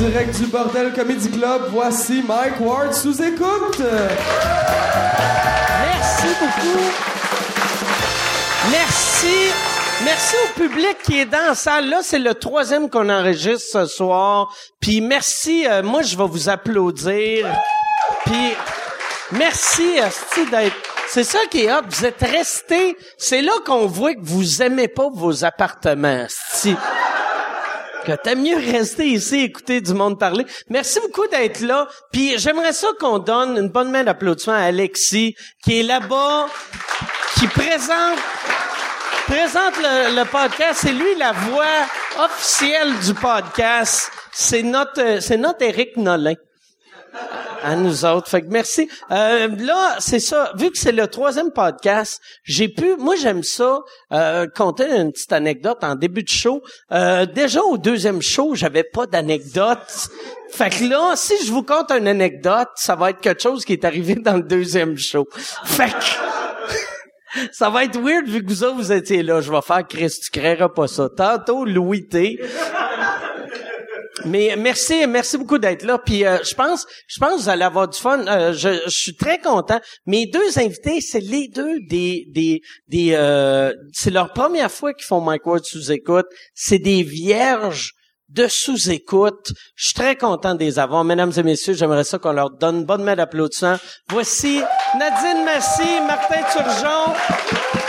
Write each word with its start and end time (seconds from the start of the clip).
direct 0.00 0.34
du 0.38 0.46
Bordel 0.46 0.94
Comedy 0.94 1.30
Club, 1.30 1.64
voici 1.68 2.24
Mike 2.26 2.58
Ward 2.60 2.94
sous 2.94 3.20
écoute. 3.20 3.82
Merci 5.84 6.26
beaucoup. 6.40 6.80
Merci. 8.70 9.52
Merci 10.02 10.36
au 10.36 10.58
public 10.58 10.96
qui 11.02 11.20
est 11.20 11.26
dans 11.26 11.48
la 11.48 11.54
salle. 11.54 11.90
Là, 11.90 11.98
c'est 12.02 12.18
le 12.18 12.32
troisième 12.32 12.88
qu'on 12.88 13.10
enregistre 13.10 13.72
ce 13.72 13.84
soir. 13.84 14.50
Puis 14.80 15.02
merci. 15.02 15.66
euh, 15.68 15.82
moi, 15.82 16.00
je 16.00 16.16
vais 16.16 16.26
vous 16.26 16.48
applaudir. 16.48 17.46
Puis 18.24 18.54
merci, 19.32 19.98
asti, 19.98 20.46
d'être. 20.50 20.76
C'est 21.08 21.24
ça 21.24 21.40
qui 21.50 21.64
est 21.64 21.72
hot. 21.72 21.82
Vous 21.86 22.06
êtes 22.06 22.22
restés. 22.22 22.96
C'est 23.18 23.42
là 23.42 23.52
qu'on 23.66 23.86
voit 23.86 24.14
que 24.14 24.22
vous 24.22 24.62
aimez 24.62 24.88
pas 24.88 25.10
vos 25.12 25.44
appartements, 25.44 26.24
asti. 26.24 26.74
Que 28.04 28.34
mieux 28.34 28.56
rester 28.56 29.06
ici 29.06 29.40
écouter 29.40 29.80
du 29.80 29.92
monde 29.92 30.18
parler. 30.18 30.46
Merci 30.68 31.00
beaucoup 31.00 31.26
d'être 31.26 31.60
là. 31.60 31.86
Puis 32.12 32.38
j'aimerais 32.38 32.72
ça 32.72 32.88
qu'on 32.98 33.18
donne 33.18 33.58
une 33.58 33.68
bonne 33.68 33.90
main 33.90 34.04
d'applaudissement 34.04 34.54
à 34.54 34.64
Alexis, 34.64 35.34
qui 35.62 35.80
est 35.80 35.82
là-bas, 35.82 36.46
qui 37.38 37.46
présente 37.46 38.18
présente 39.26 39.76
le, 39.76 40.16
le 40.16 40.24
podcast. 40.24 40.80
C'est 40.82 40.92
lui 40.92 41.14
la 41.16 41.32
voix 41.32 41.86
officielle 42.24 42.98
du 42.98 43.14
podcast. 43.14 44.10
C'est 44.32 44.62
notre, 44.62 45.20
c'est 45.20 45.36
notre 45.36 45.62
Éric 45.62 45.96
Nolin. 45.96 46.34
À 47.62 47.76
nous 47.76 48.04
autres. 48.04 48.28
Fait 48.28 48.40
que 48.40 48.48
merci. 48.48 48.88
Euh, 49.10 49.48
là, 49.58 49.96
c'est 49.98 50.20
ça. 50.20 50.52
Vu 50.56 50.70
que 50.70 50.78
c'est 50.78 50.92
le 50.92 51.06
troisième 51.08 51.50
podcast, 51.50 52.20
j'ai 52.42 52.68
pu. 52.68 52.96
Moi, 52.96 53.16
j'aime 53.16 53.42
ça. 53.42 53.80
Euh, 54.12 54.46
compter 54.54 54.90
une 54.90 55.12
petite 55.12 55.32
anecdote 55.32 55.78
en 55.82 55.94
début 55.94 56.22
de 56.22 56.28
show. 56.28 56.62
Euh, 56.92 57.26
déjà 57.26 57.60
au 57.62 57.76
deuxième 57.76 58.22
show, 58.22 58.54
j'avais 58.54 58.84
pas 58.84 59.06
d'anecdote. 59.06 60.08
Fait 60.50 60.70
que 60.70 60.84
là, 60.84 61.12
si 61.16 61.34
je 61.44 61.52
vous 61.52 61.62
compte 61.62 61.90
une 61.90 62.08
anecdote, 62.08 62.68
ça 62.76 62.96
va 62.96 63.10
être 63.10 63.20
quelque 63.20 63.42
chose 63.42 63.64
qui 63.64 63.74
est 63.74 63.84
arrivé 63.84 64.14
dans 64.14 64.36
le 64.36 64.42
deuxième 64.42 64.96
show. 64.96 65.26
Fait 65.64 65.90
que 65.90 67.48
ça 67.52 67.70
va 67.70 67.84
être 67.84 68.00
weird 68.00 68.26
vu 68.26 68.42
que 68.42 68.48
vous 68.48 68.64
autres, 68.64 68.76
vous 68.76 68.92
étiez 68.92 69.22
là. 69.22 69.40
Je 69.40 69.50
vais 69.50 69.62
faire 69.62 69.86
Chris, 69.86 70.12
tu 70.22 70.30
créeras 70.30 70.70
pas 70.70 70.88
ça. 70.88 71.08
Tantôt, 71.14 71.64
Louis 71.64 72.08
T. 72.08 72.40
Mais 74.24 74.54
merci, 74.56 75.06
merci 75.06 75.38
beaucoup 75.38 75.58
d'être 75.58 75.82
là. 75.82 75.98
Puis 75.98 76.24
euh, 76.24 76.38
je 76.44 76.54
pense, 76.54 76.86
je 77.08 77.18
pense 77.18 77.34
que 77.36 77.40
vous 77.42 77.48
allez 77.48 77.64
avoir 77.64 77.88
du 77.88 77.98
fun. 77.98 78.26
Euh, 78.26 78.52
je, 78.52 78.68
je 78.84 78.90
suis 78.90 79.16
très 79.16 79.38
content. 79.38 79.80
Mes 80.06 80.26
deux 80.26 80.58
invités, 80.58 81.00
c'est 81.00 81.20
les 81.20 81.48
deux 81.48 81.78
des 81.88 82.26
des 82.28 82.60
des. 82.88 83.12
euh, 83.14 83.72
c'est 83.92 84.10
leur 84.10 84.32
première 84.32 84.70
fois 84.70 84.92
qu'ils 84.94 85.06
font 85.06 85.20
Mike 85.20 85.46
Ward 85.46 85.64
sous 85.64 85.90
écoute. 85.92 86.26
C'est 86.54 86.78
des 86.78 87.02
vierges 87.02 87.92
de 88.28 88.46
sous-écoute. 88.46 89.52
Je 89.74 89.86
suis 89.86 89.94
très 89.94 90.16
content 90.16 90.54
de 90.54 90.60
les 90.60 90.78
avoir. 90.78 91.02
Mesdames 91.04 91.32
et 91.36 91.42
messieurs, 91.42 91.74
j'aimerais 91.74 92.04
ça 92.04 92.18
qu'on 92.18 92.32
leur 92.32 92.50
donne 92.50 92.76
une 92.76 92.84
bonne 92.84 93.02
main 93.02 93.16
d'applaudissement. 93.16 93.76
Voici 94.08 94.62
Nadine 94.96 95.44
Massy, 95.44 96.00
Martin 96.06 96.42
Turgeon. 96.52 97.79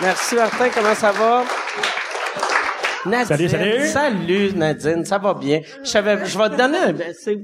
Merci 0.00 0.36
Martin, 0.36 0.68
comment 0.74 0.94
ça 0.94 1.12
va? 1.12 1.44
Nadine, 3.06 3.26
Salut, 3.26 3.48
salut. 3.48 3.88
Salut 3.88 4.52
Nadine, 4.54 5.04
ça 5.04 5.18
va 5.18 5.34
bien. 5.34 5.60
Je 5.82 5.88
savais, 5.88 6.24
je 6.24 6.38
vais 6.38 6.50
te 6.50 6.56
donner 6.56 6.78
un... 6.78 6.92
ben, 6.92 7.12
c'est- 7.18 7.38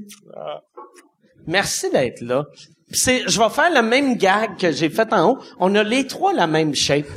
Merci 1.47 1.91
d'être 1.91 2.21
là. 2.21 2.45
C'est, 2.93 3.23
je 3.29 3.39
vais 3.41 3.49
faire 3.51 3.71
le 3.73 3.83
même 3.83 4.17
gag 4.17 4.57
que 4.59 4.71
j'ai 4.73 4.89
fait 4.89 5.13
en 5.13 5.31
haut. 5.33 5.39
On 5.59 5.75
a 5.75 5.83
les 5.83 6.07
trois 6.07 6.33
la 6.33 6.47
même 6.47 6.75
shape. 6.75 7.07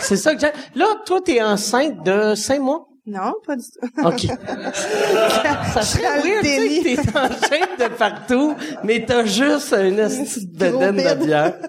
c'est 0.00 0.16
ça 0.16 0.34
que 0.34 0.40
j'ai. 0.40 0.52
Là, 0.78 0.86
toi, 1.04 1.20
t'es 1.24 1.42
enceinte 1.42 2.02
de 2.04 2.34
cinq 2.34 2.60
mois? 2.60 2.86
Non, 3.06 3.32
pas 3.46 3.56
du 3.56 3.62
tout. 3.64 3.88
OK. 4.06 4.20
ça 5.74 5.82
serait 5.82 6.20
weird, 6.20 6.44
tu 6.44 6.96
t'es 6.96 7.18
en 7.18 7.28
shape 7.28 7.78
de 7.78 7.88
partout, 7.96 8.54
mais 8.84 9.04
t'as 9.06 9.24
juste 9.24 9.72
une 9.72 9.96
petite 9.96 10.52
bedaine 10.56 10.96
de 10.96 11.14
bide. 11.24 11.60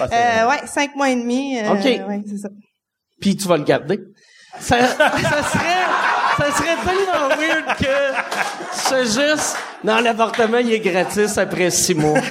Euh, 0.00 0.48
ouais, 0.48 0.66
cinq 0.66 0.94
mois 0.96 1.10
et 1.10 1.16
demi. 1.16 1.58
euh, 1.58 1.72
OK. 1.72 1.84
Ouais, 1.84 2.22
c'est 2.26 2.38
ça. 2.38 2.48
Puis 3.20 3.36
tu 3.36 3.48
vas 3.48 3.56
le 3.56 3.64
garder. 3.64 3.98
Ça, 4.60 4.78
ça 4.80 5.10
serait, 5.42 5.86
ça 6.38 6.52
serait 6.52 6.76
tellement 6.84 7.28
weird 7.36 7.76
que 7.78 8.16
c'est 8.72 9.04
juste, 9.04 9.56
dans 9.84 10.00
l'appartement, 10.00 10.58
il 10.58 10.72
est 10.72 10.80
gratis 10.80 11.36
après 11.38 11.70
six 11.70 11.94
mois. 11.94 12.18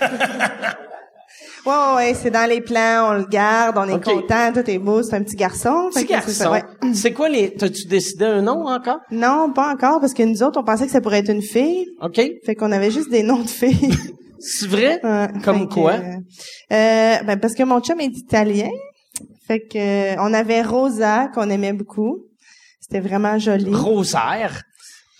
Ouais, 1.66 1.74
ouais, 1.74 1.96
ouais, 1.96 2.14
c'est 2.14 2.30
dans 2.32 2.50
les 2.50 2.62
plans, 2.62 3.10
on 3.10 3.14
le 3.16 3.26
garde, 3.26 3.78
on 3.78 3.84
est 3.94 4.02
content, 4.02 4.54
tout 4.54 4.70
est 4.70 4.78
beau, 4.78 5.04
c'est 5.04 5.18
un 5.18 5.22
petit 5.24 5.36
garçon. 5.36 5.90
Petit 5.94 6.06
garçon. 6.06 6.52
ouais. 6.52 6.64
C'est 6.94 7.12
quoi 7.12 7.28
les, 7.28 7.54
t'as-tu 7.54 7.88
décidé 7.88 8.24
un 8.24 8.42
nom 8.42 8.66
encore? 8.68 9.00
Non, 9.12 9.52
pas 9.52 9.74
encore, 9.74 10.00
parce 10.00 10.14
que 10.14 10.24
nous 10.24 10.44
autres, 10.44 10.58
on 10.62 10.64
pensait 10.64 10.86
que 10.86 10.94
ça 10.94 11.02
pourrait 11.02 11.20
être 11.20 11.30
une 11.30 11.42
fille. 11.42 11.88
OK. 12.02 12.22
Fait 12.46 12.56
qu'on 12.56 12.72
avait 12.72 12.90
juste 12.90 13.10
des 13.10 13.22
noms 13.22 13.42
de 13.44 13.50
filles. 13.50 13.94
C'est 14.40 14.68
vrai? 14.68 15.00
Ouais, 15.04 15.28
Comme 15.44 15.68
que, 15.68 15.74
quoi? 15.74 15.94
euh, 15.94 16.16
euh, 16.74 17.24
ben 17.24 17.40
parce 17.40 17.54
que 17.54 17.64
mon 17.64 17.80
chum 17.82 18.00
est 18.00 18.06
italien. 18.18 18.70
Fait 19.48 19.62
que 19.62 19.78
euh, 19.78 20.16
on 20.20 20.34
avait 20.34 20.62
Rosa 20.62 21.30
qu'on 21.34 21.50
aimait 21.50 21.74
beaucoup. 21.74 22.20
C'était 22.80 23.00
vraiment 23.00 23.38
joli. 23.40 23.74
Rosaire? 23.74 24.64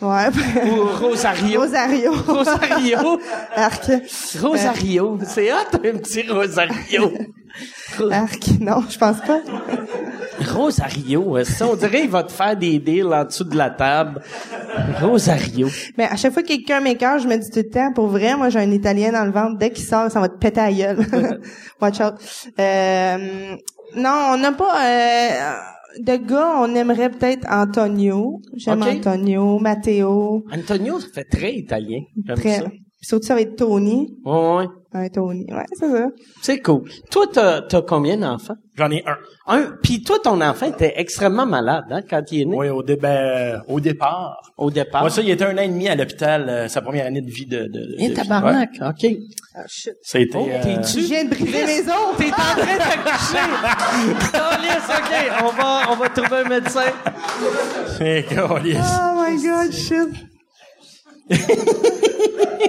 Ouais. 0.02 0.28
Ou 0.70 0.86
Rosario. 1.08 1.62
Rosario. 1.62 2.12
Rosario. 2.28 3.20
Arc. 3.56 3.92
Rosario. 4.42 5.20
C'est 5.26 5.52
hot, 5.52 5.58
un 5.74 5.98
petit 5.98 6.30
Rosario. 6.30 7.12
Ro- 7.98 8.10
Arc. 8.12 8.50
Non, 8.60 8.84
je 8.90 8.98
pense 8.98 9.18
pas. 9.22 9.40
Rosario. 10.54 11.44
Ça, 11.44 11.68
on 11.68 11.76
dirait 11.76 12.02
qu'il 12.02 12.10
va 12.12 12.24
te 12.24 12.32
faire 12.32 12.56
des 12.56 12.78
deals 12.80 13.08
en 13.14 13.24
dessous 13.26 13.44
de 13.44 13.58
la 13.58 13.70
table? 13.72 14.22
Rosario. 15.02 15.68
Mais 15.98 16.06
à 16.06 16.16
chaque 16.16 16.34
fois 16.34 16.44
que 16.44 16.48
quelqu'un 16.50 16.80
m'écœure, 16.82 17.18
je 17.20 17.28
me 17.28 17.36
dis 17.38 17.50
tout 17.50 17.60
le 17.60 17.70
temps, 17.70 17.92
pour 17.94 18.08
vrai, 18.08 18.36
moi 18.36 18.50
j'ai 18.50 18.60
un 18.60 18.72
Italien 18.72 19.12
dans 19.12 19.26
le 19.26 19.32
ventre, 19.32 19.58
dès 19.58 19.72
qu'il 19.72 19.86
sort, 19.86 20.12
ça 20.12 20.20
va 20.20 20.30
te 20.30 20.38
péter 20.38 20.60
à 20.62 20.72
gueule. 20.72 21.42
Watch 21.82 22.00
out. 22.00 22.14
Euh, 22.60 23.56
non, 23.96 24.32
on 24.34 24.38
n'a 24.38 24.52
pas... 24.52 24.86
euh, 24.86 25.54
de 26.00 26.18
gars, 26.18 26.62
on 26.62 26.74
aimerait 26.76 27.10
peut-être 27.10 27.48
Antonio. 27.50 28.42
J'aime. 28.56 28.84
Antonio, 28.84 29.60
Matteo. 29.60 30.44
Antonio, 30.52 31.00
ça 31.00 31.08
fait 31.14 31.24
très 31.26 31.56
italien. 31.56 32.02
Très... 32.36 32.60
ça. 32.60 32.66
Surtout, 33.02 33.28
ça 33.28 33.36
va 33.36 33.42
être 33.42 33.56
Tony. 33.56 34.16
Ouais. 34.26 34.66
Tony. 35.14 35.46
Ouais, 35.52 35.66
c'est 35.74 35.88
ça. 35.90 36.08
C'est 36.42 36.60
cool. 36.62 36.84
Toi, 37.12 37.26
t'as, 37.32 37.62
t'as 37.62 37.82
combien 37.82 38.18
d'enfants? 38.18 38.56
J'en 38.76 38.92
ai 38.92 39.04
un. 39.08 39.18
Un. 39.48 39.72
Puis 39.82 40.04
toi, 40.04 40.18
ton 40.24 40.40
enfant 40.42 40.68
était 40.68 40.94
extrêmement 40.98 41.46
malade, 41.46 41.86
hein, 41.90 42.02
quand 42.08 42.22
il 42.32 42.42
est 42.42 42.46
né, 42.46 42.56
Oui, 42.56 42.70
au, 42.70 42.84
dé- 42.84 42.96
ben, 42.96 43.62
au 43.68 43.80
départ. 43.80 44.40
au 44.58 44.70
départ. 44.70 45.02
Moi, 45.02 45.10
ça, 45.10 45.22
il 45.22 45.30
était 45.32 45.46
un 45.46 45.58
an 45.58 45.62
et 45.62 45.68
demi 45.68 45.88
à 45.90 45.96
l'hôpital, 45.96 46.48
euh, 46.48 46.68
sa 46.68 46.82
première 46.82 47.06
année 47.08 47.22
de 47.22 47.30
vie 47.32 47.46
de... 47.48 47.62
de, 47.62 47.68
de 47.68 48.10
de- 48.10 48.14
tabarnak, 48.14 48.70
OK. 48.82 49.04
ouais. 49.04 49.18
Ça 50.04 50.18
a 50.18 50.22
été... 50.22 50.38
Oh, 50.38 50.48
euh, 50.48 50.62
t'es-tu? 50.64 51.02
Je 51.02 51.06
viens 51.08 51.24
de 51.26 51.30
briser 51.30 51.66
mes 51.66 51.80
os. 51.82 52.18
T'es 52.18 52.26
en 52.28 52.32
train 52.32 52.78
d'accoucher! 52.78 53.48
Calisse, 54.32 54.90
OK, 54.90 55.14
on 55.44 55.62
va, 55.62 55.92
on 55.92 55.96
va 55.96 56.10
trouver 56.10 56.38
un 56.46 56.50
médecin. 56.50 56.82
c'est 57.98 58.26
câlisse. 58.30 58.78
Oh 58.78 59.24
my 59.28 59.44
god, 59.44 59.72
shit. 59.72 60.10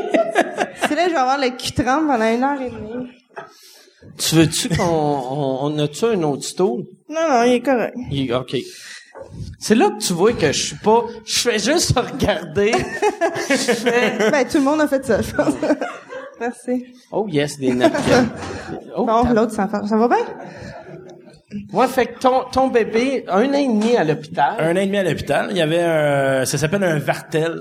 c'est 0.88 0.94
là 0.94 1.04
que 1.04 1.08
je 1.10 1.14
vais 1.14 1.20
avoir 1.20 1.38
le 1.38 1.50
cul 1.56 1.72
tremble 1.72 2.06
pendant 2.08 2.32
une 2.34 2.42
heure 2.42 2.60
et 2.60 2.70
demie. 2.70 3.10
Tu 4.18 4.34
veux-tu 4.36 4.68
qu'on 4.70 4.84
on, 4.84 5.58
on 5.62 5.78
a-tu 5.78 6.04
un 6.04 6.22
autre 6.22 6.44
stool? 6.44 6.84
Non, 7.08 7.28
non, 7.28 7.42
il 7.44 7.54
est 7.54 7.60
correct. 7.60 7.96
Il- 8.10 8.32
OK. 8.34 8.56
C'est 9.58 9.74
là 9.74 9.90
que 9.90 9.98
tu 10.02 10.12
vois 10.12 10.32
que 10.32 10.46
je 10.52 10.66
suis 10.66 10.76
pas... 10.76 11.02
Je 11.26 11.38
fais 11.40 11.58
juste 11.58 11.92
regarder. 11.98 12.72
je 13.50 13.54
fais... 13.54 14.30
Ben, 14.30 14.46
tout 14.46 14.58
le 14.58 14.64
monde 14.64 14.80
a 14.80 14.88
fait 14.88 15.04
ça, 15.04 15.20
je 15.20 15.32
pense. 15.34 15.54
Merci. 16.40 16.86
Oh 17.10 17.26
yes, 17.28 17.58
des 17.58 17.74
napkins. 17.74 18.28
Oh, 18.96 19.04
Bon, 19.04 19.24
l'autre, 19.32 19.52
ça, 19.52 19.68
ça 19.88 19.96
va 19.96 20.08
bien? 20.08 20.18
Ouais, 21.72 21.86
fait 21.88 22.06
que 22.06 22.18
ton, 22.18 22.44
ton 22.50 22.68
bébé, 22.68 23.24
un 23.28 23.48
an 23.48 23.52
et 23.54 23.66
demi 23.66 23.96
à 23.96 24.04
l'hôpital. 24.04 24.54
Un 24.58 24.72
an 24.76 24.80
et 24.80 24.86
demi 24.86 24.98
à 24.98 25.02
l'hôpital. 25.02 25.48
Il 25.50 25.56
y 25.56 25.60
avait 25.62 25.80
un... 25.82 26.44
Ça 26.44 26.58
s'appelle 26.58 26.84
un 26.84 26.98
vartel. 26.98 27.58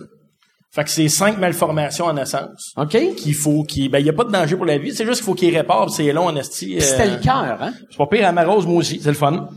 Fait 0.73 0.83
que 0.83 0.89
c'est 0.89 1.07
cinq 1.09 1.37
malformations 1.39 2.05
en 2.05 2.13
naissance. 2.13 2.73
OK? 2.75 2.97
Qu'il 3.15 3.33
faut 3.33 3.63
qu'il... 3.63 3.89
Ben, 3.89 3.99
il 3.99 4.05
y 4.05 4.09
a 4.09 4.13
pas 4.13 4.25
de 4.25 4.31
danger 4.31 4.55
pour 4.55 4.65
la 4.65 4.77
vie. 4.77 4.93
C'est 4.93 5.05
juste 5.05 5.17
qu'il 5.17 5.25
faut 5.25 5.33
qu'il 5.33 5.55
répare, 5.55 5.89
c'est 5.89 6.11
long 6.11 6.25
en 6.25 6.35
esti. 6.35 6.73
Puis 6.75 6.81
c'était 6.81 7.07
euh, 7.07 7.15
le 7.17 7.23
cœur, 7.23 7.57
hein? 7.61 7.73
C'est 7.89 7.97
pas 7.97 8.05
pire 8.07 8.27
à 8.27 8.31
ma 8.31 8.43
rose, 8.43 8.67
moi 8.67 8.77
aussi. 8.79 8.99
C'est 9.01 9.09
le 9.09 9.15
fun. 9.15 9.47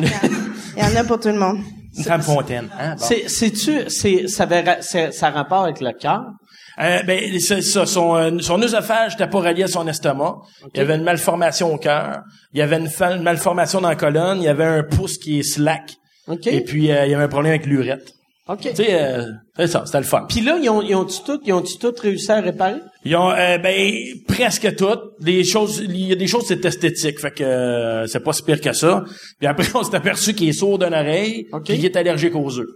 Il 0.00 0.82
y 0.82 0.82
en 0.82 0.96
a 0.96 1.04
pour 1.04 1.20
tout 1.20 1.28
le 1.28 1.38
monde. 1.38 1.58
Une 1.96 2.04
femme 2.04 2.22
fontaine. 2.22 2.68
Hein? 2.78 2.96
Bon. 2.98 3.04
C'est, 3.04 3.28
c'est-tu, 3.28 3.88
c'est, 3.88 4.28
ça, 4.28 4.42
avait 4.42 4.78
c'est- 4.80 5.12
ça 5.12 5.28
a 5.28 5.30
rapport 5.30 5.62
avec 5.64 5.80
le 5.80 5.92
cœur? 5.92 6.22
Euh, 6.78 7.02
ben, 7.04 7.38
c'est 7.40 7.62
ça. 7.62 7.86
Son, 7.86 8.16
euh, 8.16 8.38
son 8.40 8.60
œsophage 8.60 9.12
n'était 9.12 9.30
pas 9.30 9.38
relié 9.40 9.62
à 9.62 9.68
son 9.68 9.86
estomac. 9.88 10.36
Il 10.74 10.78
y 10.78 10.80
avait 10.80 10.96
une 10.96 11.04
malformation 11.04 11.72
au 11.72 11.78
cœur. 11.78 12.20
Il 12.52 12.58
y 12.58 12.62
avait 12.62 12.78
une, 12.78 12.88
fa- 12.88 13.12
une 13.14 13.22
malformation 13.22 13.80
dans 13.80 13.88
la 13.88 13.96
colonne. 13.96 14.38
Il 14.38 14.44
y 14.44 14.48
avait 14.48 14.64
un 14.64 14.82
pouce 14.82 15.16
qui 15.16 15.38
est 15.38 15.42
slack. 15.42 15.94
OK. 16.28 16.46
Et 16.48 16.60
puis, 16.62 16.90
euh, 16.90 17.06
il 17.06 17.12
y 17.12 17.14
avait 17.14 17.24
un 17.24 17.28
problème 17.28 17.52
avec 17.54 17.64
l'urètre. 17.66 18.12
OK. 18.48 18.60
Tu 18.60 18.74
sais, 18.76 18.86
euh, 19.02 19.24
c'est 19.56 19.66
ça, 19.66 19.82
c'était 19.86 19.98
le 19.98 20.04
fun. 20.04 20.24
Puis 20.28 20.40
là, 20.40 20.56
ils 20.62 20.68
ont, 20.70 20.80
ils 20.80 20.94
ont-tu 20.94 21.18
tout, 21.24 21.40
ils 21.44 21.52
ont-tu 21.52 21.78
tout 21.78 21.92
réussi 22.00 22.30
à 22.30 22.40
réparer? 22.40 22.76
Ils 23.04 23.16
ont, 23.16 23.30
euh, 23.32 23.58
ben, 23.58 23.92
presque 24.28 24.76
toutes. 24.76 25.00
Des 25.20 25.42
choses, 25.42 25.78
il 25.84 26.06
y 26.06 26.12
a 26.12 26.14
des 26.14 26.28
choses, 26.28 26.44
c'est 26.46 26.64
esthétique, 26.64 27.18
fait 27.20 27.32
que 27.32 27.42
euh, 27.42 28.06
c'est 28.06 28.20
pas 28.20 28.32
si 28.32 28.42
pire 28.44 28.60
que 28.60 28.72
ça. 28.72 29.02
Puis 29.38 29.48
après, 29.48 29.66
on 29.74 29.82
s'est 29.82 29.96
aperçu 29.96 30.32
qu'il 30.34 30.48
est 30.48 30.52
sourd 30.52 30.78
d'une 30.78 30.94
oreille, 30.94 31.46
OK. 31.52 31.64
puis 31.64 31.74
qu'il 31.76 31.84
est 31.86 31.96
allergique 31.96 32.36
aux 32.36 32.58
œufs. 32.58 32.66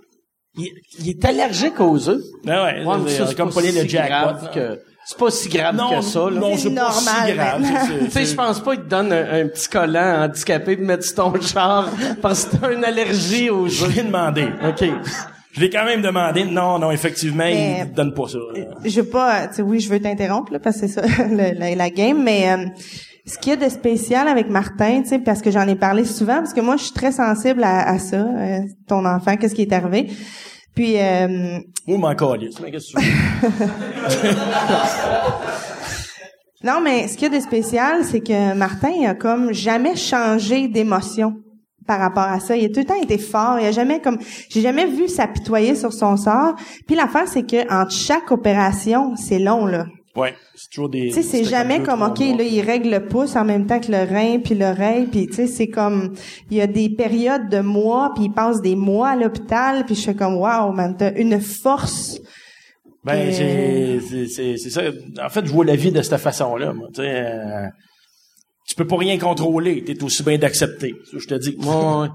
Il, 0.59 0.67
il 0.99 1.11
est 1.11 1.25
allergique 1.25 1.79
aux 1.81 2.09
œufs? 2.09 2.21
Ben 2.45 2.65
ouais, 2.65 2.85
Ouais, 2.85 2.95
c'est- 3.07 3.19
ça, 3.19 3.23
c'est 3.25 3.29
c'est 3.31 3.37
comme 3.37 3.53
pas 3.53 3.63
si 3.63 3.71
le 3.73 3.89
jackpot. 3.89 4.09
grave 4.09 4.51
que, 4.53 4.81
c'est 5.07 5.19
pas 5.19 5.31
si 5.31 5.49
grave 5.49 5.77
Non, 5.77 5.91
que 5.91 6.01
ça, 6.05 6.19
là. 6.19 6.31
non, 6.31 6.57
C'est 6.57 6.63
c'est 6.69 6.75
pas 6.75 6.91
si 6.93 7.05
normal 7.07 7.37
grave. 7.37 7.63
Tu 8.07 8.11
sais, 8.11 8.25
je 8.25 8.35
pense 8.35 8.59
pas 8.61 8.75
qu'il 8.75 8.85
te 8.85 8.89
donne 8.91 9.13
un, 9.13 9.43
un 9.45 9.47
petit 9.49 9.69
collant 9.69 10.25
handicapé 10.25 10.75
de 10.75 10.83
mettre 10.83 11.05
sur 11.05 11.15
ton 11.15 11.41
char 11.41 11.89
parce 12.21 12.47
que 12.47 12.57
t'as 12.57 12.73
une 12.73 12.85
allergie 12.85 13.49
aux 13.51 13.69
Je 13.69 13.85
œufs. 13.85 13.95
l'ai 13.95 14.03
demandé. 14.03 14.49
OK. 14.69 14.89
Je 15.53 15.61
l'ai 15.61 15.71
quand 15.71 15.85
même 15.85 16.01
demandé. 16.03 16.45
Non, 16.45 16.79
non, 16.79 16.91
effectivement, 16.93 17.45
Mais- 17.45 17.81
il 17.85 17.91
ne 17.91 17.95
donne 17.95 18.15
pas 18.15 18.29
ça. 18.29 18.39
je 18.85 19.01
veux 19.01 19.09
pas, 19.09 19.49
tu 19.49 19.57
sais, 19.57 19.63
oui, 19.63 19.81
je 19.81 19.89
veux 19.91 20.01
t'interrompre, 20.01 20.53
là, 20.53 20.61
parce 20.61 20.81
que 20.81 20.87
c'est 20.87 20.93
ça, 20.93 21.03
le- 21.29 21.59
la, 21.59 21.75
la 21.75 21.91
game, 21.91 22.23
mais 22.23 22.53
euh, 22.53 22.67
ce 23.27 23.37
qu'il 23.39 23.51
y 23.51 23.53
a 23.55 23.57
de 23.57 23.69
spécial 23.69 24.29
avec 24.29 24.49
Martin, 24.49 25.03
tu 25.03 25.09
sais, 25.09 25.19
parce 25.19 25.43
que 25.43 25.51
j'en 25.51 25.67
ai 25.67 25.75
parlé 25.75 26.05
souvent, 26.05 26.37
parce 26.39 26.55
que 26.55 26.61
moi, 26.61 26.77
je 26.77 26.85
suis 26.85 26.95
très 26.95 27.13
sensible 27.13 27.65
à, 27.65 27.89
à 27.89 27.99
ça, 27.99 28.17
euh, 28.17 28.59
ton 28.87 29.05
enfant, 29.05 29.37
qu'est-ce 29.37 29.55
qui 29.55 29.63
est 29.63 29.73
arrivé. 29.73 30.09
Puis, 30.75 30.95
euh, 30.99 31.59
m'en 31.89 32.15
calisse. 32.15 32.61
Mais 32.63 32.71
qu'est-ce 32.71 32.93
que 32.95 33.01
tu 33.01 33.07
veux? 33.07 34.31
non, 36.63 36.81
mais 36.83 37.09
ce 37.09 37.17
qu'il 37.17 37.33
y 37.33 37.35
a 37.35 37.39
de 37.39 37.43
spécial, 37.43 38.05
c'est 38.05 38.21
que 38.21 38.55
Martin, 38.55 38.93
a 39.09 39.15
comme 39.15 39.53
jamais 39.53 39.97
changé 39.97 40.69
d'émotion 40.69 41.35
par 41.87 41.99
rapport 41.99 42.25
à 42.25 42.41
ça. 42.41 42.57
Il 42.57 42.65
a 42.65 42.69
tout 42.69 42.81
le 42.81 42.87
temps 42.87 43.01
été 43.01 43.19
fort. 43.19 43.59
Il 43.61 43.67
a 43.67 43.73
jamais 43.73 44.01
comme, 44.01 44.19
j'ai 44.49 44.61
jamais 44.61 44.87
vu 44.87 45.09
s'apitoyer 45.09 45.75
sur 45.75 45.93
son 45.93 46.17
sort. 46.17 46.55
Puis 46.87 46.97
l'affaire, 46.97 47.27
c'est 47.29 47.47
que 47.47 47.73
entre 47.73 47.93
chaque 47.93 48.31
opération, 48.31 49.15
c'est 49.17 49.39
long, 49.39 49.67
là. 49.67 49.87
Ouais, 50.17 50.35
c'est 50.57 50.71
toujours 50.71 50.89
des... 50.89 51.09
Tu 51.09 51.15
sais, 51.15 51.23
c'est 51.23 51.45
jamais 51.45 51.83
comme, 51.83 52.03
OK, 52.03 52.19
mois. 52.19 52.37
là, 52.39 52.43
il 52.43 52.61
règle 52.63 52.91
le 52.91 53.07
pouce 53.07 53.37
en 53.37 53.45
même 53.45 53.67
temps 53.67 53.79
que 53.79 53.93
le 53.93 53.99
rein 53.99 54.41
puis 54.41 54.57
l'oreille, 54.57 55.07
puis 55.07 55.29
tu 55.29 55.35
sais, 55.35 55.47
c'est 55.47 55.69
comme, 55.69 56.15
il 56.51 56.57
y 56.57 56.61
a 56.61 56.67
des 56.67 56.91
périodes 56.91 57.49
de 57.49 57.61
mois, 57.61 58.11
puis 58.15 58.25
il 58.25 58.33
passe 58.33 58.61
des 58.61 58.75
mois 58.75 59.11
à 59.11 59.17
l'hôpital, 59.17 59.85
puis 59.87 59.95
je 59.95 60.03
fais 60.03 60.15
comme, 60.15 60.35
wow, 60.35 60.73
man, 60.73 60.97
t'as 60.99 61.13
une 61.15 61.41
force. 61.41 62.21
Ben, 63.05 63.31
Euh, 63.31 64.01
c'est, 64.01 64.01
c'est, 64.01 64.27
c'est, 64.27 64.57
c'est 64.57 64.71
ça. 64.71 64.83
En 65.25 65.29
fait, 65.29 65.47
je 65.47 65.53
vois 65.53 65.65
la 65.65 65.77
vie 65.77 65.93
de 65.93 66.03
cette 66.03 66.21
façon-là, 66.21 66.73
moi. 66.73 66.89
Tu 66.93 67.03
sais, 67.03 67.09
euh, 67.09 67.67
tu 68.71 68.77
peux 68.77 68.87
pas 68.87 68.97
rien 68.99 69.19
contrôler. 69.19 69.83
T'es 69.85 70.01
aussi 70.05 70.23
bien 70.23 70.39
d'accepter. 70.39 70.95
Je 71.13 71.27
te 71.27 71.35
dis. 71.35 71.57
Ouais. 71.59 72.09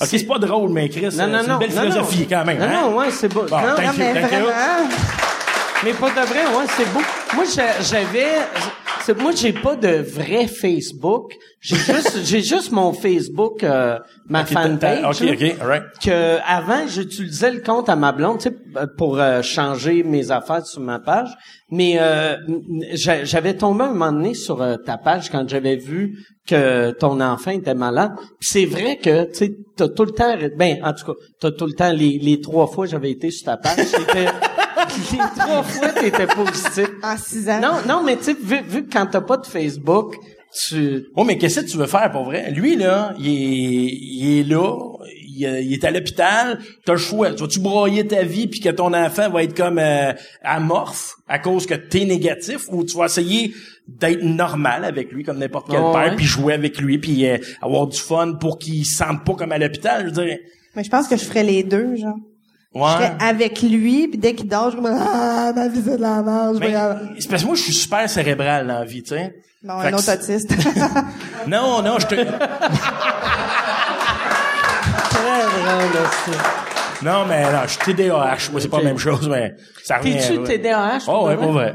Ok, 0.00 0.08
c'est 0.08 0.26
pas 0.26 0.38
drôle, 0.38 0.70
mais 0.70 0.88
Chris, 0.88 1.04
euh, 1.06 1.10
c'est 1.10 1.22
une 1.22 1.58
belle 1.58 1.70
non, 1.74 1.80
philosophie 1.82 2.22
non. 2.22 2.26
quand 2.28 2.44
même. 2.44 2.58
Non, 2.58 2.64
hein? 2.64 2.80
non, 2.90 2.96
ouais, 2.96 3.10
c'est 3.10 3.28
beau. 3.32 3.42
Bon, 3.48 3.56
non, 3.56 3.66
Non, 3.68 3.74
mais 3.96 4.08
you. 4.14 4.26
vraiment. 4.26 4.88
mais 5.84 5.92
pas 5.92 6.10
de 6.10 6.26
vrai, 6.26 6.46
ouais, 6.46 6.66
c'est 6.76 6.92
beau. 6.92 7.00
Moi, 7.34 7.44
j'a- 7.54 7.80
j'avais, 7.82 9.20
moi, 9.20 9.32
j'ai 9.36 9.52
pas 9.52 9.76
de 9.76 9.98
vrai 10.02 10.46
Facebook. 10.48 11.34
J'ai 11.60 11.76
juste, 11.94 12.24
j'ai 12.24 12.42
juste 12.42 12.72
mon 12.72 12.92
Facebook, 12.94 13.62
euh, 13.62 13.98
ma 14.28 14.42
Ok, 14.42 14.48
t'as- 14.48 14.62
fanpage. 14.62 15.04
Ok, 15.22 15.28
ok, 15.34 15.54
alright. 15.60 15.82
Que 16.02 16.38
avant, 16.46 16.86
j'utilisais 16.88 17.52
le 17.52 17.60
compte 17.60 17.88
à 17.88 17.94
ma 17.94 18.12
blonde, 18.12 18.38
tu 18.38 18.48
sais, 18.48 18.56
pour 18.96 19.20
euh, 19.20 19.42
changer 19.42 20.02
mes 20.02 20.30
affaires 20.30 20.64
sur 20.66 20.80
ma 20.80 20.98
page. 21.00 21.28
Mais 21.74 21.94
euh, 21.98 22.36
j'a- 22.92 23.24
j'avais 23.24 23.56
tombé 23.56 23.84
un 23.84 23.92
moment 23.94 24.12
donné 24.12 24.34
sur 24.34 24.60
euh, 24.60 24.76
ta 24.76 24.98
page 24.98 25.30
quand 25.30 25.48
j'avais 25.48 25.76
vu 25.76 26.18
que 26.46 26.90
ton 26.90 27.18
enfant 27.20 27.50
était 27.52 27.74
malade. 27.74 28.12
Puis 28.38 28.48
c'est 28.52 28.64
vrai 28.66 28.98
que 28.98 29.24
tu 29.30 29.34
sais, 29.34 29.52
t'as 29.74 29.88
tout 29.88 30.04
le 30.04 30.10
temps, 30.10 30.36
ben 30.58 30.76
en 30.84 30.92
tout 30.92 31.06
cas, 31.06 31.18
t'as 31.40 31.50
tout 31.50 31.64
le 31.66 31.72
temps 31.72 31.90
les, 31.92 32.18
les 32.18 32.40
trois 32.42 32.66
fois 32.66 32.84
que 32.84 32.90
j'avais 32.90 33.10
été 33.12 33.30
sur 33.30 33.46
ta 33.46 33.56
page, 33.56 33.86
c'était 33.86 34.26
les 35.12 35.18
trois 35.38 35.62
fois 35.62 35.88
t'étais 35.88 36.26
positif. 36.26 36.90
En 37.02 37.16
six 37.16 37.48
ans. 37.48 37.60
Non, 37.62 37.72
non, 37.88 38.02
mais 38.04 38.16
tu 38.18 38.24
sais, 38.24 38.34
vu, 38.34 38.60
vu 38.68 38.84
que 38.86 38.92
quand 38.92 39.06
t'as 39.06 39.22
pas 39.22 39.38
de 39.38 39.46
Facebook, 39.46 40.16
tu 40.66 41.06
Oh, 41.16 41.24
mais 41.24 41.38
qu'est-ce 41.38 41.60
que 41.60 41.66
tu 41.70 41.78
veux 41.78 41.86
faire 41.86 42.10
pour 42.12 42.24
vrai? 42.24 42.50
Lui, 42.50 42.76
là, 42.76 43.14
il 43.18 43.26
est, 43.28 43.90
il 43.90 44.38
est 44.40 44.42
là, 44.42 44.76
il, 45.36 45.44
est- 45.44 45.64
il 45.64 45.72
est 45.72 45.84
à 45.84 45.90
l'hôpital, 45.90 46.58
t'as 46.84 46.92
le 46.92 46.98
choix. 46.98 47.32
Tu 47.32 47.42
vas-tu 47.42 47.60
broyer 47.60 48.06
ta 48.06 48.22
vie 48.22 48.46
puis 48.48 48.60
que 48.60 48.68
ton 48.68 48.92
enfant 48.94 49.28
va 49.30 49.42
être 49.42 49.56
comme 49.56 49.78
euh, 49.78 50.12
amorphe 50.42 51.14
à 51.28 51.38
cause 51.38 51.66
que 51.66 51.74
t'es 51.74 52.04
négatif 52.04 52.62
ou 52.70 52.84
tu 52.84 52.96
vas 52.96 53.06
essayer 53.06 53.52
d'être 53.88 54.22
normal 54.22 54.84
avec 54.84 55.10
lui 55.12 55.24
comme 55.24 55.38
n'importe 55.38 55.66
quel 55.70 55.80
Oh, 55.82 55.92
père 55.92 56.14
puis 56.16 56.24
jouer 56.24 56.54
avec 56.54 56.78
lui 56.80 56.98
puis 56.98 57.26
euh, 57.28 57.38
avoir 57.60 57.86
du 57.88 57.98
fun 57.98 58.34
pour 58.40 58.58
qu'il 58.58 58.84
se 58.86 58.96
sente 58.96 59.24
pas 59.24 59.34
comme 59.34 59.52
à 59.52 59.58
l'hôpital, 59.58 60.02
je 60.08 60.14
veux 60.14 60.26
dire. 60.26 60.38
Mais 60.76 60.84
je 60.84 60.90
pense 60.90 61.08
que 61.08 61.16
je 61.16 61.24
ferais 61.24 61.42
les 61.42 61.62
deux, 61.62 61.96
genre. 61.96 62.16
Je 62.74 62.80
Ouais. 62.80 62.86
serais 62.90 63.12
avec 63.20 63.60
lui, 63.60 64.08
puis 64.08 64.16
dès 64.16 64.34
qu'il 64.34 64.48
dort, 64.48 64.70
je 64.70 64.78
me 64.78 64.88
dis, 64.88 64.96
ah, 64.98 65.52
ma 65.54 65.68
vie, 65.68 65.82
c'est 65.84 65.98
de 65.98 66.00
la 66.00 66.22
merde, 66.22 66.54
je 66.54 66.60
vais 66.60 66.68
y 66.68 66.70
Mais 66.70 66.74
aller. 66.76 67.00
c'est 67.18 67.28
parce 67.28 67.42
que 67.42 67.46
moi, 67.48 67.54
je 67.54 67.60
suis 67.64 67.72
super 67.74 68.08
cérébral 68.08 68.66
dans 68.66 68.78
la 68.78 68.84
vie, 68.86 69.02
tu 69.02 69.10
sais. 69.10 69.34
Non, 69.62 69.78
Fait 69.80 69.88
un 69.88 69.92
autre 69.92 70.10
autiste. 70.14 70.54
Non, 71.46 71.82
non, 71.82 71.98
je 71.98 72.06
te... 72.06 72.14
Non, 77.02 77.26
mais 77.26 77.42
non, 77.52 77.58
je 77.64 77.70
suis 77.70 77.94
TDAH. 77.94 78.36
Moi, 78.52 78.60
c'est 78.60 78.68
pas 78.68 78.78
la 78.78 78.84
même 78.84 78.98
chose, 78.98 79.28
mais 79.28 79.52
ça 79.84 79.98
revient... 79.98 80.18
T'es-tu. 80.18 80.42
TDAH? 80.44 80.98
Oh, 81.08 81.26
ouais, 81.26 81.36
pour 81.36 81.52
vrai? 81.52 81.74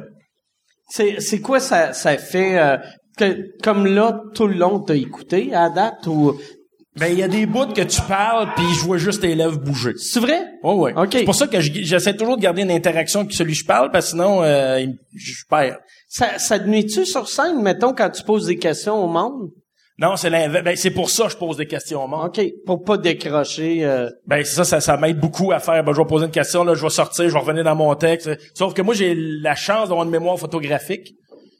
C'est, 0.89 1.19
c'est 1.19 1.41
quoi 1.41 1.59
ça, 1.59 1.91
ça 1.93 2.17
fait, 2.17 2.57
euh, 2.57 2.77
que, 3.17 3.51
comme 3.61 3.85
là, 3.87 4.21
tout 4.33 4.47
le 4.47 4.53
long, 4.55 4.79
t'as 4.79 4.95
écouté 4.95 5.53
à 5.53 5.69
date 5.69 6.07
ou, 6.07 6.39
Ben, 6.95 7.07
il 7.11 7.19
y 7.19 7.23
a 7.23 7.27
des 7.27 7.45
bouts 7.45 7.67
que 7.73 7.81
tu 7.81 8.01
parles, 8.03 8.47
puis 8.55 8.63
je 8.73 8.85
vois 8.85 8.97
juste 8.97 9.21
tes 9.21 9.35
lèvres 9.35 9.57
bouger. 9.59 9.93
c'est 9.97 10.21
vrai? 10.21 10.45
Oh, 10.63 10.75
ouais. 10.75 10.93
OK. 10.95 11.09
C'est 11.11 11.23
pour 11.25 11.35
ça 11.35 11.47
que 11.47 11.59
je- 11.59 11.71
j'essaie 11.83 12.15
toujours 12.15 12.37
de 12.37 12.41
garder 12.41 12.61
une 12.61 12.71
interaction 12.71 13.19
avec 13.19 13.33
celui 13.33 13.51
que 13.53 13.59
je 13.59 13.65
parle, 13.65 13.91
parce 13.91 14.05
que 14.05 14.11
sinon, 14.11 14.41
euh, 14.43 14.85
je 15.13 15.33
perds. 15.49 15.77
Ça, 16.07 16.39
ça 16.39 16.57
te 16.57 16.67
nuit-tu 16.67 17.05
sur 17.05 17.27
scène, 17.27 17.61
mettons, 17.61 17.93
quand 17.93 18.09
tu 18.09 18.23
poses 18.23 18.45
des 18.45 18.57
questions 18.57 19.03
au 19.03 19.07
monde? 19.07 19.49
Non, 19.99 20.15
c'est 20.15 20.29
l'inverse. 20.29 20.63
Ben, 20.63 20.75
c'est 20.75 20.91
pour 20.91 21.09
ça 21.09 21.25
que 21.25 21.31
je 21.31 21.37
pose 21.37 21.57
des 21.57 21.65
questions 21.65 22.03
au 22.03 22.07
monde. 22.07 22.27
OK. 22.27 22.39
Pour 22.65 22.83
pas 22.83 22.97
décrocher, 22.97 23.83
euh, 23.83 24.09
Ben, 24.27 24.43
ça, 24.43 24.63
ça, 24.63 24.79
ça 24.79 24.95
m'aide 24.97 25.19
beaucoup 25.19 25.51
à 25.51 25.59
faire. 25.59 25.83
Ben, 25.83 25.91
je 25.93 25.99
vais 25.99 26.05
poser 26.07 26.25
une 26.25 26.31
question, 26.31 26.63
là, 26.63 26.75
je 26.75 26.83
vais 26.83 26.89
sortir, 26.89 27.27
je 27.27 27.33
vais 27.33 27.39
revenir 27.39 27.63
dans 27.63 27.75
mon 27.75 27.95
texte. 27.95 28.29
Sauf 28.53 28.73
que 28.75 28.81
moi, 28.83 28.93
j'ai 28.93 29.15
la 29.15 29.55
chance 29.55 29.89
d'avoir 29.89 30.03
une 30.05 30.11
mémoire 30.11 30.37
photographique. 30.37 31.13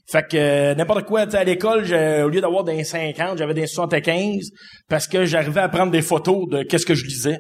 Fait 0.10 0.26
que 0.26 0.38
euh, 0.38 0.76
n'importe 0.76 1.06
quoi, 1.06 1.26
tu 1.26 1.32
sais, 1.32 1.38
à 1.40 1.44
l'école, 1.44 1.84
au 2.24 2.30
lieu 2.30 2.40
d'avoir 2.40 2.64
des 2.64 2.84
50, 2.84 3.38
j'avais 3.40 3.54
des 3.54 3.68
75 3.68 4.52
parce 4.88 5.06
que 5.08 5.26
j'arrivais 5.26 5.60
à 5.60 5.68
prendre 5.68 5.92
des 5.92 6.02
photos 6.02 6.48
de 6.50 6.64
qu'est-ce 6.64 6.86
que 6.86 6.96
je 6.96 7.06
lisais. 7.06 7.40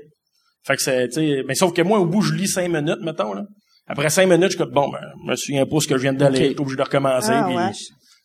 Fait 0.66 0.76
que 0.76 0.82
c'est, 0.82 1.08
tu 1.08 1.14
sais, 1.14 1.44
mais 1.48 1.56
sauf 1.56 1.72
que 1.74 1.82
moi, 1.82 2.00
au 2.00 2.06
bout, 2.06 2.22
je 2.22 2.34
lis 2.34 2.48
cinq 2.50 2.68
minutes, 2.70 3.00
mettons, 3.04 3.34
là. 3.34 3.44
Après 3.88 4.10
cinq 4.10 4.26
minutes, 4.28 4.48
je 4.48 4.50
suis 4.50 4.58
comme, 4.58 4.72
bon, 4.74 4.90
ben, 4.90 5.00
je 5.24 5.32
me 5.32 5.36
souviens 5.38 5.66
pas 5.66 5.80
ce 5.80 5.88
que 5.88 5.96
je 5.96 6.02
viens 6.02 6.12
de 6.14 6.26
lire, 6.26 6.28
Ok. 6.30 6.36
je 6.40 6.44
suis 6.48 6.60
obligé 6.60 6.76
de 6.76 6.82
recommencer, 6.82 7.32
Ah, 7.32 7.72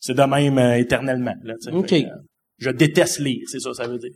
c'est 0.01 0.15
de 0.17 0.23
même 0.25 0.59
euh, 0.59 0.77
éternellement, 0.77 1.35
là. 1.45 1.55
Ok. 1.73 1.89
Fait 1.91 2.05
euh, 2.07 2.09
je 2.59 2.71
déteste 2.71 3.19
lire, 3.19 3.43
c'est 3.51 3.61
ça, 3.61 3.73
ça 3.75 3.87
veut 3.87 3.99
dire. 3.99 4.11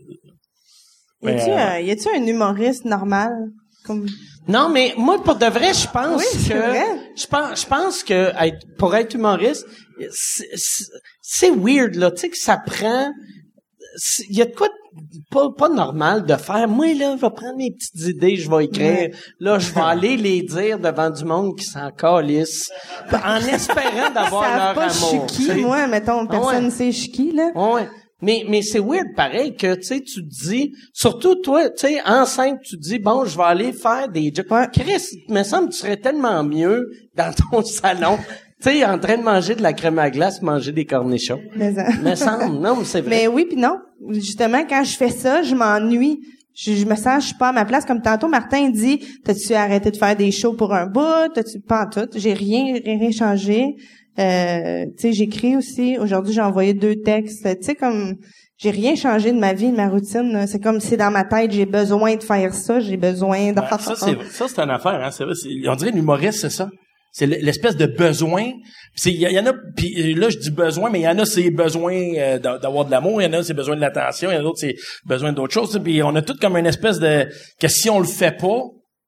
Y 1.22 1.28
a-tu, 1.28 1.50
euh, 2.08 2.12
un- 2.14 2.26
humoriste 2.26 2.84
normal? 2.84 3.32
Comme... 3.84 4.06
Non, 4.48 4.68
mais 4.68 4.94
moi, 4.96 5.22
pour 5.22 5.36
de 5.36 5.46
vrai, 5.46 5.72
je 5.72 5.86
pense 5.88 6.20
Oui, 6.20 6.48
que 6.48 6.54
vrai. 6.54 6.84
je 7.16 7.26
pense, 7.26 7.62
je 7.62 7.66
pense 7.66 8.02
que 8.02 8.32
être, 8.44 8.58
pour 8.78 8.94
être 8.94 9.14
humoriste, 9.14 9.64
c'est- 10.10 11.50
weird 11.50 11.94
là, 11.94 12.10
tu 12.10 12.22
sais 12.22 12.28
que 12.30 12.36
ça 12.38 12.56
prend. 12.58 13.10
Il 14.28 14.36
y 14.36 14.42
a 14.42 14.44
de 14.44 14.54
quoi 14.54 14.68
de 14.68 15.20
pas, 15.30 15.50
pas 15.56 15.68
normal 15.68 16.24
de 16.26 16.34
faire. 16.36 16.68
Moi 16.68 16.94
là, 16.94 17.16
je 17.16 17.20
vais 17.20 17.30
prendre 17.30 17.56
mes 17.56 17.70
petites 17.70 18.08
idées, 18.14 18.36
je 18.36 18.50
vais 18.50 18.64
écrire. 18.64 19.10
Là, 19.40 19.58
je 19.58 19.72
vais 19.72 19.80
aller 19.80 20.16
les 20.28 20.42
dire 20.42 20.78
devant 20.78 21.10
du 21.10 21.24
monde 21.24 21.56
qui 21.58 21.64
s'en 21.64 21.90
calisse, 21.92 22.70
en 23.12 23.36
espérant 23.38 24.10
d'avoir 24.14 24.42
leur 24.56 24.74
pas 24.74 24.90
amour. 24.90 25.26
je 25.28 25.34
suis 25.34 25.46
qui, 25.54 25.60
moi, 25.62 25.86
mettons, 25.86 26.26
personne 26.26 26.56
ouais. 26.56 26.60
ne 26.62 26.70
sait 26.70 26.92
je 26.92 27.08
qui, 27.10 27.32
là. 27.32 27.50
Ouais. 27.54 27.88
Mais, 28.22 28.44
mais 28.48 28.62
c'est 28.62 28.78
weird 28.78 29.14
pareil 29.14 29.54
que, 29.56 29.74
tu 29.74 29.82
sais, 29.82 30.00
tu 30.00 30.26
te 30.26 30.48
dis, 30.48 30.72
surtout 30.94 31.34
toi, 31.34 31.68
tu 31.68 31.86
sais, 31.86 32.00
enceinte, 32.06 32.60
tu 32.62 32.76
te 32.76 32.80
dis, 32.82 32.98
bon, 32.98 33.26
je 33.26 33.36
vais 33.36 33.44
aller 33.44 33.72
faire 33.74 34.08
des 34.08 34.32
jobs. 34.34 34.46
Ouais. 34.50 34.66
Chris, 34.72 35.02
il 35.28 35.34
me 35.34 35.42
semble 35.42 35.68
que 35.68 35.74
tu 35.74 35.80
serais 35.80 35.98
tellement 35.98 36.42
mieux 36.42 36.90
dans 37.14 37.30
ton 37.32 37.62
salon, 37.64 38.16
tu 38.62 38.70
sais, 38.70 38.84
en 38.86 38.98
train 38.98 39.18
de 39.18 39.22
manger 39.22 39.54
de 39.54 39.62
la 39.62 39.74
crème 39.74 39.98
à 39.98 40.08
glace, 40.08 40.40
manger 40.40 40.72
des 40.72 40.86
cornichons. 40.86 41.40
Mais, 41.56 41.78
euh, 41.78 41.82
Me 42.02 42.14
semble, 42.14 42.58
non, 42.58 42.76
mais 42.76 42.84
c'est 42.84 43.02
vrai. 43.02 43.10
Mais 43.10 43.26
oui 43.28 43.44
puis 43.46 43.58
non. 43.58 43.76
Justement, 44.10 44.64
quand 44.66 44.82
je 44.82 44.96
fais 44.96 45.10
ça, 45.10 45.42
je 45.42 45.54
m'ennuie. 45.54 46.20
Je, 46.54 46.72
je 46.72 46.86
me 46.86 46.94
sens, 46.94 47.22
je 47.22 47.26
suis 47.28 47.36
pas 47.36 47.50
à 47.50 47.52
ma 47.52 47.66
place. 47.66 47.84
Comme 47.84 48.00
tantôt, 48.00 48.28
Martin 48.28 48.70
dit, 48.70 48.98
t'as-tu 49.26 49.52
arrêté 49.52 49.90
de 49.90 49.96
faire 49.98 50.16
des 50.16 50.30
shows 50.32 50.54
pour 50.54 50.72
un 50.72 50.86
bout? 50.86 51.28
T'as-tu 51.34 51.60
pas 51.60 51.84
en 51.84 51.90
tout? 51.90 52.08
J'ai 52.16 52.32
rien, 52.32 52.80
rien, 52.82 52.98
rien 52.98 53.10
changé. 53.10 53.76
Euh, 54.18 54.84
tu 54.96 55.02
sais, 55.02 55.12
j'écris 55.12 55.56
aussi. 55.56 55.98
Aujourd'hui, 55.98 56.32
j'ai 56.34 56.40
envoyé 56.40 56.74
deux 56.74 56.96
textes. 56.96 57.42
Tu 57.58 57.64
sais, 57.64 57.74
comme, 57.74 58.16
j'ai 58.58 58.70
rien 58.70 58.94
changé 58.96 59.32
de 59.32 59.38
ma 59.38 59.52
vie, 59.52 59.70
de 59.70 59.76
ma 59.76 59.88
routine. 59.88 60.32
là. 60.32 60.46
C'est 60.46 60.60
comme, 60.60 60.80
c'est 60.80 60.96
dans 60.96 61.10
ma 61.10 61.24
tête, 61.24 61.50
j'ai 61.52 61.66
besoin 61.66 62.16
de 62.16 62.22
faire 62.22 62.54
ça, 62.54 62.80
j'ai 62.80 62.96
besoin 62.96 63.52
d'en 63.52 63.62
Ouais, 63.62 63.68
ça, 63.78 63.94
c'est, 63.96 64.22
ça, 64.30 64.46
c'est 64.48 64.60
une 64.60 64.70
affaire, 64.70 64.94
hein, 65.04 65.10
c'est 65.10 65.24
vrai. 65.24 65.34
on 65.68 65.74
dirait 65.76 65.90
l'humoriste, 65.90 66.40
c'est 66.40 66.50
ça. 66.50 66.68
C'est 67.12 67.26
l'espèce 67.26 67.76
de 67.76 67.86
besoin. 67.86 68.44
Il 69.06 69.12
y, 69.12 69.20
y 69.22 69.38
en 69.40 69.46
a, 69.46 69.52
puis 69.74 70.14
là, 70.14 70.28
je 70.28 70.36
dis 70.38 70.50
besoin, 70.50 70.90
mais 70.90 71.00
il 71.00 71.04
y 71.04 71.08
en 71.08 71.18
a, 71.18 71.24
c'est 71.24 71.50
besoin 71.50 71.94
euh, 71.94 72.38
d'a- 72.38 72.58
d'avoir 72.58 72.84
de 72.84 72.90
l'amour, 72.90 73.22
il 73.22 73.24
y 73.24 73.28
en 73.28 73.32
a, 73.38 73.42
c'est 73.42 73.54
besoin 73.54 73.74
de 73.74 73.80
l'attention, 73.80 74.30
il 74.30 74.34
y 74.34 74.36
en 74.36 74.40
a 74.40 74.42
d'autres, 74.42 74.58
c'est 74.60 74.74
besoin 75.06 75.32
d'autres 75.32 75.54
choses. 75.54 75.68
tu 75.70 75.74
sais. 75.76 75.80
Puis 75.80 76.02
on 76.02 76.14
a 76.14 76.20
tout 76.20 76.34
comme 76.38 76.56
une 76.58 76.66
espèce 76.66 76.98
de... 76.98 77.26
que 77.58 77.68
si 77.68 77.88
on 77.88 78.00
le 78.00 78.06
fait 78.06 78.36
pas, 78.38 78.60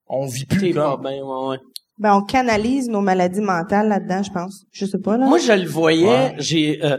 on 0.07 0.25
vit 0.25 0.45
plus 0.45 0.73
pas 0.73 0.91
comme. 0.95 1.01
bien, 1.03 1.21
ouais, 1.23 1.49
ouais. 1.49 1.57
Ben, 1.99 2.15
on 2.15 2.23
canalise 2.23 2.87
nos 2.89 3.01
maladies 3.01 3.41
mentales 3.41 3.89
là-dedans, 3.89 4.23
je 4.23 4.31
pense. 4.31 4.63
Je 4.71 4.85
sais 4.85 4.99
pas, 4.99 5.17
là. 5.17 5.27
Moi, 5.27 5.37
je 5.39 5.51
le 5.51 5.67
voyais, 5.67 6.05
Ouais. 6.07 6.35
j'ai... 6.39 6.83
euh, 6.83 6.97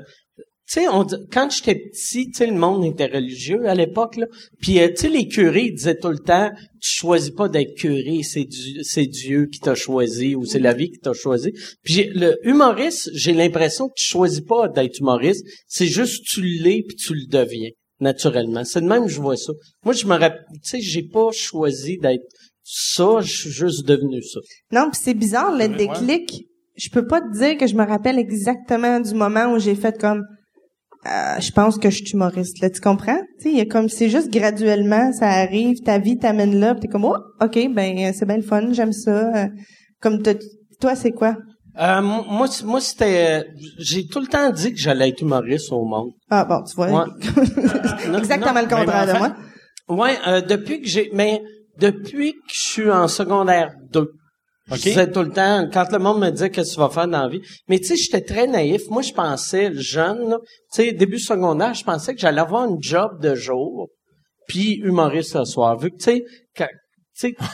tu 0.73 0.78
sais, 0.83 0.88
on 0.88 1.02
dit- 1.02 1.16
quand 1.33 1.50
j'étais 1.50 1.75
petit, 1.75 2.26
tu 2.26 2.33
sais, 2.35 2.47
le 2.47 2.54
monde 2.54 2.85
était 2.85 3.07
religieux 3.07 3.66
à 3.69 3.75
l'époque, 3.75 4.16
là. 4.16 4.26
Puis, 4.61 4.78
euh, 4.78 4.88
tu 4.90 4.97
sais, 4.97 5.09
les 5.09 5.26
curés 5.26 5.64
ils 5.64 5.75
disaient 5.75 5.99
tout 5.99 6.11
le 6.11 6.19
temps, 6.21 6.50
tu 6.80 6.97
choisis 6.99 7.30
pas 7.30 7.49
d'être 7.49 7.75
curé, 7.76 8.21
c'est 8.23 8.45
Dieu, 8.45 8.83
c'est 8.85 9.07
Dieu 9.07 9.47
qui 9.47 9.59
t'a 9.59 9.75
choisi 9.75 10.35
ou 10.37 10.45
c'est 10.45 10.61
la 10.61 10.73
vie 10.75 10.90
qui 10.90 10.99
t'a 10.99 11.12
choisi. 11.12 11.50
Puis, 11.83 11.95
j'ai- 11.95 12.11
le 12.14 12.37
humoriste, 12.47 13.11
j'ai 13.14 13.33
l'impression 13.33 13.88
que 13.88 13.95
tu 13.97 14.04
choisis 14.04 14.42
pas 14.42 14.69
d'être 14.69 15.00
humoriste, 15.00 15.45
c'est 15.66 15.88
juste 15.88 16.25
tu 16.26 16.40
l'es 16.42 16.85
puis 16.87 16.95
tu 16.97 17.14
le 17.14 17.26
deviens 17.26 17.71
naturellement. 17.99 18.64
C'est 18.64 18.80
de 18.80 18.87
même 18.87 19.07
que 19.07 19.11
je 19.11 19.21
vois 19.21 19.37
ça. 19.37 19.52
Moi, 19.85 19.92
je 19.95 20.07
me 20.07 20.12
rappelle, 20.14 20.45
tu 20.52 20.61
sais, 20.62 20.80
j'ai 20.80 21.02
pas 21.02 21.30
choisi 21.33 21.99
d'être 21.99 22.23
ça, 22.73 23.21
je 23.21 23.33
suis 23.33 23.50
juste 23.50 23.85
devenu 23.87 24.23
ça. 24.23 24.41
Non, 24.73 24.91
puis 24.91 25.00
c'est 25.03 25.15
bizarre, 25.15 25.53
le 25.53 25.65
Ouais. 25.67 25.69
déclic. 25.69 26.47
Je 26.77 26.89
peux 26.89 27.07
pas 27.07 27.21
te 27.21 27.31
dire 27.37 27.59
que 27.59 27.67
je 27.67 27.75
me 27.75 27.85
rappelle 27.85 28.19
exactement 28.19 29.00
du 29.00 29.12
moment 29.15 29.53
où 29.53 29.59
j'ai 29.59 29.75
fait 29.75 29.99
comme 30.00 30.25
euh, 31.07 31.41
je 31.41 31.50
pense 31.53 31.79
que 31.79 31.89
je 31.91 31.97
suis 31.97 32.12
humoriste. 32.12 32.61
Là, 32.61 32.69
tu 32.71 32.81
comprends? 32.81 33.19
Tu 33.41 33.45
sais, 33.45 33.50
il 33.50 33.57
y 33.57 33.61
a 33.61 33.65
comme 33.67 33.89
c'est 33.89 34.09
juste 34.11 34.31
graduellement, 34.31 35.12
ça 35.12 35.29
arrive, 35.29 35.81
ta 35.83 35.99
vie 35.99 36.19
t'amène 36.19 36.59
là, 36.61 36.75
puis 36.75 36.83
t'es 36.83 36.89
comme 36.89 37.07
oh, 37.07 37.17
ok, 37.41 37.59
ben 37.75 37.99
euh, 37.99 38.11
c'est 38.15 38.27
bien 38.27 38.37
le 38.37 38.43
fun, 38.43 38.73
j'aime 38.73 38.93
ça. 38.93 39.35
Euh, 39.45 39.47
Comme 40.00 40.23
t'as- 40.23 40.35
toi, 40.81 40.95
c'est 40.95 41.12
quoi? 41.12 41.37
Euh, 41.79 42.00
mo- 42.03 42.25
moi, 42.29 42.49
moi 42.65 42.81
c'était, 42.81 43.47
j'ai 43.79 44.07
tout 44.07 44.21
le 44.21 44.27
temps 44.27 44.50
dit 44.50 44.73
que 44.73 44.79
j'allais 44.79 45.09
être 45.11 45.21
humoriste 45.23 45.73
au 45.73 45.85
monde. 45.85 46.11
Ah 46.31 46.45
bon, 46.45 46.62
tu 46.65 46.75
vois, 46.77 46.87
Ouais. 46.87 47.11
Non, 48.11 48.19
exactement 48.19 48.55
non, 48.55 48.61
le 48.62 48.69
contraire 48.69 49.07
de 49.07 49.19
moi. 49.19 49.35
Ouais, 49.89 50.17
euh, 50.27 50.41
depuis 50.41 50.81
que 50.83 50.87
j'ai, 50.89 51.11
mais 51.15 51.43
depuis 51.81 52.33
que 52.35 52.53
je 52.53 52.63
suis 52.63 52.91
en 52.91 53.09
secondaire 53.09 53.73
2. 53.93 54.11
Je 54.69 54.75
Ok. 54.75 54.81
disais 54.83 55.11
tout 55.11 55.23
le 55.23 55.31
temps, 55.33 55.69
quand 55.73 55.91
le 55.91 55.99
monde 55.99 56.21
me 56.21 56.31
disait 56.31 56.51
qu'est-ce 56.51 56.71
que 56.71 56.75
tu 56.75 56.81
vas 56.81 56.91
faire 56.91 57.09
dans 57.09 57.23
la 57.23 57.29
vie. 57.29 57.41
Mais 57.69 57.79
tu 57.81 57.87
sais, 57.87 57.97
j'étais 57.97 58.21
très 58.21 58.47
naïf. 58.47 58.83
Moi, 58.89 59.03
je 59.03 59.13
pensais, 59.13 59.73
jeune, 59.75 60.37
tu 60.73 60.83
sais, 60.85 60.93
début 60.93 61.19
secondaire, 61.19 61.75
je 61.75 61.83
pensais 61.83 62.15
que 62.15 62.21
j'allais 62.21 62.41
avoir 62.41 62.67
une 62.69 62.81
job 62.81 63.21
de 63.21 63.35
jour, 63.35 63.89
puis 64.47 64.75
humoriste 64.85 65.35
le 65.35 65.45
soir. 65.45 65.77
Vu 65.77 65.91
que, 65.91 65.97
tu 65.97 66.05
sais, 66.05 66.25
quand- 66.57 66.69
tu 67.19 67.29
sais, 67.29 67.35
tu 67.35 67.45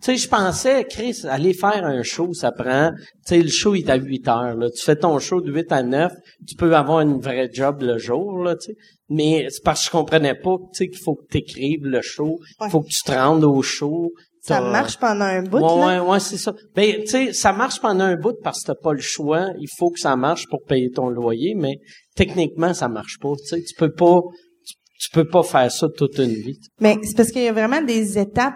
sais, 0.00 0.16
je 0.16 0.28
pensais, 0.28 0.84
Chris, 0.88 1.20
aller 1.28 1.52
faire 1.52 1.84
un 1.84 2.02
show, 2.02 2.32
ça 2.32 2.50
prend, 2.52 2.90
tu 2.96 3.04
sais, 3.26 3.42
le 3.42 3.50
show 3.50 3.74
il 3.74 3.84
est 3.86 3.90
à 3.90 3.96
8 3.96 4.26
heures, 4.28 4.56
là. 4.56 4.70
Tu 4.70 4.82
fais 4.82 4.96
ton 4.96 5.18
show 5.18 5.42
de 5.42 5.52
8 5.52 5.70
à 5.72 5.82
9, 5.82 6.12
tu 6.48 6.54
peux 6.56 6.74
avoir 6.74 7.00
une 7.00 7.20
vraie 7.20 7.50
job 7.52 7.82
le 7.82 7.98
jour, 7.98 8.42
là, 8.42 8.56
tu 8.56 8.72
sais. 8.72 8.76
Mais 9.12 9.46
c'est 9.50 9.62
parce 9.62 9.80
que 9.80 9.86
je 9.86 9.90
comprenais 9.90 10.34
pas, 10.34 10.56
tu 10.58 10.64
sais, 10.78 10.88
qu'il 10.88 10.98
faut 11.02 11.14
que 11.16 11.24
tu 11.30 11.38
écrives 11.38 11.84
le 11.84 12.00
show, 12.02 12.38
il 12.60 12.64
Ouais. 12.64 12.70
faut 12.70 12.80
que 12.80 12.88
tu 12.88 13.02
te 13.04 13.12
rendes 13.12 13.44
au 13.44 13.60
show. 13.62 14.10
Ça 14.44 14.60
marche 14.60 14.98
pendant 14.98 15.24
un 15.24 15.42
bout, 15.42 15.58
Ouais, 15.58 15.62
là? 15.92 16.02
ouais, 16.04 16.10
ouais, 16.10 16.20
c'est 16.20 16.36
ça. 16.36 16.52
Ben, 16.74 17.00
tu 17.02 17.06
sais, 17.06 17.32
ça 17.32 17.52
marche 17.52 17.80
pendant 17.80 18.04
un 18.04 18.16
bout 18.16 18.34
parce 18.42 18.62
que 18.62 18.66
t'as 18.68 18.74
pas 18.74 18.92
le 18.92 19.00
choix. 19.00 19.46
Il 19.60 19.68
faut 19.78 19.90
que 19.90 20.00
ça 20.00 20.16
marche 20.16 20.48
pour 20.48 20.62
payer 20.64 20.90
ton 20.90 21.08
loyer, 21.10 21.54
mais 21.54 21.76
techniquement, 22.16 22.74
ça 22.74 22.88
marche 22.88 23.18
pas. 23.20 23.32
Tu 23.38 23.46
sais, 23.46 23.62
tu 23.62 23.74
peux 23.76 23.92
pas, 23.92 24.20
tu, 24.66 24.74
tu 24.98 25.10
peux 25.12 25.28
pas 25.28 25.42
faire 25.44 25.70
ça 25.70 25.86
toute 25.96 26.18
une 26.18 26.32
vie. 26.34 26.58
Mais 26.80 26.96
c'est 27.04 27.16
parce 27.16 27.30
qu'il 27.30 27.42
y 27.42 27.48
a 27.48 27.52
vraiment 27.52 27.82
des 27.82 28.18
étapes 28.18 28.54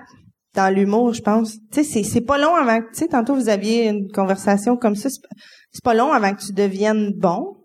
dans 0.57 0.75
l'humour, 0.75 1.13
je 1.15 1.23
pense. 1.23 1.53
Tu 1.53 1.59
sais, 1.71 1.85
c'est, 1.85 2.03
c'est 2.03 2.21
pas 2.23 2.39
long 2.39 2.55
avant 2.55 2.81
que, 2.81 2.89
tu 2.93 3.01
sais, 3.01 3.09
tantôt 3.09 3.35
vous 3.37 3.49
aviez 3.49 3.87
une 3.89 4.11
conversation 4.11 4.77
comme 4.77 4.97
ça, 4.97 5.09
c'est, 5.11 5.21
pas- 5.23 5.37
c'est 5.71 5.85
pas 5.85 5.95
long 5.95 6.11
avant 6.13 6.35
que 6.35 6.43
tu 6.45 6.53
deviennes 6.53 7.13
bon, 7.15 7.59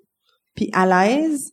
puis 0.55 0.69
à 0.74 0.86
l'aise, 0.86 1.51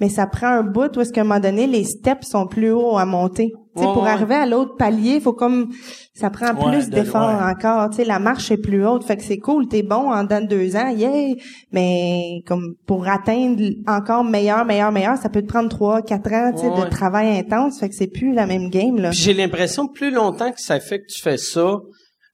mais 0.00 0.08
ça 0.08 0.26
prend 0.26 0.48
un 0.48 0.62
bout 0.62 0.96
où 0.96 1.00
est-ce 1.00 1.12
qu'à 1.12 1.20
un 1.20 1.24
moment 1.24 1.40
donné, 1.40 1.66
les 1.66 1.84
steps 1.84 2.26
sont 2.28 2.46
plus 2.46 2.70
hauts 2.72 2.96
à 2.98 3.04
monter. 3.04 3.52
Ouais, 3.76 3.84
pour 3.84 4.02
ouais. 4.02 4.10
arriver 4.10 4.34
à 4.34 4.46
l'autre 4.46 4.74
palier, 4.76 5.12
il 5.16 5.20
faut 5.20 5.32
comme, 5.32 5.68
ça 6.12 6.28
prend 6.28 6.52
Ouais, 6.54 6.72
plus 6.72 6.90
de- 6.90 6.94
d'efforts 6.96 7.40
encore. 7.40 7.88
Tu 7.90 7.98
sais, 7.98 8.04
la 8.04 8.18
marche 8.18 8.50
est 8.50 8.56
plus 8.56 8.84
haute, 8.84 9.04
fait 9.04 9.16
que 9.16 9.22
c'est 9.22 9.38
cool, 9.38 9.68
t'es 9.68 9.82
bon 9.84 10.10
en 10.12 10.24
dedans 10.24 10.40
de 10.40 10.46
deux 10.48 10.74
ans, 10.74 10.88
yeah! 10.88 11.34
Mais 11.72 12.42
comme 12.46 12.74
pour 12.86 13.06
atteindre 13.06 13.62
encore 13.86 14.24
meilleur, 14.24 14.64
meilleur, 14.64 14.90
meilleur, 14.90 15.16
ça 15.18 15.28
peut 15.28 15.42
te 15.42 15.46
prendre 15.46 15.68
trois, 15.68 16.02
quatre 16.02 16.32
ans, 16.32 16.50
de 16.50 16.88
travail 16.90 17.38
intense, 17.38 17.78
fait 17.78 17.88
que 17.88 17.94
c'est 17.94 18.08
plus 18.08 18.32
la 18.34 18.46
même 18.46 18.70
game, 18.70 19.08
j'ai 19.12 19.34
l'impression 19.34 19.86
que 19.86 19.92
plus 19.92 20.10
longtemps 20.10 20.50
que 20.50 20.60
ça 20.60 20.80
fait 20.80 20.98
que 21.00 21.06
tu 21.06 21.22
fais 21.22 21.38
ça, 21.38 21.76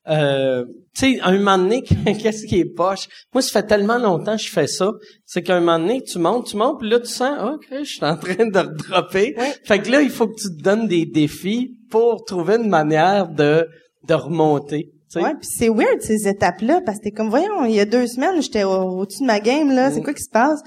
euh, 0.08 0.64
tu 0.94 1.14
sais, 1.14 1.20
à 1.20 1.28
un 1.28 1.38
moment 1.38 1.58
donné, 1.58 1.82
qu'est-ce 2.22 2.46
qui 2.46 2.58
est 2.60 2.64
poche? 2.74 3.08
Moi, 3.34 3.42
ça 3.42 3.60
fait 3.60 3.66
tellement 3.66 3.98
longtemps 3.98 4.36
que 4.36 4.42
je 4.42 4.50
fais 4.50 4.66
ça, 4.66 4.90
c'est 5.24 5.42
qu'à 5.42 5.56
un 5.56 5.60
moment 5.60 5.78
donné, 5.78 6.02
tu 6.02 6.18
montes, 6.18 6.46
tu 6.48 6.56
montes, 6.56 6.78
puis 6.80 6.88
là, 6.88 7.00
tu 7.00 7.06
sens, 7.08 7.38
OK, 7.54 7.66
je 7.70 7.84
suis 7.84 8.04
en 8.04 8.16
train 8.16 8.46
de 8.46 8.58
redropper. 8.58 9.34
Fait 9.64 9.80
que 9.80 9.90
là, 9.90 10.00
il 10.02 10.10
faut 10.10 10.26
que 10.28 10.40
tu 10.40 10.48
te 10.56 10.62
donnes 10.62 10.86
des 10.88 11.06
défis 11.06 11.76
pour 11.90 12.24
trouver 12.24 12.56
une 12.56 12.68
manière 12.68 13.28
de, 13.28 13.66
de 14.08 14.14
remonter. 14.14 14.90
tu 15.10 15.20
sais. 15.20 15.24
Ouais, 15.24 15.34
puis 15.34 15.48
c'est 15.50 15.68
weird 15.68 16.00
ces 16.00 16.28
étapes-là 16.28 16.80
parce 16.84 16.98
que 16.98 17.04
t'es 17.04 17.10
comme 17.12 17.28
voyons, 17.30 17.64
il 17.64 17.74
y 17.74 17.80
a 17.80 17.84
deux 17.84 18.06
semaines, 18.06 18.40
j'étais 18.42 18.64
au- 18.64 19.00
au-dessus 19.00 19.22
de 19.22 19.26
ma 19.26 19.40
game 19.40 19.70
là, 19.74 19.90
c'est 19.90 20.02
quoi 20.02 20.14
qui 20.14 20.22
se 20.22 20.30
passe? 20.30 20.60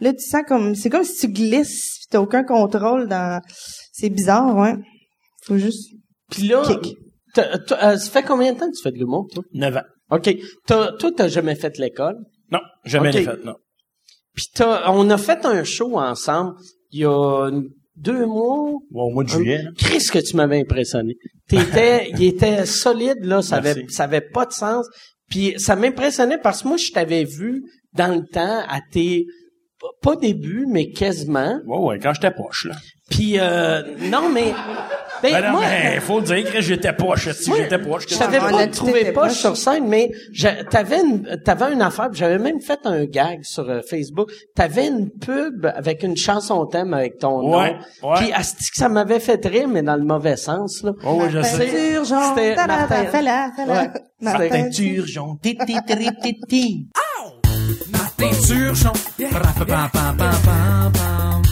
Là, 0.00 0.12
tu 0.12 0.20
sens 0.24 0.42
comme 0.48 0.74
c'est 0.74 0.90
comme 0.90 1.04
si 1.04 1.16
tu 1.26 1.32
glisses, 1.32 1.98
puis 2.00 2.06
t'as 2.10 2.20
aucun 2.20 2.42
contrôle 2.44 3.06
dans 3.08 3.40
c'est 3.92 4.08
bizarre, 4.10 4.56
ouais. 4.56 4.74
Faut 5.44 5.56
juste 5.58 5.90
Puis 6.30 6.48
là, 6.48 6.62
Kick. 6.66 6.96
Euh, 7.38 7.96
ça 7.96 8.10
fait 8.10 8.22
combien 8.22 8.52
de 8.52 8.58
temps 8.58 8.70
que 8.70 8.76
tu 8.76 8.82
fais 8.82 8.92
de 8.92 8.98
l'humour, 8.98 9.28
toi? 9.32 9.42
9 9.52 9.76
ans. 9.76 9.82
OK. 10.10 10.36
T'as, 10.66 10.92
toi, 10.92 11.10
t'as 11.16 11.28
jamais 11.28 11.54
fait 11.54 11.78
l'école? 11.78 12.16
Non, 12.50 12.60
jamais 12.84 13.08
Ok. 13.08 13.14
les 13.14 13.24
fait, 13.24 13.44
non. 13.44 13.54
Puis 14.34 14.46
t'as, 14.54 14.90
on 14.90 15.08
a 15.10 15.18
fait 15.18 15.44
un 15.44 15.64
show 15.64 15.98
ensemble 15.98 16.54
il 16.90 17.00
y 17.00 17.04
a 17.06 17.50
deux 17.96 18.26
mois? 18.26 18.70
Ouais, 18.90 19.02
au 19.02 19.10
mois 19.10 19.24
de 19.24 19.28
juillet. 19.28 19.62
là. 19.62 19.70
Chris, 19.78 20.04
que 20.12 20.18
tu 20.18 20.36
m'avais 20.36 20.60
impressionné. 20.60 21.14
T'étais, 21.48 22.10
il 22.18 22.24
était 22.24 22.66
solide, 22.66 23.24
là. 23.24 23.40
Ça 23.42 23.56
avait, 23.56 23.86
ça 23.88 24.04
avait 24.04 24.20
pas 24.20 24.46
de 24.46 24.52
sens. 24.52 24.86
Puis 25.30 25.54
ça 25.58 25.76
m'impressionnait 25.76 26.38
parce 26.38 26.62
que 26.62 26.68
moi, 26.68 26.76
je 26.76 26.90
t'avais 26.92 27.24
vu 27.24 27.62
dans 27.94 28.14
le 28.14 28.26
temps 28.26 28.60
à 28.68 28.80
tes, 28.90 29.26
pas 30.00 30.16
début, 30.16 30.66
mais 30.68 30.90
quasiment. 30.90 31.58
Ouais, 31.66 31.78
ouais, 31.78 31.98
quand 31.98 32.12
j'étais 32.14 32.30
poche, 32.30 32.66
là. 32.68 32.74
Puis, 33.10 33.34
euh, 33.38 33.82
non, 34.10 34.30
mais, 34.32 34.54
ben, 35.22 35.32
Ben 35.32 35.44
non, 35.44 35.50
moi, 35.52 35.60
mais 35.68 36.00
faut 36.00 36.20
dire 36.22 36.50
que 36.50 36.62
j'étais 36.62 36.94
poche. 36.94 37.30
Si 37.32 37.50
Moi, 37.50 37.58
j'étais 37.60 37.78
poche, 37.78 38.04
Je 38.08 38.14
savais 38.14 38.38
pas 38.38 38.66
te 38.66 38.72
trouver 38.74 39.12
proches. 39.12 39.32
sur 39.34 39.54
scène, 39.56 39.86
mais 39.86 40.10
je- 40.32 40.62
t'avais 40.70 41.00
une, 41.00 41.26
t'avais 41.44 41.72
une 41.74 41.82
affaire, 41.82 42.08
j'avais 42.12 42.38
même 42.38 42.60
fait 42.62 42.78
un 42.84 43.04
gag 43.04 43.40
sur 43.42 43.68
euh, 43.68 43.80
Facebook. 43.86 44.30
T'avais 44.54 44.86
une 44.86 45.10
pub 45.10 45.66
avec 45.74 46.02
une 46.04 46.16
chanson 46.16 46.64
thème 46.66 46.94
avec 46.94 47.18
ton 47.18 47.40
Ouais, 47.54 47.76
nom. 48.02 48.10
ouais. 48.10 48.16
Puis 48.16 48.32
asti 48.32 48.70
que 48.70 48.76
ça 48.78 48.88
m'avait 48.88 49.20
fait 49.20 49.44
rire, 49.44 49.68
mais 49.68 49.82
dans 49.82 49.96
le 49.96 50.04
mauvais 50.04 50.36
sens, 50.36 50.82
là. 50.82 50.92
Oh, 51.04 51.16
ouais, 51.20 51.28
je 51.30 51.42
sais. 51.42 51.66
C'était 51.66 52.54
Martin. 52.66 53.04
fais-la, 53.10 53.50
fais-la. 53.54 53.74
Ouais. 53.82 53.90
Ma 54.22 54.32
C'était- 54.32 54.48
peinture. 54.48 55.04
Turgeon. 55.04 55.36
Ti, 55.42 55.58
ti, 55.66 55.76
ti, 56.48 56.88
ti, 58.22 58.34
ti. 58.38 59.28
Martin 59.32 60.16
Turgeon. 60.18 61.51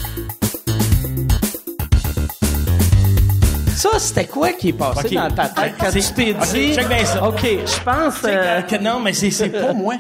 Ça, 3.81 3.99
c'était 3.99 4.27
quoi 4.27 4.53
qui 4.53 4.69
est 4.69 4.73
passé 4.75 5.15
dans 5.15 5.31
ta 5.31 5.49
tête 5.49 5.73
quand 5.81 5.91
C'est- 5.91 6.01
tu 6.01 6.13
t'es 6.15 6.35
dit... 6.35 6.77
bien 6.89 7.05
ça. 7.05 7.27
OK, 7.27 7.41
je 7.43 7.83
pense... 7.85 8.15
Euh, 8.25 8.61
que- 8.63 8.77
non, 8.77 9.01
mais 9.01 9.13
c'est, 9.15 9.49
pas 9.49 9.73
moi. 9.73 9.95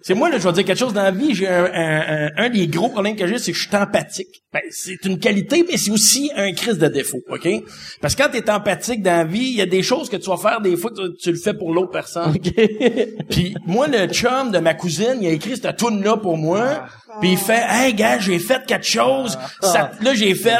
C'est 0.00 0.14
moi, 0.14 0.28
là, 0.28 0.38
je 0.38 0.44
vais 0.48 0.52
dire 0.52 0.64
quelque 0.64 0.78
chose 0.78 0.92
dans 0.92 1.02
la 1.04 1.10
vie. 1.12 1.32
J'ai 1.34 1.46
un, 1.48 1.64
un, 1.64 2.00
un, 2.26 2.30
un 2.36 2.48
des 2.50 2.66
gros 2.66 2.88
problèmes 2.88 3.14
que 3.16 3.26
j'ai, 3.28 3.38
c'est 3.38 3.52
que 3.52 3.58
je 3.58 3.68
suis 3.68 3.76
empathique. 3.76 4.42
Ben, 4.52 4.60
c'est 4.70 5.04
une 5.04 5.18
qualité, 5.20 5.64
mais 5.68 5.76
c'est 5.76 5.90
aussi 5.92 6.30
un 6.36 6.52
crise 6.52 6.78
de 6.78 6.86
défaut, 6.88 7.20
OK? 7.30 7.48
Parce 8.00 8.14
que 8.16 8.22
quand 8.22 8.28
t'es 8.30 8.48
empathique 8.50 9.02
dans 9.02 9.16
la 9.18 9.24
vie, 9.24 9.38
il 9.40 9.56
y 9.56 9.60
a 9.62 9.66
des 9.66 9.82
choses 9.82 10.08
que 10.08 10.16
tu 10.16 10.28
vas 10.28 10.36
faire 10.36 10.60
des 10.60 10.76
fois, 10.76 10.90
tu, 10.96 11.02
tu 11.20 11.30
le 11.30 11.38
fais 11.38 11.54
pour 11.54 11.72
l'autre 11.72 11.90
personne. 11.92 12.34
OK. 12.34 12.52
Puis 13.30 13.54
moi, 13.66 13.86
le 13.88 14.06
chum 14.08 14.50
de 14.50 14.58
ma 14.58 14.74
cousine, 14.74 15.18
il 15.20 15.28
a 15.28 15.30
écrit 15.30 15.56
cette 15.56 15.76
tune 15.76 16.02
là 16.02 16.16
pour 16.16 16.36
moi. 16.36 16.84
Puis 17.20 17.32
il 17.32 17.38
fait, 17.38 17.62
hey 17.68 17.94
gars, 17.94 18.18
j'ai 18.18 18.38
fait 18.40 18.64
quelque 18.66 18.86
chose. 18.86 19.38
Ça- 19.62 19.92
là, 20.00 20.14
j'ai 20.14 20.34
fait. 20.34 20.58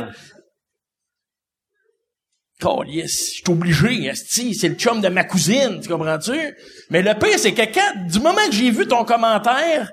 Calice, 2.62 3.30
je 3.30 3.34
suis 3.36 3.44
obligé, 3.48 4.06
esti, 4.06 4.54
c'est 4.54 4.68
le 4.68 4.74
chum 4.74 5.00
de 5.00 5.08
ma 5.08 5.24
cousine, 5.24 5.80
tu 5.82 5.88
comprends-tu? 5.88 6.38
Mais 6.90 7.02
le 7.02 7.14
pire, 7.18 7.38
c'est 7.38 7.52
que 7.52 7.62
quand, 7.62 8.06
du 8.08 8.20
moment 8.20 8.46
que 8.48 8.54
j'ai 8.54 8.70
vu 8.70 8.86
ton 8.86 9.04
commentaire, 9.04 9.90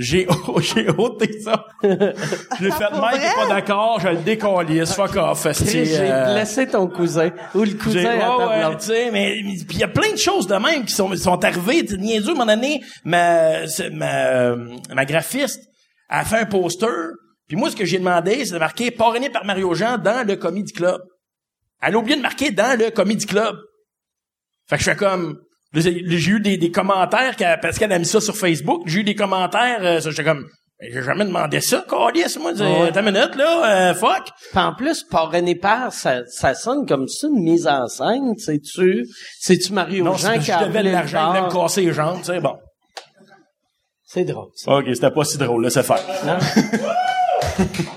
j'ai, 0.00 0.26
j'ai 0.60 0.88
ôté 0.88 1.40
ça. 1.42 1.66
j'ai 1.82 2.70
fait, 2.70 2.88
Pour 2.90 3.02
Mike 3.02 3.20
est 3.20 3.34
pas 3.34 3.48
d'accord, 3.48 4.00
je 4.00 4.08
le 4.08 4.16
décalisse, 4.16 4.94
fuck 4.94 5.14
off, 5.16 5.44
esti. 5.44 5.84
J'ai 5.84 6.10
euh, 6.10 6.32
blessé 6.32 6.66
ton 6.66 6.86
cousin. 6.86 7.30
Ou 7.54 7.64
le 7.64 7.74
cousin 7.74 8.18
à 8.18 8.70
ouais, 8.70 8.76
tu 8.78 8.86
sais, 8.86 9.10
mais 9.10 9.38
il 9.40 9.78
y 9.78 9.84
a 9.84 9.88
plein 9.88 10.10
de 10.12 10.16
choses 10.16 10.46
de 10.46 10.54
même 10.54 10.86
qui 10.86 10.94
sont 10.94 11.14
sont 11.16 11.44
arrivées. 11.44 11.84
Tu 11.84 12.02
sais, 12.02 12.16
à 12.16 12.20
un 12.20 12.34
moment 12.34 12.46
donné, 12.46 12.80
ma 13.04 13.66
ma 13.92 14.56
ma 14.94 15.04
graphiste 15.04 15.60
a 16.08 16.24
fait 16.24 16.38
un 16.38 16.46
poster. 16.46 16.86
Puis 17.46 17.58
moi, 17.58 17.70
ce 17.70 17.76
que 17.76 17.84
j'ai 17.84 17.98
demandé, 17.98 18.44
c'est 18.46 18.54
de 18.54 18.58
marquer 18.58 18.90
parrainé 18.90 19.28
par 19.28 19.44
Mario 19.44 19.74
Jean 19.74 19.98
dans 19.98 20.26
le 20.26 20.36
Comedy 20.36 20.72
Club. 20.72 21.00
Elle 21.82 21.94
a 21.94 21.98
oublié 21.98 22.16
de 22.16 22.22
marquer 22.22 22.50
dans 22.50 22.78
le 22.78 22.90
Comedy 22.90 23.26
Club. 23.26 23.56
Fait 24.68 24.76
que 24.76 24.82
je 24.82 24.90
fais 24.90 24.96
comme 24.96 25.38
là, 25.72 25.80
j'ai 25.80 26.30
eu 26.30 26.40
des, 26.40 26.56
des 26.56 26.70
commentaires 26.70 27.34
parce 27.60 27.78
qu'elle 27.78 27.92
a 27.92 27.98
mis 27.98 28.06
ça 28.06 28.20
sur 28.20 28.36
Facebook. 28.36 28.82
J'ai 28.86 29.00
eu 29.00 29.04
des 29.04 29.14
commentaires. 29.14 29.78
Euh, 29.80 30.00
j'étais 30.00 30.24
comme 30.24 30.46
J'ai 30.80 31.02
jamais 31.02 31.24
demandé 31.24 31.60
ça, 31.60 31.84
Calice, 31.88 32.38
moi. 32.38 32.52
Ouais. 32.52 32.90
Une 32.94 33.04
minute, 33.04 33.34
là, 33.36 33.90
euh, 33.90 33.94
fuck. 33.94 34.28
Puis 34.50 34.58
en 34.58 34.74
plus, 34.74 35.04
parrainé 35.04 35.54
par, 35.54 35.92
ça, 35.92 36.22
ça 36.26 36.54
sonne 36.54 36.86
comme 36.86 37.08
ça, 37.08 37.28
une 37.28 37.42
mise 37.42 37.66
en 37.66 37.86
scène, 37.86 38.36
sais-tu? 38.38 39.06
C'est-tu 39.38 39.72
Mario 39.72 40.04
Non, 40.04 40.16
c'est 40.16 40.34
Jean 40.34 40.40
qui 40.40 40.52
a 40.52 40.60
je 40.60 40.64
devais 40.66 40.82
l'argent, 40.82 41.34
il 41.34 41.42
me 41.42 41.50
casser 41.50 41.82
les 41.82 41.92
jambes, 41.92 42.20
tu 42.20 42.26
sais, 42.26 42.40
bon. 42.40 42.56
C'est 44.04 44.24
drôle, 44.24 44.48
ça. 44.54 44.72
OK, 44.72 44.84
c'était 44.92 45.10
pas 45.10 45.24
si 45.24 45.38
drôle, 45.38 45.64
laissez 45.64 45.82
faire. 45.82 46.00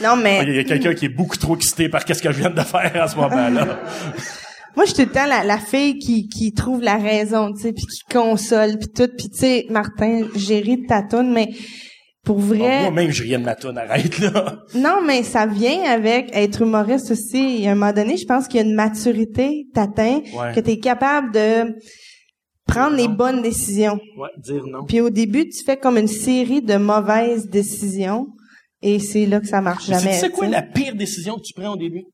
Non, 0.00 0.16
mais 0.16 0.42
Il 0.46 0.54
y 0.54 0.58
a 0.58 0.64
quelqu'un 0.64 0.94
qui 0.94 1.06
est 1.06 1.14
beaucoup 1.14 1.36
trop 1.36 1.56
excité 1.56 1.88
par 1.88 2.04
qu'est-ce 2.04 2.22
que 2.22 2.32
je 2.32 2.38
viens 2.38 2.50
de 2.50 2.60
faire 2.60 3.02
à 3.02 3.08
ce 3.08 3.16
moment-là. 3.16 3.80
moi, 4.76 4.84
je 4.86 4.94
suis 4.94 5.02
tout 5.04 5.08
le 5.08 5.12
temps 5.14 5.26
la, 5.26 5.44
la 5.44 5.58
fille 5.58 5.98
qui, 5.98 6.28
qui 6.28 6.52
trouve 6.52 6.80
la 6.82 6.96
raison, 6.96 7.52
tu 7.52 7.62
sais, 7.62 7.72
puis 7.72 7.84
qui 7.86 8.00
console, 8.12 8.78
puis 8.78 8.88
tout. 8.88 9.10
Puis 9.16 9.28
tu 9.30 9.38
sais, 9.38 9.66
Martin, 9.70 10.22
j'ai 10.34 10.60
ri 10.60 10.78
de 10.78 10.86
ta 10.86 11.02
toune, 11.02 11.32
mais 11.32 11.48
pour 12.24 12.38
vrai... 12.38 12.82
Moi-même, 12.82 13.10
je 13.10 13.22
riais 13.24 13.36
de 13.38 13.44
ma 13.44 13.54
toune, 13.56 13.76
arrête, 13.76 14.18
là. 14.20 14.58
Non, 14.74 15.00
mais 15.06 15.22
ça 15.24 15.44
vient 15.46 15.82
avec 15.90 16.30
être 16.32 16.62
humoriste 16.62 17.10
aussi. 17.10 17.56
Il 17.56 17.62
y 17.62 17.66
a 17.68 17.72
un 17.72 17.74
moment 17.74 17.92
donné, 17.92 18.16
je 18.16 18.24
pense 18.24 18.46
qu'il 18.48 18.60
y 18.60 18.62
a 18.62 18.66
une 18.66 18.74
maturité 18.74 19.66
t'atteins, 19.74 20.20
Ouais. 20.34 20.52
que 20.54 20.60
tu 20.60 20.70
es 20.70 20.78
capable 20.78 21.32
de 21.34 21.74
prendre 22.66 22.96
les 22.96 23.08
bonnes 23.08 23.42
décisions. 23.42 23.98
Ouais, 24.16 24.28
dire 24.38 24.62
non. 24.66 24.84
Puis 24.86 25.00
au 25.00 25.10
début, 25.10 25.48
tu 25.48 25.62
fais 25.64 25.76
comme 25.76 25.98
une 25.98 26.08
série 26.08 26.62
de 26.62 26.76
mauvaises 26.76 27.48
décisions 27.48 28.28
et 28.82 28.98
c'est 28.98 29.26
là 29.26 29.40
que 29.40 29.46
ça 29.46 29.60
marche 29.60 29.88
Mais 29.88 29.98
jamais. 29.98 30.14
Tu 30.14 30.18
sais 30.20 30.30
quoi, 30.30 30.46
la 30.48 30.62
pire 30.62 30.94
décision 30.94 31.36
que 31.36 31.42
tu 31.42 31.52
prends 31.54 31.72
au 31.72 31.76
début? 31.76 32.04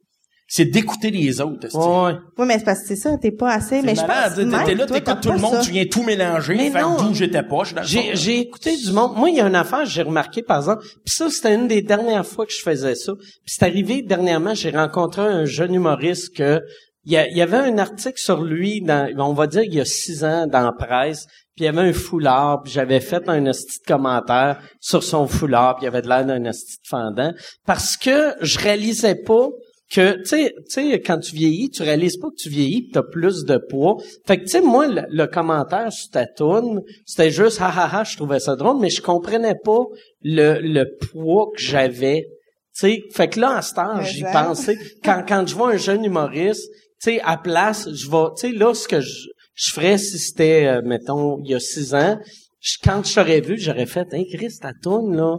C'est 0.51 0.65
d'écouter 0.65 1.11
les 1.11 1.43
autres. 1.43 1.67
esti. 1.67 1.77
Ouais. 1.77 2.13
Oui, 2.39 2.47
mais 2.47 2.59
c'est 2.59 2.65
parce 2.65 2.81
que 2.81 2.87
c'est 2.89 2.97
ça, 2.97 3.19
t'es 3.19 3.33
pas 3.33 3.53
assez. 3.53 3.83
Mais 3.83 3.95
je 3.95 4.01
malade, 4.01 4.35
pense 4.35 4.65
t'es- 4.65 4.75
là, 4.75 4.87
t'écoutes 4.87 5.21
tout 5.21 5.33
le 5.33 5.39
monde, 5.39 5.53
ça. 5.53 5.61
tu 5.61 5.73
viens 5.73 5.85
tout 5.85 6.03
mélanger, 6.03 6.55
Mais 6.55 6.71
que 6.71 7.03
d'où 7.03 7.13
j'étais 7.15 7.43
pas, 7.43 7.59
je 7.65 7.67
suis 7.67 7.75
dans 7.75 7.83
le 7.83 8.15
J'ai, 8.17 8.39
écouté 8.41 8.75
du 8.79 8.91
monde. 8.93 9.13
Moi, 9.17 9.29
il 9.29 9.37
y 9.37 9.41
a 9.43 9.47
une 9.47 9.55
affaire, 9.55 9.85
j'ai 9.85 10.01
remarqué, 10.01 10.43
par 10.43 10.57
exemple, 10.61 10.81
puis 11.05 11.15
ça, 11.15 11.29
c'était 11.29 11.55
une 11.55 11.69
des 11.69 11.83
dernières 11.83 12.25
fois 12.25 12.47
que 12.47 12.53
je 12.53 12.63
faisais 12.63 12.95
ça. 12.95 13.13
Puis 13.15 13.29
c'est 13.45 13.63
arrivé 13.63 14.01
dernièrement, 14.01 14.55
j'ai 14.55 14.71
rencontré 14.71 15.21
un 15.21 15.45
jeune 15.45 15.75
humoriste 15.75 16.35
que 16.35 16.63
il 17.05 17.13
y, 17.13 17.17
a- 17.19 17.29
il 17.29 17.37
y 17.37 17.43
avait 17.43 17.59
un 17.59 17.77
article 17.77 18.19
sur 18.19 18.43
lui, 18.43 18.81
dans, 18.81 19.07
on 19.19 19.35
va 19.35 19.47
dire 19.49 19.63
il 19.65 19.75
y 19.75 19.81
a 19.81 19.85
six 19.85 20.25
ans, 20.25 20.47
dans 20.47 20.63
la 20.63 20.73
presse, 20.73 21.27
puis 21.59 21.65
il 21.65 21.75
y 21.75 21.77
avait 21.77 21.89
un 21.89 21.93
foulard, 21.93 22.63
puis 22.63 22.73
j'avais 22.73 23.01
fait 23.01 23.29
un 23.29 23.41
de 23.43 23.53
commentaire 23.85 24.61
sur 24.79 25.03
son 25.03 25.27
foulard, 25.27 25.75
puis 25.75 25.87
il 25.87 25.89
avait 25.89 26.03
de 26.03 26.09
l'air 26.09 26.25
d'un 26.25 26.39
de 26.39 26.51
fendant, 26.85 27.33
parce 27.67 27.97
que 27.97 28.35
je 28.41 28.61
réalisais 28.61 29.17
pas 29.17 29.49
que, 29.91 30.19
tu 30.19 30.25
sais, 30.27 30.55
tu 30.71 30.91
sais, 30.91 31.01
quand 31.01 31.19
tu 31.19 31.35
vieillis, 31.35 31.71
tu 31.71 31.83
réalises 31.83 32.17
pas 32.17 32.29
que 32.29 32.37
tu 32.41 32.49
vieillis 32.49 32.83
pis 32.83 32.91
t'as 32.93 33.03
plus 33.03 33.45
de 33.45 33.57
poids. 33.57 33.97
Fait 34.25 34.39
que, 34.39 34.43
tu 34.45 34.51
sais, 34.51 34.61
moi, 34.61 34.87
le, 34.87 35.03
le 35.11 35.27
commentaire 35.27 35.93
sur 35.93 36.11
ta 36.13 36.27
toune, 36.27 36.83
c'était 37.05 37.33
juste, 37.33 37.61
ha, 37.61 37.73
ha, 37.75 37.99
ha, 37.99 38.05
je 38.05 38.17
trouvais 38.17 38.39
ça 38.39 38.55
drôle, 38.55 38.79
mais 38.81 38.91
je 38.91 39.03
comprenais 39.03 39.57
pas 39.57 39.83
le, 40.23 40.61
le 40.61 40.85
poids 41.11 41.49
que 41.57 41.61
j'avais. 41.61 42.29
Tu 42.73 42.81
sais, 42.81 43.03
fait 43.13 43.29
que 43.31 43.41
là, 43.41 43.59
en 43.59 43.63
ce 43.63 43.75
temps, 43.75 44.01
j'y 44.03 44.19
Exact. 44.19 44.45
pensais. 44.45 44.79
Quand, 45.03 45.25
quand 45.27 45.45
je 45.45 45.57
vois 45.57 45.73
un 45.73 45.77
jeune 45.77 46.05
humoriste, 46.05 46.71
tu 47.03 47.11
sais, 47.11 47.21
à 47.25 47.37
place, 47.37 47.93
je 47.93 48.09
vais, 48.09 48.27
tu 48.39 48.49
sais, 48.49 48.53
là, 48.53 48.75
ce 48.75 48.87
que 48.87 49.01
je, 49.01 49.27
je 49.59 49.73
ferais 49.73 49.99
si 49.99 50.19
c'était, 50.19 50.67
euh, 50.67 50.83
mettons, 50.85 51.39
il 51.45 51.51
y 51.51 51.55
a 51.55 51.61
six 51.61 51.95
ans, 51.95 52.19
je- 52.61 52.77
quand 52.83 53.05
je 53.07 53.15
t'aurais 53.15 53.41
vu, 53.41 53.59
j'aurais 53.59 53.87
fait, 53.87 54.07
hein, 54.13 54.23
Chris, 54.33 54.55
ta 54.61 54.73
toune, 54.83 55.17
là, 55.17 55.37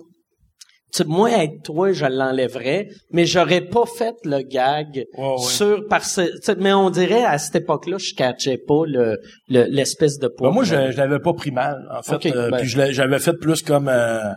tu 0.92 1.04
moi, 1.06 1.30
être 1.44 1.62
toi, 1.64 1.92
je 1.94 2.06
l'enlèverais, 2.06 2.88
mais 3.12 3.26
j'aurais 3.28 3.62
pas 3.62 3.86
fait 3.86 4.16
le 4.26 4.42
gag 4.42 5.06
ouais. 5.18 5.38
sur 5.38 5.86
parce 5.88 6.20
mais 6.58 6.74
on 6.74 6.90
dirait 6.90 7.24
à 7.24 7.38
cette 7.38 7.58
époque-là, 7.58 7.98
je 8.00 8.14
catchais 8.16 8.58
pas 8.58 8.86
le 8.88 9.20
le- 9.50 9.66
l'espèce 9.70 10.18
de 10.18 10.28
poids. 10.28 10.50
Ben, 10.50 10.54
moi, 10.56 10.64
je, 10.64 10.92
je 10.92 10.98
l'avais 10.98 11.20
pas 11.20 11.34
pris 11.34 11.52
mal, 11.52 11.78
en 11.96 12.02
fait. 12.02 12.16
Ok, 12.16 12.26
euh, 12.28 12.50
ben. 12.50 12.58
Puis 12.58 12.70
j'avais 12.70 13.20
fait 13.20 13.34
plus 13.34 13.62
comme... 13.62 13.88
euh, 13.88 14.32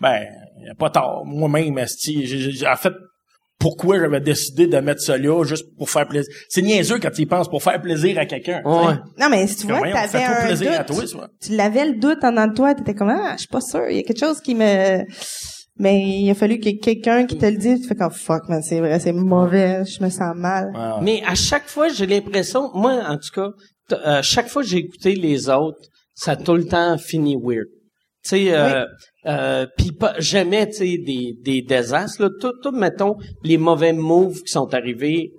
ben, 0.00 0.24
pas 0.78 0.88
tard. 0.90 1.22
Moi-même, 1.26 1.78
en 1.78 2.76
fait, 2.76 2.92
pourquoi 3.58 3.98
j'avais 3.98 4.20
décidé 4.20 4.66
de 4.66 4.76
mettre 4.78 5.00
ça 5.00 5.16
là, 5.18 5.44
juste 5.44 5.66
pour 5.76 5.88
faire 5.90 6.06
plaisir. 6.06 6.32
C'est 6.48 6.62
niaiseux 6.62 6.98
quand 6.98 7.10
tu 7.10 7.22
y 7.22 7.26
penses, 7.26 7.48
pour 7.48 7.62
faire 7.62 7.80
plaisir 7.80 8.18
à 8.18 8.26
quelqu'un. 8.26 8.60
tu. 8.62 8.68
Ouais. 8.68 8.94
Non, 9.18 9.28
mais 9.30 9.46
si 9.46 9.56
tu 9.56 9.66
vois, 9.66 9.80
t'avais 9.90 10.24
un 10.24 10.44
plaisir 10.46 10.70
doute. 10.70 10.80
à 10.80 10.84
toi, 10.84 11.06
ça. 11.06 11.28
tu 11.40 11.56
l'avais 11.56 11.86
le 11.86 11.94
doute 11.98 12.18
en 12.22 12.30
dedans 12.30 12.46
de 12.48 12.54
toi, 12.54 12.74
t'étais 12.74 12.94
comme 12.94 13.08
ah, 13.10 13.32
je 13.34 13.40
suis 13.40 13.48
pas 13.48 13.60
sûr, 13.60 13.88
il 13.90 13.96
y 13.96 14.00
a 14.00 14.02
quelque 14.02 14.20
chose 14.20 14.40
qui 14.40 14.54
me 14.54 15.02
mais 15.78 16.00
il 16.20 16.30
a 16.30 16.34
fallu 16.34 16.58
qu'il 16.58 16.72
y 16.72 16.74
ait 16.76 16.78
quelqu'un 16.78 17.26
qui 17.26 17.36
te 17.36 17.44
le 17.44 17.56
dise, 17.58 17.82
tu 17.82 17.88
fais 17.88 17.94
comme 17.94 18.10
fuck 18.10 18.48
man, 18.48 18.62
c'est 18.62 18.80
vrai, 18.80 18.98
c'est 18.98 19.12
mauvais, 19.12 19.84
je 19.84 20.02
me 20.02 20.08
sens 20.08 20.34
mal. 20.34 20.72
Mais 21.02 21.22
à 21.26 21.34
chaque 21.34 21.66
fois, 21.68 21.88
j'ai 21.88 22.06
l'impression, 22.06 22.70
moi, 22.72 23.02
en 23.06 23.16
tout 23.18 23.28
cas, 23.34 23.48
t- 23.90 23.96
euh, 24.06 24.22
chaque 24.22 24.48
fois 24.48 24.62
que 24.62 24.68
j'ai 24.68 24.78
écouté 24.78 25.14
les 25.14 25.50
autres, 25.50 25.78
ça 26.14 26.30
a 26.32 26.36
tout 26.36 26.54
le 26.54 26.64
temps 26.64 26.96
fini 26.96 27.36
weird. 27.38 27.66
Tu 28.26 28.30
sais, 28.30 28.54
euh, 28.54 28.84
euh, 29.26 29.66
puis 29.78 29.92
pas 29.92 30.18
jamais, 30.18 30.66
tu 30.66 30.78
sais, 30.78 30.98
des, 30.98 31.36
des 31.44 31.62
désastres. 31.62 32.22
Là. 32.22 32.30
Tout, 32.40 32.54
tout, 32.60 32.72
mettons, 32.72 33.14
les 33.44 33.56
mauvais 33.56 33.92
moves 33.92 34.42
qui 34.42 34.50
sont 34.50 34.74
arrivés, 34.74 35.30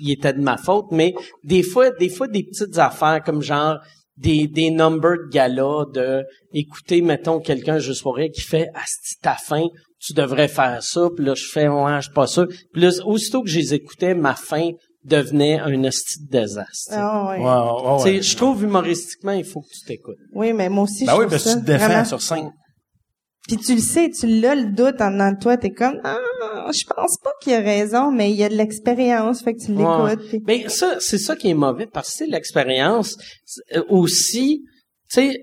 ils 0.00 0.12
étaient 0.12 0.32
de 0.32 0.40
ma 0.40 0.56
faute, 0.56 0.86
mais 0.90 1.14
des 1.44 1.62
fois, 1.62 1.90
des 1.90 2.08
fois, 2.08 2.26
des 2.26 2.42
petites 2.42 2.78
affaires 2.78 3.22
comme 3.24 3.42
genre 3.42 3.78
des, 4.16 4.48
des 4.48 4.70
numbers 4.70 5.18
de 5.26 5.30
gala 5.30 5.84
de 5.94 6.24
écouter, 6.52 7.00
mettons, 7.00 7.38
quelqu'un 7.38 7.78
juste 7.78 8.02
pour 8.02 8.16
rire 8.16 8.30
qui 8.34 8.42
fait 8.42 8.68
«Asti, 8.74 9.16
ta 9.22 9.34
fin, 9.34 9.66
tu 10.00 10.12
devrais 10.14 10.48
faire 10.48 10.82
ça.» 10.82 11.08
Puis 11.16 11.24
là, 11.24 11.34
je 11.34 11.46
fais 11.46 11.68
«Ouais, 11.68 11.96
je 11.96 12.02
suis 12.02 12.12
pas 12.12 12.26
sûr.» 12.26 12.46
Puis 12.72 12.82
là, 12.82 12.90
aussitôt 13.04 13.42
que 13.42 13.48
je 13.48 13.58
les 13.58 13.74
écoutais, 13.74 14.14
ma 14.14 14.34
fin 14.34 14.70
devenait 15.04 15.58
un 15.58 15.84
asti 15.84 16.24
de 16.24 16.30
désastre. 16.30 16.92
Ah, 16.92 17.30
ouais. 17.30 18.04
Ouais. 18.14 18.22
Je 18.22 18.36
trouve 18.36 18.62
humoristiquement, 18.64 19.32
il 19.32 19.44
faut 19.44 19.60
que 19.60 19.68
tu 19.68 19.84
t'écoutes. 19.86 20.16
Oui, 20.34 20.52
mais 20.52 20.68
moi 20.68 20.84
aussi 20.84 21.04
Ben 21.06 21.12
je 21.12 21.16
oui, 21.18 21.26
trouve 21.26 21.30
parce 21.32 21.44
que 21.44 21.58
tu 21.58 21.60
te 21.60 21.66
défends 21.66 21.86
vraiment. 21.86 22.04
sur 22.04 22.22
scène. 22.22 22.52
Puis 23.48 23.56
tu 23.56 23.74
le 23.74 23.80
sais, 23.80 24.08
tu 24.10 24.26
l'as 24.40 24.54
le 24.54 24.66
doute 24.70 25.00
en 25.00 25.10
dedans 25.10 25.32
de 25.32 25.38
toi, 25.40 25.56
t'es 25.56 25.70
comme 25.70 26.00
ah, 26.04 26.16
je 26.72 26.84
pense 26.94 27.18
pas 27.18 27.32
qu'il 27.42 27.52
a 27.54 27.58
raison, 27.60 28.12
mais 28.12 28.30
il 28.30 28.36
y 28.36 28.44
a 28.44 28.48
de 28.48 28.54
l'expérience, 28.54 29.42
fait 29.42 29.54
que 29.54 29.64
tu 29.64 29.72
Ouais. 29.72 30.14
l'écoutes. 30.16 30.42
Mais 30.46 30.68
ça, 30.68 30.96
c'est 31.00 31.18
ça 31.18 31.34
qui 31.34 31.50
est 31.50 31.54
mauvais 31.54 31.86
parce 31.86 32.10
que 32.10 32.16
c'est 32.18 32.26
l'expérience 32.28 33.16
euh, 33.74 33.82
aussi. 33.88 34.62
Tu 35.10 35.20
sais, 35.32 35.40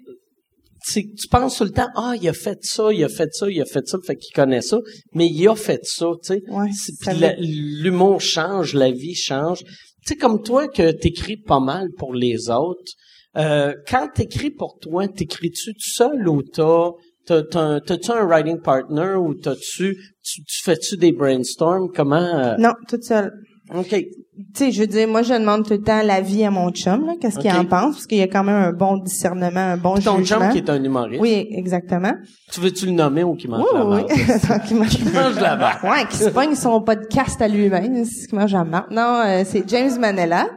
c'est 0.92 1.04
que 1.04 1.16
tu 1.16 1.28
penses 1.28 1.58
tout 1.58 1.64
le 1.64 1.72
temps, 1.72 1.90
ah, 1.96 2.14
il 2.20 2.28
a 2.28 2.34
fait 2.34 2.60
ça, 2.62 2.92
il 2.92 3.04
a 3.04 3.10
fait 3.10 3.30
ça, 3.34 3.50
il 3.50 3.62
a 3.62 3.66
fait 3.66 3.88
ça, 3.88 3.98
fait 4.06 4.16
qu'il 4.16 4.34
connaît 4.34 4.62
ça, 4.62 4.80
mais 5.14 5.28
il 5.28 5.48
a 5.48 5.56
fait 5.56 5.82
ça, 5.84 6.08
tu 6.24 6.34
sais. 6.34 6.42
Ouais, 6.50 6.70
Puis 7.02 7.20
l'humour 7.82 8.22
change, 8.22 8.74
la 8.74 8.92
vie 8.92 9.16
change. 9.16 9.64
Tu 9.64 10.14
sais, 10.14 10.16
comme 10.16 10.42
toi 10.42 10.68
que 10.68 10.92
t'écris 10.92 11.38
pas 11.38 11.60
mal 11.60 11.88
pour 11.98 12.14
les 12.14 12.50
autres, 12.50 12.92
euh, 13.38 13.74
quand 13.88 14.08
t'écris 14.16 14.52
pour 14.52 14.78
toi, 14.82 15.08
t'écris-tu 15.08 15.74
tout 15.74 15.92
seul 15.94 16.28
ou 16.28 16.42
t'as 16.42 16.92
t'as-tu 17.26 18.12
un 18.12 18.26
writing 18.26 18.60
partner 18.60 19.14
ou 19.16 19.36
t'as-tu, 19.36 19.96
tu, 20.24 20.44
tu 20.44 20.64
fais-tu 20.64 20.98
des 20.98 21.12
brainstorms? 21.12 21.90
Comment? 21.94 22.16
euh, 22.18 22.56
Non, 22.58 22.74
toute 22.88 23.04
seule. 23.04 23.32
OK. 23.76 23.96
Tu 24.56 24.66
sais, 24.66 24.72
je 24.72 24.80
veux 24.82 24.88
dire, 24.88 25.08
moi, 25.08 25.22
je 25.22 25.34
demande 25.34 25.66
tout 25.66 25.74
le 25.74 25.82
temps 25.82 26.02
l'avis 26.02 26.46
à 26.46 26.50
mon 26.52 26.72
chum, 26.72 27.06
là, 27.06 27.14
qu'est-ce 27.20 27.40
qu'il 27.40 27.52
en 27.52 27.66
pense, 27.66 27.96
parce 27.96 28.06
qu'il 28.08 28.20
y 28.20 28.22
a 28.22 28.28
quand 28.28 28.44
même 28.46 28.56
un 28.56 28.72
bon 28.72 28.96
discernement, 28.98 29.60
un 29.60 29.76
bon 29.78 29.96
Ton 29.96 30.18
jugement. 30.20 30.40
chum 30.46 30.50
qui 30.52 30.60
est 30.60 30.70
un 30.70 30.82
humoriste. 30.82 31.22
Oui, 31.22 31.48
exactement. 31.52 32.14
Tu 32.52 32.62
veux-tu 32.62 32.86
le 32.86 32.94
nommer 32.94 33.24
ou 33.24 33.36
qui 33.36 33.48
mange 33.50 33.62
Oui, 33.62 33.68
la 33.78 33.84
marde? 33.84 34.06
oui. 34.10 34.40
Tranquillement. 34.42 34.86
mange 35.14 35.40
la 35.42 35.56
marde. 35.58 35.80
Ouais, 35.84 36.06
qui 36.10 36.18
se 36.18 36.30
pogne 36.30 36.56
son 36.56 36.82
podcast 36.82 37.42
à 37.42 37.48
lui-même, 37.50 38.06
c'est 38.06 38.28
qui 38.28 38.36
mange 38.36 38.54
la 38.54 38.64
marde. 38.64 38.86
Non, 38.92 39.22
euh, 39.26 39.44
c'est 39.46 39.68
James 39.70 40.00
Manella. 40.00 40.48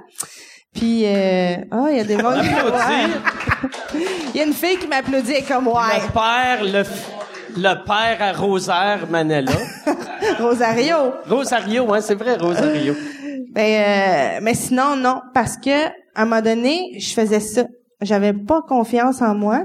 Puis, 0.75 1.03
euh, 1.05 1.57
ah, 1.71 1.87
il 1.91 1.97
y 1.97 2.01
a 2.01 2.05
des 2.05 2.19
gens 2.19 2.33
qui. 2.33 3.99
Il 4.35 4.39
y 4.39 4.41
a 4.43 4.47
une 4.47 4.53
fille 4.55 4.79
qui 4.79 4.87
m'applaudit, 4.87 5.33
est 5.33 5.43
comme, 5.49 5.67
ouais, 5.67 5.75
Le 6.07 6.13
père, 6.13 6.65
le, 6.65 7.61
le 7.61 7.85
père 7.85 8.17
à 8.21 8.33
Rosaire 8.33 9.01
Manella. 9.11 9.53
Rosario. 10.41 10.97
Rosario, 11.29 11.93
hein, 11.93 12.01
c'est 12.01 12.15
vrai, 12.15 12.37
Rosario. 12.37 12.95
Ben, 13.53 14.39
euh, 14.39 14.41
mais 14.43 14.55
sinon, 14.55 14.97
non, 14.97 15.21
parce 15.35 15.57
que 15.57 15.87
à 16.15 16.23
un 16.23 16.25
moment 16.25 16.43
donné, 16.43 16.99
je 16.99 17.13
faisais 17.13 17.41
ça. 17.41 17.65
J'avais 18.01 18.33
pas 18.33 18.63
confiance 18.63 19.23
en 19.23 19.35
moi. 19.35 19.65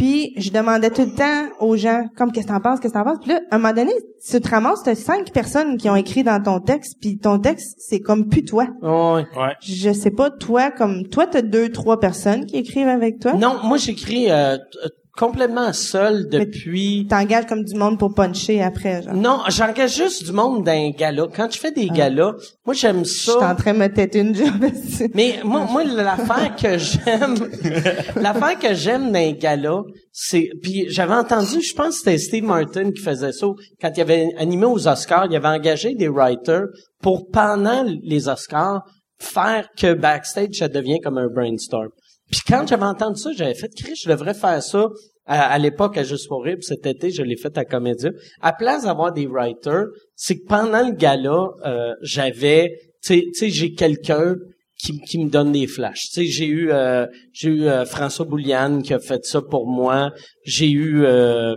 Puis 0.00 0.32
je 0.38 0.50
demandais 0.50 0.88
tout 0.88 1.02
le 1.02 1.14
temps 1.14 1.48
aux 1.60 1.76
gens, 1.76 2.06
comme 2.16 2.32
qu'est-ce 2.32 2.46
que 2.46 2.52
t'en 2.52 2.60
penses, 2.60 2.80
qu'est-ce 2.80 2.94
que 2.94 2.98
t'en 2.98 3.04
penses? 3.04 3.18
Puis 3.20 3.32
là, 3.32 3.40
à 3.50 3.56
un 3.56 3.58
moment 3.58 3.74
donné, 3.74 3.92
tu 4.26 4.40
te 4.40 4.48
ramasses, 4.48 4.82
t'as 4.82 4.94
cinq 4.94 5.30
personnes 5.30 5.76
qui 5.76 5.90
ont 5.90 5.96
écrit 5.96 6.22
dans 6.22 6.42
ton 6.42 6.58
texte, 6.58 6.96
puis 7.02 7.18
ton 7.18 7.38
texte, 7.38 7.76
c'est 7.80 8.00
comme 8.00 8.28
plus 8.28 8.42
toi. 8.42 8.66
Ouais. 8.80 9.26
Ouais. 9.36 9.54
Je 9.60 9.92
sais 9.92 10.10
pas, 10.10 10.30
toi, 10.30 10.70
comme 10.70 11.06
toi, 11.08 11.26
t'as 11.26 11.42
deux, 11.42 11.68
trois 11.68 12.00
personnes 12.00 12.46
qui 12.46 12.56
écrivent 12.56 12.88
avec 12.88 13.18
toi? 13.20 13.34
Non, 13.34 13.58
moi 13.62 13.76
j'écris 13.76 14.30
euh, 14.30 14.56
euh, 14.56 14.88
complètement 15.16 15.72
seul 15.72 16.28
depuis. 16.28 17.06
T'engages 17.08 17.46
comme 17.46 17.64
du 17.64 17.74
monde 17.74 17.98
pour 17.98 18.14
puncher 18.14 18.62
après, 18.62 19.02
genre. 19.02 19.14
Non, 19.14 19.40
j'engage 19.48 19.96
juste 19.96 20.24
du 20.24 20.32
monde 20.32 20.64
d'un 20.64 20.90
gala. 20.90 21.26
Quand 21.34 21.50
je 21.52 21.58
fais 21.58 21.72
des 21.72 21.88
galas, 21.88 22.32
moi 22.64 22.74
j'aime 22.74 23.04
Je 23.04 23.10
suis 23.10 23.30
en 23.32 23.40
ça. 23.40 23.54
train 23.54 23.74
de 23.74 23.78
me 23.78 23.92
têter 23.92 24.20
une 24.20 24.34
job. 24.34 24.48
Mais 25.14 25.40
moi, 25.44 25.66
moi 25.70 25.84
l'affaire 25.84 26.54
que 26.56 26.78
j'aime, 26.78 27.34
l'affaire 28.16 28.58
que 28.58 28.74
j'aime 28.74 29.12
d'un 29.12 29.32
gala, 29.32 29.82
c'est 30.12 30.50
puis 30.62 30.86
j'avais 30.88 31.14
entendu, 31.14 31.60
je 31.60 31.74
pense 31.74 31.88
que 32.00 32.10
c'était 32.10 32.18
Steve 32.18 32.44
Martin 32.44 32.90
qui 32.90 33.02
faisait 33.02 33.32
ça 33.32 33.46
quand 33.80 33.90
il 33.96 34.00
avait 34.00 34.28
animé 34.38 34.66
aux 34.66 34.88
Oscars, 34.88 35.26
il 35.30 35.36
avait 35.36 35.48
engagé 35.48 35.94
des 35.94 36.08
writers 36.08 36.66
pour 37.02 37.28
pendant 37.30 37.84
les 38.02 38.28
Oscars 38.28 38.82
faire 39.18 39.68
que 39.76 39.92
backstage 39.92 40.54
ça 40.54 40.68
devient 40.68 40.98
comme 41.00 41.18
un 41.18 41.28
brainstorm. 41.28 41.88
Puis 42.30 42.40
quand 42.46 42.66
j'avais 42.66 42.84
entendu 42.84 43.20
ça, 43.20 43.30
j'avais 43.36 43.54
fait, 43.54 43.70
Chris, 43.74 43.94
je 44.02 44.08
devrais 44.08 44.34
faire 44.34 44.62
ça. 44.62 44.88
À, 45.26 45.42
à 45.52 45.58
l'époque, 45.58 45.96
à 45.96 46.02
Juste 46.02 46.28
pour 46.28 46.42
rire, 46.42 46.56
puis 46.56 46.64
cet 46.64 46.86
été, 46.86 47.10
je 47.10 47.22
l'ai 47.22 47.36
fait 47.36 47.56
à 47.58 47.64
Comédia. 47.64 48.10
À 48.40 48.52
place 48.52 48.84
d'avoir 48.84 49.12
des 49.12 49.26
writers, 49.26 49.86
c'est 50.16 50.38
que 50.38 50.46
pendant 50.48 50.86
le 50.86 50.92
gala, 50.94 51.48
euh, 51.64 51.92
j'avais, 52.02 52.72
tu 53.04 53.22
sais- 53.32 53.50
j'ai 53.50 53.72
quelqu'un 53.74 54.34
qui, 54.78 54.98
qui 55.02 55.18
me 55.24 55.28
donne 55.28 55.52
des 55.52 55.66
flashs. 55.66 56.08
Tu 56.12 56.12
sais, 56.12 56.24
j'ai 56.26 56.46
eu, 56.46 56.70
euh, 56.72 57.06
j'ai 57.32 57.50
eu 57.50 57.64
euh, 57.64 57.84
François 57.84 58.24
Bouliane 58.24 58.82
qui 58.82 58.94
a 58.94 58.98
fait 58.98 59.24
ça 59.24 59.40
pour 59.42 59.66
moi. 59.68 60.10
J'ai 60.44 60.70
eu, 60.70 61.04
euh, 61.04 61.54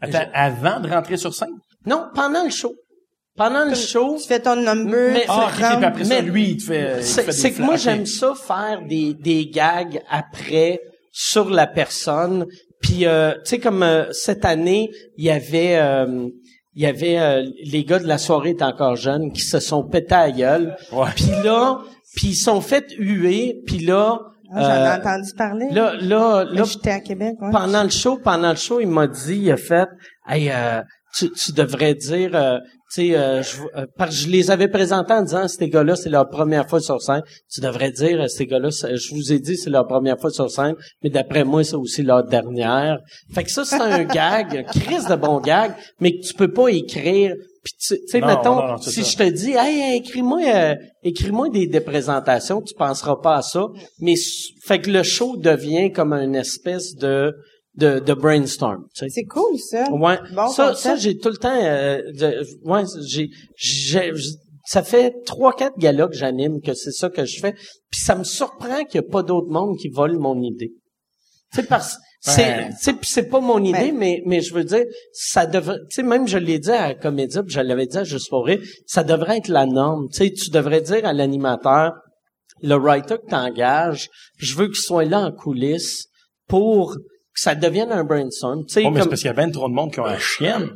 Attends, 0.00 0.28
avant 0.34 0.80
de 0.80 0.88
rentrer 0.88 1.16
sur 1.16 1.32
scène? 1.34 1.54
non, 1.86 2.06
pendant 2.14 2.42
le 2.44 2.50
show. 2.50 2.74
Pendant 3.36 3.64
le 3.64 3.74
show, 3.74 4.16
Tu 4.20 4.28
fais 4.28 4.40
ton 4.40 4.56
number, 4.56 5.12
Mais- 5.12 5.24
Ah, 5.28 5.50
puis 5.52 5.64
après 5.64 6.04
ça, 6.04 6.14
Mais- 6.14 6.22
lui, 6.22 6.50
il 6.50 6.56
te 6.58 6.62
fait, 6.64 7.02
c'est 7.02 7.52
que 7.52 7.62
moi 7.62 7.76
j'aime 7.76 8.06
ça 8.06 8.32
faire 8.34 8.82
des 8.88 9.14
des 9.14 9.46
gags 9.46 10.00
après 10.10 10.80
sur 11.10 11.50
la 11.50 11.66
personne. 11.66 12.46
Puis 12.80 13.06
euh, 13.06 13.32
tu 13.44 13.50
sais 13.50 13.58
comme 13.58 13.82
euh, 13.82 14.04
cette 14.12 14.44
année, 14.44 14.90
il 15.16 15.24
y 15.24 15.30
avait 15.30 15.76
euh, 15.78 16.28
il 16.74 16.82
y 16.82 16.86
avait 16.86 17.18
euh, 17.18 17.42
les 17.64 17.84
gars 17.84 17.98
de 17.98 18.06
la 18.06 18.18
soirée 18.18 18.50
étaient 18.50 18.62
encore 18.64 18.96
jeunes 18.96 19.32
qui 19.32 19.42
se 19.42 19.58
sont 19.60 19.82
pétés 19.84 20.14
à 20.14 20.26
la 20.26 20.32
gueule. 20.32 20.76
Ouais. 20.92 21.08
Puis 21.16 21.30
là, 21.44 21.78
puis 22.16 22.28
ils 22.28 22.34
sont 22.36 22.60
fait 22.60 22.86
huer, 22.98 23.62
puis 23.66 23.78
là 23.78 24.20
Ah, 24.56 24.60
J'en 24.60 24.70
euh, 24.70 24.94
ai 24.94 24.98
entendu 25.00 25.32
parler. 25.36 25.66
là 25.72 25.94
là 26.00 26.44
là 26.44 26.62
J'étais 26.64 26.90
à 26.90 27.00
Québec, 27.00 27.34
ouais. 27.40 27.50
pendant 27.50 27.82
le 27.82 27.88
show, 27.90 28.18
pendant 28.22 28.50
le 28.50 28.56
show, 28.56 28.78
il 28.80 28.86
m'a 28.88 29.08
dit, 29.08 29.36
il 29.36 29.50
a 29.50 29.56
fait, 29.56 29.88
hey, 30.28 30.48
euh, 30.50 30.80
tu, 31.16 31.30
tu 31.32 31.52
devrais 31.52 31.94
dire, 31.94 32.30
euh, 32.34 32.58
sais, 32.94 33.16
euh, 33.16 33.42
je, 33.42 33.56
euh, 33.76 33.86
parce 33.96 34.10
que 34.10 34.16
je 34.16 34.28
les 34.28 34.50
avais 34.50 34.68
présentés 34.68 35.12
en 35.12 35.22
disant, 35.22 35.48
ces 35.48 35.68
gars-là, 35.68 35.96
c'est 35.96 36.10
leur 36.10 36.28
première 36.28 36.68
fois 36.68 36.80
sur 36.80 37.00
scène. 37.02 37.22
Tu 37.52 37.60
devrais 37.60 37.90
dire, 37.90 38.20
euh, 38.20 38.28
ces 38.28 38.46
gars-là, 38.46 38.70
je 38.70 39.14
vous 39.14 39.32
ai 39.32 39.38
dit, 39.38 39.56
c'est 39.56 39.70
leur 39.70 39.86
première 39.86 40.18
fois 40.18 40.30
sur 40.30 40.50
scène, 40.50 40.74
mais 41.02 41.10
d'après 41.10 41.44
moi, 41.44 41.64
c'est 41.64 41.76
aussi 41.76 42.02
leur 42.02 42.24
dernière. 42.24 42.98
Fait 43.32 43.44
que 43.44 43.50
ça, 43.50 43.64
c'est 43.64 43.80
un 43.80 44.04
gag, 44.04 44.56
un 44.56 44.62
crise 44.62 45.06
de 45.06 45.16
bon 45.16 45.40
gag, 45.40 45.72
mais 46.00 46.18
que 46.18 46.26
tu 46.26 46.34
peux 46.34 46.52
pas 46.52 46.68
écrire. 46.68 47.34
Puis 47.64 47.72
tu 47.80 47.94
tu 47.94 48.06
sais, 48.08 48.20
mettons, 48.20 48.56
non, 48.56 48.68
non, 48.68 48.76
c'est 48.76 48.90
si 48.90 49.04
ça. 49.04 49.10
je 49.10 49.16
te 49.16 49.34
dis, 49.34 49.52
hey, 49.52 49.96
écris-moi, 49.96 50.40
euh, 50.44 50.74
écris-moi 51.02 51.48
des, 51.48 51.66
des 51.66 51.80
présentations, 51.80 52.60
tu 52.60 52.74
penseras 52.74 53.16
pas 53.22 53.36
à 53.36 53.42
ça. 53.42 53.66
Mais 54.00 54.14
fait 54.64 54.80
que 54.80 54.90
le 54.90 55.02
show 55.02 55.36
devient 55.38 55.90
comme 55.90 56.12
une 56.12 56.34
espèce 56.34 56.94
de 56.94 57.34
de, 57.76 57.98
de 57.98 58.14
brainstorm. 58.14 58.84
tu 58.94 59.00
sais. 59.04 59.08
C'est 59.10 59.24
cool, 59.24 59.58
ça. 59.58 59.90
Ouais. 59.92 60.18
Bon 60.32 60.48
ça, 60.48 60.68
concept. 60.68 60.76
ça 60.82 60.96
j'ai 60.96 61.18
tout 61.18 61.30
le 61.30 61.36
temps. 61.36 61.60
euh, 61.64 62.00
de- 62.12 62.46
ouais, 62.68 62.82
j'ai, 63.06 63.28
j'ai, 63.56 64.12
ça 64.66 64.82
fait 64.82 65.12
trois, 65.26 65.52
quatre 65.54 65.76
galas 65.78 66.08
que 66.08 66.14
j'anime 66.16 66.60
que 66.60 66.72
c'est 66.74 66.92
ça 66.92 67.10
que 67.10 67.24
je 67.24 67.40
fais. 67.40 67.52
Puis 67.90 68.00
ça 68.00 68.14
me 68.14 68.24
surprend 68.24 68.84
qu'il 68.84 69.00
n'y 69.00 69.06
a 69.06 69.10
pas 69.10 69.22
d'autres 69.22 69.50
monde 69.50 69.76
qui 69.78 69.88
volent 69.88 70.20
mon 70.20 70.40
idée. 70.42 70.72
Tu 71.52 71.60
sais, 71.60 71.66
parce 71.66 71.96
c'est, 72.20 72.42
Ouais. 72.42 72.68
tu 72.70 72.76
sais, 72.80 72.92
puis 72.94 73.10
c'est 73.12 73.28
pas 73.28 73.40
mon 73.40 73.62
idée, 73.62 73.78
Ouais. 73.78 73.92
mais, 73.92 74.22
mais 74.24 74.40
je 74.40 74.54
veux 74.54 74.64
dire, 74.64 74.84
ça 75.12 75.44
devrait, 75.44 75.76
tu 75.90 75.96
sais, 75.96 76.02
même 76.02 76.26
je 76.26 76.38
l'ai 76.38 76.58
dit 76.58 76.70
à 76.70 76.88
la 76.88 76.94
comédie, 76.94 77.38
puis 77.44 77.52
je 77.54 77.60
l'avais 77.60 77.86
dit 77.86 77.98
à 77.98 78.04
Juste 78.04 78.30
pour 78.30 78.46
rire, 78.46 78.60
ça 78.86 79.04
devrait 79.04 79.36
être 79.38 79.48
la 79.48 79.66
norme. 79.66 80.08
Tu 80.10 80.18
sais, 80.24 80.30
tu 80.32 80.48
devrais 80.50 80.80
dire 80.80 81.04
à 81.04 81.12
l'animateur, 81.12 81.92
le 82.62 82.76
writer 82.76 83.16
que 83.18 83.28
t'engages, 83.28 84.08
je 84.38 84.54
veux 84.56 84.68
qu'il 84.68 84.76
soit 84.80 85.04
là 85.04 85.20
en 85.20 85.32
coulisses 85.32 86.06
pour 86.48 86.96
que 87.34 87.40
ça 87.40 87.54
devienne 87.54 87.90
un 87.92 88.04
brainstorm. 88.04 88.60
Oh, 88.60 88.90
mais 88.90 89.00
c'est 89.02 89.08
parce 89.08 89.20
qu'il 89.20 89.26
y 89.28 89.30
a 89.30 89.34
bien 89.34 89.50
trop 89.50 89.68
de 89.68 89.74
monde 89.74 89.92
qui 89.92 90.00
ont 90.00 90.04
la 90.04 90.18
chienne. 90.18 90.70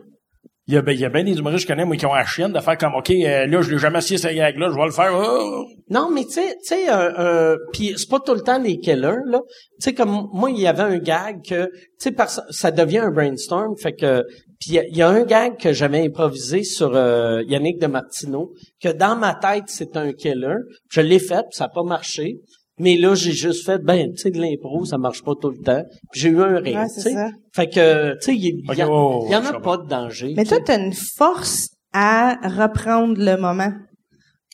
Il 0.71 0.75
y 0.75 0.77
a, 0.77 0.83
ben, 0.83 0.93
il 0.93 1.01
y 1.01 1.05
a 1.07 1.09
bien 1.09 1.25
des 1.25 1.33
humoristes 1.39 1.65
que 1.67 1.69
je 1.73 1.75
connais, 1.75 1.87
moi, 1.87 1.97
qui 1.97 2.05
ont 2.05 2.13
la 2.13 2.27
chienne 2.27 2.53
de 2.53 2.61
faire 2.61 2.77
comme, 2.77 2.95
OK, 2.95 3.09
euh, 3.11 3.47
là, 3.47 3.63
je 3.63 3.71
l'ai 3.71 3.79
jamais 3.79 4.01
essayé, 4.01 4.19
cette 4.19 4.37
gag-là, 4.37 4.69
je 4.71 4.77
vais 4.77 4.85
le 4.85 4.91
faire. 4.91 5.13
oh. 5.15 5.65
Non, 5.89 6.11
mais 6.13 6.25
tu 6.25 6.33
sais, 6.33 6.57
tu 6.63 6.75
sais, 6.75 6.91
euh, 6.93 7.11
euh, 7.19 7.57
puis 7.73 7.95
c'est 7.97 8.11
pas 8.11 8.21
tout 8.21 8.35
le 8.35 8.43
temps 8.43 8.59
des 8.59 8.77
killers 8.79 9.01
là. 9.25 9.41
Tu 9.49 9.57
sais, 9.79 9.95
comme 9.95 10.29
moi, 10.31 10.51
il 10.51 10.59
y 10.61 10.67
avait 10.67 10.83
un 10.83 10.99
gag 10.99 11.37
que, 11.43 11.69
tu 11.99 12.11
sais, 12.11 12.15
ça 12.51 12.71
devient 12.71 12.99
un 12.99 13.11
brainstorm, 13.11 13.77
fait 13.79 13.95
que, 13.95 14.23
puis 14.61 14.73
il 14.73 14.75
y 14.75 14.79
a- 14.79 14.85
il 14.89 14.97
y, 14.99 15.01
a 15.01 15.09
un 15.09 15.23
gag 15.23 15.57
que 15.59 15.73
j'avais 15.73 16.05
improvisé 16.05 16.65
sur 16.65 16.95
euh, 16.95 17.43
Yannick 17.47 17.81
de 17.81 17.87
Martineau, 17.87 18.53
que 18.83 18.91
dans 18.91 19.17
ma 19.17 19.35
tête 19.37 19.65
c'est 19.69 19.97
un 19.97 20.13
killer. 20.13 20.57
Je 20.91 21.01
l'ai 21.01 21.19
fait, 21.21 21.45
puis 21.49 21.53
ça 21.57 21.65
a 21.65 21.69
pas 21.71 21.83
marché. 21.85 22.41
Mais 22.81 22.97
là, 22.97 23.15
j'ai 23.15 23.33
juste 23.33 23.67
fait, 23.67 23.79
ben, 23.79 24.11
tu 24.13 24.19
sais, 24.19 24.31
de 24.31 24.41
l'impro, 24.41 24.85
ça 24.85 24.99
marche 24.99 25.23
pas 25.25 25.33
tout 25.41 25.51
le 25.51 25.59
temps. 25.63 25.83
Puis 26.13 26.21
j'ai 26.21 26.29
eu 26.29 26.41
un 26.43 26.59
rire, 26.59 26.79
Ouais, 26.79 26.87
tu 26.87 26.95
c'est 26.95 27.01
sais. 27.01 27.13
ça. 27.15 27.29
Fait 27.55 27.69
que, 27.69 28.13
tu 28.15 28.19
sais, 28.21 28.35
il 28.37 28.45
y, 28.45 28.83
oh, 28.85 29.27
en 29.33 29.45
a 29.45 29.61
pas 29.61 29.77
de 29.79 29.87
danger. 29.89 30.35
Mais 30.37 30.45
toi, 30.45 30.59
t'as 30.65 30.79
une 30.79 30.93
force 31.17 31.69
à 31.93 32.37
reprendre 32.45 33.15
le 33.19 33.37
moment. 33.37 33.73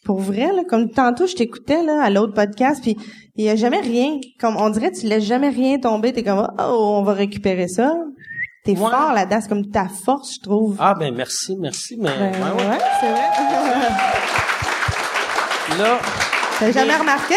Pour 0.04 0.20
vrai, 0.20 0.52
là, 0.54 0.62
comme 0.68 0.90
tantôt, 0.90 1.26
je 1.26 1.34
t'écoutais 1.34 1.82
là 1.82 2.02
à 2.02 2.10
l'autre 2.10 2.34
podcast, 2.34 2.82
puis 2.82 2.96
il 3.36 3.44
y 3.44 3.48
a 3.48 3.56
jamais 3.56 3.80
rien, 3.80 4.18
comme 4.38 4.56
on 4.56 4.68
dirait, 4.70 4.92
tu 4.92 5.06
laisses 5.06 5.24
jamais 5.24 5.48
rien 5.48 5.78
tomber. 5.78 6.12
T'es 6.12 6.22
comme, 6.22 6.46
oh, 6.58 6.96
on 6.98 7.02
va 7.02 7.12
récupérer 7.14 7.68
ça. 7.68 7.94
T'es 8.64 8.72
Ouais. 8.72 8.76
fort 8.90 9.12
là-dedans, 9.14 9.38
c'est 9.42 9.48
comme 9.48 9.70
ta 9.70 9.88
force, 10.04 10.36
je 10.36 10.40
trouve. 10.42 10.76
Ah 10.78 10.94
ben 10.98 11.14
merci, 11.14 11.54
merci, 11.58 11.96
mais 11.98 12.08
Ben, 12.18 12.32
ouais, 12.32 12.62
ouais. 12.62 12.68
ouais, 12.70 12.78
c'est 13.00 13.10
vrai. 13.10 13.20
là, 15.78 15.98
T'as 16.58 16.70
jamais 16.72 16.96
remarqué? 16.96 17.34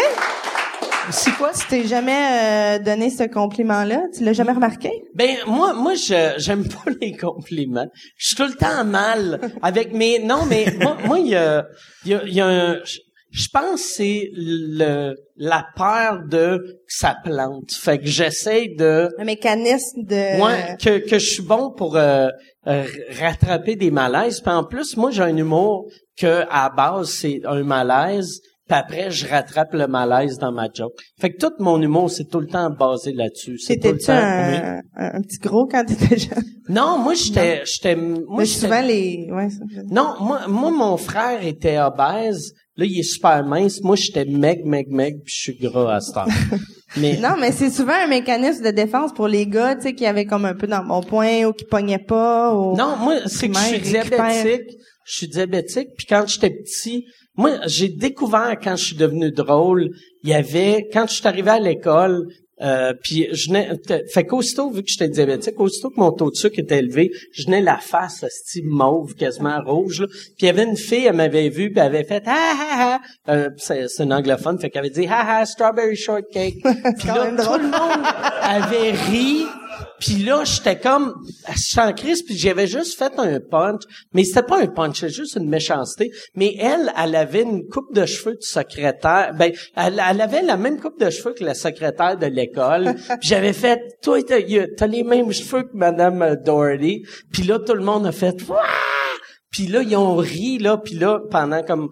C'est 1.10 1.32
quoi? 1.32 1.50
Tu 1.52 1.66
t'es 1.68 1.86
jamais 1.86 2.78
euh, 2.78 2.78
donné 2.82 3.10
ce 3.10 3.24
compliment-là? 3.24 4.02
Tu 4.16 4.24
l'as 4.24 4.32
jamais 4.32 4.52
remarqué? 4.52 4.90
Ben 5.14 5.36
moi 5.46 5.72
moi 5.74 5.94
je 5.94 6.34
j'aime 6.38 6.66
pas 6.68 6.90
les 7.00 7.16
compliments. 7.16 7.88
Je 8.16 8.26
suis 8.28 8.36
tout 8.36 8.44
le 8.46 8.54
temps 8.54 8.84
mal 8.84 9.40
avec 9.62 9.92
mes 9.92 10.18
non 10.18 10.44
mais 10.48 10.66
moi 10.80 10.96
moi 11.04 11.18
il 11.18 11.28
y 11.28 11.36
a 11.36 11.64
il 12.04 12.10
y 12.10 12.14
a, 12.14 12.24
y 12.26 12.40
a 12.40 12.46
un 12.46 12.74
je- 12.84 12.98
je 13.30 13.46
pense 13.52 13.82
que 13.82 13.86
c'est 13.88 14.30
le 14.34 15.14
la 15.36 15.66
peur 15.76 16.20
de 16.30 16.56
que 16.58 16.72
ça 16.88 17.14
plante. 17.22 17.70
Fait 17.72 17.98
que 17.98 18.06
j'essaie 18.06 18.68
de 18.78 19.10
Un 19.18 19.24
mécanisme 19.24 20.02
de... 20.02 20.38
moi 20.38 20.52
que 20.82 20.98
que 20.98 21.18
je 21.18 21.26
suis 21.34 21.42
bon 21.42 21.70
pour 21.76 21.96
euh, 21.96 22.28
euh, 22.66 22.84
rattraper 23.20 23.76
des 23.76 23.90
malaises. 23.90 24.40
Puis 24.40 24.50
en 24.50 24.64
plus 24.64 24.96
moi 24.96 25.10
j'ai 25.10 25.22
un 25.24 25.36
humour 25.36 25.84
que 26.18 26.44
à 26.50 26.70
base 26.70 27.10
c'est 27.10 27.40
un 27.44 27.62
malaise. 27.64 28.40
Puis 28.68 28.78
après, 28.78 29.10
je 29.10 29.26
rattrape 29.26 29.72
le 29.72 29.86
malaise 29.86 30.38
dans 30.38 30.52
ma 30.52 30.68
joke. 30.72 30.92
Fait 31.18 31.32
que 31.32 31.38
tout 31.38 31.52
mon 31.58 31.80
humour, 31.80 32.10
c'est 32.10 32.28
tout 32.28 32.40
le 32.40 32.46
temps 32.46 32.68
basé 32.70 33.12
là-dessus. 33.12 33.58
Temps. 33.80 34.12
un, 34.12 34.80
un, 34.94 35.16
un 35.16 35.22
petit 35.22 35.38
gros 35.38 35.66
quand 35.66 35.84
t'étais 35.84 36.18
jeune? 36.18 36.44
Non, 36.68 36.98
moi 36.98 37.14
j'étais 37.14 37.62
j'étais 37.64 37.96
moi 37.96 38.44
souvent, 38.44 38.82
les... 38.82 39.26
Ouais, 39.30 39.48
ça, 39.48 39.60
Non, 39.90 40.14
moi 40.20 40.46
moi 40.48 40.70
mon 40.70 40.96
frère 40.98 41.44
était 41.46 41.78
obèse, 41.78 42.52
là 42.76 42.84
il 42.84 42.98
est 42.98 43.02
super 43.02 43.42
mince, 43.44 43.80
moi 43.82 43.96
j'étais 43.96 44.26
meg 44.26 44.66
meg 44.66 44.88
meg 44.88 45.14
puis 45.24 45.34
je 45.34 45.40
suis 45.40 45.56
gras 45.56 45.94
à 45.96 46.00
cette 46.00 46.16
heure. 46.18 46.26
Mais 46.96 47.18
Non, 47.18 47.36
mais 47.38 47.52
c'est 47.52 47.68
souvent 47.68 47.92
un 47.92 48.06
mécanisme 48.06 48.64
de 48.64 48.70
défense 48.70 49.12
pour 49.12 49.28
les 49.28 49.46
gars, 49.46 49.76
tu 49.76 49.82
sais, 49.82 49.94
qui 49.94 50.06
avaient 50.06 50.24
comme 50.24 50.46
un 50.46 50.54
peu 50.54 50.66
dans 50.66 50.82
mon 50.82 51.02
point 51.02 51.44
ou 51.44 51.52
qui 51.52 51.66
pognaient 51.66 51.98
pas. 51.98 52.54
Ou... 52.54 52.76
non, 52.76 52.96
moi 52.96 53.16
c'est 53.26 53.48
que 53.48 53.58
je 53.58 53.64
suis 53.64 53.80
diabétique, 53.80 54.70
je 55.04 55.14
suis 55.14 55.28
diabétique 55.28 55.88
puis 55.96 56.06
quand 56.06 56.26
j'étais 56.26 56.50
petit, 56.50 57.04
moi 57.38 57.52
j'ai 57.66 57.88
découvert 57.88 58.56
quand 58.62 58.76
je 58.76 58.84
suis 58.84 58.96
devenu 58.96 59.30
drôle, 59.30 59.88
il 60.22 60.28
y 60.28 60.34
avait 60.34 60.88
quand 60.92 61.06
je 61.08 61.14
suis 61.14 61.26
arrivé 61.26 61.50
à 61.50 61.58
l'école 61.58 62.26
euh, 62.60 62.92
puis 63.02 63.28
je 63.32 63.76
t- 63.76 64.04
fait 64.12 64.24
qu'aussitôt, 64.24 64.70
vu 64.70 64.82
que 64.82 64.88
j'étais 64.88 65.08
diabétique, 65.08 65.60
aussitôt 65.60 65.90
que 65.90 66.00
mon 66.00 66.10
taux 66.10 66.30
de 66.30 66.34
sucre 66.36 66.58
était 66.58 66.78
élevé, 66.78 67.10
je 67.32 67.44
venais 67.44 67.60
la 67.60 67.76
face, 67.78 68.24
style 68.28 68.66
mauve, 68.66 69.14
quasiment 69.14 69.60
rouge, 69.64 70.00
là. 70.00 70.06
Puis 70.08 70.34
il 70.40 70.46
y 70.46 70.48
avait 70.48 70.64
une 70.64 70.76
fille, 70.76 71.06
elle 71.06 71.16
m'avait 71.16 71.50
vu, 71.50 71.70
puis 71.70 71.78
elle 71.78 71.86
avait 71.86 72.04
fait 72.04 72.22
«Ah, 72.26 72.54
ah, 72.56 73.00
ah! 73.26 73.32
Euh, 73.32 73.50
c'est, 73.58 73.88
c'est 73.88 74.02
une 74.02 74.12
anglophone, 74.12 74.58
fait 74.58 74.70
qu'elle 74.70 74.80
avait 74.80 74.90
dit 74.90 75.06
«Ah, 75.08 75.38
ah, 75.40 75.46
strawberry 75.46 75.96
shortcake!» 75.96 76.56
Puis 76.62 77.08
là, 77.08 77.30
tout 77.30 77.60
le 77.60 77.70
monde 77.70 78.06
avait 78.42 78.90
ri, 78.90 79.44
puis 80.00 80.16
là, 80.22 80.44
j'étais 80.44 80.78
comme, 80.78 81.14
je 81.50 81.58
suis 81.60 81.80
en 81.80 81.92
crise, 81.92 82.22
puis 82.22 82.36
j'avais 82.36 82.66
juste 82.66 82.98
fait 82.98 83.12
un 83.18 83.40
punch, 83.40 83.82
mais 84.12 84.24
c'était 84.24 84.42
pas 84.42 84.60
un 84.60 84.66
punch, 84.66 85.00
c'était 85.00 85.12
juste 85.12 85.36
une 85.36 85.48
méchanceté. 85.48 86.10
Mais 86.34 86.54
elle, 86.58 86.92
elle 86.96 87.14
avait 87.16 87.42
une 87.42 87.66
coupe 87.68 87.94
de 87.94 88.06
cheveux 88.06 88.34
de 88.34 88.42
secrétaire, 88.42 89.34
ben, 89.38 89.52
elle, 89.76 90.02
elle 90.08 90.20
avait 90.20 90.42
la 90.42 90.56
même 90.56 90.80
coupe 90.80 90.98
de 91.00 91.10
cheveux 91.10 91.32
que 91.34 91.44
la 91.44 91.54
secrétaire 91.54 92.16
de 92.16 92.26
l'école. 92.26 92.94
Puis 92.94 93.28
j'avais 93.28 93.52
fait, 93.52 93.80
toi, 94.02 94.22
t'as, 94.22 94.38
y 94.38 94.58
a- 94.58 94.66
t'as 94.76 94.86
les 94.86 95.02
mêmes 95.04 95.32
cheveux 95.32 95.62
que 95.62 95.74
Madame 95.76 96.36
Doherty. 96.44 97.02
Puis 97.32 97.42
là, 97.42 97.58
tout 97.58 97.74
le 97.74 97.82
monde 97.84 98.06
a 98.06 98.12
fait, 98.12 98.36
Wouah! 98.48 98.62
Puis 99.50 99.66
là, 99.66 99.82
ils 99.82 99.96
ont 99.96 100.16
ri, 100.16 100.58
là, 100.58 100.76
puis 100.76 100.94
là, 100.94 101.20
pendant 101.30 101.62
comme 101.62 101.88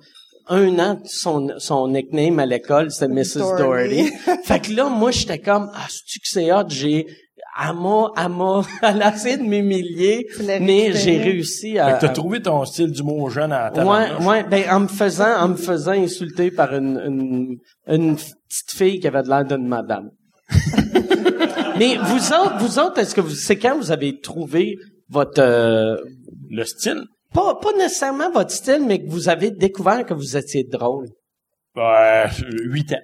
un 0.48 0.78
an, 0.78 1.00
son, 1.06 1.48
son 1.58 1.88
nickname 1.88 2.38
à 2.38 2.46
l'école, 2.46 2.90
c'était 2.92 3.08
Mrs. 3.12 3.38
Doherty. 3.58 4.10
Doherty. 4.12 4.12
fait 4.44 4.60
que 4.60 4.72
là, 4.72 4.88
moi, 4.88 5.10
j'étais 5.10 5.38
comme, 5.40 5.70
ah, 5.74 5.86
c'est-tu 5.88 6.20
que 6.20 6.28
c'est 6.28 6.52
hot, 6.52 6.66
j'ai, 6.68 7.06
elle 7.58 7.74
m'a, 7.76 8.10
elle 8.16 8.28
m'a, 8.30 8.62
elle 8.82 9.02
a 9.02 9.14
essayé 9.14 9.36
de 9.38 9.42
m'humilier, 9.42 10.26
mais 10.60 10.92
j'ai 10.92 11.18
réussi 11.18 11.78
à... 11.78 11.86
Fait 11.86 11.94
que 11.96 12.00
t'as 12.02 12.06
à- 12.10 12.14
trouvé 12.14 12.42
ton 12.42 12.64
style 12.64 12.90
d'humour 12.90 13.30
jeune 13.30 13.52
à 13.52 13.70
ta 13.70 13.84
Ouais, 13.84 14.24
ouais, 14.26 14.44
ben, 14.44 14.64
en 14.70 14.80
me 14.80 14.88
faisant, 14.88 15.34
en 15.38 15.48
me 15.48 15.56
faisant 15.56 15.92
insulter 15.92 16.50
par 16.50 16.74
une, 16.74 16.98
une, 17.06 17.58
une 17.94 18.16
petite 18.16 18.70
fille 18.70 19.00
qui 19.00 19.08
avait 19.08 19.22
de 19.22 19.28
l'air 19.28 19.44
d'une 19.44 19.66
madame. 19.66 20.10
mais 21.78 21.96
vous 21.96 22.32
autres, 22.32 22.56
vous 22.58 22.78
autres, 22.78 22.98
est-ce 22.98 23.14
que 23.14 23.20
vous, 23.20 23.30
c'est 23.30 23.56
quand 23.58 23.76
vous 23.76 23.90
avez 23.90 24.20
trouvé 24.20 24.76
votre, 25.08 25.40
euh, 25.40 25.96
Le 26.50 26.64
style? 26.64 27.02
pas, 27.32 27.54
pas 27.56 27.72
nécessairement 27.74 28.30
votre 28.30 28.50
style, 28.50 28.82
mais 28.86 29.02
que 29.04 29.10
vous 29.10 29.28
avez 29.28 29.50
découvert 29.50 30.04
que 30.06 30.14
vous 30.14 30.36
étiez 30.36 30.64
drôle? 30.64 31.08
Ouais, 31.74 32.24
huit 32.64 32.92
ans. 32.92 32.96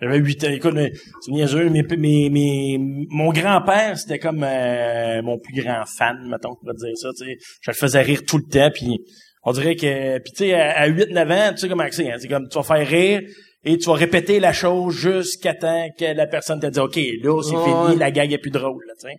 J'avais 0.00 0.18
8 0.18 0.44
ans. 0.44 0.50
Écoute, 0.50 0.74
mais, 0.74 0.92
c'est 1.22 1.32
niaiseux, 1.32 1.70
mais, 1.70 1.82
mais, 1.96 2.28
mais 2.30 2.76
mon 3.08 3.30
grand-père, 3.32 3.96
c'était 3.98 4.18
comme 4.18 4.42
euh, 4.44 5.22
mon 5.22 5.38
plus 5.38 5.62
grand 5.62 5.84
fan, 5.86 6.16
mettons, 6.28 6.56
on 6.62 6.66
va 6.66 6.72
dire 6.74 6.96
ça. 6.96 7.08
Tu 7.18 7.24
sais. 7.24 7.36
Je 7.62 7.70
le 7.70 7.74
faisais 7.76 8.02
rire 8.02 8.20
tout 8.26 8.36
le 8.38 8.44
temps, 8.44 8.70
puis 8.74 8.98
on 9.42 9.52
dirait 9.52 9.74
que... 9.76 10.18
Puis 10.18 10.32
tu 10.32 10.44
sais, 10.44 10.54
à, 10.54 10.80
à 10.80 10.88
8-9 10.88 11.32
ans, 11.32 11.52
tu 11.52 11.58
sais 11.58 11.68
comment 11.68 11.84
c'est, 11.90 12.10
hein, 12.10 12.16
c'est 12.18 12.28
comme 12.28 12.46
tu 12.48 12.58
vas 12.58 12.64
faire 12.64 12.86
rire 12.86 13.20
et 13.64 13.78
tu 13.78 13.86
vas 13.88 13.94
répéter 13.94 14.38
la 14.38 14.52
chose 14.52 14.94
jusqu'à 14.94 15.54
temps 15.54 15.86
que 15.98 16.04
la 16.14 16.26
personne 16.26 16.60
te 16.60 16.66
dit 16.66 16.78
«OK, 16.80 16.96
là, 16.96 17.42
c'est 17.42 17.56
Ouais. 17.56 17.64
fini, 17.88 17.98
la 17.98 18.10
gag 18.10 18.32
est 18.32 18.38
plus 18.38 18.50
drôle.» 18.50 18.84
là, 18.86 18.92
tu 19.00 19.08
sais. 19.08 19.16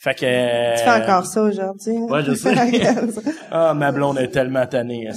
Fait 0.00 0.14
que... 0.14 0.76
Tu 0.78 0.84
fais 0.84 1.02
encore 1.10 1.24
ça 1.26 1.42
aujourd'hui. 1.42 1.96
hein? 1.96 2.06
Ouais, 2.08 2.22
je 2.22 2.34
sais. 2.34 2.54
Ah, 3.50 3.72
ma 3.74 3.90
blonde 3.92 4.18
est 4.18 4.28
tellement 4.28 4.66
tannée. 4.66 5.08
hein. 5.08 5.14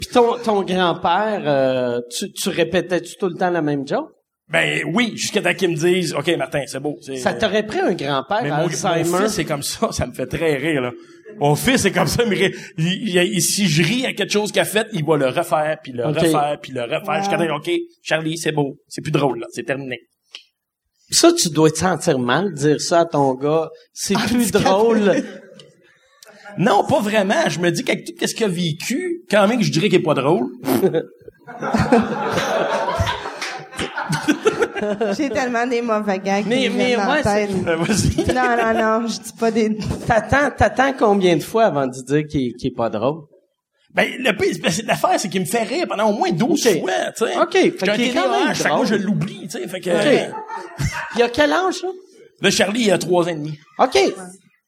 Puis 0.00 0.08
ton, 0.12 0.38
ton 0.38 0.62
grand-père, 0.62 1.42
euh, 1.44 2.00
tu, 2.16 2.32
tu 2.32 2.48
répétais-tu 2.48 3.16
tout 3.18 3.26
le 3.28 3.34
temps 3.34 3.50
la 3.50 3.60
même 3.60 3.86
joke? 3.86 4.08
Ben 4.48 4.82
oui, 4.92 5.12
jusqu'à 5.16 5.40
temps 5.40 5.54
qu'ils 5.54 5.70
me 5.70 5.76
disent 5.76 6.12
«OK, 6.18 6.28
Martin, 6.36 6.62
c'est 6.66 6.80
beau. 6.80 6.98
Ça 7.16 7.32
t'aurait 7.34 7.64
pris 7.64 7.80
un 7.80 7.92
grand-père 7.94 8.40
Mais 8.42 8.50
mon, 8.50 8.56
mon 8.56 8.62
Alzheimer? 8.64 9.04
fils, 9.24 9.32
c'est 9.34 9.44
comme 9.44 9.62
ça, 9.62 9.88
ça 9.92 10.06
me 10.06 10.12
fait 10.12 10.26
très 10.26 10.56
rire, 10.56 10.82
là. 10.82 10.90
Mon 11.38 11.54
fils, 11.54 11.80
c'est 11.82 11.92
comme 11.92 12.08
ça, 12.08 12.24
mais 12.26 12.52
il, 12.76 12.86
il- 13.08 13.16
il- 13.34 13.40
si 13.40 13.66
je 13.66 13.82
ris 13.82 14.04
à 14.04 14.12
quelque 14.12 14.32
chose 14.32 14.52
qu'il 14.52 14.60
a 14.60 14.66
fait, 14.66 14.86
il 14.92 15.02
va 15.04 15.16
le 15.16 15.28
refaire, 15.28 15.78
puis 15.82 15.92
le 15.92 16.04
refaire, 16.04 16.58
puis 16.60 16.72
le 16.72 16.82
refaire, 16.82 17.18
jusqu'à 17.22 17.38
temps, 17.38 17.56
OK, 17.56 17.70
Charlie, 18.02 18.36
c'est 18.36 18.52
beau, 18.52 18.76
c'est 18.88 19.00
plus 19.00 19.12
drôle, 19.12 19.38
là, 19.40 19.46
c'est 19.50 19.62
terminé. 19.64 19.98
Ça, 21.10 21.30
tu 21.32 21.48
dois 21.50 21.70
te 21.70 21.78
sentir 21.78 22.18
mal 22.18 22.50
de 22.50 22.54
dire 22.56 22.80
ça 22.80 23.00
à 23.00 23.04
ton 23.06 23.34
gars. 23.34 23.68
C'est 23.94 24.16
plus 24.16 24.50
drôle. 24.50 25.22
Non, 26.58 26.84
pas 26.86 27.00
vraiment, 27.00 27.48
je 27.48 27.58
me 27.60 27.70
dis 27.70 27.82
qu'avec 27.82 28.04
tout 28.04 28.26
ce 28.26 28.34
qu'il 28.34 28.44
a 28.44 28.48
vécu, 28.48 29.22
quand 29.30 29.48
même, 29.48 29.62
je 29.62 29.70
dirais 29.70 29.88
qu'il 29.88 30.00
est 30.00 30.02
pas 30.02 30.12
drôle. 30.12 30.48
J'ai 35.16 35.30
tellement 35.30 35.66
des 35.66 35.82
mauvais 35.82 36.18
gags 36.18 36.44
Mais- 36.46 36.62
qui 36.62 36.70
me 36.70 36.76
mais 36.76 36.96
ouais. 36.96 37.02
Euh, 37.66 37.76
Vas-y. 37.76 38.32
Non, 38.34 38.56
non, 38.56 39.00
non, 39.00 39.06
je 39.08 39.20
dis 39.20 39.32
pas 39.38 39.50
des... 39.50 39.76
T'attends, 40.06 40.50
t'attends 40.56 40.92
combien 40.98 41.36
de 41.36 41.42
fois 41.42 41.64
avant 41.64 41.86
de 41.86 41.92
dire 41.92 42.26
qu'il 42.28 42.48
est- 42.48 42.52
qu'il 42.54 42.70
est 42.70 42.74
pas 42.76 42.88
drôle? 42.90 43.22
Ben, 43.94 44.08
le 44.18 44.32
pire, 44.36 44.54
c'est- 44.62 44.70
c'est 44.70 44.86
l'affaire, 44.86 45.18
c'est 45.18 45.28
qu'il 45.28 45.40
me 45.42 45.46
fait 45.46 45.64
rire 45.64 45.86
pendant 45.88 46.08
au 46.10 46.14
moins 46.14 46.30
12 46.30 46.66
Ok. 46.66 46.80
fois, 46.80 46.90
tu 47.16 47.26
sais. 47.26 47.38
Ok, 47.38 47.52
fait 47.52 47.74
J'ai 47.84 47.90
un 47.90 47.94
qu'il 47.94 48.04
est 48.08 48.14
quand 48.14 48.30
même 48.30 48.40
TDAH, 48.48 48.54
fait 48.54 48.62
que 48.64 48.68
moi, 48.68 48.76
drôle. 48.76 48.86
je 48.86 48.94
l'oublie, 48.94 49.40
tu 49.42 49.50
sais, 49.50 49.68
fait 49.68 49.80
que... 49.80 49.90
Ok. 49.90 50.34
Il 51.16 51.22
a 51.22 51.28
quel 51.28 51.52
âge, 51.52 51.82
là? 51.82 51.88
Là, 52.40 52.50
Charlie, 52.50 52.82
il 52.84 52.90
a 52.90 52.98
trois 52.98 53.24
ans 53.24 53.28
et 53.28 53.34
demi. 53.34 53.58
OK. 53.78 53.98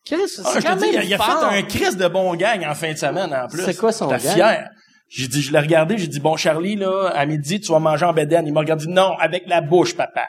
Chris, 0.04 0.16
c'est 0.26 0.42
Ah, 0.44 0.50
je 0.56 0.60
quand 0.66 0.76
te 0.76 0.80
dis, 0.82 0.88
il 0.92 0.96
a, 0.96 1.00
même 1.00 1.08
il 1.08 1.14
a 1.14 1.18
fait 1.18 1.56
un 1.58 1.62
crise 1.62 1.96
de 1.96 2.06
bon 2.08 2.34
gang 2.36 2.62
en 2.68 2.74
fin 2.74 2.92
de 2.92 2.98
semaine, 2.98 3.34
en 3.34 3.48
plus. 3.48 3.62
C'est 3.64 3.76
quoi 3.76 3.90
son 3.90 4.06
gang? 4.08 4.20
fier. 4.20 4.68
J'ai 5.08 5.28
dit, 5.28 5.42
je 5.42 5.52
l'ai 5.52 5.58
regardé, 5.60 5.96
j'ai 5.98 6.08
dit, 6.08 6.18
bon, 6.20 6.36
Charlie, 6.36 6.76
là, 6.76 7.08
à 7.14 7.24
midi, 7.26 7.60
tu 7.60 7.70
vas 7.72 7.78
manger 7.78 8.04
en 8.06 8.12
bédaine. 8.12 8.46
Il 8.46 8.52
m'a 8.52 8.60
regardé, 8.60 8.86
non, 8.86 9.12
avec 9.20 9.44
la 9.46 9.60
bouche, 9.60 9.94
papa. 9.96 10.22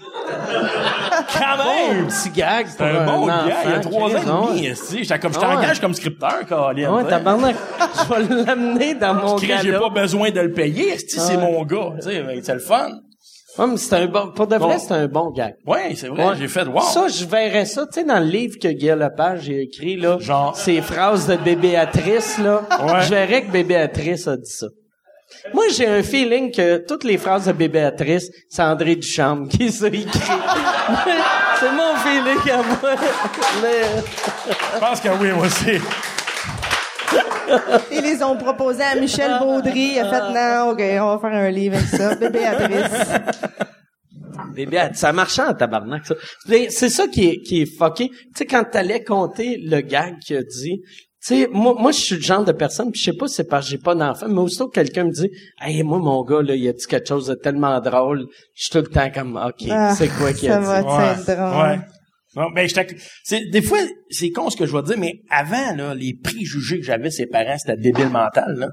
Quand 1.32 1.56
Bon 1.56 1.64
même! 1.94 2.06
petit 2.08 2.30
gag 2.30 2.66
C'est 2.68 2.76
pour 2.76 2.86
un 2.86 3.06
bon 3.06 3.28
enfant, 3.28 3.46
gars, 3.48 3.56
il 3.66 3.72
a 3.72 3.78
trois 3.80 4.02
ans 4.02 4.08
et 4.08 4.60
demi, 4.60 5.06
comme, 5.20 5.32
je 5.32 5.38
Ah 5.40 5.48
ouais. 5.48 5.54
t'engage 5.54 5.80
comme 5.80 5.94
scripteur, 5.94 6.46
Colin. 6.48 6.86
Ah 6.88 6.92
ouais, 6.94 7.04
tabarnak. 7.08 7.56
Je 8.08 8.14
vais 8.14 8.44
l'amener 8.44 8.94
dans 8.94 9.14
mon 9.14 9.36
Chris, 9.36 9.52
J'ai 9.62 9.72
pas 9.72 9.90
besoin 9.90 10.30
de 10.30 10.40
le 10.40 10.52
payer, 10.52 10.96
c'est 10.98 11.36
ouais. 11.36 11.36
mon 11.36 11.64
gars. 11.64 11.92
Tu 11.96 12.02
sais, 12.02 12.22
ben, 12.22 12.40
c'est 12.42 12.54
le 12.54 12.60
fun. 12.60 12.88
Ouais, 13.56 13.66
mais 13.68 13.76
c'est 13.76 13.94
un 13.94 14.06
bon, 14.06 14.32
pour 14.32 14.46
de 14.48 14.56
vrai, 14.56 14.74
Bon. 14.74 14.78
c'est 14.84 14.94
un 14.94 15.06
bon 15.06 15.30
gag. 15.30 15.54
Ouais, 15.66 15.94
c'est 15.96 16.08
vrai, 16.08 16.24
Ouais. 16.26 16.34
j'ai 16.36 16.48
fait, 16.48 16.66
wow. 16.66 16.80
Ça, 16.80 17.06
je 17.08 17.24
verrais 17.24 17.66
ça, 17.66 17.86
tu 17.86 18.00
sais, 18.00 18.04
dans 18.04 18.18
le 18.18 18.26
livre 18.26 18.56
que 18.60 18.66
Guy 18.68 18.88
Lepage 18.88 19.48
a 19.48 19.52
écrit, 19.52 19.96
là. 19.96 20.18
Genre? 20.18 20.56
Ces 20.56 20.80
phrases 20.82 21.26
de 21.28 21.36
Bébéatrice, 21.36 22.38
là. 22.38 22.62
Ouais. 22.82 23.02
Je 23.02 23.10
verrais 23.10 23.42
que 23.42 23.50
Bébéatrice 23.52 24.26
a 24.26 24.36
dit 24.36 24.50
ça. 24.50 24.66
Moi, 25.52 25.64
j'ai 25.76 25.86
un 25.86 26.02
feeling 26.02 26.50
que 26.52 26.78
toutes 26.86 27.04
les 27.04 27.16
phrases 27.18 27.46
de 27.46 27.52
Bébéatrice, 27.52 28.28
c'est 28.48 28.62
André 28.62 28.96
Duchamp 28.96 29.46
qui 29.46 29.58
les 29.58 29.84
a 29.84 29.86
écrites. 29.88 30.08
c'est 31.60 31.72
mon 31.72 31.94
feeling 31.96 32.50
à 32.52 32.56
moi. 32.56 32.94
Mais, 33.62 33.82
Je 34.74 34.78
pense 34.80 35.00
que 35.00 35.08
oui, 35.20 35.30
moi 35.32 35.46
aussi. 35.46 35.80
Ils 37.92 38.02
les 38.02 38.22
ont 38.22 38.36
proposés 38.36 38.82
à 38.82 38.94
Michel 38.96 39.38
Baudry. 39.40 39.92
Il 39.94 39.98
a 40.00 40.10
fait, 40.10 40.32
non, 40.32 40.70
OK, 40.72 40.80
on 40.80 41.16
va 41.16 41.18
faire 41.20 41.38
un 41.40 41.50
livre 41.50 41.76
avec 41.76 41.88
ça. 41.88 42.14
Bébé 42.16 42.44
Atrice. 42.44 43.08
Bébé, 44.54 44.88
ça 44.94 45.12
marchait 45.12 45.42
en 45.42 45.54
tabarnak, 45.54 46.06
ça. 46.06 46.14
C'est 46.46 46.88
ça 46.88 47.08
qui 47.08 47.28
est, 47.28 47.40
qui 47.42 47.62
est 47.62 47.66
fucké. 47.78 48.08
Tu 48.08 48.16
sais, 48.36 48.46
quand 48.46 48.64
t'allais 48.64 49.02
compter 49.02 49.58
le 49.58 49.80
gag 49.80 50.18
qu'il 50.20 50.36
a 50.36 50.42
dit, 50.42 50.80
tu 51.26 51.40
sais, 51.42 51.48
moi, 51.52 51.74
moi, 51.78 51.90
je 51.92 51.98
suis 52.00 52.14
le 52.16 52.20
genre 52.20 52.44
de 52.44 52.52
personne, 52.52 52.90
puis 52.92 53.00
je 53.00 53.06
sais 53.10 53.16
pas 53.16 53.26
si 53.26 53.34
c'est 53.36 53.48
parce 53.48 53.64
que 53.66 53.70
j'ai 53.72 53.78
pas 53.78 53.94
d'enfant, 53.94 54.26
mais 54.28 54.40
aussitôt 54.40 54.68
que 54.68 54.74
quelqu'un 54.74 55.04
me 55.04 55.10
dit, 55.10 55.30
hey, 55.60 55.82
moi, 55.82 55.98
mon 55.98 56.22
gars, 56.22 56.42
là, 56.42 56.54
il 56.54 56.68
a 56.68 56.72
dit 56.72 56.86
quelque 56.86 57.08
chose 57.08 57.26
de 57.26 57.34
tellement 57.34 57.80
drôle, 57.80 58.26
je 58.54 58.62
suis 58.64 58.70
tout 58.70 58.78
le 58.78 58.86
temps 58.88 59.10
comme, 59.12 59.36
OK, 59.36 59.66
Ah, 59.70 59.94
c'est 59.94 60.08
quoi 60.08 60.32
qu'il 60.32 60.50
a 60.50 60.58
dit? 60.58 60.66
va 60.66 60.80
être 60.80 61.24
drôle. 61.24 61.62
Ouais. 61.62 61.78
Non, 62.36 62.50
ben, 62.50 62.68
j'étais- 62.68 62.96
c'est, 63.22 63.46
des 63.50 63.62
fois, 63.62 63.78
c'est 64.10 64.30
con 64.30 64.50
ce 64.50 64.56
que 64.56 64.66
je 64.66 64.76
vais 64.76 64.82
dire, 64.82 64.98
mais 64.98 65.20
avant, 65.30 65.74
là, 65.76 65.94
les 65.94 66.14
préjugés 66.14 66.80
que 66.80 66.84
j'avais, 66.84 67.10
ses 67.10 67.26
parents, 67.26 67.56
c'était 67.58 67.76
débile 67.80 68.08
mental, 68.08 68.54
là. 68.56 68.68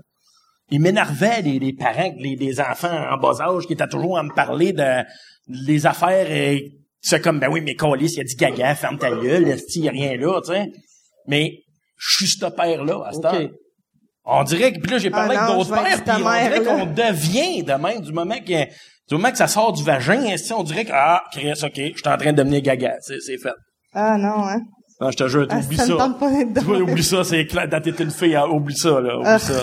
Ils 0.74 0.80
m'énervaient, 0.80 1.42
les, 1.42 1.60
les 1.60 1.74
parents, 1.74 2.14
les, 2.18 2.36
les 2.36 2.60
enfants 2.62 3.06
en 3.12 3.18
bas 3.18 3.42
âge, 3.42 3.68
qui 3.68 3.74
étaient 3.74 3.88
toujours 3.88 4.18
à 4.18 4.24
me 4.24 4.34
parler 4.34 4.72
de, 4.72 5.04
les 5.48 5.86
affaires, 5.86 6.32
et 6.32 6.72
c'est 7.02 7.22
comme, 7.22 7.40
ben 7.40 7.50
oui, 7.52 7.62
mais 7.62 7.76
Colis, 7.76 8.14
il 8.16 8.22
a 8.22 8.24
dit 8.24 8.36
gaga, 8.36 8.74
ferme 8.76 8.98
ta 8.98 9.10
gueule, 9.12 9.56
il 9.76 9.84
y 9.84 9.88
a 9.90 9.92
rien 9.92 10.16
là, 10.18 10.40
tu 10.42 10.54
sais? 10.54 10.72
Mais, 11.28 11.60
je 11.98 12.16
suis 12.26 12.28
ce 12.28 12.46
père-là, 12.46 13.04
à 13.06 13.12
ce 13.14 13.20
temps. 13.20 13.50
On 14.24 14.44
dirait 14.44 14.72
que, 14.72 14.80
puis 14.80 14.92
là, 14.92 14.98
j'ai 15.00 15.10
parlé 15.10 15.36
Ah 15.38 15.46
avec 15.46 15.58
d'autres 15.58 15.76
je 15.76 15.84
pères, 15.84 16.04
puis 16.04 16.24
on 16.24 16.50
dirait 16.50 16.64
qu'on 16.64 16.86
devient 16.86 17.64
de 17.64 17.74
même, 17.74 18.02
du 18.02 18.12
moment 18.14 18.38
que, 18.40 18.66
du 19.12 19.16
moment 19.18 19.32
que 19.32 19.38
ça 19.38 19.48
sort 19.48 19.74
du 19.74 19.84
vagin, 19.84 20.22
esti, 20.24 20.54
on 20.54 20.64
dirait 20.64 20.86
que, 20.86 20.92
ah, 20.94 21.22
Chris, 21.34 21.52
ok, 21.64 21.72
je 21.76 21.82
suis 21.82 21.94
en 22.08 22.18
train 22.18 22.32
de 22.32 22.38
devenir 22.38 22.62
gaga, 22.62 22.94
c'est, 23.02 23.20
c'est 23.20 23.38
fait. 23.38 23.54
Ah 23.94 24.18
non, 24.18 24.48
hein? 24.48 24.60
Non, 25.02 25.12
je 25.12 25.18
te 25.18 25.28
jure, 25.28 25.48
Ah, 25.50 25.58
oublie 25.58 25.78
ça 25.78 25.86
ça. 25.86 25.94
me 25.94 25.98
tente 25.98 26.20
pas 26.20 26.72
oublie 26.74 27.04
ça, 27.04 27.24
c'est 27.24 27.46
clair. 27.48 27.68
T'es 27.84 27.90
une 28.04 28.12
fille, 28.12 28.36
hein, 28.36 28.46
oublie 28.50 28.76
ça, 28.78 29.02
là, 29.02 29.18
oublie 29.18 29.24
Ah. 29.28 29.40
ça. 29.40 29.54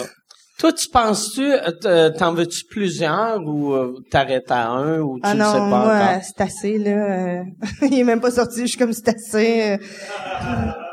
Toi, 0.59 0.73
tu 0.73 0.89
penses-tu, 0.91 1.45
euh, 1.53 1.71
t- 2.11 2.19
t'en 2.19 2.35
veux-tu 2.35 2.65
plusieurs 2.69 3.39
ou 3.47 3.73
euh, 3.75 3.95
t'arrêtes 4.11 4.51
à 4.51 4.67
un 4.67 4.99
ou 4.99 5.15
tu 5.19 5.23
Ah 5.23 5.35
le 5.35 5.39
sais 5.41 5.47
non, 5.47 5.53
pas 5.53 5.61
moi, 5.69 5.79
encore? 5.85 5.93
euh, 6.17 6.19
c'est 6.23 6.41
assez, 6.43 6.79
là. 6.79 6.91
euh, 6.91 7.43
il 7.83 8.01
est 8.01 8.05
même 8.05 8.21
pas 8.21 8.33
sorti, 8.33 8.63
je 8.63 8.67
suis 8.67 8.77
comme 8.79 8.93
c'est 8.93 9.09
assez. 9.09 9.63
euh. 9.63 9.77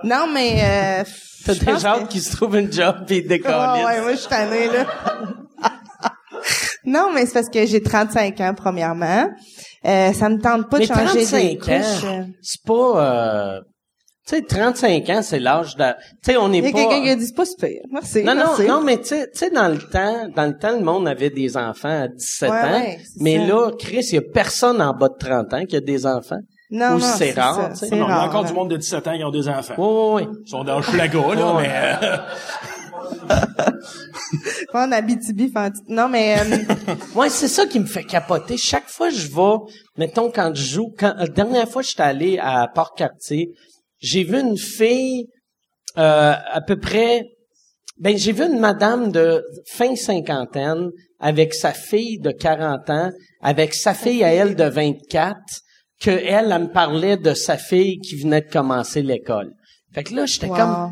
Non, 0.04 0.28
mais... 0.32 0.60
Euh, 1.02 1.04
T'as 1.46 1.54
des 1.56 1.80
gens 1.80 2.04
que- 2.04 2.10
qui 2.10 2.22
se 2.22 2.36
trouvent 2.36 2.56
une 2.58 2.72
job 2.72 3.06
pis 3.08 3.18
ils 3.18 3.28
décollent. 3.28 3.52
Ah 3.56 3.84
ouais, 3.86 4.02
moi, 4.02 4.12
je 4.14 4.18
suis 4.18 4.30
tannée, 4.30 4.68
là. 4.68 4.86
Non, 6.86 7.12
mais 7.14 7.26
c'est 7.26 7.34
parce 7.34 7.50
que 7.50 7.66
j'ai 7.66 7.82
35 7.82 8.40
ans, 8.42 8.54
premièrement. 8.56 9.30
Euh, 9.86 10.14
ça 10.14 10.30
me 10.30 10.40
tente 10.40 10.70
pas 10.70 10.78
Mais 10.80 10.88
de 10.88 10.94
changer 10.94 11.20
des 11.26 11.58
35 11.58 11.60
couches. 11.60 12.04
ans, 12.06 12.20
euh. 12.20 12.24
c'est 12.42 12.62
pas... 12.66 13.56
Euh, 13.58 13.62
tu 14.28 14.36
sais, 14.38 14.42
35 14.42 15.10
ans, 15.12 15.22
c'est 15.22 15.40
l'âge 15.40 15.76
de... 15.76 15.84
Tu 16.24 16.32
sais, 16.32 16.38
on 16.38 16.50
n'est 16.50 16.58
Il 16.58 16.64
y 16.66 16.68
a 16.68 16.72
pas... 16.72 16.78
quelqu'un 16.80 17.04
qui 17.04 17.10
a 17.12 17.16
dit, 17.16 17.28
c'est 17.28 17.36
pas 17.36 17.46
super. 17.46 17.70
Merci, 17.92 18.24
Non, 18.24 18.34
non, 18.34 18.44
merci. 18.48 18.64
non, 18.68 18.82
mais 18.82 18.98
tu 18.98 19.06
sais, 19.10 19.30
tu 19.32 19.38
sais, 19.38 19.50
dans 19.52 19.68
le 19.68 19.78
temps, 19.78 20.28
dans 20.36 20.46
le 20.48 20.58
temps, 20.58 20.72
le 20.72 20.84
monde 20.84 21.08
avait 21.08 21.30
des 21.30 21.56
enfants 21.58 22.04
à 22.06 22.08
17 22.08 22.50
Ouais, 22.50 22.58
ans. 22.58 22.62
ouais, 22.72 23.00
mais 23.20 23.38
ça. 23.38 23.46
là, 23.54 23.72
Chris, 23.78 24.08
il 24.12 24.16
y 24.16 24.18
a 24.18 24.22
personne 24.34 24.82
en 24.82 24.94
bas 24.94 25.10
de 25.10 25.18
30 25.20 25.54
ans 25.54 25.66
qui 25.70 25.76
a 25.76 25.82
des 25.82 26.08
enfants. 26.08 26.40
Non, 26.72 26.94
Ou 26.96 26.98
non, 26.98 27.00
c'est 27.02 27.32
rare, 27.40 27.70
tu 27.70 27.76
sais. 27.76 27.86
c'est 27.90 27.96
Non, 27.96 28.08
il 28.08 28.10
y 28.10 28.14
a 28.14 28.24
encore 28.24 28.42
là. 28.42 28.48
du 28.48 28.54
monde 28.56 28.72
de 28.72 28.78
17 28.78 29.08
ans 29.08 29.16
qui 29.16 29.24
ont 29.24 29.30
des 29.30 29.48
enfants. 29.48 29.76
Oui, 29.78 29.86
oui, 29.88 30.28
oui. 30.32 30.38
Ils 30.44 30.50
sont 30.50 30.64
dans 30.64 30.78
le 30.78 30.82
Schlaga, 30.82 31.20
là, 31.36 31.54
mais, 31.62 31.70
euh, 31.70 32.18
Pas 32.18 32.26
en 34.74 34.92
Abitibi, 34.92 35.52
Non, 35.88 36.10
mais... 36.10 36.38
euh, 36.40 36.58
Ouais, 37.16 37.30
c'est 37.30 37.48
ça 37.48 37.66
qui 37.66 37.80
me 37.80 37.86
fait 37.86 38.04
capoter. 38.04 38.58
Chaque 38.58 38.88
fois 38.90 39.10
que 39.10 39.16
je 39.16 39.28
vais, 39.28 39.58
mettons, 39.98 40.32
quand 40.32 40.54
je 40.56 40.64
joue, 40.64 40.94
quand, 40.98 41.14
la 41.18 41.28
dernière 41.28 41.70
fois 41.70 41.82
que 41.82 41.88
j'étais 41.88 42.04
allé 42.04 42.38
à 42.40 42.68
Port-Cartier, 42.74 43.52
j'ai 44.00 44.24
vu 44.24 44.40
une 44.40 44.58
fille, 44.58 45.28
euh, 45.98 46.34
à 46.52 46.62
peu 46.62 46.78
près, 46.78 47.24
ben, 47.98 48.18
j'ai 48.18 48.34
vu 48.34 48.44
une 48.44 48.60
madame 48.60 49.12
de 49.12 49.44
fin 49.72 49.96
cinquantaine 49.96 50.90
avec 51.20 51.54
sa 51.54 51.72
fille 51.72 52.20
de 52.20 52.32
40 52.32 52.90
ans, 52.90 53.12
avec 53.42 53.74
sa 53.74 53.94
fille 53.94 54.24
à 54.24 54.34
elle 54.34 54.56
de 54.56 54.66
24, 54.66 55.38
que 56.02 56.10
elle, 56.12 56.52
elle 56.52 56.62
me 56.64 56.68
parlait 56.72 57.16
de 57.16 57.34
sa 57.34 57.58
fille 57.58 58.00
qui 58.00 58.18
venait 58.18 58.42
de 58.42 58.50
commencer 58.52 59.02
l'école. 59.02 59.54
Fait 59.94 60.04
que 60.04 60.14
là, 60.14 60.26
j'étais 60.26 60.48
Wow. 60.50 60.56
comme, 60.58 60.92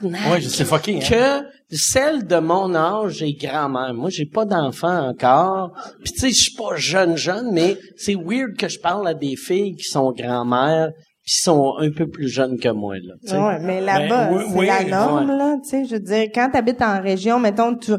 tabarnak! 0.00 0.32
ouais, 0.32 0.40
je 0.40 0.48
sais 0.48 0.64
fucké, 0.64 0.98
hein. 1.02 1.42
que 1.70 1.76
celle 1.76 2.26
de 2.26 2.36
mon 2.36 2.74
âge 2.74 3.22
est 3.22 3.32
grand-mère. 3.32 3.94
Moi, 3.94 4.10
j'ai 4.10 4.26
pas 4.26 4.44
d'enfant 4.44 5.08
encore. 5.08 5.72
Puis 6.02 6.12
tu 6.12 6.20
sais, 6.20 6.28
je 6.30 6.34
suis 6.34 6.54
pas 6.54 6.76
jeune 6.76 7.16
jeune, 7.16 7.50
mais 7.52 7.76
c'est 7.96 8.14
weird 8.14 8.56
que 8.58 8.68
je 8.68 8.78
parle 8.78 9.06
à 9.08 9.14
des 9.14 9.36
filles 9.36 9.76
qui 9.76 9.84
sont 9.84 10.12
grand-mères 10.12 10.90
puis 11.22 11.34
sont 11.42 11.74
un 11.78 11.90
peu 11.90 12.08
plus 12.08 12.28
jeunes 12.28 12.58
que 12.58 12.70
moi 12.70 12.96
là. 12.96 13.14
tu 13.22 13.28
sais. 13.28 13.36
Ouais, 13.36 13.58
mais 13.60 13.80
là-bas, 13.80 14.30
Ben, 14.30 14.36
oui, 14.36 14.44
c'est 14.48 14.58
oui, 14.58 14.66
la 14.66 14.84
norme, 14.84 15.30
ouais. 15.30 15.36
là, 15.36 15.56
tu 15.62 15.68
sais, 15.68 15.84
je 15.84 15.94
veux 15.94 16.00
dire, 16.00 16.28
quand 16.34 16.50
t'habites 16.50 16.80
en 16.82 17.00
région, 17.00 17.38
mettons, 17.38 17.76
tu, 17.76 17.92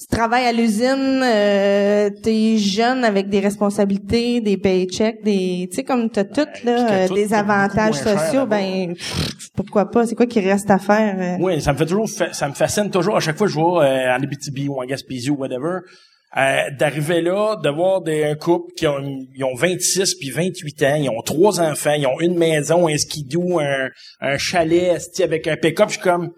tu 0.00 0.06
travailles 0.06 0.46
à 0.46 0.52
l'usine, 0.52 1.20
euh, 1.22 2.08
t'es 2.22 2.56
jeune 2.56 3.04
avec 3.04 3.28
des 3.28 3.40
responsabilités, 3.40 4.40
des 4.40 4.56
paychecks, 4.56 5.22
des, 5.22 5.68
tu 5.70 5.76
sais, 5.76 5.84
comme 5.84 6.08
t'as 6.10 6.24
tout, 6.24 6.46
puis 6.54 6.64
là, 6.66 6.90
euh, 7.04 7.08
tout 7.08 7.14
des 7.14 7.34
avantages 7.34 7.94
sociaux, 7.94 8.46
ben, 8.46 8.94
pff, 8.94 9.50
pourquoi 9.54 9.90
pas, 9.90 10.06
c'est 10.06 10.14
quoi 10.14 10.26
qui 10.26 10.40
reste 10.40 10.70
à 10.70 10.78
faire? 10.78 11.16
euh? 11.18 11.36
Oui, 11.44 11.60
ça 11.60 11.72
me 11.72 11.78
fait 11.78 11.86
toujours, 11.86 12.08
ça 12.08 12.48
me 12.48 12.54
fascine 12.54 12.90
toujours 12.90 13.16
à 13.16 13.20
chaque 13.20 13.36
fois 13.36 13.46
que 13.46 13.52
je 13.52 13.58
vois 13.60 13.84
euh, 13.84 14.10
en 14.16 14.22
Abitibi 14.22 14.68
ou 14.68 14.80
en 14.80 14.84
Gaspésie 14.86 15.30
ou 15.30 15.36
whatever. 15.36 15.80
euh, 16.36 16.70
d'arriver 16.78 17.20
là, 17.22 17.56
de 17.56 17.68
voir 17.70 18.00
des, 18.02 18.24
un 18.24 18.36
couple 18.36 18.72
qui 18.76 18.86
ont, 18.86 19.00
ils 19.34 19.44
ont 19.44 19.54
26 19.54 20.14
puis 20.14 20.30
28 20.30 20.82
ans, 20.84 20.94
ils 20.94 21.10
ont 21.10 21.22
trois 21.22 21.60
enfants, 21.60 21.92
ils 21.98 22.06
ont 22.06 22.20
une 22.20 22.38
maison, 22.38 22.88
un 22.88 22.96
skidoo, 22.96 23.58
un, 23.58 23.88
un 24.20 24.38
chalet, 24.38 24.96
avec 25.22 25.46
un 25.48 25.56
pick-up. 25.56 25.88
Je 25.88 25.94
suis 25.94 26.02
comme, 26.02 26.30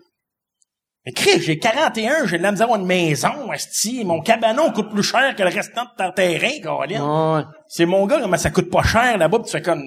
mais 1.04 1.12
Chris, 1.12 1.40
j'ai 1.40 1.58
41, 1.58 2.26
j'ai 2.26 2.38
de 2.38 2.42
la 2.42 2.52
misère 2.52 2.72
à 2.72 2.76
une 2.78 2.86
maison, 2.86 3.52
esti. 3.52 4.04
Mon 4.04 4.20
cabanon 4.20 4.70
coûte 4.72 4.90
plus 4.90 5.02
cher 5.02 5.34
que 5.34 5.42
le 5.42 5.48
restant 5.48 5.82
de 5.84 5.90
ton 6.04 6.12
terrain, 6.12 6.50
Colin. 6.62 7.36
Ouais. 7.38 7.42
C'est 7.68 7.86
mon 7.86 8.06
gars, 8.06 8.24
mais 8.28 8.38
ça 8.38 8.50
coûte 8.50 8.70
pas 8.70 8.82
cher 8.84 9.18
là-bas, 9.18 9.38
pis 9.40 9.44
tu 9.46 9.50
fais 9.50 9.62
comme, 9.62 9.82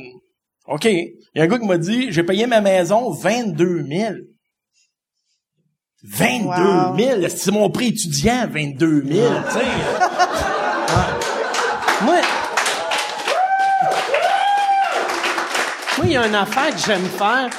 OK. 0.67 0.85
Il 0.85 1.13
y 1.35 1.39
a 1.39 1.43
un 1.43 1.47
gars 1.47 1.57
qui 1.59 1.65
m'a 1.67 1.77
dit, 1.77 2.11
j'ai 2.11 2.23
payé 2.23 2.47
ma 2.47 2.59
maison 2.61 3.11
22 3.11 3.85
000. 3.89 4.13
22 6.03 6.47
Wow. 6.47 6.97
000. 6.97 7.29
C'est 7.29 7.51
mon 7.51 7.69
prix 7.69 7.87
étudiant, 7.87 8.45
22 8.49 9.03
000, 9.07 9.27
tu 9.47 9.51
sais. 9.53 9.65
Moi, 12.03 12.15
moi, 15.97 16.05
il 16.05 16.11
y 16.11 16.17
a 16.17 16.27
une 16.27 16.35
affaire 16.35 16.71
que 16.75 16.79
j'aime 16.85 17.05
faire 17.07 17.49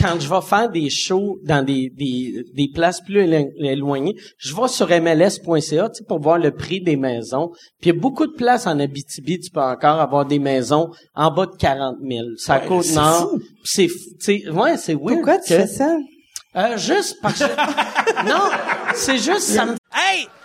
quand 0.00 0.18
je 0.20 0.28
vais 0.28 0.40
faire 0.40 0.70
des 0.70 0.88
shows 0.90 1.38
dans 1.44 1.64
des, 1.64 1.90
des, 1.96 2.44
des 2.54 2.68
places 2.72 3.00
plus 3.00 3.22
élo- 3.24 3.50
éloignées. 3.60 4.14
Je 4.38 4.54
vais 4.54 4.68
sur 4.68 4.90
mls.ca 4.90 5.90
pour 6.08 6.20
voir 6.20 6.38
le 6.38 6.50
prix 6.52 6.80
des 6.80 6.96
maisons. 6.96 7.50
Puis 7.80 7.90
il 7.90 7.94
y 7.94 7.96
a 7.96 8.00
beaucoup 8.00 8.26
de 8.26 8.32
places 8.32 8.66
en 8.66 8.78
Abitibi, 8.78 9.38
tu 9.40 9.50
peux 9.50 9.60
encore 9.60 10.00
avoir 10.00 10.24
des 10.26 10.38
maisons 10.38 10.90
en 11.14 11.30
bas 11.30 11.46
de 11.46 11.56
40 11.56 11.96
000. 12.06 12.22
Ça 12.36 12.60
Ouais, 12.68 12.82
c'est 12.82 12.94
nord. 12.94 13.32
c'est, 13.64 13.86
f- 13.86 14.18
tu 14.20 14.40
sais, 14.42 14.48
ouais, 14.50 14.76
c'est 14.76 14.94
weird. 14.94 15.14
Pourquoi 15.16 15.38
tu 15.38 15.48
que- 15.54 15.60
fais 15.60 15.66
ça? 15.66 15.96
Euh, 16.54 16.76
juste 16.76 17.16
parce 17.22 17.38
que... 17.38 18.28
non, 18.28 18.42
c'est 18.94 19.16
juste, 19.16 19.40
ça 19.40 19.64
me 19.64 19.72
Hey, 19.94 20.26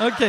OK. 0.00 0.24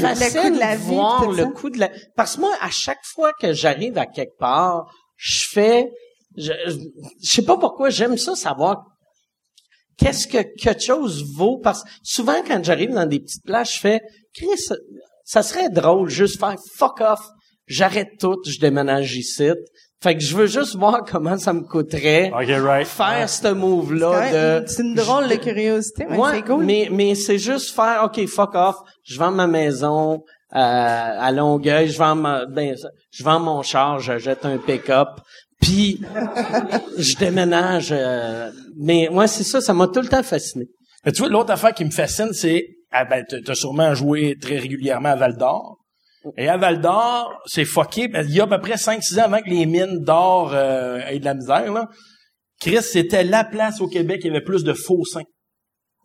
facile 0.00 0.40
coût 0.40 0.50
de 0.50 0.58
la 0.58 0.76
vie, 0.76 0.94
voir 0.94 1.30
le 1.30 1.70
de 1.70 1.78
la... 1.78 1.90
Parce 2.16 2.36
que 2.36 2.40
moi, 2.40 2.54
à 2.60 2.70
chaque 2.70 3.04
fois 3.04 3.32
que 3.40 3.52
j'arrive 3.52 3.98
à 3.98 4.06
quelque 4.06 4.38
part, 4.38 4.92
je 5.16 5.46
fais... 5.48 5.90
Je, 6.36 6.52
je 7.22 7.28
sais 7.28 7.42
pas 7.42 7.56
pourquoi, 7.56 7.90
j'aime 7.90 8.16
ça 8.16 8.36
savoir 8.36 8.84
qu'est-ce 9.96 10.28
que 10.28 10.42
quelque 10.56 10.82
chose 10.82 11.24
vaut. 11.34 11.58
Parce 11.58 11.82
que 11.82 11.88
souvent, 12.02 12.42
quand 12.46 12.62
j'arrive 12.64 12.92
dans 12.92 13.06
des 13.06 13.20
petites 13.20 13.44
places, 13.44 13.74
je 13.74 13.80
fais... 13.80 14.00
Chris, 14.32 14.48
ça 15.24 15.42
serait 15.42 15.70
drôle 15.70 16.08
juste 16.08 16.40
faire 16.40 16.56
fuck 16.76 17.00
off, 17.00 17.20
j'arrête 17.66 18.18
tout, 18.18 18.40
je 18.46 18.58
déménage 18.58 19.16
ici. 19.16 19.50
Fait 20.02 20.14
que 20.14 20.20
je 20.22 20.34
veux 20.34 20.46
juste 20.46 20.76
voir 20.76 21.04
comment 21.04 21.36
ça 21.36 21.52
me 21.52 21.60
coûterait 21.60 22.30
OK, 22.32 22.46
right. 22.64 22.86
faire 22.86 23.28
ce 23.28 23.48
move-là 23.48 24.10
Ouais, 24.10 24.60
de... 24.62 24.66
C'est 24.66 24.82
une 24.82 24.94
drôle 24.94 25.28
de 25.28 25.34
curiosité, 25.34 26.06
mais 26.08 26.16
Ouais, 26.16 26.30
c'est 26.36 26.42
cool. 26.42 26.64
mais, 26.64 26.88
mais 26.90 27.14
c'est 27.14 27.38
juste 27.38 27.74
faire, 27.74 28.04
OK, 28.04 28.26
fuck 28.26 28.54
off, 28.54 28.76
je 29.04 29.18
vends 29.18 29.30
ma 29.30 29.46
maison 29.46 30.22
euh, 30.54 30.56
à 30.56 31.30
Longueuil, 31.32 31.88
je 31.88 31.98
vends 31.98 32.14
ma, 32.14 32.46
ben, 32.46 32.74
je 33.10 33.22
vends 33.22 33.40
mon 33.40 33.60
char, 33.62 33.98
je 34.00 34.16
jette 34.18 34.46
un 34.46 34.56
pick-up, 34.56 35.08
puis 35.60 36.00
je 36.98 37.16
déménage. 37.16 37.88
euh, 37.92 38.50
mais 38.78 39.08
moi, 39.12 39.26
c'est 39.26 39.44
ça, 39.44 39.60
ça 39.60 39.74
m'a 39.74 39.86
tout 39.86 40.00
le 40.00 40.08
temps 40.08 40.22
fasciné. 40.22 40.64
Mais 41.04 41.12
tu 41.12 41.20
vois, 41.20 41.28
l'autre 41.30 41.50
affaire 41.50 41.74
qui 41.74 41.84
me 41.84 41.90
fascine, 41.90 42.32
c'est, 42.32 42.66
ah 42.90 43.04
ben, 43.04 43.22
t'as 43.28 43.36
t'as 43.44 43.54
sûrement 43.54 43.94
joué 43.94 44.36
très 44.40 44.56
régulièrement 44.56 45.10
à 45.10 45.16
Val 45.16 45.36
d'Or. 45.36 45.76
Et 46.36 46.48
à 46.48 46.56
Val 46.58 46.80
d'Or, 46.80 47.32
c'est 47.46 47.64
fucké. 47.64 48.10
qu'il 48.10 48.30
y 48.30 48.40
a 48.40 48.44
à 48.44 48.46
peu 48.46 48.60
près 48.60 48.74
5-6 48.74 49.18
ans 49.20 49.24
avant 49.24 49.38
que 49.40 49.48
les 49.48 49.64
mines 49.66 50.00
d'or 50.04 50.52
euh, 50.54 51.00
aient 51.06 51.18
de 51.18 51.24
la 51.24 51.34
misère, 51.34 51.72
là. 51.72 51.86
Chris, 52.60 52.82
c'était 52.82 53.24
la 53.24 53.42
place 53.44 53.80
au 53.80 53.88
Québec 53.88 54.20
qui 54.20 54.28
avait 54.28 54.42
plus 54.42 54.62
de 54.64 54.74
faux 54.74 55.02
seins. 55.04 55.22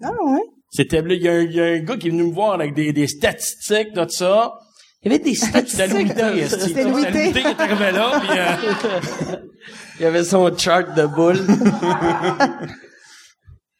Ah 0.01 0.12
ouais? 0.25 0.39
C'était, 0.71 1.01
là, 1.01 1.13
il 1.13 1.21
y, 1.21 1.28
a 1.28 1.34
un- 1.34 1.41
il 1.41 1.51
y 1.54 1.60
a 1.60 1.65
un 1.65 1.80
gars 1.80 1.97
qui 1.97 2.08
est 2.08 2.12
venu 2.12 2.23
me 2.23 2.34
voir 2.34 2.54
avec 2.54 2.73
des, 2.73 2.93
des 2.93 3.08
statistiques 3.08 3.93
de 3.93 4.08
ça. 4.10 4.54
Il 5.04 5.12
y 5.12 5.15
avait 5.15 5.23
des 5.23 5.36
C'était 5.65 5.88
Louis 5.88 6.08
statistiques. 6.10 6.15
T. 6.15 6.47
C'était 6.49 6.84
Louis 6.86 7.04
T. 7.06 7.12
Louis 7.12 7.34
T 7.34 7.41
qui 7.41 7.47
est 7.47 7.60
arrivé 7.62 7.91
là, 7.91 8.19
puis, 8.21 8.39
euh, 8.39 9.36
Il 9.99 10.04
y 10.04 10.06
avait 10.06 10.23
son 10.23 10.56
chart 10.58 10.95
de 10.95 11.06
boules. 11.08 11.45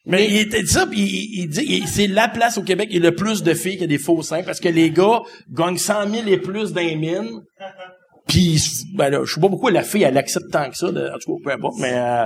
Mais 0.08 0.28
il 0.28 0.38
était 0.38 0.62
dit 0.62 0.70
ça, 0.72 0.86
puis 0.86 1.00
il, 1.02 1.40
il 1.42 1.50
dit 1.50 1.66
il- 1.68 1.88
c'est 1.88 2.08
la 2.08 2.28
place 2.28 2.58
au 2.58 2.64
Québec 2.64 2.90
qui 2.90 2.98
a 2.98 3.00
le 3.00 3.16
plus 3.16 3.42
de 3.44 3.54
filles 3.54 3.78
qui 3.78 3.84
a 3.86 3.88
des 3.88 3.98
faux 3.98 4.22
seins 4.22 4.44
parce 4.44 4.60
que 4.60 4.70
les 4.70 4.92
gars 4.92 5.22
gagnent 5.52 5.78
100 5.78 6.10
000 6.12 6.28
et 6.28 6.38
plus 6.38 6.74
dans 6.74 6.82
les 6.82 6.96
mines. 6.96 7.42
Puis 8.28 8.60
ben 8.96 9.10
là, 9.10 9.22
je 9.24 9.34
sais 9.34 9.42
pas 9.42 9.50
pourquoi 9.50 9.72
la 9.72 9.84
fille 9.84 10.04
elle 10.04 10.18
accepte 10.18 10.52
tant 10.52 10.70
que 10.70 10.76
ça, 10.78 10.92
de, 10.92 11.08
en 11.08 11.18
tout 11.20 11.38
cas 11.38 11.42
peu 11.44 11.52
importe, 11.52 11.76
mais 11.80 11.94
euh, 11.94 12.26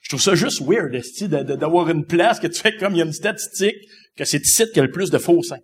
je 0.00 0.08
trouve 0.10 0.20
ça 0.22 0.34
juste 0.36 0.62
weird 0.62 0.92
d'avoir 1.58 1.88
une 1.90 2.04
place 2.06 2.38
que 2.38 2.46
tu 2.46 2.60
fais 2.60 2.76
comme 2.76 2.94
il 2.94 2.98
y 2.98 3.02
a 3.02 3.04
une 3.04 3.12
statistique 3.12 3.74
que 4.16 4.24
c'est 4.24 4.44
ici 4.46 4.64
qui 4.72 4.78
a 4.78 4.84
le 4.84 4.90
plus 4.92 5.10
de 5.10 5.18
faux 5.18 5.42
seins. 5.42 5.58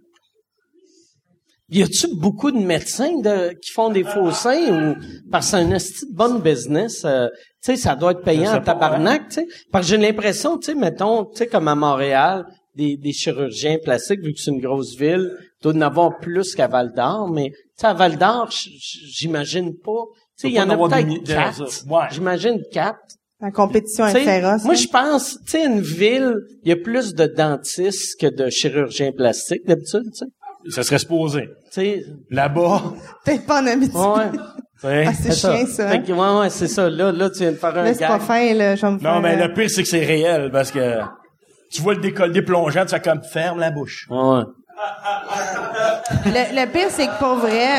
Y 1.71 1.83
a-tu 1.85 2.09
beaucoup 2.17 2.51
de 2.51 2.59
médecins 2.59 3.19
de, 3.21 3.53
qui 3.63 3.71
font 3.73 3.89
des 3.91 4.05
faux 4.05 4.31
seins 4.33 4.93
ou 4.93 4.97
parce 5.31 5.53
que 5.53 5.79
c'est 5.79 6.05
un 6.05 6.09
bonne 6.13 6.43
business, 6.43 7.05
euh, 7.05 7.29
sais, 7.67 7.77
ça 7.77 7.95
doit 7.97 8.13
être 8.13 8.23
payant 8.23 8.55
en 8.57 8.61
tabarnak, 8.61 9.29
tu 9.29 9.35
sais. 9.35 9.47
Parce 9.71 9.87
que 9.87 9.91
j'ai 9.91 9.97
l'impression, 10.03 10.59
tu 10.59 10.67
sais, 10.67 10.75
mettons, 10.75 11.25
tu 11.27 11.37
sais, 11.39 11.47
comme 11.47 11.69
à 11.69 11.75
Montréal, 11.75 12.45
des, 12.75 12.97
des 12.97 13.13
chirurgiens 13.13 13.79
plastiques, 13.83 14.21
vu 14.21 14.33
que 14.33 14.41
c'est 14.41 14.51
une 14.51 14.61
grosse 14.61 14.97
ville, 14.97 15.31
doit 15.63 15.75
en 15.75 15.81
avoir 15.83 16.19
plus 16.19 16.55
qu'à 16.55 16.67
Val 16.69 16.93
d'Or, 16.93 17.29
mais 17.31 17.51
tu 17.51 17.57
sais, 17.77 17.87
à 17.87 17.95
Val 17.95 18.17
d'Or, 18.17 18.51
j- 18.51 18.71
j- 18.79 19.01
j'imagine 19.13 19.75
pas. 19.77 20.05
Tu 20.39 20.43
sais, 20.43 20.49
il 20.49 20.55
y 20.55 20.61
en 20.61 20.71
a 20.71 20.77
peut-être 20.77 21.25
quatre. 21.25 21.63
Ouais. 21.89 22.07
J'imagine 22.11 22.61
quatre. 22.73 22.99
La 23.41 23.51
compétition 23.51 24.07
est 24.07 24.25
féroce. 24.25 24.63
moi, 24.65 24.73
hein. 24.75 24.77
je 24.77 24.87
pense, 24.89 25.39
tu 25.45 25.51
sais, 25.51 25.67
une 25.67 25.81
ville, 25.81 26.35
il 26.63 26.69
y 26.69 26.73
a 26.73 26.77
plus 26.77 27.13
de 27.15 27.27
dentistes 27.27 28.19
que 28.21 28.29
de 28.29 28.49
chirurgiens 28.51 29.11
plastiques 29.13 29.67
d'habitude, 29.67 30.05
tu 30.13 30.19
sais. 30.25 30.71
Ça 30.71 30.85
serait 30.85 30.99
supposé. 31.01 31.43
Tu 31.43 31.73
sais, 31.73 32.05
Là-bas, 32.31 32.95
Peut-être 33.25 33.45
pas 33.47 33.61
en 33.63 33.67
Abitibi. 33.67 33.97
ouais. 33.99 34.31
Ah, 34.85 35.13
c'est 35.15 35.33
chiant, 35.33 35.67
ça. 35.67 35.89
Fait 35.89 35.97
hein? 35.97 36.03
que, 36.07 36.13
ouais, 36.13 36.41
ouais, 36.41 36.51
c'est 36.51 36.69
ça. 36.69 36.89
Là, 36.91 37.13
là, 37.13 37.31
tu 37.31 37.39
viens 37.41 37.53
de 37.53 37.57
faire 37.57 37.77
un 37.77 37.93
c'est 37.95 38.01
pas 38.07 38.19
gag. 38.19 38.21
fin, 38.21 38.55
là. 38.55 38.75
Je 38.77 38.83
vais 38.83 38.93
me 38.93 38.97
Non, 38.97 39.01
faire, 39.01 39.21
mais 39.21 39.35
euh, 39.41 39.47
le 39.47 39.55
pire 39.55 39.71
c'est 39.71 39.83
que 39.83 39.89
c'est 39.89 40.05
réel 40.05 40.51
parce 40.53 40.71
que 40.71 40.99
tu 41.71 41.83
vois 41.83 41.95
le 41.95 42.01
décolleté 42.01 42.43
plongeant, 42.43 42.85
tu 42.85 42.91
fais 42.91 43.01
comme 43.01 43.23
ferme 43.23 43.61
la 43.61 43.71
bouche. 43.71 44.07
Ouais. 44.11 44.43
Le, 46.27 46.61
le 46.61 46.67
pire, 46.73 46.89
c'est 46.91 47.07
que 47.07 47.19
pour 47.19 47.37
vrai, 47.37 47.79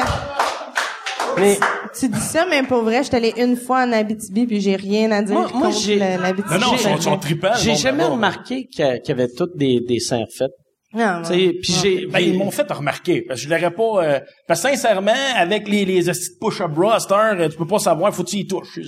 Mais, 1.37 1.57
tu 1.99 2.07
dis 2.09 2.19
ça, 2.19 2.45
mais 2.49 2.63
pour 2.63 2.81
vrai, 2.83 2.99
je 2.99 3.03
suis 3.07 3.15
allée 3.15 3.33
une 3.37 3.57
fois 3.57 3.83
en 3.83 3.91
Abitibi 3.91 4.45
puis 4.45 4.61
j'ai 4.61 4.75
rien 4.75 5.11
à 5.11 5.21
dire 5.21 5.35
Moi- 5.35 5.49
moi, 5.53 5.67
contre 5.67 5.79
j'ai- 5.79 5.95
le- 5.95 6.21
l'Abitibi. 6.21 6.53
Non, 6.53 6.59
non, 6.59 6.73
ils 6.73 6.79
sont, 6.79 7.01
sont 7.01 7.19
j'ai 7.61 7.75
jamais 7.75 8.03
remarqué 8.05 8.67
qu'il 8.67 8.85
y 9.07 9.11
avait 9.11 9.27
toutes 9.29 9.57
des, 9.57 9.79
des 9.87 9.99
seins 9.99 10.23
refaits. 10.25 10.51
Non, 10.93 11.23
ouais. 11.29 11.53
puis 11.61 11.73
j'ai, 11.81 12.05
Ben, 12.05 12.19
ils 12.19 12.37
m'ont 12.37 12.51
fait 12.51 12.71
remarquer. 12.71 13.21
Parce 13.23 13.41
que 13.41 13.47
je 13.47 13.53
l'aurais 13.53 13.71
pas. 13.71 14.03
euh, 14.03 14.19
parce 14.47 14.61
que 14.61 14.69
sincèrement, 14.69 15.11
avec 15.35 15.67
les 15.67 15.85
les 15.85 16.03
push-up 16.39 16.71
bra, 16.71 16.95
à 16.95 16.99
cette 16.99 17.11
heure, 17.11 17.35
euh, 17.39 17.49
tu 17.49 17.57
peux 17.57 17.65
pas 17.67 17.79
savoir, 17.79 18.13
faut 18.13 18.23
que 18.23 18.29
tu 18.29 18.37
y 18.37 18.47
touches. 18.47 18.79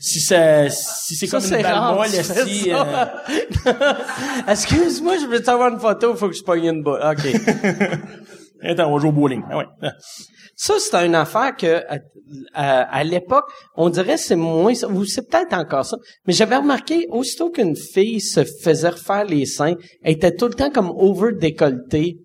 Si 0.00 0.20
ça, 0.20 0.68
si 0.68 1.16
c'est 1.16 1.26
Ça, 1.26 1.38
comme 1.38 1.46
c'est 1.46 1.56
une 1.56 1.62
balle 1.62 1.94
molle, 1.94 2.08
ça. 2.08 2.34
euh, 2.36 3.04
Excuse-moi, 4.48 5.14
je 5.20 5.26
veux 5.26 5.42
t'avoir 5.42 5.72
une 5.72 5.80
photo, 5.80 6.14
faut 6.14 6.28
que 6.28 6.36
je 6.36 6.42
pogne 6.42 6.64
une 6.66 6.82
boule. 6.82 7.00
OK. 7.02 7.26
attends, 8.62 8.90
on 8.90 8.94
va 8.94 9.00
jouer 9.00 9.08
au 9.10 9.12
bowling. 9.12 9.42
Ah 9.50 9.58
ouais. 9.58 9.64
Ça, 10.56 10.74
c'est 10.78 10.96
une 11.06 11.14
affaire 11.14 11.56
que 11.56 11.82
à, 12.52 12.82
à- 12.82 13.04
l'époque, 13.04 13.44
on 13.76 13.88
dirait 13.90 14.16
c'est 14.16 14.36
moins 14.36 14.72
ou 14.84 15.04
c'est 15.04 15.28
peut-être 15.28 15.52
encore 15.54 15.84
ça. 15.86 15.96
Mais 16.26 16.32
j'avais 16.32 16.56
remarqué, 16.56 17.06
aussitôt 17.10 17.50
qu'une 17.50 17.76
fille 17.76 18.20
se 18.20 18.44
faisait 18.44 18.90
refaire 18.90 19.24
les 19.24 19.46
seins, 19.46 19.74
elle 20.02 20.14
était 20.14 20.34
tout 20.34 20.46
le 20.46 20.54
temps 20.54 20.70
comme 20.70 20.90
over 20.90 21.32
décolletée 21.38 22.18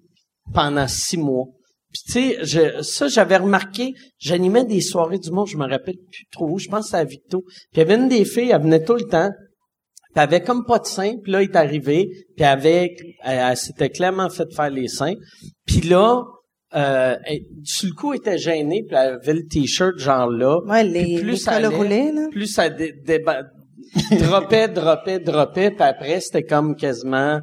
pendant 0.54 0.88
six 0.88 1.18
mois. 1.18 1.46
Puis 1.92 2.02
tu 2.08 2.46
sais, 2.46 2.82
ça 2.82 3.08
j'avais 3.08 3.38
remarqué, 3.38 3.94
j'animais 4.18 4.66
des 4.66 4.82
soirées 4.82 5.20
du 5.20 5.30
monde, 5.30 5.48
je 5.48 5.58
me 5.58 5.70
rappelle 5.70 5.98
plus 6.12 6.26
trop, 6.32 6.58
je 6.58 6.68
pense 6.68 6.94
à 6.94 7.04
Victo. 7.04 7.44
Puis 7.46 7.56
il 7.76 7.78
y 7.80 7.82
avait 7.82 7.96
une 7.96 8.10
des 8.10 8.26
filles, 8.26 8.50
elle 8.50 8.64
venait 8.64 8.84
tout 8.84 8.96
le 8.96 9.04
temps, 9.04 9.30
puis 10.14 10.22
elle 10.22 10.22
avait 10.24 10.42
comme 10.42 10.64
pas 10.66 10.80
de 10.80 10.86
seins, 10.86 11.16
puis 11.24 11.32
là, 11.32 11.42
elle 11.42 11.50
est 11.50 11.56
arrivée, 11.56 12.08
puis 12.36 12.46
elle 12.46 12.46
avait, 12.46 12.96
elle, 13.24 13.40
elle 13.50 13.58
s'était 13.58 13.90
clairement 13.90 14.30
fait 14.30 14.48
faire 14.56 14.70
les 14.70 14.88
seins. 14.88 15.16
Puis 15.66 15.82
là, 15.82 16.24
euh, 16.76 17.16
elle, 17.26 17.40
sur 17.64 17.90
le 17.90 17.96
coup, 17.96 18.14
elle 18.14 18.20
était 18.20 18.38
gênée, 18.38 18.84
puis 18.88 18.96
elle 18.96 19.14
avait 19.16 19.34
le 19.34 19.46
t-shirt 19.48 19.98
genre 19.98 20.30
là. 20.30 20.60
Ouais, 20.68 20.84
Puis 20.84 20.94
les, 20.94 21.24
les 21.24 21.36
ça 21.36 21.54
allait, 21.54 21.68
roulés, 21.68 22.12
là. 22.12 22.28
Plus 22.32 22.48
ça 22.48 22.70
dé, 22.70 22.94
déba- 23.06 23.44
droppait, 24.12 24.68
droppait, 24.68 25.20
droppait, 25.20 25.72
puis 25.72 25.84
après, 25.84 26.20
c'était 26.20 26.44
comme 26.44 26.76
quasiment... 26.76 27.40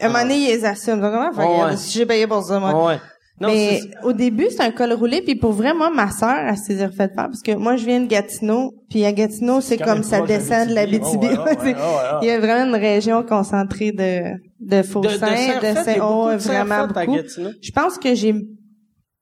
À 0.00 0.06
un 0.06 0.08
moment 0.08 0.22
donné, 0.22 0.36
ils 0.38 0.46
les 0.48 0.64
assument. 0.64 1.00
Donc, 1.00 1.12
comment 1.12 1.32
faire? 1.32 1.78
Si 1.78 1.98
j'ai 1.98 2.06
payé 2.06 2.26
pour 2.26 2.42
ça, 2.42 2.58
moi. 2.58 2.86
Ouais. 2.86 2.98
Non, 3.40 3.48
mais 3.48 3.80
au 4.04 4.12
début, 4.12 4.46
c'est 4.50 4.60
un 4.62 4.70
col 4.70 4.92
roulé, 4.92 5.20
puis 5.20 5.34
pour 5.34 5.50
vrai, 5.52 5.74
moi, 5.74 5.90
ma 5.90 6.08
sœur, 6.10 6.36
elle 6.48 6.56
s'est 6.56 6.74
refait 6.86 7.08
faire, 7.08 7.26
parce 7.28 7.42
que 7.42 7.52
moi, 7.56 7.74
je 7.76 7.84
viens 7.84 8.00
de 8.00 8.06
Gatineau, 8.06 8.72
puis 8.88 9.04
à 9.04 9.12
Gatineau, 9.12 9.60
c'est 9.60 9.76
comme 9.76 10.02
ça 10.04 10.20
descend 10.38 10.68
de 10.68 10.74
la. 10.74 10.86
BTB. 10.86 11.00
Oh, 11.04 11.44
ouais, 11.64 11.74
ouais. 11.74 11.74
Il 12.22 12.28
y 12.28 12.30
a 12.30 12.38
vraiment 12.38 12.70
une 12.76 12.80
région 12.80 13.24
concentrée 13.24 13.90
de, 13.90 14.22
de 14.60 14.82
faux 14.84 15.00
de, 15.00 15.08
seins, 15.08 15.26
de, 15.60 16.36
vraiment 16.48 16.86
beaucoup. 16.86 17.16
Je 17.60 17.70
pense 17.72 17.98
que 17.98 18.14
j'ai 18.14 18.34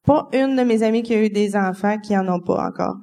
pas 0.06 0.28
une 0.34 0.56
de 0.56 0.62
mes 0.62 0.82
amies 0.82 1.02
qui 1.02 1.14
a 1.14 1.22
eu 1.24 1.30
des 1.30 1.56
enfants 1.56 1.96
qui 1.98 2.14
en 2.16 2.28
ont 2.28 2.40
pas 2.40 2.66
encore. 2.66 2.96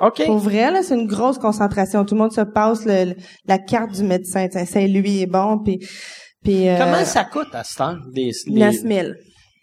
OK. 0.00 0.24
Pour 0.24 0.38
vrai, 0.38 0.70
là, 0.70 0.82
c'est 0.82 0.94
une 0.94 1.06
grosse 1.06 1.38
concentration. 1.38 2.04
Tout 2.06 2.14
le 2.14 2.20
monde 2.22 2.32
se 2.32 2.40
passe 2.42 2.84
le- 2.86 3.10
le- 3.10 3.16
la 3.46 3.58
carte 3.58 3.92
du 3.92 4.02
médecin. 4.04 4.46
C'est 4.50 4.86
lui 4.88 5.20
est 5.22 5.26
bon, 5.26 5.58
puis 5.58 5.80
puis 6.44 6.68
euh, 6.68 6.78
Comment 6.78 7.04
ça 7.04 7.24
coûte 7.24 7.48
à 7.52 7.62
cette 7.64 7.80
heure? 7.80 7.98
Des, 8.12 8.30
les- 8.46 8.58
9 8.60 8.74
000. 8.82 9.08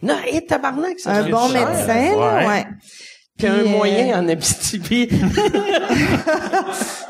Non, 0.03 0.15
et 0.31 0.45
tabarnak, 0.45 0.99
ça 0.99 1.11
Un 1.13 1.29
bon 1.29 1.49
cher. 1.49 1.67
médecin, 1.69 2.15
là, 2.17 2.37
Ouais. 2.37 2.47
ouais. 2.47 2.65
Puis 3.37 3.47
un 3.47 3.59
euh, 3.59 3.67
moyen 3.69 4.19
en 4.21 4.27
Abitibi. 4.29 5.09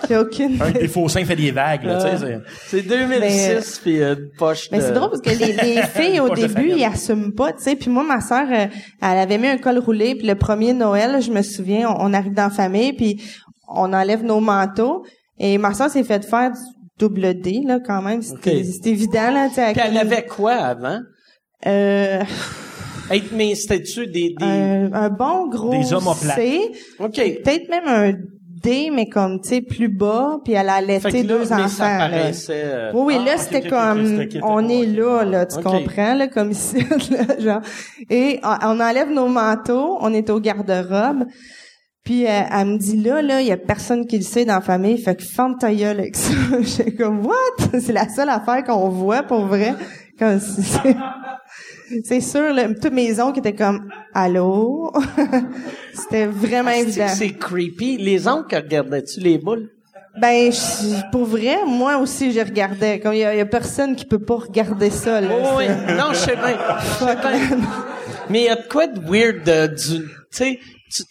J'ai 0.07 0.17
aucune. 0.17 0.61
Un 0.61 0.71
des 0.71 0.87
faux 0.87 1.07
seins 1.09 1.25
fait 1.25 1.35
des 1.35 1.51
vagues, 1.51 1.83
là, 1.83 2.03
tu 2.03 2.17
sais. 2.17 2.19
c'est- 2.25 2.39
c'est 2.67 2.81
2006, 2.81 3.79
puis 3.83 4.01
euh, 4.01 4.15
une 4.15 4.29
poche 4.37 4.69
Mais 4.71 4.79
de... 4.79 4.83
c'est 4.83 4.91
drôle 4.93 5.09
parce 5.09 5.21
que 5.21 5.29
les, 5.29 5.53
les 5.53 5.81
filles 5.83 6.19
au 6.19 6.29
début, 6.33 6.71
ils 6.77 6.83
assument 6.85 7.33
pas, 7.33 7.53
tu 7.53 7.63
sais. 7.63 7.75
Puis 7.75 7.89
moi, 7.89 8.03
ma 8.03 8.21
sœur, 8.21 8.45
euh, 8.51 8.67
elle 9.01 9.17
avait 9.17 9.37
mis 9.37 9.47
un 9.47 9.57
col 9.57 9.79
roulé. 9.79 10.15
Puis 10.15 10.27
le 10.27 10.35
premier 10.35 10.73
Noël, 10.73 11.21
je 11.21 11.31
me 11.31 11.41
souviens, 11.41 11.89
on, 11.89 12.09
on 12.09 12.13
arrive 12.13 12.33
dans 12.33 12.43
la 12.43 12.49
famille, 12.49 12.93
puis 12.93 13.21
on 13.67 13.93
enlève 13.93 14.23
nos 14.23 14.39
manteaux. 14.39 15.05
Et 15.39 15.57
ma 15.57 15.73
sœur 15.73 15.89
s'est 15.89 16.03
fait 16.03 16.23
faire 16.25 16.51
du 16.51 16.59
double 16.99 17.39
D, 17.41 17.61
là, 17.65 17.79
quand 17.85 18.01
même. 18.01 18.21
C'était 18.21 18.63
évident, 18.89 19.31
là, 19.31 19.47
tu 19.49 19.55
sais. 19.55 19.73
Puis 19.73 19.81
elle 19.85 19.97
avait 19.97 20.25
quoi 20.25 20.53
avant? 20.53 20.99
Euh, 21.65 22.23
Hey, 23.09 23.23
mais 23.33 23.55
c'était-tu 23.55 24.07
des... 24.07 24.35
des... 24.37 24.45
un, 24.45 24.93
un 24.93 25.09
bon 25.09 25.47
gros 25.49 25.71
Des 25.71 25.93
omoplates. 25.93 26.35
C. 26.37 26.61
OK. 26.99 27.15
Peut-être 27.15 27.69
même 27.69 27.87
un 27.87 28.13
D, 28.63 28.89
mais 28.93 29.07
comme, 29.07 29.41
tu 29.41 29.49
sais, 29.49 29.61
plus 29.61 29.89
bas. 29.89 30.37
Puis 30.43 30.53
elle 30.53 30.69
a 30.69 30.75
allaité 30.75 31.23
là, 31.23 31.23
deux 31.23 31.39
mais 31.39 31.51
enfants. 31.53 31.67
ça 31.67 31.97
là. 31.97 32.09
paraissait... 32.09 32.61
euh, 32.65 32.91
Oui, 32.93 33.15
oui, 33.17 33.25
là, 33.25 33.31
Ah, 33.31 33.35
ok, 33.35 33.41
c'était 33.41 33.69
comme, 33.69 34.25
on 34.43 34.69
est 34.69 34.85
là, 34.85 35.23
là, 35.25 35.45
tu 35.45 35.61
comprends, 35.61 36.13
là, 36.15 36.27
comme 36.29 36.51
ici, 36.51 36.77
là, 37.11 37.39
genre. 37.39 37.61
Et 38.09 38.39
on, 38.41 38.55
on 38.67 38.79
enlève 38.79 39.11
nos 39.11 39.27
manteaux, 39.27 39.97
on 39.99 40.13
est 40.13 40.29
au 40.29 40.39
garde-robe, 40.39 41.25
puis 42.05 42.25
euh, 42.25 42.29
elle 42.51 42.67
me 42.67 42.77
dit, 42.77 43.01
là, 43.01 43.21
là, 43.21 43.41
il 43.41 43.47
y 43.47 43.51
a 43.51 43.57
personne 43.57 44.05
qui 44.07 44.17
le 44.17 44.23
sait 44.23 44.45
dans 44.45 44.55
la 44.55 44.61
famille, 44.61 44.97
fait 44.97 45.15
que 45.15 45.23
ferme 45.23 45.57
ta 45.57 45.73
gueule 45.73 45.99
avec 45.99 46.15
ça. 46.15 46.33
J'étais 46.61 46.93
comme, 46.93 47.25
what? 47.25 47.33
C'est 47.81 47.93
la 47.93 48.07
seule 48.07 48.29
affaire 48.29 48.63
qu'on 48.63 48.87
voit, 48.87 49.23
pour 49.23 49.45
vrai. 49.45 49.73
Comme, 50.17 50.39
si 50.39 50.61
c'est... 52.03 52.21
Sûr, 52.21 52.53
là, 52.53 52.67
toutes 52.73 52.93
mes 52.93 53.19
oncles 53.19 53.39
étaient 53.39 53.53
comme, 53.55 53.89
allô? 54.13 54.91
c'était 55.93 56.25
vraiment 56.25 56.71
c'est- 56.71 56.81
évident. 56.81 57.07
C'est 57.07 57.31
creepy. 57.31 57.97
Les 57.97 58.27
oncles, 58.27 58.55
regardaient-tu 58.55 59.19
les 59.19 59.37
boules? 59.37 59.69
Ben, 60.21 60.51
je- 60.51 61.09
pour 61.11 61.25
vrai, 61.25 61.57
moi 61.65 61.97
aussi, 61.97 62.31
je 62.31 62.39
regardais. 62.39 62.99
Comme 62.99 63.13
il 63.13 63.19
y, 63.19 63.23
a- 63.23 63.33
il 63.33 63.37
y 63.37 63.41
a 63.41 63.45
personne 63.45 63.95
qui 63.95 64.05
peut 64.05 64.19
pas 64.23 64.35
regarder 64.35 64.89
ça. 64.89 65.19
Là, 65.21 65.29
Oh, 65.31 65.55
oui. 65.57 65.65
Non, 65.97 66.09
je 66.11 66.17
sais 66.17 66.35
bien. 66.35 66.57
Je 66.79 67.05
sais 67.05 67.15
bien. 67.15 67.57
Mais 68.29 68.39
il 68.41 68.45
y 68.45 68.49
a 68.49 68.55
de 68.55 68.67
quoi 68.69 68.87
de 68.87 68.99
weird 68.99 69.43
de, 69.43 69.67
du, 69.67 70.05
tu 70.35 70.59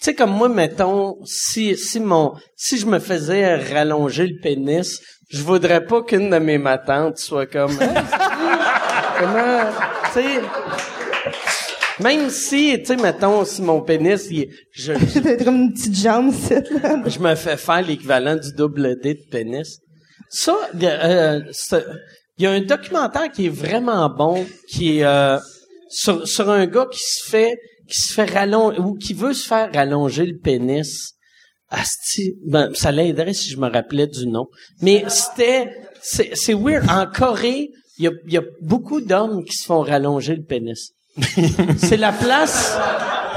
sais, 0.01 0.14
comme 0.14 0.30
moi, 0.30 0.49
mettons, 0.49 1.16
si, 1.24 1.76
si 1.76 1.99
mon, 2.01 2.33
si 2.57 2.78
je 2.78 2.87
me 2.87 2.99
faisais 3.01 3.57
rallonger 3.57 4.26
le 4.28 4.39
pénis, 4.41 5.01
je 5.30 5.43
voudrais 5.43 5.85
pas 5.85 6.03
qu'une 6.03 6.30
de 6.30 6.39
mes 6.39 6.59
matantes 6.59 7.18
soit 7.18 7.47
comme, 7.47 7.72
Hey, 7.72 7.89
comment, 9.18 9.61
sais, 10.12 12.02
même 12.02 12.30
si, 12.30 12.76
tu 12.80 12.86
sais, 12.86 12.96
mettons, 12.96 13.44
si 13.44 13.62
mon 13.62 13.80
pénis, 13.82 14.26
il, 14.30 14.40
est- 14.42 14.48
je, 14.72 14.92
comme 15.44 15.56
une 15.56 15.72
petite 15.72 15.94
jambe, 15.96 16.32
c'est 16.32 16.68
là. 16.70 17.02
je 17.06 17.18
me 17.18 17.34
fais 17.34 17.56
faire 17.56 17.82
l'équivalent 17.82 18.36
du 18.36 18.52
double 18.52 18.98
D 19.00 19.14
de 19.14 19.30
pénis. 19.30 19.78
Ça, 20.30 20.56
euh, 20.82 21.40
il 22.38 22.44
y 22.44 22.46
a 22.46 22.50
un 22.50 22.60
documentaire 22.62 23.30
qui 23.30 23.46
est 23.46 23.50
vraiment 23.54 24.08
bon, 24.08 24.46
qui 24.68 24.98
est 24.98 25.04
euh, 25.04 25.38
sur, 25.90 26.26
sur 26.26 26.48
un 26.50 26.66
gars 26.66 26.86
qui 26.90 27.00
se 27.00 27.28
fait 27.30 27.56
qui 27.88 28.00
se 28.00 28.14
fait 28.14 28.24
rallonger 28.24 28.78
ou 28.78 28.94
qui 28.94 29.12
veut 29.12 29.34
se 29.34 29.46
faire 29.46 29.70
rallonger 29.74 30.24
le 30.24 30.38
pénis. 30.38 31.12
Asti, 31.68 32.34
ben, 32.46 32.70
ça 32.74 32.90
l'aiderait 32.92 33.34
si 33.34 33.50
je 33.50 33.56
me 33.58 33.68
rappelais 33.68 34.06
du 34.06 34.26
nom. 34.26 34.46
Mais 34.80 35.04
c'était, 35.08 35.70
c'est, 36.02 36.30
c'est 36.34 36.54
weird. 36.54 36.88
En 36.90 37.06
Corée, 37.06 37.70
il 37.99 38.05
y 38.05 38.09
a, 38.09 38.11
il 38.26 38.32
y 38.32 38.38
a 38.38 38.43
beaucoup 38.61 39.01
d'hommes 39.01 39.45
qui 39.45 39.55
se 39.57 39.66
font 39.66 39.80
rallonger 39.82 40.36
le 40.36 40.43
pénis. 40.43 40.93
c'est 41.76 41.99
la 41.99 42.11
place, 42.12 42.78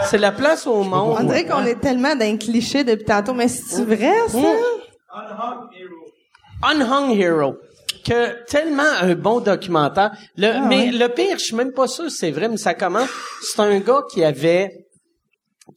c'est 0.09 0.17
la 0.17 0.31
place 0.31 0.65
au 0.65 0.83
monde. 0.83 1.17
On 1.19 1.23
dirait 1.25 1.45
qu'on 1.45 1.65
est 1.65 1.79
tellement 1.81 2.15
d'un 2.15 2.37
cliché 2.37 2.83
depuis 2.85 3.03
tantôt, 3.05 3.33
mais 3.33 3.49
c'est 3.49 3.83
vrai, 3.83 4.13
ça? 4.29 4.37
Unhung 6.63 7.11
Hero. 7.17 7.55
Que 8.05 8.45
tellement 8.45 8.83
un 9.01 9.15
bon 9.15 9.39
documentaire. 9.39 10.11
Le, 10.37 10.47
Ah 10.55 10.65
mais 10.67 10.85
ouais. 10.85 10.91
le 10.91 11.07
pire, 11.09 11.37
je 11.39 11.45
suis 11.45 11.55
même 11.55 11.71
pas 11.73 11.87
sûr 11.87 12.09
c'est 12.11 12.31
vrai, 12.31 12.47
mais 12.47 12.57
ça 12.57 12.75
commence. 12.75 13.09
C'est 13.41 13.59
un 13.61 13.79
gars 13.79 14.03
qui 14.11 14.23
avait, 14.23 14.84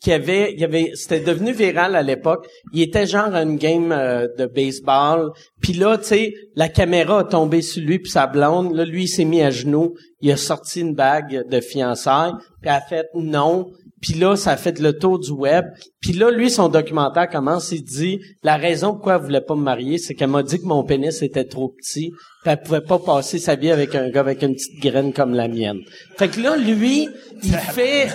qui 0.01 0.13
avait, 0.13 0.55
il 0.57 0.65
avait, 0.65 0.93
c'était 0.95 1.21
devenu 1.21 1.53
viral 1.53 1.97
à 1.97 2.03
l'époque. 2.03 2.47
Il 2.73 2.83
était 2.83 3.07
genre 3.07 3.35
à 3.35 3.43
une 3.43 3.57
game 3.57 3.93
euh, 3.93 4.29
de 4.39 4.47
baseball. 4.47 5.31
Puis 5.61 5.73
là, 5.73 5.99
tu 5.99 6.05
sais, 6.05 6.35
la 6.55 6.69
caméra 6.69 7.21
a 7.21 7.25
tombé 7.25 7.63
sur 7.63 7.83
lui 7.83 7.99
puis 7.99 8.11
sa 8.11 8.27
blonde. 8.27 8.75
Là, 8.75 8.85
lui, 8.85 9.05
il 9.05 9.09
s'est 9.09 9.25
mis 9.25 9.43
à 9.43 9.51
genoux. 9.51 9.95
Il 10.21 10.31
a 10.31 10.37
sorti 10.37 10.81
une 10.81 10.95
bague 10.95 11.49
de 11.49 11.61
fiançailles. 11.61 12.33
Puis 12.61 12.71
elle 12.71 12.71
a 12.71 12.81
fait 12.81 13.07
non. 13.15 13.71
Puis 14.01 14.15
là, 14.15 14.37
ça 14.37 14.53
a 14.53 14.57
fait 14.57 14.79
le 14.79 14.97
tour 14.97 15.19
du 15.19 15.31
web. 15.31 15.67
Puis 16.01 16.13
là, 16.13 16.31
lui, 16.31 16.51
son 16.51 16.69
documentaire 16.69 17.29
commence, 17.29 17.73
il 17.73 17.83
dit, 17.83 18.21
la 18.43 18.57
raison 18.57 18.93
pourquoi 18.93 19.17
elle 19.17 19.23
voulait 19.23 19.41
pas 19.41 19.57
me 19.57 19.63
marier, 19.63 19.99
c'est 19.99 20.15
qu'elle 20.15 20.31
m'a 20.31 20.43
dit 20.43 20.61
que 20.61 20.67
mon 20.67 20.85
pénis 20.85 21.21
était 21.23 21.45
trop 21.45 21.69
petit, 21.69 22.11
puis 22.43 22.53
elle 22.53 22.61
pouvait 22.61 22.81
pas 22.81 22.99
passer 22.99 23.39
sa 23.39 23.57
vie 23.57 23.71
avec 23.71 23.95
un 23.95 24.09
gars 24.09 24.21
avec 24.21 24.43
une 24.43 24.55
petite 24.55 24.81
graine 24.81 25.13
comme 25.13 25.35
la 25.35 25.49
mienne. 25.49 25.81
Fait 26.17 26.29
que 26.29 26.41
là, 26.41 26.57
lui, 26.57 27.09
il 27.43 27.53
fait, 27.73 28.09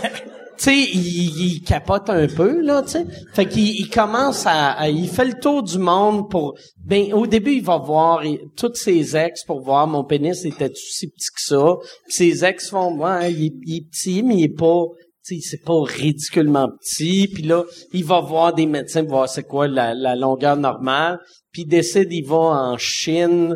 tu 0.57 0.63
sais, 0.65 0.77
il, 0.77 1.55
il 1.55 1.61
capote 1.63 2.09
un 2.09 2.27
peu, 2.27 2.61
là, 2.61 2.83
tu. 2.83 2.97
Fait 3.33 3.45
qu'il 3.47 3.67
il 3.79 3.89
commence 3.89 4.45
à, 4.45 4.71
à- 4.71 4.89
il 4.89 5.07
fait 5.09 5.25
le 5.25 5.39
tour 5.39 5.63
du 5.63 5.77
monde 5.79 6.29
pour, 6.29 6.55
ben, 6.85 7.13
au 7.13 7.25
début, 7.27 7.53
il 7.53 7.63
va 7.63 7.77
voir 7.77 8.23
il- 8.25 8.39
toutes 8.55 8.77
ses 8.77 9.15
ex 9.17 9.43
pour 9.45 9.61
voir 9.61 9.87
mon 9.87 10.03
pénis 10.03 10.45
était 10.45 10.71
si 10.75 11.07
petit 11.07 11.27
que 11.35 11.41
ça. 11.41 11.75
Puis 12.05 12.13
ses 12.13 12.45
ex 12.45 12.69
font, 12.69 12.95
ouais, 12.97 13.33
il, 13.33 13.45
est- 13.47 13.87
petit, 13.89 14.21
mais 14.23 14.35
il 14.35 14.43
est 14.45 14.55
pas, 14.57 14.83
tu 15.25 15.39
sais, 15.39 15.47
c'est 15.49 15.63
pas 15.65 15.81
ridiculement 15.83 16.67
petit. 16.81 17.27
Puis 17.33 17.43
là, 17.43 17.63
il 17.93 18.05
va 18.05 18.19
voir 18.21 18.53
des 18.53 18.65
médecins 18.65 19.03
pour 19.03 19.15
voir 19.17 19.29
c'est 19.29 19.43
quoi 19.43 19.67
la, 19.67 19.93
la 19.93 20.15
longueur 20.15 20.55
normale. 20.57 21.19
Puis 21.51 21.63
il 21.63 21.67
décide, 21.67 22.11
il 22.11 22.25
va 22.25 22.35
en 22.35 22.77
Chine. 22.77 23.55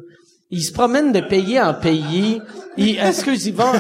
Il 0.50 0.64
se 0.64 0.72
promène 0.72 1.12
de 1.12 1.20
pays 1.20 1.60
en 1.60 1.74
pays. 1.74 2.40
Il, 2.78 2.98
excuse, 3.00 3.48
il 3.48 3.54
va... 3.54 3.74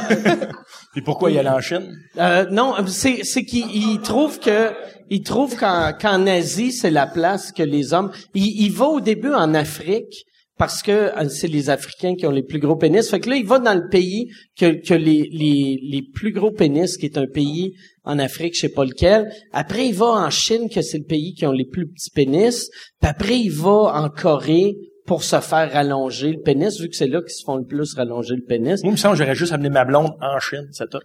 Puis 0.97 1.03
pourquoi 1.03 1.29
il 1.29 1.37
allait 1.37 1.49
en 1.49 1.61
Chine? 1.61 1.95
Euh, 2.17 2.49
non, 2.49 2.73
c'est 2.87 3.23
c'est 3.23 3.45
qu'il 3.45 3.67
il 3.71 3.99
trouve 4.01 4.39
que 4.39 4.71
il 5.11 5.21
trouve 5.21 5.55
qu'en 5.55 5.93
qu'en 5.93 6.25
Asie 6.25 6.71
c'est 6.71 6.89
la 6.89 7.05
place 7.05 7.51
que 7.51 7.61
les 7.61 7.93
hommes. 7.93 8.11
Il, 8.33 8.47
il 8.65 8.71
va 8.71 8.87
au 8.87 8.99
début 8.99 9.31
en 9.31 9.53
Afrique 9.53 10.25
parce 10.57 10.81
que 10.81 10.91
euh, 10.91 11.29
c'est 11.29 11.49
les 11.49 11.69
Africains 11.69 12.15
qui 12.15 12.25
ont 12.25 12.31
les 12.31 12.41
plus 12.41 12.57
gros 12.57 12.77
pénis. 12.77 13.07
Fait 13.07 13.19
que 13.19 13.29
là 13.29 13.35
il 13.35 13.45
va 13.45 13.59
dans 13.59 13.75
le 13.75 13.87
pays 13.89 14.31
que 14.59 14.83
que 14.83 14.95
les 14.95 15.29
les 15.31 15.79
les 15.83 16.01
plus 16.01 16.31
gros 16.31 16.49
pénis, 16.49 16.97
qui 16.97 17.05
est 17.05 17.19
un 17.19 17.27
pays 17.27 17.73
en 18.03 18.17
Afrique, 18.17 18.55
je 18.55 18.61
sais 18.61 18.69
pas 18.69 18.83
lequel. 18.83 19.29
Après 19.51 19.85
il 19.89 19.93
va 19.93 20.07
en 20.07 20.31
Chine 20.31 20.67
que 20.67 20.81
c'est 20.81 20.97
le 20.97 21.05
pays 21.05 21.35
qui 21.35 21.45
ont 21.45 21.51
les 21.51 21.67
plus 21.67 21.87
petits 21.87 22.09
pénis. 22.09 22.71
Puis 22.99 23.07
après 23.07 23.37
il 23.37 23.51
va 23.51 24.01
en 24.01 24.09
Corée 24.09 24.73
pour 25.07 25.23
se 25.23 25.39
faire 25.39 25.71
rallonger 25.71 26.33
le 26.33 26.41
pénis, 26.41 26.79
vu 26.79 26.89
que 26.89 26.95
c'est 26.95 27.07
là 27.07 27.21
qu'ils 27.21 27.31
se 27.31 27.43
font 27.45 27.55
le 27.55 27.65
plus 27.65 27.95
rallonger 27.95 28.35
le 28.35 28.43
pénis. 28.43 28.83
Moi, 28.83 28.89
il 28.89 28.91
me 28.91 28.97
semble 28.97 29.15
que 29.15 29.23
j'aurais 29.23 29.35
juste 29.35 29.53
amené 29.53 29.69
ma 29.69 29.85
blonde 29.85 30.11
en 30.21 30.39
Chine, 30.39 30.67
c'est 30.71 30.89
tout. 30.89 30.99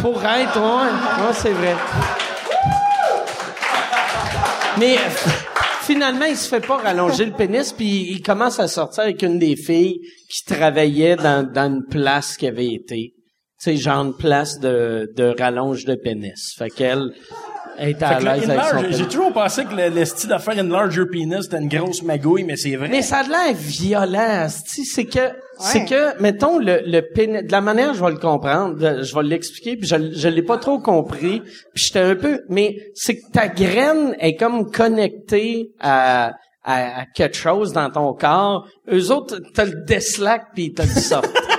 Pour 0.00 0.24
être, 0.24 0.56
ouais, 0.56 1.26
ouais, 1.26 1.32
c'est 1.34 1.52
vrai. 1.52 1.74
Mais 4.78 4.96
finalement, 5.82 6.26
il 6.26 6.36
se 6.36 6.48
fait 6.48 6.64
pas 6.64 6.76
rallonger 6.76 7.26
le 7.26 7.32
pénis, 7.32 7.72
puis 7.72 8.12
il 8.12 8.22
commence 8.22 8.60
à 8.60 8.68
sortir 8.68 9.02
avec 9.02 9.20
une 9.22 9.40
des 9.40 9.56
filles 9.56 10.00
qui 10.30 10.44
travaillait 10.44 11.16
dans, 11.16 11.42
dans 11.42 11.72
une 11.72 11.84
place 11.90 12.36
qui 12.36 12.46
avait 12.46 12.72
été, 12.72 13.14
sais, 13.60 13.76
genre 13.76 14.04
une 14.04 14.14
place 14.14 14.58
de, 14.60 15.12
de 15.16 15.34
rallonge 15.38 15.84
de 15.84 15.94
pénis. 15.94 16.54
Fait 16.56 16.70
qu'elle 16.70 17.12
était 17.78 18.04
à 18.04 18.20
l'aise 18.20 18.48
avec 18.50 18.62
son 18.64 18.76
enlarge- 18.76 18.96
J'ai 18.96 19.04
toujours 19.06 19.32
pensé 19.32 19.64
que 19.64 19.74
le, 19.74 19.88
le 19.94 20.04
style 20.04 20.30
de 20.30 20.38
faire 20.38 20.58
une 20.58 20.70
larger 20.70 21.06
penis, 21.10 21.42
c'était 21.42 21.58
une 21.58 21.68
grosse 21.68 22.02
magouille, 22.02 22.44
mais 22.44 22.56
c'est 22.56 22.76
vrai. 22.76 22.88
Mais 22.88 23.02
ça 23.02 23.18
a 23.18 23.22
l'air 23.24 23.54
violent, 23.54 24.46
c'est 24.48 25.04
que 25.04 25.20
c'est 25.62 25.84
que 25.84 26.18
mettons 26.22 26.58
le 26.58 26.80
le 26.86 27.00
pénis 27.14 27.42
de 27.44 27.52
la 27.52 27.60
manière 27.60 27.92
je 27.92 28.02
vais 28.02 28.10
le 28.12 28.16
comprendre, 28.16 28.76
de- 28.76 29.02
je 29.02 29.14
vais 29.14 29.22
l'expliquer 29.22 29.76
puis 29.76 29.86
je 29.86 29.96
je 30.14 30.28
l'ai 30.28 30.42
pas 30.42 30.56
trop 30.56 30.78
compris, 30.78 31.40
puis 31.74 31.84
j'étais 31.84 31.98
un 32.00 32.16
peu 32.16 32.40
mais 32.48 32.76
c'est 32.94 33.16
que 33.16 33.30
ta 33.30 33.48
graine 33.48 34.16
est 34.20 34.36
comme 34.36 34.70
connectée 34.70 35.68
à 35.78 36.32
à, 36.64 37.00
à 37.00 37.04
quelque 37.14 37.36
chose 37.36 37.72
dans 37.74 37.90
ton 37.90 38.12
corps. 38.14 38.66
Eux 38.90 39.10
autres 39.12 39.38
t'as 39.54 39.64
le 39.66 39.84
deslac 39.86 40.44
puis 40.54 40.72
t'as 40.72 40.84
le 40.84 41.00
soft. 41.00 41.30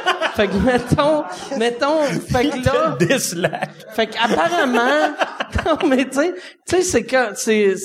fait 0.41 0.47
que 0.47 0.57
mettons, 0.57 1.23
mettons, 1.57 2.01
fait 2.03 2.49
que 2.49 2.65
là, 2.65 2.97
Dislike. 2.99 3.53
fait 3.95 4.07
qu'apparemment, 4.07 5.13
non 5.65 5.87
mais 5.87 6.05
tu 6.05 6.13
sais, 6.19 6.33
tu 6.67 6.75
sais 6.77 6.81
c'est 6.81 7.03
que 7.03 7.35
c'est 7.35 7.75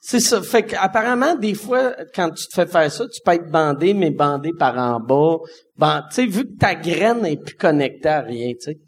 c'est- 0.00 0.20
ça. 0.20 0.42
Fait 0.42 0.62
qu'apparemment 0.64 1.34
des 1.36 1.54
fois 1.54 1.92
quand 2.14 2.30
tu 2.30 2.46
te 2.48 2.54
fais 2.54 2.66
faire 2.66 2.90
ça, 2.90 3.04
tu 3.04 3.20
peux 3.24 3.32
être 3.32 3.50
bandé 3.50 3.94
mais 3.94 4.10
bandé 4.10 4.50
par 4.58 4.76
en 4.76 5.00
bas. 5.00 5.36
Ben, 5.78 6.02
tu 6.10 6.14
sais 6.16 6.26
vu 6.26 6.44
que 6.44 6.58
ta 6.58 6.74
graine 6.74 7.24
est 7.24 7.42
plus 7.42 7.54
connectée 7.56 8.08
à 8.08 8.20
rien, 8.20 8.52
tu 8.54 8.72
sais. 8.72 8.78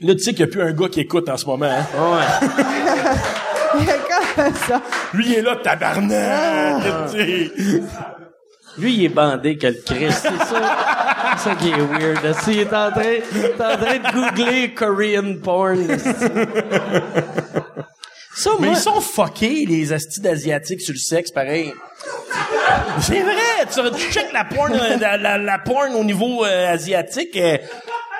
Là, 0.00 0.14
tu 0.14 0.20
sais 0.20 0.34
qu'il 0.34 0.44
n'y 0.44 0.50
a 0.50 0.52
plus 0.52 0.62
un 0.62 0.72
gars 0.72 0.88
qui 0.88 1.00
écoute 1.00 1.28
en 1.28 1.36
ce 1.36 1.46
moment. 1.46 1.66
Hein? 1.66 1.86
Ouais. 1.96 2.48
Il 3.80 3.86
y 3.86 3.90
a 3.90 3.94
comme 4.36 4.54
ça. 4.54 4.82
Lui, 5.14 5.26
il 5.28 5.34
est 5.34 5.42
là, 5.42 5.56
tabarnak! 5.56 6.82
Ah. 6.86 8.16
Lui, 8.78 8.94
il 8.94 9.04
est 9.04 9.08
bandé 9.08 9.56
que 9.56 9.68
le 9.68 9.74
Christ, 9.84 10.20
c'est 10.28 10.44
ça. 10.44 10.76
C'est 11.36 11.50
ça 11.50 11.54
qui 11.56 11.70
est 11.70 11.76
weird. 11.76 12.24
esti. 12.24 12.52
Il 12.52 12.58
est 12.60 12.66
en 12.74 12.90
train, 12.90 13.02
il 13.32 13.44
est 13.44 13.54
en 13.54 13.76
train 13.76 13.98
de 13.98 14.12
googler 14.12 14.74
Korean 14.74 15.34
porn. 15.42 15.86
Ça, 18.36 18.50
Mais 18.58 18.66
moi, 18.66 18.76
ils 18.76 18.80
sont 18.80 19.00
fuckés, 19.00 19.64
les 19.68 19.92
astis 19.92 20.20
d'asiatiques 20.20 20.80
sur 20.80 20.92
le 20.92 20.98
sexe, 20.98 21.30
pareil. 21.30 21.72
C'est 23.00 23.20
vrai! 23.20 23.64
Tu, 23.72 23.80
tu 23.96 24.12
check 24.12 24.32
la 24.32 24.44
porn, 24.44 24.72
euh, 24.74 24.96
la, 24.96 25.16
la, 25.16 25.38
la 25.38 25.58
porn 25.58 25.94
au 25.94 26.02
niveau 26.02 26.44
euh, 26.44 26.72
asiatique. 26.72 27.36
euh, 27.36 27.58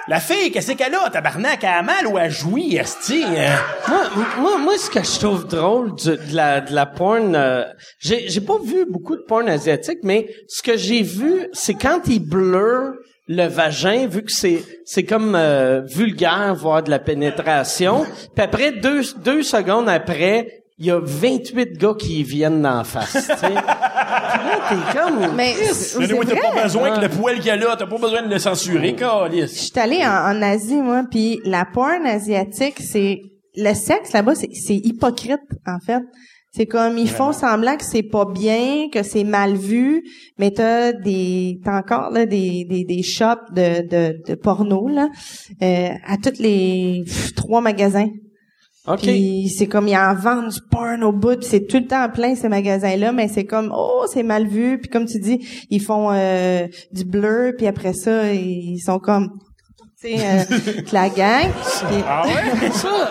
la 0.08 0.20
fille, 0.20 0.50
qu'est-ce 0.50 0.72
qu'elle 0.72 0.94
a? 0.94 1.08
Tabarnak, 1.10 1.60
elle 1.62 1.68
a 1.70 1.82
mal 1.82 2.06
ou 2.06 2.18
elle 2.18 2.30
jouit, 2.30 2.78
asti? 2.78 3.24
euh? 3.24 3.56
moi, 3.88 4.04
moi, 4.38 4.58
moi, 4.58 4.78
ce 4.78 4.90
que 4.90 5.02
je 5.02 5.18
trouve 5.18 5.46
drôle 5.46 5.94
de 5.96 6.18
la, 6.32 6.60
de 6.60 6.74
la 6.74 6.86
porn, 6.86 7.34
euh, 7.34 7.64
j'ai, 8.00 8.28
j'ai 8.28 8.40
pas 8.40 8.58
vu 8.62 8.84
beaucoup 8.88 9.16
de 9.16 9.22
porn 9.22 9.48
asiatique, 9.48 10.00
mais 10.02 10.28
ce 10.48 10.62
que 10.62 10.76
j'ai 10.76 11.02
vu, 11.02 11.48
c'est 11.52 11.74
quand 11.74 12.00
ils 12.06 12.20
blurrent 12.20 12.92
le 13.28 13.46
vagin, 13.46 14.06
vu 14.06 14.22
que 14.22 14.30
c'est, 14.32 14.62
c'est 14.84 15.04
comme 15.04 15.34
euh, 15.34 15.80
vulgaire, 15.86 16.54
voir 16.54 16.82
de 16.82 16.90
la 16.90 16.98
pénétration. 16.98 18.04
Puis 18.34 18.44
après, 18.44 18.72
deux, 18.72 19.00
deux 19.24 19.42
secondes 19.42 19.88
après, 19.88 20.63
il 20.78 20.86
y 20.86 20.90
a 20.90 20.98
28 21.00 21.78
gars 21.78 21.94
qui 21.98 22.22
viennent 22.24 22.62
d'en 22.62 22.82
face, 22.84 23.12
tu 23.12 23.20
sais. 23.20 23.54
T'es 24.68 24.98
comme... 24.98 25.34
Mais 25.36 25.52
c'est 25.52 25.98
t'as 26.08 26.50
pas 26.52 26.62
besoin 26.62 26.96
que 26.96 27.00
le 27.02 27.08
poil 27.08 27.36
qu'il 27.36 27.46
y 27.46 27.50
a 27.50 27.56
là, 27.56 27.76
t'as 27.78 27.86
pas 27.86 27.98
besoin 27.98 28.22
de 28.22 28.28
le 28.32 28.38
censurer, 28.38 28.88
Je 28.90 28.94
calice. 28.94 29.70
suis 29.70 29.78
allée 29.80 30.04
en, 30.04 30.36
en 30.36 30.42
Asie, 30.42 30.80
moi, 30.80 31.04
puis 31.10 31.40
la 31.44 31.64
porn 31.64 32.04
asiatique, 32.06 32.80
c'est... 32.80 33.20
Le 33.56 33.72
sexe, 33.72 34.12
là-bas, 34.12 34.34
c'est 34.34 34.48
c'est 34.52 34.74
hypocrite, 34.74 35.38
en 35.64 35.78
fait. 35.78 36.02
C'est 36.50 36.66
comme, 36.66 36.98
ils 36.98 37.08
font 37.10 37.32
semblant 37.32 37.76
que 37.76 37.84
c'est 37.84 38.02
pas 38.02 38.24
bien, 38.26 38.88
que 38.92 39.04
c'est 39.04 39.22
mal 39.24 39.54
vu, 39.56 40.02
mais 40.38 40.50
t'as 40.50 40.92
des... 40.92 41.60
T'as 41.64 41.78
encore, 41.78 42.10
là, 42.10 42.26
des, 42.26 42.64
des, 42.68 42.84
des 42.84 43.02
shops 43.02 43.52
de, 43.52 43.86
de, 43.86 44.16
de 44.26 44.34
porno, 44.34 44.88
là, 44.88 45.08
euh, 45.62 45.88
à 46.04 46.16
tous 46.16 46.40
les 46.40 47.02
pff, 47.04 47.34
trois 47.34 47.60
magasins. 47.60 48.08
OK. 48.86 49.00
Puis 49.00 49.48
c'est 49.56 49.66
comme 49.66 49.88
ils 49.88 49.96
en 49.96 50.14
vendent 50.14 50.50
du 50.50 50.60
porn 50.70 51.02
au 51.04 51.12
bout, 51.12 51.42
c'est 51.42 51.66
tout 51.66 51.78
le 51.78 51.86
temps 51.86 52.06
plein 52.10 52.34
ces 52.34 52.48
magasins-là, 52.50 53.12
mais 53.12 53.28
c'est 53.28 53.44
comme 53.46 53.72
oh 53.74 54.04
c'est 54.12 54.22
mal 54.22 54.46
vu, 54.46 54.78
puis 54.78 54.90
comme 54.90 55.06
tu 55.06 55.18
dis 55.18 55.40
ils 55.70 55.80
font 55.80 56.10
euh, 56.12 56.66
du 56.92 57.04
bleu, 57.04 57.54
puis 57.56 57.66
après 57.66 57.94
ça 57.94 58.30
ils 58.32 58.78
sont 58.84 58.98
comme 58.98 59.30
tu 60.02 60.14
sais 60.14 60.16
euh, 60.20 60.82
la 60.92 61.08
gang. 61.08 61.50
Ah 62.06 62.24
ouais? 62.26 62.70
Ça, 62.72 63.10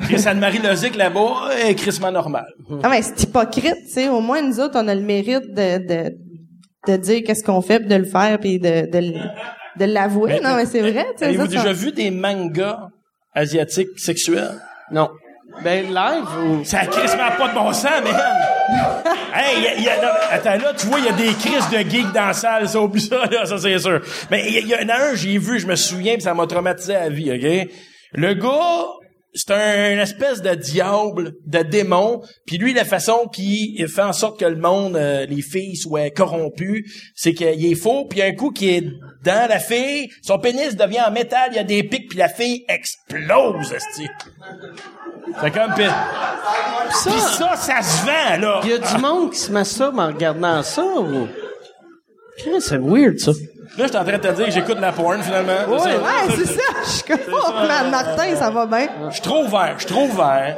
Chris 0.00 0.22
Anne-Marie 0.26 0.58
Lozic 0.58 0.94
là-bas, 0.96 1.50
est 1.64 1.74
crissement 1.74 2.12
normal. 2.12 2.44
Ah 2.82 2.88
mais 2.90 3.00
c'est 3.00 3.22
hypocrite, 3.22 3.76
tu 3.86 3.92
sais. 3.92 4.08
Au 4.10 4.20
moins 4.20 4.42
nous 4.42 4.60
autres 4.60 4.78
on 4.78 4.88
a 4.88 4.94
le 4.94 5.00
mérite 5.00 5.54
de 5.54 5.78
de, 5.78 6.16
de 6.88 6.96
dire 6.98 7.22
qu'est-ce 7.24 7.42
qu'on 7.44 7.62
fait, 7.62 7.78
puis 7.78 7.88
de 7.88 7.94
le 7.94 8.04
faire, 8.04 8.38
puis 8.38 8.58
de 8.58 8.90
de, 8.90 9.14
de 9.78 9.84
l'avouer. 9.86 10.38
non 10.42 10.54
mais 10.56 10.66
c'est 10.66 10.80
vrai. 10.82 11.06
tu 11.12 11.20
sais, 11.20 11.24
Avez-vous 11.26 11.46
déjà 11.46 11.72
vu 11.72 11.92
des 11.92 12.10
mangas 12.10 12.90
asiatiques 13.34 13.98
sexuels? 13.98 14.60
Non. 14.92 15.10
Ben, 15.62 15.86
live 15.92 16.24
ou... 16.44 16.64
Ça 16.64 16.80
a 16.80 16.86
crissement 16.86 17.30
pas 17.36 17.48
de 17.48 17.54
bon 17.54 17.72
sens, 17.72 18.00
man! 18.02 18.14
hey, 19.34 19.62
y 19.62 19.66
a, 19.68 19.80
y 19.80 19.88
a- 19.88 20.32
attends, 20.32 20.56
là, 20.56 20.72
tu 20.76 20.86
vois, 20.86 20.98
il 20.98 21.04
y 21.04 21.08
a 21.08 21.12
des 21.12 21.34
crises 21.34 21.68
de 21.70 21.78
geeks 21.90 22.12
dans 22.12 22.28
la 22.28 22.32
salle, 22.32 22.68
ça, 22.68 22.80
oublie 22.80 23.02
ça, 23.02 23.26
là, 23.26 23.44
ça, 23.44 23.58
c'est 23.58 23.78
sûr. 23.78 24.00
Mais 24.30 24.48
il 24.48 24.66
y, 24.66 24.70
y 24.70 24.74
en 24.74 24.88
a 24.88 25.10
un, 25.10 25.14
j'ai 25.14 25.36
vu, 25.36 25.58
je 25.60 25.66
me 25.66 25.76
souviens, 25.76 26.14
pis 26.14 26.22
ça 26.22 26.32
m'a 26.32 26.46
traumatisé 26.46 26.96
à 26.96 27.08
vie, 27.10 27.30
OK? 27.32 27.68
Le 28.14 28.34
gars, 28.34 28.86
c'est 29.34 29.50
un 29.50 29.98
espèce 30.00 30.42
de 30.42 30.54
diable, 30.54 31.32
de 31.46 31.60
démon, 31.60 32.20
puis 32.46 32.58
lui, 32.58 32.74
la 32.74 32.84
façon 32.84 33.28
qu'il 33.32 33.86
fait 33.88 34.02
en 34.02 34.12
sorte 34.12 34.38
que 34.38 34.44
le 34.44 34.56
monde, 34.56 34.96
euh, 34.96 35.24
les 35.26 35.40
filles 35.42 35.76
soient 35.76 36.10
corrompues, 36.10 36.84
c'est 37.14 37.32
qu'il 37.32 37.64
est 37.64 37.74
faux, 37.74 38.04
puis 38.04 38.20
un 38.22 38.34
coup 38.34 38.50
qui 38.50 38.68
est 38.70 38.84
dans 39.24 39.48
la 39.48 39.58
fille, 39.58 40.08
son 40.22 40.38
pénis 40.38 40.76
devient 40.76 41.00
en 41.06 41.10
métal, 41.12 41.48
il 41.52 41.56
y 41.56 41.60
a 41.60 41.64
des 41.64 41.82
pics, 41.82 42.08
puis 42.10 42.18
la 42.18 42.28
fille 42.28 42.64
explose. 42.68 43.74
C'est 45.40 45.50
comme... 45.50 45.74
pis- 45.74 45.82
Pis 47.04 47.20
ça, 47.38 47.56
ça 47.56 47.80
se 47.80 48.04
vend, 48.04 48.38
là. 48.40 48.60
Il 48.64 48.70
y 48.70 48.72
a 48.74 48.78
du 48.78 49.00
monde 49.00 49.30
qui 49.32 49.38
se 49.38 49.50
masturbe 49.50 49.98
en 49.98 50.08
regardant 50.08 50.62
ça 50.62 50.84
ou... 50.84 51.26
C'est 52.60 52.78
weird, 52.78 53.18
ça. 53.18 53.32
Là, 53.78 53.84
je 53.84 53.88
suis 53.88 53.96
en 53.96 54.04
train 54.04 54.18
de 54.18 54.22
te 54.22 54.32
dire 54.32 54.46
que 54.46 54.50
j'écoute 54.52 54.78
la 54.80 54.92
porn, 54.92 55.22
finalement. 55.22 55.52
C'est 55.78 55.90
ça. 55.90 55.96
Ouais, 55.98 56.34
c'est 56.36 56.46
ça. 56.46 56.62
Je 56.84 56.88
suis 56.90 57.02
comme 57.04 57.18
oh, 57.32 57.52
Martin, 57.90 58.36
ça 58.36 58.50
va 58.50 58.66
bien. 58.66 58.88
Je 59.08 59.12
suis 59.14 59.22
trop 59.22 59.44
ouvert, 59.44 59.74
je 59.78 59.84
suis 59.86 59.94
trop 59.94 60.04
ouvert. 60.06 60.56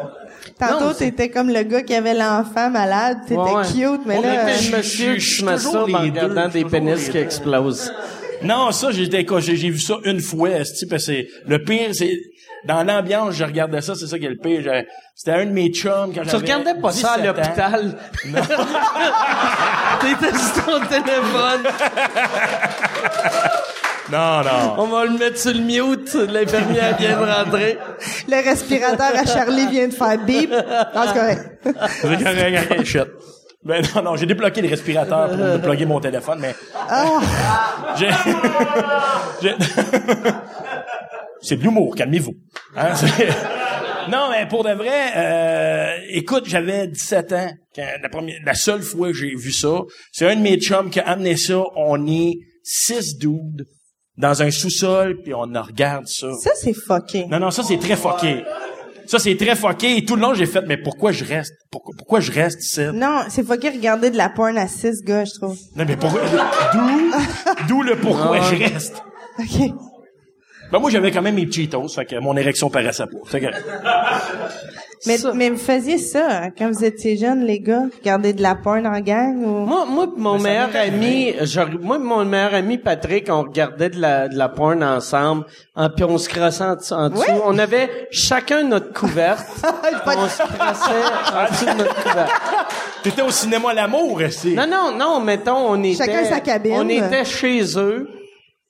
Tantôt, 0.58 0.84
Non, 0.86 0.92
t'étais 0.94 1.28
comme 1.30 1.48
le 1.48 1.62
gars 1.62 1.82
qui 1.82 1.94
avait 1.94 2.14
l'enfant 2.14 2.70
malade, 2.70 3.18
t'étais 3.26 3.40
Ouais, 3.40 3.54
ouais. 3.54 3.64
cute, 3.64 4.00
mais 4.06 4.18
On 4.18 4.22
là, 4.22 4.42
était 4.50 4.62
je- 4.62 4.76
monsieur 4.76 5.10
je- 5.12 5.14
qui 5.14 5.20
je 5.20 5.28
se 5.30 5.34
suis 5.36 5.44
masturbe 5.44 5.94
en 5.94 5.98
regardant 6.00 6.44
je 6.46 6.50
suis 6.50 6.64
des 6.64 6.70
pénis 6.70 7.08
qui 7.08 7.18
explosent. 7.18 7.92
Non, 8.42 8.70
ça, 8.72 8.88
j'ai 8.90 9.06
vu 9.70 9.78
ça 9.78 9.94
une 10.04 10.20
fois, 10.20 10.50
parce 10.58 10.72
que 10.84 10.98
c'est, 10.98 11.28
le 11.46 11.62
pire, 11.64 11.88
c'est, 11.92 12.12
dans 12.66 12.82
l'ambiance, 12.84 13.34
je 13.34 13.44
regardais 13.44 13.80
ça, 13.80 13.94
c'est 13.94 14.06
ça 14.06 14.18
qui 14.18 14.26
est 14.26 14.30
le 14.30 14.36
pire. 14.36 14.62
C'était 15.14 15.32
un 15.38 15.46
de 15.46 15.50
mes 15.50 15.70
chums 15.70 16.12
quand 16.14 16.22
Tu 16.22 16.28
j'avais 16.30 16.36
regardais 16.38 16.74
pas 16.80 16.92
ça 16.92 17.12
à 17.12 17.18
17 17.18 17.30
ans. 17.30 17.36
l'hôpital. 17.36 17.96
T'étais 20.00 20.36
sur 20.36 20.64
ton 20.66 20.80
téléphone. 20.86 21.62
Non, 24.12 24.42
non. 24.42 24.74
On 24.76 24.86
va 24.88 25.06
le 25.06 25.12
mettre 25.18 25.38
sur 25.38 25.54
le 25.54 25.60
mute. 25.60 26.12
L'infirmière 26.30 26.94
vient 26.98 27.18
de 27.18 27.24
rentrer. 27.24 27.78
le 28.28 28.44
respirateur 28.50 29.12
à 29.16 29.24
Charlie 29.24 29.66
vient 29.68 29.88
de 29.88 29.94
faire 29.94 30.18
bip. 30.18 30.50
Non, 30.50 31.02
c'est 31.06 31.14
correct. 31.14 31.50
C'est 32.02 32.22
correct, 32.22 32.70
ok, 32.78 32.84
shit. 32.84 33.06
Ben 33.64 33.82
non, 33.96 34.02
non, 34.02 34.16
j'ai 34.16 34.26
débloqué 34.26 34.60
le 34.60 34.68
respirateur 34.68 35.30
pour 35.30 35.38
déploguer 35.38 35.86
mon 35.86 36.00
téléphone, 36.00 36.38
mais... 36.38 36.54
J'ai... 37.96 38.10
j'ai- 39.40 39.54
c'est 41.40 41.56
de 41.56 41.62
l'humour, 41.62 41.94
calmez-vous. 41.96 42.34
Hein, 42.76 42.94
c'est- 42.94 43.28
non, 44.10 44.28
mais 44.30 44.46
pour 44.46 44.64
de 44.64 44.72
vrai, 44.72 45.12
euh, 45.16 45.96
écoute, 46.10 46.44
j'avais 46.46 46.88
17 46.88 47.32
ans. 47.32 47.50
quand 47.74 47.86
la, 48.02 48.08
première, 48.10 48.36
la 48.44 48.54
seule 48.54 48.82
fois 48.82 49.08
que 49.08 49.14
j'ai 49.14 49.34
vu 49.34 49.50
ça, 49.50 49.78
c'est 50.12 50.30
un 50.30 50.36
de 50.36 50.42
mes 50.42 50.58
chums 50.58 50.90
qui 50.90 51.00
a 51.00 51.08
amené 51.08 51.36
ça. 51.38 51.62
On 51.76 52.06
est 52.06 52.34
six 52.64 53.16
dudes 53.16 53.66
dans 54.16 54.42
un 54.42 54.50
sous-sol, 54.50 55.20
puis 55.22 55.34
on 55.34 55.42
regarde 55.42 56.06
ça. 56.06 56.32
Ça, 56.42 56.50
c'est 56.54 56.72
fucké. 56.72 57.26
Non, 57.26 57.38
non, 57.38 57.50
ça, 57.50 57.62
c'est 57.62 57.78
très 57.78 57.96
fucké. 57.96 58.44
Ça, 59.06 59.18
c'est 59.18 59.36
très 59.36 59.54
fucké. 59.54 59.98
Et 59.98 60.04
tout 60.04 60.16
le 60.16 60.22
long, 60.22 60.34
j'ai 60.34 60.46
fait, 60.46 60.62
mais 60.62 60.78
pourquoi 60.78 61.12
je 61.12 61.24
reste? 61.24 61.52
Pourquoi, 61.70 61.94
pourquoi 61.98 62.20
je 62.20 62.32
reste 62.32 62.64
ici? 62.64 62.80
Non, 62.94 63.24
c'est 63.28 63.44
fucké 63.44 63.68
regarder 63.68 64.10
de 64.10 64.16
la 64.16 64.30
porn 64.30 64.56
à 64.56 64.66
six 64.66 65.02
gars, 65.02 65.24
je 65.24 65.34
trouve. 65.34 65.58
Non, 65.76 65.84
mais 65.86 65.96
pourquoi? 65.96 66.22
D'où, 66.72 67.12
d'où 67.68 67.82
le 67.82 67.96
pourquoi 67.96 68.40
je 68.40 68.56
reste? 68.56 68.96
OK. 69.38 69.72
Ben, 70.72 70.78
moi, 70.78 70.90
j'avais 70.90 71.10
quand 71.10 71.22
même 71.22 71.34
mes 71.34 71.50
Cheetos, 71.50 71.88
fait 71.88 72.06
que 72.06 72.18
mon 72.18 72.36
érection 72.36 72.70
paraissait 72.70 73.04
pas. 73.04 73.30
Fait 73.30 73.40
que, 73.40 73.46
Mais, 75.06 75.18
Ça. 75.18 75.32
mais 75.34 75.50
vous 75.50 75.56
faisiez 75.58 75.98
ça 75.98 76.26
hein, 76.30 76.50
quand 76.56 76.70
vous 76.70 76.84
étiez 76.84 77.16
jeunes, 77.16 77.44
les 77.44 77.60
gars? 77.60 77.84
Regarder 78.00 78.32
de 78.32 78.42
la 78.42 78.54
porn 78.54 78.86
en 78.86 79.00
gang 79.00 79.36
ou... 79.44 79.66
Moi, 79.66 79.84
moi, 79.86 80.06
pis 80.14 80.20
mon 80.20 80.38
meilleur 80.38 80.70
ami, 80.74 81.34
genre, 81.42 81.68
moi, 81.80 81.98
pis 81.98 82.04
mon 82.04 82.24
meilleur 82.24 82.54
ami 82.54 82.78
Patrick, 82.78 83.26
on 83.30 83.42
regardait 83.42 83.90
de 83.90 84.00
la, 84.00 84.28
de 84.28 84.36
la 84.36 84.48
porn 84.48 84.82
ensemble, 84.82 85.44
hein, 85.76 85.90
puis 85.90 86.04
on 86.04 86.18
se 86.18 86.28
crassait 86.28 86.64
en, 86.64 86.76
dessous- 86.76 86.94
en 86.94 87.10
dessous. 87.10 87.20
Ouais. 87.20 87.40
On 87.44 87.58
avait 87.58 88.08
chacun 88.10 88.62
notre 88.64 88.92
couverte. 88.92 89.46
On 90.06 90.28
se 90.28 90.42
crassait 90.56 90.90
en 91.34 91.44
dessous 91.50 91.64
de 91.66 91.78
notre 91.82 92.02
couverte. 92.02 92.30
t'étais 93.02 93.22
au 93.22 93.30
cinéma 93.30 93.70
à 93.70 93.74
l'amour, 93.74 94.22
ici. 94.22 94.54
Non, 94.54 94.66
non, 94.66 94.96
non, 94.96 95.20
mettons, 95.20 95.56
on 95.70 95.82
était... 95.82 96.04
Chacun 96.04 96.24
sa 96.24 96.40
cabine. 96.40 96.74
On 96.76 96.88
était 96.88 97.24
chez 97.24 97.62
eux. 97.78 98.08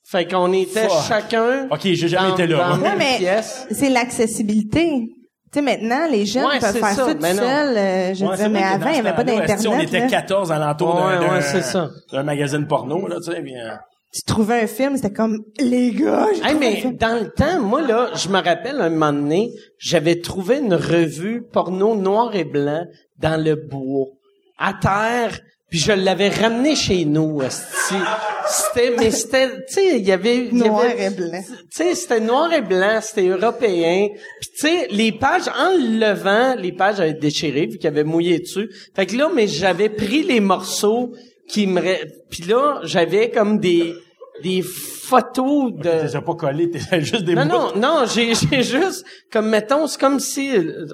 Fait 0.06 0.30
qu'on 0.30 0.52
était 0.52 0.88
Fuck. 0.88 1.02
chacun... 1.08 1.66
Ok, 1.70 1.80
j'ai 1.84 2.08
jamais 2.08 2.28
dans- 2.28 2.34
été 2.34 2.46
là, 2.46 2.68
dans 2.76 2.78
Ouais, 2.82 2.94
mais 2.98 3.16
pièce. 3.18 3.66
c'est 3.70 3.88
l'accessibilité. 3.88 5.08
Tu 5.54 5.60
sais, 5.60 5.62
maintenant, 5.64 6.08
les 6.10 6.26
jeunes 6.26 6.46
Ouais, 6.46 6.58
peuvent 6.58 6.72
faire 6.72 6.88
ça, 6.88 7.06
ça, 7.06 7.14
tout 7.14 7.20
seuls. 7.38 7.76
euh, 7.76 8.14
je 8.14 8.24
Ouais, 8.24 8.30
veux 8.32 8.36
c'est 8.36 8.42
dire, 8.42 8.50
mais 8.50 8.62
avant, 8.64 8.88
il 8.88 8.92
n'y 9.02 9.08
avait 9.08 9.12
pas 9.12 9.22
esti, 9.22 9.68
On 9.68 9.70
d'Internet. 9.70 9.88
était 9.88 10.00
là. 10.00 10.06
14 10.08 10.50
alentour 10.52 10.94
d'un, 10.96 11.06
Ouais, 11.06 11.14
d'un, 11.26 11.34
ouais, 11.34 11.40
magazine 12.24 12.66
porno, 12.66 13.06
là, 13.06 13.16
tu 13.24 13.30
sais, 13.32 13.40
puis, 13.40 13.54
euh, 13.56 13.70
Tu 14.12 14.22
trouvais 14.22 14.62
un 14.62 14.66
film, 14.66 14.96
c'était 14.96 15.12
comme, 15.12 15.38
les 15.60 15.92
gars, 15.92 16.26
Hey, 16.44 16.54
un 16.56 16.58
mais 16.58 16.82
dans 16.98 17.20
le 17.22 17.30
temps, 17.30 17.60
moi, 17.60 17.82
là, 17.82 18.10
je 18.14 18.28
me 18.28 18.42
rappelle 18.42 18.80
un 18.80 18.90
moment 18.90 19.12
donné, 19.12 19.52
j'avais 19.78 20.20
trouvé 20.20 20.58
une 20.58 20.74
revue 20.74 21.42
porno 21.52 21.94
noir 21.94 22.34
et 22.34 22.44
blanc 22.44 22.84
dans 23.18 23.40
le 23.40 23.54
bois, 23.54 24.06
à 24.58 24.72
terre, 24.74 25.38
Puis 25.74 25.82
je 25.82 25.90
l'avais 25.90 26.28
ramené 26.28 26.76
chez 26.76 27.04
nous. 27.04 27.40
C'était, 28.46 28.94
mais 28.96 29.10
c'était, 29.10 29.48
tu 29.66 29.74
sais, 29.74 29.98
il 29.98 30.06
y 30.06 30.12
avait... 30.12 30.36
il 30.46 30.52
y 30.56 30.60
Noir 30.62 30.82
avait- 30.82 31.06
et 31.06 31.10
blanc. 31.10 31.42
tu 31.42 31.66
sais, 31.72 31.94
c'était 31.96 32.20
noir 32.20 32.52
et 32.52 32.60
blanc, 32.62 33.00
c'était 33.02 33.26
européen. 33.26 34.06
Puis 34.40 34.50
tu 34.56 34.68
sais, 34.68 34.86
les 34.92 35.10
pages, 35.10 35.48
en 35.48 35.70
le 35.76 35.98
levant, 35.98 36.54
les 36.54 36.70
pages 36.70 37.00
avaient 37.00 37.14
déchiré, 37.14 37.66
vu 37.66 37.78
qu'il 37.78 37.88
avait 37.88 38.04
mouillé 38.04 38.38
dessus. 38.38 38.68
Fait 38.94 39.04
que 39.06 39.16
là, 39.16 39.28
mais 39.34 39.48
j'avais 39.48 39.88
pris 39.88 40.22
les 40.22 40.38
morceaux 40.38 41.12
qui 41.48 41.66
me... 41.66 41.80
re- 41.80 42.06
Puis 42.30 42.44
là, 42.44 42.78
j'avais 42.84 43.30
comme 43.30 43.58
des 43.58 43.94
des 44.42 44.62
photos 44.62 45.72
de... 45.74 46.02
les 46.04 46.14
as 46.16 46.22
pas 46.22 46.34
collés, 46.34 46.70
t'es 46.70 46.80
juste 47.00 47.24
des 47.24 47.34
Non, 47.34 47.46
bouts. 47.46 47.50
non, 47.50 47.72
non, 47.76 48.04
j'ai, 48.12 48.32
j'ai 48.50 48.62
juste, 48.62 49.04
comme 49.32 49.48
mettons, 49.48 49.88
c'est 49.88 49.98
comme 50.00 50.20
si, 50.20 50.50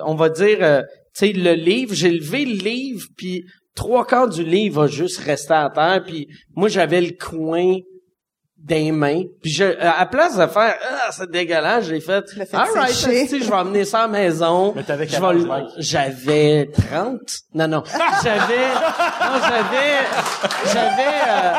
on 0.07 0.15
va 0.15 0.31
dire, 0.31 0.59
euh, 0.63 0.83
tu 1.19 1.27
sais, 1.27 1.33
le 1.33 1.53
livre, 1.53 1.95
j'ai 1.95 2.11
levé 2.13 2.47
le 2.47 2.57
livre, 2.57 3.07
puis 3.17 3.45
trois 3.75 4.05
quarts 4.07 4.29
du 4.29 4.43
livre 4.45 4.85
a 4.85 4.87
juste 4.87 5.19
resté 5.19 5.53
à 5.55 5.71
terre, 5.73 6.03
puis 6.07 6.29
moi, 6.55 6.69
j'avais 6.69 7.01
le 7.01 7.13
coin 7.13 7.77
des 8.63 8.93
mains, 8.93 9.23
puis 9.41 9.51
je, 9.51 9.65
à 9.81 10.05
place 10.05 10.37
de 10.37 10.47
faire, 10.47 10.75
ah, 10.87 11.09
c'est 11.13 11.31
dégueulasse, 11.31 11.87
j'ai 11.87 11.99
fait, 11.99 12.29
fait 12.31 12.47
alright, 12.55 12.93
je 12.95 13.49
vais 13.49 13.55
amener 13.57 13.87
ça 13.87 14.01
à 14.01 14.07
la 14.07 14.09
maison. 14.09 14.75
Mais 14.77 14.83
t'avais? 14.83 15.09
J'avais 15.79 16.67
30. 16.71 17.19
Non, 17.55 17.67
non. 17.69 17.83
J'avais, 18.23 18.69
non, 18.69 19.41
j'avais, 19.49 20.75
j'avais, 20.75 21.17
euh, 21.31 21.53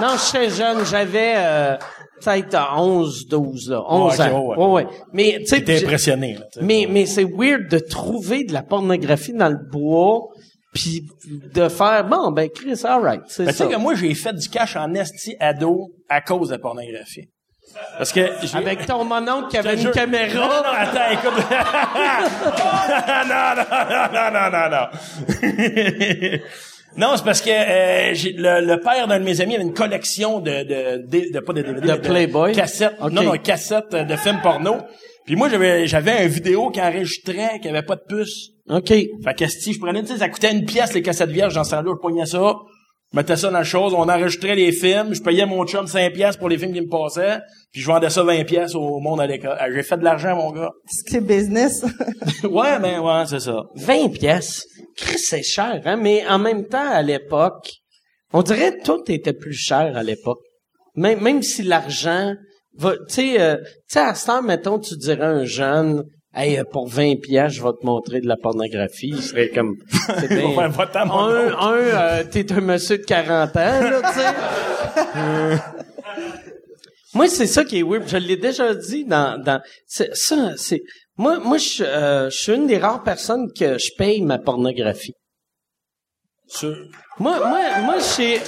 non, 0.00 0.08
j'étais 0.16 0.48
jeune, 0.50 0.86
j'avais, 0.86 1.34
euh, 1.36 1.76
peut-être 2.24 2.58
11, 2.78 3.26
12, 3.28 3.68
là. 3.70 3.82
11 3.86 4.18
Ouais, 4.18 4.24
ans. 4.30 4.40
ouais. 4.46 4.56
Ouais, 4.56 4.66
ouais. 4.72 4.86
Mais, 5.12 5.36
tu 5.40 5.46
sais, 5.54 5.84
impressionné, 5.84 6.34
là, 6.34 6.46
mais, 6.62 6.86
mais 6.88 7.04
c'est 7.04 7.24
weird 7.24 7.68
de 7.68 7.78
trouver 7.78 8.44
de 8.44 8.54
la 8.54 8.62
pornographie 8.62 9.34
dans 9.34 9.50
le 9.50 9.58
bois, 9.70 10.22
puis 10.72 11.06
de 11.54 11.68
faire, 11.68 12.04
bon, 12.04 12.30
ben, 12.32 12.48
Chris, 12.48 12.80
alright, 12.84 13.22
c'est 13.28 13.44
Mais 13.44 13.52
tu 13.52 13.58
sais 13.58 13.68
que 13.68 13.76
moi, 13.76 13.94
j'ai 13.94 14.14
fait 14.14 14.32
du 14.32 14.48
cash 14.48 14.76
en 14.76 14.92
esti 14.94 15.36
ado 15.40 15.90
à 16.08 16.20
cause 16.20 16.48
de 16.48 16.54
la 16.54 16.58
pornographie. 16.58 17.28
Parce 17.96 18.12
que 18.12 18.20
j'ai... 18.42 18.56
Avec 18.58 18.84
ton 18.86 19.04
mononcle 19.04 19.48
qui 19.48 19.56
avait 19.56 19.74
une 19.74 19.78
jure- 19.80 19.88
Non, 19.88 19.92
caméra. 19.94 20.46
non, 20.46 20.72
attends, 20.76 21.10
écoute. 21.12 21.32
non, 23.28 23.54
non, 23.56 23.64
non, 24.12 24.30
non, 24.32 24.50
non, 24.50 24.68
non. 24.70 26.38
Non, 26.94 27.16
c'est 27.16 27.24
parce 27.24 27.40
que 27.40 27.48
euh, 27.48 28.12
j'ai- 28.12 28.34
le, 28.34 28.60
le 28.66 28.78
père 28.78 29.08
d'un 29.08 29.18
de 29.18 29.24
mes 29.24 29.40
amis 29.40 29.54
avait 29.54 29.64
une 29.64 29.72
collection 29.72 30.40
de 30.40 30.50
de 30.50 31.06
de, 31.06 31.32
de- 31.32 31.40
pas 31.40 31.54
de 31.54 31.62
DVD, 31.62 31.88
De 31.88 31.94
Playboy? 31.96 32.52
cassettes. 32.52 33.00
Non, 33.10 33.22
non, 33.22 33.32
cassettes 33.38 33.94
de 33.94 34.16
films 34.16 34.40
porno. 34.42 34.76
Puis 35.24 35.34
moi 35.34 35.48
j'avais 35.48 35.86
j'avais 35.86 36.12
un 36.12 36.26
vidéo 36.26 36.68
qui 36.70 36.82
enregistrait 36.82 37.60
qui 37.62 37.68
avait 37.70 37.80
pas 37.82 37.96
de 37.96 38.02
puce. 38.06 38.50
OK. 38.68 38.88
Fait 38.88 39.34
que 39.36 39.46
si 39.48 39.72
je 39.72 39.80
prenais, 39.80 40.02
tu 40.02 40.08
sais, 40.08 40.18
ça 40.18 40.28
coûtait 40.28 40.52
une 40.52 40.64
pièce 40.64 40.94
les 40.94 41.02
cassettes 41.02 41.30
vierges 41.30 41.54
dans 41.54 41.64
ce 41.64 41.72
temps-là, 41.72 41.92
je 41.94 42.00
pognais 42.00 42.26
ça, 42.26 42.54
je 43.12 43.16
mettais 43.16 43.36
ça 43.36 43.48
dans 43.48 43.58
la 43.58 43.64
chose, 43.64 43.92
on 43.94 44.08
enregistrait 44.08 44.54
les 44.54 44.72
films, 44.72 45.14
je 45.14 45.20
payais 45.22 45.44
mon 45.46 45.66
chum 45.66 45.86
5 45.86 46.12
pièces 46.12 46.36
pour 46.36 46.48
les 46.48 46.56
films 46.58 46.72
qui 46.72 46.80
me 46.80 46.88
passaient, 46.88 47.40
puis 47.72 47.82
je 47.82 47.86
vendais 47.86 48.08
ça 48.08 48.22
20 48.22 48.44
pièces 48.44 48.74
au 48.74 49.00
monde 49.00 49.20
à 49.20 49.26
l'école. 49.26 49.56
Ah, 49.58 49.70
J'ai 49.70 49.82
fait 49.82 49.98
de 49.98 50.04
l'argent, 50.04 50.36
mon 50.36 50.52
gars. 50.52 50.70
C'est 50.86 51.20
business. 51.20 51.84
ouais, 52.44 52.78
mais 52.78 52.98
ouais, 52.98 53.24
c'est 53.26 53.40
ça. 53.40 53.64
20 53.74 54.08
pièces? 54.12 54.64
Chris, 54.96 55.18
c'est 55.18 55.42
cher, 55.42 55.82
hein? 55.84 55.96
Mais 55.96 56.26
en 56.26 56.38
même 56.38 56.66
temps, 56.66 56.90
à 56.90 57.02
l'époque, 57.02 57.70
on 58.32 58.42
dirait 58.42 58.78
que 58.78 58.84
tout 58.84 59.02
était 59.08 59.32
plus 59.32 59.54
cher 59.54 59.96
à 59.96 60.02
l'époque. 60.02 60.40
Même, 60.94 61.20
même 61.20 61.42
si 61.42 61.62
l'argent 61.62 62.34
va, 62.78 62.92
tu 62.92 63.14
sais, 63.14 63.40
euh, 63.40 63.56
tu 63.56 63.70
sais, 63.88 64.00
à 64.00 64.14
ce 64.14 64.26
temps, 64.26 64.42
mettons, 64.42 64.78
tu 64.78 64.96
dirais 64.96 65.24
à 65.24 65.30
un 65.30 65.44
jeune, 65.44 66.04
hey, 66.34 66.58
euh, 66.58 66.64
pour 66.64 66.88
20 66.88 67.20
pièces, 67.20 67.52
je 67.54 67.62
vais 67.62 67.72
te 67.80 67.84
montrer 67.84 68.20
de 68.20 68.26
la 68.26 68.36
pornographie. 68.36 69.08
Il 69.08 69.22
serait 69.22 69.48
comme, 69.50 69.76
c'est 70.20 70.28
bien. 70.28 70.48
mon 70.48 70.60
un, 70.60 71.58
un, 71.58 71.74
euh, 71.74 72.24
t'es 72.24 72.50
un 72.52 72.60
monsieur 72.60 72.98
de 72.98 73.04
40 73.04 73.56
ans, 73.56 73.60
là, 73.60 74.02
tu 74.02 74.18
sais. 74.18 75.62
Moi, 77.14 77.28
c'est 77.28 77.46
ça 77.46 77.64
qui 77.64 77.78
est 77.78 77.82
weird. 77.82 78.08
Je 78.08 78.16
l'ai 78.16 78.36
déjà 78.36 78.74
dit 78.74 79.04
dans, 79.04 79.42
dans, 79.42 79.60
c'est, 79.86 80.14
ça, 80.16 80.54
c'est, 80.56 80.82
moi, 81.16 81.38
moi, 81.38 81.58
je, 81.58 81.84
euh, 81.84 82.30
je 82.30 82.36
suis 82.36 82.52
une 82.52 82.66
des 82.66 82.78
rares 82.78 83.02
personnes 83.02 83.52
que 83.52 83.76
je 83.76 83.90
paye 83.98 84.22
ma 84.22 84.38
pornographie. 84.38 85.14
Sûr. 86.46 86.74
Moi, 87.18 87.38
moi, 87.38 87.80
moi, 87.80 87.98
je, 87.98 88.38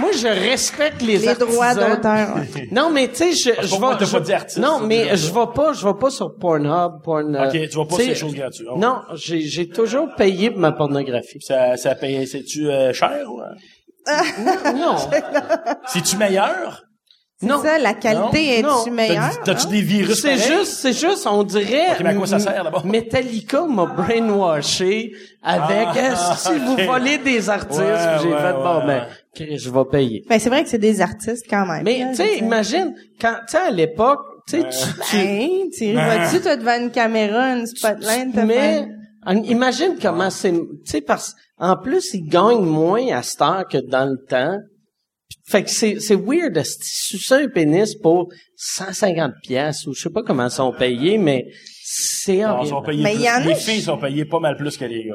moi, 0.00 0.10
je 0.12 0.26
respecte 0.28 1.02
les, 1.02 1.18
Les 1.18 1.28
artisans. 1.28 1.48
droits 1.52 1.74
d'auteur. 1.74 2.36
ouais. 2.36 2.68
Non, 2.72 2.90
mais 2.90 3.08
tu 3.08 3.16
sais, 3.16 3.32
je, 3.32 3.38
je 3.38 3.50
vais, 3.50 4.06
je- 4.06 4.12
pas 4.12 4.20
dit 4.20 4.32
artiste, 4.32 4.58
Non, 4.58 4.78
c'est 4.80 4.86
mais 4.86 5.16
je 5.16 5.26
vais 5.32 5.46
pas, 5.54 5.72
je 5.72 5.86
vais 5.86 5.94
pas 5.98 6.10
sur 6.10 6.34
Pornhub, 6.36 7.02
Porn. 7.02 7.34
euh, 7.34 7.46
Ok, 7.46 7.52
tu 7.68 7.76
vas 7.76 7.84
pas 7.84 7.96
sur 7.96 8.06
les 8.06 8.14
choses 8.14 8.34
gratuites. 8.34 8.66
Oh. 8.70 8.78
Non, 8.78 9.00
j'ai, 9.14 9.40
j'ai 9.40 9.68
toujours 9.68 10.08
payé 10.16 10.50
pour 10.50 10.60
ma 10.60 10.72
pornographie. 10.72 11.40
Ça, 11.40 11.76
ça 11.76 11.94
paye, 11.94 12.26
c'est-tu 12.26 12.68
euh, 12.70 12.92
cher 12.92 13.12
ou? 13.28 13.40
euh? 13.40 13.44
Non, 14.74 14.96
C'est-tu 15.86 16.16
meilleur? 16.16 16.82
non. 17.42 17.60
C'est 17.62 17.68
ça, 17.68 17.78
la 17.78 17.94
qualité 17.94 18.62
Non, 18.62 18.80
est-tu 18.80 18.90
non. 18.90 18.96
meilleure? 18.96 19.30
T'as- 19.44 19.52
T'as-tu 19.54 19.66
hein? 19.66 19.70
des 19.70 19.80
virus 19.82 20.20
C'est 20.22 20.36
juste, 20.38 20.72
c'est 20.72 20.92
juste, 20.92 21.24
on 21.30 21.44
dirait. 21.44 21.92
Ok, 21.92 22.00
mais 22.02 22.08
à 22.10 22.14
quoi 22.14 22.26
ça 22.26 22.38
sert, 22.40 22.64
d'abord? 22.64 22.84
Metallica 22.84 23.62
m'a 23.66 23.86
brainwashé 23.86 25.12
avec, 25.42 25.88
Ah, 25.94 25.98
est-ce 26.34 26.48
que 26.48 26.54
ok. 26.56 26.60
vous 26.62 26.76
volez 26.92 27.18
des 27.18 27.48
artistes? 27.48 27.80
Ouais, 27.80 27.94
j'ai 28.22 28.28
ouais, 28.28 28.38
fait, 28.40 28.52
bon, 28.54 28.78
ouais, 28.78 28.86
ben, 28.86 28.88
ouais. 28.88 29.02
Chris, 29.08 29.17
je 29.56 29.70
vais 29.70 29.84
payer. 29.90 30.24
Ben, 30.28 30.38
c'est 30.38 30.48
vrai 30.48 30.62
que 30.64 30.68
c'est 30.70 30.78
des 30.78 31.00
artistes 31.00 31.46
quand 31.48 31.66
même. 31.66 31.82
Mais, 31.84 32.04
tu 32.10 32.16
sais, 32.16 32.38
imagine, 32.38 32.94
quand, 33.20 33.34
tu 33.46 33.52
sais, 33.52 33.58
à 33.58 33.70
l'époque, 33.70 34.20
tu 34.48 34.60
sais, 34.60 34.68
tu, 34.68 34.78
tu, 35.10 35.16
Hein, 35.16 35.68
tu 35.76 35.92
vas-tu, 35.92 36.40
toi, 36.40 36.56
devant 36.56 36.80
une 36.80 36.90
caméra, 36.90 37.54
une 37.56 37.66
spotlight, 37.66 38.28
t'as 38.34 38.44
mais, 38.44 38.86
imagine 39.44 39.96
comment 40.00 40.30
c'est, 40.30 40.52
tu 40.52 40.58
sais, 40.84 41.00
parce, 41.00 41.34
en 41.58 41.76
plus, 41.76 42.14
ils 42.14 42.26
gagnent 42.28 42.64
moins 42.64 43.06
à 43.08 43.22
cette 43.22 43.42
heure 43.42 43.66
que 43.70 43.78
dans 43.78 44.06
le 44.06 44.16
temps. 44.28 44.58
Fait 45.46 45.62
que 45.62 45.70
c'est, 45.70 45.98
c'est 46.00 46.14
weird 46.14 46.52
de 46.54 46.62
se 46.62 46.76
sucer 46.82 47.34
un 47.34 47.48
pénis 47.48 47.94
pour 47.96 48.28
150 48.56 49.32
pièces 49.42 49.86
ou 49.86 49.94
je 49.94 50.02
sais 50.02 50.10
pas 50.10 50.22
comment 50.22 50.44
ils 50.46 50.50
sont 50.50 50.72
payés, 50.72 51.16
mais 51.16 51.46
c'est 51.84 52.36
Non, 52.38 52.40
ils 52.40 52.44
horrible. 52.50 52.68
sont 52.68 52.82
payés 52.82 53.02
Mais 53.02 53.12
plus. 53.14 53.20
il 53.20 53.24
y 53.24 53.30
en 53.30 53.34
a 53.34 53.40
les 53.40 53.54
filles 53.54 53.80
sont 53.80 53.96
payées 53.98 54.24
pas 54.26 54.40
mal 54.40 54.56
plus 54.58 54.76
que 54.76 54.84
les 54.84 55.04
gars. 55.04 55.14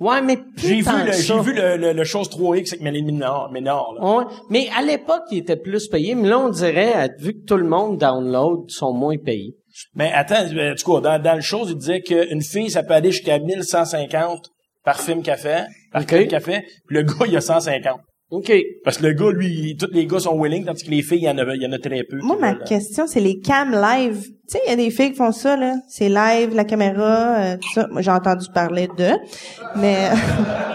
Ouais, 0.00 0.22
mais 0.22 0.38
J'ai 0.56 0.80
vu, 0.80 0.84
le, 1.06 1.12
j'ai 1.12 1.40
vu 1.40 1.52
le, 1.54 1.76
le, 1.76 1.92
le 1.92 2.04
chose 2.04 2.28
3X 2.30 2.68
avec 2.72 2.80
Mélanie 2.80 3.12
Ménard, 3.12 3.50
Ménard, 3.52 3.92
là. 3.94 4.16
Ouais. 4.16 4.24
Mais 4.48 4.68
à 4.76 4.82
l'époque, 4.82 5.24
ils 5.30 5.38
étaient 5.38 5.56
plus 5.56 5.88
payés. 5.88 6.14
Mais 6.14 6.28
là, 6.28 6.38
on 6.38 6.48
dirait, 6.48 6.92
euh, 6.96 7.08
vu 7.18 7.34
que 7.34 7.44
tout 7.46 7.56
le 7.58 7.68
monde 7.68 7.98
download, 7.98 8.64
ils 8.68 8.72
sont 8.72 8.94
moins 8.94 9.18
payés. 9.18 9.54
Mais 9.94 10.10
attends, 10.12 10.46
euh, 10.56 10.74
du 10.74 10.82
coup, 10.82 10.98
dans, 11.00 11.20
dans 11.22 11.34
le 11.34 11.42
chose, 11.42 11.68
il 11.70 11.76
disait 11.76 12.00
qu'une 12.00 12.42
fille, 12.42 12.70
ça 12.70 12.82
peut 12.82 12.94
aller 12.94 13.12
jusqu'à 13.12 13.38
1150 13.38 14.50
par 14.84 14.98
film 15.00 15.22
qu'elle 15.22 15.36
fait, 15.38 15.66
par 15.92 16.02
Ok. 16.02 16.08
film 16.08 16.28
qu'elle 16.28 16.40
fait, 16.42 16.62
puis 16.86 16.96
le 16.96 17.02
gars, 17.02 17.26
il 17.28 17.36
a 17.36 17.40
150. 17.42 18.00
OK. 18.30 18.52
Parce 18.84 18.98
que 18.98 19.06
le 19.06 19.12
gars, 19.12 19.30
lui, 19.32 19.76
tous 19.78 19.88
les 19.92 20.06
gars 20.06 20.20
sont 20.20 20.40
willing, 20.40 20.64
tandis 20.64 20.84
que 20.84 20.90
les 20.90 21.02
filles, 21.02 21.18
il 21.18 21.24
y 21.24 21.28
en 21.30 21.36
a, 21.38 21.54
il 21.54 21.62
y 21.62 21.66
en 21.66 21.72
a 21.72 21.78
très 21.78 22.04
peu. 22.04 22.16
Moi, 22.22 22.36
ma 22.40 22.52
veulent, 22.52 22.62
euh, 22.62 22.64
question, 22.64 23.06
c'est 23.06 23.20
les 23.20 23.38
cam 23.40 23.72
live. 23.72 24.24
Tu 24.50 24.56
sais, 24.56 24.62
il 24.66 24.70
y 24.70 24.72
a 24.72 24.76
des 24.76 24.90
filles 24.90 25.12
qui 25.12 25.16
font 25.16 25.30
ça, 25.30 25.56
là. 25.56 25.76
C'est 25.86 26.08
live, 26.08 26.56
la 26.56 26.64
caméra, 26.64 27.36
euh, 27.38 27.56
tout 27.56 27.72
ça. 27.72 27.86
Moi, 27.88 28.02
j'ai 28.02 28.10
entendu 28.10 28.48
parler 28.52 28.88
de. 28.98 29.12
Mais, 29.76 30.10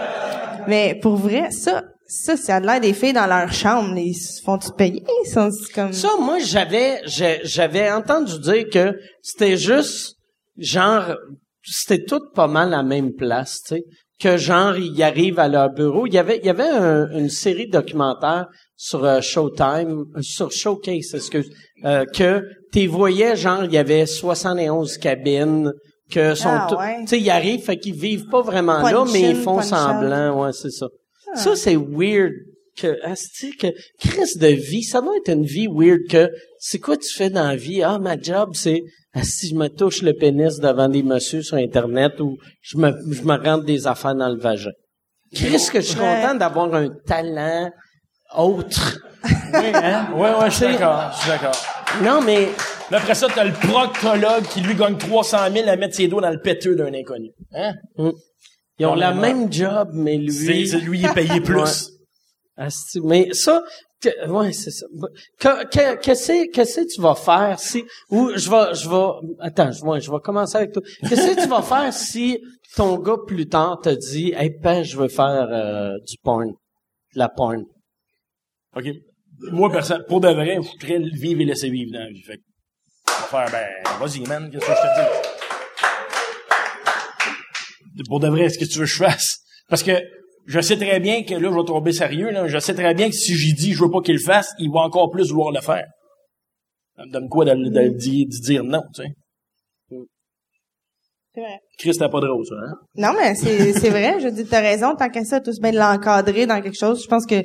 mais 0.66 0.98
pour 1.02 1.16
vrai, 1.16 1.50
ça, 1.50 1.84
ça, 2.06 2.38
ça 2.38 2.56
a 2.56 2.60
l'air 2.60 2.80
des 2.80 2.94
filles 2.94 3.12
dans 3.12 3.26
leur 3.26 3.52
chambre. 3.52 3.94
Ils 3.98 4.14
se 4.14 4.40
font-tu 4.42 4.70
payer? 4.78 5.04
Sont 5.30 5.50
c'est 5.50 5.74
comme... 5.74 5.92
Ça, 5.92 6.08
moi, 6.18 6.38
j'avais, 6.38 7.02
j'avais 7.04 7.90
entendu 7.90 8.38
dire 8.40 8.64
que 8.72 8.98
c'était 9.20 9.58
juste, 9.58 10.16
genre, 10.56 11.14
c'était 11.62 12.02
tout 12.02 12.22
pas 12.34 12.46
mal 12.46 12.72
à 12.72 12.78
la 12.78 12.82
même 12.82 13.12
place, 13.12 13.60
tu 13.66 13.74
sais. 13.74 13.84
Que 14.18 14.36
genre, 14.38 14.76
ils 14.78 15.02
arrivent 15.02 15.38
à 15.38 15.46
leur 15.48 15.70
bureau. 15.70 16.06
Il 16.06 16.14
y 16.14 16.18
avait, 16.18 16.38
il 16.38 16.46
y 16.46 16.48
avait 16.48 16.62
un- 16.68 17.10
une 17.10 17.28
série 17.28 17.68
documentaire 17.68 18.46
sur 18.74 19.04
euh, 19.04 19.20
Showtime, 19.20 20.06
euh, 20.16 20.22
sur 20.22 20.50
Showcase, 20.52 21.14
excuse, 21.14 21.50
euh, 21.84 22.04
que 22.06 22.42
tu 22.72 22.86
voyais, 22.86 23.36
genre, 23.36 23.64
il 23.64 23.72
y 23.72 23.78
avait 23.78 24.06
71 24.06 24.96
cabines, 24.98 25.70
que 26.10 26.34
sont 26.34 26.48
Ah, 26.50 26.68
ouais. 26.78 27.00
tu 27.02 27.08
sais, 27.08 27.20
ils 27.20 27.30
arrivent, 27.30 27.62
fait 27.62 27.76
qu'ils 27.78 27.94
vivent 27.94 28.28
pas 28.30 28.40
vraiment 28.42 28.80
là, 28.80 29.04
mais 29.12 29.30
ils 29.30 29.36
font 29.36 29.58
out. 29.58 29.64
semblant, 29.64 30.42
ouais, 30.44 30.52
c'est 30.52 30.70
ça. 30.70 30.86
Ça, 31.34 31.54
c'est 31.56 31.76
weird. 31.76 32.32
Que, 32.78 32.98
asti, 33.04 33.56
que, 33.56 33.68
crise 33.98 34.36
de 34.36 34.48
vie, 34.48 34.82
ça 34.82 35.00
doit 35.00 35.16
être 35.16 35.30
une 35.32 35.46
vie 35.46 35.66
weird 35.66 36.00
que, 36.10 36.28
c'est 36.68 36.80
quoi 36.80 36.96
tu 36.96 37.12
fais 37.14 37.30
dans 37.30 37.46
la 37.46 37.54
vie? 37.56 37.82
Ah, 37.82 37.98
ma 37.98 38.20
job, 38.20 38.50
c'est, 38.54 38.82
si 39.22 39.50
je 39.50 39.54
me 39.54 39.68
touche 39.68 40.02
le 40.02 40.14
pénis 40.14 40.58
devant 40.58 40.88
des 40.88 41.02
messieurs 41.04 41.42
sur 41.42 41.56
Internet 41.58 42.20
ou 42.20 42.38
je 42.60 42.76
me, 42.76 42.90
je 43.12 43.22
me 43.22 43.34
rentre 43.36 43.64
des 43.64 43.86
affaires 43.86 44.16
dans 44.16 44.28
le 44.28 44.38
vagin. 44.40 44.72
Chris, 45.32 45.68
que 45.72 45.80
je 45.80 45.86
suis 45.86 45.98
Ouais. 46.00 46.20
content 46.22 46.34
d'avoir 46.34 46.74
un 46.74 46.88
talent 47.06 47.70
autre? 48.36 48.98
Oui, 49.24 49.70
hein? 49.74 50.08
Ouais, 50.14 50.34
ouais, 50.38 50.50
je 50.50 50.56
suis 50.56 50.66
d'accord, 50.66 51.12
je 51.14 51.20
suis 51.20 51.30
d'accord. 51.30 51.56
Non, 52.02 52.20
mais, 52.20 52.48
Là, 52.90 52.98
après 52.98 53.14
ça, 53.16 53.26
t'as 53.34 53.44
le 53.44 53.52
proctologue 53.52 54.44
qui, 54.52 54.60
lui, 54.60 54.74
gagne 54.74 54.96
300 54.96 55.38
000 55.52 55.68
à 55.68 55.76
mettre 55.76 55.94
ses 55.96 56.06
doigts 56.08 56.22
dans 56.22 56.30
le 56.30 56.40
péteux 56.40 56.74
d'un 56.76 56.92
inconnu. 56.94 57.30
Hein? 57.52 57.74
ils 58.78 58.86
ont 58.86 58.94
la 58.94 59.12
même 59.14 59.52
job, 59.52 59.88
mais 59.92 60.16
lui. 60.16 60.68
c'est- 60.68 60.78
lui, 60.78 61.00
il 61.00 61.06
est 61.06 61.14
payé 61.14 61.40
plus. 61.40 61.56
Ouais. 61.60 61.70
Asti, 62.58 63.00
mais 63.02 63.32
ça, 63.32 63.62
que- 64.10 64.28
ouais, 64.28 64.52
c'est 64.52 64.70
ça. 64.70 64.86
Que, 65.38 65.64
que, 65.66 65.96
qu'est-ce, 66.00 66.50
qu'est-ce 66.50 66.80
que 66.80 66.94
tu 66.94 67.00
vas 67.00 67.14
faire 67.14 67.58
si, 67.58 67.84
ou 68.10 68.30
je 68.34 68.48
vais, 68.50 68.74
je 68.74 68.88
vais, 68.88 69.36
attends, 69.40 69.72
je, 69.72 69.82
ouais, 69.84 70.00
je 70.00 70.10
vais 70.10 70.18
commencer 70.22 70.56
avec 70.56 70.72
toi. 70.72 70.82
Qu'est-ce 71.08 71.34
que 71.34 71.42
tu 71.42 71.48
vas 71.48 71.62
faire 71.62 71.92
si 71.92 72.38
ton 72.76 72.98
gars 72.98 73.16
plus 73.26 73.48
tard 73.48 73.80
te 73.82 73.90
dit, 73.90 74.32
hey, 74.36 74.50
ben, 74.62 74.82
je 74.82 74.96
veux 74.96 75.08
faire 75.08 75.48
euh, 75.50 75.92
du 76.06 76.16
porn? 76.22 76.52
la 77.14 77.28
porn. 77.30 77.64
OK. 78.76 78.84
Moi, 79.52 79.70
personne, 79.70 80.04
pour 80.06 80.20
de 80.20 80.28
vrai, 80.28 80.56
je 80.62 80.68
voudrais 80.70 80.98
vivre 81.16 81.40
et 81.40 81.44
laisser 81.46 81.70
vivre 81.70 81.92
dans 81.92 82.00
la 82.00 82.08
vie. 82.10 82.22
Fait 82.22 82.36
que, 82.36 82.42
on 83.08 83.12
va 83.36 83.46
faire, 83.46 83.50
ben, 83.50 83.68
vas-y, 83.98 84.20
man, 84.26 84.50
qu'est-ce 84.50 84.66
que 84.66 84.72
je 84.72 84.76
te 84.76 85.00
dis? 87.96 88.02
Pour 88.08 88.20
de 88.20 88.28
vrai, 88.28 88.48
ce 88.50 88.58
que 88.58 88.64
tu 88.66 88.78
veux 88.78 88.84
que 88.84 88.90
je 88.90 88.96
fasse? 88.96 89.38
Parce 89.68 89.82
que 89.82 89.92
je 90.46 90.60
sais 90.60 90.76
très 90.76 91.00
bien 91.00 91.22
que 91.24 91.34
là, 91.34 91.50
je 91.50 91.56
vais 91.56 91.64
tomber 91.64 91.92
sérieux, 91.92 92.30
là. 92.30 92.46
Je 92.46 92.58
sais 92.58 92.74
très 92.74 92.94
bien 92.94 93.08
que 93.08 93.14
si 93.14 93.34
j'y 93.34 93.52
dis, 93.54 93.72
je 93.72 93.82
veux 93.84 93.90
pas 93.90 94.00
qu'il 94.00 94.14
le 94.14 94.20
fasse, 94.22 94.52
il 94.58 94.70
va 94.70 94.80
encore 94.80 95.10
plus 95.10 95.30
vouloir 95.30 95.52
le 95.52 95.60
faire. 95.60 95.86
Ça 96.96 97.04
me 97.04 97.12
donne 97.12 97.28
quoi 97.28 97.44
de, 97.44 97.50
de, 97.54 97.68
de 97.68 97.88
dire- 97.96 98.26
de 98.26 98.42
dire 98.44 98.64
non, 98.64 98.82
tu 98.94 99.02
sais? 99.02 99.08
C'est 101.34 101.40
vrai. 101.42 101.58
Chris, 101.78 101.92
t'as 101.98 102.08
pas 102.08 102.20
de 102.20 102.28
rose, 102.28 102.50
hein? 102.52 102.72
Non, 102.96 103.12
mais 103.12 103.34
c'est, 103.34 103.74
c'est 103.74 103.90
vrai. 103.90 104.18
Je 104.20 104.28
dis, 104.28 104.46
t'as 104.46 104.60
raison. 104.62 104.96
Tant 104.96 105.10
qu'à 105.10 105.22
ça, 105.24 105.38
tous 105.40 105.60
bien 105.60 105.72
de 105.72 105.76
l'encadrer 105.76 106.46
dans 106.46 106.62
quelque 106.62 106.78
chose. 106.78 107.02
Je 107.02 107.08
pense 107.08 107.26
que 107.26 107.42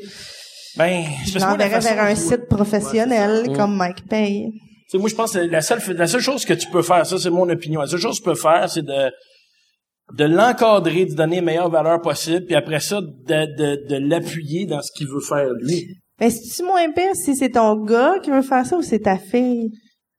Ben, 0.77 1.03
je 1.27 1.37
l'enverrais 1.39 1.79
vers 1.81 1.99
un 2.01 2.15
site 2.15 2.47
professionnel 2.47 3.51
comme 3.53 3.75
Mike 3.75 4.07
Pay. 4.07 4.47
Tu 4.53 4.57
sais, 4.87 4.97
moi, 4.97 5.09
je 5.09 5.15
pense 5.15 5.33
que 5.33 5.39
la 5.39 5.59
seule, 5.61 5.81
la 5.97 6.07
seule 6.07 6.21
chose 6.21 6.45
que 6.45 6.53
tu 6.53 6.69
peux 6.69 6.81
faire, 6.83 7.05
ça, 7.05 7.17
c'est 7.17 7.29
mon 7.29 7.49
opinion. 7.49 7.81
La 7.81 7.87
seule 7.87 7.99
chose 7.99 8.19
que 8.19 8.23
tu 8.23 8.29
peux 8.29 8.35
faire, 8.35 8.69
c'est 8.69 8.81
de, 8.85 9.11
de 10.17 10.25
l'encadrer, 10.25 11.05
de 11.05 11.13
donner 11.15 11.37
la 11.37 11.41
meilleure 11.41 11.69
valeur 11.69 12.01
possible, 12.01 12.45
puis 12.45 12.55
après 12.55 12.79
ça, 12.79 13.01
de, 13.01 13.55
de, 13.57 13.87
de 13.87 14.09
l'appuyer 14.09 14.65
dans 14.65 14.81
ce 14.81 14.91
qu'il 14.95 15.07
veut 15.07 15.21
faire, 15.21 15.49
lui. 15.61 15.87
Mais 16.19 16.29
c'est-tu 16.29 16.63
moins 16.63 16.91
pire 16.91 17.15
si 17.15 17.35
c'est 17.35 17.49
ton 17.51 17.83
gars 17.83 18.15
qui 18.23 18.29
veut 18.31 18.41
faire 18.41 18.65
ça 18.65 18.77
ou 18.77 18.81
c'est 18.81 18.99
ta 18.99 19.17
fille? 19.17 19.71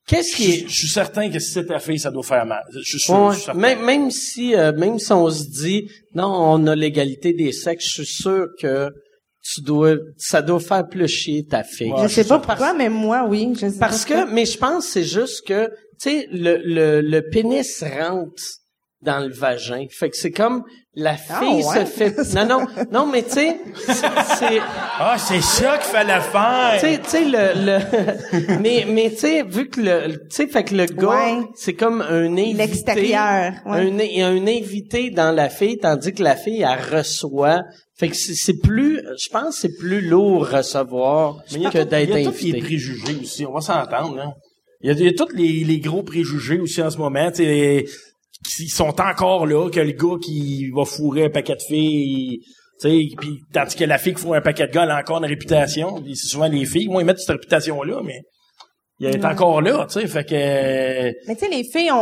Qu'est-ce 0.09 0.32
Je, 0.32 0.36
qui 0.36 0.51
est... 0.51 0.64
je 0.68 0.74
suis 0.74 0.88
certain 0.88 1.30
que 1.30 1.38
si 1.38 1.53
c'est 1.53 1.66
ta 1.66 1.78
fille, 1.78 1.99
ça 2.01 2.11
doit 2.11 2.24
faire 2.24 2.45
mal. 2.45 2.62
Je 2.74 2.80
suis 2.82 2.99
sûr. 2.99 3.14
Ouais, 3.14 3.30
je 3.30 3.34
suis 3.36 3.45
certain. 3.45 3.61
même, 3.61 3.84
même 3.84 4.11
si 4.11 4.57
euh, 4.57 4.72
même 4.72 4.99
si 4.99 5.12
on 5.12 5.30
se 5.30 5.45
dit 5.45 5.88
non, 6.14 6.26
on 6.26 6.66
a 6.66 6.74
l'égalité 6.74 7.32
des 7.34 7.53
sexes, 7.53 7.84
je 7.88 8.03
suis 8.03 8.14
sûr 8.22 8.47
que 8.61 8.90
tu 9.45 9.61
dois 9.61 9.95
ça 10.16 10.43
doit 10.43 10.59
faire 10.59 10.88
plus 10.88 11.07
chier 11.07 11.45
ta 11.45 11.62
fille. 11.62 11.93
Ouais, 11.93 12.09
je 12.09 12.14
sais 12.14 12.24
pas 12.24 12.40
pourquoi, 12.40 12.74
mais 12.74 12.88
moi, 12.88 13.24
oui. 13.28 13.53
Je 13.55 13.68
sais 13.68 13.78
Parce 13.78 14.05
pas 14.05 14.24
que 14.24 14.32
mais 14.32 14.45
je 14.45 14.59
pense 14.59 14.86
que 14.86 14.90
c'est 14.93 15.05
juste 15.05 15.47
que 15.47 15.68
tu 15.68 16.11
sais 16.11 16.26
le, 16.32 16.57
le 16.64 17.01
le 17.01 17.28
pénis 17.30 17.84
rentre 17.84 18.43
dans 19.03 19.18
le 19.20 19.32
vagin. 19.32 19.86
Fait 19.90 20.11
que 20.11 20.16
c'est 20.16 20.30
comme 20.30 20.62
la 20.94 21.16
Ah, 21.30 21.40
fille 21.40 21.64
ouais? 21.64 21.80
se 21.80 21.84
fait 21.86 22.34
non 22.34 22.46
non 22.46 22.66
non 22.90 23.07
mais 23.07 23.22
tu 23.22 23.30
sais 23.30 23.57
c'est 23.86 23.94
c'est- 23.94 24.61
Ah, 24.98 25.16
c'est 25.18 25.40
ça 25.40 25.78
qu'il 25.78 25.90
fallait 25.90 26.20
faire! 26.20 26.74
tu 26.74 26.80
sais, 26.80 26.98
tu 27.03 27.09
sais 27.09 27.24
le, 27.24 27.64
le 27.64 28.59
mais 28.61 28.84
mais 28.86 29.11
tu 29.11 29.16
sais 29.16 29.42
vu 29.42 29.68
que 29.70 29.80
le 29.80 30.12
tu 30.28 30.36
sais 30.36 30.46
fait 30.48 30.64
que 30.64 30.74
le 30.74 30.84
gars 30.84 31.09
Ouais. 31.09 31.46
c'est 31.55 31.72
comme 31.74 32.03
un 32.03 32.30
invité 32.32 32.53
L'extérieur, 32.55 33.53
ouais. 33.66 33.78
un 33.78 33.98
il 33.98 34.18
y 34.18 34.22
a 34.22 34.28
un 34.28 34.46
invité 34.46 35.09
dans 35.11 35.32
la 35.34 35.48
fille 35.48 35.78
tandis 35.78 36.12
que 36.12 36.22
la 36.22 36.36
fille 36.36 36.61
elle 36.62 36.96
reçoit 36.98 37.62
fait 37.98 38.09
que 38.11 38.16
c'est 38.16 38.34
c'est 38.34 38.59
plus 38.62 39.00
je 39.18 39.28
pense 39.30 39.55
que 39.57 39.61
c'est 39.62 39.76
plus 39.78 40.03
lourd 40.03 40.46
recevoir 40.48 41.38
Mais 41.53 41.70
que 41.70 41.78
d'être 41.84 42.11
il 42.11 42.22
y 42.22 42.26
a 42.26 42.30
tous 42.30 42.44
les 42.44 42.50
invité. 42.50 42.59
préjugés 42.61 43.16
aussi. 43.20 43.46
On 43.46 43.53
va 43.55 43.61
s'entendre, 43.61 44.16
là. 44.16 44.26
Il 44.82 44.88
y 44.88 44.90
a, 44.90 44.94
il 44.94 45.05
y 45.05 45.09
a 45.09 45.12
tous 45.12 45.32
les, 45.34 45.62
les 45.64 45.78
gros 45.78 46.03
préjugés 46.03 46.59
aussi 46.59 46.82
en 46.82 46.90
ce 46.90 46.98
moment, 46.98 47.30
tu 47.30 47.44
sais, 47.44 47.84
qui 48.45 48.68
sont 48.68 49.01
encore 49.01 49.47
là, 49.47 49.68
que 49.70 49.80
le 49.80 49.93
gars 49.93 50.16
qui 50.22 50.70
va 50.70 50.84
fourrer 50.84 51.24
un 51.26 51.30
paquet 51.30 51.55
de 51.57 51.62
filles, 51.62 52.40
tu 52.80 52.88
sais, 52.88 52.99
puis 53.18 53.40
tandis 53.53 53.76
que 53.76 53.84
la 53.84 53.99
fille 53.99 54.14
qui 54.14 54.20
fourre 54.22 54.34
un 54.34 54.40
paquet 54.40 54.66
de 54.66 54.72
gars, 54.72 54.82
elle 54.84 54.90
a 54.90 54.99
encore 54.99 55.18
une 55.18 55.26
réputation. 55.26 56.03
C'est 56.07 56.28
souvent 56.28 56.49
les 56.49 56.64
filles. 56.64 56.88
Moi, 56.88 57.03
ils 57.03 57.05
mettent 57.05 57.18
cette 57.20 57.30
réputation-là, 57.30 58.01
mais 58.05 58.20
il 58.99 59.09
est 59.09 59.24
encore 59.24 59.61
là, 59.62 59.86
tu 59.90 60.01
sais, 60.01 60.07
fait 60.07 60.24
que... 60.24 60.34
Mais 61.26 61.34
tu 61.34 61.40
sais, 61.45 61.49
les 61.51 61.64
filles, 61.64 61.90
on, 61.90 61.97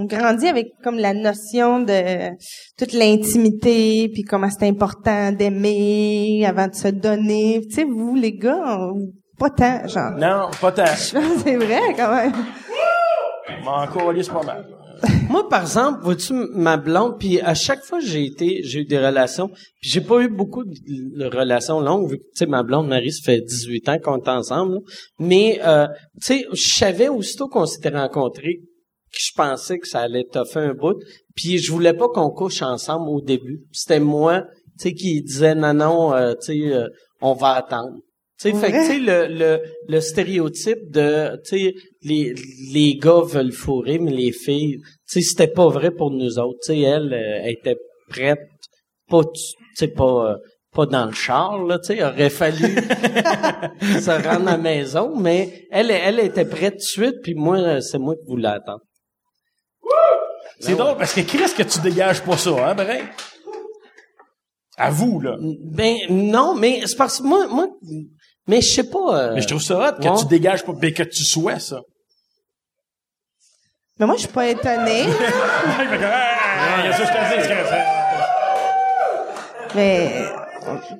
on 0.00 0.04
grandit 0.04 0.46
avec 0.48 0.66
comme 0.84 0.98
la 0.98 1.14
notion 1.14 1.80
de 1.80 2.28
toute 2.76 2.92
l'intimité, 2.92 4.10
puis 4.12 4.22
comment 4.24 4.48
c'est 4.50 4.66
important 4.68 5.32
d'aimer 5.32 6.44
avant 6.46 6.66
de 6.68 6.74
se 6.74 6.88
donner. 6.88 7.60
Tu 7.68 7.76
sais, 7.76 7.84
vous, 7.84 8.14
les 8.14 8.32
gars, 8.32 8.60
on- 8.78 9.10
pas 9.38 9.50
tant, 9.50 9.86
genre. 9.88 10.10
Non, 10.18 10.50
pas 10.60 10.72
tant. 10.72 10.84
Je 10.86 11.14
pense 11.14 11.34
que 11.36 11.40
c'est 11.44 11.56
vrai, 11.56 11.80
quand 11.96 12.14
même. 12.14 12.32
Mais 13.48 13.66
encore, 13.68 14.12
c'est 14.20 14.32
pas 14.32 14.42
mal. 14.42 14.66
Moi, 15.28 15.48
par 15.48 15.62
exemple, 15.62 16.02
vois-tu, 16.02 16.32
ma 16.32 16.76
blonde, 16.76 17.18
puis 17.18 17.40
à 17.40 17.54
chaque 17.54 17.82
fois 17.82 18.00
que 18.00 18.06
j'ai 18.06 18.24
été, 18.24 18.62
j'ai 18.64 18.80
eu 18.80 18.84
des 18.84 18.98
relations, 18.98 19.48
puis 19.48 19.90
j'ai 19.90 20.00
pas 20.00 20.20
eu 20.20 20.28
beaucoup 20.28 20.64
de, 20.64 21.24
relations 21.36 21.80
longues, 21.80 22.10
vu 22.10 22.18
que, 22.18 22.22
tu 22.22 22.30
sais, 22.34 22.46
ma 22.46 22.62
blonde 22.62 22.88
Marie, 22.88 23.12
ça 23.12 23.22
fait 23.24 23.40
18 23.40 23.88
ans 23.88 23.98
qu'on 24.02 24.18
est 24.18 24.28
ensemble, 24.28 24.74
là. 24.74 24.80
mais, 25.18 25.60
euh, 25.64 25.86
tu 26.20 26.26
sais, 26.26 26.46
je 26.52 26.74
savais 26.74 27.08
aussitôt 27.08 27.48
qu'on 27.48 27.66
s'était 27.66 27.90
rencontrés 27.90 28.60
que 29.12 29.18
je 29.18 29.32
pensais 29.34 29.78
que 29.78 29.88
ça 29.88 30.00
allait 30.00 30.24
toffer 30.24 30.60
un 30.60 30.74
bout, 30.74 30.96
puis 31.34 31.58
je 31.58 31.72
voulais 31.72 31.94
pas 31.94 32.08
qu'on 32.08 32.30
couche 32.30 32.62
ensemble 32.62 33.08
au 33.08 33.20
début. 33.20 33.62
C'était 33.72 34.00
moi, 34.00 34.42
tu 34.78 34.88
sais, 34.88 34.92
qui 34.94 35.22
disait, 35.22 35.54
non, 35.54 35.74
non, 35.74 36.14
euh, 36.14 36.34
tu 36.34 36.60
sais, 36.60 36.74
euh, 36.74 36.88
on 37.20 37.34
va 37.34 37.52
attendre. 37.52 37.96
Tu 38.40 38.52
sais, 38.52 38.56
fait 38.56 38.70
que, 38.70 38.76
tu 38.76 38.86
sais, 38.86 38.98
le, 38.98 39.26
le, 39.26 39.62
le 39.88 40.00
stéréotype 40.00 40.90
de, 40.90 41.36
tu 41.44 41.58
sais, 41.58 41.74
les, 42.02 42.34
les 42.72 42.94
gars 42.94 43.22
veulent 43.24 43.52
fourrer, 43.52 43.98
mais 43.98 44.12
les 44.12 44.30
filles, 44.30 44.76
tu 45.10 45.20
sais, 45.20 45.20
c'était 45.22 45.52
pas 45.52 45.68
vrai 45.68 45.90
pour 45.90 46.12
nous 46.12 46.38
autres. 46.38 46.58
Tu 46.64 46.72
sais, 46.72 46.80
elle, 46.80 47.12
euh, 47.12 47.40
elle 47.42 47.50
était 47.50 47.76
prête, 48.08 48.38
pas, 49.08 49.24
tu 49.24 49.42
sais, 49.74 49.88
pas, 49.88 50.30
euh, 50.30 50.36
pas 50.72 50.86
dans 50.86 51.06
le 51.06 51.12
char, 51.12 51.64
là, 51.64 51.80
tu 51.80 51.96
sais, 51.96 52.04
aurait 52.04 52.30
fallu 52.30 52.58
se 53.80 54.28
rendre 54.28 54.48
à 54.48 54.52
la 54.52 54.56
maison, 54.56 55.16
mais 55.18 55.66
elle, 55.72 55.90
elle 55.90 56.20
était 56.20 56.44
prête 56.44 56.74
tout 56.74 56.78
de 56.78 56.82
suite, 56.82 57.16
puis 57.24 57.34
moi, 57.34 57.56
euh, 57.58 57.80
c'est 57.80 57.98
moi 57.98 58.14
qui 58.14 58.30
voulais 58.30 58.48
attendre. 58.48 58.82
C'est 60.60 60.76
drôle, 60.76 60.96
parce 60.96 61.12
que 61.12 61.22
Chris, 61.22 61.52
que 61.56 61.62
tu 61.64 61.80
dégages 61.80 62.22
pas 62.22 62.36
ça, 62.36 62.50
hein, 62.70 62.74
pareil? 62.76 63.02
À 64.76 64.90
vous, 64.90 65.20
là. 65.20 65.36
Ben, 65.64 65.96
non, 66.08 66.54
mais 66.54 66.82
c'est 66.86 66.96
parce 66.96 67.18
que 67.18 67.26
moi, 67.26 67.48
moi, 67.48 67.66
mais 68.48 68.62
je 68.62 68.72
sais 68.72 68.84
pas, 68.84 69.20
euh, 69.20 69.34
Mais 69.34 69.42
je 69.42 69.46
trouve 69.46 69.62
ça 69.62 69.76
hot 69.76 70.02
que 70.02 70.08
ouais. 70.08 70.18
tu 70.18 70.26
dégages 70.26 70.64
pas, 70.64 70.72
mais 70.80 70.92
que 70.92 71.04
tu 71.04 71.22
sois 71.22 71.58
ça. 71.58 71.82
Mais 73.98 74.06
moi, 74.06 74.16
je 74.16 74.22
suis 74.22 74.28
pas 74.28 74.48
étonnée, 74.48 75.04
mais 79.74 80.24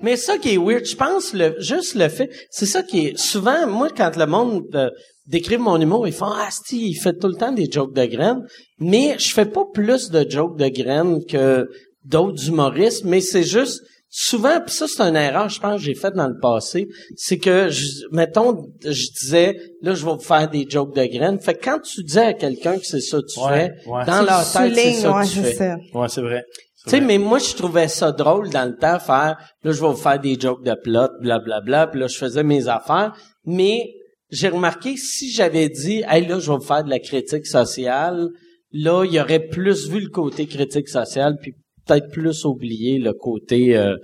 Mais 0.03 0.17
ça 0.17 0.39
qui 0.39 0.55
est 0.55 0.59
weird, 0.59 0.85
je 0.85 0.97
pense 0.97 1.33
le 1.33 1.55
juste 1.59 1.95
le 1.95 2.09
fait, 2.09 2.31
c'est 2.51 2.67
ça 2.67 2.83
qui 2.83 3.07
est 3.07 3.19
souvent 3.19 3.67
moi 3.67 3.89
quand 3.97 4.17
le 4.17 4.27
monde 4.27 4.65
euh, 4.75 4.91
décrit 5.27 5.59
mon 5.59 5.81
humour, 5.81 6.07
ils 6.07 6.13
font 6.13 6.27
ah 6.27 6.51
sti, 6.51 6.91
il 6.91 6.95
fait 6.95 7.15
tout 7.15 7.29
le 7.29 7.35
temps 7.35 7.53
des 7.53 7.71
jokes 7.71 7.95
de 7.95 8.05
graines, 8.05 8.47
mais 8.79 9.17
je 9.19 9.33
fais 9.33 9.47
pas 9.47 9.65
plus 9.73 10.11
de 10.11 10.29
jokes 10.29 10.59
de 10.59 10.69
graines 10.69 11.25
que 11.25 11.69
d'autres 12.05 12.49
humoristes, 12.49 13.05
mais 13.05 13.21
c'est 13.21 13.45
juste 13.45 13.83
souvent 14.11 14.61
puis 14.65 14.75
ça 14.75 14.87
c'est 14.89 15.03
une 15.03 15.17
erreur 15.17 15.49
je 15.49 15.61
pense 15.61 15.77
que 15.77 15.83
j'ai 15.87 15.95
faite 15.95 16.15
dans 16.15 16.29
le 16.29 16.39
passé, 16.41 16.89
c'est 17.17 17.39
que 17.39 17.69
je, 17.69 17.85
mettons 18.11 18.67
je 18.85 19.07
disais 19.21 19.57
là 19.83 19.95
je 19.95 20.05
vais 20.05 20.13
vous 20.13 20.19
faire 20.21 20.49
des 20.49 20.67
jokes 20.69 20.95
de 20.95 21.05
graines, 21.05 21.39
fait 21.41 21.55
que 21.55 21.65
quand 21.65 21.81
tu 21.81 22.03
dis 22.03 22.19
à 22.19 22.33
quelqu'un 22.33 22.79
que 22.79 22.87
c'est 22.87 23.01
ça 23.01 23.19
que 23.19 23.27
tu 23.33 23.39
Ouais, 23.41 23.49
fais, 23.49 23.89
ouais. 23.91 24.05
dans 24.07 24.21
tu 24.21 24.27
leur 24.27 24.53
tête 24.53 24.75
c'est 24.75 24.93
ça 24.95 25.13
ouais, 25.17 25.23
que 25.25 25.29
tu 25.29 25.35
c'est 25.35 25.43
fais. 25.43 25.55
ça. 25.55 25.77
Ouais, 25.95 26.09
c'est 26.09 26.23
vrai. 26.23 26.43
Tu 26.85 26.91
sais, 26.91 27.01
mais 27.03 27.19
moi, 27.19 27.39
je 27.39 27.55
trouvais 27.55 27.89
ça 27.89 28.13
drôle 28.13 28.49
dans 28.49 28.65
le 28.67 28.75
temps, 28.77 28.99
faire, 28.99 29.37
là, 29.63 29.73
je 29.73 29.81
vais 29.81 29.89
vous 29.89 29.97
faire 29.97 30.19
des 30.19 30.39
jokes 30.41 30.65
de 30.65 30.73
plot, 30.75 31.09
blablabla, 31.21 31.89
puis 31.89 32.01
là, 32.01 32.07
je 32.07 32.17
faisais 32.17 32.45
mes 32.45 32.67
affaires. 32.69 33.13
Mais 33.45 33.91
j'ai 34.31 34.49
remarqué, 34.49 34.97
si 34.97 35.31
j'avais 35.31 35.69
dit, 35.69 36.03
hey, 36.09 36.25
là, 36.27 36.39
je 36.39 36.51
vais 36.51 36.57
vous 36.57 36.65
faire 36.65 36.85
de 36.85 36.89
la 36.89 37.01
critique 37.01 37.47
sociale, 37.47 38.29
là, 38.73 39.05
il 39.05 39.13
y 39.13 39.21
aurait 39.21 39.49
plus 39.49 39.89
vu 39.91 40.01
le 40.01 40.09
côté 40.09 40.47
critique 40.47 40.89
sociale, 40.89 41.37
puis 41.43 41.53
peut-être 41.89 42.11
plus 42.13 42.45
oublié 42.45 42.99
le 42.99 43.13
côté 43.15 43.77
euh, 43.77 43.97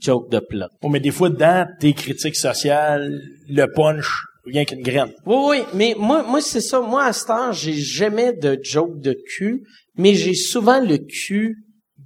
joke 0.00 0.30
de 0.30 0.38
plot. 0.38 0.66
Bon, 0.82 0.88
mais 0.90 1.00
des 1.00 1.10
fois, 1.10 1.30
dans 1.30 1.66
tes 1.80 1.92
critiques 1.94 2.36
sociales, 2.36 3.20
le 3.48 3.66
punch, 3.72 4.06
rien 4.46 4.64
qu'une 4.64 4.82
graine. 4.82 5.10
Oui, 5.26 5.36
oui, 5.48 5.58
mais 5.74 5.94
moi, 5.98 6.22
moi 6.28 6.40
c'est 6.40 6.60
ça. 6.60 6.80
Moi, 6.80 7.04
à 7.04 7.12
ce 7.12 7.26
temps, 7.26 7.52
j'ai 7.52 7.72
jamais 7.74 8.32
de 8.32 8.58
joke 8.62 9.00
de 9.00 9.16
cul, 9.36 9.62
mais 9.96 10.14
j'ai 10.14 10.34
souvent 10.34 10.80
le 10.80 10.98
cul 10.98 11.56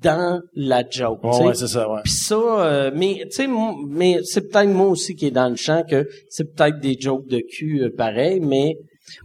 dans 0.03 0.41
la 0.55 0.83
joke. 0.89 1.21
sais. 1.33 1.43
Ouais, 1.45 1.55
c'est 1.55 1.69
ça, 1.69 1.91
ouais. 1.91 2.01
Puis 2.05 2.13
ça, 2.13 2.35
euh, 2.37 2.91
mais 2.95 3.21
tu 3.25 3.31
sais, 3.37 3.47
moi- 3.47 3.75
mais 3.89 4.19
c'est 4.25 4.43
peut-être 4.51 4.69
moi 4.69 4.89
aussi 4.89 5.15
qui 5.15 5.27
est 5.27 5.31
dans 5.31 5.49
le 5.49 5.57
champ 5.57 5.83
que 5.89 6.07
c'est 6.29 6.55
peut-être 6.55 6.79
des 6.81 6.97
jokes 7.01 7.27
de 7.29 7.41
cul 7.41 7.83
euh, 7.83 7.91
pareil, 7.97 8.41
mais 8.41 8.75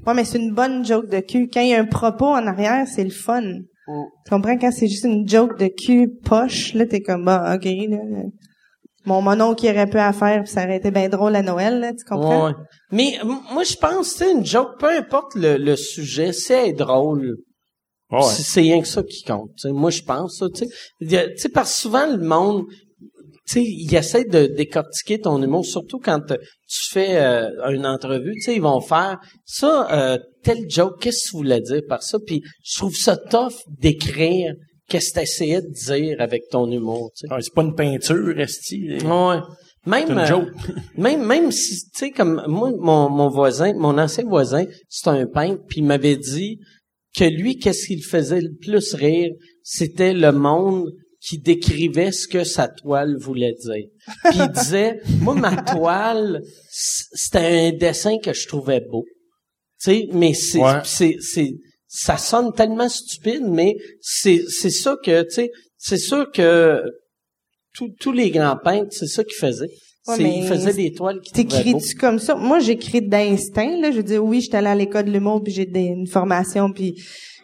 Ouais, 0.05 0.13
mais 0.13 0.23
c'est 0.23 0.37
une 0.37 0.53
bonne 0.53 0.85
joke 0.85 1.09
de 1.09 1.19
cul. 1.21 1.49
Quand 1.51 1.61
il 1.61 1.69
y 1.69 1.73
a 1.73 1.79
un 1.79 1.85
propos 1.85 2.27
en 2.27 2.45
arrière, 2.45 2.85
c'est 2.87 3.03
le 3.03 3.09
fun. 3.09 3.41
Tu 3.87 4.29
comprends? 4.29 4.57
Quand 4.57 4.71
c'est 4.71 4.87
juste 4.87 5.03
une 5.05 5.27
joke 5.27 5.57
de 5.59 5.67
cul 5.67 6.09
poche, 6.23 6.73
là, 6.73 6.85
t'es 6.85 7.01
comme, 7.01 7.25
bah, 7.25 7.55
ok, 7.55 7.65
là. 7.65 7.97
Mon 9.05 9.21
monon 9.23 9.55
qui 9.55 9.67
aurait 9.67 9.89
peu 9.89 9.99
à 9.99 10.13
faire, 10.13 10.43
puis 10.43 10.51
ça 10.51 10.63
aurait 10.63 10.77
été 10.77 10.91
bien 10.91 11.09
drôle 11.09 11.35
à 11.35 11.41
Noël, 11.41 11.79
là, 11.79 11.91
tu 11.91 12.05
comprends? 12.05 12.47
ouais. 12.47 12.53
Mais 12.91 13.13
moi, 13.51 13.63
je 13.63 13.75
pense, 13.75 14.11
tu 14.13 14.17
sais, 14.19 14.31
une 14.31 14.45
joke, 14.45 14.79
peu 14.79 14.89
importe 14.95 15.33
le, 15.35 15.57
le 15.57 15.75
sujet, 15.75 16.31
c'est 16.33 16.71
drôle. 16.73 17.37
Ouais. 18.11 18.21
C'est 18.21 18.43
c'est 18.43 18.61
rien 18.61 18.79
que 18.81 18.87
ça 18.87 19.01
qui 19.01 19.23
compte. 19.23 19.49
tu 19.55 19.67
sais. 19.67 19.71
Moi, 19.71 19.89
je 19.89 20.03
pense 20.03 20.37
ça. 20.37 20.47
Tu 20.53 20.65
sais, 21.07 21.49
parce 21.49 21.73
que 21.73 21.79
souvent 21.79 22.05
le 22.05 22.17
monde, 22.17 22.65
sais, 23.51 23.63
il 23.63 23.93
essaie 23.95 24.25
de 24.25 24.47
décortiquer 24.47 25.19
ton 25.19 25.41
humour, 25.41 25.65
surtout 25.65 25.99
quand 25.99 26.31
euh, 26.31 26.37
tu 26.67 26.89
fais 26.89 27.17
euh, 27.17 27.49
une 27.69 27.85
entrevue. 27.85 28.33
Tu 28.35 28.41
sais, 28.41 28.55
ils 28.55 28.61
vont 28.61 28.81
faire 28.81 29.19
ça, 29.45 29.87
euh, 29.91 30.17
tel 30.43 30.69
joke. 30.69 31.01
Qu'est-ce 31.01 31.25
que 31.25 31.29
tu 31.31 31.37
voulais 31.37 31.61
dire 31.61 31.81
par 31.87 32.03
ça? 32.03 32.17
Puis 32.25 32.41
je 32.63 32.77
trouve 32.77 32.95
ça 32.95 33.17
tough 33.17 33.55
d'écrire 33.79 34.53
qu'est-ce 34.87 35.11
que 35.13 35.19
tu 35.19 35.23
essayais 35.23 35.61
de 35.61 35.69
dire 35.69 36.17
avec 36.19 36.43
ton 36.49 36.69
humour. 36.69 37.11
Tu 37.15 37.27
sais. 37.27 37.33
Ouais, 37.33 37.41
c'est 37.41 37.53
pas 37.53 37.63
une 37.63 37.75
peinture, 37.75 38.39
esti. 38.39 38.97
Ouais. 39.03 39.39
Même, 39.85 40.17
euh, 40.17 40.25
joke. 40.25 40.49
même, 40.97 41.25
même 41.25 41.51
si, 41.51 41.75
tu 41.85 41.89
sais, 41.93 42.11
comme 42.11 42.43
moi, 42.47 42.71
mon, 42.77 43.09
mon 43.09 43.29
voisin, 43.29 43.73
mon 43.73 43.97
ancien 43.97 44.25
voisin, 44.25 44.65
c'est 44.89 45.09
un 45.09 45.25
peintre, 45.25 45.63
puis 45.67 45.79
il 45.79 45.85
m'avait 45.85 46.17
dit 46.17 46.59
que 47.17 47.23
lui, 47.23 47.57
qu'est-ce 47.57 47.87
qu'il 47.87 48.03
faisait 48.03 48.41
le 48.41 48.53
plus 48.61 48.93
rire, 48.93 49.31
c'était 49.63 50.13
le 50.13 50.31
monde 50.31 50.91
qui 51.21 51.37
décrivait 51.37 52.11
ce 52.11 52.27
que 52.27 52.43
sa 52.43 52.67
toile 52.67 53.15
voulait 53.17 53.53
dire. 53.53 53.85
Puis 54.25 54.39
il 54.39 54.51
disait, 54.51 55.01
moi, 55.21 55.35
ma 55.35 55.55
toile, 55.61 56.41
c'était 56.69 57.69
un 57.69 57.71
dessin 57.77 58.17
que 58.17 58.33
je 58.33 58.47
trouvais 58.47 58.81
beau. 58.81 59.05
Tu 59.81 59.91
sais, 59.91 60.07
mais 60.11 60.33
c'est, 60.33 60.59
Ouais. 60.59 60.81
c'est, 60.83 61.17
c'est, 61.21 61.53
ça 61.87 62.17
sonne 62.17 62.51
tellement 62.53 62.89
stupide, 62.89 63.43
mais 63.47 63.75
c'est, 64.01 64.41
c'est 64.49 64.71
ça 64.71 64.97
que, 65.03 65.21
tu 65.23 65.29
sais, 65.31 65.51
c'est 65.77 65.97
sûr 65.97 66.31
que 66.31 66.81
tous 67.73 67.89
tous 67.99 68.11
les 68.11 68.31
grands 68.31 68.57
peintres, 68.57 68.91
c'est 68.91 69.07
ça 69.07 69.23
qu'ils 69.23 69.37
faisaient. 69.37 69.69
Ouais, 70.07 70.15
mais 70.17 70.73
des 70.73 70.93
toiles 70.93 71.19
qui. 71.21 71.31
T'écris-tu 71.31 71.95
comme 71.95 72.17
ça? 72.19 72.35
Moi, 72.35 72.59
j'écris 72.59 73.01
d'instinct, 73.01 73.79
là. 73.79 73.91
Je 73.91 73.97
veux 73.97 74.03
dire, 74.03 74.23
oui, 74.23 74.41
j'étais 74.41 74.57
allée 74.57 74.67
à 74.67 74.75
l'école 74.75 75.05
de 75.05 75.11
l'humour, 75.11 75.41
puis 75.43 75.53
j'ai 75.53 75.65
des, 75.65 75.85
une 75.85 76.07
formation, 76.07 76.71
puis 76.71 76.95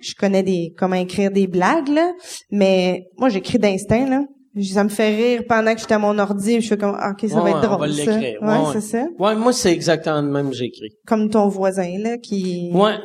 je 0.01 0.13
connais 0.15 0.41
des 0.43 0.73
comment 0.77 0.95
écrire 0.95 1.29
des 1.31 1.45
blagues, 1.47 1.89
là. 1.89 2.11
Mais 2.51 3.05
moi, 3.17 3.29
j'écris 3.29 3.59
d'instinct, 3.59 4.09
là. 4.09 4.23
Ça 4.73 4.83
me 4.83 4.89
fait 4.89 5.15
rire 5.15 5.43
pendant 5.47 5.71
que 5.75 5.79
j'étais 5.81 5.93
à 5.93 5.99
mon 5.99 6.17
ordi, 6.17 6.61
je 6.61 6.67
fais 6.69 6.77
comme, 6.77 6.95
ah, 6.97 7.11
OK, 7.11 7.29
ça 7.29 7.35
Ouais, 7.43 7.51
va 7.51 7.59
être 7.59 7.67
on 7.71 7.77
va 7.77 7.87
drôle, 7.87 7.93
ça. 7.93 8.17
l'écrire. 8.17 8.41
Ouais, 8.41 8.47
Ouais, 8.47 8.57
ouais. 8.57 8.65
c'est 8.73 8.81
ça. 8.81 9.05
Ouais, 9.19 9.35
moi, 9.35 9.53
c'est 9.53 9.71
exactement 9.71 10.21
le 10.23 10.31
même 10.31 10.49
que 10.49 10.55
j'écris. 10.55 10.89
Comme 11.05 11.29
ton 11.29 11.47
voisin, 11.47 11.99
là, 11.99 12.17
qui... 12.17 12.71
Ouais. 12.73 12.95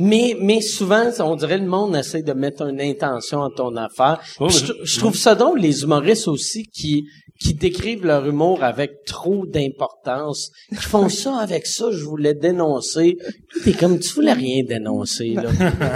Mais, 0.00 0.36
mais 0.40 0.60
souvent, 0.60 1.08
on 1.20 1.36
dirait 1.36 1.58
le 1.58 1.66
monde 1.66 1.94
essaie 1.94 2.22
de 2.22 2.32
mettre 2.32 2.66
une 2.66 2.80
intention 2.80 3.42
à 3.44 3.48
ton 3.56 3.76
affaire. 3.76 4.20
Oh, 4.40 4.48
je, 4.48 4.72
je 4.82 4.98
trouve 4.98 5.16
ça 5.16 5.36
drôle, 5.36 5.60
les 5.60 5.82
humoristes 5.84 6.26
aussi, 6.26 6.64
qui, 6.64 7.04
qui 7.40 7.54
décrivent 7.54 8.04
leur 8.04 8.26
humour 8.26 8.62
avec 8.64 9.04
trop 9.06 9.46
d'importance. 9.46 10.50
Qui 10.70 10.76
font 10.76 11.08
ça 11.08 11.38
avec 11.38 11.66
ça, 11.66 11.90
je 11.90 12.04
voulais 12.04 12.34
dénoncer. 12.34 13.16
T'es 13.64 13.72
comme, 13.72 13.98
tu 13.98 14.12
voulais 14.14 14.32
rien 14.32 14.62
dénoncer, 14.64 15.34
là. 15.34 15.50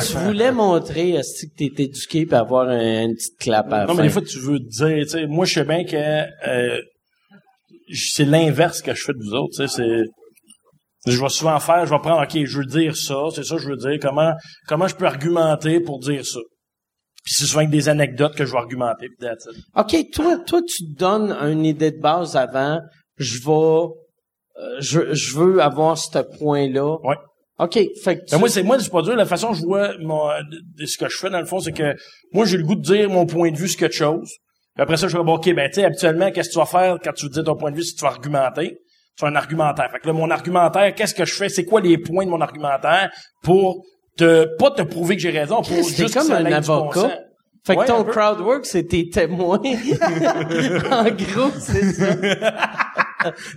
tu 0.07 0.17
voulais 0.19 0.53
montrer, 0.53 1.11
est-ce 1.11 1.47
que 1.47 1.53
t'es 1.57 1.83
éduqué 1.85 2.27
pour 2.27 2.39
avoir 2.39 2.69
un, 2.69 3.05
une 3.05 3.15
petite 3.15 3.39
clap 3.39 3.73
à 3.73 3.87
Non, 3.87 3.95
mais 3.95 4.05
des 4.05 4.09
fois, 4.09 4.23
tu 4.23 4.39
veux 4.39 4.61
dire, 4.61 5.03
tu 5.03 5.09
sais, 5.09 5.27
moi, 5.27 5.45
je 5.45 5.55
sais 5.55 5.65
bien 5.65 5.85
que 5.85 5.97
euh, 5.97 6.81
c'est 7.93 8.25
l'inverse 8.25 8.83
que 8.83 8.95
je 8.95 9.03
fais 9.03 9.13
de 9.13 9.19
vous 9.19 9.35
autres, 9.35 9.57
tu 9.57 9.69
sais, 9.69 9.77
c'est... 9.77 10.05
Je 11.07 11.19
vais 11.19 11.31
souvent 11.31 11.59
faire, 11.61 11.87
je 11.87 11.91
vais 11.91 11.99
prendre, 11.99 12.23
OK, 12.23 12.45
je 12.45 12.59
veux 12.59 12.67
dire 12.67 12.95
ça, 12.95 13.17
c'est 13.35 13.43
ça 13.43 13.57
que 13.57 13.63
je 13.63 13.69
veux 13.71 13.77
dire, 13.77 13.99
comment 14.03 14.35
comment 14.69 14.87
je 14.87 14.95
peux 14.95 15.07
argumenter 15.07 15.81
pour 15.81 15.99
dire 15.99 16.27
ça? 16.27 16.41
Puis 17.23 17.35
c'est 17.35 17.45
souvent 17.45 17.61
avec 17.61 17.71
des 17.71 17.89
anecdotes 17.89 18.35
que 18.35 18.45
je 18.47 18.53
vais 18.53 18.59
argumenter. 18.59 19.09
OK, 19.77 19.97
toi, 20.13 20.39
toi, 20.47 20.61
tu 20.67 20.85
te 20.87 20.99
donnes 20.99 21.33
une 21.33 21.65
idée 21.65 21.91
de 21.91 22.01
base 22.01 22.37
avant. 22.37 22.81
Je 23.17 23.39
vais, 23.45 23.53
euh, 23.53 24.77
je, 24.81 25.13
je 25.13 25.37
veux 25.37 25.61
avoir 25.63 25.99
ce 25.99 26.19
point-là. 26.39 26.97
Ouais. 27.05 27.17
OK, 27.59 27.75
fait 28.03 28.17
que 28.19 28.25
tu- 28.25 28.31
Ben, 28.33 28.39
moi, 28.39 28.49
c'est 28.49 28.63
moi, 28.63 28.79
c'est 28.81 28.91
pas 28.91 29.03
dur. 29.03 29.15
La 29.17 29.27
façon 29.27 29.51
que 29.51 29.59
je 29.59 29.63
vois 29.63 29.93
mon, 29.99 30.29
de 30.79 30.87
ce 30.87 30.97
que 30.97 31.09
je 31.11 31.17
fais, 31.19 31.29
dans 31.29 31.41
le 31.41 31.47
fond, 31.47 31.61
c'est 31.61 31.73
que 31.73 31.95
moi, 32.33 32.47
j'ai 32.47 32.57
le 32.57 32.63
goût 32.65 32.75
de 32.75 32.81
dire 32.81 33.11
mon 33.11 33.27
point 33.27 33.51
de 33.51 33.57
vue 33.59 33.69
sur 33.69 33.79
quelque 33.81 33.95
chose. 33.95 34.31
Puis 34.75 34.83
après 34.83 34.97
ça, 34.97 35.09
je 35.09 35.17
vais 35.19 35.23
dire, 35.23 35.33
OK, 35.33 35.55
ben, 35.55 35.69
tu 35.69 35.75
sais, 35.75 35.85
habituellement, 35.85 36.31
qu'est-ce 36.31 36.49
que 36.49 36.53
tu 36.55 36.59
vas 36.59 36.65
faire 36.65 36.97
quand 37.05 37.13
tu 37.13 37.29
dire 37.29 37.45
ton 37.45 37.57
point 37.57 37.71
de 37.71 37.77
vue, 37.77 37.83
si 37.83 37.95
tu 37.95 38.03
vas 38.03 38.13
argumenter? 38.13 38.79
Tu 39.19 39.21
fais 39.21 39.27
un 39.27 39.37
argumentaire. 39.37 39.91
Fait 39.93 39.99
que 39.99 40.07
là, 40.07 40.15
mon 40.15 40.31
argumentaire, 40.31 40.95
qu'est-ce 40.95 41.15
que 41.15 41.27
je 41.27 41.35
fais? 41.35 41.51
C'est 41.51 41.67
quoi 41.67 41.83
les 41.83 41.99
points 41.99 42.25
de 42.25 42.31
mon 42.31 42.41
argumentaire 42.41 43.11
pour 43.43 43.85
te, 44.25 44.57
pas 44.57 44.71
te 44.71 44.83
prouver 44.83 45.17
que 45.17 45.23
j'ai 45.23 45.31
raison, 45.31 45.63
pour 45.63 45.89
juste 45.89 46.15
comme 46.15 46.31
un 46.31 46.45
avocat. 46.47 47.21
Fait 47.65 47.75
que 47.75 47.81
Ouais, 47.81 47.87
ton 47.87 48.05
crowd 48.05 48.41
work, 48.41 48.65
c'est 48.65 48.85
tes 48.85 49.11
témoins. 49.11 49.59
en 50.91 51.05
gros, 51.11 51.51
c'est 51.59 51.93
ça. 51.93 52.17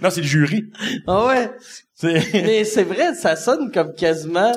Non, 0.02 0.10
c'est 0.10 0.20
le 0.20 0.28
jury. 0.28 0.66
Ah 1.08 1.26
ouais. 1.26 1.50
Mais 2.34 2.66
c'est 2.66 2.84
vrai, 2.84 3.14
ça 3.16 3.38
sonne 3.38 3.72
comme 3.72 3.94
quasiment... 3.94 4.52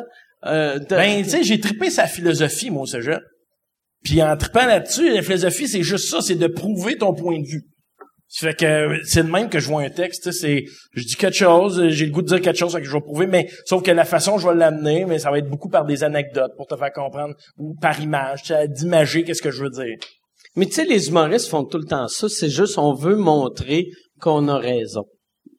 Euh, 0.44 0.80
de- 0.80 0.86
Ben, 0.96 1.22
tu 1.22 1.30
sais, 1.30 1.44
j'ai 1.44 1.60
trippé 1.60 1.90
sa 1.90 2.08
philosophie, 2.08 2.70
mon 2.70 2.86
cégep. 2.86 3.20
Puis 4.02 4.20
en 4.20 4.36
trippant 4.36 4.66
là-dessus, 4.66 5.12
la 5.12 5.22
philosophie, 5.22 5.68
c'est 5.68 5.84
juste 5.84 6.08
ça, 6.10 6.20
c'est 6.22 6.34
de 6.34 6.48
prouver 6.48 6.96
ton 6.96 7.14
point 7.14 7.38
de 7.38 7.46
vue. 7.46 7.62
Fait 8.28 8.54
que 8.58 8.98
c'est 9.04 9.22
de 9.22 9.30
même 9.30 9.48
que 9.48 9.60
je 9.60 9.68
vois 9.68 9.82
un 9.82 9.88
texte, 9.90 10.24
tu 10.24 10.32
sais, 10.32 10.38
c'est 10.38 10.64
je 10.94 11.02
dis 11.04 11.14
quelque 11.14 11.36
chose, 11.36 11.88
j'ai 11.90 12.06
le 12.06 12.12
goût 12.12 12.22
de 12.22 12.26
dire 12.26 12.40
quelque 12.40 12.58
chose, 12.58 12.74
que 12.74 12.82
je 12.84 12.92
vais 12.92 13.00
prouver, 13.00 13.26
mais 13.26 13.48
sauf 13.64 13.82
que 13.82 13.90
la 13.92 14.04
façon 14.04 14.36
je 14.36 14.48
vais 14.48 14.54
l'amener, 14.54 15.04
mais 15.04 15.18
ça 15.20 15.30
va 15.30 15.38
être 15.38 15.48
beaucoup 15.48 15.68
par 15.68 15.84
des 15.84 16.02
anecdotes 16.04 16.50
pour 16.56 16.66
te 16.66 16.76
faire 16.76 16.92
comprendre 16.92 17.34
ou 17.56 17.74
par 17.80 18.00
image, 18.00 18.52
d'imager 18.68 19.22
qu'est-ce 19.24 19.42
que 19.42 19.50
je 19.52 19.62
veux 19.62 19.70
dire. 19.70 19.96
Mais 20.56 20.66
tu 20.66 20.72
sais, 20.72 20.84
les 20.84 21.08
humoristes 21.08 21.48
font 21.48 21.64
tout 21.64 21.78
le 21.78 21.84
temps 21.84 22.08
ça. 22.08 22.28
C'est 22.28 22.50
juste, 22.50 22.78
on 22.78 22.94
veut 22.94 23.16
montrer 23.16 23.86
qu'on 24.20 24.48
a 24.48 24.58
raison. 24.58 25.04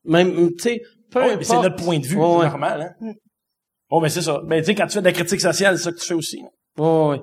Même, 0.03 0.49
tu 0.55 0.63
sais, 0.63 0.82
peu 1.11 1.20
Ouais, 1.20 1.26
importe. 1.32 1.43
c'est 1.45 1.61
notre 1.61 1.76
point 1.84 1.99
de 1.99 2.05
vue, 2.05 2.18
Ouais, 2.18 2.39
c'est 2.43 2.49
normal, 2.49 2.95
hein. 3.01 3.13
Bon, 3.89 4.01
mais 4.01 4.09
c'est 4.09 4.22
ça. 4.22 4.41
Ben, 4.45 4.59
tu 4.59 4.65
sais, 4.65 4.76
quand 4.76 4.88
tu 4.88 4.93
fais 4.93 4.99
de 4.99 5.05
la 5.05 5.13
critique 5.13 5.39
sociale, 5.39 5.78
c'est 5.78 5.86
ça 5.86 5.91
que 5.93 5.99
tu 5.99 6.05
fais 6.05 6.13
aussi. 6.13 6.39
Ouais, 6.78 7.07
ouais. 7.09 7.22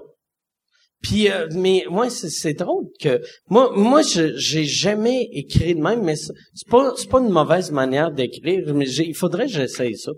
Puis, 1.04 1.30
euh, 1.30 1.46
mais 1.52 1.84
moi, 1.90 2.08
c'est, 2.08 2.54
drôle 2.54 2.86
que 2.98 3.20
moi, 3.50 3.70
moi, 3.76 4.00
j'ai 4.02 4.64
jamais 4.64 5.28
écrit 5.32 5.74
de 5.74 5.80
même, 5.80 6.02
mais 6.02 6.16
c'est 6.16 6.68
pas, 6.70 6.94
c'est 6.96 7.10
pas 7.10 7.20
une 7.20 7.28
mauvaise 7.28 7.70
manière 7.70 8.10
d'écrire, 8.10 8.72
mais 8.74 8.88
il 8.88 9.14
faudrait 9.14 9.44
que 9.44 9.52
j'essaye 9.52 9.98
ça. 9.98 10.12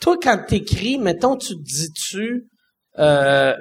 Toi, 0.00 0.16
quand 0.22 0.44
t'écris, 0.48 0.96
mettons, 0.96 1.36
tu 1.36 1.54
dis-tu, 1.56 2.46
euh, 3.00 3.56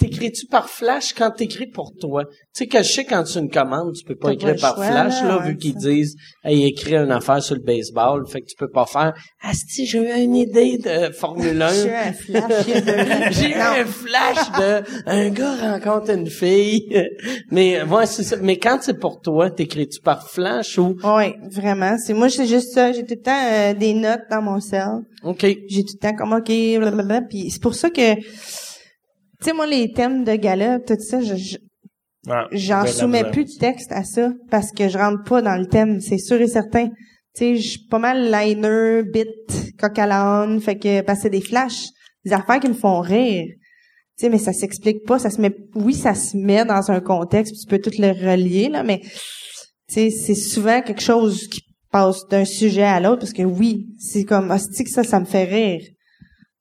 t'écris-tu 0.00 0.46
par 0.46 0.68
flash 0.68 1.12
quand 1.14 1.30
t'écris 1.30 1.68
pour 1.68 1.92
toi? 2.00 2.24
Tu 2.24 2.30
sais 2.52 2.66
que 2.66 2.82
je 2.82 2.90
sais 2.90 3.04
quand 3.04 3.22
tu 3.22 3.38
une 3.38 3.50
commande, 3.50 3.94
tu 3.94 4.04
peux 4.04 4.16
pas 4.16 4.32
écrire 4.32 4.54
pas 4.56 4.60
par 4.60 4.76
choix, 4.76 4.86
flash, 4.86 5.22
là, 5.22 5.38
ouais, 5.38 5.50
vu 5.50 5.56
qu'ils 5.56 5.76
disent, 5.76 6.16
hey, 6.42 6.66
écris 6.66 6.96
une 6.96 7.12
affaire 7.12 7.42
sur 7.42 7.54
le 7.54 7.62
baseball, 7.62 8.26
fait 8.26 8.40
que 8.40 8.46
tu 8.46 8.56
peux 8.56 8.70
pas 8.70 8.86
faire, 8.86 9.14
ah, 9.42 9.52
si 9.52 9.86
j'ai 9.86 9.98
eu 9.98 10.22
une 10.24 10.34
idée 10.34 10.78
de 10.78 11.12
Formule 11.12 11.60
1. 11.60 11.70
J'ai 11.80 11.88
eu 11.88 11.94
un 11.94 12.12
flash 12.12 12.82
de... 12.84 13.30
J'ai 13.32 13.50
eu 13.50 13.54
un 13.54 13.84
flash 13.84 14.52
de 14.58 14.82
un 15.06 15.28
gars 15.30 15.72
rencontre 15.72 16.10
une 16.10 16.28
fille. 16.28 16.88
Mais 17.50 17.84
moi 17.84 18.06
c'est 18.06 18.22
ça. 18.22 18.36
Mais 18.40 18.58
quand 18.58 18.78
c'est 18.80 18.98
pour 18.98 19.20
toi, 19.20 19.50
t'écris-tu 19.50 20.00
par 20.00 20.28
flash 20.28 20.78
ou? 20.78 20.96
Oui, 21.02 21.34
vraiment. 21.50 21.96
C'est 21.98 22.14
moi, 22.14 22.28
c'est 22.28 22.46
juste 22.46 22.72
ça. 22.72 22.92
J'ai 22.92 23.04
tout 23.04 23.14
le 23.14 23.22
temps 23.22 23.50
euh, 23.50 23.74
des 23.74 23.94
notes 23.94 24.22
dans 24.30 24.42
mon 24.42 24.60
cell. 24.60 25.00
OK. 25.22 25.42
J'ai 25.42 25.84
tout 25.84 25.94
le 25.94 26.08
temps 26.08 26.16
comme 26.16 26.32
OK, 26.32 26.46
blablabla. 26.46 27.22
Puis 27.22 27.50
c'est 27.50 27.62
pour 27.62 27.74
ça 27.74 27.90
que, 27.90 28.14
tu 29.40 29.46
sais, 29.48 29.52
moi, 29.52 29.66
les 29.66 29.92
thèmes 29.92 30.24
de 30.24 30.34
gala, 30.36 30.80
tout 30.80 30.96
ça, 30.98 31.20
je, 31.20 31.34
je- 31.36 31.56
j'en 32.52 32.82
ben, 32.82 32.86
soumets 32.92 33.22
plus 33.30 33.44
de 33.44 33.58
texte 33.58 33.92
à 33.92 34.04
ça 34.04 34.32
parce 34.50 34.72
que 34.72 34.88
je 34.88 34.98
rentre 34.98 35.24
pas 35.24 35.40
dans 35.42 35.56
le 35.56 35.66
thème, 35.66 36.00
c'est 36.00 36.18
sûr 36.18 36.40
et 36.40 36.48
certain. 36.48 36.88
Tu 36.88 36.94
sais, 37.34 37.56
je 37.56 37.68
suis 37.68 37.86
pas 37.88 37.98
mal 37.98 38.30
liner, 38.30 39.02
bit, 39.04 39.28
coq 39.78 39.98
à 39.98 40.46
fait 40.60 40.76
que 40.78 41.00
passer 41.02 41.30
des 41.30 41.40
flashs, 41.40 41.86
des 42.24 42.32
affaires 42.32 42.60
qui 42.60 42.68
me 42.68 42.74
font 42.74 43.00
rire. 43.00 43.44
Tu 44.18 44.26
sais, 44.26 44.28
mais 44.28 44.38
ça 44.38 44.52
s'explique 44.52 45.04
pas, 45.06 45.18
ça 45.18 45.30
se 45.30 45.40
met, 45.40 45.54
oui, 45.74 45.94
ça 45.94 46.14
se 46.14 46.36
met 46.36 46.64
dans 46.64 46.90
un 46.90 47.00
contexte, 47.00 47.54
puis 47.54 47.60
tu 47.62 47.66
peux 47.66 47.78
tout 47.80 47.98
le 47.98 48.08
relier, 48.10 48.68
là, 48.68 48.82
mais, 48.82 49.00
tu 49.00 49.94
sais, 49.94 50.10
c'est 50.10 50.34
souvent 50.34 50.82
quelque 50.82 51.00
chose 51.00 51.46
qui 51.48 51.62
passe 51.90 52.26
d'un 52.28 52.44
sujet 52.44 52.82
à 52.82 53.00
l'autre, 53.00 53.20
parce 53.20 53.32
que 53.32 53.42
oui, 53.42 53.86
c'est 53.98 54.24
comme, 54.24 54.50
hostie 54.50 54.84
que 54.84 54.90
ça, 54.90 55.04
ça 55.04 55.20
me 55.20 55.24
fait 55.24 55.44
rire? 55.44 55.80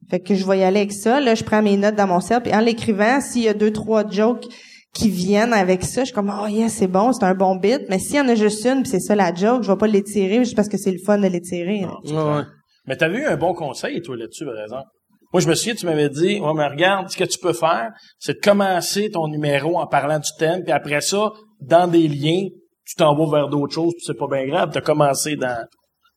Fait 0.09 0.19
que 0.19 0.33
je 0.33 0.45
vais 0.45 0.59
y 0.59 0.63
aller 0.63 0.79
avec 0.79 0.91
ça, 0.91 1.19
là, 1.19 1.35
je 1.35 1.43
prends 1.43 1.61
mes 1.61 1.77
notes 1.77 1.95
dans 1.95 2.07
mon 2.07 2.19
cercle, 2.19 2.49
puis 2.49 2.55
en 2.55 2.61
l'écrivant, 2.61 3.21
s'il 3.21 3.43
y 3.43 3.47
a 3.47 3.53
deux, 3.53 3.71
trois 3.71 4.09
jokes 4.09 4.45
qui 4.93 5.09
viennent 5.09 5.53
avec 5.53 5.83
ça, 5.83 6.01
je 6.01 6.05
suis 6.05 6.15
comme, 6.15 6.33
oh 6.35 6.47
yeah, 6.47 6.67
c'est 6.67 6.87
bon, 6.87 7.13
c'est 7.13 7.23
un 7.23 7.35
bon 7.35 7.55
bit, 7.55 7.81
mais 7.89 7.99
s'il 7.99 8.15
y 8.15 8.19
en 8.19 8.27
a 8.27 8.35
juste 8.35 8.65
une, 8.65 8.81
puis 8.81 8.89
c'est 8.89 8.99
ça 8.99 9.15
la 9.15 9.33
joke, 9.33 9.63
je 9.63 9.71
vais 9.71 9.77
pas 9.77 9.87
l'étirer 9.87 10.39
juste 10.39 10.55
parce 10.55 10.67
que 10.67 10.77
c'est 10.77 10.91
le 10.91 10.97
fun 11.05 11.19
de 11.19 11.27
l'étirer. 11.27 11.85
Ouais, 12.05 12.11
ouais. 12.11 12.43
Mais 12.87 12.95
t'avais 12.97 13.19
eu 13.19 13.25
un 13.25 13.37
bon 13.37 13.53
conseil, 13.53 14.01
toi, 14.01 14.17
là-dessus, 14.17 14.45
par 14.45 14.59
exemple. 14.59 14.87
Moi, 15.31 15.41
je 15.41 15.47
me 15.47 15.53
souviens, 15.53 15.75
tu 15.75 15.85
m'avais 15.85 16.09
dit, 16.09 16.39
ouais, 16.39 16.53
mais 16.55 16.67
regarde, 16.67 17.07
ce 17.09 17.17
que 17.17 17.23
tu 17.23 17.37
peux 17.37 17.53
faire, 17.53 17.91
c'est 18.17 18.33
de 18.33 18.39
commencer 18.39 19.11
ton 19.11 19.27
numéro 19.27 19.77
en 19.77 19.85
parlant 19.85 20.17
du 20.17 20.29
thème, 20.39 20.63
puis 20.63 20.71
après 20.71 21.01
ça, 21.01 21.31
dans 21.61 21.87
des 21.87 22.07
liens, 22.07 22.47
tu 22.83 22.95
t'en 22.95 23.15
vas 23.15 23.37
vers 23.37 23.47
d'autres 23.47 23.73
choses, 23.75 23.93
puis 23.93 24.03
c'est 24.07 24.17
pas 24.17 24.27
bien 24.27 24.47
grave, 24.47 24.71
t'as 24.73 24.81
commencé 24.81 25.35
dans... 25.35 25.63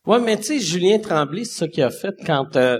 Ouais, 0.06 0.18
mais 0.18 0.38
tu 0.38 0.44
sais, 0.44 0.58
Julien 0.60 0.98
Tremblay, 0.98 1.44
c'est 1.44 1.58
ça 1.58 1.68
qu'il 1.68 1.82
a 1.82 1.90
fait 1.90 2.14
quand, 2.26 2.56
euh, 2.56 2.78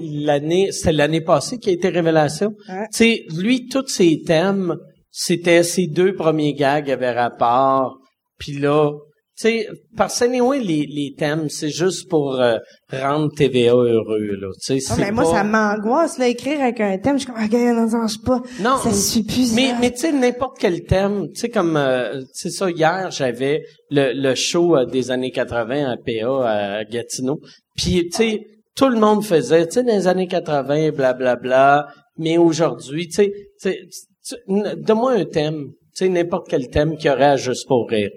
l'année, 0.00 0.70
c'était 0.72 0.92
l'année 0.92 1.20
passée 1.20 1.58
qui 1.58 1.70
a 1.70 1.72
été 1.72 1.88
Révélation. 1.88 2.52
Ouais. 2.68 2.86
Tu 2.92 2.98
sais, 2.98 3.22
lui, 3.36 3.66
tous 3.68 3.86
ses 3.88 4.22
thèmes, 4.22 4.76
c'était 5.10 5.62
ses 5.62 5.86
deux 5.86 6.14
premiers 6.14 6.54
gags 6.54 6.90
avaient 6.90 7.12
rapport. 7.12 7.98
Puis 8.38 8.52
là, 8.58 8.90
tu 9.36 9.48
sais, 9.48 9.68
parce 9.96 10.18
que 10.20 10.24
anyway, 10.26 10.60
les, 10.60 10.86
les 10.86 11.12
thèmes, 11.18 11.48
c'est 11.48 11.68
juste 11.70 12.08
pour 12.08 12.40
euh, 12.40 12.56
rendre 12.92 13.32
TVA 13.34 13.72
heureux, 13.72 14.36
là. 14.40 14.48
Tu 14.64 14.78
sais, 14.80 14.86
Ah, 14.90 14.94
c'est 14.94 15.00
mais 15.02 15.10
moi, 15.10 15.24
pas- 15.24 15.30
ça 15.32 15.44
m'angoisse, 15.44 16.18
là, 16.18 16.28
écrire 16.28 16.60
avec 16.60 16.80
un 16.80 16.98
thème, 16.98 17.14
je 17.18 17.24
suis 17.24 17.26
comme, 17.32 17.40
ah, 17.42 17.48
gars, 17.48 17.72
non, 17.72 17.88
non, 17.88 18.06
je 18.06 18.18
pas. 18.24 18.40
Non, 18.60 18.76
ça 18.76 18.90
plus. 19.26 19.52
Mais, 19.54 19.72
mais 19.80 19.90
tu 19.92 19.98
sais, 20.02 20.12
n'importe 20.12 20.58
quel 20.60 20.84
thème, 20.84 21.26
tu 21.34 21.40
sais, 21.40 21.48
comme, 21.48 21.76
euh, 21.76 22.22
c'est 22.32 22.50
ça, 22.50 22.70
hier, 22.70 23.10
j'avais 23.10 23.62
le, 23.90 24.12
le 24.14 24.34
show 24.36 24.76
euh, 24.76 24.84
des 24.84 25.10
années 25.10 25.32
80 25.32 25.90
à 25.92 25.96
PA 25.96 26.48
à 26.78 26.84
Gatineau. 26.84 27.40
Puis, 27.76 28.08
tu 28.10 28.16
sais, 28.16 28.40
tout 28.76 28.88
le 28.88 28.98
monde 28.98 29.24
faisait, 29.24 29.66
tu 29.66 29.74
sais, 29.74 29.82
dans 29.82 29.92
les 29.92 30.06
années 30.08 30.26
80, 30.28 30.90
blablabla. 30.90 31.86
mais 32.18 32.38
aujourd'hui, 32.38 33.08
tu 33.08 33.14
sais, 33.14 33.32
tu 33.60 33.70
sais, 33.70 33.78
tu- 34.26 34.34
n- 34.48 34.74
donne-moi 34.76 35.12
un 35.12 35.24
thème, 35.24 35.66
tu 35.96 36.04
sais, 36.04 36.08
n'importe 36.08 36.48
quel 36.48 36.68
thème 36.68 36.96
qu'il 36.96 37.06
y 37.06 37.10
aurait 37.10 37.24
à 37.24 37.36
juste 37.36 37.66
pour 37.66 37.88
rire. 37.88 38.10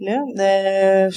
Là, 0.00 0.20
euh, 0.38 1.10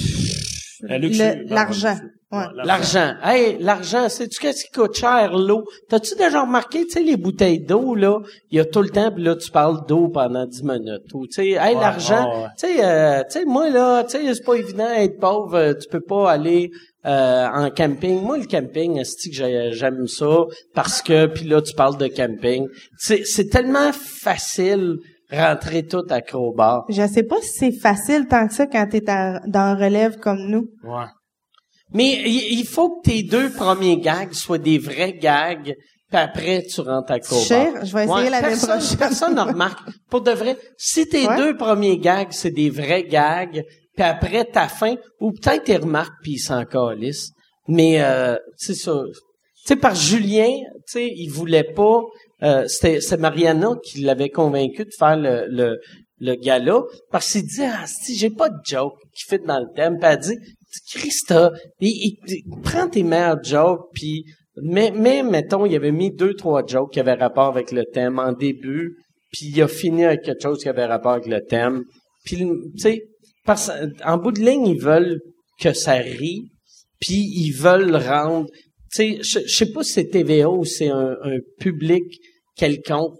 La 0.82 0.98
luxe- 0.98 1.18
le- 1.18 1.44
l'argent. 1.54 1.96
Ouais. 2.32 2.44
L'argent. 2.64 3.12
Hey, 3.22 3.58
l'argent, 3.60 4.08
sais-tu 4.08 4.40
qu'est-ce 4.40 4.64
qui 4.64 4.70
coûte 4.72 4.96
cher, 4.96 5.36
l'eau? 5.36 5.64
T'as-tu 5.90 6.14
déjà 6.16 6.42
remarqué, 6.42 6.84
tu 6.86 6.92
sais, 6.92 7.02
les 7.02 7.16
bouteilles 7.18 7.60
d'eau, 7.60 7.94
là, 7.94 8.18
il 8.50 8.56
y 8.56 8.60
a 8.60 8.64
tout 8.64 8.80
le 8.80 8.88
temps, 8.88 9.12
puis 9.12 9.22
là, 9.22 9.36
tu 9.36 9.50
parles 9.50 9.84
d'eau 9.86 10.08
pendant 10.08 10.46
10 10.46 10.62
minutes. 10.64 11.12
Ou, 11.12 11.26
tu 11.26 11.34
sais, 11.34 11.48
hey, 11.50 11.74
l'argent, 11.74 12.24
ouais, 12.28 12.42
ouais. 12.44 12.48
tu 12.58 12.66
sais, 12.66 12.84
euh, 12.84 13.22
tu 13.30 13.38
sais, 13.40 13.44
moi, 13.44 13.68
là, 13.68 14.02
tu 14.04 14.12
sais, 14.16 14.34
c'est 14.34 14.44
pas 14.44 14.54
évident 14.54 14.88
être 14.96 15.20
pauvre, 15.20 15.54
euh, 15.56 15.74
tu 15.74 15.86
peux 15.90 16.00
pas 16.00 16.30
aller 16.32 16.70
euh, 17.04 17.46
en 17.48 17.70
camping. 17.70 18.20
Moi, 18.22 18.38
le 18.38 18.46
camping, 18.46 19.02
c'est 19.04 19.28
que 19.30 19.34
j'ai- 19.34 19.70
j'aime 19.72 20.06
ça, 20.06 20.44
parce 20.74 21.02
que, 21.02 21.26
puis 21.26 21.44
là, 21.44 21.60
tu 21.62 21.74
parles 21.74 21.96
de 21.96 22.06
camping. 22.08 22.66
C'est 22.98 23.24
c'est 23.24 23.48
tellement 23.48 23.92
facile 23.92 24.96
rentrer 25.30 25.86
tout 25.86 26.04
à 26.10 26.20
Crowbar. 26.20 26.84
Je 26.90 27.06
sais 27.08 27.22
pas 27.22 27.36
si 27.40 27.48
c'est 27.58 27.72
facile 27.72 28.26
tant 28.28 28.46
que 28.46 28.54
ça 28.54 28.66
quand 28.66 28.86
t'es 28.90 29.08
à- 29.08 29.40
dans 29.46 29.76
relève 29.78 30.18
comme 30.18 30.46
nous. 30.48 30.66
Ouais. 30.84 31.06
Mais 31.94 32.22
il 32.26 32.64
faut 32.64 33.00
que 33.00 33.10
tes 33.10 33.22
deux 33.22 33.50
premiers 33.50 33.98
gags 33.98 34.32
soient 34.32 34.58
des 34.58 34.78
vrais 34.78 35.12
gags, 35.14 35.74
puis 36.10 36.18
après 36.20 36.62
tu 36.62 36.80
rentres 36.80 37.12
à 37.12 37.18
Crowbar. 37.20 37.46
Cher, 37.46 37.84
je 37.84 37.92
vais 37.94 38.04
essayer 38.04 38.30
l'année 38.30 38.48
personne, 38.48 38.78
prochaine. 38.78 38.98
Personne 38.98 39.34
ne 39.34 39.40
remarque. 39.42 39.88
Pour 40.08 40.20
de 40.22 40.30
vrai, 40.30 40.56
si 40.78 41.06
tes 41.08 41.26
Ouais. 41.26 41.36
deux 41.36 41.56
premiers 41.56 41.98
gags, 41.98 42.28
c'est 42.30 42.50
des 42.50 42.70
vrais 42.70 43.04
gags, 43.04 43.62
puis 43.94 44.04
après 44.04 44.44
ta 44.44 44.68
fin, 44.68 44.96
ou 45.20 45.32
peut-être 45.32 45.68
ils 45.68 45.76
remarquent 45.76 46.20
puis 46.22 46.32
ils 46.32 46.38
s'en. 46.38 46.64
Mais 47.68 48.02
euh, 48.02 48.36
c'est 48.56 48.74
ça. 48.74 49.02
Tu 49.12 49.68
sais, 49.68 49.76
par 49.76 49.94
Julien, 49.94 50.48
tu 50.48 50.82
sais, 50.86 51.08
il 51.14 51.28
voulait 51.28 51.62
pas. 51.72 52.00
euh, 52.42 52.66
c'était 52.66 53.00
c'est 53.00 53.16
Mariana 53.18 53.76
qui 53.84 54.00
l'avait 54.00 54.30
convaincu 54.30 54.84
de 54.84 54.90
faire 54.98 55.16
le, 55.16 55.46
le, 55.48 55.78
le 56.18 56.34
gala 56.34 56.80
parce 57.12 57.30
qu'il 57.32 57.42
dit 57.46 57.62
ah 57.62 57.84
si 57.86 58.16
j'ai 58.16 58.30
pas 58.30 58.48
de 58.48 58.58
joke 58.64 58.94
qui 59.14 59.24
fit 59.28 59.38
dans 59.46 59.60
le 59.60 59.66
thème 59.76 59.98
puis 60.00 60.08
elle 60.10 60.18
dit 60.18 60.38
Christa 60.92 61.52
il, 61.80 61.88
il- 61.88 62.18
il- 62.26 62.60
prends 62.62 62.88
tes 62.88 63.02
meilleurs 63.04 63.42
jokes 63.44 63.86
puis 63.94 64.24
mais 64.56 64.90
mais 64.92 65.22
mettons 65.22 65.66
il 65.66 65.74
avait 65.76 65.92
mis 65.92 66.10
deux 66.10 66.34
trois 66.34 66.64
jokes 66.66 66.92
qui 66.94 67.00
avaient 67.00 67.14
rapport 67.14 67.46
avec 67.46 67.70
le 67.70 67.84
thème 67.84 68.18
en 68.18 68.32
début 68.32 68.96
puis 69.32 69.46
il 69.54 69.62
a 69.62 69.68
fini 69.68 70.04
avec 70.04 70.22
quelque 70.22 70.42
chose 70.42 70.60
qui 70.62 70.68
avait 70.68 70.86
rapport 70.86 71.12
avec 71.12 71.26
le 71.26 71.40
thème 71.44 71.84
puis 72.24 72.36
tu 72.38 72.78
sais 72.78 73.02
parce 73.44 73.70
en 74.04 74.18
bout 74.18 74.32
de 74.32 74.40
ligne 74.40 74.66
ils 74.66 74.80
veulent 74.80 75.20
que 75.60 75.72
ça 75.72 75.92
rie 75.94 76.50
puis 77.00 77.16
ils 77.34 77.52
veulent 77.52 77.94
rendre 77.96 78.46
tu 78.92 79.18
sais 79.18 79.18
je, 79.22 79.38
je 79.46 79.56
sais 79.56 79.72
pas 79.72 79.82
si 79.82 79.92
c'est 79.92 80.08
TVA 80.10 80.48
ou 80.50 80.64
c'est 80.64 80.88
un, 80.88 81.16
un 81.22 81.38
public 81.58 82.04
quelconque 82.56 83.14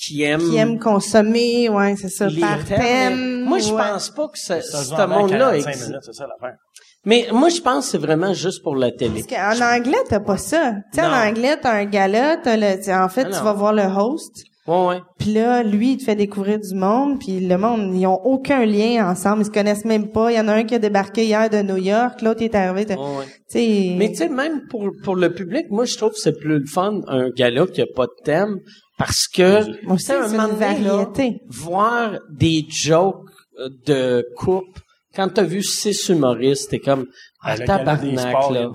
qui- 0.00 0.22
aime 0.22 0.40
Qui 0.50 0.56
aiment 0.56 0.78
consommer, 0.78 1.68
ouais, 1.68 1.96
c'est 1.96 2.10
ça, 2.10 2.28
par 2.40 2.64
thèmes, 2.64 2.78
thème. 2.78 3.38
mais 3.40 3.44
Moi, 3.48 3.58
je 3.58 3.72
ouais. 3.72 3.82
pense 3.82 4.10
pas 4.10 4.28
que 4.28 4.38
ce, 4.38 4.60
ce 4.60 5.06
monde-là 5.08 5.38
45 5.50 5.68
existe. 5.70 5.88
minutes, 5.88 6.02
c'est 6.04 6.12
ça 6.12 6.26
l'affaire. 6.28 6.56
Mais 7.04 7.26
moi, 7.32 7.48
je 7.48 7.60
pense 7.60 7.86
que 7.86 7.90
c'est 7.92 7.98
vraiment 7.98 8.32
juste 8.34 8.62
pour 8.62 8.76
la 8.76 8.92
télé. 8.92 9.24
Parce 9.28 9.58
qu'en 9.58 9.76
anglais, 9.76 9.98
t'as 10.08 10.20
pas 10.20 10.36
ça. 10.36 10.74
Tu 10.92 11.00
sais, 11.00 11.06
en 11.06 11.10
anglais, 11.12 11.56
t'as 11.60 11.72
un 11.72 11.84
gala, 11.86 12.36
t'as 12.36 12.56
le, 12.56 12.92
en 12.92 13.08
fait, 13.08 13.24
tu 13.24 13.30
vas 13.42 13.52
voir 13.54 13.72
le 13.72 13.82
host. 13.84 14.44
Ouais, 14.66 14.86
ouais. 14.86 15.00
Puis 15.18 15.32
là, 15.32 15.62
lui, 15.62 15.92
il 15.92 15.96
te 15.98 16.04
fait 16.04 16.16
découvrir 16.16 16.58
du 16.58 16.74
monde, 16.74 17.18
puis 17.20 17.40
le 17.40 17.56
monde, 17.56 17.94
ils 17.94 18.06
ont 18.06 18.20
aucun 18.24 18.64
lien 18.66 19.08
ensemble, 19.08 19.42
ils 19.42 19.46
se 19.46 19.50
connaissent 19.50 19.84
même 19.84 20.10
pas. 20.10 20.32
Il 20.32 20.36
y 20.36 20.40
en 20.40 20.48
a 20.48 20.54
un 20.54 20.64
qui 20.64 20.74
a 20.74 20.78
débarqué 20.78 21.24
hier 21.24 21.48
de 21.48 21.62
New 21.62 21.76
York, 21.76 22.20
l'autre 22.22 22.42
est 22.42 22.54
arrivé 22.54 22.84
de, 22.84 22.94
ouais. 22.94 23.96
Mais 23.96 24.08
tu 24.10 24.16
sais, 24.16 24.28
même 24.28 24.66
pour, 24.68 24.90
pour 25.04 25.14
le 25.14 25.32
public, 25.32 25.66
moi, 25.70 25.84
je 25.84 25.96
trouve 25.96 26.12
que 26.12 26.18
c'est 26.18 26.38
plus 26.38 26.58
le 26.58 26.66
fun, 26.66 27.00
un 27.06 27.30
gala 27.30 27.66
qui 27.66 27.80
a 27.80 27.86
pas 27.94 28.06
de 28.06 28.24
thème, 28.24 28.58
parce 28.98 29.28
que, 29.28 29.62
sais, 29.62 29.70
un 29.88 29.96
c'est 29.98 30.14
une 30.14 30.36
moment 30.36 30.48
donné, 30.48 30.80
là, 30.80 30.96
variété. 30.96 31.40
voir 31.48 32.18
des 32.30 32.64
jokes 32.68 33.24
euh, 33.58 33.68
de 33.86 34.26
coupe, 34.36 34.78
quand 35.14 35.28
t'as 35.28 35.44
vu 35.44 35.62
six 35.62 36.08
humoristes, 36.08 36.70
t'es 36.70 36.78
comme, 36.78 37.06
ah, 37.42 37.56
des 37.56 37.64
tabarnak, 37.64 38.50
là. 38.50 38.70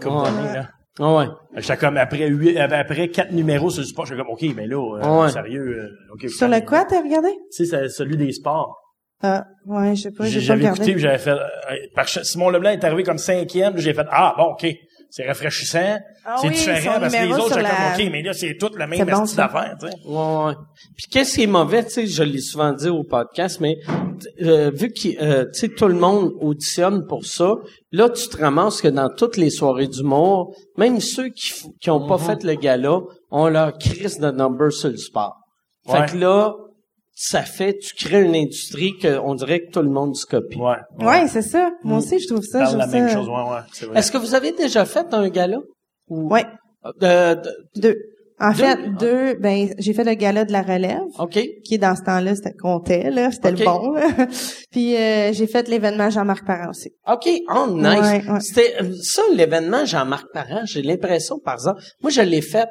Ah 1.00 1.16
ouais. 1.16 1.26
J'étais 1.56 1.78
comme 1.78 1.98
après 1.98 2.28
huit, 2.28 2.58
euh, 2.58 2.68
après 2.70 3.08
quatre 3.10 3.32
numéros 3.32 3.70
sur 3.70 3.82
le 3.82 3.88
sport, 3.88 4.06
j'étais 4.06 4.22
comme 4.22 4.32
OK, 4.32 4.44
mais 4.56 4.68
là, 4.68 4.76
euh, 4.98 5.22
Ouais. 5.24 5.30
sérieux, 5.32 5.62
euh, 5.80 6.14
OK. 6.14 6.30
Sur 6.30 6.48
le 6.50 6.60
quoi, 6.62 6.86
t'as 6.86 7.02
regardé? 7.02 7.30
Tu 7.56 7.66
sais, 7.66 7.66
c'est 7.66 7.89
celui 7.89 8.18
des 8.18 8.32
sports. 8.34 8.78
Ah, 9.24 9.46
ouais, 9.68 9.96
je 9.96 10.02
sais 10.04 10.12
pas, 10.12 10.26
J'avais 10.26 10.66
écouté, 10.66 10.98
j'avais 10.98 11.18
fait. 11.20 11.30
euh, 11.32 11.38
parce 11.96 12.16
que 12.18 12.24
Simon 12.24 12.50
Leblanc 12.50 12.72
est 12.72 12.84
arrivé 12.84 13.04
comme 13.04 13.20
cinquième, 13.20 13.78
j'ai 13.78 13.94
fait 13.94 14.06
ah 14.10 14.34
bon 14.38 14.46
ok, 14.54 14.66
c'est 15.12 15.28
rafraîchissant, 15.28 15.97
Ah 16.26 16.38
c'est 16.41 16.47
oui, 16.47 16.53
différent 16.55 16.99
parce 16.99 17.14
que 17.14 17.22
les 17.22 17.34
autres 17.34 17.49
j'étais 17.49 17.62
la- 17.62 17.70
comme 17.70 18.05
ok, 18.05 18.12
mais 18.12 18.22
là 18.24 18.34
c'est 18.34 18.57
toute 18.57 18.78
la 18.78 18.88
même 18.88 18.97
C'est 18.99 19.05
bon, 19.05 19.24
d'affaires, 19.36 19.76
tu 19.80 19.88
sais. 19.88 19.93
Ouais, 20.07 20.45
ouais. 20.45 20.53
Puis 20.97 21.05
qu'est-ce 21.12 21.36
qui 21.36 21.43
est 21.43 21.47
mauvais, 21.47 21.84
tu 21.84 21.89
sais, 21.91 22.07
je 22.07 22.24
l'ai 22.24 22.39
souvent 22.39 22.72
dit 22.72 22.89
au 22.89 23.03
podcast, 23.03 23.59
mais 23.59 23.78
euh, 24.41 24.72
vu 24.74 24.91
que 24.91 25.22
euh, 25.22 25.45
tu 25.53 25.59
sais 25.59 25.70
tout 25.70 25.88
le 25.88 25.95
monde 25.95 26.32
auditionne 26.39 27.05
pour 27.07 27.26
ça, 27.26 27.55
là 27.91 28.09
tu 28.09 28.28
te 28.28 28.38
ramasses 28.38 28.82
que 28.82 28.88
dans 28.88 29.09
toutes 29.16 29.38
les 29.38 29.49
soirées 29.49 29.88
d'humour, 29.88 30.55
même 30.78 30.99
ceux 31.01 31.30
qui 31.30 31.51
qui 31.82 31.89
ont 31.89 32.07
pas 32.07 32.18
Mhm. 32.18 32.24
fait 32.24 32.43
le 32.43 32.53
gala, 32.55 32.99
ont 33.32 33.47
leur 33.47 33.78
crise 33.78 34.18
de 34.20 34.32
number 34.32 34.72
sur 34.72 34.89
le 34.89 34.97
sport. 34.97 35.36
Ouais. 35.88 35.99
Fait 36.07 36.14
que 36.14 36.18
là, 36.18 36.53
ça 37.24 37.43
fait, 37.43 37.78
tu 37.78 37.93
crées 37.93 38.24
une 38.24 38.36
industrie 38.36 38.97
que 38.97 39.19
on 39.19 39.36
dirait 39.36 39.59
que 39.61 39.72
tout 39.72 39.82
le 39.84 39.89
monde 39.91 40.15
se 40.15 40.26
copie. 40.26 40.57
Ouais. 40.57 40.78
Ouais, 41.05 41.28
c'est 41.28 41.43
ça. 41.43 41.69
Moi 41.84 41.99
aussi, 41.99 42.19
je 42.19 42.28
trouve 42.28 42.43
ça, 42.43 42.59
je 42.61 42.63
Parle 42.65 42.78
la 42.80 42.84
trouve 42.88 42.95
même 42.95 43.09
ça- 43.09 43.13
chose, 43.15 43.28
ouais, 43.28 43.34
ouais. 43.36 43.59
C'est 43.74 43.86
vrai. 43.86 43.99
Est-ce 43.99 44.11
que 44.11 44.17
vous 44.17 44.34
avez 44.34 44.51
déjà 44.53 44.86
fait 44.86 45.05
un 45.13 45.30
gala? 45.30 45.57
Ou, 46.09 46.34
Ouais, 46.34 46.45
Euh, 47.03 47.36
de- 47.36 47.55
deux. 47.80 47.95
En 48.39 48.49
Deux? 48.53 48.55
fait, 48.55 48.78
deux, 48.99 49.34
ben, 49.36 49.67
j'ai 49.78 49.93
fait 49.93 50.03
le 50.03 50.15
gala 50.15 50.45
de 50.45 50.51
la 50.51 50.63
relève. 50.63 51.03
OK. 51.19 51.39
qui 51.63 51.78
dans 51.78 51.95
ce 51.95 52.01
temps-là, 52.01 52.34
c'était 52.34 52.55
comptait, 52.59 53.11
là, 53.11 53.30
c'était 53.30 53.51
le 53.51 53.63
bon. 53.63 53.91
là. 53.91 54.07
Puis 54.72 54.95
euh, 54.97 55.32
j'ai 55.32 55.45
fait 55.45 55.67
l'événement 55.69 56.09
Jean-Marc 56.09 56.43
Parent 56.47 56.72
aussi. 56.72 56.89
OK. 57.07 57.30
Oh, 57.55 57.67
nice. 57.69 57.99
Ouais, 57.99 58.32
ouais. 58.32 58.39
C'était 58.39 58.74
euh, 58.82 58.91
ça, 59.03 59.22
l'événement 59.36 59.86
Jean-Marc 59.86 60.26
Parent. 60.34 60.61
J'ai 60.65 60.82
l'impression, 60.82 61.38
par 61.38 61.53
exemple, 61.53 61.82
moi, 62.01 62.09
je 62.09 62.22
l'ai 62.22 62.41
fait 62.41 62.67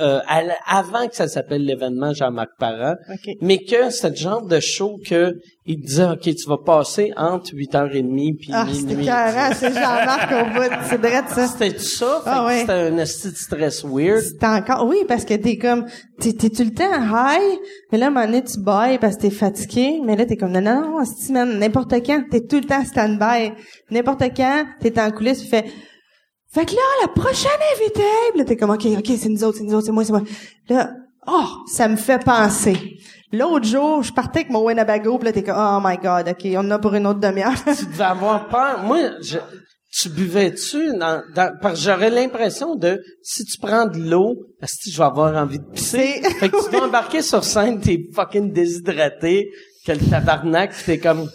euh, 0.00 0.20
à 0.26 0.42
avant 0.66 1.06
que 1.08 1.14
ça 1.16 1.28
s'appelle 1.28 1.64
l'événement 1.64 2.12
Jean-Marc 2.12 2.50
Parent, 2.58 2.94
OK. 3.12 3.34
mais 3.40 3.58
que 3.58 3.90
c'était 3.90 4.10
le 4.10 4.16
genre 4.16 4.46
de 4.46 4.60
show 4.60 4.98
que 5.06 5.34
il 5.66 5.80
disait, 5.80 6.04
OK, 6.04 6.20
tu 6.22 6.46
vas 6.48 6.58
passer 6.58 7.12
entre 7.16 7.52
8h30 7.54 8.36
puis 8.36 8.50
Ah, 8.52 8.66
c'était 8.70 8.88
minuit. 8.88 9.06
carré, 9.06 9.54
c'est 9.54 9.72
Jean-Marc 9.72 10.30
au 10.32 10.44
bout, 10.54 10.74
c'est 10.90 10.98
vrai 10.98 11.22
de 11.22 11.28
ça. 11.28 11.46
C'était 11.48 11.78
ça? 11.78 12.22
Ah, 12.26 12.44
ouais. 12.46 12.60
C'était 12.60 12.72
un 12.72 12.98
esti 12.98 13.30
de 13.30 13.36
stress 13.36 13.82
weird. 13.84 14.20
C'était 14.20 14.46
encore, 14.46 14.86
oui, 14.86 14.98
parce 15.08 15.24
que 15.24 15.32
t'es 15.34 15.56
comme, 15.56 15.86
t'es, 16.20 16.34
t'es 16.34 16.50
tout 16.50 16.64
le 16.64 16.72
temps 16.74 16.84
high, 16.92 17.58
mais 17.90 17.98
là, 17.98 18.06
à 18.06 18.08
un 18.08 18.12
moment 18.12 18.26
donné, 18.26 18.42
tu 18.44 18.60
bailles 18.60 18.98
parce 18.98 19.16
que 19.16 19.22
t'es 19.22 19.30
fatigué, 19.30 20.00
mais 20.04 20.16
là, 20.16 20.26
t'es 20.26 20.36
comme, 20.36 20.52
non, 20.52 20.60
non, 20.60 20.80
non, 20.98 21.02
man, 21.30 21.58
n'importe 21.58 21.94
quand, 22.04 22.24
t'es 22.30 22.42
tout 22.42 22.56
le 22.56 22.64
temps 22.66 22.84
stand-by. 22.84 23.52
N'importe 23.90 24.24
quand, 24.36 24.66
t'es 24.80 25.00
en 25.00 25.10
coulisses, 25.12 25.42
tu 25.44 25.48
fais, 25.48 25.64
fait 26.54 26.66
que 26.66 26.70
là, 26.70 26.82
la 27.02 27.08
prochaine 27.08 27.50
invitée, 27.74 28.02
là, 28.36 28.44
t'es 28.44 28.56
comme, 28.56 28.70
OK, 28.70 28.86
OK, 28.96 29.10
c'est 29.18 29.28
nous 29.28 29.42
autres, 29.42 29.58
c'est 29.58 29.64
nous 29.64 29.74
autres, 29.74 29.86
c'est 29.86 29.92
moi, 29.92 30.04
c'est 30.04 30.12
moi. 30.12 30.22
Là, 30.68 30.92
oh, 31.26 31.46
ça 31.66 31.88
me 31.88 31.96
fait 31.96 32.22
penser. 32.22 33.00
L'autre 33.32 33.66
jour, 33.66 34.04
je 34.04 34.12
partais 34.12 34.40
avec 34.40 34.50
mon 34.50 34.64
Winnebago, 34.64 35.18
puis 35.18 35.26
là, 35.26 35.32
t'es 35.32 35.42
comme, 35.42 35.56
oh 35.58 35.80
my 35.82 35.96
God, 35.96 36.28
OK, 36.28 36.46
on 36.54 36.58
en 36.58 36.70
a 36.70 36.78
pour 36.78 36.94
une 36.94 37.08
autre 37.08 37.18
demi-heure. 37.18 37.56
tu 37.76 37.86
devais 37.86 38.04
avoir 38.04 38.46
peur. 38.46 38.84
Moi, 38.84 38.98
je, 39.20 39.38
tu 39.90 40.10
buvais-tu 40.10 40.96
dans, 40.96 41.22
dans, 41.34 41.56
parce 41.60 41.80
que 41.80 41.90
j'aurais 41.90 42.10
l'impression 42.10 42.76
de, 42.76 43.02
si 43.20 43.44
tu 43.44 43.58
prends 43.58 43.86
de 43.86 43.98
l'eau, 43.98 44.36
si 44.62 44.92
je 44.92 44.98
vais 44.98 45.04
avoir 45.04 45.34
envie 45.34 45.58
de 45.58 45.64
pisser. 45.64 46.22
Fait 46.38 46.50
que 46.50 46.64
tu 46.64 46.70
vas 46.70 46.84
embarquer 46.84 47.22
sur 47.22 47.42
scène, 47.42 47.80
t'es 47.80 47.98
fucking 48.14 48.52
déshydraté, 48.52 49.50
que 49.84 49.90
le 49.90 50.08
tabarnak, 50.08 50.72
pis 50.72 50.84
t'es 50.84 50.98
comme, 50.98 51.28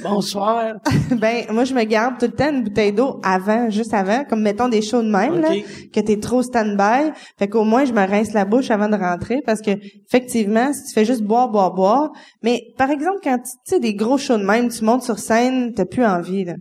bonsoir. 0.00 0.74
ben, 1.16 1.44
moi, 1.50 1.64
je 1.64 1.74
me 1.74 1.84
garde 1.84 2.18
tout 2.18 2.26
le 2.26 2.32
temps 2.32 2.50
une 2.50 2.64
bouteille 2.64 2.92
d'eau 2.92 3.20
avant, 3.22 3.70
juste 3.70 3.94
avant, 3.94 4.24
comme 4.24 4.42
mettons 4.42 4.68
des 4.68 4.82
shows 4.82 5.02
de 5.02 5.10
même, 5.10 5.40
là, 5.40 5.50
Ok. 5.50 5.90
que 5.92 6.00
t'es 6.00 6.18
trop 6.18 6.42
stand-by. 6.42 7.12
Fait 7.38 7.48
qu'au 7.48 7.64
moins, 7.64 7.84
je 7.84 7.92
me 7.92 8.06
rince 8.06 8.32
la 8.32 8.44
bouche 8.44 8.70
avant 8.70 8.88
de 8.88 8.96
rentrer 8.96 9.40
parce 9.44 9.60
que, 9.60 9.70
effectivement, 10.06 10.72
si 10.72 10.84
tu 10.84 10.92
fais 10.94 11.04
juste 11.04 11.22
boire, 11.22 11.48
boire, 11.48 11.72
boire, 11.74 12.10
mais 12.42 12.62
par 12.76 12.90
exemple, 12.90 13.18
quand 13.22 13.38
tu 13.38 13.50
sais, 13.64 13.80
des 13.80 13.94
gros 13.94 14.18
shows 14.18 14.38
de 14.38 14.44
même, 14.44 14.68
tu 14.68 14.84
montes 14.84 15.02
sur 15.02 15.18
scène, 15.18 15.72
t'as 15.74 15.84
plus 15.84 16.04
envie, 16.04 16.44
là. 16.44 16.54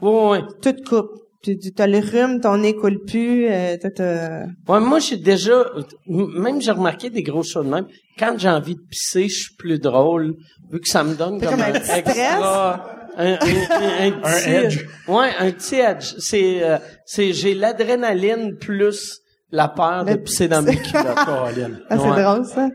Ouais, 0.00 0.30
ouais. 0.30 0.40
Tout 0.62 0.72
te 0.72 0.88
coupe. 0.88 1.10
Tu, 1.42 1.56
tu 1.58 1.70
as 1.80 1.86
le 1.86 1.98
rhume, 2.00 2.40
ton 2.40 2.56
nez 2.58 2.74
coule 2.74 2.98
plus, 3.06 3.46
euh, 3.48 3.76
t'as- 3.80 3.90
t'as- 3.90 4.46
Ouais, 4.68 4.80
moi, 4.80 4.98
j'ai 4.98 5.16
déjà, 5.16 5.64
même 6.08 6.60
j'ai 6.60 6.72
remarqué 6.72 7.10
des 7.10 7.22
gros 7.22 7.44
shows 7.44 7.62
de 7.62 7.68
même. 7.68 7.86
Quand 8.18 8.34
j'ai 8.36 8.48
envie 8.48 8.74
de 8.74 8.80
pisser, 8.90 9.28
je 9.28 9.34
suis 9.42 9.54
plus 9.56 9.78
drôle, 9.78 10.34
vu 10.72 10.80
que 10.80 10.88
ça 10.88 11.04
me 11.04 11.14
donne 11.14 11.38
T'as 11.40 11.50
comme, 11.50 11.60
comme 11.60 11.64
un 11.64 11.68
un 11.76 11.80
petit 11.80 11.90
extra, 11.92 12.90
un, 13.16 13.24
un, 13.24 13.32
un, 13.34 13.36
un 14.08 14.10
petit, 14.20 14.50
edge. 14.50 14.86
Ouais, 15.06 15.28
un 15.38 15.50
petit 15.52 15.76
edge. 15.76 16.14
C'est, 16.18 16.62
euh, 16.64 16.78
c'est, 17.06 17.32
j'ai 17.32 17.54
l'adrénaline 17.54 18.56
plus 18.58 19.20
la 19.52 19.68
peur 19.68 20.04
de 20.04 20.14
pisser 20.16 20.48
dans 20.48 20.62
mes 20.62 20.74
culottes. 20.82 21.06
Ah, 21.16 21.50
c'est 21.54 21.98
Ouais. 21.98 22.22
drôle, 22.22 22.44
ça. 22.46 22.68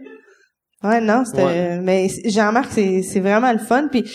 Ouais, 0.84 1.02
non, 1.02 1.24
c'était... 1.26 1.44
Ouais. 1.44 1.80
Mais 1.82 2.08
Jean-Marc, 2.26 2.72
c'est, 2.72 3.02
c'est 3.04 3.20
vraiment 3.20 3.52
le 3.52 3.60
fun. 3.60 3.90
Puis 3.92 4.10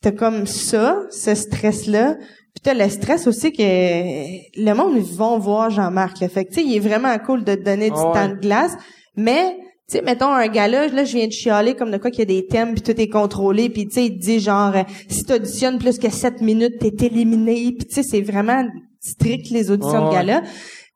t'as 0.00 0.12
comme 0.12 0.46
ça, 0.46 0.98
ce 1.10 1.34
stress-là. 1.34 2.14
Puis 2.62 2.72
t'as 2.72 2.74
le 2.74 2.88
stress 2.88 3.26
aussi 3.26 3.52
que 3.52 3.62
le 3.62 4.72
monde, 4.74 4.94
ils 4.96 5.16
vont 5.16 5.38
voir 5.38 5.70
Jean-Marc. 5.70 6.20
Là. 6.20 6.28
Fait 6.28 6.44
que, 6.44 6.50
tu 6.50 6.60
sais, 6.60 6.66
il 6.66 6.76
est 6.76 6.80
vraiment 6.80 7.16
cool 7.18 7.42
de 7.42 7.54
te 7.54 7.62
donner 7.62 7.90
du 7.90 7.96
temps 7.96 8.28
de 8.28 8.40
glace. 8.40 8.72
Mais, 9.16 9.56
tu 9.88 9.96
sais, 9.98 10.02
mettons 10.02 10.28
un 10.32 10.46
gars-là, 10.46 10.86
là, 10.88 11.04
je 11.04 11.16
viens 11.16 11.26
de 11.26 11.32
chialer 11.32 11.74
comme 11.74 11.90
de 11.90 11.98
quoi 11.98 12.10
qu'il 12.10 12.20
y 12.20 12.22
a 12.22 12.40
des 12.40 12.46
thèmes, 12.46 12.74
puis 12.74 12.82
tout 12.82 13.00
est 13.00 13.08
contrôlé, 13.08 13.68
puis 13.68 13.86
tu 13.86 13.94
sais, 13.94 14.06
il 14.06 14.18
te 14.18 14.24
dit 14.24 14.38
genre, 14.38 14.76
euh, 14.76 14.82
si 15.08 15.24
tu 15.24 15.32
auditionnes 15.32 15.78
plus 15.78 15.98
que 15.98 16.08
7 16.08 16.40
minutes, 16.40 16.78
t'es 16.78 17.06
éliminé, 17.06 17.72
puis 17.76 17.86
tu 17.88 17.94
sais, 17.94 18.02
c'est 18.02 18.20
vraiment 18.20 18.64
strict 19.00 19.50
les 19.50 19.70
auditions 19.70 20.10
de 20.10 20.14
Ouais. 20.14 20.42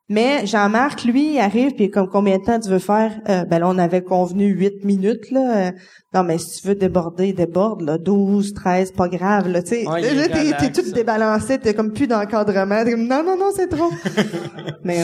Mais 0.09 0.45
Jean-Marc, 0.45 1.03
lui, 1.03 1.33
il 1.33 1.39
arrive, 1.39 1.73
puis 1.73 1.89
comme 1.89 2.07
combien 2.07 2.37
de 2.37 2.43
temps 2.43 2.59
tu 2.59 2.69
veux 2.69 2.79
faire? 2.79 3.11
Euh, 3.27 3.43
ben 3.43 3.59
là, 3.59 3.67
on 3.67 3.77
avait 3.77 4.03
convenu 4.03 4.47
8 4.47 4.85
minutes, 4.85 5.31
là. 5.31 5.67
Euh, 5.67 5.71
non, 6.13 6.23
mais 6.23 6.37
si 6.37 6.61
tu 6.61 6.67
veux 6.67 6.75
déborder, 6.75 7.33
déborde, 7.33 7.81
là. 7.81 7.97
12, 7.97 8.53
13, 8.53 8.93
pas 8.93 9.09
grave, 9.09 9.49
là, 9.49 9.61
tu 9.61 9.69
sais. 9.69 9.87
Ouais, 9.87 10.13
là, 10.13 10.29
t'es, 10.29 10.53
t'es 10.57 10.71
tout 10.71 10.91
débalancé, 10.91 11.57
t'es 11.57 11.73
comme 11.73 11.91
plus 11.91 12.07
d'encadrement. 12.07 12.85
T'es 12.85 12.91
comme, 12.91 13.07
non, 13.07 13.21
non, 13.21 13.37
non, 13.37 13.51
c'est 13.53 13.67
trop. 13.67 13.91
mais, 14.83 15.03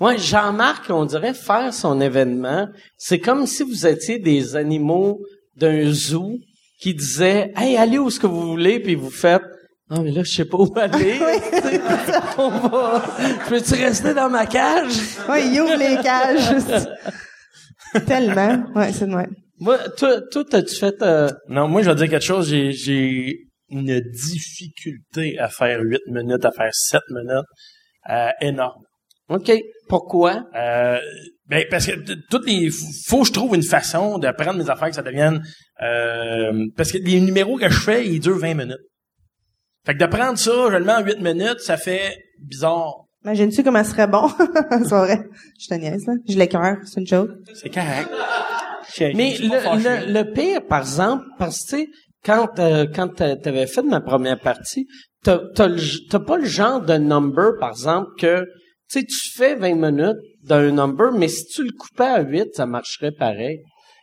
Ouais, 0.00 0.18
Jean-Marc, 0.18 0.90
on 0.90 1.04
dirait 1.04 1.34
faire 1.34 1.72
son 1.72 2.00
événement, 2.00 2.68
c'est 2.96 3.18
comme 3.18 3.46
si 3.46 3.62
vous 3.62 3.86
étiez 3.86 4.18
des 4.18 4.56
animaux 4.56 5.20
d'un 5.56 5.90
zoo 5.92 6.36
qui 6.80 6.94
disaient 6.94 7.52
Hey, 7.56 7.76
allez 7.76 7.98
où 7.98 8.10
ce 8.10 8.18
que 8.18 8.26
vous 8.26 8.42
voulez, 8.42 8.80
puis 8.80 8.94
vous 8.94 9.10
faites 9.10 9.42
Ah 9.92 10.00
mais 10.02 10.12
là, 10.12 10.22
je 10.22 10.30
sais 10.30 10.44
pas 10.44 10.56
où 10.58 10.72
aller. 10.76 11.18
On 12.38 12.48
va. 12.50 13.02
Peux-tu 13.48 13.74
rester 13.74 14.14
dans 14.14 14.30
ma 14.30 14.46
cage? 14.46 14.92
ouais, 15.28 15.46
il 15.48 15.60
ouvre 15.60 15.76
les 15.76 16.00
cages. 16.02 16.54
Tellement. 18.06 18.64
Ouais, 18.74 18.92
c'est 18.92 19.06
de 19.06 19.14
même. 19.14 19.34
Moi, 19.58 19.78
toi, 19.96 20.20
toi, 20.30 20.44
t'as-tu 20.48 20.76
fait 20.76 21.02
euh, 21.02 21.28
Non, 21.48 21.66
moi, 21.68 21.82
je 21.82 21.90
vais 21.90 21.96
dire 21.96 22.08
quelque 22.08 22.24
chose. 22.24 22.48
J'ai, 22.48 22.72
j'ai 22.72 23.36
une 23.68 24.00
difficulté 24.00 25.38
à 25.38 25.48
faire 25.48 25.80
8 25.82 25.98
minutes, 26.06 26.44
à 26.44 26.52
faire 26.52 26.70
7 26.72 27.00
minutes. 27.10 27.44
euh, 28.10 28.28
énorme. 28.40 28.82
OK. 29.28 29.52
Pourquoi? 29.88 30.44
Euh, 30.56 30.98
ben, 31.46 31.64
parce 31.70 31.86
que 31.86 31.92
toutes 32.30 32.46
les, 32.48 32.70
faut 33.06 33.20
que 33.22 33.26
je 33.28 33.32
trouve 33.32 33.54
une 33.56 33.62
façon 33.62 34.18
de 34.18 34.30
prendre 34.30 34.58
mes 34.58 34.70
affaires 34.70 34.88
que 34.88 34.94
ça 34.94 35.02
devienne, 35.02 35.42
euh, 35.82 36.52
parce 36.76 36.92
que 36.92 36.98
les 36.98 37.20
numéros 37.20 37.56
que 37.58 37.68
je 37.68 37.78
fais, 37.80 38.06
ils 38.06 38.20
durent 38.20 38.38
20 38.38 38.54
minutes. 38.54 38.78
Fait 39.86 39.94
que 39.94 39.98
de 39.98 40.06
prendre 40.06 40.38
ça, 40.38 40.50
je 40.70 40.76
le 40.76 40.84
mets 40.84 40.92
en 40.94 41.02
8 41.04 41.20
minutes, 41.20 41.60
ça 41.60 41.76
fait 41.76 42.16
bizarre. 42.38 43.04
Imagines-tu 43.24 43.62
comment 43.62 43.82
ce 43.84 43.90
serait 43.90 44.06
bon? 44.06 44.28
c'est 44.70 44.88
vrai. 44.88 45.18
Je 45.58 45.66
te 45.68 45.74
niaise, 45.74 46.06
là. 46.06 46.14
Je 46.28 46.38
l'écœure. 46.38 46.76
C'est 46.84 47.00
une 47.00 47.06
joke. 47.06 47.30
C'est 47.54 47.68
correct. 47.70 48.08
Mais 49.14 49.36
le, 49.38 50.06
le, 50.08 50.12
le 50.12 50.32
pire, 50.32 50.66
par 50.66 50.80
exemple, 50.80 51.24
parce 51.38 51.64
que 51.64 51.76
tu 51.76 51.82
sais, 51.84 51.88
quand 52.24 52.58
euh, 52.58 52.86
quand 52.92 53.08
t'a- 53.08 53.36
t'avais 53.36 53.66
fait 53.66 53.82
ma 53.82 54.00
première 54.00 54.38
partie, 54.40 54.86
t'as 55.22 55.38
t'as 55.54 55.68
le 55.68 55.76
g- 55.76 56.00
t'as 56.10 56.18
pas 56.18 56.36
le 56.38 56.44
genre 56.46 56.80
de 56.80 56.94
number, 56.94 57.52
par 57.60 57.70
exemple, 57.70 58.08
que 58.18 58.40
tu 58.90 59.00
sais, 59.00 59.04
tu 59.04 59.30
fais 59.36 59.54
20 59.54 59.74
minutes 59.76 60.16
d'un 60.42 60.72
number, 60.72 61.12
mais 61.12 61.28
si 61.28 61.44
tu 61.46 61.62
le 61.62 61.70
coupais 61.72 62.04
à 62.04 62.22
8, 62.22 62.48
ça 62.54 62.66
marcherait 62.66 63.12
pareil. 63.12 63.60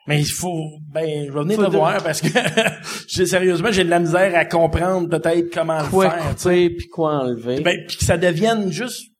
Mais 0.07 0.21
il 0.21 0.25
faut, 0.25 0.79
ben, 0.89 1.27
je 1.27 1.31
vais 1.33 1.41
venir 1.41 1.57
te 1.57 1.75
voir 1.75 2.01
parce 2.01 2.21
que, 2.21 2.29
j'ai 3.07 3.25
sérieusement, 3.25 3.71
j'ai 3.71 3.83
de 3.83 3.89
la 3.89 3.99
misère 3.99 4.33
à 4.35 4.45
comprendre 4.45 5.09
peut-être 5.09 5.53
comment 5.53 5.83
Quoi 5.89 6.05
le 6.05 6.11
faire. 6.11 6.35
tu 6.35 6.41
sais. 6.41 6.49
couper 6.49 6.75
puis 6.77 6.87
quoi 6.87 7.13
enlever. 7.23 7.59
Ben, 7.59 7.77
puis 7.87 7.97
que 7.97 8.05
ça 8.05 8.17
devienne 8.17 8.71
juste 8.71 9.11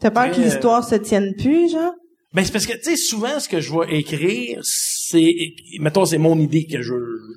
T'as 0.00 0.10
peur 0.10 0.30
que 0.30 0.40
l'histoire 0.40 0.84
se 0.84 0.94
tienne 0.94 1.34
plus, 1.36 1.72
genre? 1.72 1.92
Ben, 2.34 2.44
c'est 2.44 2.52
parce 2.52 2.66
que, 2.66 2.74
tu 2.74 2.82
sais, 2.82 2.96
souvent, 2.96 3.40
ce 3.40 3.48
que 3.48 3.60
je 3.60 3.72
vais 3.72 3.98
écrire, 3.98 4.60
c'est, 4.62 5.32
mettons, 5.80 6.04
c'est 6.04 6.18
mon 6.18 6.38
idée 6.38 6.66
que 6.66 6.82
je, 6.82 6.92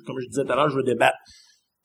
comme 0.06 0.20
je 0.20 0.28
disais 0.28 0.44
tout 0.44 0.52
à 0.52 0.56
l'heure, 0.56 0.68
je 0.68 0.76
veux 0.76 0.82
débattre. 0.82 1.16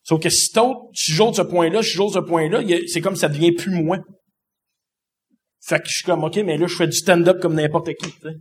Sauf 0.04 0.22
que 0.22 0.30
si 0.30 0.52
t'autres, 0.52 0.82
si 0.94 1.14
j'ôte 1.14 1.36
ce 1.36 1.42
point-là, 1.42 1.82
si 1.82 1.92
j'ôte 1.92 2.14
ce 2.14 2.20
point-là, 2.20 2.62
c'est 2.88 3.02
comme 3.02 3.16
ça 3.16 3.30
devient 3.30 3.54
plus 3.54 3.72
moi. 3.72 4.00
Fait 5.62 5.80
que 5.80 5.88
je 5.88 5.96
suis 5.96 6.04
comme, 6.04 6.24
OK, 6.24 6.36
mais 6.46 6.58
là, 6.58 6.68
je 6.68 6.76
fais 6.76 6.88
du 6.88 6.98
stand-up 6.98 7.40
comme 7.42 7.56
n'importe 7.56 7.94
qui, 7.96 8.12
tu 8.12 8.20
sais. 8.22 8.36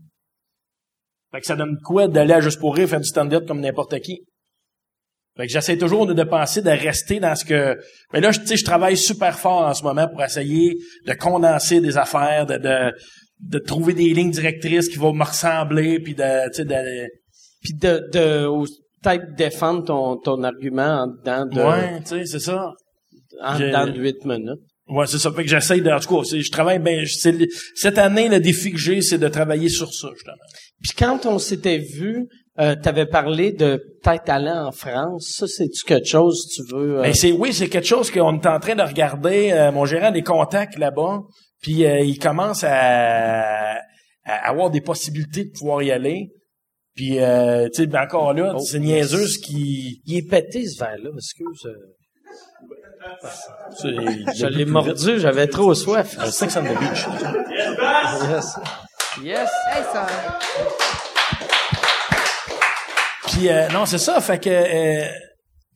Fait 1.34 1.40
que 1.40 1.46
ça 1.46 1.56
donne 1.56 1.76
quoi 1.84 2.06
d'aller 2.06 2.32
à 2.34 2.40
Juste 2.40 2.60
pour 2.60 2.76
rire 2.76 2.88
faire 2.88 3.00
du 3.00 3.08
stand-up 3.08 3.44
comme 3.48 3.60
n'importe 3.60 3.98
qui? 4.00 4.20
Fait 5.36 5.46
que 5.48 5.52
j'essaie 5.52 5.76
toujours 5.76 6.06
de, 6.06 6.12
de 6.12 6.22
penser, 6.22 6.62
de 6.62 6.70
rester 6.70 7.18
dans 7.18 7.34
ce 7.34 7.44
que... 7.44 7.76
Mais 8.12 8.20
là, 8.20 8.30
je- 8.30 8.38
tu 8.38 8.46
sais, 8.46 8.56
je 8.56 8.64
travaille 8.64 8.96
super 8.96 9.36
fort 9.36 9.62
en 9.62 9.74
ce 9.74 9.82
moment 9.82 10.06
pour 10.08 10.22
essayer 10.22 10.76
de 11.08 11.12
condenser 11.14 11.80
des 11.80 11.98
affaires, 11.98 12.46
de, 12.46 12.56
de, 12.58 12.92
de 13.40 13.58
trouver 13.58 13.94
des 13.94 14.10
lignes 14.14 14.30
directrices 14.30 14.88
qui 14.88 14.96
vont 14.96 15.12
me 15.12 15.24
ressembler, 15.24 15.98
puis 15.98 16.14
de, 16.14 16.62
de... 16.62 17.08
Puis 17.62 17.74
de, 17.74 18.08
de 18.12 18.46
peut-être 19.02 19.34
défendre 19.34 19.84
ton, 19.84 20.16
ton 20.18 20.44
argument 20.44 21.02
en 21.02 21.06
dedans 21.08 21.46
de, 21.46 21.60
Ouais, 21.60 22.00
tu 22.02 22.06
sais, 22.10 22.26
c'est 22.26 22.38
ça. 22.38 22.70
en 23.42 23.56
j'ai- 23.56 23.66
dedans 23.68 23.86
de 23.86 23.98
8 24.00 24.24
minutes. 24.24 24.60
Ouais, 24.88 25.06
c'est 25.06 25.18
ça. 25.18 25.32
Fait 25.32 25.42
que 25.44 25.48
j'essaie 25.48 25.80
de... 25.80 25.90
En 25.90 25.98
tout 25.98 26.14
cas, 26.22 26.22
je 26.38 26.50
travaille 26.50 26.78
ben, 26.78 27.00
le- 27.00 27.46
Cette 27.74 27.98
année, 27.98 28.28
le 28.28 28.38
défi 28.40 28.70
que 28.70 28.78
j'ai, 28.78 29.00
c'est 29.00 29.18
de 29.18 29.28
travailler 29.28 29.68
sur 29.70 29.92
ça, 29.94 30.08
justement. 30.14 30.36
Puis 30.82 30.92
quand 30.98 31.24
on 31.26 31.38
s'était 31.38 31.78
vu, 31.78 32.26
euh, 32.60 32.76
t'avais 32.76 33.06
parlé 33.06 33.52
de 33.52 33.82
peut-être 34.02 34.28
aller 34.28 34.50
en 34.50 34.70
France. 34.72 35.36
Ça, 35.38 35.46
c'est-tu 35.46 35.84
quelque 35.86 36.06
chose 36.06 36.46
tu 36.54 36.62
veux? 36.70 36.98
euh, 36.98 37.02
Ben, 37.02 37.14
c'est 37.14 37.32
oui, 37.32 37.52
c'est 37.54 37.68
quelque 37.68 37.86
chose 37.86 38.10
qu'on 38.10 38.38
est 38.38 38.46
en 38.46 38.60
train 38.60 38.74
de 38.76 38.82
regarder. 38.82 39.50
Euh, 39.52 39.72
mon 39.72 39.86
gérant 39.86 40.08
a 40.08 40.12
des 40.12 40.22
contacts 40.22 40.78
là-bas, 40.78 41.20
puis 41.62 41.86
euh, 41.86 42.00
il 42.00 42.18
commence 42.18 42.62
à, 42.62 43.76
à 44.24 44.48
avoir 44.48 44.70
des 44.70 44.82
possibilités 44.82 45.44
de 45.46 45.50
pouvoir 45.58 45.82
y 45.82 45.90
aller. 45.90 46.28
Puis 46.94 47.18
euh, 47.18 47.68
tu 47.74 47.82
sais, 47.82 47.86
ben, 47.88 48.02
encore 48.02 48.34
là, 48.34 48.52
Oh. 48.54 48.60
c'est 48.60 48.78
niaiseux 48.78 49.26
ce 49.26 49.38
qui. 49.38 50.00
Il 50.04 50.16
est 50.18 50.28
pété 50.28 50.64
ce 50.68 50.78
verre-là, 50.78 51.10
excuse. 51.16 51.66
Je 53.82 54.46
l'ai 54.46 54.64
mordu, 54.64 55.18
j'avais 55.18 55.46
trop 55.46 55.74
soif. 55.74 56.16
Sex 56.30 56.56
on 56.56 56.62
the 56.62 56.78
Beach. 56.78 57.06
Yes. 58.30 58.58
Yes. 59.22 59.50
Hey, 59.72 59.82
ça... 59.92 60.06
Puis 63.28 63.48
euh, 63.48 63.68
non, 63.68 63.86
c'est 63.86 63.98
ça. 63.98 64.20
Fait 64.20 64.38
que 64.38 64.48
euh, 64.50 65.08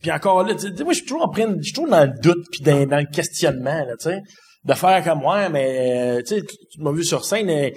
puis 0.01 0.11
encore 0.11 0.43
là, 0.43 0.55
tu 0.55 0.75
sais, 0.75 0.83
moi 0.83 0.93
je 0.93 0.99
suis 0.99 1.05
toujours 1.05 1.23
en 1.23 1.29
train, 1.29 1.53
je 1.57 1.63
suis 1.63 1.73
toujours 1.73 1.89
dans 1.89 2.03
le 2.05 2.13
doute 2.21 2.45
puis 2.51 2.61
dans, 2.63 2.85
dans 2.85 2.97
le 2.99 3.05
questionnement 3.11 3.85
là, 3.85 3.93
tu 3.99 4.09
sais, 4.09 4.21
de 4.63 4.73
faire 4.73 5.03
comme 5.03 5.19
moi, 5.19 5.49
mais 5.49 6.19
euh, 6.19 6.21
tu 6.21 6.35
sais, 6.35 6.41
tu, 6.41 6.81
m'as 6.81 6.91
vu 6.91 7.03
sur 7.03 7.25
scène. 7.25 7.49
euh, 7.49 7.69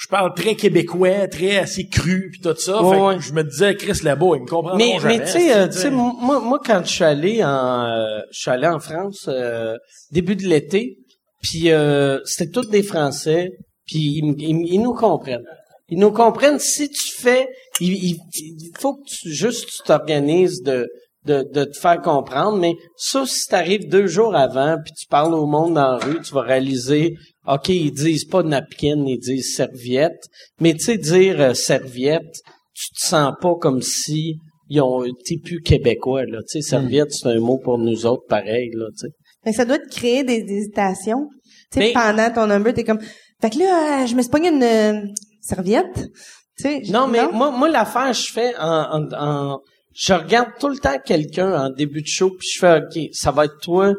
je 0.00 0.06
parle 0.08 0.32
très 0.34 0.54
québécois, 0.54 1.26
très 1.28 1.56
assez 1.58 1.88
cru 1.88 2.28
puis 2.30 2.40
tout 2.40 2.54
ça. 2.56 2.82
Ouais, 2.82 3.14
fait 3.14 3.18
que 3.18 3.24
je 3.24 3.32
me 3.32 3.42
disais 3.42 3.74
Chris 3.74 4.00
Labo, 4.04 4.36
il 4.36 4.42
me 4.42 4.46
comprendront 4.46 4.78
Mais, 4.78 4.98
jamais. 5.00 5.18
mais 5.18 5.24
tu 5.24 5.30
sais, 5.32 5.56
euh, 5.56 5.66
tu 5.66 5.72
c'est- 5.72 5.78
sais, 5.80 5.90
moi, 5.90 6.38
moi, 6.40 6.60
quand 6.64 6.82
je 6.84 6.90
suis 6.92 7.04
allé 7.04 7.42
en, 7.44 7.84
euh, 7.84 8.20
je 8.30 8.38
suis 8.40 8.50
allé 8.50 8.66
en 8.68 8.78
France 8.78 9.26
euh, 9.28 9.74
début 10.12 10.36
de 10.36 10.44
l'été, 10.46 10.98
puis 11.42 11.70
euh, 11.72 12.20
c'était 12.24 12.50
tous 12.50 12.68
des 12.70 12.82
Français, 12.84 13.50
puis 13.86 14.20
ils 14.38 14.80
nous 14.80 14.94
comprennent. 14.94 15.44
Ils 15.88 15.98
nous 15.98 16.12
comprennent. 16.12 16.58
Si 16.58 16.88
tu 16.90 17.12
fais, 17.20 17.48
il, 17.80 17.92
il- 17.94 18.18
il 18.34 18.70
faut 18.78 18.94
que 18.96 19.02
tu 19.08 19.32
juste 19.32 19.68
tu 19.68 19.82
t'organises 19.84 20.62
de, 20.62 20.86
de 21.24 21.44
de 21.52 21.64
te 21.64 21.76
faire 21.78 22.00
comprendre. 22.02 22.58
Mais 22.58 22.74
ça, 22.96 23.24
si 23.26 23.46
t'arrives 23.48 23.88
deux 23.88 24.06
jours 24.06 24.36
avant, 24.36 24.76
puis 24.84 24.92
tu 24.92 25.06
parles 25.08 25.32
au 25.34 25.46
monde 25.46 25.74
dans 25.74 25.92
la 25.92 25.96
rue, 25.98 26.20
tu 26.20 26.34
vas 26.34 26.42
réaliser, 26.42 27.14
ok, 27.48 27.68
ils 27.70 27.90
disent 27.92 28.24
pas 28.26 28.42
napkin, 28.42 29.04
ils 29.06 29.18
disent 29.18 29.54
serviette. 29.56 30.22
Mais 30.60 30.74
tu 30.74 30.80
sais, 30.84 30.98
dire 30.98 31.40
euh, 31.40 31.54
serviette, 31.54 32.40
tu 32.74 32.88
te 32.94 33.06
sens 33.06 33.32
pas 33.40 33.54
comme 33.60 33.82
si 33.82 34.36
ils 34.70 34.80
ont 34.82 35.02
t'es 35.24 35.38
plus 35.42 35.60
québécois 35.62 36.26
là 36.26 36.40
tu 36.42 36.60
sais 36.60 36.60
serviette 36.60 37.10
c'est 37.10 37.26
un 37.28 37.40
mot 37.40 37.56
pour 37.56 37.78
nous 37.78 38.04
autres 38.04 38.24
pareil 38.28 38.70
là 38.74 38.84
tu 38.90 39.06
sais 39.06 39.12
Fait 39.42 39.50
que 39.52 39.56
ça 39.56 39.64
doit 39.64 39.78
te 39.78 39.88
créer 39.88 40.24
des, 40.24 40.42
des 40.42 40.52
hésitations. 40.58 41.26
Tu 41.72 41.78
sais, 41.78 41.86
Mais- 41.86 41.92
pendant 41.94 42.30
ton 42.34 42.46
number, 42.46 42.74
t'es 42.74 42.84
comme, 42.84 43.00
fait 43.40 43.48
que 43.50 43.58
là, 43.60 44.02
euh, 44.02 44.06
je 44.06 44.14
me 44.14 44.20
suis 44.20 44.30
pogné 44.30 44.50
une 44.50 44.62
euh, 44.62 45.00
serviette. 45.40 46.10
Tu 46.58 46.62
sais, 46.64 46.82
non 46.92 47.06
mais 47.08 47.26
moi 47.32 47.50
moi 47.50 47.68
l'affaire 47.70 48.12
je 48.12 48.30
fais 48.30 48.54
en, 48.58 49.00
en, 49.00 49.08
en- 49.14 49.60
je 49.94 50.12
regarde 50.12 50.50
tout 50.60 50.68
le 50.68 50.76
temps 50.78 50.98
quelqu'un 51.02 51.50
en 51.64 51.70
début 51.70 52.02
de 52.02 52.06
show 52.06 52.30
puis 52.38 52.46
je 52.54 52.58
fais 52.58 52.80
ok 52.82 53.08
ça 53.12 53.30
va 53.30 53.46
être 53.46 53.58
toi 53.62 53.94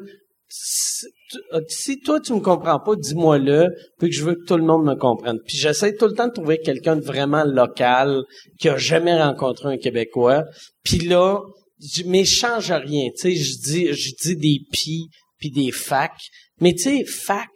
euh, 1.53 1.61
si 1.67 1.99
toi 1.99 2.19
tu 2.19 2.33
me 2.33 2.39
comprends 2.39 2.79
pas 2.79 2.95
dis-moi 2.95 3.37
le 3.37 3.69
puis 3.97 4.09
que 4.09 4.15
je 4.15 4.23
veux 4.23 4.35
que 4.35 4.45
tout 4.45 4.57
le 4.57 4.63
monde 4.63 4.85
me 4.85 4.95
comprenne. 4.95 5.37
Puis 5.45 5.57
j'essaie 5.57 5.95
tout 5.95 6.05
le 6.07 6.13
temps 6.13 6.27
de 6.27 6.33
trouver 6.33 6.59
quelqu'un 6.59 6.95
de 6.95 7.01
vraiment 7.01 7.43
local 7.43 8.23
qui 8.59 8.69
a 8.69 8.77
jamais 8.77 9.15
rencontré 9.21 9.69
un 9.73 9.77
québécois. 9.77 10.43
Puis 10.83 10.99
là 10.99 11.39
je- 11.81 12.03
mais 12.05 12.25
je 12.25 12.35
change 12.35 12.71
rien. 12.71 13.09
Tu 13.15 13.17
sais 13.17 13.35
je 13.35 13.57
dis 13.61 13.93
je 13.93 14.11
dis 14.21 14.35
des 14.35 14.59
pis 14.71 15.09
puis 15.37 15.51
des 15.51 15.71
fac 15.71 16.13
mais 16.59 16.73
tu 16.73 16.83
sais 16.83 17.05
fac 17.05 17.49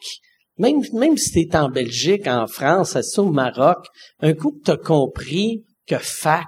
même 0.58 0.82
même 0.94 1.18
si 1.18 1.32
t'es 1.48 1.58
en 1.58 1.70
Belgique 1.70 2.28
en 2.28 2.48
France 2.48 3.00
ça 3.02 3.22
au 3.22 3.32
Maroc 3.32 3.86
un 4.20 4.34
coup 4.34 4.52
que 4.52 4.64
t'as 4.64 4.78
compris 4.78 5.64
que 5.88 5.98
fac 5.98 6.48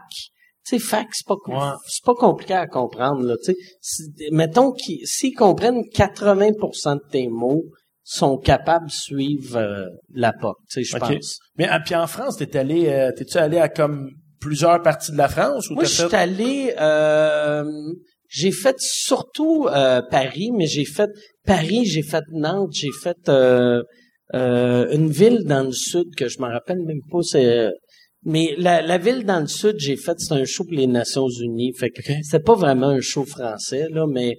sais, 0.66 0.80
fac, 0.80 1.08
c'est 1.14 1.26
pas, 1.28 1.36
Ouais. 1.48 1.76
c'est 1.88 2.04
pas 2.06 2.14
compliqué 2.16 2.54
à 2.54 2.68
comprendre, 2.68 3.24
là, 3.24 3.36
tu 3.44 3.54
sais. 3.54 3.58
C'est- 3.82 4.32
Mettons 4.32 4.72
qu'ils, 4.72 5.00
s'ils 5.06 5.34
comprennent 5.36 5.84
80% 5.94 6.96
de 6.96 7.02
tes 7.12 7.28
mots, 7.28 7.64
sont 8.08 8.38
capables 8.38 8.86
de 8.88 8.92
suivre 8.92 9.58
euh, 9.58 9.86
la 10.14 10.32
POC, 10.32 10.56
tu 10.70 10.84
sais, 10.84 10.84
je 10.84 10.98
pense. 10.98 11.40
Mais 11.58 11.66
ah, 11.70 11.80
puis 11.80 11.96
en 11.96 12.06
France, 12.08 12.38
t'es 12.38 12.56
allé, 12.56 12.88
euh, 12.90 13.12
t'es-tu 13.18 13.38
allé 13.38 13.58
à 13.58 13.68
comme 13.70 14.10
plusieurs 14.40 14.80
parties 14.84 15.12
de 15.12 15.18
la 15.18 15.28
France 15.28 15.70
ou 15.72 15.74
Moi, 15.74 15.86
je 15.86 15.90
suis 15.90 16.10
fait- 16.10 16.16
allé, 16.16 16.76
euh, 16.80 17.64
j'ai 18.30 18.52
fait 18.52 18.76
surtout 18.80 19.68
euh, 19.72 20.02
Paris, 20.12 20.52
mais 20.54 20.68
j'ai 20.68 20.86
fait 20.86 21.10
Paris, 21.46 21.86
j'ai 21.86 22.04
fait 22.04 22.24
Nantes, 22.32 22.70
j'ai 22.74 22.92
fait 23.02 23.18
euh, 23.28 23.82
euh, 24.36 24.88
une 24.92 25.10
ville 25.10 25.44
dans 25.46 25.64
le 25.64 25.72
sud 25.72 26.16
que 26.16 26.28
je 26.28 26.40
me 26.40 26.46
rappelle 26.48 26.80
même 26.86 27.02
pas, 27.12 27.22
c'est 27.24 27.46
euh, 27.46 27.72
mais 28.26 28.56
la, 28.58 28.82
la 28.82 28.98
ville 28.98 29.24
dans 29.24 29.40
le 29.40 29.48
sud, 29.48 29.76
j'ai 29.78 29.96
fait, 29.96 30.20
c'est 30.20 30.34
un 30.34 30.46
show 30.46 30.64
pour 30.64 30.74
les 30.74 30.88
Nations 30.88 31.30
Unies. 31.30 31.74
Fait 31.78 31.92
que 31.92 32.02
c'était 32.24 32.40
pas 32.44 32.56
vraiment 32.56 32.88
un 32.88 33.00
show 33.00 33.24
français, 33.24 33.88
là, 33.92 34.08
mais 34.08 34.36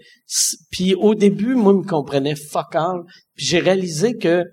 puis 0.72 0.94
au 0.94 1.14
début, 1.14 1.54
moi, 1.54 1.72
je 1.72 1.78
me 1.78 1.88
comprenais 1.88 2.34
fuck 2.34 2.74
all. 2.74 3.04
Puis 3.36 3.46
j'ai 3.46 3.60
réalisé 3.60 4.16
que 4.16 4.44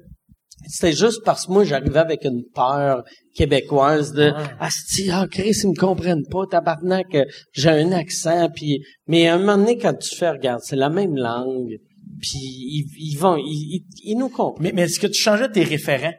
c'était 0.67 0.95
juste 0.95 1.23
parce 1.25 1.47
que 1.47 1.51
moi, 1.51 1.63
j'arrivais 1.63 1.99
avec 1.99 2.23
une 2.25 2.43
peur 2.53 3.03
québécoise 3.35 4.13
de 4.13 4.31
Asti, 4.59 5.09
ah, 5.11 5.27
Chris, 5.29 5.55
ils 5.63 5.69
me 5.69 5.75
comprennent 5.75 6.27
pas, 6.29 6.45
tabarnak, 6.49 7.15
euh, 7.15 7.25
j'ai 7.53 7.69
un 7.69 7.91
accent, 7.91 8.49
puis 8.53 8.81
mais 9.07 9.27
à 9.27 9.33
un 9.33 9.39
moment 9.39 9.57
donné, 9.57 9.77
quand 9.77 9.95
tu 9.95 10.15
fais, 10.15 10.29
regarde, 10.29 10.61
c'est 10.63 10.75
la 10.75 10.89
même 10.89 11.15
langue, 11.15 11.75
puis 12.21 12.39
ils, 12.39 12.87
ils 12.97 13.17
vont, 13.17 13.35
ils, 13.35 13.43
ils, 13.43 14.11
ils 14.11 14.15
nous 14.15 14.29
comprennent. 14.29 14.63
Mais, 14.63 14.71
mais 14.73 14.83
est-ce 14.83 14.99
que 14.99 15.07
tu 15.07 15.19
changeais 15.19 15.49
tes 15.49 15.63
référents? 15.63 16.13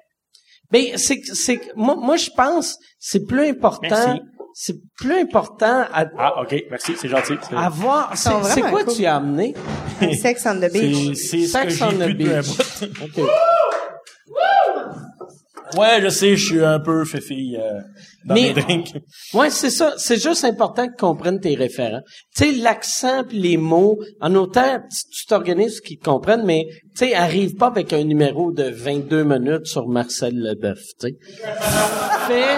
Ben, 0.74 0.96
c'est, 0.98 1.20
que- 1.20 1.34
c'est, 1.34 1.58
que- 1.58 1.72
moi, 1.76 1.94
moi, 1.96 2.16
je 2.16 2.30
pense, 2.36 2.76
c'est 2.98 3.24
plus 3.26 3.48
important, 3.48 4.18
c'est 4.54 4.74
plus 4.96 5.18
important 5.20 5.84
à, 5.92 6.04
Ah, 6.18 6.42
OK. 6.42 6.64
Merci, 6.70 6.94
c'est 7.00 7.08
gentil. 7.08 7.34
C'est- 7.48 7.56
à 7.56 7.68
voir, 7.68 8.12
c'est, 8.16 8.30
c'est 8.52 8.60
quoi 8.62 8.82
cool. 8.84 8.94
tu 8.94 9.06
as 9.06 9.16
amené? 9.16 9.54
Sex 10.20 10.44
on 10.46 10.56
the 10.60 10.62
C'est 10.62 10.70
beach. 10.80 11.16
c'est 11.16 11.46
ce 11.46 11.58
que 11.64 11.70
Sex 11.70 11.82
on 11.82 11.92
the 11.92 12.12
beach. 12.16 12.46
OK. 13.04 13.24
Ouais, 15.76 16.00
je 16.02 16.08
sais, 16.08 16.36
je 16.36 16.44
suis 16.46 16.64
un 16.64 16.78
peu 16.78 17.04
féfille 17.04 17.56
euh, 17.56 17.80
dans 18.26 18.34
Mais- 18.34 18.52
drinks. 18.52 18.92
Ouais, 19.34 19.50
c'est 19.50 19.70
ça. 19.70 19.94
C'est 19.96 20.22
juste 20.22 20.44
important 20.44 20.86
que 20.88 20.96
comprennent 20.96 21.40
tes 21.40 21.54
référents. 21.54 22.00
Tu 22.36 22.44
sais, 22.44 22.52
l'accent 22.52 23.24
pis 23.24 23.38
les 23.38 23.56
mots, 23.56 23.98
en 24.20 24.34
autant 24.34 24.78
tu 25.12 25.26
t'organises 25.26 25.80
qu'ils 25.80 25.98
te 25.98 26.04
comprennent, 26.04 26.44
mais 26.44 26.66
tu 26.96 27.06
sais, 27.06 27.14
arrive 27.14 27.54
pas 27.56 27.66
avec 27.66 27.92
un 27.92 28.04
numéro 28.04 28.52
de 28.52 28.64
22 28.64 29.24
minutes 29.24 29.66
sur 29.66 29.88
Marcel 29.88 30.34
Leboeuf, 30.36 30.78
tu 31.00 31.08
sais. 31.08 31.14
Fais, 32.26 32.56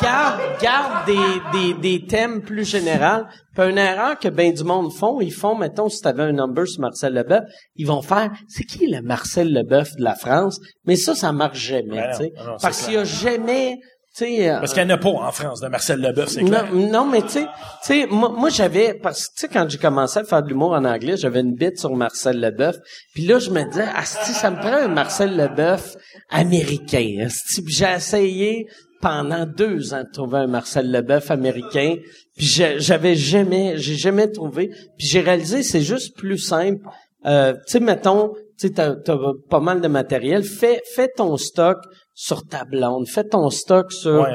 garde, 0.00 0.40
garde 0.62 1.06
des, 1.06 1.72
des, 1.74 1.74
des 1.98 2.06
thèmes 2.06 2.42
plus 2.42 2.64
généraux. 2.64 3.24
Puis 3.56 3.68
une 3.68 3.78
erreur 3.78 4.16
que 4.18 4.28
ben 4.28 4.52
du 4.52 4.62
monde 4.62 4.92
font, 4.92 5.20
ils 5.20 5.32
font, 5.32 5.56
mettons, 5.56 5.88
si 5.88 6.00
t'avais 6.00 6.22
un 6.22 6.32
number 6.32 6.64
sur 6.68 6.80
Marcel 6.82 7.14
Leboeuf, 7.14 7.42
ils 7.74 7.86
vont 7.88 8.02
faire, 8.02 8.30
c'est 8.48 8.62
qui 8.62 8.86
le 8.86 9.02
Marcel 9.02 9.52
Leboeuf 9.52 9.96
de 9.96 10.04
la 10.04 10.14
France? 10.14 10.60
Mais 10.84 10.94
ça, 10.94 11.16
ça 11.16 11.32
marche 11.32 11.58
jamais, 11.58 11.96
Ben 11.96 12.10
tu 12.16 12.24
sais. 12.24 12.32
Parce 12.62 12.84
qu'il 12.84 12.94
y 12.94 12.96
a 12.98 13.04
jamais, 13.04 13.78
sais, 14.24 14.50
euh, 14.50 14.60
Parce 14.60 14.72
qu'il 14.72 14.84
n'y 14.84 14.92
en 14.92 14.94
a 14.94 14.98
pas 14.98 15.08
en 15.08 15.32
France 15.32 15.60
de 15.60 15.68
Marcel 15.68 16.00
Leboeuf, 16.00 16.28
c'est 16.28 16.44
clair. 16.44 16.72
non, 16.72 16.90
non, 16.90 17.06
mais 17.06 17.22
tu 17.22 17.40
sais, 17.82 18.06
moi, 18.06 18.28
moi 18.30 18.48
j'avais, 18.48 18.94
parce 18.94 19.28
que 19.28 19.34
tu 19.34 19.40
sais, 19.40 19.48
quand 19.48 19.68
j'ai 19.68 19.78
commencé 19.78 20.18
à 20.18 20.24
faire 20.24 20.42
de 20.42 20.48
l'humour 20.48 20.72
en 20.72 20.84
anglais, 20.84 21.16
j'avais 21.16 21.40
une 21.40 21.54
bite 21.54 21.78
sur 21.78 21.94
Marcel 21.94 22.40
Leboeuf. 22.40 22.76
Puis 23.14 23.26
là, 23.26 23.38
je 23.38 23.50
me 23.50 23.64
disais, 23.68 23.86
asti, 23.94 24.32
ça 24.32 24.50
me 24.50 24.56
prend 24.56 24.72
un 24.72 24.88
Marcel 24.88 25.36
Leboeuf 25.36 25.96
américain. 26.30 27.24
Asti, 27.24 27.64
j'ai 27.66 27.92
essayé 27.94 28.66
pendant 29.00 29.46
deux 29.46 29.94
ans 29.94 30.04
de 30.04 30.10
trouver 30.12 30.38
un 30.38 30.46
Marcel 30.46 30.90
Leboeuf 30.90 31.30
américain. 31.30 31.96
Puis 32.36 32.46
j'avais 32.78 33.14
jamais, 33.14 33.76
j'ai 33.76 33.96
jamais 33.96 34.30
trouvé. 34.30 34.68
Puis 34.98 35.06
j'ai 35.08 35.20
réalisé, 35.20 35.62
c'est 35.62 35.82
juste 35.82 36.16
plus 36.16 36.38
simple. 36.38 36.84
Euh, 37.26 37.52
tu 37.52 37.72
sais, 37.72 37.80
mettons, 37.80 38.32
tu 38.58 38.68
sais, 38.68 38.70
t'as, 38.70 38.94
t'as 38.96 39.16
pas 39.48 39.60
mal 39.60 39.80
de 39.80 39.88
matériel. 39.88 40.42
Fais, 40.42 40.82
fais 40.94 41.08
ton 41.08 41.36
stock 41.36 41.78
sur 42.22 42.44
ta 42.46 42.66
blonde. 42.66 43.08
Fais 43.08 43.24
ton 43.24 43.48
stock 43.48 43.90
sur, 43.92 44.20
Ouais, 44.20 44.28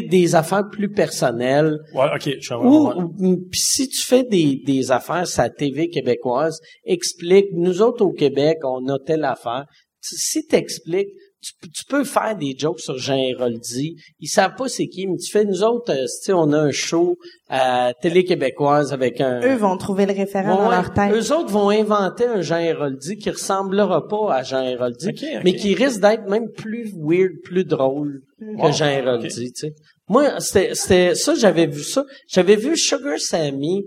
ouais. 0.00 0.08
des 0.08 0.34
affaires 0.34 0.64
plus 0.68 0.90
personnelles. 0.90 1.78
Ouais, 1.94 2.06
OK, 2.12 2.28
je 2.40 2.54
Ou, 2.54 3.44
si 3.52 3.88
tu 3.88 4.02
fais 4.04 4.24
des, 4.24 4.60
des 4.66 4.90
affaires 4.90 5.28
sur 5.28 5.42
la 5.42 5.48
TV 5.50 5.88
québécoise, 5.88 6.58
explique, 6.84 7.46
nous 7.52 7.82
autres 7.82 8.04
au 8.04 8.10
Québec, 8.12 8.58
on 8.64 8.84
a 8.88 8.98
telle 8.98 9.24
affaire. 9.24 9.64
Tu- 10.02 10.16
Si 10.16 10.44
t'expliques, 10.46 11.10
tu, 11.42 11.52
tu 11.70 11.84
peux 11.88 12.04
faire 12.04 12.36
des 12.36 12.54
jokes 12.58 12.80
sur 12.80 12.98
Jean 12.98 13.16
Héroldi. 13.16 13.96
Ils 14.18 14.28
savent 14.28 14.54
pas 14.56 14.68
c'est 14.68 14.86
qui, 14.88 15.06
mais 15.06 15.16
tu 15.16 15.30
fais, 15.30 15.44
nous 15.44 15.62
autres, 15.62 15.92
euh, 15.92 16.02
tu 16.04 16.08
sais, 16.24 16.32
on 16.32 16.52
a 16.52 16.58
un 16.58 16.70
show 16.70 17.16
à 17.48 17.92
télé 18.00 18.24
québécoise 18.24 18.92
avec 18.92 19.20
un... 19.20 19.40
Eux 19.40 19.56
vont 19.56 19.76
trouver 19.76 20.06
le 20.06 20.12
référent 20.12 20.56
dans 20.56 20.70
leur 20.70 20.92
tête. 20.92 21.12
Eux 21.12 21.32
autres 21.32 21.50
vont 21.50 21.70
inventer 21.70 22.26
un 22.26 22.42
Jean 22.42 22.58
Héroldi 22.58 23.16
qui 23.16 23.30
ressemblera 23.30 24.06
pas 24.06 24.34
à 24.34 24.42
Jean 24.42 24.62
Héroldi, 24.62 25.08
Ok, 25.08 25.14
ok. 25.22 25.40
mais 25.44 25.54
qui 25.54 25.74
risque 25.74 26.00
d'être 26.00 26.28
même 26.28 26.50
plus 26.56 26.92
weird, 26.96 27.32
plus 27.42 27.64
drôle 27.64 28.20
que 28.38 28.44
Wow, 28.62 28.72
Jean 28.72 28.86
Héroldi, 28.88 29.52
tu 29.52 29.60
sais. 29.60 29.72
Moi, 30.08 30.40
c'était, 30.40 30.74
c'était 30.74 31.14
ça, 31.14 31.34
j'avais 31.34 31.66
vu 31.66 31.82
ça. 31.82 32.04
J'avais 32.28 32.56
vu 32.56 32.76
Sugar 32.76 33.18
Sammy 33.18 33.84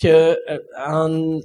que 0.00 0.08
euh, 0.50 0.58
en 0.86 1.38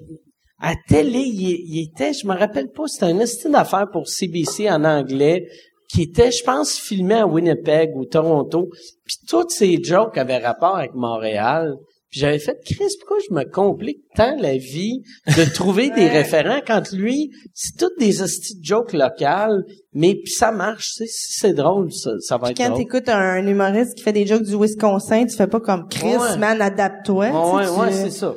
à 0.62 0.74
télé, 0.88 1.20
il, 1.20 1.50
il 1.68 1.84
était, 1.90 2.14
je 2.14 2.28
me 2.28 2.34
rappelle 2.38 2.70
pas, 2.70 2.84
c'était 2.88 3.06
un 3.06 3.20
estime 3.20 3.52
d'affaires 3.54 3.88
pour 3.92 4.08
CBC 4.08 4.70
en 4.70 4.84
anglais 4.84 5.46
qui 5.92 6.04
était, 6.04 6.32
je 6.32 6.44
pense, 6.44 6.78
filmé 6.78 7.16
à 7.16 7.26
Winnipeg 7.28 7.96
ou 7.96 8.06
Toronto. 8.06 8.70
Puis 9.06 9.18
toutes 9.28 9.52
ces 9.52 9.82
jokes 9.84 10.18
avaient 10.18 10.38
rapport 10.38 10.78
avec 10.78 10.94
Montréal. 10.94 11.76
Puis 12.12 12.20
j'avais 12.22 12.40
fait, 12.40 12.58
Chris, 12.66 12.86
pourquoi 13.00 13.18
je 13.30 13.34
me 13.36 13.44
complique 13.44 14.00
tant 14.16 14.36
la 14.40 14.58
vie 14.58 15.02
de 15.28 15.54
trouver 15.54 15.90
des 15.96 16.08
référents 16.08 16.60
quand 16.66 16.92
lui, 16.92 17.30
c'est 17.54 17.78
toutes 17.78 17.98
des 18.00 18.22
hosties 18.24 18.60
de 18.60 18.64
jokes 18.66 18.94
locales, 18.94 19.64
mais 19.94 20.16
puis 20.16 20.32
ça 20.34 20.52
marche, 20.52 20.88
tu 20.98 21.06
sais, 21.06 21.08
si 21.08 21.40
c'est 21.40 21.54
drôle, 21.54 21.92
ça, 21.94 22.12
ça 22.20 22.38
va 22.38 22.50
être 22.50 22.58
Quand 22.58 22.70
drôle. 22.70 22.80
t'écoutes 22.84 23.10
un 23.10 23.46
humoriste 23.46 23.94
qui 23.96 24.04
fait 24.04 24.12
des 24.14 24.26
jokes 24.26 24.42
du 24.44 24.56
Wisconsin, 24.56 25.26
tu 25.28 25.36
fais 25.36 25.46
pas 25.48 25.60
comme 25.60 25.88
Chris, 25.88 26.18
Ouais. 26.18 26.38
man, 26.38 26.60
adapte-toi. 26.62 27.28
Ouais, 27.30 27.68
ouais, 27.68 27.90
tu- 27.90 27.96
c'est 27.96 28.10
ça. 28.12 28.34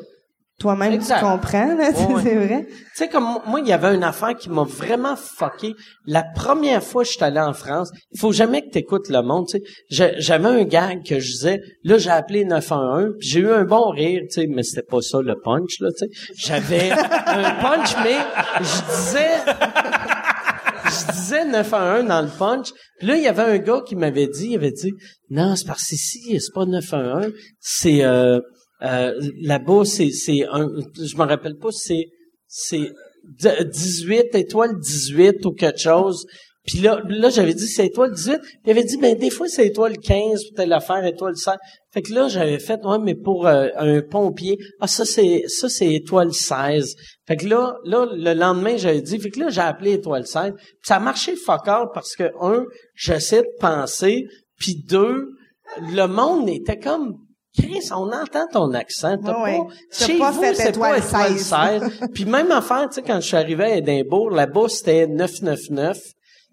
Toi-même, 0.63 0.99
tu 1.01 1.13
comprends, 1.21 1.75
là, 1.75 1.91
Ouais, 1.91 2.15
ouais. 2.15 2.23
c'est 2.23 2.35
vrai. 2.37 2.67
Tu 2.69 2.77
sais, 2.95 3.09
comme 3.09 3.25
moi, 3.47 3.59
il 3.59 3.67
y 3.67 3.73
avait 3.73 3.97
une 3.97 4.05
affaire 4.05 4.37
qui 4.37 4.49
m'a 4.49 4.63
vraiment 4.63 5.17
fucké. 5.17 5.75
La 6.07 6.23
première 6.23 6.85
fois 6.85 7.03
que 7.03 7.09
je 7.09 7.15
suis 7.15 7.25
allé 7.25 7.41
en 7.41 7.53
France, 7.53 7.91
il 8.13 8.21
faut 8.21 8.31
jamais 8.31 8.63
que 8.63 8.71
tu 8.71 8.79
écoutes 8.79 9.09
le 9.09 9.23
monde, 9.23 9.49
tu 9.49 9.59
sais. 9.59 10.15
J'avais 10.19 10.49
un 10.49 10.63
gag 10.63 11.05
que 11.05 11.19
je 11.19 11.33
disais, 11.33 11.61
là, 11.83 11.99
j'ai 11.99 12.11
appelé 12.11 12.45
911, 12.45 13.17
puis 13.19 13.29
j'ai 13.29 13.41
eu 13.41 13.51
un 13.51 13.65
bon 13.65 13.91
rire, 13.91 14.21
tu 14.31 14.41
sais, 14.41 14.47
mais 14.47 14.63
c'était 14.63 14.87
pas 14.87 15.01
ça 15.01 15.19
le 15.21 15.35
punch, 15.43 15.81
là, 15.81 15.89
tu 15.99 16.07
sais. 16.07 16.11
J'avais 16.37 16.91
un 17.27 17.51
punch, 17.61 17.97
mais 18.05 18.19
je 18.61 18.95
disais... 18.95 19.31
Je 20.85 21.13
disais 21.13 21.45
911 21.47 22.07
dans 22.07 22.21
le 22.23 22.29
punch. 22.39 22.69
Puis 22.99 23.09
là, 23.09 23.17
il 23.17 23.23
y 23.23 23.27
avait 23.27 23.43
un 23.43 23.59
gars 23.59 23.81
qui 23.87 23.97
m'avait 23.97 24.27
dit, 24.27 24.49
il 24.51 24.57
avait 24.57 24.71
dit, 24.73 24.93
non, 25.31 25.57
c'est 25.57 25.67
parce 25.67 25.89
que 25.89 25.95
ici, 25.95 26.39
c'est 26.39 26.53
pas 26.55 26.67
911, 26.67 27.33
c'est... 27.59 28.05
Euh, 28.05 28.41
euh, 28.83 29.13
là-bas, 29.41 29.85
c'est, 29.85 30.11
c'est 30.11 30.45
un, 30.51 30.69
je 30.97 31.17
me 31.17 31.25
rappelle 31.25 31.57
pas, 31.57 31.71
c'est, 31.71 32.07
c'est 32.47 32.91
d- 33.43 33.65
18, 33.65 34.35
étoile 34.35 34.79
18 34.79 35.45
ou 35.47 35.53
quelque 35.53 35.79
chose. 35.79 36.27
Puis 36.65 36.79
là, 36.79 37.03
là, 37.09 37.29
j'avais 37.29 37.55
dit 37.55 37.67
c'est 37.67 37.87
étoile 37.87 38.13
18. 38.13 38.39
Puis 38.39 38.51
il 38.67 38.71
avait 38.71 38.85
dit, 38.85 38.97
ben, 38.97 39.17
des 39.17 39.31
fois, 39.31 39.49
c'est 39.49 39.67
étoile 39.67 39.99
15 39.99 40.45
ou 40.45 40.55
telle 40.55 40.73
affaire, 40.73 41.05
étoile 41.05 41.37
16. 41.37 41.57
Fait 41.93 42.03
que 42.03 42.13
là, 42.13 42.29
j'avais 42.29 42.61
fait, 42.61 42.81
ouais, 42.85 42.99
mais 43.01 43.17
pour 43.17 43.47
euh, 43.47 43.69
un 43.77 44.01
pompier, 44.01 44.59
ah, 44.81 44.87
ça, 44.87 45.05
c'est, 45.05 45.43
ça, 45.49 45.69
c'est 45.69 45.93
étoile 45.93 46.33
16. 46.33 46.95
Fait 47.27 47.37
que 47.37 47.47
là, 47.47 47.77
là, 47.85 48.07
le 48.13 48.35
lendemain, 48.35 48.77
j'avais 48.77 49.01
dit, 49.03 49.19
fait 49.19 49.31
que 49.31 49.41
là, 49.41 49.49
j'ai 49.49 49.61
appelé 49.61 49.95
étoile 49.95 50.27
16. 50.27 50.53
Puis 50.55 50.67
ça 50.85 50.97
a 50.97 51.01
marché 51.01 51.35
fuck 51.35 51.65
parce 51.93 52.15
que, 52.15 52.31
un, 52.41 52.65
j'essaie 52.95 53.43
de 53.43 53.51
penser, 53.59 54.27
puis 54.59 54.77
deux, 54.89 55.31
le 55.81 56.07
monde 56.07 56.49
était 56.49 56.79
comme, 56.79 57.17
Chris, 57.57 57.81
on 57.93 58.11
entend 58.11 58.47
ton 58.51 58.73
accent. 58.73 59.17
T'as 59.23 59.43
Ouais, 59.43 59.59
pas. 59.59 59.67
T'as 59.99 60.07
chez 60.07 60.19
pas 60.19 60.31
vous, 60.31 60.41
fait 60.41 60.55
c'est 60.55 60.63
pas 60.79 60.99
étoile 60.99 60.99
étoile 61.05 61.39
16. 61.39 61.91
16. 62.01 62.09
Puis 62.15 62.25
même 62.25 62.51
affaire, 62.51 62.89
tu 62.89 62.95
sais, 62.97 63.03
quand 63.03 63.21
je 63.21 63.27
suis 63.27 63.37
arrivé 63.37 63.65
à 63.65 63.77
Édimbourg, 63.77 64.31
là-bas, 64.31 64.69
c'était 64.69 65.07
999. 65.07 65.99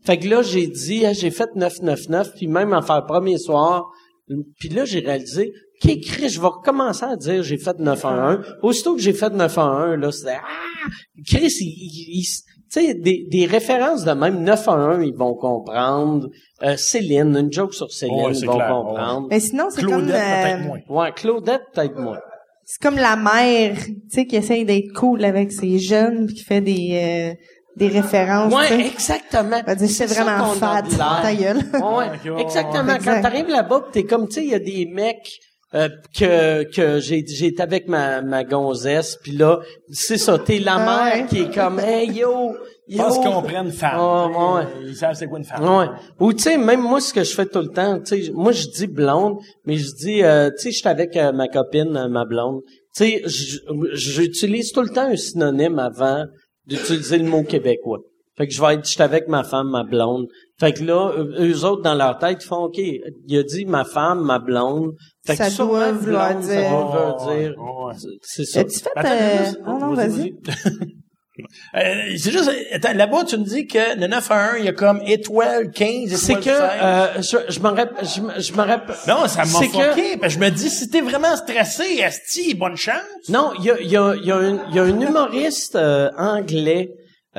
Fait 0.05 0.17
que 0.17 0.27
là, 0.27 0.41
j'ai 0.41 0.67
dit, 0.67 1.05
ah, 1.05 1.13
j'ai 1.13 1.31
fait 1.31 1.49
999, 1.55 2.33
puis 2.35 2.47
même 2.47 2.73
en 2.73 2.81
faire 2.81 3.05
premier 3.05 3.37
soir, 3.37 3.85
puis 4.59 4.69
là, 4.69 4.85
j'ai 4.85 4.99
réalisé, 4.99 5.51
OK, 5.83 5.99
Chris, 6.01 6.29
je 6.29 6.39
vais 6.41 6.47
recommencer 6.47 7.05
à 7.05 7.15
dire 7.15 7.41
j'ai 7.43 7.57
fait 7.57 7.77
911. 7.79 8.45
Aussitôt 8.61 8.95
que 8.95 9.01
j'ai 9.01 9.13
fait 9.13 9.29
911, 9.29 9.97
là, 9.99 10.11
c'était, 10.11 10.31
ah! 10.41 10.87
Chris, 11.27 11.51
il, 11.61 11.65
il- 11.67 12.19
il- 12.19 12.43
tu 12.71 12.85
sais, 12.85 12.93
des, 12.93 13.25
des 13.29 13.45
références 13.45 14.03
de 14.03 14.11
même 14.11 14.43
911, 14.43 15.03
ils 15.05 15.15
vont 15.15 15.33
comprendre. 15.33 16.27
Euh, 16.63 16.75
Céline, 16.77 17.35
une 17.37 17.51
joke 17.51 17.73
sur 17.73 17.91
Céline, 17.91 18.15
Ouais, 18.25 18.31
ils 18.33 18.45
vont 18.45 18.55
clair, 18.55 18.67
comprendre. 18.69 19.27
Mais 19.29 19.39
sinon, 19.39 19.65
c'est 19.69 19.81
comme, 19.81 20.05
Claudette, 20.05 20.13
peut-être 20.15 20.59
euh, 20.59 20.63
moins. 20.63 20.79
Ouais, 21.03 21.11
Claudette, 21.13 21.61
peut-être 21.73 21.97
moins. 21.99 22.19
c'est 22.65 22.81
comme 22.81 22.97
la 22.97 23.15
mère, 23.15 23.75
tu 23.77 23.93
sais, 24.09 24.25
qui 24.25 24.35
essaye 24.35 24.65
d'être 24.65 24.91
cool 24.93 25.23
avec 25.25 25.51
ses 25.51 25.79
jeunes, 25.79 26.25
puis 26.27 26.35
qui 26.35 26.43
fait 26.43 26.61
des, 26.61 26.89
euh, 26.93 27.33
des 27.77 27.87
références. 27.87 28.53
Ouais, 28.53 28.87
exactement. 28.87 29.61
C'est 29.77 29.87
ça 29.87 30.05
vraiment 30.05 30.43
qu'on 30.49 30.57
a 30.57 30.75
fat, 30.75 30.81
de 30.83 30.89
l'air. 30.89 31.19
ta 31.21 31.33
gueule. 31.35 31.57
Ouais, 31.81 32.41
exactement. 32.41 32.83
ouais. 32.83 32.87
Quand 32.87 32.95
Exact. 32.95 33.21
t'arrives 33.21 33.47
là-bas, 33.49 33.85
t'es 33.91 34.03
comme, 34.03 34.27
tu 34.27 34.33
sais, 34.35 34.43
il 34.43 34.49
y 34.49 34.55
a 34.55 34.59
des 34.59 34.85
mecs 34.85 35.39
euh, 35.75 35.89
que 36.17 36.63
que 36.63 36.99
j'ai 36.99 37.23
j'ai 37.27 37.47
été 37.47 37.61
avec 37.61 37.87
ma 37.87 38.21
ma 38.21 38.43
gonzesse, 38.43 39.17
puis 39.21 39.33
là, 39.33 39.59
c'est 39.91 40.17
ça, 40.17 40.39
t'es 40.39 40.59
la 40.59 40.77
mère 40.77 41.21
ouais. 41.21 41.27
qui 41.27 41.41
est 41.43 41.53
comme, 41.53 41.79
hey 41.79 42.09
yo, 42.11 42.55
Je 42.87 42.97
yo. 42.97 43.03
pense 43.03 43.19
qu'ils 43.19 43.29
comprennent 43.29 43.71
femme. 43.71 43.99
Ouais, 43.99 44.55
ouais. 44.55 44.63
Ils 44.87 44.95
savent 44.95 45.13
c'est 45.13 45.27
quoi 45.27 45.37
une 45.37 45.45
femme. 45.45 45.63
Ouais. 45.63 45.85
Ou 46.19 46.33
tu 46.33 46.43
sais, 46.43 46.57
même 46.57 46.81
moi, 46.81 46.99
ce 46.99 47.13
que 47.13 47.23
je 47.23 47.35
fais 47.35 47.45
tout 47.45 47.59
le 47.59 47.69
temps, 47.69 47.99
tu 47.99 48.25
sais, 48.25 48.31
moi 48.33 48.51
je 48.51 48.67
dis 48.67 48.87
blonde, 48.87 49.37
mais 49.65 49.77
je 49.77 49.93
dis, 49.95 50.23
euh, 50.23 50.49
tu 50.49 50.63
sais, 50.63 50.71
je 50.71 50.77
suis 50.77 50.87
avec 50.87 51.15
euh, 51.15 51.31
ma 51.31 51.47
copine, 51.47 51.95
euh, 51.95 52.07
ma 52.07 52.25
blonde. 52.25 52.61
Tu 52.95 53.03
sais, 53.03 53.23
j'utilise 53.93 54.71
tout 54.71 54.81
le 54.81 54.89
temps 54.89 55.05
un 55.11 55.15
synonyme 55.15 55.77
avant 55.77 56.25
d'utiliser 56.65 57.19
le 57.19 57.25
mot 57.25 57.43
québécois. 57.43 57.99
Fait 58.39 58.47
que 58.47 58.53
je 58.53 58.61
vais 58.61 58.75
être, 58.75 58.87
j'étais 58.87 59.03
avec 59.03 59.27
ma 59.27 59.43
femme, 59.43 59.69
ma 59.69 59.83
blonde. 59.83 60.25
Fait 60.59 60.71
que 60.73 60.81
là, 60.83 61.11
eux 61.39 61.65
autres, 61.65 61.81
dans 61.83 61.93
leur 61.93 62.17
tête, 62.17 62.37
ils 62.41 62.47
font, 62.47 62.63
OK, 62.63 62.77
il 62.77 63.37
a 63.37 63.43
dit 63.43 63.65
ma 63.65 63.83
femme, 63.83 64.21
ma 64.23 64.39
blonde. 64.39 64.93
Fait 65.27 65.35
Ça 65.35 65.47
que 65.47 65.51
sûrement, 65.51 65.73
doit 65.73 65.91
vouloir 65.91 66.29
blonde, 66.31 66.43
dire- 66.43 66.53
Ça 66.63 66.69
doit 66.69 66.79
vouloir 66.85 67.17
Oh, 67.19 67.27
ouais, 67.29 67.39
dire. 67.41 67.53
ouais. 67.57 67.93
C'est 68.23 68.45
ça. 68.45 68.59
As-tu 68.61 68.79
fait... 68.79 68.89
Attends, 68.95 69.09
euh, 69.11 69.77
non, 69.79 69.93
vas-y. 69.93 70.33
Euh, 71.73 72.17
c'est 72.17 72.31
juste, 72.31 72.51
attends, 72.73 72.93
là-bas, 72.93 73.23
tu 73.23 73.37
me 73.37 73.45
dis 73.45 73.65
que 73.65 73.97
le 73.97 74.07
9 74.07 74.29
à 74.31 74.51
1, 74.55 74.57
il 74.57 74.65
y 74.65 74.67
a 74.67 74.73
comme 74.73 75.01
étoile 75.05 75.71
15, 75.71 76.13
C'est 76.15 76.33
que 76.35 76.41
16. 76.43 76.53
euh, 76.81 77.07
je, 77.21 77.37
je 77.53 77.59
me 77.61 77.67
rappelle, 77.69 78.05
je, 78.05 78.21
me- 78.21 78.39
je 78.41 78.51
me 78.51 78.57
rappelle. 78.61 78.95
non, 79.07 79.25
ça 79.27 79.45
m'a 79.45 79.51
parce 79.53 79.95
que 79.95 80.29
je 80.29 80.37
me 80.39 80.49
dis, 80.49 80.69
si 80.69 80.89
t'es 80.89 80.99
vraiment 80.99 81.33
stressé, 81.37 81.83
esti, 82.01 82.55
bonne 82.55 82.75
chance. 82.75 82.95
Non, 83.29 83.51
il 83.57 83.63
y 83.65 83.71
a, 83.71 83.79
il 83.79 83.89
y 83.89 83.95
a, 83.95 84.15
il 84.15 84.25
y 84.25 84.31
a, 84.31 84.35
un, 84.35 84.59
il 84.69 84.75
y 84.75 84.79
a 84.79 84.83
un 84.83 84.99
humoriste 84.99 85.75
euh, 85.77 86.09
anglais 86.17 86.89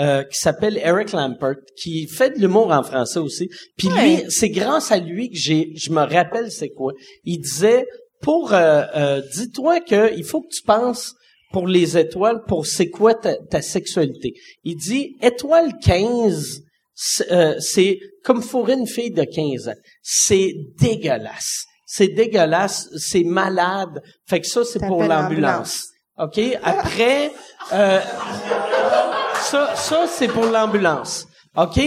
euh, 0.00 0.24
qui 0.24 0.38
s'appelle 0.40 0.78
Eric 0.82 1.12
Lampert, 1.12 1.56
qui 1.80 2.08
fait 2.08 2.30
de 2.30 2.40
l'humour 2.40 2.72
en 2.72 2.82
français 2.82 3.20
aussi. 3.20 3.48
Puis 3.76 3.88
lui, 3.88 4.24
c'est 4.28 4.50
grâce 4.50 4.90
à 4.90 4.98
lui 4.98 5.30
que 5.30 5.36
j'ai, 5.38 5.72
je 5.76 5.90
me 5.92 6.00
rappelle 6.00 6.50
c'est 6.50 6.70
quoi. 6.70 6.92
Il 7.24 7.38
disait, 7.38 7.86
pour, 8.20 8.52
euh, 8.52 8.82
euh, 8.96 9.22
dis-toi 9.34 9.80
que 9.80 10.16
il 10.16 10.24
faut 10.24 10.40
que 10.40 10.52
tu 10.52 10.62
penses 10.62 11.14
pour 11.52 11.66
les 11.66 11.98
étoiles, 11.98 12.42
pour 12.46 12.66
c'est 12.66 12.88
quoi 12.88 13.14
ta, 13.14 13.36
ta 13.36 13.62
sexualité. 13.62 14.34
Il 14.64 14.76
dit, 14.76 15.16
étoile 15.20 15.72
15, 15.82 16.62
c'est 16.94 17.32
euh, 17.32 17.54
c'est 17.60 17.98
comme 18.24 18.42
fourrer 18.42 18.74
une 18.74 18.86
fille 18.86 19.10
de 19.10 19.24
15 19.24 19.68
ans. 19.68 19.80
C'est 20.02 20.52
dégueulasse. 20.78 21.64
C'est 21.86 22.08
dégueulasse, 22.08 22.88
c'est 22.96 23.24
malade. 23.24 24.02
Fait 24.28 24.40
que 24.40 24.46
ça, 24.46 24.64
c'est 24.64 24.78
pour 24.80 25.02
l'ambulance. 25.02 25.88
OK? 26.18 26.38
Après, 26.62 27.32
euh, 27.72 28.00
ça, 29.50 29.74
ça 29.76 30.06
c'est 30.08 30.28
pour 30.28 30.46
l'ambulance. 30.46 31.26
OK? 31.56 31.80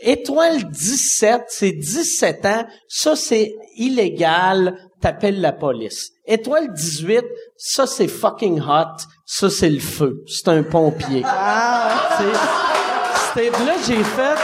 Étoile 0.00 0.62
17, 0.70 1.42
c'est 1.48 1.72
17 1.72 2.46
ans. 2.46 2.64
Ça, 2.88 3.16
c'est 3.16 3.52
illégal. 3.76 4.76
T'appelles 5.00 5.40
la 5.40 5.52
police. 5.52 6.10
Étoile 6.26 6.72
18, 6.72 7.24
ça, 7.56 7.86
c'est 7.86 8.06
fucking 8.08 8.60
hot. 8.60 8.96
Ça, 9.26 9.50
c'est 9.50 9.70
le 9.70 9.80
feu. 9.80 10.22
C'est 10.26 10.48
un 10.48 10.62
pompier. 10.62 11.22
Ah, 11.26 12.16
C'est- 12.18 13.42
c'était- 13.42 13.64
là, 13.64 13.74
j'ai 13.86 14.02
fait, 14.04 14.38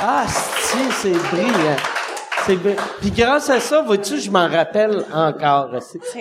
ah, 0.00 0.24
si, 0.28 0.78
c'est 1.02 1.12
brillant. 1.34 1.76
C'est 2.50 2.56
bri- 2.56 2.76
Puis 3.00 3.10
grâce 3.12 3.48
à 3.48 3.60
ça, 3.60 3.82
vois-tu, 3.82 4.18
je 4.18 4.28
m'en 4.30 4.48
rappelle 4.48 5.04
encore. 5.12 5.70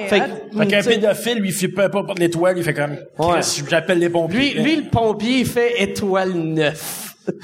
Fait 0.08 0.20
que, 0.20 0.58
Fait 0.60 0.68
qu'un 0.68 0.84
pédophile, 0.84 1.40
lui, 1.40 1.50
il 1.50 1.54
fait 1.54 1.70
pas 1.70 1.90
pas 1.90 2.04
de 2.04 2.20
l'étoile, 2.20 2.56
il 2.58 2.64
fait 2.64 2.74
comme, 2.76 2.98
Ouais. 3.18 3.40
J'appelle 3.68 3.98
les 4.00 4.10
pompiers. 4.10 4.54
lui, 4.54 4.64
lui, 4.64 4.76
le 4.78 4.90
pompier, 4.90 5.40
il 5.40 5.46
fait 5.48 5.82
étoile 5.82 6.34
9. 6.34 7.16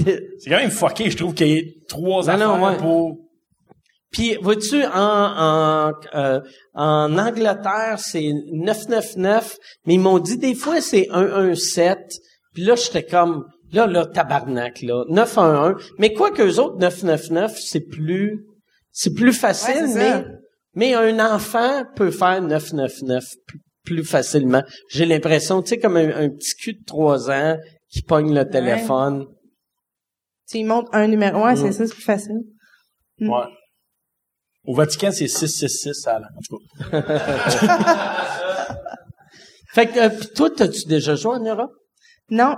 c'est 0.00 0.50
quand 0.50 0.56
même 0.58 0.70
fucké, 0.70 1.10
je 1.10 1.16
trouve 1.16 1.34
qu'il 1.34 1.46
y 1.48 1.56
ait 1.58 1.74
trois 1.88 2.22
Non, 2.22 2.28
affaires 2.28 2.56
non, 2.58 2.64
ouais. 2.66 2.76
pour... 2.76 3.18
Puis, 4.10 4.36
vois-tu, 4.40 4.84
en, 4.84 4.90
en, 4.94 5.92
euh, 6.14 6.40
en 6.74 7.18
Angleterre, 7.18 7.96
c'est 7.98 8.30
999, 8.52 9.56
mais 9.86 9.94
ils 9.94 10.00
m'ont 10.00 10.20
dit 10.20 10.38
des 10.38 10.54
fois 10.54 10.80
c'est 10.80 11.08
117. 11.10 11.98
Puis 12.54 12.62
là, 12.62 12.76
j'étais 12.76 13.02
comme, 13.02 13.44
là, 13.74 13.86
là, 13.86 14.06
tabarnak, 14.06 14.80
là, 14.82 15.04
911. 15.08 15.82
Mais 15.98 16.12
quoi 16.14 16.30
qu'eux 16.30 16.58
autres, 16.58 16.76
999, 16.78 17.58
c'est 17.60 17.80
plus, 17.80 18.44
c'est 18.92 19.12
plus 19.14 19.32
facile, 19.32 19.86
Ouais, 19.94 20.24
mais, 20.74 20.94
un 20.94 21.18
enfant 21.34 21.84
peut 21.96 22.10
faire 22.10 22.40
999 22.42 23.24
plus, 23.46 23.60
plus 23.84 24.04
facilement. 24.04 24.62
J'ai 24.90 25.04
l'impression, 25.06 25.62
tu 25.62 25.70
sais, 25.70 25.78
comme 25.78 25.96
un, 25.96 26.08
un 26.24 26.28
petit 26.30 26.54
cul 26.54 26.74
de 26.74 26.84
3 26.86 27.30
ans 27.30 27.56
qui 27.90 28.02
pogne 28.02 28.34
le 28.34 28.48
téléphone. 28.48 29.26
tu 30.48 30.58
y 30.58 30.64
montres 30.64 30.90
un 30.94 31.06
numéro. 31.06 31.44
Ouais, 31.44 31.52
Mm. 31.54 31.56
c'est 31.56 31.72
ça, 31.72 31.86
c'est 31.86 31.94
plus 31.94 32.02
facile. 32.02 32.40
Ouais. 33.20 33.46
Au 34.66 34.74
Vatican, 34.74 35.10
c'est 35.12 35.28
666, 35.28 35.94
ça, 35.94 36.18
là, 36.18 36.28
en 36.36 36.40
tout 36.40 36.58
cas. 36.90 37.02
Fait 39.74 39.86
que, 39.88 39.98
euh, 39.98 40.08
pis 40.08 40.28
toi, 40.34 40.50
t'as-tu 40.50 40.86
déjà 40.86 41.14
joué 41.16 41.34
en 41.36 41.40
Europe? 41.44 41.72
Non, 42.30 42.56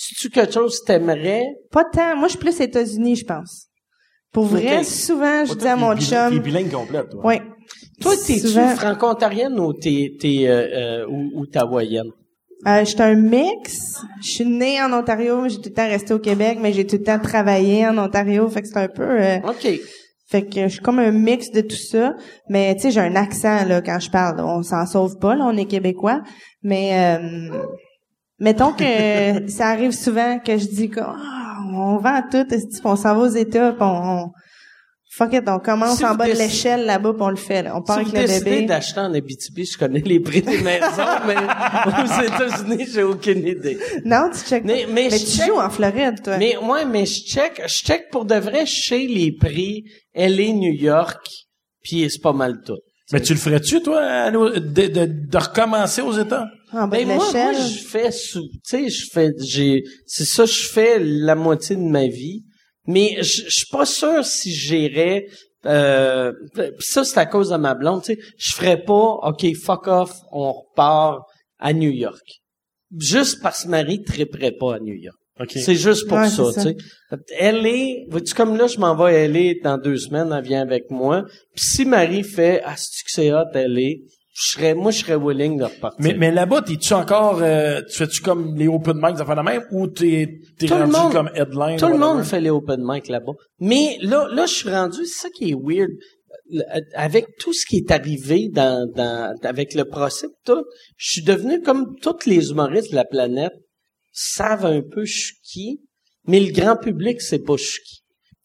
Si-tu 0.00 0.30
quelque 0.30 0.52
chose 0.54 0.78
que 0.80 0.86
t'aimerais? 0.86 1.44
pas 1.72 1.84
tant. 1.84 2.14
Moi, 2.16 2.28
je 2.28 2.32
suis 2.32 2.38
plus 2.38 2.60
États-Unis, 2.60 3.16
je 3.16 3.24
pense. 3.24 3.66
Pour 4.32 4.44
vrai, 4.44 4.84
souvent, 4.84 5.44
je 5.44 5.54
dis 5.54 5.66
à 5.66 5.74
mon 5.74 5.96
chum... 5.96 6.30
T'es 6.34 6.38
bilingue 6.38 6.70
complète, 6.70 7.08
toi. 7.10 7.26
Ouais. 7.26 7.42
Toi, 8.00 8.14
t'es-tu 8.16 8.46
Souvent- 8.46 8.76
franco-ontarienne 8.76 9.58
ou 9.58 9.72
t'es, 9.72 10.12
t'es, 10.20 10.44
euh, 10.46 11.02
euh, 11.02 11.06
ou, 11.08 11.40
ou 11.40 11.46
t'es 11.46 11.58
hawaïenne? 11.58 12.10
Euh, 12.66 12.80
je 12.80 12.84
suis 12.84 13.02
un 13.02 13.14
mix. 13.16 13.96
Je 14.22 14.28
suis 14.30 14.44
née 14.44 14.80
en 14.80 14.92
Ontario, 14.92 15.40
mais 15.40 15.48
j'ai 15.48 15.56
tout 15.56 15.68
le 15.70 15.74
temps 15.74 15.88
resté 15.88 16.14
au 16.14 16.18
Québec, 16.20 16.58
mais 16.60 16.72
j'ai 16.72 16.86
tout 16.86 16.96
le 16.96 17.02
temps 17.02 17.18
travaillé 17.18 17.84
en 17.86 17.98
Ontario, 17.98 18.48
fait 18.48 18.62
que 18.62 18.68
c'est 18.68 18.78
un 18.78 18.88
peu... 18.88 19.02
euh, 19.02 19.38
OK. 19.48 19.66
fait 20.30 20.42
que 20.46 20.62
je 20.62 20.68
suis 20.68 20.80
comme 20.80 20.98
un 21.00 21.10
mix 21.10 21.50
de 21.50 21.60
tout 21.62 21.76
ça. 21.76 22.14
Mais 22.48 22.74
tu 22.76 22.82
sais, 22.82 22.90
j'ai 22.92 23.00
un 23.00 23.16
accent 23.16 23.64
là 23.64 23.80
quand 23.82 23.98
je 23.98 24.10
parle. 24.10 24.40
On 24.40 24.62
s'en 24.62 24.86
sauve 24.86 25.18
pas, 25.18 25.34
là, 25.34 25.44
on 25.44 25.56
est 25.56 25.64
québécois. 25.66 26.20
Mais 26.62 27.16
euh, 27.18 27.58
mettons 28.38 28.72
que 28.72 29.48
ça 29.48 29.68
arrive 29.68 29.92
souvent 29.92 30.38
que 30.38 30.56
je 30.58 30.66
dis 30.66 30.88
que 30.90 31.00
Ah, 31.00 31.58
on 31.72 31.96
vend 31.98 32.22
tout, 32.30 32.46
on 32.84 32.96
s'en 32.96 33.14
va 33.14 33.20
aux 33.20 33.26
États, 33.26 33.72
puis 33.72 33.82
on, 33.82 34.24
on- 34.24 34.30
fuck 35.10 35.32
it, 35.32 35.42
on 35.48 35.58
commence 35.58 35.96
Si 35.98 36.04
en 36.04 36.14
bas 36.14 36.26
de 36.28 36.32
l'échelle 36.32 36.84
là-bas, 36.86 37.12
puis 37.14 37.22
on 37.22 37.30
le 37.30 37.36
fait. 37.36 37.62
Là. 37.64 37.76
On 37.76 37.82
part 37.82 37.96
Si 37.96 38.16
avec 38.16 38.28
vous 38.28 38.34
le 38.38 38.44
bébé. 38.44 38.66
d'acheter 38.66 39.00
en 39.00 39.12
Abitibi, 39.12 39.64
je 39.64 39.76
connais 39.76 39.98
les 40.00 40.20
prix 40.20 40.42
des 40.42 40.58
maisons, 40.58 40.86
mais 41.26 41.34
aux 41.36 42.22
États-Unis, 42.22 42.86
j'ai 42.92 43.02
aucune 43.02 43.46
idée. 43.46 43.78
Non, 44.04 44.30
tu 44.32 44.38
check. 44.48 44.64
Mais- 44.64 44.86
mais 44.88 45.08
mais 45.10 45.18
tu 45.18 45.24
check- 45.26 45.46
joues 45.46 45.58
en 45.58 45.70
Floride, 45.70 46.22
toi. 46.22 46.36
Mais, 46.38 46.56
ouais, 46.56 46.84
mais 46.84 47.04
je 47.06 47.20
check, 47.24 47.60
je 47.66 47.84
check 47.84 48.10
pour 48.12 48.24
de 48.26 48.36
vrai 48.36 48.64
chez 48.66 49.06
les 49.08 49.32
prix 49.32 49.82
LA, 50.14 50.52
New 50.52 50.72
York, 50.74 51.26
puis 51.82 52.08
c'est 52.08 52.22
pas 52.22 52.32
mal 52.32 52.60
tout. 52.64 52.78
Mais 53.12 53.20
tu 53.20 53.32
le 53.32 53.38
ferais-tu, 53.40 53.82
toi, 53.82 54.30
de, 54.30 54.58
de, 54.58 55.06
de 55.06 55.38
recommencer 55.38 56.02
aux 56.02 56.12
États? 56.12 56.46
En 56.72 56.88
bas 56.88 56.96
Ben 56.98 57.08
de 57.08 57.14
moi, 57.14 57.52
je 57.52 57.78
fais, 57.88 58.10
sous- 58.12 58.48
tu 58.48 58.58
sais, 58.64 58.88
je 58.88 59.06
fais, 59.12 59.30
j'ai, 59.44 59.82
c'est 60.06 60.24
ça, 60.24 60.44
je 60.44 60.68
fais 60.68 60.98
la 61.00 61.34
moitié 61.34 61.76
de 61.76 61.82
ma 61.82 62.06
vie, 62.06 62.44
mais 62.86 63.16
je 63.22 63.42
je 63.44 63.50
suis 63.50 63.66
pas 63.70 63.86
sûr 63.86 64.24
si 64.24 64.52
j'irais. 64.52 65.26
Euh, 65.66 66.32
pis 66.54 66.62
ça, 66.80 67.04
c'est 67.04 67.18
à 67.18 67.26
cause 67.26 67.50
de 67.50 67.56
ma 67.56 67.74
blonde. 67.74 68.02
Tu 68.04 68.14
sais, 68.14 68.20
je 68.38 68.54
ferais 68.54 68.82
pas. 68.82 69.18
Ok, 69.22 69.44
fuck 69.62 69.86
off, 69.88 70.12
on 70.32 70.52
repart 70.52 71.22
à 71.58 71.72
New 71.72 71.90
York. 71.90 72.22
Juste 72.96 73.42
parce 73.42 73.64
que 73.64 73.68
Marie 73.68 74.02
triperait 74.02 74.52
pas 74.52 74.76
à 74.76 74.78
New 74.78 74.94
York. 74.94 75.16
OK. 75.40 75.50
C'est 75.52 75.74
juste 75.76 76.08
pour 76.08 76.18
Ouais, 76.18 76.28
ça, 76.28 76.44
tu 76.54 76.60
sais. 76.60 76.76
Elle 77.38 77.64
est, 77.66 78.06
vois-tu, 78.08 78.34
comme 78.34 78.56
là, 78.56 78.66
je 78.66 78.78
m'en 78.78 78.96
vais 78.96 79.14
à 79.16 79.28
LA 79.28 79.54
dans 79.62 79.78
deux 79.78 79.96
semaines, 79.96 80.32
elle 80.36 80.44
vient 80.44 80.62
avec 80.62 80.90
moi. 80.90 81.24
Puis 81.54 81.64
si 81.64 81.84
Marie 81.84 82.24
fait, 82.24 82.60
ah, 82.64 82.74
c'est 82.76 83.32
hot, 83.32 83.44
elle 83.54 83.78
est, 83.78 84.00
je 84.40 84.52
serais, 84.52 84.74
moi, 84.74 84.90
je 84.92 84.98
serais 84.98 85.16
willing 85.16 85.58
de 85.58 85.64
repartir. 85.64 85.98
Mais, 86.04 86.14
mais 86.14 86.30
là-bas, 86.30 86.62
t'es-tu 86.62 86.92
encore, 86.94 87.40
euh, 87.42 87.80
tu 87.90 87.96
fais-tu 87.98 88.22
comme 88.22 88.54
les 88.56 88.68
open 88.68 88.96
mic, 89.02 89.16
ça 89.18 89.24
fait 89.26 89.34
la 89.34 89.42
même, 89.42 89.64
ou 89.72 89.88
t'es, 89.88 90.40
t'es 90.58 90.66
rendu 90.68 90.92
monde- 90.92 91.12
comme 91.12 91.30
headline? 91.34 91.76
Tout 91.78 91.88
le 91.88 91.98
monde 91.98 92.22
fait 92.22 92.40
les 92.40 92.50
open 92.50 92.80
mic 92.84 93.08
là-bas. 93.08 93.32
Mais 93.58 93.98
là, 94.02 94.28
là, 94.32 94.46
je 94.46 94.54
suis 94.54 94.70
rendu, 94.70 95.04
c'est 95.06 95.22
ça 95.22 95.28
qui 95.30 95.50
est 95.50 95.56
weird. 95.60 95.90
Le- 96.50 96.62
Avec 96.94 97.26
tout 97.40 97.52
ce 97.52 97.66
qui 97.66 97.78
est 97.78 97.90
arrivé 97.90 98.48
dans, 98.50 98.88
dans, 98.94 99.34
avec 99.42 99.74
le 99.74 99.84
procès, 99.84 100.28
tout, 100.44 100.62
je 100.96 101.10
suis 101.12 101.22
devenu 101.22 101.60
comme 101.60 101.96
tous 102.00 102.24
les 102.26 102.50
humoristes 102.50 102.90
de 102.92 102.96
la 102.96 103.04
planète 103.04 103.52
savent 104.12 104.66
un 104.66 104.82
peu 104.82 105.04
je 105.04 105.18
suis 105.18 105.36
qui, 105.42 105.80
mais 106.26 106.38
le 106.40 106.52
grand 106.52 106.76
public 106.76 107.20
sait 107.20 107.40
pas 107.40 107.56
je 107.56 107.64
suis 107.64 107.82
qui. 107.82 107.97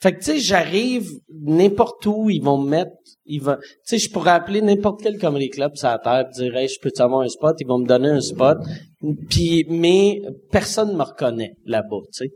Fait 0.04 0.12
que, 0.12 0.20
tu 0.20 0.26
sais, 0.26 0.38
j'arrive 0.40 1.08
n'importe 1.46 2.06
où, 2.08 2.30
ils 2.30 2.44
vont 2.44 2.58
me 2.58 2.70
mettre, 2.70 2.92
ils 3.26 3.42
vont, 3.42 3.56
tu 3.56 3.68
sais, 3.86 3.98
je 3.98 4.12
pourrais 4.12 4.32
appeler 4.32 4.62
n'importe 4.62 5.00
quel 5.02 5.18
comedy 5.18 5.50
club 5.50 5.72
sur 5.76 5.88
la 5.88 5.98
terre, 5.98 6.26
pis 6.30 6.42
dire, 6.42 6.54
hey, 6.58 6.68
je 6.68 6.78
peux 6.82 6.92
te 6.92 7.02
avoir 7.02 7.22
un 7.22 7.30
spot, 7.30 7.56
ils 7.62 7.66
vont 7.66 7.78
me 7.80 7.88
donner 7.88 8.10
un 8.10 8.20
spot. 8.20 8.58
Puis, 9.30 9.66
mais 9.70 10.22
personne 10.52 10.94
me 10.98 11.04
reconnaît 11.04 11.54
là-bas, 11.66 12.02
tu 12.14 12.26
sais. 12.28 12.32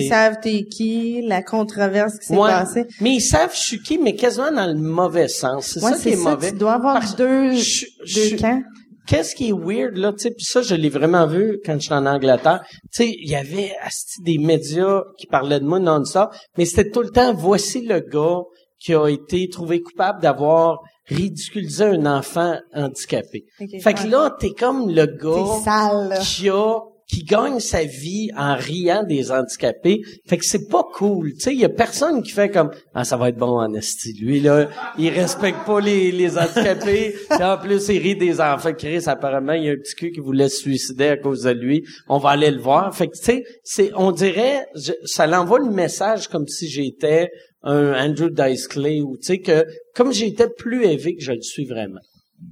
Ils 0.00 0.08
savent 0.08 0.36
t'es 0.40 0.62
qui, 0.62 1.22
la 1.22 1.42
controverse 1.42 2.18
qui 2.20 2.26
s'est 2.26 2.36
Ouais. 2.36 2.50
passée. 2.50 2.84
Mais 3.00 3.14
ils 3.16 3.20
savent 3.20 3.52
je 3.52 3.60
suis 3.60 3.78
qui, 3.82 3.98
mais 3.98 4.14
quasiment 4.14 4.52
dans 4.52 4.66
le 4.72 4.78
mauvais 4.80 5.26
sens. 5.28 5.66
C'est 5.74 5.84
Ouais, 5.84 5.92
ça 5.92 5.98
qui 5.98 6.08
est, 6.10 6.16
ça. 6.16 6.30
mauvais. 6.30 6.52
Tu 6.52 6.58
dois 6.58 6.74
avoir 6.74 7.00
Parce- 7.00 7.16
deux, 7.16 7.52
je- 7.56 7.86
deux 8.14 8.28
je- 8.30 8.36
camps. 8.36 8.60
Qu'est-ce 9.06 9.34
qui 9.34 9.48
est 9.48 9.52
weird, 9.52 9.96
là, 9.96 10.12
tu 10.12 10.20
sais, 10.20 10.30
puis 10.30 10.44
ça, 10.44 10.62
je 10.62 10.74
l'ai 10.74 10.88
vraiment 10.88 11.26
vu 11.26 11.60
quand 11.64 11.80
j'étais 11.80 11.94
en 11.94 12.06
Angleterre. 12.06 12.62
Tu 12.70 12.78
sais, 12.90 13.08
il 13.08 13.28
y 13.28 13.34
avait 13.34 13.72
asti, 13.82 14.22
des 14.22 14.38
médias 14.38 15.02
qui 15.18 15.26
parlaient 15.26 15.60
de 15.60 15.64
moi 15.64 15.80
non-stop, 15.80 16.30
mais 16.56 16.64
c'était 16.64 16.90
tout 16.90 17.02
le 17.02 17.10
temps, 17.10 17.34
voici 17.34 17.84
le 17.84 18.00
gars 18.00 18.42
qui 18.78 18.94
a 18.94 19.08
été 19.08 19.48
trouvé 19.48 19.80
coupable 19.80 20.20
d'avoir 20.20 20.80
ridiculisé 21.06 21.84
un 21.84 22.06
enfant 22.06 22.56
handicapé. 22.74 23.44
Fait 23.58 23.94
que 23.94 24.02
ouais. 24.02 24.08
là, 24.08 24.36
t'es 24.38 24.50
comme 24.50 24.88
le 24.88 25.06
gars 25.06 25.62
sale, 25.64 26.18
qui 26.22 26.48
a 26.48 26.78
qui 27.12 27.24
gagne 27.24 27.60
sa 27.60 27.84
vie 27.84 28.30
en 28.36 28.54
riant 28.56 29.02
des 29.04 29.30
handicapés. 29.30 30.00
Fait 30.26 30.38
que 30.38 30.44
c'est 30.46 30.66
pas 30.68 30.82
cool. 30.94 31.32
Tu 31.34 31.40
sais, 31.40 31.52
il 31.54 31.60
y 31.60 31.64
a 31.64 31.68
personne 31.68 32.22
qui 32.22 32.30
fait 32.32 32.48
comme 32.48 32.70
ah 32.94 33.04
ça 33.04 33.16
va 33.18 33.28
être 33.28 33.36
bon 33.36 33.58
en 33.60 33.72
esti. 33.74 34.14
Lui 34.20 34.40
là, 34.40 34.68
il 34.98 35.10
respecte 35.10 35.66
pas 35.66 35.80
les, 35.80 36.10
les 36.10 36.38
handicapés. 36.38 37.14
Puis 37.28 37.44
en 37.44 37.58
plus 37.58 37.86
il 37.88 37.98
rit 37.98 38.16
des 38.16 38.40
enfants. 38.40 38.72
Chris 38.72 39.04
apparemment 39.06 39.52
il 39.52 39.64
y 39.64 39.68
a 39.68 39.72
un 39.72 39.76
petit 39.76 39.94
cul 39.94 40.10
qui 40.12 40.20
voulait 40.20 40.48
se 40.48 40.56
suicider 40.62 41.08
à 41.08 41.16
cause 41.18 41.42
de 41.42 41.50
lui. 41.50 41.82
On 42.08 42.16
va 42.18 42.30
aller 42.30 42.50
le 42.50 42.60
voir. 42.60 42.94
Fait 42.96 43.08
que 43.08 43.12
tu 43.16 43.24
sais, 43.24 43.44
c'est 43.62 43.90
on 43.94 44.10
dirait 44.10 44.64
je- 44.74 44.92
ça 45.04 45.26
l'envoie 45.26 45.58
le 45.58 45.70
message 45.70 46.28
comme 46.28 46.46
si 46.48 46.68
j'étais 46.68 47.28
un 47.62 47.92
Andrew 48.08 48.30
Dice 48.30 48.66
Clay 48.68 49.02
ou 49.02 49.16
tu 49.18 49.24
sais 49.26 49.38
que 49.38 49.66
comme 49.94 50.12
j'étais 50.12 50.48
plus 50.48 50.84
élevé 50.86 51.14
que 51.14 51.22
je 51.22 51.32
le 51.32 51.42
suis 51.42 51.66
vraiment. 51.66 52.00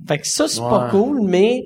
Fait 0.07 0.19
que 0.19 0.27
ça 0.29 0.47
c'est 0.49 0.61
pas 0.61 0.89
cool 0.91 1.23
mais 1.27 1.65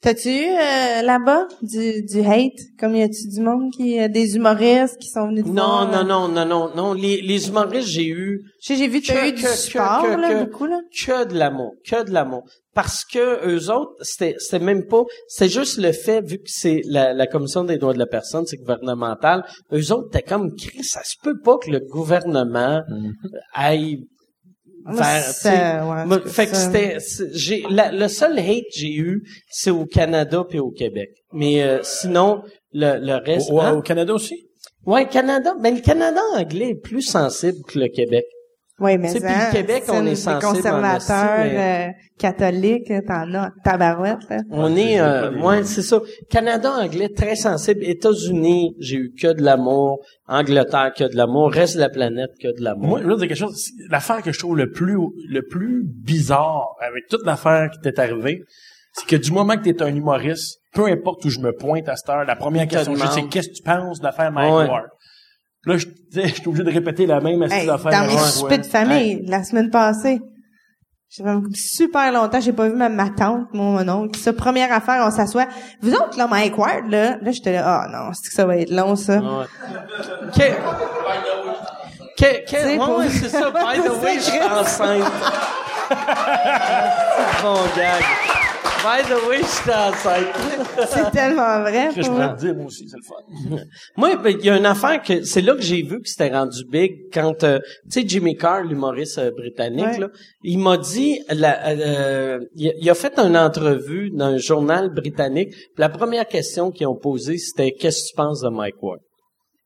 T'as-tu 0.00 0.28
eu 0.28 0.46
euh, 0.46 1.02
là-bas 1.02 1.46
du, 1.62 2.02
du 2.04 2.20
hate? 2.20 2.52
Comme 2.78 2.94
y 2.96 3.02
a-tu 3.02 3.28
du 3.28 3.40
monde 3.40 3.72
qui, 3.76 3.98
euh, 4.00 4.08
des 4.08 4.36
humoristes 4.36 4.96
qui 4.98 5.08
sont 5.08 5.26
venus 5.28 5.44
te 5.44 5.48
Non, 5.48 5.54
voir? 5.54 5.90
non, 5.90 5.98
euh? 5.98 6.04
non, 6.04 6.28
non, 6.28 6.44
non, 6.46 6.74
non. 6.74 6.92
Les, 6.94 7.20
les 7.20 7.48
humoristes, 7.48 7.88
j'ai 7.88 8.06
eu 8.06 8.40
Je 8.62 8.66
sais, 8.68 8.76
J'ai 8.76 8.88
vu 8.88 9.00
que 9.00 9.06
t'as 9.08 9.28
eu 9.28 9.32
du 9.32 9.42
que- 9.42 9.48
que- 9.48 9.54
support, 9.54 10.02
que- 10.02 10.20
là, 10.20 10.28
que- 10.34 10.44
beaucoup, 10.44 10.66
là. 10.66 10.80
que 11.04 11.24
de 11.28 11.34
l'amour, 11.36 11.72
que 11.88 12.04
de 12.04 12.10
l'amour. 12.12 12.42
Parce 12.74 13.04
que 13.04 13.44
eux 13.48 13.70
autres, 13.72 13.92
c'était, 14.02 14.36
c'était 14.38 14.64
même 14.64 14.86
pas, 14.86 15.02
c'était 15.26 15.50
juste 15.50 15.78
le 15.78 15.90
fait, 15.92 16.20
vu 16.20 16.36
que 16.38 16.44
c'est 16.46 16.80
la, 16.84 17.12
la 17.12 17.26
commission 17.26 17.64
des 17.64 17.76
droits 17.76 17.92
de 17.94 17.98
la 17.98 18.06
personne, 18.06 18.46
c'est 18.46 18.56
gouvernemental, 18.56 19.44
eux 19.72 19.92
autres, 19.92 20.10
t'es 20.12 20.22
comme, 20.22 20.54
Chris, 20.54 20.84
ça 20.84 21.00
se 21.02 21.14
peut 21.22 21.38
pas 21.44 21.56
que 21.58 21.70
le 21.72 21.80
gouvernement 21.80 22.80
aille 23.52 23.96
Moi, 23.96 24.04
vers, 24.04 24.17
sais, 24.96 25.50
ouais, 25.80 26.20
fait 26.30 26.46
que 26.46 26.56
c'était, 26.56 26.96
j'ai, 27.32 27.64
la- 27.70 27.92
le 27.92 28.08
seul 28.08 28.38
hate 28.38 28.64
que 28.72 28.78
j'ai 28.78 28.94
eu, 28.94 29.22
c'est 29.50 29.70
au 29.70 29.84
Canada 29.86 30.44
puis 30.48 30.58
au 30.58 30.70
Québec. 30.70 31.10
Mais 31.32 31.62
euh, 31.62 31.80
sinon, 31.82 32.42
le, 32.72 32.98
le 32.98 33.14
reste, 33.16 33.50
Au, 33.50 33.60
hein? 33.60 33.74
au 33.76 33.82
Canada 33.82 34.14
aussi? 34.14 34.46
Ouais, 34.86 35.06
Canada. 35.08 35.54
Ben, 35.60 35.74
le 35.74 35.80
Canada 35.82 36.20
anglais 36.34 36.70
est 36.70 36.74
plus 36.80 37.02
sensible 37.02 37.58
que 37.66 37.78
le 37.78 37.88
Québec. 37.88 38.24
Oui, 38.80 38.96
mais 38.96 39.08
hein, 39.08 39.48
le 39.48 39.52
Québec, 39.52 39.82
c'est 39.86 39.92
on 39.92 40.06
est 40.06 40.14
sensible 40.14 40.54
conservateurs 40.54 41.44
mais- 41.44 41.88
euh, 41.88 41.92
catholiques, 42.16 42.92
t'en 43.06 43.34
as 43.34 43.50
tabarouette, 43.64 44.18
là. 44.30 44.38
On 44.50 44.76
est, 44.76 45.00
euh, 45.00 45.32
ouais, 45.40 45.64
c'est 45.64 45.82
ça. 45.82 46.00
Canada 46.30 46.70
anglais, 46.72 47.08
très 47.08 47.34
sensible. 47.34 47.82
États-Unis, 47.82 48.76
j'ai 48.78 48.96
eu 48.96 49.12
que 49.20 49.32
de 49.32 49.42
l'amour. 49.42 49.98
Angleterre, 50.28 50.92
que 50.96 51.04
de 51.04 51.16
l'amour. 51.16 51.50
Reste 51.52 51.74
de 51.74 51.80
la 51.80 51.88
planète, 51.88 52.30
que 52.40 52.48
de 52.56 52.62
l'amour. 52.62 52.88
Moi, 52.88 53.00
je 53.02 53.06
veux 53.08 53.16
dire 53.16 53.28
quelque 53.28 53.36
chose. 53.36 53.70
L'affaire 53.90 54.22
que 54.22 54.30
je 54.30 54.38
trouve 54.38 54.56
le 54.56 54.70
plus, 54.70 54.96
le 55.28 55.42
plus 55.42 55.82
bizarre 55.84 56.68
avec 56.80 57.08
toute 57.08 57.24
l'affaire 57.26 57.70
qui 57.72 57.80
t'est 57.80 57.98
arrivée, 57.98 58.44
c'est 58.92 59.06
que 59.06 59.16
du 59.16 59.32
moment 59.32 59.56
que 59.56 59.62
t'es 59.62 59.82
un 59.82 59.94
humoriste, 59.94 60.60
peu 60.72 60.86
importe 60.86 61.24
où 61.24 61.30
je 61.30 61.40
me 61.40 61.52
pointe 61.52 61.88
à 61.88 61.96
cette 61.96 62.08
heure, 62.10 62.24
la 62.24 62.36
première 62.36 62.68
question 62.68 62.92
que 62.94 63.00
j'ai, 63.00 63.06
c'est 63.08 63.28
qu'est-ce 63.28 63.48
que 63.48 63.54
tu 63.54 63.62
penses 63.62 63.98
de 63.98 64.04
l'affaire 64.04 64.30
Mike 64.30 64.52
Ouais. 64.54 64.68
Ward? 64.68 64.86
Là, 65.66 65.76
je, 65.76 65.86
suis 66.28 66.46
obligé 66.48 66.64
de 66.64 66.70
répéter 66.72 67.06
la 67.06 67.20
même 67.20 67.42
Hey, 67.42 67.66
dans 67.66 67.78
mes 68.06 68.14
Ouais. 68.14 68.18
soupers 68.30 68.58
de 68.58 68.66
famille, 68.66 69.24
la 69.26 69.42
semaine 69.44 69.70
passée, 69.70 70.20
j'ai 71.10 71.24
fait 71.24 71.30
super 71.54 72.12
longtemps, 72.12 72.40
j'ai 72.40 72.52
pas 72.52 72.68
vu 72.68 72.76
ma, 72.76 72.88
ma 72.88 73.08
tante, 73.10 73.48
mon, 73.52 73.72
mon 73.72 73.88
oncle. 73.88 74.18
Sa 74.18 74.32
première 74.32 74.72
affaire, 74.72 75.02
on 75.06 75.10
s'assoit. 75.10 75.46
Vous 75.82 75.92
autres, 75.92 76.16
là, 76.16 76.26
Mike 76.26 76.56
Ward, 76.56 76.88
là, 76.90 77.16
là, 77.20 77.30
j'étais 77.32 77.52
là, 77.54 77.64
ah 77.66 77.88
non, 77.90 78.12
c'est 78.14 78.28
que 78.28 78.34
ça 78.34 78.46
va 78.46 78.56
être 78.58 78.70
long, 78.70 78.94
ça. 78.94 79.18
Ouais. 79.20 79.46
Que, 80.34 80.42
que, 82.16 82.50
que, 82.50 82.66
ouais, 82.66 82.76
pour- 82.76 82.98
ouais, 82.98 83.08
c'est 83.08 83.28
ça. 83.28 83.50
By 83.50 83.80
the 83.80 84.02
way, 84.02 84.14
je 84.16 84.20
suis 84.20 84.40
enceinte. 84.42 85.12
c'est 85.88 87.42
bon 87.42 87.56
gag. 87.76 88.04
By 88.82 89.02
the 89.02 89.28
way, 89.28 89.38
je 89.42 89.46
suis 89.46 89.70
enceinte. 89.70 90.88
C'est 90.88 91.10
tellement 91.10 91.60
vrai. 91.62 91.90
Je 91.94 92.00
pour 92.00 92.10
pourrais 92.10 92.24
moi. 92.26 92.32
le 92.34 92.38
dire, 92.40 92.54
moi 92.54 92.66
aussi, 92.66 92.88
c'est 92.88 92.96
le 92.96 93.02
fun. 93.02 93.64
Moi, 93.96 94.16
ben, 94.16 94.36
il 94.38 94.46
y 94.46 94.50
a 94.50 94.56
une 94.56 94.66
affaire 94.66 95.02
que 95.02 95.22
c'est 95.24 95.40
là 95.42 95.54
que 95.54 95.62
j'ai 95.62 95.82
vu 95.82 96.00
que 96.00 96.08
c'était 96.08 96.30
rendu 96.30 96.64
big 96.64 97.12
quand 97.12 97.42
euh, 97.44 97.58
tu 97.90 98.00
sais 98.00 98.04
Jimmy 98.08 98.36
Carr, 98.36 98.62
l'humoriste 98.62 99.18
euh, 99.18 99.30
britannique 99.32 99.84
Ouais. 99.84 99.98
là, 99.98 100.08
il 100.42 100.58
m'a 100.58 100.76
dit 100.76 101.20
la, 101.28 101.68
euh, 101.70 102.38
il, 102.54 102.68
a- 102.68 102.72
il 102.80 102.88
a 102.90 102.94
fait 102.94 103.18
une 103.18 103.36
entrevue 103.36 104.10
dans 104.10 104.26
un 104.26 104.38
journal 104.38 104.90
britannique. 104.90 105.50
puis 105.50 105.64
La 105.78 105.88
première 105.88 106.26
question 106.26 106.70
qu'ils 106.70 106.86
ont 106.86 106.96
posée 106.96 107.38
c'était 107.38 107.72
qu'est-ce 107.72 108.04
que 108.04 108.08
tu 108.10 108.16
penses 108.16 108.40
de 108.42 108.48
Mike 108.48 108.80
Ward? 108.82 109.00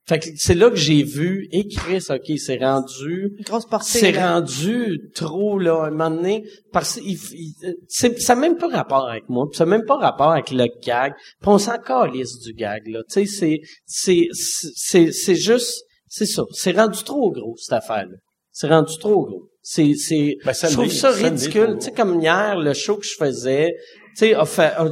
Fait 0.09 0.19
que 0.19 0.27
c'est 0.37 0.55
là 0.55 0.69
que 0.69 0.75
j'ai 0.77 1.05
vu 1.05 1.47
et 1.53 1.69
Chris, 1.69 2.05
OK, 2.11 2.37
c'est 2.37 2.57
rendu 2.59 3.31
Une 3.39 3.45
grosse 3.45 3.67
portée. 3.67 3.87
c'est 4.01 4.19
rendu 4.19 4.99
trop 5.15 5.59
là 5.61 5.85
à 5.85 5.87
un 5.87 5.91
moment 5.91 6.11
donné 6.11 6.45
parce 6.73 6.99
il, 7.01 7.17
il- 7.33 7.55
c'est 7.89 8.21
ça 8.21 8.35
n'a 8.35 8.41
même 8.41 8.57
pas 8.57 8.67
rapport 8.69 9.09
avec 9.09 9.29
moi 9.29 9.47
puis 9.51 9.57
ça 9.59 9.65
n'a 9.65 9.71
même 9.77 9.85
pas 9.87 9.97
rapport 9.97 10.33
avec 10.33 10.51
le 10.51 10.67
gag. 10.85 11.13
Puis 11.41 11.49
on 11.49 11.59
s'en 11.59 11.79
calisse 11.79 12.39
du 12.41 12.53
gag 12.53 12.83
là. 12.89 13.01
Tu 13.09 13.25
sais 13.25 13.27
c'est 13.27 13.61
c'est 13.87 14.29
c'est 14.33 15.13
c'est 15.13 15.37
juste 15.37 15.85
c'est 16.09 16.27
ça. 16.27 16.43
C'est 16.53 16.73
rendu 16.73 17.03
trop 17.05 17.31
gros 17.31 17.55
cette 17.57 17.73
affaire 17.75 18.07
là 18.07 18.17
c'est 18.51 18.67
rendu 18.69 18.99
trop 18.99 19.25
gros. 19.25 19.49
C'est 19.63 19.95
c'est 19.95 20.37
Ben, 20.45 20.53
ça 20.53 20.69
je 20.69 20.75
trouve 20.75 20.91
ça 20.91 21.11
ridicule. 21.13 21.77
tu 21.79 21.87
sais 21.87 21.93
comme 21.93 22.21
hier 22.21 22.59
le 22.59 22.75
show 22.75 22.97
que 22.97 23.07
je 23.07 23.15
faisais 23.17 23.73
tu 24.19 24.27
sais 24.27 24.37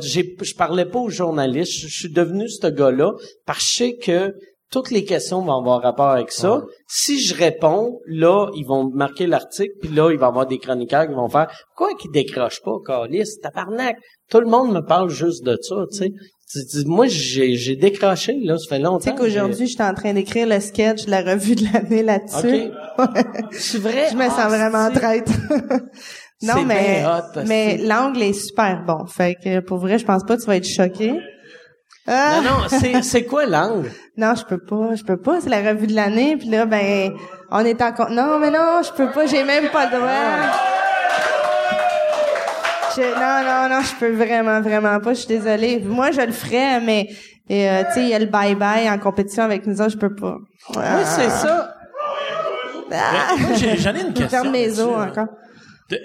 j'ai 0.02 0.36
je 0.40 0.54
parlais 0.54 0.86
pas 0.86 1.00
aux 1.00 1.10
journalistes. 1.10 1.72
Je, 1.80 1.88
je 1.88 1.94
suis 1.98 2.10
devenu 2.12 2.48
ce 2.48 2.68
gars 2.68 2.92
là 2.92 3.12
parce 3.44 3.58
que 3.58 3.64
je 3.66 3.74
sais 3.74 3.96
que 4.00 4.32
toutes 4.70 4.90
les 4.90 5.05
questions 5.05 5.42
vont 5.42 5.59
avoir 5.59 5.82
rapport 5.82 6.10
avec 6.10 6.30
ça. 6.30 6.60
Si 6.88 7.20
je 7.20 7.34
réponds, 7.34 7.98
là, 8.06 8.48
ils 8.55 8.64
vont 8.64 8.88
marquer 8.94 9.26
l'article, 9.26 9.72
puis 9.80 9.90
là, 9.90 10.10
il 10.12 10.18
va 10.18 10.26
y 10.26 10.28
avoir 10.28 10.47
des 10.47 10.59
chroniqueurs 10.59 11.09
qui 11.09 11.14
vont 11.14 11.28
faire 11.28 11.48
«Quoi 11.76 11.94
qu'ils 11.98 12.12
décrochent 12.12 12.62
pas, 12.62 12.76
Calis? 12.86 13.38
Tabarnak!» 13.42 13.97
Tout 14.30 14.40
le 14.40 14.47
monde 14.47 14.72
me 14.72 14.80
parle 14.80 15.10
juste 15.10 15.44
de 15.44 15.59
ça, 15.60 15.74
tu 15.90 15.98
sais. 15.98 16.10
Tu 16.52 16.84
Moi, 16.86 17.06
j'ai 17.09 17.76
décroché, 17.76 18.34
là, 18.44 18.59
ça 18.59 18.68
fait 18.68 18.78
Tu 18.78 18.84
longtemps. 18.84 19.01
sais 19.01 19.14
qu'aujourd'hui, 19.14 19.66
j'étais 19.68 19.84
en 19.84 19.94
train 19.94 20.12
d'écrire 20.14 20.47
le 20.48 20.59
sketch 20.60 21.05
de 21.06 21.10
la 21.10 21.22
revue 21.22 21.55
de 21.56 21.64
l'année 21.72 22.02
là-dessus. 22.02 22.70
OK. 22.98 23.06
C'est 23.52 23.78
vrai? 23.78 24.09
Je 24.10 24.16
me 24.16 24.24
sens 24.24 24.34
Ah, 24.38 24.48
vraiment 24.48 24.90
traite. 24.92 25.28
non, 26.42 26.64
mais, 26.64 27.01
bien 27.02 27.18
hot, 27.18 27.40
mais 27.47 27.76
l'angle 27.78 28.22
est 28.22 28.32
super 28.32 28.84
bon. 28.86 29.05
Fait 29.06 29.34
que, 29.34 29.60
pour 29.60 29.78
vrai, 29.78 29.98
je 29.98 30.05
pense 30.05 30.24
pas 30.24 30.36
que 30.36 30.42
tu 30.42 30.47
vas 30.48 30.56
être 30.56 30.66
choqué. 30.68 31.12
Ah! 32.06 32.40
Non, 32.43 32.51
non, 32.62 32.68
c'est- 32.68 33.02
c'est 33.02 33.24
quoi 33.24 33.47
l'angle? 33.47 33.90
Non, 34.16 34.35
je 34.35 34.44
peux 34.44 34.59
pas, 34.59 34.94
je 34.94 35.05
peux 35.05 35.16
pas. 35.18 35.40
C'est 35.40 35.51
la 35.51 35.59
revue 35.70 35.86
de 35.86 35.94
l'année, 35.94 36.36
puis 36.36 36.48
là, 36.48 36.66
ben, 36.66 37.12
on 37.51 37.64
est 37.64 37.81
en... 37.82 37.93
Non, 38.10 38.39
mais 38.39 38.51
non, 38.51 38.81
je 38.82 38.93
peux 38.93 39.10
pas, 39.10 39.27
j'ai 39.27 39.44
même 39.44 39.68
pas 39.70 39.86
le 39.86 39.97
droit. 39.97 40.09
Je- 42.97 43.02
non, 43.02 43.68
non, 43.70 43.77
non, 43.77 43.82
je 43.82 43.94
peux 44.01 44.10
vraiment, 44.12 44.60
vraiment 44.60 44.98
pas. 45.01 45.14
Je 45.14 45.20
suis 45.20 45.28
désolée. 45.28 45.81
Moi, 45.85 46.10
je 46.10 46.20
le 46.22 46.32
ferais, 46.32 46.81
mais 46.81 47.09
euh, 47.51 47.85
tu 47.89 47.93
sais, 47.94 48.02
il 48.02 48.09
y 48.09 48.14
a 48.14 48.18
le 48.18 48.27
bye-bye 48.27 48.90
en 48.93 48.98
compétition 48.98 49.44
avec 49.44 49.66
nous 49.66 49.81
autres, 49.81 49.93
je 49.93 49.97
peux 49.98 50.14
pas. 50.14 50.36
Oui, 50.74 50.82
c'est 51.05 51.31
ça. 51.31 51.74
Ah! 52.93 53.36
J'en 53.77 53.94
ai 53.94 54.01
une 54.01 54.09
Je 54.09 54.12
question. 54.12 54.28
ferme 54.28 54.51
mes 54.51 54.81
os 54.81 54.97
encore. 54.97 55.28
De- 55.89 56.01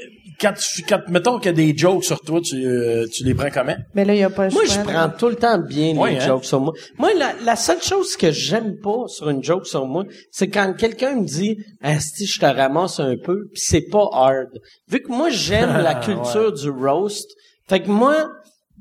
Quand 0.45 0.53
tu, 0.53 0.83
quand, 0.83 0.99
mettons 1.09 1.37
qu'il 1.39 1.47
y 1.47 1.49
a 1.49 1.53
des 1.53 1.75
jokes 1.75 2.03
sur 2.03 2.19
toi, 2.21 2.39
tu, 2.39 2.63
euh, 2.67 3.07
tu 3.11 3.23
les 3.23 3.33
prends 3.33 3.49
comment? 3.49 3.75
Mais 3.95 4.05
là, 4.05 4.13
il 4.13 4.19
y 4.19 4.23
a 4.23 4.29
pas 4.29 4.47
le 4.47 4.53
Moi, 4.53 4.65
choix. 4.65 4.73
je 4.75 4.79
là. 4.91 5.07
prends 5.07 5.17
tout 5.17 5.29
le 5.29 5.35
temps 5.35 5.57
bien 5.57 5.93
les 5.93 5.99
Ouais, 5.99 6.17
hein? 6.17 6.27
jokes 6.27 6.45
sur 6.45 6.59
moi. 6.59 6.73
Moi, 6.99 7.09
la, 7.17 7.33
la 7.43 7.55
seule 7.55 7.81
chose 7.81 8.15
que 8.15 8.31
j'aime 8.31 8.75
pas 8.79 9.07
sur 9.07 9.29
une 9.29 9.43
joke 9.43 9.65
sur 9.65 9.87
moi, 9.87 10.03
c'est 10.29 10.47
quand 10.49 10.73
quelqu'un 10.77 11.15
me 11.15 11.25
dit 11.25 11.57
«Asti, 11.81 12.27
je 12.27 12.39
te 12.39 12.45
ramasse 12.45 12.99
un 12.99 13.15
peu», 13.17 13.47
puis 13.53 13.61
c'est 13.65 13.87
pas 13.89 14.07
hard. 14.13 14.49
Vu 14.87 15.01
que 15.01 15.09
moi, 15.11 15.29
j'aime 15.31 15.77
la 15.81 15.95
culture 15.95 16.53
du 16.53 16.69
roast, 16.69 17.31
fait 17.67 17.79
que 17.81 17.89
moi, 17.89 18.29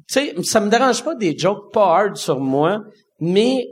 tu 0.06 0.20
sais, 0.20 0.34
ça 0.42 0.60
me 0.60 0.68
dérange 0.68 1.02
pas 1.02 1.14
des 1.14 1.34
jokes 1.38 1.72
pas 1.72 1.86
hard 1.96 2.16
sur 2.16 2.40
moi, 2.40 2.82
mais 3.20 3.68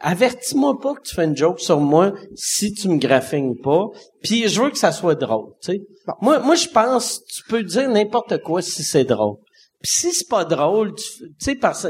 avertis-moi 0.00 0.78
pas 0.80 0.94
que 0.94 1.02
tu 1.02 1.14
fais 1.14 1.24
une 1.24 1.36
joke 1.36 1.60
sur 1.60 1.80
moi 1.80 2.12
si 2.34 2.72
tu 2.72 2.88
me 2.88 2.98
graffines 2.98 3.56
pas. 3.62 3.86
Puis 4.22 4.48
je 4.48 4.62
veux 4.62 4.70
que 4.70 4.78
ça 4.78 4.92
soit 4.92 5.14
drôle, 5.14 5.52
tu 5.62 5.72
sais. 5.72 5.80
Moi, 6.20 6.38
moi, 6.40 6.54
je 6.54 6.68
pense, 6.68 7.22
tu 7.24 7.42
peux 7.48 7.62
dire 7.62 7.88
n'importe 7.88 8.42
quoi 8.42 8.62
si 8.62 8.82
c'est 8.82 9.04
drôle. 9.04 9.36
Puis 9.82 9.92
si 9.92 10.12
c'est 10.12 10.28
pas 10.28 10.44
drôle, 10.44 10.94
tu 10.94 11.04
sais, 11.38 11.56
parce 11.56 11.86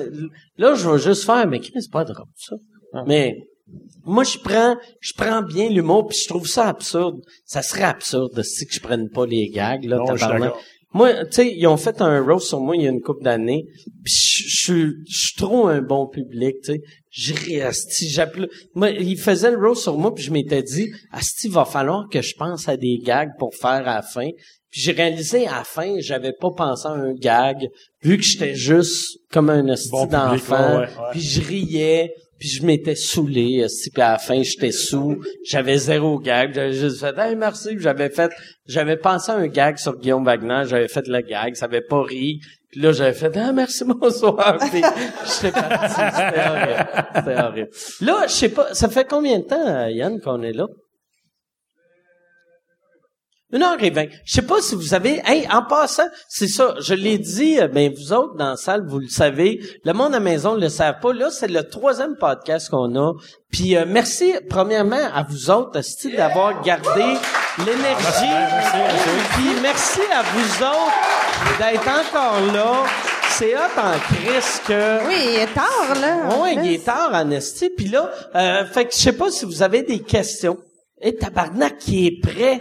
là, 0.56 0.74
je 0.74 0.88
vais 0.88 0.98
juste 0.98 1.24
faire, 1.24 1.46
mais 1.46 1.60
c'est 1.62 1.90
pas 1.90 2.04
drôle, 2.04 2.26
ça. 2.36 2.56
Mais 3.06 3.36
moi, 4.04 4.24
je 4.24 4.38
prends, 4.38 4.76
je 5.00 5.12
prends 5.16 5.42
bien 5.42 5.68
l'humour, 5.68 6.06
puis 6.06 6.18
je 6.22 6.28
trouve 6.28 6.46
ça 6.46 6.68
absurde. 6.68 7.20
Ça 7.44 7.62
serait 7.62 7.82
absurde 7.82 8.42
si 8.42 8.66
que 8.66 8.72
je 8.72 8.80
prenne 8.80 9.10
pas 9.10 9.26
les 9.26 9.48
gags, 9.48 9.84
là, 9.84 9.98
Non. 10.38 10.52
Moi, 10.92 11.26
tu 11.26 11.32
sais, 11.32 11.52
ils 11.54 11.66
ont 11.66 11.76
fait 11.76 12.00
un 12.00 12.24
roast 12.24 12.46
sur 12.46 12.60
moi 12.60 12.74
il 12.74 12.82
y 12.82 12.86
a 12.86 12.90
une 12.90 13.02
couple 13.02 13.22
d'années. 13.24 13.64
Puis 14.02 14.14
je 14.14 14.44
je 14.46 14.56
suis 14.56 14.92
je 15.08 15.18
suis 15.18 15.36
trop 15.36 15.66
un 15.66 15.82
bon 15.82 16.06
public, 16.06 16.56
tu 16.62 16.72
sais. 16.72 16.80
Je 17.16 17.32
j'appelais. 18.10 18.48
Moi, 18.74 18.90
ils 18.90 19.18
faisaient 19.18 19.50
le 19.50 19.56
roast 19.56 19.82
sur 19.82 19.96
moi, 19.96 20.14
puis 20.14 20.22
je 20.22 20.30
m'étais 20.30 20.62
dit, 20.62 20.90
asti, 21.10 21.48
va 21.48 21.64
falloir 21.64 22.08
que 22.10 22.20
je 22.20 22.34
pense 22.36 22.68
à 22.68 22.76
des 22.76 22.98
gags 23.02 23.30
pour 23.38 23.54
faire 23.54 23.88
à 23.88 23.96
la 23.96 24.02
fin. 24.02 24.28
Puis 24.70 24.82
j'ai 24.82 24.92
réalisé 24.92 25.46
à 25.46 25.58
la 25.58 25.64
fin, 25.64 25.94
j'avais 26.00 26.34
pas 26.38 26.50
pensé 26.54 26.86
à 26.86 26.90
un 26.90 27.14
gag, 27.14 27.68
vu 28.02 28.18
que 28.18 28.22
j'étais 28.22 28.54
juste 28.54 29.20
comme 29.32 29.48
un 29.48 29.66
asti 29.68 29.90
Bon 29.90 30.04
d'enfant. 30.04 30.80
ouais, 30.80 30.80
ouais. 30.80 30.88
Puis 31.12 31.22
je 31.22 31.40
riais. 31.40 32.12
Puis 32.38 32.48
je 32.48 32.64
m'étais 32.64 32.94
saoulé, 32.94 33.62
esti, 33.64 33.90
puis 33.90 34.02
à 34.02 34.12
la 34.12 34.18
fin, 34.18 34.42
j'étais 34.42 34.72
sous, 34.72 35.22
j'avais 35.44 35.78
zéro 35.78 36.18
gag, 36.18 36.54
j'avais 36.54 36.72
juste 36.72 37.00
fait 37.00 37.16
«Hey, 37.18 37.34
merci», 37.36 37.70
j'avais 37.78 38.10
fait, 38.10 38.30
j'avais 38.66 38.96
pensé 38.96 39.32
à 39.32 39.36
un 39.36 39.46
gag 39.46 39.78
sur 39.78 39.98
Guillaume 39.98 40.24
Wagner, 40.24 40.62
j'avais 40.66 40.88
fait 40.88 41.06
le 41.06 41.20
gag, 41.20 41.54
ça 41.54 41.66
avait 41.66 41.80
pas 41.80 42.02
ri, 42.02 42.40
puis 42.70 42.80
là, 42.80 42.92
j'avais 42.92 43.14
fait 43.14 43.32
«Ah, 43.36 43.52
merci, 43.52 43.84
bonsoir», 43.86 44.58
puis 44.70 44.82
j'étais 45.24 45.52
parti, 45.52 45.94
c'était 45.94 46.48
horrible, 46.48 46.88
c'était 47.14 47.40
horrible. 47.40 47.70
Là, 48.02 48.24
je 48.26 48.32
sais 48.32 48.48
pas, 48.50 48.74
ça 48.74 48.88
fait 48.88 49.06
combien 49.08 49.38
de 49.38 49.44
temps, 49.44 49.66
euh, 49.66 49.90
Yann, 49.90 50.20
qu'on 50.20 50.42
est 50.42 50.52
là? 50.52 50.66
Une 53.56 53.62
heure 53.62 53.82
et 53.82 53.88
vingt. 53.88 54.08
Je 54.26 54.34
sais 54.34 54.42
pas 54.42 54.60
si 54.60 54.74
vous 54.74 54.92
avez, 54.92 55.22
hey, 55.24 55.48
en 55.50 55.62
passant, 55.62 56.06
c'est 56.28 56.46
ça, 56.46 56.74
je 56.78 56.92
l'ai 56.92 57.16
dit, 57.16 57.58
euh, 57.58 57.68
ben, 57.68 57.90
vous 57.90 58.12
autres 58.12 58.34
dans 58.36 58.50
la 58.50 58.56
salle, 58.56 58.84
vous 58.86 58.98
le 58.98 59.08
savez. 59.08 59.60
Le 59.82 59.94
monde 59.94 60.08
à 60.08 60.18
la 60.18 60.20
maison 60.20 60.56
ne 60.56 60.60
le 60.60 60.68
savent 60.68 61.00
pas. 61.00 61.14
Là, 61.14 61.30
c'est 61.30 61.48
le 61.48 61.62
troisième 61.62 62.16
podcast 62.16 62.68
qu'on 62.68 62.94
a. 62.96 63.14
Puis, 63.50 63.74
euh, 63.74 63.86
merci, 63.88 64.34
premièrement, 64.50 65.00
à 65.14 65.22
vous 65.22 65.48
autres, 65.48 65.80
style 65.80 66.16
d'avoir 66.16 66.60
gardé 66.60 67.16
l'énergie. 67.60 68.36
Puis, 69.32 69.48
merci 69.62 70.00
à 70.12 70.22
vous 70.22 70.62
autres 70.62 71.58
d'être 71.58 71.88
encore 71.88 72.52
là. 72.52 72.84
C'est 73.30 73.54
hot 73.54 73.78
en 73.78 73.98
crise 74.14 74.60
que... 74.68 75.08
Oui, 75.08 75.14
il 75.28 75.40
est 75.40 75.54
tard, 75.54 75.98
là. 75.98 76.28
Oui, 76.42 76.58
il 76.62 76.74
est 76.74 76.84
tard 76.84 77.10
en 77.14 77.30
esti. 77.30 77.70
Puis 77.74 77.86
là, 77.86 78.10
euh, 78.34 78.66
fait 78.66 78.84
que 78.84 78.92
je 78.92 78.98
sais 78.98 79.12
pas 79.12 79.30
si 79.30 79.46
vous 79.46 79.62
avez 79.62 79.80
des 79.80 80.00
questions. 80.00 80.58
Et 81.00 81.14
tabarnak 81.16 81.78
qui 81.78 82.06
est 82.06 82.20
prêt? 82.20 82.58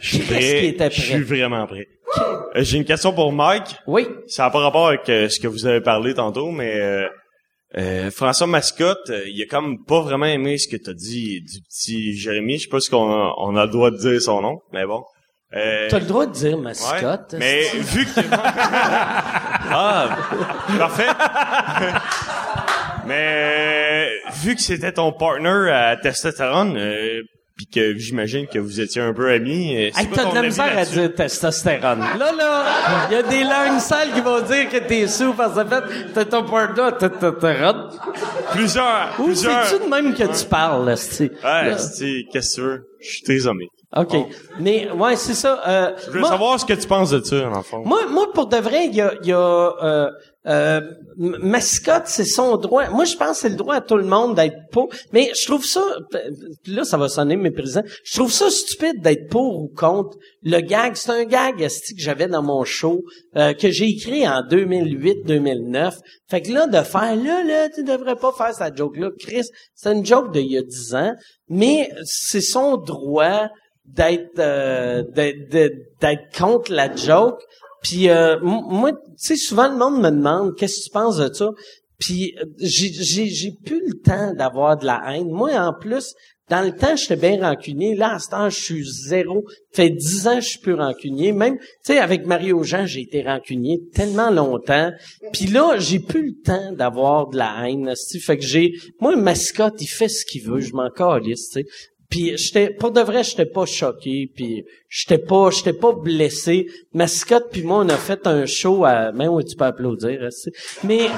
Je 0.00 0.16
suis 0.16 0.26
prêt. 0.26 0.90
Je 0.90 1.00
suis 1.00 1.22
vraiment 1.22 1.66
prêt. 1.66 1.86
Euh, 2.56 2.62
J'ai 2.62 2.78
une 2.78 2.84
question 2.84 3.12
pour 3.12 3.32
Mike. 3.32 3.76
Oui. 3.86 4.08
Ça 4.26 4.44
n'a 4.44 4.50
pas 4.50 4.60
rapport 4.60 4.88
avec 4.88 5.08
euh, 5.08 5.28
ce 5.28 5.38
que 5.38 5.46
vous 5.48 5.66
avez 5.66 5.80
parlé 5.80 6.14
tantôt, 6.14 6.50
mais 6.50 6.80
euh, 6.80 7.06
euh, 7.78 8.10
François 8.10 8.46
Mascotte, 8.46 9.12
il 9.26 9.42
a 9.42 9.46
comme 9.46 9.84
pas 9.84 10.00
vraiment 10.00 10.26
aimé 10.26 10.58
ce 10.58 10.68
que 10.68 10.76
t'as 10.76 10.94
dit 10.94 11.40
du 11.42 11.60
petit 11.62 12.16
Jérémy. 12.16 12.58
Je 12.58 12.64
sais 12.64 12.68
pas 12.68 12.80
si 12.80 12.92
on 12.94 13.10
a, 13.10 13.34
on 13.38 13.56
a 13.56 13.66
le 13.66 13.70
droit 13.70 13.90
de 13.90 13.96
dire 13.96 14.20
son 14.20 14.40
nom, 14.40 14.60
mais 14.72 14.86
bon. 14.86 15.02
T'as 15.52 15.98
le 15.98 16.06
droit 16.06 16.24
de 16.24 16.32
dire 16.32 16.56
ouais. 16.56 16.62
mascotte. 16.62 17.34
mais 17.38 17.64
vu 17.74 18.06
que 18.06 18.20
ah 18.32 20.16
parfait. 20.78 21.08
mais 23.12 24.06
euh, 24.26 24.30
vu 24.42 24.54
que 24.54 24.60
c'était 24.62 24.92
ton 24.92 25.12
partner 25.12 25.70
à 25.70 25.96
testostérone, 25.96 26.76
euh, 26.76 27.20
puis 27.56 27.66
que 27.66 27.96
j'imagine 27.98 28.46
que 28.46 28.58
vous 28.58 28.80
étiez 28.80 29.02
un 29.02 29.12
peu 29.12 29.30
amis. 29.30 29.76
euh, 29.76 29.90
c'est 29.94 30.02
Hey, 30.02 30.08
t'as 30.12 30.30
de 30.30 30.34
la 30.34 30.42
misère 30.42 30.76
à 30.78 30.84
dire 30.84 31.14
testostérone. 31.14 32.00
Là, 32.18 32.32
là, 32.32 32.64
il 33.10 33.14
y 33.14 33.16
a 33.18 33.22
des 33.22 33.44
langues 33.44 33.78
sales 33.78 34.10
qui 34.14 34.20
vont 34.22 34.40
dire 34.40 34.68
que 34.70 34.78
t'es 34.78 35.06
sous 35.06 35.34
parce 35.34 35.54
que 35.54 35.68
fait, 35.68 36.12
t'as 36.14 36.24
ton 36.24 36.44
partner 36.44 36.82
à 36.82 36.92
testostérone. 36.92 37.90
Plusieurs, 38.52 39.14
Ou 39.18 39.24
plusieurs. 39.24 39.64
c'est-tu 39.66 39.84
de 39.84 39.88
même 39.90 40.14
que 40.14 40.24
tu 40.40 40.46
parles, 40.46 40.86
là, 40.86 40.96
c'ti? 40.96 41.24
Ouais, 41.44 41.74
qu'est-ce 42.32 42.56
que 42.56 42.60
tu 42.60 42.66
veux? 42.66 42.86
Je 43.00 43.08
suis 43.10 43.22
tes 43.22 43.46
amis. 43.46 43.68
OK. 43.94 44.16
Mais, 44.58 44.90
ouais, 44.90 45.16
c'est 45.16 45.34
ça. 45.34 45.60
Euh, 45.68 45.90
Je 46.06 46.10
veux 46.12 46.20
moi- 46.20 46.28
savoir 46.30 46.58
ce 46.58 46.64
que 46.64 46.72
tu 46.72 46.86
penses 46.88 47.10
de 47.10 47.20
ça, 47.22 47.48
en 47.50 47.62
fond. 47.62 47.82
Moi, 47.84 48.06
moi, 48.08 48.32
pour 48.32 48.46
de 48.46 48.56
vrai, 48.56 48.86
il 48.86 48.94
y 48.94 49.02
a, 49.02 49.12
y 49.22 49.32
a 49.32 49.36
euh, 49.36 50.10
euh, 50.46 50.80
mascotte, 51.16 52.06
c'est 52.06 52.24
son 52.24 52.56
droit. 52.56 52.88
Moi, 52.90 53.04
je 53.04 53.16
pense 53.16 53.36
que 53.36 53.42
c'est 53.42 53.48
le 53.50 53.56
droit 53.56 53.76
à 53.76 53.80
tout 53.80 53.96
le 53.96 54.04
monde 54.04 54.34
d'être 54.34 54.56
pour. 54.72 54.88
Mais 55.12 55.30
je 55.40 55.46
trouve 55.46 55.64
ça, 55.64 55.82
là, 56.66 56.84
ça 56.84 56.96
va 56.96 57.08
sonner 57.08 57.36
méprisant. 57.36 57.82
Je 58.04 58.14
trouve 58.16 58.32
ça 58.32 58.50
stupide 58.50 59.00
d'être 59.00 59.28
pour 59.28 59.60
ou 59.60 59.68
contre 59.68 60.18
le 60.42 60.60
gag. 60.60 60.96
C'est 60.96 61.12
un 61.12 61.24
gag 61.24 61.58
que 61.58 61.68
j'avais 61.96 62.26
dans 62.26 62.42
mon 62.42 62.64
show 62.64 63.02
euh, 63.36 63.52
que 63.52 63.70
j'ai 63.70 63.88
écrit 63.88 64.26
en 64.26 64.42
2008-2009. 64.42 65.98
Fait 66.28 66.42
que 66.42 66.52
là, 66.52 66.66
de 66.66 66.82
faire 66.84 67.14
là, 67.14 67.44
là, 67.44 67.68
tu 67.68 67.84
devrais 67.84 68.16
pas 68.16 68.32
faire 68.32 68.52
cette 68.52 68.76
joke-là, 68.76 69.10
Chris. 69.20 69.46
C'est 69.74 69.92
une 69.92 70.04
joke 70.04 70.32
d'il 70.32 70.50
y 70.50 70.58
a 70.58 70.62
10 70.62 70.94
ans, 70.94 71.14
mais 71.48 71.88
c'est 72.04 72.40
son 72.40 72.78
droit 72.78 73.48
d'être 73.84 74.38
euh, 74.38 75.02
d'être 75.12 76.36
contre 76.36 76.72
la 76.72 76.94
joke. 76.94 77.42
Puis 77.82 78.08
euh, 78.08 78.38
moi, 78.40 78.92
tu 78.92 78.98
sais, 79.16 79.36
souvent 79.36 79.68
le 79.68 79.76
monde 79.76 80.00
me 80.00 80.10
demande 80.10 80.56
qu'est-ce 80.56 80.80
que 80.80 80.84
tu 80.84 80.90
penses 80.90 81.18
de 81.18 81.32
ça? 81.32 81.50
Puis 81.98 82.34
euh, 82.40 82.44
j'ai 82.60 82.90
j'ai 83.28 83.52
plus 83.64 83.82
le 83.86 84.00
temps 84.00 84.32
d'avoir 84.34 84.76
de 84.76 84.86
la 84.86 85.02
haine. 85.08 85.30
Moi, 85.30 85.52
en 85.52 85.72
plus, 85.72 86.14
dans 86.52 86.60
le 86.60 86.72
temps, 86.72 86.96
j'étais 86.96 87.16
bien 87.16 87.40
rancunier. 87.40 87.94
Là, 87.94 88.14
à 88.14 88.18
ce 88.18 88.28
temps, 88.28 88.50
je 88.50 88.60
suis 88.60 88.84
zéro. 88.84 89.44
fait 89.72 89.88
dix 89.88 90.26
ans, 90.26 90.40
je 90.40 90.48
suis 90.48 90.58
plus 90.58 90.74
rancunier. 90.74 91.32
Même, 91.32 91.56
tu 91.58 91.66
sais, 91.82 91.98
avec 91.98 92.26
Mario 92.26 92.62
Jean, 92.62 92.84
j'ai 92.84 93.00
été 93.00 93.22
rancunier 93.22 93.80
tellement 93.94 94.30
longtemps. 94.30 94.90
Puis 95.32 95.46
là, 95.46 95.78
j'ai 95.78 95.98
plus 95.98 96.26
le 96.26 96.42
temps 96.44 96.72
d'avoir 96.72 97.28
de 97.28 97.38
la 97.38 97.68
haine. 97.68 97.94
Fait 98.20 98.36
que 98.36 98.44
j'ai, 98.44 98.72
moi, 99.00 99.16
mascotte, 99.16 99.80
il 99.80 99.86
fait 99.86 100.08
ce 100.08 100.26
qu'il 100.26 100.42
veut. 100.42 100.60
Je 100.60 100.74
m'en 100.74 100.90
calisse, 100.90 101.48
tu 101.48 101.62
sais. 101.62 101.66
Puis 102.12 102.36
j'étais 102.36 102.68
pour 102.68 102.90
de 102.90 103.00
vrai, 103.00 103.24
j'étais 103.24 103.46
pas 103.46 103.64
choqué, 103.64 104.30
puis 104.36 104.66
j'étais 104.86 105.16
pas 105.16 105.48
j'étais 105.48 105.72
pas 105.72 105.92
blessé. 105.92 106.66
Mascotte 106.92 107.48
puis 107.50 107.62
moi 107.62 107.78
on 107.78 107.88
a 107.88 107.96
fait 107.96 108.26
un 108.26 108.44
show 108.44 108.84
à 108.84 109.12
même 109.12 109.30
où 109.30 109.42
tu 109.42 109.56
peux 109.56 109.64
applaudir, 109.64 110.28
mais 110.84 111.08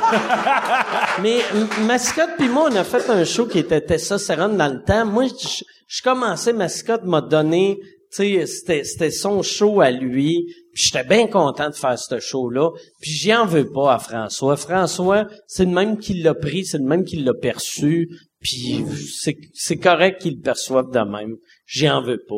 mais 1.20 1.38
Mascotte 1.84 2.36
puis 2.38 2.48
moi 2.48 2.68
on 2.70 2.76
a 2.76 2.84
fait 2.84 3.10
un 3.10 3.24
show 3.24 3.46
qui 3.46 3.58
était 3.58 3.80
Tessa 3.80 4.18
Serrone 4.18 4.56
dans 4.56 4.72
le 4.72 4.84
temps. 4.84 5.04
Moi 5.04 5.24
je, 5.26 6.02
commençais 6.02 6.52
Mascotte 6.52 7.02
m'a 7.02 7.22
donné 7.22 7.80
tu 8.14 8.46
c'était 8.46 8.84
c'était 8.84 9.10
son 9.10 9.42
show 9.42 9.80
à 9.80 9.90
lui. 9.90 10.54
J'étais 10.74 11.02
bien 11.02 11.26
content 11.26 11.70
de 11.70 11.74
faire 11.74 11.98
ce 11.98 12.20
show 12.20 12.50
là. 12.50 12.70
Puis 13.00 13.10
j'y 13.10 13.34
en 13.34 13.46
veux 13.46 13.68
pas 13.68 13.94
à 13.94 13.98
François. 13.98 14.56
François, 14.56 15.26
c'est 15.48 15.64
le 15.64 15.72
même 15.72 15.98
qui 15.98 16.14
l'a 16.22 16.34
pris, 16.34 16.64
c'est 16.64 16.78
le 16.78 16.84
même 16.84 17.04
qui 17.04 17.16
l'a 17.16 17.34
perçu. 17.34 18.10
Puis 18.44 18.84
c'est 19.20 19.36
c'est 19.54 19.78
correct 19.78 20.20
qu'il 20.20 20.34
le 20.36 20.40
perçoive 20.42 20.90
de 20.92 21.00
même. 21.00 21.34
J'y 21.66 21.88
en 21.90 22.00
veux 22.02 22.22
pas. 22.28 22.36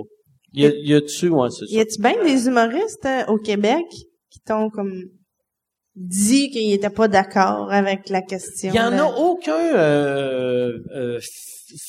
Y 0.55 0.65
a, 0.67 0.71
y 0.75 0.95
a-tu, 0.95 1.29
ouais, 1.29 1.49
c'est 1.51 1.67
Y 1.69 1.81
a-tu 1.81 2.01
bien 2.01 2.15
des 2.25 2.47
humoristes 2.47 3.05
euh, 3.05 3.25
au 3.27 3.37
Québec 3.39 3.85
qui 4.31 4.41
t'ont 4.47 4.71
comme 4.71 5.03
dit 5.97 6.49
qu'ils 6.51 6.73
étaient 6.73 6.89
pas 6.91 7.09
d'accord 7.09 7.71
avec 7.73 8.09
la 8.09 8.23
question? 8.23 8.71
Il 8.73 8.77
y 8.77 8.81
en 8.81 8.91
de- 8.93 8.97
a 8.97 9.07
aucun 9.19 9.53
euh, 9.75 10.79
euh, 10.95 11.19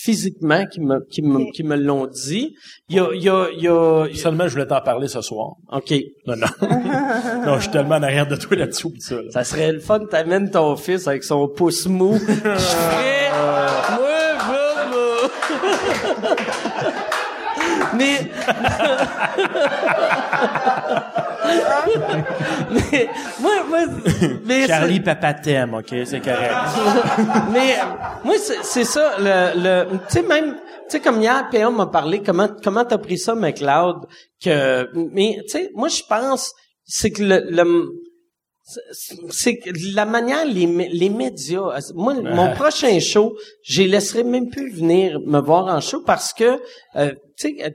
physiquement 0.02 0.65
qui 0.65 0.81
me 0.81 0.99
qui 1.11 1.22
me 1.22 1.52
qui 1.53 1.64
me 1.64 1.76
l'ont 1.77 2.07
dit. 2.07 2.56
Il 2.89 2.95
y 2.95 2.99
a 2.99 3.10
il 3.14 3.22
y 3.23 3.30
a 3.30 3.48
il 3.56 3.61
y 3.64 3.68
a 3.68 4.07
Seulement, 4.15 4.48
je 4.48 4.53
voulais 4.53 4.65
t'en 4.65 4.81
parler 4.81 5.07
ce 5.07 5.22
soir. 5.22 5.52
OK. 5.72 5.94
Non, 6.26 6.35
non. 6.35 6.48
non, 7.45 7.56
je 7.57 7.61
suis 7.61 7.72
tellement 7.72 7.95
en 7.98 8.03
arrière 8.03 8.27
de 8.27 8.35
toi 8.35 8.57
là-dessous, 8.57 8.89
pis 8.89 9.02
ça. 9.02 9.15
là. 9.22 9.30
Ça 9.31 9.44
serait 9.44 9.72
le 9.73 9.80
fun 9.80 9.99
que 9.99 10.10
t'amènes 10.10 10.49
ton 10.49 10.76
fils 10.76 11.07
avec 11.07 11.23
son 11.23 11.48
pouce 11.48 11.85
mou. 11.85 12.18
Je 12.19 12.26
ferais... 12.26 13.27
Moi, 13.95 14.10
moi, 14.48 14.88
moi. 14.89 16.31
Mais... 17.98 18.32
mais... 22.72 23.10
Moi, 23.40 23.52
moi... 23.69 23.80
Mais 24.45 24.68
Charlie, 24.68 24.99
papa 24.99 25.34
t'aime, 25.34 25.74
OK? 25.76 25.94
C'est 26.06 26.19
correct. 26.19 26.53
mais 27.52 27.76
moi 28.24 28.36
c'est 28.64 28.84
ça 28.84 29.15
le 29.19 29.61
le 29.64 29.98
tu 30.07 30.14
sais 30.14 30.22
même 30.22 30.56
tu 30.56 30.60
sais 30.90 30.99
comme 30.99 31.22
hier 31.22 31.48
PA 31.52 31.69
m'a 31.69 31.88
parlé 31.88 32.22
comment 32.22 32.49
comment 32.64 32.86
t'as 32.86 32.98
pris 32.98 33.18
ça 33.18 33.36
McLeod 33.36 34.06
que 34.44 34.90
mais 35.14 35.38
tu 35.44 35.49
sais 35.49 35.72
moi 35.76 35.88
je 35.88 36.02
pense 36.07 36.53
c'est 36.86 37.11
que 37.11 37.24
le, 37.24 37.45
le 37.49 37.64
c'est- 39.31 39.61
la 39.95 40.06
manière 40.06 40.45
les 40.45 40.65
les 41.02 41.10
médias 41.10 41.69
moi 41.95 42.14
mon 42.39 42.48
prochain 42.53 42.99
show 42.99 43.27
je 43.64 43.84
laisserai 43.84 44.23
même 44.23 44.49
plus 44.49 44.69
venir 44.72 45.19
me 45.34 45.39
voir 45.39 45.64
en 45.76 45.80
show 45.80 46.02
parce 46.11 46.34
que 46.34 46.49
euh, 46.95 47.11
tu 47.38 47.56
sais 47.57 47.64
euh, 47.65 47.69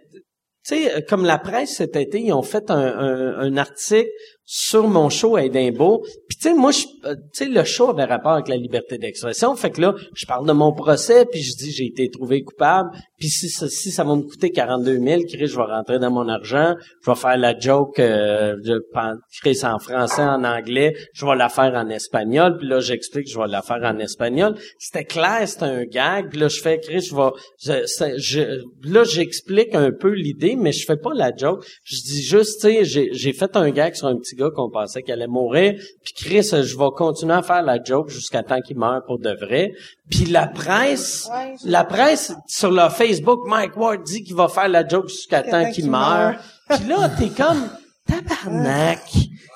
tu 0.65 0.77
sais, 0.77 0.95
euh, 0.95 1.01
comme 1.09 1.25
la 1.25 1.39
presse 1.39 1.73
cet 1.79 1.97
été, 1.97 2.21
ils 2.21 2.33
ont 2.33 2.43
fait 2.53 2.71
un, 2.71 2.77
un, 2.79 3.39
un 3.47 3.57
article 3.57 4.09
sur 4.55 4.87
mon 4.87 5.09
show 5.09 5.37
à 5.37 5.45
Édimbourg. 5.45 6.03
Puis 6.29 6.37
tu 6.37 6.49
sais, 6.51 6.55
moi, 6.55 6.73
euh, 7.07 7.15
tu 7.33 7.45
sais, 7.45 7.49
le 7.49 7.65
show 7.65 7.89
avait 7.89 8.05
rapport 8.05 8.33
avec 8.33 8.49
la 8.49 8.57
liberté 8.59 8.99
d'expression. 8.99 9.57
Fait 9.57 9.71
que 9.71 9.81
là, 9.81 9.95
je 10.15 10.27
parle 10.27 10.47
de 10.47 10.53
mon 10.53 10.75
procès, 10.75 11.25
puis 11.25 11.41
je 11.43 11.57
dis 11.57 11.71
j'ai 11.73 11.87
été 11.87 12.11
trouvé 12.11 12.43
coupable. 12.43 12.91
Puis 13.19 13.29
si, 13.29 13.49
si 13.49 13.91
ça 13.91 14.05
va 14.05 14.15
me 14.15 14.21
coûter 14.23 14.51
42 14.51 14.99
000, 14.99 15.23
Chris, 15.27 15.47
je 15.47 15.57
vais 15.57 15.63
rentrer 15.63 15.99
dans 15.99 16.11
mon 16.11 16.29
argent. 16.29 16.75
Je 17.03 17.11
vais 17.11 17.17
faire 17.17 17.39
la 17.39 17.59
joke, 17.59 17.99
euh, 17.99 18.57
pen- 18.93 19.17
Chris, 19.41 19.59
en 19.65 19.79
français, 19.79 20.21
en 20.23 20.45
anglais. 20.45 20.95
Je 21.15 21.25
vais 21.25 21.35
la 21.35 21.49
faire 21.49 21.73
en 21.75 21.89
espagnol. 21.89 22.59
Puis 22.59 22.69
là, 22.69 22.81
j'explique 22.81 23.25
que 23.25 23.31
je 23.31 23.39
vais 23.39 23.47
la 23.49 23.63
faire 23.63 23.81
en 23.83 23.99
espagnol. 24.01 24.55
C'était 24.79 25.05
clair, 25.07 25.49
c'était 25.49 25.63
un 25.65 25.85
gag. 25.85 26.29
Puis 26.29 26.39
là, 26.41 26.49
je 26.49 26.61
fais, 26.61 26.79
Chris, 26.79 27.01
je 27.01 27.15
vais... 27.17 27.31
je- 27.65 28.19
je- 28.19 28.91
là, 28.93 29.05
j'explique 29.05 29.75
un 29.75 29.93
peu 29.93 30.11
l'idée, 30.11 30.57
mais 30.57 30.73
je 30.73 30.85
fais 30.85 30.99
pas 30.99 31.15
la 31.15 31.35
joke. 31.35 31.65
Je 31.85 31.97
dis 32.03 32.23
juste, 32.23 32.61
tu 32.61 32.85
sais, 32.85 33.09
j'ai 33.13 33.33
fait 33.33 33.57
un 33.57 33.71
gag 33.71 33.95
sur 33.95 34.09
un 34.09 34.17
petit 34.17 34.35
gars 34.37 34.42
qu'on 34.51 34.71
pensait 34.71 35.03
qu'il 35.03 35.13
allait 35.13 35.27
mourir. 35.27 35.75
Puis 36.03 36.15
Chris, 36.15 36.43
je 36.43 36.77
vais 36.79 36.91
continuer 36.97 37.35
à 37.35 37.43
faire 37.43 37.63
la 37.63 37.83
joke 37.83 38.09
jusqu'à 38.09 38.43
temps 38.43 38.61
qu'il 38.61 38.79
meure 38.79 39.03
pour 39.07 39.19
de 39.19 39.31
vrai. 39.31 39.73
Puis 40.11 40.25
la 40.27 40.47
presse, 40.47 41.29
Ouais. 41.33 41.55
la 41.65 41.85
presse 41.85 42.35
sur 42.47 42.71
leur 42.71 42.95
Facebook, 42.97 43.41
Mike 43.47 43.77
Ward 43.77 44.03
dit 44.05 44.23
qu'il 44.25 44.35
va 44.37 44.49
faire 44.49 44.69
la 44.69 44.87
joke 44.87 45.09
jusqu'à 45.09 45.43
temps 45.43 45.71
qu'il 45.71 45.91
meurt. 45.91 46.37
meurt. 46.69 46.81
Puis 46.81 46.89
là, 46.89 47.11
t'es 47.19 47.29
comme, 47.29 47.69
tabarnak. 48.07 49.01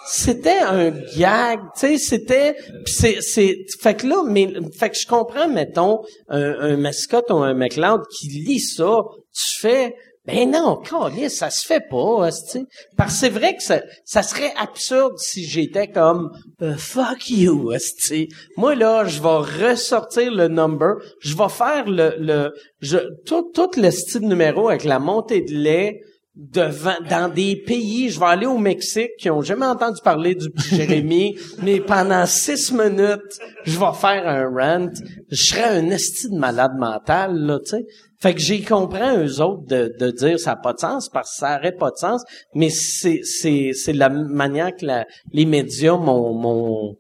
C'était 0.08 0.60
un 0.60 0.90
gag, 1.18 1.58
tu 1.74 1.80
sais, 1.80 1.98
c'était 1.98 2.56
c'est 2.84 3.20
c'est 3.20 3.56
fait 3.80 3.94
que 3.96 4.06
là 4.06 4.22
mais 4.24 4.52
fait 4.78 4.90
que 4.90 4.96
je 4.96 5.04
comprends 5.04 5.48
mettons 5.48 5.98
un, 6.28 6.54
un 6.60 6.76
mascotte 6.76 7.28
ou 7.30 7.38
un 7.38 7.54
McLeod 7.54 8.02
qui 8.16 8.28
lit 8.28 8.60
ça, 8.60 9.00
tu 9.34 9.60
fais 9.60 9.96
ben 10.27 10.51
non, 10.51 10.77
câlisse, 10.77 11.39
ça 11.39 11.51
se 11.51 11.65
fait 11.65 11.89
pas, 11.89 12.28
tu 12.51 12.66
Parce 12.97 13.15
que 13.15 13.19
c'est 13.20 13.28
vrai 13.28 13.57
que 13.57 13.62
ça, 13.62 13.81
ça 14.05 14.23
serait 14.23 14.53
absurde 14.57 15.15
si 15.19 15.44
j'étais 15.44 15.89
comme 15.89 16.32
euh, 16.62 16.77
fuck 16.77 17.31
you, 17.31 17.73
tu 18.05 18.28
Moi 18.57 18.74
là, 18.74 19.05
je 19.05 19.23
vais 19.23 19.69
ressortir 19.69 20.32
le 20.32 20.48
number, 20.48 20.97
je 21.20 21.36
vais 21.36 21.48
faire 21.48 21.89
le 21.89 22.16
le 22.19 22.53
je 22.81 22.98
tout 23.24 23.51
tout 23.55 23.70
le 23.77 23.90
style 23.90 24.28
numéro 24.28 24.69
avec 24.69 24.85
la 24.85 24.98
montée 24.98 25.43
de 25.43 25.55
lait 25.55 26.01
devant 26.36 26.97
dans 27.09 27.32
des 27.32 27.57
pays, 27.57 28.11
je 28.11 28.20
vais 28.20 28.27
aller 28.27 28.47
au 28.47 28.59
Mexique 28.59 29.12
qui 29.19 29.31
ont 29.31 29.40
jamais 29.40 29.65
entendu 29.65 30.01
parler 30.05 30.35
du 30.35 30.51
petit 30.51 30.77
Jérémy, 30.77 31.39
mais 31.62 31.81
pendant 31.81 32.27
six 32.27 32.73
minutes, 32.73 33.40
je 33.65 33.78
vais 33.78 33.94
faire 33.98 34.28
un 34.28 34.48
rant. 34.48 34.93
Je 35.31 35.43
serais 35.43 35.78
un 35.78 35.90
esti 35.90 36.28
de 36.28 36.36
malade 36.36 36.77
mental, 36.78 37.35
là, 37.35 37.59
tu 37.61 37.70
sais. 37.70 37.86
Fait 38.27 38.35
que 38.35 38.40
j'ai 38.40 38.61
compris 38.61 38.98
eux 39.19 39.40
autres 39.40 39.66
de, 39.66 39.94
de 40.01 40.11
dire 40.11 40.40
ça 40.40 40.51
n'a 40.51 40.57
pas 40.57 40.73
de 40.73 40.81
sens 40.81 41.09
parce 41.09 41.31
que 41.31 41.36
ça 41.36 41.55
n'aurait 41.55 41.77
pas 41.77 41.93
de 41.93 41.97
sens, 41.97 42.24
mais 42.55 42.70
c'est 42.70 43.20
c'est 43.23 43.70
c'est 43.73 43.93
la 43.93 44.09
manière 44.09 44.74
que 44.74 44.85
la, 44.85 45.07
les 45.32 45.44
médias 45.44 45.97
m'ont 45.97 46.97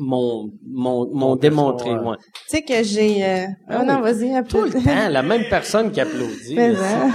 m'ont 0.00 0.50
m'ont 0.66 1.06
m'ont 1.06 1.14
m'ont 1.14 1.36
démontré, 1.36 1.90
ouais. 1.90 2.16
Tu 2.48 2.56
sais 2.56 2.62
que 2.62 2.82
j'ai... 2.82 3.24
Euh... 3.24 3.46
Ah 3.68 3.78
oh 3.80 3.84
non, 3.84 4.00
vas-y, 4.00 4.42
Tout 4.48 4.62
le 4.64 4.72
temps, 4.72 5.08
la 5.10 5.22
même 5.22 5.44
personne 5.48 5.92
qui 5.92 6.00
applaudit. 6.00 6.54
Mais, 6.54 6.74
hein. 6.74 7.10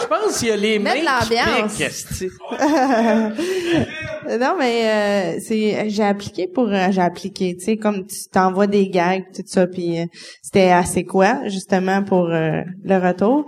Je 0.00 0.06
pense 0.06 0.38
qu'il 0.38 0.48
y 0.48 0.52
a 0.52 0.56
les 0.56 0.78
mains 0.78 0.92
qui 0.92 1.34
piquent, 1.34 1.80
esti. 1.80 2.28
non, 4.40 4.56
mais 4.58 5.36
euh, 5.36 5.40
c'est 5.42 5.88
j'ai 5.90 6.04
appliqué 6.04 6.46
pour 6.46 6.68
euh, 6.68 6.88
j'ai 6.90 7.00
appliqué, 7.00 7.56
tu 7.56 7.64
sais 7.64 7.76
comme 7.76 8.06
tu 8.06 8.28
t'envoies 8.32 8.66
des 8.66 8.88
gags 8.88 9.24
tout 9.34 9.42
ça 9.46 9.66
puis 9.66 10.00
euh, 10.00 10.04
c'était 10.42 10.70
assez 10.70 11.04
quoi 11.04 11.40
justement 11.46 12.02
pour 12.02 12.28
euh, 12.30 12.62
le 12.84 12.96
retour. 12.96 13.46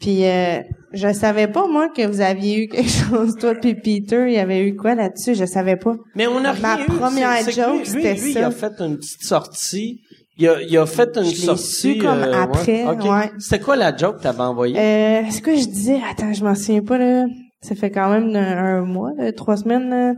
Puis 0.00 0.24
euh, 0.26 0.60
je 0.92 1.12
savais 1.12 1.46
pas 1.46 1.66
moi 1.68 1.88
que 1.94 2.06
vous 2.06 2.20
aviez 2.22 2.64
eu 2.64 2.68
quelque 2.68 2.88
chose 3.10 3.36
toi 3.38 3.54
puis 3.54 3.74
Peter, 3.74 4.24
il 4.28 4.32
y 4.34 4.38
avait 4.38 4.66
eu 4.66 4.74
quoi 4.74 4.94
là-dessus, 4.94 5.34
je 5.34 5.44
savais 5.44 5.76
pas. 5.76 5.94
Mais 6.14 6.26
on 6.26 6.38
a 6.44 6.54
Ma 6.54 6.78
première 6.78 7.48
joke, 7.50 7.56
lui- 7.66 7.78
lui, 7.78 7.86
c'était 7.86 8.14
lui, 8.14 8.32
ça. 8.32 8.40
il 8.40 8.44
a 8.44 8.50
fait 8.50 8.72
une 8.80 8.96
petite 8.96 9.22
sortie. 9.22 10.00
Il 10.38 10.48
a, 10.48 10.62
il 10.62 10.78
a 10.78 10.86
fait 10.86 11.14
une 11.18 11.24
Je 11.24 11.34
sortie. 11.36 11.94
su 11.94 11.98
comme 11.98 12.22
euh, 12.22 12.42
après, 12.42 12.84
OK. 12.86 13.02
ouais. 13.04 13.30
C'était 13.38 13.60
quoi 13.62 13.76
la 13.76 13.94
joke 13.94 14.16
que 14.18 14.22
t'avais 14.22 14.40
envoyée? 14.40 14.78
Euh, 14.78 15.20
c'est 15.30 15.42
quoi 15.44 15.54
je 15.54 15.66
disais 15.66 15.98
Attends, 16.10 16.32
je 16.32 16.42
m'en 16.42 16.54
souviens 16.54 16.82
pas 16.82 16.96
là. 16.96 17.26
Ça 17.60 17.74
fait 17.74 17.90
quand 17.90 18.08
même 18.08 18.34
un, 18.34 18.78
un 18.78 18.80
mois, 18.86 19.10
là, 19.18 19.32
trois 19.32 19.58
semaines. 19.58 19.90
là. 19.90 20.14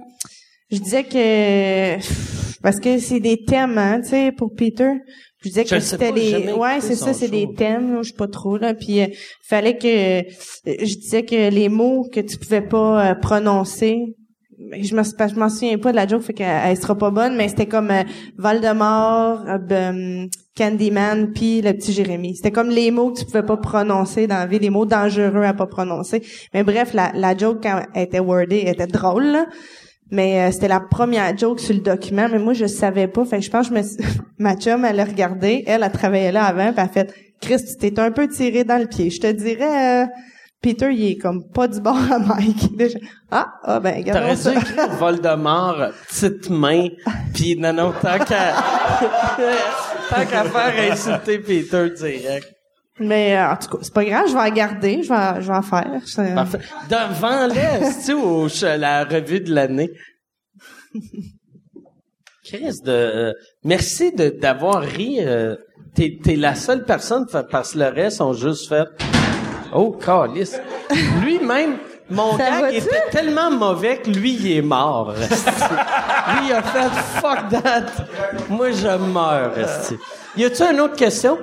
Je 0.71 0.79
disais 0.79 1.03
que 1.03 1.97
parce 2.63 2.79
que 2.79 2.99
c'est 2.99 3.19
des 3.19 3.45
thèmes, 3.45 3.77
hein, 3.79 4.01
tu 4.01 4.11
sais, 4.11 4.31
pour 4.31 4.55
Peter. 4.55 4.93
Je 5.43 5.49
disais 5.49 5.65
que 5.65 5.81
c'était 5.81 6.13
les, 6.13 6.53
ouais, 6.53 6.81
c'est 6.81 6.95
ça, 6.95 7.13
c'est 7.13 7.29
des 7.29 7.49
thèmes, 7.57 7.99
je 8.03 8.11
sais 8.11 8.17
pas 8.17 8.29
trop 8.29 8.57
là. 8.57 8.75
Puis 8.75 9.01
euh, 9.01 9.07
fallait 9.43 9.77
que 9.77 10.21
euh, 10.21 10.23
je 10.65 10.95
disais 10.97 11.25
que 11.25 11.51
les 11.51 11.69
mots 11.69 12.07
que 12.13 12.21
tu 12.21 12.39
pouvais 12.39 12.63
pas 12.63 13.11
euh, 13.11 13.15
prononcer. 13.15 14.15
Je 14.81 14.95
me 14.95 15.03
je 15.03 15.35
m'en 15.35 15.49
souviens 15.49 15.77
pas 15.79 15.91
de 15.91 15.97
la 15.97 16.07
joke, 16.07 16.23
fait 16.23 16.35
qu'elle 16.35 16.61
elle 16.65 16.77
sera 16.77 16.97
pas 16.97 17.11
bonne, 17.11 17.35
mais 17.37 17.49
c'était 17.49 17.67
comme 17.67 17.91
euh, 17.91 18.05
Voldemort, 18.39 19.41
ben, 19.69 20.29
Candyman, 20.57 21.33
puis 21.33 21.63
le 21.63 21.73
petit 21.73 21.93
Jérémy. 21.93 22.37
C'était 22.37 22.53
comme 22.53 22.71
les 22.71 22.93
mots 22.93 23.11
que 23.11 23.21
tu 23.21 23.25
pouvais 23.25 23.43
pas 23.43 23.57
prononcer 23.57 24.29
dans 24.29 24.37
la 24.37 24.47
vie, 24.47 24.61
les 24.61 24.71
mots 24.71 24.87
dangereux 24.87 25.43
à 25.43 25.55
pas 25.55 25.67
prononcer. 25.67 26.23
Mais 26.55 26.63
bref, 26.63 26.95
la, 26.95 27.11
la 27.15 27.37
joke 27.37 27.59
quand 27.65 27.83
elle 27.95 28.05
était 28.05 28.21
wordée, 28.21 28.63
elle 28.65 28.75
était 28.75 28.87
drôle, 28.87 29.25
là. 29.25 29.47
Mais 30.13 30.43
euh, 30.43 30.53
c'était 30.53 30.69
la 30.69 30.79
première 30.79 31.37
joke 31.37 31.59
sur 31.59 31.75
le 31.75 31.81
document, 31.81 32.29
mais 32.31 32.39
moi 32.39 32.53
je 32.53 32.67
savais 32.67 33.09
pas. 33.09 33.25
Fait 33.25 33.39
que 33.39 33.45
je 33.45 33.51
pense 33.51 33.71
que 33.71 33.75
je 33.75 33.81
me 33.81 33.83
suis... 33.83 33.97
ma 34.39 34.57
chum, 34.57 34.85
elle 34.85 35.01
a 35.01 35.05
regardé, 35.05 35.65
elle 35.67 35.83
a 35.83 35.89
travaillé 35.89 36.31
là 36.31 36.45
avant, 36.45 36.71
puis 36.71 36.75
elle 36.77 36.85
a 36.85 36.89
fait 36.89 37.15
Chris, 37.41 37.65
tu 37.65 37.77
t'es 37.77 37.99
un 37.99 38.13
peu 38.13 38.29
tiré 38.29 38.63
dans 38.63 38.79
le 38.79 38.87
pied. 38.87 39.09
Je 39.09 39.21
te 39.21 39.33
dirais 39.33 40.05
euh, 40.05 40.07
Peter, 40.61 40.91
il 40.93 41.13
est 41.13 41.17
comme 41.17 41.49
pas 41.49 41.67
du 41.67 41.81
bord 41.81 41.99
à 42.13 42.19
Mike. 42.19 42.77
Déjà. 42.77 42.99
Ah, 43.31 43.55
ah 43.65 43.81
ben 43.81 44.05
T'aurais 44.05 44.35
regardons 44.35 44.51
dû 44.51 44.59
écrire 44.59 44.91
Voldemort, 44.91 45.93
petite 46.07 46.51
main, 46.51 46.89
puis 47.33 47.57
non, 47.57 47.73
non, 47.73 47.93
tant 47.93 48.19
qu'à... 48.19 48.53
tant 50.11 50.27
qu'à 50.27 50.45
faire 50.45 50.93
insulter 50.93 51.39
Peter 51.39 51.89
direct. 51.89 52.52
Mais 52.99 53.37
euh, 53.37 53.51
en 53.53 53.57
tout 53.57 53.69
cas, 53.69 53.79
c'est 53.83 53.95
pas 53.95 54.05
grave, 54.05 54.27
je 54.29 54.35
vais 54.35 54.41
en 54.41 54.51
garder, 54.55 55.03
je 55.03 55.09
vais, 55.09 55.15
en- 55.15 55.41
je 55.41 55.47
vais 55.49 55.57
en 55.57 55.63
faire. 55.63 55.91
C'est- 56.05 56.35
Parfait. 56.35 56.59
Devant 56.91 57.47
les, 57.47 57.89
tu 58.05 58.13
au 58.13 58.49
la 58.79 59.05
revue 59.05 59.41
de 59.41 59.55
l'année? 59.55 59.91
Chris, 62.45 62.81
de, 62.85 62.91
euh, 62.91 63.33
merci 63.65 64.13
de, 64.13 64.29
d'avoir 64.31 64.81
ri. 64.83 65.19
euh, 65.21 65.55
t'es, 65.95 66.19
t'es 66.23 66.37
la 66.37 66.55
seule 66.55 66.85
personne 66.85 67.27
fa- 67.29 67.45
parce 67.45 67.73
que 67.73 67.79
le 67.79 67.87
reste 67.87 68.21
ont 68.21 68.33
juste 68.33 68.69
fait. 68.69 68.85
Oh, 69.73 69.93
calice. 69.93 70.59
Lui-même, 71.23 71.77
mon 72.11 72.33
Ça 72.37 72.61
gag 72.63 72.75
était 72.75 73.05
tellement 73.11 73.51
mauvais 73.51 73.99
que 73.99 74.11
lui, 74.11 74.35
il 74.35 74.57
est 74.59 74.63
mort. 74.63 75.15
lui, 75.17 76.47
il 76.49 76.53
a 76.53 76.63
fait 76.63 76.91
fuck 77.21 77.49
that. 77.63 77.87
Moi, 78.51 78.73
je 78.73 78.89
meurs. 78.99 79.53
Y 80.37 80.45
a-tu 80.45 80.63
une 80.65 80.81
autre 80.81 80.97
question? 80.97 81.39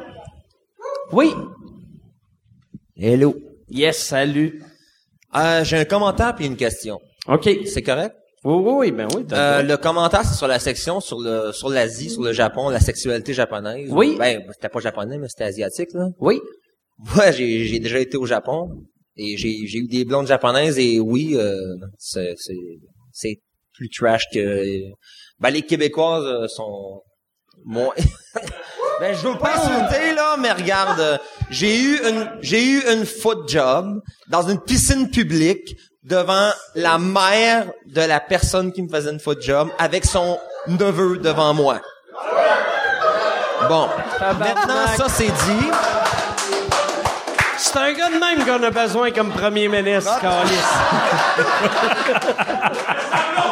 Oui. 1.12 1.34
Hello. 2.96 3.36
Yes, 3.70 3.98
salut. 3.98 4.62
Euh, 5.36 5.64
j'ai 5.64 5.78
un 5.78 5.86
commentaire 5.86 6.36
puis 6.36 6.46
une 6.46 6.56
question. 6.56 7.00
OK. 7.28 7.50
C'est 7.66 7.82
correct? 7.82 8.16
Oui, 8.44 8.54
oui, 8.56 8.74
oui, 8.78 8.92
ben 8.92 9.08
oui. 9.16 9.26
Euh, 9.32 9.64
le 9.64 9.78
commentaire, 9.78 10.24
c'est 10.24 10.36
sur 10.38 10.48
la 10.48 10.60
section 10.60 11.02
sur 11.02 11.20
le 11.20 11.52
sur 11.52 11.70
l'Asie, 11.70 12.10
sur 12.10 12.22
le 12.24 12.32
Japon, 12.32 12.70
la 12.70 12.80
sexualité 12.80 13.34
japonaise. 13.34 13.90
Oui. 13.92 14.16
Ben, 14.18 14.44
c'était 14.54 14.70
pas 14.70 14.80
japonais, 14.80 15.18
mais 15.18 15.28
c'était 15.28 15.46
asiatique, 15.46 15.90
là. 15.94 16.08
Oui. 16.20 16.40
Ouais, 17.18 17.34
j'ai, 17.34 17.66
j'ai 17.66 17.80
déjà 17.80 18.00
été 18.00 18.16
au 18.18 18.26
Japon 18.26 18.70
et 19.16 19.36
j'ai, 19.36 19.66
j'ai 19.66 19.80
eu 19.80 19.88
des 19.88 20.06
blondes 20.06 20.28
japonaises 20.28 20.78
et 20.78 21.00
oui, 21.00 21.36
euh, 21.36 21.56
c'est, 21.98 22.34
c'est, 22.38 22.56
c'est 23.12 23.40
plus 23.74 23.90
trash 23.90 24.24
que... 24.34 24.84
Ben, 25.40 25.50
les 25.50 25.62
Québécoises 25.62 26.26
euh, 26.26 26.48
sont 26.48 27.02
moins... 27.66 27.94
ben, 29.00 29.16
je 29.16 29.28
veux 29.28 29.38
pas 29.38 29.54
insulter, 29.56 30.14
là, 30.14 30.36
mais 30.38 30.52
regarde, 30.52 31.20
j'ai 31.50 31.80
eu 31.80 32.00
une, 32.08 32.32
j'ai 32.42 32.64
eu 32.64 32.84
une 32.92 33.06
foot 33.06 33.48
job 33.48 34.02
dans 34.28 34.48
une 34.48 34.60
piscine 34.60 35.10
publique 35.10 35.78
devant 36.04 36.50
la 36.76 36.98
mère 36.98 37.68
de 37.86 38.02
la 38.02 38.20
personne 38.20 38.72
qui 38.72 38.82
me 38.82 38.90
faisait 38.90 39.12
une 39.12 39.20
foot 39.20 39.42
job 39.42 39.70
avec 39.78 40.06
son 40.06 40.40
neveu 40.68 41.18
devant 41.18 41.54
moi. 41.54 41.80
Bon. 43.68 43.90
Maintenant, 44.20 44.88
ça 44.98 45.08
c'est 45.10 45.26
dit. 45.26 45.72
C'est 47.58 47.78
un 47.78 47.92
gars 47.94 48.10
de 48.10 48.20
même 48.20 48.46
qu'on 48.46 48.64
a 48.64 48.72
besoin 48.72 49.12
comme 49.12 49.32
premier 49.32 49.68
ministre, 49.68 50.20
Carlis. 50.22 50.56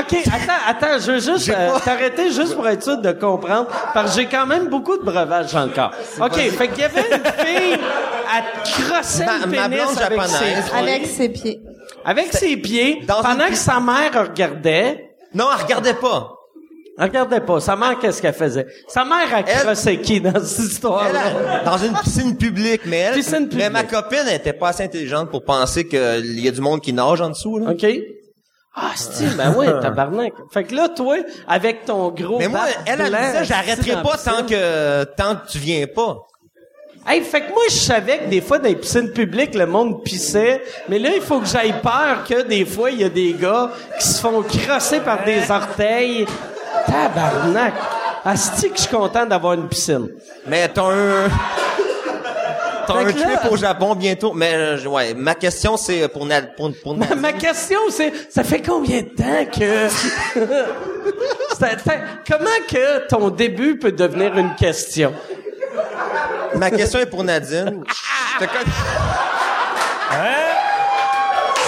OK, 0.00 0.16
attends, 0.26 0.62
attends, 0.66 0.98
je 1.00 1.12
veux 1.12 1.20
juste 1.20 1.48
euh, 1.50 1.78
t'arrêter 1.84 2.30
juste 2.30 2.54
pour 2.54 2.66
être 2.68 2.82
sûr 2.82 2.98
de 2.98 3.12
comprendre, 3.12 3.66
parce 3.94 4.14
que 4.14 4.22
j'ai 4.22 4.26
quand 4.28 4.46
même 4.46 4.68
beaucoup 4.68 4.96
de 4.96 5.02
breuvages 5.02 5.54
encore. 5.54 5.92
OK, 6.20 6.34
fait 6.34 6.68
qu'il 6.68 6.80
y 6.80 6.84
avait 6.84 7.00
une 7.10 7.46
fille, 7.46 7.78
crossait 8.86 9.24
Ma- 9.26 9.38
le 9.38 9.46
ma 9.46 9.68
pénis 9.68 9.84
blonde 9.84 9.98
avec 10.02 10.20
japonaise. 10.20 10.30
ses 10.34 10.48
pieds. 10.68 10.78
Avec 10.78 11.06
ses 11.06 11.28
pieds. 11.28 11.60
Avec 12.04 12.32
ses 12.32 12.56
pieds, 12.56 13.02
Dans 13.06 13.22
pendant 13.22 13.44
une 13.46 13.50
que 13.50 13.56
sa 13.56 13.78
mère 13.80 14.10
regardait. 14.28 15.10
Non, 15.34 15.46
elle 15.56 15.62
regardait 15.62 15.94
pas. 15.94 16.32
Elle 16.98 17.04
regardait 17.04 17.40
pas. 17.40 17.58
Sa 17.60 17.74
mère, 17.74 17.98
qu'est-ce 17.98 18.20
qu'elle 18.20 18.34
faisait? 18.34 18.66
Sa 18.86 19.04
mère, 19.04 19.26
Elle- 19.34 19.44
crossait 19.60 19.96
qui 19.98 20.20
dans 20.20 20.32
cette 20.44 20.58
Elle, 20.58 20.64
histoire-là? 20.66 21.20
elle, 21.60 21.64
dans 21.64 21.78
une 21.78 21.94
piscine 21.94 22.36
publique, 22.36 22.82
mais 22.86 22.98
elle, 22.98 23.14
Piscine 23.14 23.48
publique. 23.48 23.58
mais 23.58 23.70
ma 23.70 23.84
copine 23.84 24.24
elle 24.28 24.36
était 24.36 24.52
pas 24.52 24.68
assez 24.68 24.82
intelligente 24.84 25.30
pour 25.30 25.42
penser 25.44 25.86
qu'il 25.86 26.38
y 26.40 26.48
a 26.48 26.50
du 26.50 26.60
monde 26.60 26.80
qui 26.82 26.92
nage 26.92 27.20
en 27.22 27.30
dessous, 27.30 27.58
là. 27.58 27.70
OK? 27.70 27.86
Ah, 28.74 28.92
c'est 28.94 29.36
ben 29.36 29.54
ouais, 29.54 29.66
tabarnak. 29.80 30.32
Fait 30.50 30.64
que 30.64 30.74
là, 30.74 30.88
toi, 30.88 31.16
avec 31.46 31.84
ton 31.84 32.10
gros 32.10 32.38
Mais 32.38 32.48
moi, 32.48 32.62
elle, 32.86 33.00
elle 33.00 33.06
disait, 33.06 33.44
j'arrêterai 33.44 34.02
pas 34.02 34.16
tant 34.16 34.44
que, 34.46 35.04
tant 35.04 35.36
que 35.36 35.50
tu 35.50 35.58
viens 35.58 35.86
pas. 35.86 36.26
Hey, 37.06 37.20
fait 37.22 37.40
que 37.40 37.50
moi, 37.50 37.62
je 37.68 37.74
savais 37.74 38.18
que 38.18 38.28
des 38.30 38.40
fois, 38.40 38.58
dans 38.58 38.68
les 38.68 38.76
piscines 38.76 39.10
publiques, 39.10 39.54
le 39.54 39.66
monde 39.66 40.04
pissait. 40.04 40.62
Mais 40.88 41.00
là, 41.00 41.10
il 41.14 41.20
faut 41.20 41.40
que 41.40 41.46
j'aille 41.46 41.74
peur 41.82 42.24
que 42.26 42.42
des 42.42 42.64
fois, 42.64 42.90
il 42.90 43.00
y 43.00 43.04
a 43.04 43.08
des 43.08 43.34
gars 43.34 43.72
qui 43.98 44.06
se 44.06 44.20
font 44.20 44.42
crosser 44.42 45.00
par 45.00 45.24
des 45.24 45.50
orteils. 45.50 46.26
Tabarnak. 46.86 47.74
Asti 48.24 48.70
que 48.70 48.76
je 48.76 48.82
suis 48.82 48.96
content 48.96 49.26
d'avoir 49.26 49.54
une 49.54 49.66
piscine. 49.66 50.08
Mais 50.46 50.68
t'as 50.68 50.84
un, 50.84 51.28
t'as 52.86 52.94
un 52.94 53.04
là- 53.04 53.12
trip 53.12 53.50
au 53.52 53.56
Japon 53.56 53.94
bientôt. 53.94 54.32
Mais, 54.32 54.52
euh, 54.54 54.78
ouais, 54.86 55.14
ma 55.14 55.34
question 55.34 55.76
c'est 55.76 56.08
pour 56.08 56.26
Nad, 56.26 56.54
pour, 56.56 56.70
pour 56.82 56.94
Ma, 56.96 57.06
Nadine. 57.06 57.20
ma 57.20 57.32
question, 57.32 57.78
c'est, 57.90 58.12
ça 58.30 58.42
fait 58.44 58.62
combien 58.62 59.02
de 59.02 59.08
temps 59.08 59.50
que... 59.52 59.88
Ça- 61.58 61.68
comment 62.28 62.50
que 62.68 63.06
ton 63.08 63.28
début 63.30 63.78
peut 63.78 63.92
devenir 63.92 64.36
une 64.36 64.54
question? 64.56 65.12
Ma 66.56 66.70
question 66.70 66.98
est 67.00 67.06
pour 67.06 67.22
Nadine. 67.24 67.82
Je 68.40 68.44
te 68.44 68.50
con- 68.50 68.70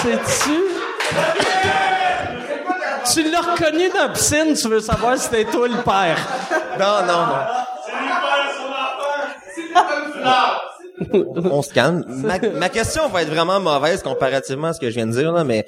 C'est-tu? 0.02 0.60
Tu 3.12 3.30
l'as 3.30 3.40
reconnu 3.40 3.88
dans 3.90 4.02
la 4.02 4.08
piscine, 4.08 4.54
tu 4.54 4.68
veux 4.68 4.80
savoir 4.80 5.16
si 5.16 5.24
c'était 5.24 5.44
toi 5.44 5.68
le 5.68 5.76
père. 5.82 6.16
Non, 6.78 7.06
non, 7.06 7.26
non. 7.26 7.36
On 11.50 11.62
se 11.62 11.72
calme. 11.72 12.04
Ma, 12.08 12.38
ma 12.38 12.68
question 12.68 13.08
va 13.08 13.22
être 13.22 13.30
vraiment 13.30 13.58
mauvaise 13.60 14.02
comparativement 14.02 14.68
à 14.68 14.72
ce 14.72 14.80
que 14.80 14.90
je 14.90 14.94
viens 14.94 15.06
de 15.06 15.12
dire, 15.12 15.32
là, 15.32 15.42
mais 15.44 15.66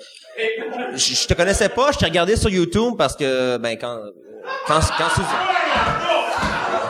je, 0.94 1.14
je 1.14 1.26
te 1.26 1.34
connaissais 1.34 1.68
pas, 1.68 1.90
je 1.92 1.98
t'ai 1.98 2.04
regardé 2.06 2.36
sur 2.36 2.48
YouTube 2.50 2.94
parce 2.96 3.16
que, 3.16 3.56
ben, 3.58 3.76
quand, 3.78 3.98
quand, 4.66 4.80
quand, 4.98 5.22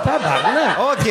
Tabarnak. 0.05 0.79
OK. 0.93 1.11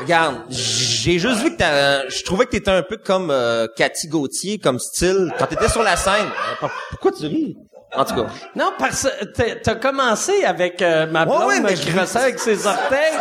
Regarde, 0.00 0.34
j'ai 0.50 1.18
juste 1.18 1.40
vu 1.42 1.52
que 1.52 1.58
t'as, 1.58 2.08
je 2.08 2.22
trouvais 2.24 2.44
que 2.46 2.50
t'étais 2.50 2.70
un 2.70 2.82
peu 2.82 2.96
comme 2.98 3.30
euh, 3.30 3.66
Cathy 3.76 4.08
Gauthier, 4.08 4.58
comme 4.58 4.78
style, 4.78 5.32
quand 5.38 5.46
t'étais 5.46 5.68
sur 5.68 5.82
la 5.82 5.96
scène. 5.96 6.26
Euh, 6.62 6.66
Pourquoi 6.90 7.12
tu 7.12 7.26
ris? 7.26 7.56
En 7.96 8.04
tout 8.04 8.14
cas. 8.16 8.26
Non, 8.56 8.72
parce 8.78 9.04
que 9.04 9.54
t'as- 9.62 9.76
commencé 9.76 10.44
avec 10.44 10.82
euh, 10.82 11.06
ma 11.06 11.24
blonde 11.24 11.44
ouais, 11.46 11.60
mais 11.60 11.76
je- 11.76 12.18
avec 12.18 12.40
ses 12.40 12.66
orteils. 12.66 13.14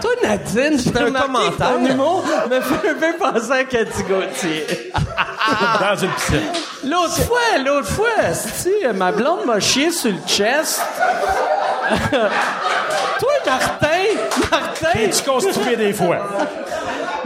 Toi, 0.00 0.10
Nadine, 0.22 0.78
C'était 0.78 0.98
un 1.00 1.14
un 1.14 1.20
commentaire. 1.20 1.72
Ton 1.74 1.86
humour 1.86 2.24
me 2.50 2.60
fait 2.60 2.88
un 2.90 2.94
peu 2.94 3.18
penser 3.18 3.52
à 3.52 3.64
Cathy 3.64 4.02
Gauthier. 4.02 4.92
Dans 5.80 5.96
une 5.96 6.10
piscine. 6.12 6.40
L'autre 6.84 7.18
fois, 7.22 7.58
l'autre 7.64 7.88
fois, 7.88 8.32
si 8.34 8.70
ma 8.94 9.10
blonde 9.12 9.44
m'a 9.46 9.60
chié 9.60 9.90
sur 9.90 10.10
le 10.10 10.18
chest. 10.26 10.80
Toi, 12.10 13.30
Martin, 13.46 13.86
Martin, 14.50 14.98
Et 15.00 15.10
tu 15.10 15.22
construis 15.22 15.76
des 15.76 15.92
fois. 15.92 16.18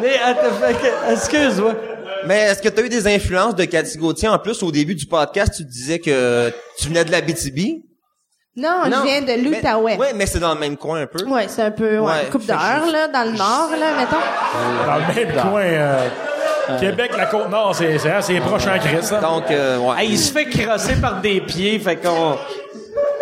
mais 0.01 0.19
attends, 0.25 0.67
excuse-moi. 1.11 1.75
Mais 2.27 2.39
est-ce 2.43 2.63
que 2.63 2.69
tu 2.69 2.81
as 2.81 2.85
eu 2.85 2.89
des 2.89 3.07
influences 3.09 3.57
de 3.57 3.65
Cathy 3.65 3.99
Gauthier? 3.99 4.29
En 4.29 4.39
plus, 4.39 4.63
au 4.63 4.71
début 4.71 4.95
du 4.95 5.07
podcast, 5.07 5.55
tu 5.57 5.65
disais 5.65 5.99
que 5.99 6.53
tu 6.79 6.89
venais 6.89 7.05
de 7.05 7.11
la 7.11 7.21
BTB. 7.21 7.83
Non, 8.55 8.83
je 8.85 9.03
viens 9.03 9.23
de 9.23 9.43
l'Outaouais. 9.43 9.97
Ouais, 9.97 10.13
mais 10.15 10.27
c'est 10.27 10.39
dans 10.39 10.53
le 10.53 10.61
même 10.61 10.77
coin 10.77 11.01
un 11.03 11.07
peu. 11.07 11.25
Ouais, 11.25 11.47
c'est 11.49 11.63
un 11.63 11.71
peu, 11.71 11.99
ouais, 11.99 12.07
Ouais, 12.07 12.25
une 12.27 12.31
coupe 12.31 12.45
d'heure, 12.47 12.59
là, 12.93 13.09
dans 13.09 13.25
le 13.31 13.37
nord, 13.37 13.71
là, 13.79 13.97
mettons. 13.97 14.87
Dans 14.87 14.97
le 14.97 15.15
même 15.15 15.41
coin. 15.41 15.61
euh, 15.63 16.09
Québec, 16.79 17.13
la 17.17 17.27
Côte-Nord, 17.27 17.75
c'est 17.75 17.99
c'est- 17.99 18.11
hein, 18.11 18.21
c'est 18.21 18.39
proche 18.41 18.67
en 18.67 18.79
Christ. 18.79 19.13
hein. 19.15 19.21
Donc, 19.23 19.51
euh, 19.51 19.79
ouais. 19.79 20.03
Hey, 20.05 20.11
il 20.11 20.19
se 20.19 20.31
fait 20.33 20.45
crosser 20.47 20.95
par 21.01 21.21
des 21.21 21.41
pieds, 21.41 21.79
fait 21.79 21.97
qu'on... 21.97 22.37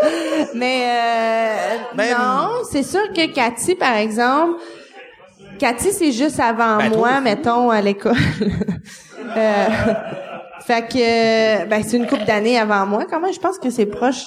Mais, 0.55 0.85
euh, 0.85 1.77
Ben, 1.95 2.17
non, 2.19 2.49
c'est 2.71 2.83
sûr 2.83 3.13
que 3.15 3.33
Cathy, 3.33 3.77
par 3.77 3.95
exemple, 3.97 4.61
Cathy, 5.59 5.93
c'est 5.93 6.13
juste 6.13 6.41
avant 6.41 6.79
Ben, 6.79 6.91
moi, 6.91 7.21
mettons, 7.21 7.71
à 7.71 7.81
l'école. 7.81 8.15
euh, 9.37 9.67
fait 10.67 10.83
que, 10.89 11.67
ben, 11.67 11.83
c'est 11.87 11.97
une 11.97 12.07
couple 12.07 12.25
d'années 12.25 12.59
avant 12.59 12.87
moi, 12.87 13.07
quand 13.09 13.21
même. 13.21 13.33
Je 13.33 13.41
pense 13.41 13.59
que 13.59 13.71
c'est 13.71 13.87
proche 13.87 14.25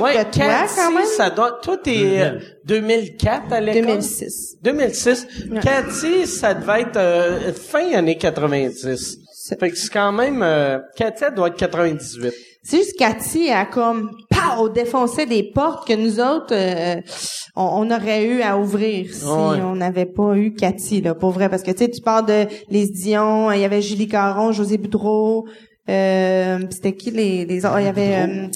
Ouais, 0.00 0.18
de 0.18 0.30
toi, 0.30 0.66
quand 0.76 0.90
même. 0.92 1.04
ça 1.16 1.30
doit... 1.30 1.58
Toi, 1.62 1.76
t'es 1.76 2.20
euh, 2.20 2.38
2004 2.64 3.52
à 3.52 3.60
l'école? 3.60 3.82
2006. 3.82 4.56
2006. 4.62 5.26
Cathy, 5.62 6.26
ça 6.26 6.54
devait 6.54 6.80
être 6.82 6.96
euh, 6.96 7.52
fin 7.52 7.92
année 7.92 8.16
90. 8.16 9.18
Fait 9.60 9.70
que 9.70 9.76
c'est 9.76 9.92
quand 9.92 10.10
même... 10.12 10.42
Euh, 10.42 10.78
Cathy, 10.96 11.24
elle 11.28 11.34
doit 11.34 11.48
être 11.48 11.56
98. 11.56 12.32
C'est 12.64 12.78
juste 12.78 12.98
Cathy 12.98 13.48
a 13.52 13.64
comme 13.64 14.10
pow, 14.28 14.68
défoncé 14.68 15.24
des 15.24 15.44
portes 15.54 15.86
que 15.86 15.92
nous 15.92 16.18
autres 16.18 16.52
euh, 16.52 17.00
on, 17.54 17.62
on 17.88 17.90
aurait 17.94 18.24
eu 18.24 18.42
à 18.42 18.58
ouvrir 18.58 19.06
si 19.14 19.22
Ouais. 19.24 19.30
on 19.62 19.76
n'avait 19.76 20.04
pas 20.04 20.34
eu 20.34 20.52
Cathy 20.52 21.00
là 21.00 21.14
pour 21.14 21.30
vrai 21.30 21.48
parce 21.48 21.62
que 21.62 21.70
tu 21.70 21.84
sais 21.84 21.88
tu 21.90 22.00
parles 22.00 22.26
de 22.26 22.46
les 22.68 22.88
Dion, 22.88 23.52
il 23.52 23.60
y 23.60 23.64
avait 23.64 23.82
Julie 23.82 24.08
Caron, 24.08 24.50
José 24.50 24.78
Boudreau, 24.78 25.46
euh, 25.46 25.52
c'était 25.86 26.94
qui 26.96 27.10
les 27.10 27.44
les 27.44 27.64
autres? 27.64 27.78
il 27.80 27.84
y 27.84 27.88
avait 27.88 28.16
euh, 28.16 28.46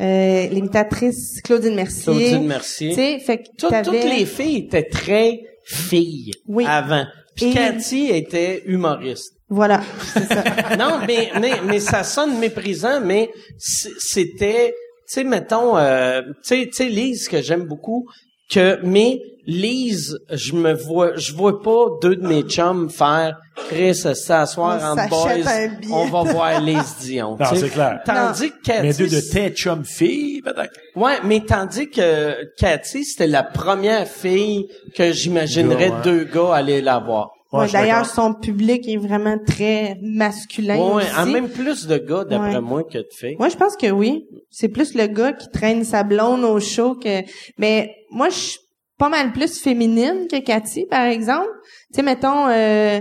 euh, 0.00 0.46
l'imitatrice 0.48 1.40
Claudine 1.42 1.74
Mercier. 1.74 2.04
Claudine 2.04 2.46
Mercier. 2.46 2.88
Tu 2.90 2.94
sais 2.94 3.18
fait 3.18 3.38
que 3.38 3.48
Tout- 3.58 3.68
toutes 3.84 4.04
les 4.04 4.24
filles 4.26 4.58
étaient 4.66 4.88
très 4.88 5.40
filles 5.64 6.32
Oui. 6.46 6.64
avant. 6.66 7.04
Puis 7.36 7.46
Et- 7.50 7.54
Cathy 7.54 8.10
était 8.10 8.62
humoriste. 8.66 9.34
voilà, 9.48 9.80
c'est 10.14 10.24
ça. 10.24 10.44
non, 10.78 10.98
mais, 11.06 11.30
mais, 11.40 11.52
mais 11.66 11.80
ça 11.80 12.04
sonne 12.04 12.38
méprisant, 12.38 13.00
mais 13.00 13.30
c'était, 13.58 14.74
tu 15.08 15.14
sais, 15.14 15.24
mettons, 15.24 15.76
euh, 15.78 16.22
tu 16.22 16.32
sais, 16.42 16.66
tu 16.66 16.72
sais, 16.72 16.88
Lise, 16.88 17.28
que 17.28 17.40
j'aime 17.42 17.64
beaucoup, 17.64 18.06
que, 18.50 18.78
mais 18.82 19.20
Lise, 19.46 20.18
je 20.30 20.52
me 20.54 20.72
vois, 20.72 21.16
je 21.16 21.32
vois 21.34 21.62
pas 21.62 21.86
deux 22.00 22.16
de 22.16 22.26
mes 22.26 22.42
chums 22.42 22.88
faire 22.90 23.38
Chris, 23.68 23.94
s'asseoir 23.94 24.82
en 24.82 25.08
boys, 25.08 25.44
on 25.90 26.06
va 26.06 26.22
voir 26.32 26.60
Lise 26.60 26.96
Dion. 27.00 27.36
Non, 27.38 27.46
c'est 27.54 27.68
clair. 27.70 28.00
Tandis 28.04 28.50
que 28.50 28.62
Cathy, 28.62 28.82
Mais 28.82 28.92
deux 28.94 29.08
de 29.08 29.20
tes 29.20 29.50
chum 29.50 29.84
filles, 29.84 30.42
peut-être? 30.42 30.72
Ouais, 30.96 31.16
mais 31.24 31.40
tandis 31.40 31.90
que 31.90 32.36
Cathy, 32.56 33.04
c'était 33.04 33.26
la 33.26 33.42
première 33.42 34.06
fille 34.06 34.68
que 34.94 35.12
j'imaginerais 35.12 35.90
ouais. 35.90 36.02
deux 36.04 36.24
gars 36.24 36.54
aller 36.54 36.80
la 36.80 36.98
voir. 36.98 37.30
Ouais, 37.52 37.68
D'ailleurs, 37.70 38.06
son 38.06 38.32
public 38.32 38.88
est 38.88 38.96
vraiment 38.96 39.36
très 39.46 39.98
masculin 40.00 40.78
Ouais, 40.78 41.02
aussi. 41.02 41.18
en 41.18 41.26
même 41.26 41.50
plus 41.50 41.86
de 41.86 41.98
gars, 41.98 42.24
d'après 42.24 42.54
Ouais. 42.54 42.60
moi, 42.62 42.82
que 42.82 42.96
de 42.96 43.06
filles. 43.14 43.36
Moi, 43.38 43.50
je 43.50 43.56
pense 43.56 43.76
que 43.76 43.90
oui. 43.90 44.24
C'est 44.48 44.68
plus 44.68 44.94
le 44.94 45.06
gars 45.06 45.34
qui 45.34 45.50
traîne 45.50 45.84
sa 45.84 46.02
blonde 46.02 46.44
au 46.44 46.58
show 46.60 46.94
que. 46.94 47.20
Mais 47.58 47.94
moi, 48.10 48.30
je 48.30 48.34
suis 48.36 48.58
pas 49.02 49.08
mal 49.08 49.32
plus 49.32 49.58
féminine 49.60 50.28
que 50.30 50.38
Cathy, 50.38 50.86
par 50.86 51.06
exemple. 51.06 51.48
Tu 51.92 51.96
sais, 51.96 52.02
mettons, 52.04 52.46
euh, 52.46 53.00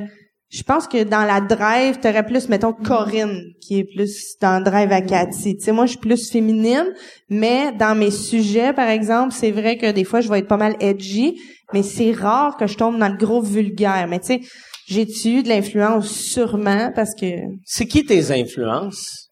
je 0.50 0.64
pense 0.64 0.88
que 0.88 1.04
dans 1.04 1.26
la 1.26 1.42
drive, 1.42 2.00
t'aurais 2.00 2.26
plus, 2.26 2.50
mettons, 2.50 2.74
Corinne, 2.74 3.44
qui 3.62 3.78
est 3.78 3.84
plus 3.84 4.36
dans 4.42 4.58
le 4.58 4.64
drive 4.64 4.92
à 4.92 5.02
Cathy. 5.02 5.58
Tu 5.58 5.66
sais, 5.66 5.72
moi, 5.72 5.86
je 5.86 5.92
suis 5.92 6.00
plus 6.00 6.32
féminine, 6.32 6.88
mais 7.30 7.72
dans 7.74 7.96
mes 7.96 8.10
sujets, 8.10 8.74
par 8.74 8.90
exemple, 8.90 9.32
c'est 9.32 9.52
vrai 9.52 9.78
que 9.78 9.92
des 9.92 10.04
fois, 10.04 10.22
je 10.22 10.30
vais 10.30 10.40
être 10.40 10.48
pas 10.48 10.58
mal 10.58 10.76
edgy, 10.80 11.40
mais 11.72 11.84
c'est 11.84 12.14
rare 12.14 12.58
que 12.58 12.66
je 12.66 12.78
tombe 12.78 12.98
dans 12.98 13.10
le 13.10 13.18
gros 13.18 13.44
vulgaire. 13.44 14.08
Mais 14.10 14.18
tu 14.18 14.26
sais, 14.26 14.40
j'ai-tu 14.88 15.28
eu 15.38 15.44
de 15.44 15.50
l'influence? 15.50 16.10
Sûrement, 16.10 16.92
parce 16.96 17.14
que... 17.14 17.28
C'est 17.64 17.86
qui 17.86 18.04
tes 18.04 18.32
influences? 18.32 19.28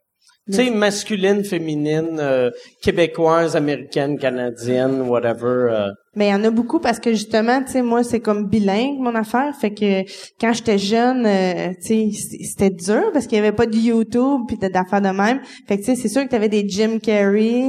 Tu 0.46 0.52
sais, 0.52 0.70
masculine, 0.70 1.42
féminine, 1.42 2.18
euh, 2.20 2.52
québécoise, 2.80 3.56
américaine, 3.56 4.16
canadienne, 4.18 5.00
whatever. 5.00 5.72
euh. 5.72 5.90
Mais 6.16 6.26
il 6.26 6.30
y 6.30 6.34
en 6.34 6.42
a 6.42 6.50
beaucoup 6.50 6.80
parce 6.80 6.98
que 6.98 7.10
justement, 7.10 7.62
tu 7.62 7.72
sais, 7.72 7.82
moi, 7.82 8.02
c'est 8.02 8.18
comme 8.18 8.48
bilingue, 8.48 8.98
mon 8.98 9.14
affaire. 9.14 9.54
Fait 9.60 9.72
que 9.72 10.02
quand 10.40 10.52
j'étais 10.52 10.78
jeune, 10.78 11.24
euh, 11.24 11.68
tu 11.80 12.10
sais, 12.10 12.36
c'était 12.42 12.70
dur 12.70 13.12
parce 13.12 13.28
qu'il 13.28 13.36
y 13.36 13.38
avait 13.38 13.52
pas 13.52 13.66
de 13.66 13.76
YouTube 13.76 14.40
puis 14.48 14.56
d'affaires 14.56 15.00
de 15.00 15.10
même. 15.10 15.40
Fait 15.68 15.76
que, 15.76 15.84
tu 15.84 15.94
sais, 15.94 15.94
c'est 15.94 16.08
sûr 16.08 16.24
que 16.24 16.28
tu 16.28 16.34
avais 16.34 16.48
des 16.48 16.68
Jim 16.68 16.98
Carrey 17.00 17.64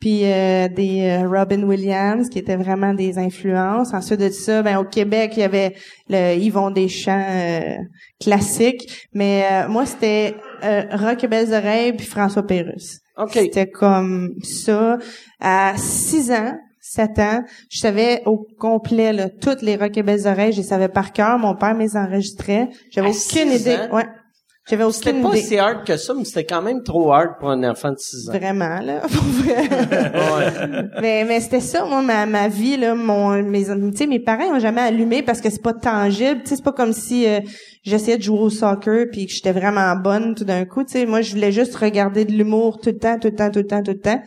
puis 0.00 0.24
euh, 0.24 0.68
des 0.68 1.02
euh, 1.02 1.28
Robin 1.28 1.62
Williams 1.62 2.28
qui 2.28 2.40
étaient 2.40 2.56
vraiment 2.56 2.94
des 2.94 3.16
influences. 3.16 3.94
Ensuite 3.94 4.20
de 4.20 4.30
ça, 4.30 4.62
ben 4.62 4.78
au 4.78 4.84
Québec, 4.84 5.34
il 5.36 5.40
y 5.40 5.44
avait 5.44 5.74
le 6.08 6.36
Yvon 6.36 6.70
Deschamps 6.70 7.26
euh, 7.30 7.76
classique. 8.20 9.08
Mais 9.12 9.44
euh, 9.50 9.68
moi, 9.68 9.86
c'était 9.86 10.34
euh, 10.62 10.82
Rock 10.92 11.24
et 11.24 11.28
Belles 11.28 11.52
Oreilles 11.52 11.92
puis 11.92 12.06
François 12.06 12.46
Pérusse. 12.46 13.00
OK. 13.16 13.32
C'était 13.34 13.68
comme 13.70 14.34
ça. 14.42 14.98
À 15.40 15.74
6 15.76 16.32
ans, 16.32 16.58
7 16.94 17.18
ans, 17.18 17.42
je 17.70 17.78
savais 17.78 18.22
au 18.26 18.46
complet 18.58 19.12
là, 19.12 19.28
toutes 19.28 19.62
les 19.62 19.76
Rock 19.76 19.96
et 19.96 20.02
Belles 20.02 20.26
Oreilles. 20.26 20.52
Je 20.52 20.58
les 20.58 20.62
savais 20.66 20.88
par 20.88 21.12
cœur. 21.12 21.38
Mon 21.38 21.54
père 21.56 21.74
me 21.74 21.80
les 21.80 21.96
enregistrait. 21.96 22.68
J'avais 22.90 23.08
aucune 23.08 23.20
6 23.50 23.60
idée. 23.60 23.76
ans? 23.76 23.96
Ouais. 23.96 24.06
J'avais 24.66 24.90
C'était 24.92 25.10
aucune 25.10 25.22
pas 25.22 25.28
idée. 25.36 25.40
si 25.42 25.58
hard 25.58 25.84
que 25.86 25.96
ça, 25.98 26.14
mais 26.16 26.24
c'était 26.24 26.44
quand 26.46 26.62
même 26.62 26.82
trop 26.82 27.12
hard 27.12 27.32
pour 27.38 27.50
un 27.50 27.62
enfant 27.70 27.90
de 27.90 27.98
6 27.98 28.30
ans. 28.30 28.32
Vraiment, 28.32 28.80
là. 28.80 29.00
Pour 29.12 29.22
vrai. 29.22 29.68
Ouais. 29.68 30.88
mais 31.02 31.24
mais 31.28 31.40
c'était 31.40 31.60
ça, 31.60 31.84
moi, 31.84 32.00
ma, 32.00 32.24
ma 32.24 32.48
vie, 32.48 32.78
là. 32.78 32.94
Mon, 32.94 33.42
mes, 33.42 33.64
tu 33.64 33.96
sais, 33.96 34.06
mes 34.06 34.20
parents 34.20 34.56
ont 34.56 34.58
jamais 34.58 34.80
allumé 34.80 35.20
parce 35.22 35.42
que 35.42 35.50
c'est 35.50 35.60
pas 35.62 35.74
tangible. 35.74 36.40
Tu 36.44 36.48
sais, 36.50 36.56
c'est 36.56 36.64
pas 36.64 36.72
comme 36.72 36.94
si 36.94 37.26
euh, 37.28 37.40
j'essayais 37.82 38.16
de 38.16 38.22
jouer 38.22 38.38
au 38.38 38.48
soccer 38.48 39.04
puis 39.12 39.26
que 39.26 39.32
j'étais 39.34 39.52
vraiment 39.52 39.94
bonne 39.96 40.34
tout 40.34 40.44
d'un 40.44 40.64
coup. 40.64 40.82
Tu 40.82 40.92
sais, 40.92 41.04
moi, 41.04 41.20
je 41.20 41.32
voulais 41.34 41.52
juste 41.52 41.74
regarder 41.76 42.24
de 42.24 42.32
l'humour 42.32 42.78
tout 42.80 42.88
le 42.90 42.98
temps, 42.98 43.18
tout 43.18 43.28
le 43.28 43.34
temps, 43.34 43.50
tout 43.50 43.58
le 43.58 43.66
temps, 43.66 43.82
tout 43.82 43.90
le 43.92 44.00
temps. 44.00 44.22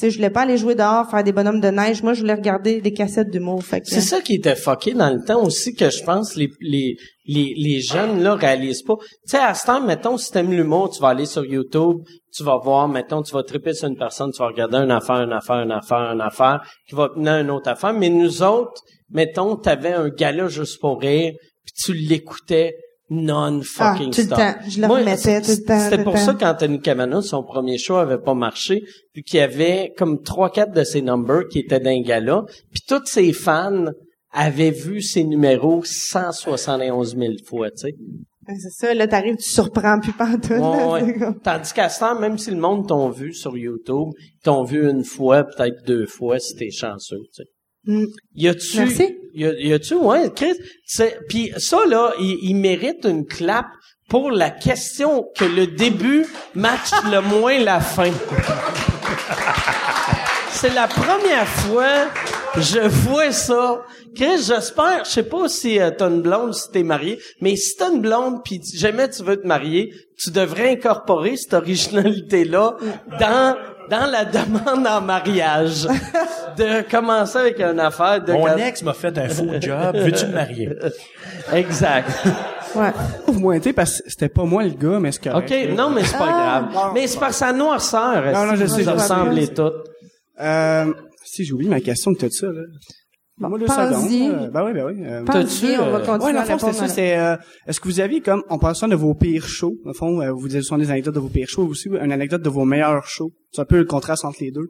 Sais, 0.00 0.10
je 0.10 0.16
voulais 0.16 0.30
pas 0.30 0.44
aller 0.44 0.56
jouer 0.56 0.74
dehors, 0.74 1.10
faire 1.10 1.22
des 1.22 1.32
bonhommes 1.32 1.60
de 1.60 1.68
neige. 1.68 2.02
Moi, 2.02 2.14
je 2.14 2.20
voulais 2.20 2.32
regarder 2.32 2.80
des 2.80 2.94
cassettes 2.94 3.28
d'humour. 3.28 3.62
Fait 3.62 3.82
C'est 3.84 4.00
ça 4.00 4.22
qui 4.22 4.36
était 4.36 4.56
fucké 4.56 4.94
dans 4.94 5.10
le 5.10 5.22
temps 5.22 5.44
aussi 5.44 5.74
que 5.74 5.90
je 5.90 6.02
pense 6.02 6.36
les 6.36 6.48
les 6.62 6.96
les, 7.26 7.52
les 7.54 7.80
jeunes 7.82 8.22
là 8.22 8.34
réalisent 8.34 8.82
pas. 8.82 8.96
Tu 8.96 9.32
sais 9.32 9.36
à 9.36 9.52
ce 9.52 9.66
temps 9.66 9.84
mettons 9.84 10.16
si 10.16 10.32
t'aimes 10.32 10.52
l'humour, 10.52 10.88
tu 10.88 11.02
vas 11.02 11.08
aller 11.08 11.26
sur 11.26 11.44
YouTube, 11.44 11.98
tu 12.34 12.42
vas 12.42 12.56
voir 12.56 12.88
mettons 12.88 13.20
tu 13.20 13.34
vas 13.34 13.42
triper 13.42 13.74
sur 13.74 13.88
une 13.88 13.98
personne, 13.98 14.32
tu 14.32 14.38
vas 14.38 14.46
regarder 14.46 14.78
une 14.78 14.90
affaire, 14.90 15.16
une 15.16 15.34
affaire, 15.34 15.56
une 15.56 15.70
affaire, 15.70 16.12
une 16.14 16.22
affaire 16.22 16.62
qui 16.88 16.94
va 16.94 17.10
tenir 17.10 17.34
une 17.34 17.50
autre 17.50 17.68
affaire, 17.68 17.92
mais 17.92 18.08
nous 18.08 18.42
autres, 18.42 18.80
mettons 19.10 19.56
t'avais 19.56 19.92
un 19.92 20.08
gala 20.08 20.48
juste 20.48 20.80
pour 20.80 20.98
rire, 20.98 21.34
puis 21.62 21.74
tu 21.76 21.92
l'écoutais 21.92 22.74
non 23.10 23.60
Ah, 23.78 23.96
tout 23.98 24.06
le 24.06 24.12
stop. 24.12 24.38
temps. 24.38 24.54
Je 24.68 24.80
le 24.80 24.86
Moi, 24.86 24.98
remettais 25.00 25.40
tout 25.42 25.50
le 25.50 25.64
temps, 25.64 25.78
C'était 25.80 25.96
le 25.98 26.04
pour 26.04 26.12
temps. 26.14 26.18
ça 26.20 26.34
qu'Anthony 26.34 26.80
Cavanaugh, 26.80 27.22
son 27.22 27.42
premier 27.42 27.76
show 27.76 27.96
avait 27.96 28.18
pas 28.18 28.34
marché, 28.34 28.82
puis 29.12 29.22
qu'il 29.24 29.38
y 29.40 29.42
avait 29.42 29.92
comme 29.98 30.22
trois 30.22 30.50
quatre 30.50 30.72
de 30.72 30.84
ses 30.84 31.02
numbers 31.02 31.48
qui 31.50 31.58
étaient 31.58 31.80
d'un 31.80 32.00
gala, 32.00 32.44
puis 32.72 32.82
tous 32.88 33.04
ses 33.06 33.32
fans 33.32 33.86
avaient 34.32 34.70
vu 34.70 35.02
ses 35.02 35.24
numéros 35.24 35.82
171 35.84 37.16
000 37.16 37.32
fois, 37.46 37.70
tu 37.70 37.76
sais. 37.78 37.94
Ouais, 38.48 38.54
C'est 38.58 38.70
ça, 38.70 38.94
là, 38.94 39.06
t'arrives, 39.06 39.36
tu 39.36 39.50
surprends 39.50 39.98
plus 40.00 40.12
pantoute. 40.12 40.48
là, 40.50 40.88
Ouais, 40.88 41.02
ouais. 41.02 41.14
Tandis 41.42 41.72
qu'à 41.72 41.88
ce 41.88 42.00
temps, 42.00 42.18
même 42.18 42.38
si 42.38 42.50
le 42.50 42.56
monde 42.56 42.86
t'ont 42.88 43.10
vu 43.10 43.34
sur 43.34 43.56
YouTube, 43.56 44.08
ils 44.18 44.42
t'ont 44.44 44.64
vu 44.64 44.88
une 44.88 45.04
fois, 45.04 45.44
peut-être 45.44 45.84
deux 45.86 46.06
fois, 46.06 46.38
si 46.38 46.54
t'es 46.56 46.70
chanceux, 46.70 47.18
tu 47.34 47.42
sais. 47.42 47.50
Mm. 47.84 48.04
Y 48.34 48.48
a-tu... 48.48 48.78
Merci. 48.78 49.16
Y, 49.34 49.46
a, 49.46 49.52
y 49.60 49.72
a-tu, 49.72 49.94
ouais, 49.94 50.30
Chris, 50.34 50.54
c'est, 50.84 51.18
puis 51.28 51.52
ça, 51.56 51.78
là, 51.86 52.12
il, 52.18 52.38
il 52.42 52.54
mérite 52.54 53.04
une 53.04 53.26
clap 53.26 53.66
pour 54.08 54.32
la 54.32 54.50
question 54.50 55.24
que 55.36 55.44
le 55.44 55.68
début 55.68 56.26
match 56.54 56.90
le 57.10 57.20
moins 57.20 57.58
la 57.60 57.80
fin. 57.80 58.10
C'est 60.52 60.74
la 60.74 60.88
première 60.88 61.46
fois 61.46 62.08
je 62.56 62.80
vois 62.80 63.32
ça. 63.32 63.82
Chris, 64.14 64.42
j'espère, 64.46 65.04
je 65.04 65.10
sais 65.10 65.22
pas 65.22 65.48
si 65.48 65.78
euh, 65.78 65.90
t'as 65.96 66.08
une 66.08 66.22
blonde, 66.22 66.54
si 66.54 66.70
t'es 66.70 66.82
marié, 66.82 67.18
mais 67.40 67.54
si 67.56 67.76
t'as 67.76 67.90
une 67.92 68.00
blonde 68.00 68.42
puis 68.44 68.60
jamais 68.74 69.08
tu 69.08 69.22
veux 69.22 69.40
te 69.40 69.46
marier, 69.46 69.94
tu 70.18 70.30
devrais 70.30 70.70
incorporer 70.70 71.36
cette 71.36 71.54
originalité-là 71.54 72.76
dans 73.20 73.56
dans 73.90 74.10
la 74.10 74.24
demande 74.24 74.86
en 74.86 75.00
mariage. 75.00 75.86
De 76.56 76.88
commencer 76.90 77.38
avec 77.38 77.60
une 77.60 77.80
affaire 77.80 78.22
de... 78.22 78.32
Mon 78.32 78.56
ex 78.56 78.82
m'a 78.82 78.92
fait 78.94 79.16
un 79.18 79.28
faux 79.28 79.46
job. 79.60 79.96
Veux-tu 79.96 80.26
me 80.26 80.32
marier? 80.32 80.70
Exact. 81.52 82.08
Ouais. 82.74 82.92
Vous 83.26 83.40
pointez 83.40 83.72
parce 83.72 84.00
que 84.00 84.08
c'était 84.10 84.28
pas 84.28 84.44
moi 84.44 84.62
le 84.62 84.70
gars, 84.70 85.00
mais 85.00 85.10
c'est 85.12 85.24
correct. 85.28 85.50
OK, 85.52 85.76
non, 85.76 85.90
mais 85.90 86.04
c'est 86.04 86.16
pas 86.16 86.28
Ah, 86.28 86.68
grave. 86.72 86.90
Mais 86.94 87.06
c'est 87.08 87.18
par 87.18 87.34
sa 87.34 87.52
noirceur. 87.52 88.24
Non, 88.32 88.46
non, 88.46 88.54
je 88.54 88.64
est-ce 88.64 88.76
que 88.76 88.82
sais, 88.84 88.90
Vous 88.90 88.96
ressemblez 88.96 89.48
toutes. 89.48 89.74
Euh, 90.40 90.92
si 91.24 91.44
j'ai 91.44 91.52
oublié 91.52 91.68
ma 91.70 91.80
question 91.80 92.12
de 92.12 92.28
ça, 92.30 92.46
là. 92.46 92.62
Moi, 93.48 93.58
deux 93.58 93.64
pense-y. 93.66 94.18
secondes. 94.28 94.42
euh, 94.42 94.50
ben 94.50 94.64
oui, 94.66 94.72
ben 94.74 94.84
oui. 94.86 94.94
Euh, 95.04 95.24
T'as-tu, 95.24 95.66
on 95.78 95.90
va 95.90 95.98
euh, 95.98 96.04
continuer 96.06 96.32
Ouais, 96.34 96.38
à 96.38 96.52
le 96.52 96.58
fond, 96.58 96.72
ça, 96.72 96.88
c'est, 96.88 97.18
euh, 97.18 97.36
est-ce 97.66 97.80
que 97.80 97.88
vous 97.88 98.00
aviez 98.00 98.20
comme, 98.20 98.42
on 98.50 98.58
parle 98.58 98.74
souvent 98.74 98.88
de 98.88 98.96
vos 98.96 99.14
pires 99.14 99.46
shows, 99.48 99.76
au 99.84 99.94
fond, 99.94 100.20
euh, 100.20 100.30
vous 100.30 100.48
dites 100.48 100.62
souvent 100.62 100.78
des 100.78 100.90
anecdotes 100.90 101.14
de 101.14 101.20
vos 101.20 101.28
pires 101.28 101.48
shows, 101.48 101.64
aussi, 101.66 101.88
une 101.88 102.12
anecdote 102.12 102.42
de 102.42 102.50
vos 102.50 102.64
meilleurs 102.66 103.06
shows? 103.06 103.30
C'est 103.52 103.62
un 103.62 103.64
peu 103.64 103.78
le 103.78 103.84
contraste 103.86 104.24
entre 104.24 104.38
les 104.42 104.50
deux. 104.50 104.68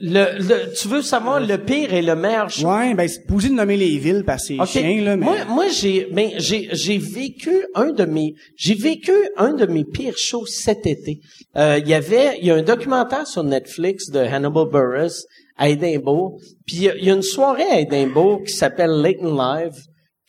Le, 0.00 0.38
le- 0.40 0.74
tu 0.74 0.88
veux 0.88 1.02
savoir 1.02 1.38
le 1.40 1.56
pire 1.56 1.94
et 1.94 2.02
le 2.02 2.16
meilleur 2.16 2.50
show? 2.50 2.68
Ouais, 2.68 2.94
ben, 2.94 3.06
c'est 3.08 3.24
pas 3.26 3.34
obligé 3.34 3.48
de 3.50 3.54
nommer 3.54 3.76
les 3.76 3.96
villes 3.98 4.24
parce 4.26 4.42
que 4.48 4.54
c'est 4.54 4.60
OK. 4.60 4.66
chien, 4.68 5.04
là, 5.04 5.16
mais. 5.16 5.24
Moi, 5.24 5.36
moi 5.48 5.64
j'ai, 5.68 6.08
ben, 6.12 6.30
j'ai, 6.36 6.68
j'ai 6.72 6.98
vécu 6.98 7.64
un 7.76 7.92
de 7.92 8.04
mes, 8.04 8.34
j'ai 8.56 8.74
vécu 8.74 9.12
un 9.36 9.52
de 9.52 9.66
mes 9.66 9.84
pires 9.84 10.18
shows 10.18 10.46
cet 10.46 10.84
été. 10.86 11.20
Euh, 11.56 11.78
Il 11.80 11.88
y 11.88 11.94
avait, 11.94 12.38
il 12.40 12.46
y 12.46 12.50
a 12.50 12.56
un 12.56 12.62
documentaire 12.62 13.26
sur 13.28 13.44
Netflix 13.44 14.10
de 14.10 14.18
Hannibal 14.18 14.66
Buress 14.70 15.24
à 15.58 15.68
Édimbourg. 15.68 16.40
Puis 16.66 16.76
il 16.76 16.82
y 17.04 17.10
a- 17.10 17.14
une 17.14 17.22
soirée 17.22 17.64
à 17.70 17.80
Édimbourg 17.80 18.42
qui 18.44 18.52
s'appelle 18.52 19.02
Leighton 19.02 19.34
Live 19.36 19.74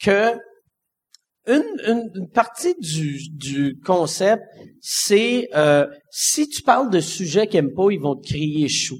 que 0.03 0.33
une, 1.47 1.63
une, 1.87 2.11
une 2.15 2.29
partie 2.29 2.75
du, 2.79 3.17
du 3.31 3.79
concept, 3.85 4.43
c'est 4.81 5.47
euh, 5.55 5.87
si 6.11 6.47
tu 6.47 6.61
parles 6.61 6.91
de 6.91 6.99
sujets 6.99 7.47
qu'ils 7.47 7.59
aiment 7.59 7.73
pas, 7.73 7.87
ils 7.91 7.99
vont 7.99 8.15
te 8.15 8.27
crier 8.27 8.67
chou. 8.67 8.97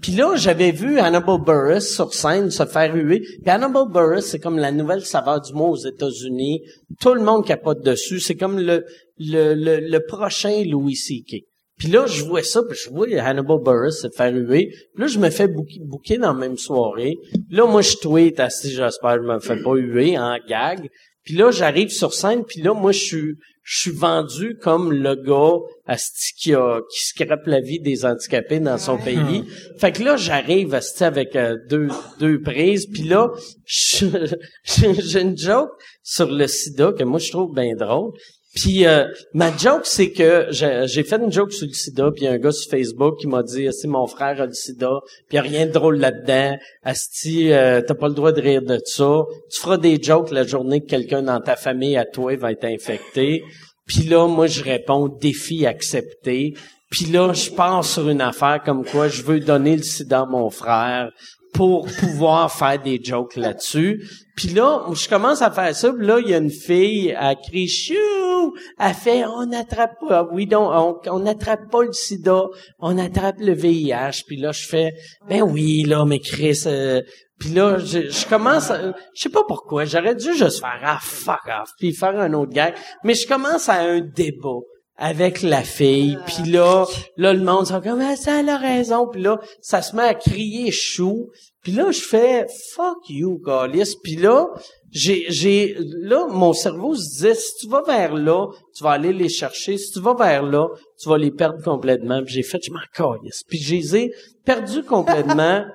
Puis 0.00 0.12
là, 0.12 0.34
j'avais 0.36 0.70
vu 0.72 0.98
Hannibal 0.98 1.40
Buress 1.40 1.94
sur 1.94 2.12
scène 2.12 2.50
se 2.50 2.66
faire 2.66 2.94
huer. 2.94 3.20
Puis 3.20 3.50
Hannibal 3.50 3.88
Buress, 3.90 4.26
c'est 4.26 4.38
comme 4.38 4.58
la 4.58 4.70
nouvelle 4.72 5.04
saveur 5.04 5.40
du 5.40 5.52
mot 5.54 5.68
aux 5.70 5.76
États-Unis. 5.86 6.60
Tout 7.00 7.14
le 7.14 7.22
monde 7.22 7.46
capote 7.46 7.82
dessus. 7.82 8.20
C'est 8.20 8.34
comme 8.34 8.58
le, 8.58 8.84
le, 9.18 9.54
le, 9.54 9.80
le 9.88 10.00
prochain 10.06 10.62
Louis 10.66 10.96
C.K. 10.96 11.44
Puis 11.78 11.88
là, 11.88 12.06
je 12.06 12.24
vois 12.24 12.42
ça, 12.42 12.62
puis 12.62 12.78
je 12.82 12.90
vois 12.90 13.06
Hannibal 13.20 13.58
Buress 13.62 14.02
se 14.02 14.08
faire 14.08 14.32
huer. 14.32 14.68
Puis 14.94 15.02
là, 15.02 15.06
je 15.06 15.18
me 15.18 15.30
fais 15.30 15.48
bouquer, 15.48 16.18
dans 16.18 16.32
la 16.32 16.38
même 16.38 16.56
soirée. 16.56 17.16
Là, 17.50 17.66
moi, 17.66 17.82
je 17.82 17.96
tweet 17.96 18.38
à 18.38 18.50
si 18.50 18.70
j'espère 18.70 19.16
je 19.16 19.26
me 19.26 19.40
fais 19.40 19.60
pas 19.62 19.74
huer 19.74 20.18
en 20.18 20.38
gag. 20.48 20.88
Puis 21.24 21.34
là, 21.34 21.50
j'arrive 21.50 21.88
sur 21.88 22.12
scène, 22.12 22.44
puis 22.44 22.60
là, 22.60 22.74
moi, 22.74 22.92
je 22.92 22.98
suis, 22.98 23.34
je 23.62 23.80
suis 23.80 23.90
vendu 23.90 24.58
comme 24.60 24.92
le 24.92 25.14
gars 25.14 25.56
asti, 25.86 26.34
qui, 26.36 26.54
a, 26.54 26.80
qui 26.90 27.04
scrape 27.04 27.46
la 27.46 27.60
vie 27.60 27.80
des 27.80 28.04
handicapés 28.04 28.60
dans 28.60 28.76
son 28.76 28.98
pays. 28.98 29.44
Fait 29.78 29.90
que 29.90 30.02
là, 30.02 30.16
j'arrive 30.16 30.74
asti, 30.74 31.02
avec 31.02 31.34
euh, 31.34 31.56
deux, 31.68 31.88
deux 32.20 32.42
prises, 32.42 32.86
puis 32.92 33.04
là, 33.04 33.30
j'ai 33.66 35.20
une 35.20 35.36
joke 35.36 35.70
sur 36.02 36.30
le 36.30 36.46
sida 36.46 36.92
que 36.92 37.04
moi, 37.04 37.18
je 37.18 37.30
trouve 37.30 37.54
bien 37.54 37.74
drôle. 37.74 38.12
Puis 38.54 38.86
euh, 38.86 39.06
ma 39.32 39.54
joke, 39.56 39.84
c'est 39.84 40.12
que 40.12 40.46
j'ai 40.50 41.02
fait 41.02 41.16
une 41.16 41.32
joke 41.32 41.52
sur 41.52 41.66
le 41.66 41.72
sida, 41.72 42.10
puis 42.14 42.26
un 42.28 42.38
gars 42.38 42.52
sur 42.52 42.70
Facebook 42.70 43.18
qui 43.18 43.26
m'a 43.26 43.42
dit 43.42 43.68
«Si 43.72 43.88
mon 43.88 44.06
frère 44.06 44.40
a 44.40 44.46
le 44.46 44.52
sida, 44.52 45.00
puis 45.28 45.36
y 45.36 45.38
a 45.38 45.42
rien 45.42 45.66
de 45.66 45.72
drôle 45.72 45.96
là-dedans. 45.98 46.56
Asti, 46.84 47.52
euh, 47.52 47.82
t'as 47.84 47.94
pas 47.94 48.08
le 48.08 48.14
droit 48.14 48.32
de 48.32 48.40
rire 48.40 48.62
de 48.62 48.80
ça. 48.84 49.24
Tu 49.50 49.60
feras 49.60 49.76
des 49.76 50.00
jokes 50.00 50.30
la 50.30 50.44
journée 50.44 50.80
que 50.80 50.86
quelqu'un 50.86 51.22
dans 51.22 51.40
ta 51.40 51.56
famille 51.56 51.96
à 51.96 52.04
toi 52.04 52.36
va 52.36 52.52
être 52.52 52.64
infecté.» 52.64 53.42
Puis 53.86 54.04
là, 54.04 54.26
moi, 54.26 54.46
je 54.46 54.62
réponds 54.62 55.08
«Défi 55.20 55.66
accepté.» 55.66 56.54
Puis 56.90 57.06
là, 57.06 57.32
je 57.32 57.50
pars 57.50 57.84
sur 57.84 58.08
une 58.08 58.20
affaire 58.20 58.62
comme 58.64 58.84
quoi 58.84 59.08
je 59.08 59.22
veux 59.22 59.40
donner 59.40 59.76
le 59.76 59.82
sida 59.82 60.20
à 60.20 60.26
mon 60.26 60.48
frère 60.48 61.10
pour 61.54 61.86
pouvoir 62.00 62.52
faire 62.52 62.82
des 62.82 63.00
jokes 63.02 63.36
là-dessus. 63.36 64.04
Puis 64.36 64.48
là, 64.48 64.84
je 64.92 65.08
commence 65.08 65.40
à 65.40 65.50
faire 65.50 65.74
ça, 65.74 65.92
puis 65.92 66.04
là, 66.06 66.18
il 66.20 66.28
y 66.28 66.34
a 66.34 66.38
une 66.38 66.50
fille, 66.50 67.16
elle 67.18 67.36
crie 67.48 67.68
«Chou!» 67.68 68.54
Elle 68.78 68.92
fait 68.94 69.24
«On 69.26 69.46
n'attrape 69.46 69.94
pas, 70.06 70.28
oui, 70.32 70.46
donc, 70.46 71.06
on 71.06 71.20
n'attrape 71.20 71.70
pas 71.70 71.82
le 71.84 71.92
sida, 71.92 72.42
on 72.80 72.98
attrape 72.98 73.36
le 73.38 73.52
VIH.» 73.54 74.24
Puis 74.26 74.36
là, 74.36 74.50
je 74.52 74.66
fais 74.66 74.92
«Ben 75.28 75.42
oui, 75.42 75.84
là, 75.84 76.04
mais 76.04 76.18
Chris... 76.18 76.64
euh, 76.66 77.00
puis 77.38 77.50
là, 77.50 77.78
je, 77.78 78.10
je 78.10 78.28
commence, 78.28 78.70
à- 78.70 78.92
je 79.14 79.22
sais 79.22 79.28
pas 79.28 79.42
pourquoi, 79.46 79.84
j'aurais 79.84 80.14
dû 80.14 80.34
juste 80.34 80.60
faire 80.60 80.80
«Ah, 80.84 80.98
fuck 81.00 81.40
off», 81.46 81.70
puis 81.78 81.92
faire 81.92 82.18
un 82.18 82.32
autre 82.32 82.52
gag. 82.52 82.74
Mais 83.02 83.14
je 83.14 83.26
commence 83.26 83.68
à 83.68 83.80
un 83.80 84.00
débat 84.00 84.60
avec 84.96 85.42
la 85.42 85.62
fille, 85.62 86.18
puis 86.26 86.50
là, 86.50 86.86
là, 87.16 87.32
le 87.32 87.42
monde 87.42 87.66
sont 87.66 87.80
comme 87.80 88.00
ah, 88.00 88.14
ça 88.14 88.40
elle 88.40 88.48
a 88.48 88.58
raison, 88.58 89.08
puis 89.08 89.22
là, 89.22 89.40
ça 89.60 89.82
se 89.82 89.96
met 89.96 90.02
à 90.02 90.14
crier 90.14 90.70
chou, 90.70 91.30
puis 91.62 91.72
là, 91.72 91.90
je 91.90 92.00
fais 92.00 92.46
fuck 92.74 93.08
you, 93.08 93.40
Gaulis, 93.42 93.96
puis 94.02 94.16
là, 94.16 94.46
j'ai, 94.92 95.26
j'ai, 95.30 95.76
là, 95.78 96.28
mon 96.28 96.52
cerveau 96.52 96.94
se 96.94 97.08
disait 97.08 97.34
si 97.34 97.56
tu 97.60 97.68
vas 97.68 97.82
vers 97.82 98.14
là, 98.14 98.46
tu 98.76 98.84
vas 98.84 98.92
aller 98.92 99.12
les 99.12 99.28
chercher, 99.28 99.78
si 99.78 99.90
tu 99.90 100.00
vas 100.00 100.14
vers 100.14 100.44
là, 100.44 100.68
tu 101.00 101.08
vas 101.08 101.18
les 101.18 101.32
perdre 101.32 101.60
complètement, 101.62 102.22
puis 102.22 102.34
j'ai 102.34 102.42
fait 102.44 102.60
je 102.62 102.70
m'en 102.70 102.78
calisse, 102.94 103.42
puis 103.48 103.58
je 103.58 103.74
les 103.74 103.96
ai 103.96 104.12
perdus 104.44 104.84
complètement. 104.84 105.64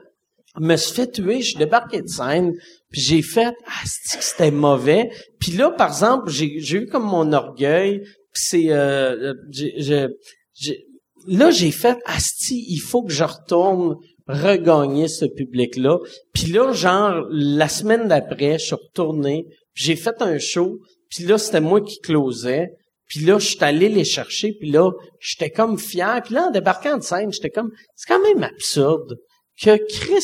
me 0.60 0.76
suis 0.76 0.96
fait 0.96 1.12
tuer, 1.12 1.42
je 1.42 1.50
suis 1.50 1.58
débarqué 1.58 2.02
de 2.02 2.08
scène, 2.08 2.54
puis 2.90 3.02
j'ai 3.02 3.22
fait 3.22 3.54
ah 3.68 3.82
c'est 3.86 4.18
que 4.18 4.24
c'était 4.24 4.52
mauvais? 4.52 5.10
Puis 5.40 5.52
là 5.52 5.72
par 5.72 5.90
exemple, 5.90 6.30
j'ai 6.30 6.60
j'ai 6.60 6.80
eu 6.80 6.88
comme 6.88 7.06
mon 7.06 7.32
orgueil, 7.34 8.02
c'est 8.40 8.72
euh, 8.72 9.34
j'ai- 9.52 10.86
là 11.28 11.52
j'ai 11.52 11.72
fait 11.72 11.98
asti, 12.06 12.66
il 12.70 12.80
faut 12.80 13.04
que 13.04 13.12
je 13.12 13.24
retourne 13.24 13.96
regagner 14.28 15.08
ce 15.08 15.26
public-là. 15.26 15.98
Puis 16.34 16.52
là 16.52 16.72
genre 16.74 17.26
la 17.32 17.68
semaine 17.68 18.08
d'après, 18.08 18.60
je 18.60 18.66
suis 18.66 18.76
retourné, 18.76 19.46
j'ai 19.74 19.96
fait 19.96 20.22
un 20.22 20.38
show, 20.38 20.80
puis 21.10 21.26
là 21.26 21.38
c'était 21.38 21.62
moi 21.62 21.82
qui 21.82 22.00
closais. 22.00 22.70
Puis 23.08 23.22
là, 23.22 23.40
je 23.40 23.48
suis 23.48 23.64
allé 23.64 23.90
les 23.90 24.06
chercher, 24.06 24.54
puis 24.60 24.70
là, 24.70 24.92
j'étais 25.20 25.50
comme 25.50 25.80
fier. 25.80 26.22
Puis 26.24 26.36
là, 26.36 26.44
en 26.50 26.52
débarquant 26.52 26.96
de 26.96 27.02
scène, 27.02 27.34
j'étais 27.34 27.50
comme, 27.50 27.72
c'est 27.96 28.08
quand 28.08 28.22
même 28.22 28.44
absurde 28.44 29.18
que 29.60 29.78
Chris, 29.88 30.24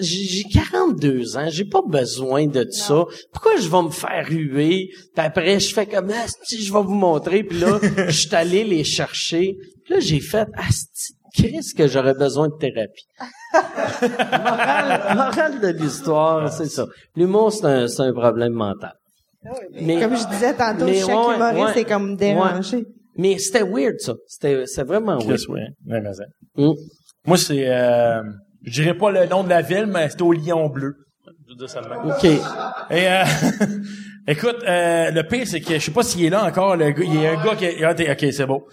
j'ai 0.00 0.24
j'ai 0.24 0.44
42 0.44 1.36
ans, 1.36 1.48
j'ai 1.48 1.64
pas 1.64 1.82
besoin 1.86 2.46
de 2.46 2.66
ça. 2.70 3.04
Pourquoi 3.32 3.56
je 3.56 3.68
vais 3.68 3.82
me 3.82 3.90
faire 3.90 4.26
ruer? 4.26 4.88
Puis 4.90 5.10
après, 5.16 5.60
je 5.60 5.72
fais 5.72 5.86
comme, 5.86 6.10
asti, 6.10 6.60
je 6.62 6.72
vais 6.72 6.82
vous 6.82 6.94
montrer. 6.94 7.44
Puis 7.44 7.60
là, 7.60 7.78
je 8.08 8.10
suis 8.10 8.34
allé 8.34 8.64
les 8.64 8.84
chercher. 8.84 9.56
Puis 9.84 9.94
là, 9.94 10.00
j'ai 10.00 10.20
fait, 10.20 10.48
asti, 10.54 11.14
Chris, 11.34 11.72
que 11.76 11.86
j'aurais 11.86 12.14
besoin 12.14 12.48
de 12.48 12.54
thérapie. 12.58 13.06
morale, 14.02 15.16
morale 15.16 15.60
de 15.60 15.68
l'histoire, 15.68 16.52
c'est 16.52 16.66
ça. 16.68 16.86
L'humour, 17.14 17.52
c'est 17.52 17.66
un, 17.66 17.86
c'est 17.86 18.02
un 18.02 18.12
problème 18.12 18.52
mental. 18.52 18.94
Mais, 19.80 20.00
Comme 20.00 20.16
je 20.16 20.26
disais 20.28 20.54
tantôt, 20.54 20.84
Mais 20.86 21.00
chaque 21.00 21.08
ouais, 21.08 21.36
humoriste 21.36 21.76
ouais. 21.76 21.80
est 21.82 21.84
comme 21.84 22.16
dérangé. 22.16 22.84
mais 23.16 23.38
c'était 23.38 23.62
weird, 23.62 23.98
ça. 24.00 24.14
C'était, 24.26 24.66
c'est 24.66 24.82
vraiment 24.82 25.18
weird. 25.18 25.36
Chris, 25.36 25.46
oui. 25.48 25.60
Ouais. 25.86 26.02
Mm. 26.56 26.74
Moi, 27.24 27.38
c'est... 27.38 27.68
Euh, 27.68 28.22
je 28.64 28.82
dirais 28.82 28.94
pas 28.94 29.10
le 29.10 29.26
nom 29.26 29.42
de 29.44 29.48
la 29.48 29.62
ville, 29.62 29.86
mais 29.86 30.08
c'est 30.08 30.22
au 30.22 30.32
Lion 30.32 30.68
Bleu. 30.68 30.94
Je 31.46 31.52
veux 31.52 31.56
dire 31.58 31.70
ça 31.70 31.80
de 31.80 31.88
même. 31.88 31.98
OK. 32.10 32.24
Et 32.24 33.08
euh, 33.08 33.24
écoute, 34.26 34.56
euh, 34.66 35.10
le 35.10 35.22
pire, 35.22 35.46
c'est 35.46 35.60
que 35.60 35.74
je 35.74 35.78
sais 35.78 35.90
pas 35.90 36.02
s'il 36.02 36.24
est 36.24 36.30
là 36.30 36.44
encore, 36.44 36.76
le 36.76 36.90
gars. 36.90 37.04
Il 37.04 37.20
y 37.22 37.26
a 37.26 37.32
un 37.32 37.44
gars 37.44 37.54
qui 37.56 37.64
est. 37.66 37.84
ah, 37.84 37.94
t'es- 37.94 38.10
Ok, 38.10 38.32
c'est 38.32 38.46
beau. 38.46 38.66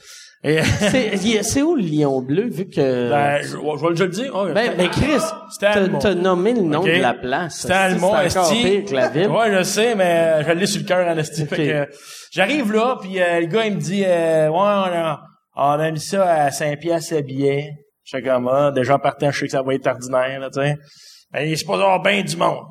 C'est, 0.45 1.61
où 1.63 1.75
le 1.75 1.81
lion 1.81 2.21
bleu, 2.21 2.47
vu 2.47 2.67
que... 2.69 3.09
ben, 3.09 3.39
je, 3.41 3.47
je 3.47 3.97
vais 3.97 4.05
le 4.05 4.09
dire. 4.11 4.31
Oh, 4.35 4.45
Ben, 4.53 4.77
ben 4.77 4.89
Chris, 4.89 5.19
C'était 5.49 5.89
t'as, 5.99 6.13
nommé 6.13 6.53
le 6.53 6.61
nom 6.61 6.83
de 6.83 6.91
la 6.91 7.15
place. 7.15 7.61
C'était 7.61 7.73
Almont, 7.73 8.15
esti. 8.19 8.61
pire 8.61 8.85
que 8.85 8.93
la 8.93 9.09
ville. 9.09 9.27
Ouais, 9.27 9.51
je 9.57 9.63
sais, 9.63 9.95
mais 9.95 10.43
je 10.45 10.51
l'ai 10.51 10.67
sur 10.67 10.81
le 10.81 10.87
cœur 10.87 11.07
en 11.07 11.17
esti. 11.17 11.43
Ok. 11.43 11.49
Fait 11.49 11.67
que, 11.67 11.89
j'arrive 12.31 12.71
là, 12.73 12.95
puis 13.01 13.19
euh, 13.19 13.39
le 13.39 13.47
gars, 13.47 13.65
il 13.65 13.73
me 13.75 13.79
dit, 13.81 14.03
euh, 14.05 14.49
ouais, 14.49 14.55
on 14.55 14.61
a, 14.61 15.21
on 15.55 15.61
a 15.79 15.89
mis 15.91 15.99
ça 15.99 16.31
à 16.31 16.51
5 16.51 16.79
piastres 16.79 17.15
le 17.15 17.21
billet. 17.21 17.71
Je 18.05 18.17
suis 18.17 18.23
comme, 18.25 18.47
ah, 18.47 18.71
déjà 18.71 18.95
en 18.95 18.99
partant, 18.99 19.31
je 19.31 19.39
sais 19.39 19.45
que 19.47 19.51
ça 19.51 19.61
va 19.63 19.73
être 19.73 19.87
ordinaire, 19.87 20.39
là, 20.39 20.49
tu 20.49 20.61
sais. 20.61 20.75
Ben, 21.33 21.41
il 21.47 21.57
se 21.57 21.65
passe 21.65 21.75
avoir 21.75 22.01
bien 22.01 22.21
du 22.23 22.37
monde. 22.37 22.65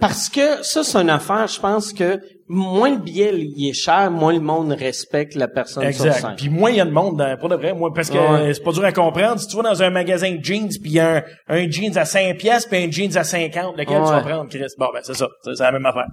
Parce 0.00 0.28
que 0.28 0.62
ça, 0.62 0.84
c'est 0.84 0.98
une 0.98 1.10
affaire, 1.10 1.48
je 1.48 1.58
pense 1.58 1.92
que 1.92 2.20
moins 2.46 2.90
le 2.90 2.98
billet 2.98 3.32
il 3.34 3.70
est 3.70 3.72
cher, 3.72 4.08
moins 4.08 4.32
le 4.34 4.38
monde 4.40 4.70
respecte 4.70 5.34
la 5.34 5.48
personne 5.48 5.82
sur 5.92 6.06
Exact. 6.06 6.20
scène. 6.20 6.34
Puis 6.36 6.48
moins 6.48 6.70
il 6.70 6.76
y 6.76 6.80
a 6.80 6.84
de 6.84 6.92
monde 6.92 7.16
dans, 7.18 7.36
pour 7.38 7.48
de 7.48 7.56
vrai, 7.56 7.74
moi 7.74 7.90
parce 7.92 8.08
que 8.08 8.14
Ouais. 8.18 8.50
euh, 8.50 8.52
c'est 8.54 8.62
pas 8.62 8.70
dur 8.70 8.84
à 8.84 8.92
comprendre. 8.92 9.40
Si 9.40 9.48
tu 9.48 9.56
vas 9.56 9.64
dans 9.64 9.82
un 9.82 9.90
magasin 9.90 10.30
de 10.30 10.44
jeans 10.44 10.68
puis 10.68 10.90
il 10.90 10.92
y 10.92 11.00
a 11.00 11.16
un, 11.16 11.22
un 11.48 11.68
jeans 11.68 11.98
à 11.98 12.04
5 12.04 12.36
pièces 12.38 12.66
puis 12.66 12.84
un 12.84 12.88
jeans 12.88 13.16
à 13.16 13.24
50, 13.24 13.76
lequel 13.76 13.96
tu 13.96 14.02
vas 14.10 14.20
prendre, 14.20 14.48
Chris? 14.48 14.60
Bon 14.78 14.86
ben 14.94 15.00
c'est 15.02 15.14
ça, 15.14 15.26
c'est 15.42 15.58
la 15.58 15.72
même 15.72 15.86
affaire. 15.86 16.06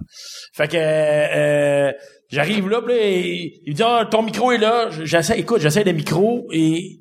Fait 0.52 0.66
que 0.66 0.76
euh, 0.76 1.92
j'arrive 2.32 2.68
là, 2.68 2.80
puis 2.82 2.94
là, 2.96 3.00
il, 3.04 3.52
il 3.66 3.70
me 3.70 3.74
dit 3.76 3.82
ah, 3.86 4.08
ton 4.10 4.22
micro 4.22 4.50
est 4.50 4.58
là, 4.58 4.88
j'essaie 5.04 5.38
écoute, 5.38 5.60
j'essaie 5.60 5.84
le 5.84 5.92
micro 5.92 6.48
et 6.52 6.98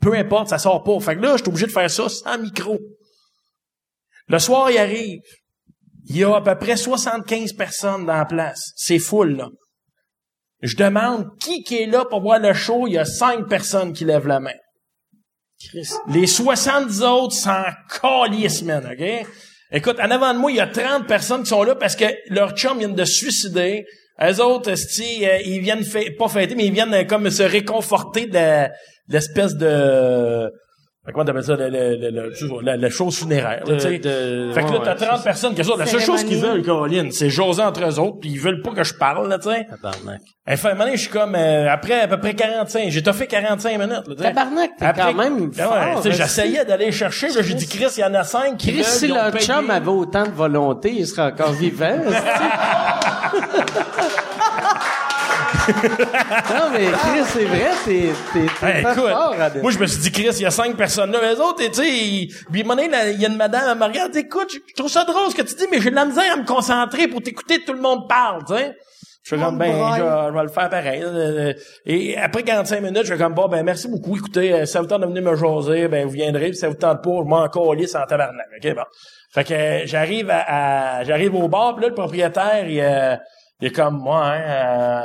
peu 0.00 0.14
importe, 0.14 0.48
ça 0.48 0.58
sort 0.58 0.82
pas. 0.82 0.98
Fait 1.00 1.16
que 1.16 1.20
là, 1.20 1.32
je 1.36 1.42
suis 1.42 1.48
obligé 1.48 1.66
de 1.66 1.72
faire 1.72 1.90
ça 1.90 2.08
sans 2.08 2.38
micro. 2.38 2.78
Le 4.28 4.38
soir, 4.38 4.70
il 4.70 4.78
arrive. 4.78 5.20
Il 6.06 6.16
y 6.16 6.24
a 6.24 6.34
à 6.36 6.40
peu 6.40 6.56
près 6.58 6.76
75 6.76 7.52
personnes 7.52 8.06
dans 8.06 8.16
la 8.16 8.24
place. 8.24 8.72
C'est 8.76 8.98
full, 8.98 9.36
là. 9.36 9.48
Je 10.62 10.76
demande 10.76 11.26
qui 11.40 11.62
qui 11.64 11.82
est 11.82 11.86
là 11.86 12.04
pour 12.04 12.22
voir 12.22 12.38
le 12.38 12.52
show. 12.52 12.86
Il 12.86 12.92
y 12.94 12.98
a 12.98 13.04
cinq 13.04 13.48
personnes 13.48 13.92
qui 13.92 14.04
lèvent 14.04 14.26
la 14.28 14.40
main. 14.40 14.54
Les 16.08 16.26
70 16.26 17.02
autres 17.02 17.34
s'en 17.34 17.62
calissent, 18.00 18.62
man, 18.62 18.84
OK? 18.84 19.26
Écoute, 19.70 19.98
en 20.00 20.10
avant 20.10 20.34
de 20.34 20.38
moi, 20.38 20.50
il 20.50 20.56
y 20.56 20.60
a 20.60 20.66
30 20.66 21.06
personnes 21.06 21.42
qui 21.44 21.48
sont 21.48 21.62
là 21.62 21.74
parce 21.76 21.96
que 21.96 22.04
leur 22.28 22.52
chum 22.56 22.78
vient 22.78 22.88
de 22.88 23.04
se 23.04 23.12
suicider. 23.14 23.84
Eux 24.22 24.40
autres, 24.40 24.70
euh, 24.70 25.38
ils 25.44 25.60
viennent 25.60 25.84
pas 26.18 26.28
fêter, 26.28 26.54
mais 26.54 26.66
ils 26.66 26.72
viennent 26.72 26.92
euh, 26.94 27.04
comme 27.04 27.30
se 27.30 27.42
réconforter 27.42 28.26
de 28.26 28.34
la- 28.34 28.68
de 28.68 28.74
l'espèce 29.12 29.56
de... 29.56 30.50
Comment 31.12 31.24
t'appelles 31.24 31.42
ça? 31.42 31.56
Le, 31.56 31.68
le, 31.68 31.96
le, 31.96 32.62
la, 32.62 32.76
la 32.76 32.88
chose 32.88 33.18
funéraire. 33.18 33.64
là, 33.66 33.72
De- 33.72 33.74
tu 33.74 33.80
sais. 33.80 33.98
de- 33.98 34.52
fait 34.54 34.62
que 34.62 34.70
là, 34.72 34.78
t'as 34.84 34.92
ouais, 34.94 35.06
30 35.08 35.24
personnes 35.24 35.52
qui 35.52 35.64
sont 35.64 35.76
La 35.76 35.84
seule 35.84 36.00
chose 36.00 36.22
qu'ils 36.22 36.38
veulent, 36.38 36.62
Caroline, 36.62 37.10
c'est 37.10 37.28
jaser 37.28 37.60
entre 37.60 37.84
eux 37.84 37.98
autres, 37.98 38.18
puis 38.20 38.30
ils 38.30 38.38
veulent 38.38 38.62
pas 38.62 38.70
que 38.70 38.84
je 38.84 38.94
parle, 38.94 39.28
là, 39.28 39.36
tu 39.40 39.50
sais. 39.50 39.66
Tabarnak. 39.68 40.20
Et 40.48 40.56
fin, 40.56 40.68
à 40.68 40.70
un 40.70 40.74
moment 40.74 40.84
donné, 40.84 40.96
je 40.96 41.02
suis 41.02 41.10
comme, 41.10 41.34
euh, 41.34 41.68
après 41.68 42.02
à 42.02 42.06
peu 42.06 42.20
près 42.20 42.34
45, 42.34 42.88
j'ai 42.90 43.02
fait 43.12 43.26
45 43.26 43.72
minutes, 43.80 43.90
là, 43.90 44.02
tu 44.06 44.12
sais. 44.16 44.22
Tabarnak, 44.22 44.70
t'es 44.78 44.86
quand 44.96 45.14
même 45.14 45.50
Ah 45.58 45.62
ouais, 45.62 45.92
fort, 45.94 45.96
tu 45.96 46.02
sais, 46.02 46.08
hein, 46.10 46.12
J'essayais 46.24 46.64
d'aller 46.64 46.92
chercher, 46.92 47.30
là, 47.30 47.42
j'ai 47.42 47.54
dit, 47.54 47.66
Chris, 47.66 47.86
il 47.96 48.00
y 48.00 48.04
en 48.04 48.14
a 48.14 48.22
5 48.22 48.56
qui 48.56 48.68
Chris, 48.68 48.76
veulent, 48.76 48.84
si 48.86 49.08
leur 49.08 49.32
payé. 49.32 49.44
chum 49.44 49.70
avait 49.70 49.88
autant 49.88 50.22
de 50.22 50.30
volonté, 50.30 50.92
il 50.96 51.06
serait 51.08 51.32
encore 51.32 51.50
vivant. 51.50 51.98
non, 55.68 56.70
mais 56.72 56.86
Chris, 56.86 57.24
c'est 57.26 57.44
vrai, 57.44 57.70
t'es, 57.84 58.12
t'es, 58.32 58.66
Hey, 58.66 58.82
fort 58.82 59.34
à 59.40 59.50
moi, 59.60 59.70
je 59.70 59.78
me 59.78 59.86
suis 59.86 60.00
dit, 60.00 60.12
Chris, 60.12 60.28
il 60.32 60.42
y 60.42 60.46
a 60.46 60.50
cinq 60.50 60.76
personnes 60.76 61.12
là. 61.12 61.18
Les 61.32 61.38
autres, 61.40 61.58
tu 61.58 61.74
sais, 61.74 61.82
puis 62.50 62.64
il 62.64 63.20
y 63.20 63.24
a 63.24 63.28
une 63.28 63.36
madame, 63.36 63.62
elle 63.72 63.78
me 63.78 63.84
regarde, 63.84 64.16
écoute, 64.16 64.48
je 64.52 64.58
je 64.68 64.74
trouve 64.74 64.90
ça 64.90 65.04
drôle 65.04 65.30
ce 65.30 65.34
que 65.36 65.42
tu 65.42 65.54
dis, 65.54 65.66
mais 65.70 65.80
j'ai 65.80 65.90
de 65.90 65.94
la 65.94 66.04
misère 66.04 66.32
à 66.32 66.36
me 66.36 66.44
concentrer 66.44 67.08
pour 67.08 67.22
t'écouter, 67.22 67.62
tout 67.64 67.72
le 67.72 67.80
monde 67.80 68.08
parle, 68.08 68.44
tu 68.46 68.54
sais. 68.54 68.76
Je 69.24 69.36
suis 69.36 69.40
comme, 69.44 69.56
ben, 69.56 69.70
je, 69.96 70.02
vais- 70.02 70.42
le 70.42 70.48
faire 70.48 70.68
pareil. 70.68 71.04
Et 71.86 72.16
après 72.18 72.42
45 72.42 72.80
minutes, 72.80 73.02
je 73.04 73.12
suis 73.14 73.18
comme, 73.18 73.34
bon, 73.34 73.46
ben, 73.46 73.62
merci 73.62 73.86
beaucoup. 73.86 74.16
Écoutez, 74.16 74.52
euh, 74.52 74.66
si 74.66 74.72
ça 74.72 74.80
vous 74.80 74.88
tente 74.88 75.02
de 75.02 75.06
venir 75.06 75.22
me 75.22 75.36
jaser, 75.36 75.86
ben, 75.86 76.04
vous 76.06 76.10
viendrez. 76.12 76.46
Puis 76.48 76.56
ça 76.56 76.68
vous 76.68 76.74
tente 76.74 77.04
pas, 77.04 77.10
je 77.22 77.28
m'en 77.28 77.46
calisse 77.48 77.94
en 77.94 78.04
tabarnak. 78.04 78.46
OK, 78.56 78.74
bon. 78.74 78.82
Fait 79.32 79.44
que 79.44 79.54
euh, 79.54 79.82
j'arrive 79.84 80.28
à, 80.28 80.96
à- 80.98 81.04
j'arrive 81.04 81.36
au 81.36 81.46
bar, 81.46 81.74
puis 81.76 81.82
là, 81.84 81.88
le 81.90 81.94
propriétaire, 81.94 82.66
il, 82.68 82.80
euh, 82.80 83.14
il 83.60 83.68
est 83.68 83.70
comme, 83.70 83.98
moi, 84.00 84.24
hein, 84.26 84.40
euh, 84.40 85.00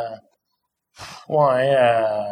ouais, 1.30 1.76
euh, 1.76 2.24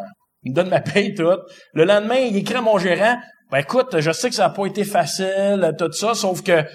il 0.44 0.52
me 0.52 0.56
donne 0.56 0.70
ma 0.70 0.82
paye 0.82 1.14
toute. 1.14 1.42
Le 1.74 1.86
lendemain, 1.86 2.18
il 2.18 2.36
écrit 2.38 2.56
à 2.56 2.62
mon 2.62 2.78
gérant, 2.78 3.18
ben 3.52 3.60
écoute, 3.60 4.00
je 4.00 4.12
sais 4.12 4.30
que 4.30 4.36
ça 4.36 4.48
n'a 4.48 4.50
pas 4.50 4.66
été 4.66 4.84
facile, 4.84 5.74
tout 5.78 5.92
ça, 5.92 6.14
sauf 6.14 6.42
que 6.42 6.66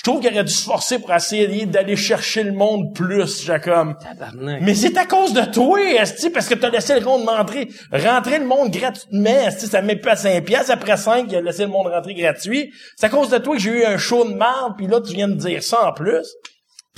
je 0.00 0.04
trouve 0.04 0.20
qu'il 0.20 0.32
aurait 0.32 0.44
dû 0.44 0.52
se 0.52 0.64
forcer 0.64 0.98
pour 0.98 1.12
essayer 1.12 1.66
d'aller 1.66 1.96
chercher 1.96 2.42
le 2.42 2.52
monde 2.52 2.94
plus, 2.94 3.44
Jacob. 3.44 3.98
Tabarnak. 4.00 4.62
Mais 4.62 4.74
c'est 4.74 4.96
à 4.96 5.04
cause 5.04 5.34
de 5.34 5.42
toi, 5.42 5.78
esti, 5.78 6.30
parce 6.30 6.48
que 6.48 6.54
t'as 6.54 6.70
laissé 6.70 6.94
le 6.94 7.04
monde 7.04 7.28
rentrer, 7.28 7.68
rentrer 7.92 8.38
le 8.38 8.46
monde 8.46 8.70
gratuitement, 8.70 9.46
esti, 9.46 9.66
ça 9.66 9.82
met 9.82 9.96
plus 9.96 10.10
à 10.10 10.16
5 10.16 10.44
piastres. 10.44 10.70
Après 10.70 10.96
5, 10.96 11.26
il 11.28 11.36
a 11.36 11.40
laissé 11.42 11.64
le 11.64 11.68
monde 11.68 11.88
rentrer 11.88 12.14
gratuit. 12.14 12.72
C'est 12.96 13.06
à 13.06 13.08
cause 13.10 13.28
de 13.28 13.38
toi 13.38 13.56
que 13.56 13.60
j'ai 13.60 13.70
eu 13.70 13.84
un 13.84 13.98
show 13.98 14.24
de 14.24 14.32
merde, 14.32 14.74
puis 14.78 14.86
là, 14.86 15.00
tu 15.00 15.12
viens 15.12 15.28
de 15.28 15.34
dire 15.34 15.62
ça 15.62 15.88
en 15.88 15.92
plus. 15.92 16.26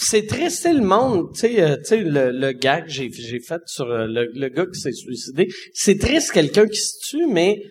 C'est 0.08 0.26
triste, 0.26 0.62
c'est 0.62 0.72
le 0.72 0.82
monde, 0.82 1.32
tu 1.34 1.40
sais, 1.40 1.62
euh, 1.62 1.76
tu 1.76 1.84
sais, 1.84 1.96
le, 1.98 2.30
le 2.30 2.52
gag 2.52 2.84
que 2.84 2.90
j'ai, 2.90 3.10
j'ai 3.10 3.40
fait 3.40 3.60
sur 3.66 3.86
euh, 3.86 4.06
le, 4.06 4.30
le 4.34 4.48
gars 4.48 4.66
qui 4.66 4.80
s'est 4.80 4.92
suicidé. 4.92 5.48
C'est 5.74 5.98
triste 5.98 6.32
quelqu'un 6.32 6.66
qui 6.66 6.78
se 6.78 6.98
tue, 7.08 7.26
mais, 7.26 7.62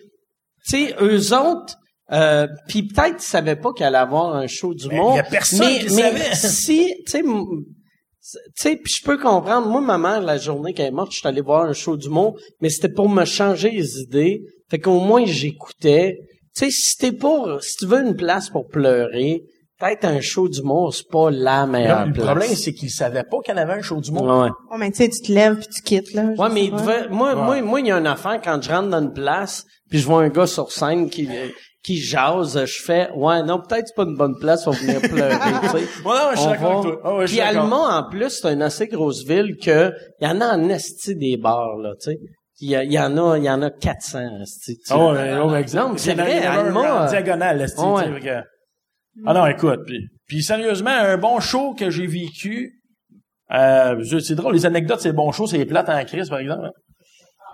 tu 0.68 0.86
sais, 0.86 0.94
eux 1.00 1.34
autres, 1.34 1.76
euh, 2.12 2.46
puis 2.68 2.86
peut-être 2.86 3.16
ils 3.18 3.22
savaient 3.22 3.56
pas 3.56 3.72
qu'il 3.72 3.86
allait 3.86 3.98
avoir 3.98 4.34
un 4.34 4.46
show 4.46 4.74
du 4.74 4.88
monde. 4.88 5.16
y 5.16 5.20
a 5.20 5.24
personne 5.24 5.60
mais, 5.60 5.78
qui 5.78 5.94
mais 5.94 6.02
savait. 6.02 6.34
si, 6.34 6.94
tu 7.06 7.10
sais, 7.10 7.22
tu 7.22 8.38
sais, 8.54 8.76
puis 8.76 8.92
je 8.98 9.04
peux 9.04 9.18
comprendre. 9.18 9.68
Moi, 9.68 9.80
ma 9.80 9.98
mère, 9.98 10.20
la 10.20 10.36
journée 10.36 10.74
qu'elle 10.74 10.88
est 10.88 10.92
morte, 10.92 11.12
je 11.12 11.18
suis 11.18 11.28
allé 11.28 11.40
voir 11.40 11.64
un 11.64 11.72
show 11.72 11.96
du 11.96 12.08
monde, 12.08 12.34
mais 12.60 12.70
c'était 12.70 12.92
pour 12.92 13.08
me 13.08 13.24
changer 13.24 13.70
les 13.70 14.00
idées. 14.00 14.42
Fait 14.70 14.78
qu'au 14.78 15.00
moins, 15.00 15.24
j'écoutais. 15.24 16.18
Tu 16.54 16.66
sais, 16.66 16.70
si 16.70 16.96
t'es 16.98 17.12
pour, 17.12 17.62
si 17.62 17.76
tu 17.76 17.86
veux 17.86 18.06
une 18.06 18.14
place 18.14 18.50
pour 18.50 18.68
pleurer, 18.68 19.42
peut-être 19.82 20.04
un 20.04 20.20
show 20.20 20.48
d'humour, 20.48 20.94
c'est 20.94 21.08
pas 21.10 21.30
la 21.30 21.66
meilleure 21.66 22.06
le 22.06 22.12
place. 22.12 22.24
problème, 22.26 22.54
c'est 22.54 22.72
qu'ils 22.72 22.90
savaient 22.90 23.24
pas 23.24 23.38
qu'il 23.44 23.54
y 23.54 23.58
en 23.58 23.60
avait 23.60 23.74
un 23.74 23.82
show 23.82 24.00
du 24.00 24.12
monde. 24.12 24.28
Ouais. 24.28 24.48
Ouais, 24.70 24.78
mais 24.78 24.90
tu 24.90 24.98
sais, 24.98 25.08
tu 25.08 25.20
te 25.22 25.32
lèves 25.32 25.56
puis 25.58 25.66
tu 25.74 25.82
quittes, 25.82 26.14
là. 26.14 26.24
Ouais, 26.38 26.48
mais 26.52 26.64
il 26.64 26.70
pas. 26.70 26.76
devait- 26.78 27.08
moi, 27.08 27.34
moi, 27.34 27.60
moi, 27.62 27.80
il 27.80 27.86
y 27.86 27.92
a 27.92 27.98
une 27.98 28.06
affaire 28.06 28.40
quand 28.42 28.62
je 28.62 28.70
rentre 28.70 28.88
dans 28.90 29.00
une 29.02 29.12
place, 29.12 29.64
puis 29.90 29.98
je 29.98 30.06
vois 30.06 30.22
un 30.22 30.28
gars 30.28 30.46
sur 30.46 30.70
scène 30.72 31.10
qui 31.10 31.28
qui 31.84 31.96
jase, 32.00 32.64
je 32.64 32.80
fais 32.84 33.08
ouais 33.16 33.42
non 33.42 33.58
peut-être 33.58 33.88
c'est 33.88 33.96
pas 33.96 34.04
une 34.04 34.16
bonne 34.16 34.38
place 34.38 34.62
pour 34.62 34.72
venir 34.74 35.00
pleurer. 35.00 35.34
tu 35.62 35.68
sais. 35.68 35.74
Ouais, 36.04 36.14
non, 36.14 36.30
je 36.30 36.36
suis 36.38 36.46
On 36.46 36.50
d'accord 36.52 36.82
va- 36.82 36.88
avec 36.88 36.92
toi. 36.92 37.00
Ah 37.04 37.16
ouais, 37.16 37.26
je 37.26 37.32
suis 37.32 37.36
Puis 37.40 37.44
d'accord. 37.48 37.62
Allemand 37.64 37.86
en 37.88 38.08
plus 38.08 38.30
c'est 38.40 38.52
une 38.52 38.62
assez 38.62 38.86
grosse 38.86 39.24
ville 39.26 39.56
que 39.60 39.92
il 40.20 40.28
y 40.28 40.30
en 40.30 40.40
a 40.40 40.54
en 40.56 40.68
esti 40.68 41.16
des 41.16 41.36
bars 41.36 41.76
là, 41.78 41.90
tu 42.00 42.12
sais. 42.12 42.18
Il 42.60 42.70
y, 42.70 42.76
a- 42.76 42.84
il 42.84 42.92
y 42.92 43.00
en 43.00 43.18
a 43.18 43.36
il 43.36 43.42
y 43.42 43.50
en 43.50 43.62
a 43.62 43.70
400 43.70 44.20
esti. 44.42 44.76
tu 44.76 44.82
sais. 44.84 44.94
Ah 44.94 44.98
ouais, 44.98 45.12
ouais. 45.14 45.64
Non, 45.74 45.88
mais 45.90 45.98
c'est 45.98 46.14
vrai, 46.14 46.36
il 46.38 46.44
y 46.44 46.46
en 46.46 46.50
a 46.52 46.54
un 46.54 46.58
Allemand, 46.66 46.80
en 46.82 47.02
euh, 47.02 47.08
diagonale, 47.08 47.66
tu 47.68 47.76
sais, 47.76 48.44
Ah 49.26 49.34
non, 49.34 49.46
écoute, 49.46 49.80
puis, 49.86 50.08
puis 50.26 50.42
sérieusement, 50.42 50.90
un 50.90 51.18
bon 51.18 51.40
show 51.40 51.74
que 51.74 51.90
j'ai 51.90 52.06
vécu, 52.06 52.80
euh, 53.52 54.02
c'est 54.20 54.34
drôle, 54.34 54.54
les 54.54 54.66
anecdotes, 54.66 55.00
c'est 55.00 55.12
bon 55.12 55.32
show, 55.32 55.46
c'est 55.46 55.64
plate 55.66 55.88
en 55.88 56.04
crise, 56.04 56.28
par 56.30 56.38
exemple. 56.38 56.66
hein. 56.66 56.70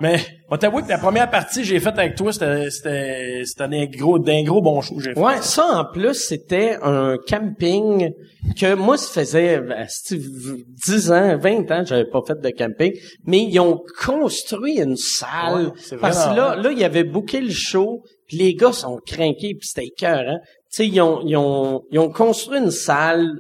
Mais, 0.01 0.21
on 0.49 0.57
t'avoue 0.57 0.83
que 0.83 0.89
la 0.89 0.99
première 0.99 1.29
partie 1.29 1.61
que 1.63 1.67
j'ai 1.67 1.81
faite 1.81 1.99
avec 1.99 2.15
toi, 2.15 2.33
c'était, 2.33 2.69
un 3.59 3.87
gros, 3.87 4.21
d'un 4.21 4.45
gros 4.45 4.63
bon 4.63 4.81
show 4.81 4.95
que 4.95 5.03
j'ai 5.03 5.15
fait. 5.15 5.21
Ouais, 5.21 5.43
ça 5.43 5.65
en 5.65 5.85
plus 5.85 6.15
c'était 6.15 6.79
un 6.83 7.17
camping 7.27 8.11
que 8.57 8.75
moi 8.75 8.97
ça 8.97 9.21
faisait 9.21 9.61
ben, 9.61 9.87
c'était 9.89 10.23
10 10.87 11.11
ans, 11.13 11.37
20 11.39 11.71
ans, 11.73 11.83
j'avais 11.85 12.05
pas 12.09 12.21
fait 12.25 12.41
de 12.41 12.51
camping, 12.51 12.93
mais 13.25 13.43
ils 13.43 13.59
ont 13.59 13.83
construit 14.05 14.79
une 14.79 14.97
salle 14.97 15.73
Ouais, 15.91 15.99
parce 16.01 16.27
que 16.29 16.37
là 16.37 16.55
là 16.55 16.71
il 16.71 16.79
y 16.79 16.85
avait 16.85 17.03
booké 17.05 17.41
le 17.41 17.51
show, 17.51 18.05
puis 18.29 18.37
les 18.37 18.55
gars 18.55 18.73
sont 18.73 18.99
craqués 19.05 19.55
puis 19.59 19.67
c'était 19.67 19.89
cœur 19.89 20.21
hein. 20.29 20.39
Tu 20.71 20.77
sais 20.77 20.87
ils 20.87 21.01
ont 21.01 21.21
ils 21.25 21.37
ont 21.37 21.83
ils 21.91 21.99
ont 21.99 22.11
construit 22.11 22.59
une 22.59 22.71
salle 22.71 23.39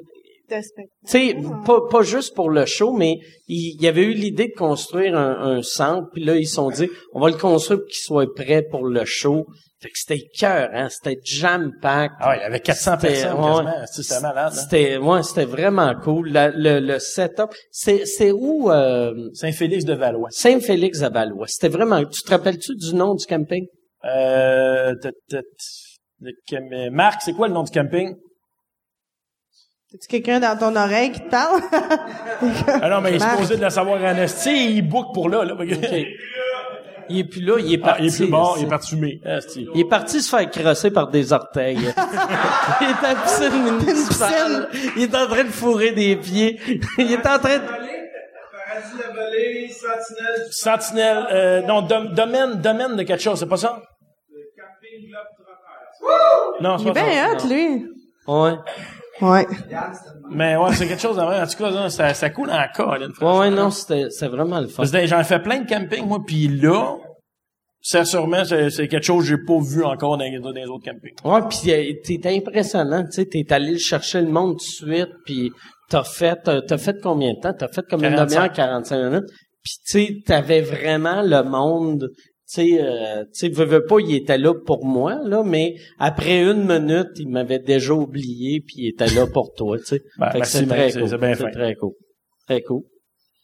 tu 0.50 0.56
sais, 1.04 1.36
pas, 1.66 1.80
pas 1.90 2.00
juste 2.00 2.34
pour 2.34 2.48
le 2.48 2.64
show, 2.64 2.94
mais 2.94 3.18
il 3.48 3.76
y 3.82 3.86
avait 3.86 4.04
eu 4.04 4.14
l'idée 4.14 4.46
de 4.48 4.56
construire 4.56 5.14
un, 5.14 5.56
un 5.58 5.62
centre, 5.62 6.08
puis 6.10 6.24
là, 6.24 6.36
ils 6.36 6.46
se 6.46 6.54
sont 6.54 6.70
dit, 6.70 6.88
on 7.12 7.20
va 7.20 7.28
le 7.28 7.36
construire 7.36 7.80
pour 7.80 7.88
qu'il 7.88 8.00
soit 8.02 8.34
prêt 8.34 8.62
pour 8.62 8.86
le 8.86 9.04
show. 9.04 9.44
Fait 9.78 9.90
que 9.90 9.98
c'était 9.98 10.24
cœur, 10.38 10.70
hein, 10.72 10.88
c'était 10.88 11.20
jam-pack. 11.22 12.12
Ah 12.18 12.30
ouais, 12.30 12.36
il 12.38 12.40
y 12.40 12.44
avait 12.44 12.60
400 12.60 12.92
C'était- 12.98 13.12
personnes, 13.12 13.32
ouais. 13.40 13.46
quasiment. 13.46 13.72
C'était 13.86 14.02
c'était 14.08 14.20
malade, 14.22 14.52
hein. 14.54 14.56
C'était, 14.58 14.96
ouais, 14.96 15.22
c'était 15.22 15.44
vraiment 15.44 15.94
cool. 16.02 16.30
La- 16.30 16.48
le, 16.50 16.80
le 16.80 16.98
setup, 16.98 17.50
c'est, 17.70 18.06
c'est 18.06 18.32
où, 18.32 18.70
euh, 18.70 19.12
Saint-Félix 19.34 19.84
de 19.84 19.92
Valois. 19.92 20.28
Saint-Félix 20.30 21.02
à 21.02 21.10
Valois. 21.10 21.46
C'était 21.46 21.68
vraiment, 21.68 22.02
tu 22.06 22.22
te 22.22 22.30
rappelles-tu 22.30 22.74
du 22.74 22.94
nom 22.94 23.14
du 23.14 23.26
camping? 23.26 23.66
Euh, 24.06 24.94
t- 25.02 25.10
t- 25.28 25.36
t- 25.36 25.42
le 26.20 26.32
cam- 26.46 26.90
Marc, 26.90 27.22
c'est 27.22 27.32
quoi 27.32 27.48
le 27.48 27.54
nom 27.54 27.62
du 27.62 27.70
camping? 27.70 28.16
T'as-tu 29.90 30.06
quelqu'un 30.08 30.38
dans 30.40 30.58
ton 30.58 30.76
oreille 30.76 31.12
qui 31.12 31.20
te 31.20 31.30
parle? 31.30 31.62
Ah 32.82 32.90
non, 32.90 33.00
mais 33.00 33.10
il 33.12 33.16
est 33.16 33.20
supposé 33.30 33.56
de 33.56 33.62
la 33.62 33.70
savoir 33.70 34.02
en 34.02 34.16
esti, 34.18 34.76
il 34.76 34.82
book 34.82 35.14
pour 35.14 35.28
là, 35.30 35.44
là. 35.44 35.54
Il 37.10 37.20
est 37.20 37.24
plus 37.24 37.40
là, 37.40 37.54
il 37.58 37.72
est 37.72 37.80
Ah, 37.82 37.86
parti. 37.86 38.02
il 38.02 38.06
est 38.12 38.16
plus 38.18 38.28
mort, 38.28 38.56
il 38.58 38.64
est 38.66 38.68
parti 38.68 38.90
fumer. 38.90 39.20
Il 39.74 39.80
est 39.80 39.88
parti 39.88 40.20
se 40.20 40.28
faire 40.28 40.50
crosser 40.50 40.90
par 40.90 41.08
des 41.08 41.32
orteils. 41.32 41.78
il 42.82 42.86
est 42.86 43.04
à 43.06 43.14
la 43.14 43.20
piscine 43.22 43.62
municipale. 43.62 44.68
Il 44.96 45.02
est 45.04 45.14
en 45.14 45.26
train 45.26 45.44
de 45.44 45.48
fourrer 45.48 45.92
des 45.92 46.16
pieds. 46.16 46.60
Il 46.98 47.10
est 47.10 47.26
en 47.26 47.38
train 47.38 47.58
de... 47.58 47.64
Paradis 47.64 48.98
la 49.00 49.08
volée, 49.14 49.68
Sentinelle, 49.70 50.46
Sentinelle, 50.50 51.26
euh, 51.32 51.62
non, 51.62 51.80
dom- 51.80 52.12
domaine, 52.12 52.60
domaine 52.60 52.94
de 52.96 53.02
quelque 53.04 53.22
chose, 53.22 53.38
c'est 53.40 53.48
pas 53.48 53.56
ça? 53.56 53.80
Camping 54.54 55.08
Globe 55.08 55.37
Non, 56.60 56.78
c'est 56.78 56.84
Il 56.84 56.88
est 56.90 56.92
bien 56.92 57.32
hot, 57.32 57.48
lui. 57.48 57.86
Ouais. 58.26 58.54
Ouais. 59.20 59.46
Mais 60.30 60.56
ouais, 60.56 60.72
c'est 60.74 60.86
quelque 60.86 61.00
chose 61.02 61.16
de 61.16 61.22
vrai. 61.22 61.40
En 61.40 61.46
tout 61.46 61.56
cas, 61.56 61.88
ça, 61.88 62.14
ça 62.14 62.30
coule 62.30 62.50
en 62.50 62.94
une 63.00 63.12
Ouais, 63.20 63.38
ouais, 63.38 63.50
non, 63.50 63.70
c'était, 63.70 64.10
c'est 64.10 64.28
vraiment 64.28 64.60
le 64.60 64.68
fun. 64.68 64.84
J'en 64.84 65.20
ai 65.20 65.24
fait 65.24 65.40
plein 65.40 65.60
de 65.60 65.68
camping, 65.68 66.06
moi, 66.06 66.18
puis 66.26 66.48
là, 66.48 66.96
Ça, 67.80 68.04
sûrement, 68.04 68.44
c'est 68.44 68.70
c'est 68.70 68.88
quelque 68.88 69.04
chose 69.04 69.22
que 69.22 69.28
j'ai 69.30 69.38
pas 69.44 69.58
vu 69.60 69.84
encore 69.84 70.18
dans, 70.18 70.24
les- 70.24 70.40
dans 70.40 70.50
les 70.50 70.66
autres 70.66 70.84
campings. 70.84 71.14
Ouais, 71.24 71.40
puis 71.48 72.18
t'es 72.20 72.36
impressionnant, 72.36 73.04
tu 73.04 73.12
sais, 73.12 73.24
t'es 73.26 73.46
allé 73.52 73.72
le 73.72 73.78
chercher 73.78 74.20
le 74.20 74.28
monde 74.28 74.56
tout 74.58 74.86
de 74.86 74.92
suite, 74.92 75.10
puis 75.24 75.52
t'as 75.88 76.02
fait, 76.02 76.36
t'as 76.44 76.76
fait 76.78 76.96
combien 77.00 77.34
de 77.34 77.40
temps? 77.40 77.52
T'as 77.56 77.68
fait 77.68 77.86
comme 77.88 78.02
une 78.04 78.10
45. 78.16 78.26
demi-heure, 78.34 78.52
45 78.52 79.04
minutes, 79.04 79.24
puis 79.62 79.72
tu 79.86 79.92
sais, 80.06 80.16
t'avais 80.26 80.60
vraiment 80.60 81.22
le 81.22 81.42
monde, 81.44 82.10
tu 82.50 82.54
sais, 82.54 82.78
euh, 82.80 83.24
tu 83.24 83.40
sais, 83.40 83.48
veux, 83.50 83.66
veux 83.66 83.84
pas, 83.84 83.96
il 84.00 84.14
était 84.14 84.38
là 84.38 84.54
pour 84.54 84.84
moi, 84.86 85.18
là, 85.22 85.42
mais 85.44 85.74
après 85.98 86.42
une 86.42 86.64
minute, 86.64 87.08
il 87.16 87.28
m'avait 87.28 87.58
déjà 87.58 87.92
oublié, 87.92 88.60
puis 88.66 88.76
il 88.78 88.88
était 88.88 89.12
là 89.14 89.26
pour 89.26 89.52
toi, 89.54 89.76
tu 89.78 89.84
sais. 89.84 90.02
Ben, 90.18 90.30
c'est 90.44 90.66
très 90.66 90.90
c'est- 90.90 91.00
cool. 91.00 91.18
bien 91.18 91.34
très 91.34 91.74
cool. 91.74 91.92
Très 92.46 92.62
cool. 92.62 92.82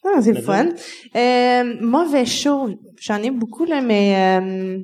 Ah, 0.07 0.21
c'est 0.21 0.39
fun. 0.41 0.69
Euh, 1.15 1.75
mauvais 1.81 2.25
show, 2.25 2.69
j'en 3.01 3.21
ai 3.23 3.31
beaucoup 3.31 3.65
là, 3.65 3.81
mais 3.81 4.39
euh, 4.39 4.79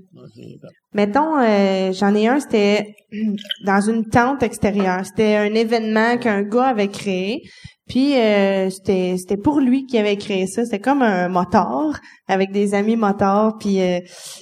mettons, 0.93 1.37
euh, 1.39 1.91
j'en 1.93 2.15
ai 2.15 2.27
un, 2.27 2.39
c'était 2.39 2.95
dans 3.65 3.81
une 3.81 4.05
tente 4.09 4.41
extérieure. 4.41 5.05
C'était 5.05 5.35
un 5.35 5.53
événement 5.53 6.17
qu'un 6.17 6.41
gars 6.41 6.69
avait 6.69 6.87
créé. 6.87 7.43
Puis 7.91 8.15
euh, 8.15 8.69
c'était 8.69 9.15
c'était 9.17 9.35
pour 9.35 9.59
lui 9.59 9.85
qui 9.85 9.97
avait 9.97 10.15
créé 10.15 10.47
ça. 10.47 10.63
C'était 10.63 10.79
comme 10.79 11.01
un 11.01 11.27
moteur 11.27 11.99
avec 12.29 12.53
des 12.53 12.73
amis 12.73 12.95
motards. 12.95 13.57
Puis 13.59 13.81
euh, 13.81 13.99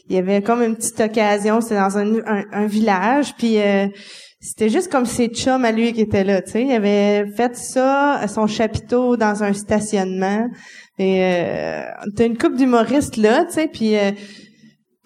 il 0.07 0.15
y 0.15 0.19
avait 0.19 0.43
comme 0.43 0.61
une 0.61 0.75
petite 0.75 0.99
occasion. 0.99 1.59
C'était 1.59 1.79
dans 1.79 1.97
un, 1.97 2.19
un, 2.27 2.43
un 2.51 2.67
village. 2.67 3.33
Puis 3.39 3.59
euh, 3.59 3.87
c'était 4.39 4.69
juste 4.69 4.91
comme 4.91 5.07
ses 5.07 5.29
chums 5.29 5.65
à 5.65 5.71
lui 5.71 5.93
qui 5.93 6.01
étaient 6.01 6.23
là. 6.23 6.43
Tu 6.43 6.51
sais, 6.51 6.63
il 6.63 6.71
avait 6.71 7.25
fait 7.35 7.55
ça 7.55 8.17
à 8.19 8.27
son 8.27 8.45
chapiteau 8.45 9.17
dans 9.17 9.43
un 9.43 9.53
stationnement. 9.53 10.47
Et 10.99 11.23
euh, 11.23 11.85
t'as 12.15 12.27
une 12.27 12.37
couple 12.37 12.55
d'humoristes 12.55 13.17
là, 13.17 13.45
tu 13.45 13.53
sais. 13.53 13.67
Puis 13.67 13.97
euh, 13.97 14.11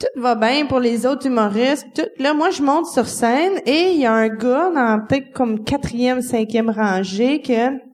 tout 0.02 0.22
va 0.22 0.36
bien 0.36 0.66
pour 0.66 0.82
les 0.82 1.06
autres 1.06 1.28
humoristes. 1.28 1.88
Tout, 1.96 2.10
là, 2.20 2.34
moi, 2.34 2.50
je 2.50 2.62
monte 2.62 2.88
sur 2.88 3.08
scène 3.08 3.54
et 3.66 3.92
il 3.94 4.02
y 4.02 4.06
a 4.06 4.12
un 4.12 4.28
gars 4.28 4.70
dans 4.76 5.00
peut-être 5.08 5.32
comme 5.32 5.64
quatrième, 5.64 6.22
cinquième 6.22 6.70
rangée 6.70 7.42
que 7.42 7.93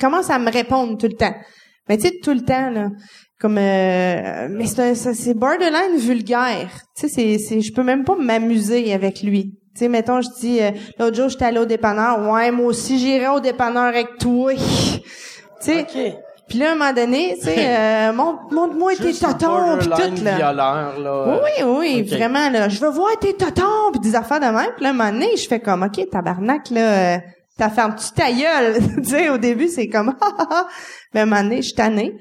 commence 0.00 0.30
à 0.30 0.38
me 0.38 0.50
répondre 0.50 0.96
tout 0.98 1.06
le 1.06 1.14
temps. 1.16 1.34
Mais 1.88 1.96
tu 1.98 2.08
sais, 2.08 2.14
tout 2.22 2.32
le 2.32 2.40
temps, 2.42 2.70
là. 2.70 2.88
Comme 3.40 3.58
euh, 3.58 4.48
mais 4.50 4.66
c'est 4.66 4.80
un- 4.80 4.94
ça- 4.94 5.12
c'est 5.12 5.34
borderline 5.34 5.96
vulgaire. 5.98 6.68
Tu 6.96 7.08
sais, 7.08 7.08
c'est, 7.08 7.38
c'est, 7.38 7.60
je 7.60 7.72
peux 7.72 7.82
même 7.82 8.04
pas 8.04 8.14
m'amuser 8.16 8.92
avec 8.94 9.22
lui. 9.22 9.52
Tu 9.74 9.80
sais, 9.80 9.88
mettons, 9.88 10.20
je 10.22 10.28
dis, 10.40 10.60
euh, 10.62 10.70
l'autre 10.98 11.16
jour, 11.16 11.28
j'étais 11.28 11.44
allé 11.46 11.58
au 11.58 11.64
dépanneur. 11.66 12.20
Ouais, 12.30 12.50
moi 12.52 12.66
aussi, 12.66 12.98
j'irai 12.98 13.28
au 13.28 13.40
dépanneur 13.40 13.82
avec 13.84 14.18
toi. 14.18 14.52
tu 14.54 14.60
sais. 15.60 15.86
Puis 16.48 16.58
là, 16.58 16.68
à 16.68 16.72
un 16.72 16.74
moment 16.76 16.92
donné, 16.92 17.34
tu 17.38 17.46
sais, 17.46 17.54
euh, 17.58 18.12
montre- 18.12 18.52
montre-moi 18.52 18.92
tes 18.96 19.12
totons 19.12 19.78
pis 19.78 19.88
tout, 19.88 20.24
là. 20.24 20.36
violeur, 20.36 21.00
là. 21.00 21.40
Oui, 21.42 21.64
oui, 21.78 22.02
vraiment, 22.02 22.48
là. 22.50 22.68
Je 22.68 22.78
veux 22.80 22.90
voir 22.90 23.18
tes 23.18 23.34
totons 23.34 23.90
pis 23.92 23.98
des 24.00 24.14
affaires 24.14 24.40
de 24.40 24.46
même. 24.46 24.70
Puis 24.76 24.84
là, 24.84 24.90
un 24.90 24.92
moment 24.92 25.10
donné, 25.10 25.36
je 25.36 25.46
fais 25.48 25.58
comme, 25.60 25.82
OK, 25.82 26.08
tabarnak, 26.10 26.70
là, 26.70 27.18
euh, 27.54 27.58
t'as 27.58 27.70
ferme-tu 27.70 28.06
ta 28.14 28.30
gueule? 28.32 28.76
tu 29.02 29.10
sais, 29.10 29.28
au 29.30 29.38
début, 29.38 29.68
c'est 29.68 29.88
comme. 29.88 30.14
Mais 31.14 31.20
à 31.20 31.22
un 31.22 31.26
moment 31.26 31.42
donné, 31.42 31.56
je 31.58 31.62
suis 31.68 31.74
tannée. 31.74 32.14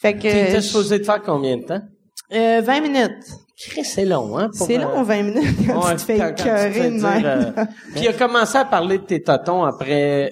Fait 0.00 0.14
que... 0.14 0.22
T'étais 0.22 0.56
je- 0.56 0.60
supposé 0.60 0.98
de 0.98 1.04
faire 1.04 1.22
combien 1.22 1.56
de 1.56 1.64
temps? 1.64 1.80
euh, 2.32 2.60
20 2.64 2.80
minutes. 2.80 3.24
C'est 3.84 4.04
long, 4.04 4.36
hein? 4.38 4.50
pour, 4.56 4.66
C'est 4.66 4.76
euh, 4.76 4.82
long, 4.82 5.02
20 5.02 5.22
minutes, 5.22 5.56
quand 5.66 5.82
Ouais, 5.86 5.92
tu 5.92 5.96
te 5.96 6.02
fais 6.02 6.18
tu 6.34 6.42
écœurer 6.42 6.90
de 6.90 7.00
même. 7.00 7.24
euh, 7.24 7.64
Puis 7.94 8.02
il 8.02 8.08
a 8.08 8.12
commencé 8.12 8.58
à 8.58 8.66
parler 8.66 8.98
de 8.98 9.04
tes 9.04 9.22
totons 9.22 9.64
après 9.64 10.30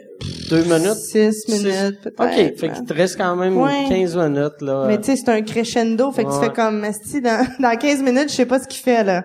deux 0.51 0.63
minutes? 0.65 0.93
6 0.97 1.49
minutes, 1.49 2.01
peut-être. 2.03 2.21
OK, 2.23 2.59
fait 2.59 2.69
qu'il 2.71 2.85
te 2.85 2.93
reste 2.93 3.17
quand 3.17 3.35
même 3.37 3.57
Ouais. 3.57 3.87
15 3.89 4.17
minutes, 4.17 4.61
là. 4.61 4.85
Mais 4.89 4.99
tu 4.99 5.05
sais, 5.05 5.17
c'est 5.17 5.31
un 5.31 5.41
crescendo, 5.41 6.13
fait 6.13 6.25
que 6.25 6.35
tu 6.39 6.45
fais 6.45 6.53
comme, 6.53 6.85
esti, 6.85 7.23
dans, 7.23 7.47
dans 7.61 7.75
15 7.79 8.03
minutes, 8.03 8.29
je 8.29 8.35
sais 8.35 8.47
pas 8.47 8.59
ce 8.59 8.69
qu'il 8.69 8.83
fait, 8.83 9.03
là. 9.03 9.25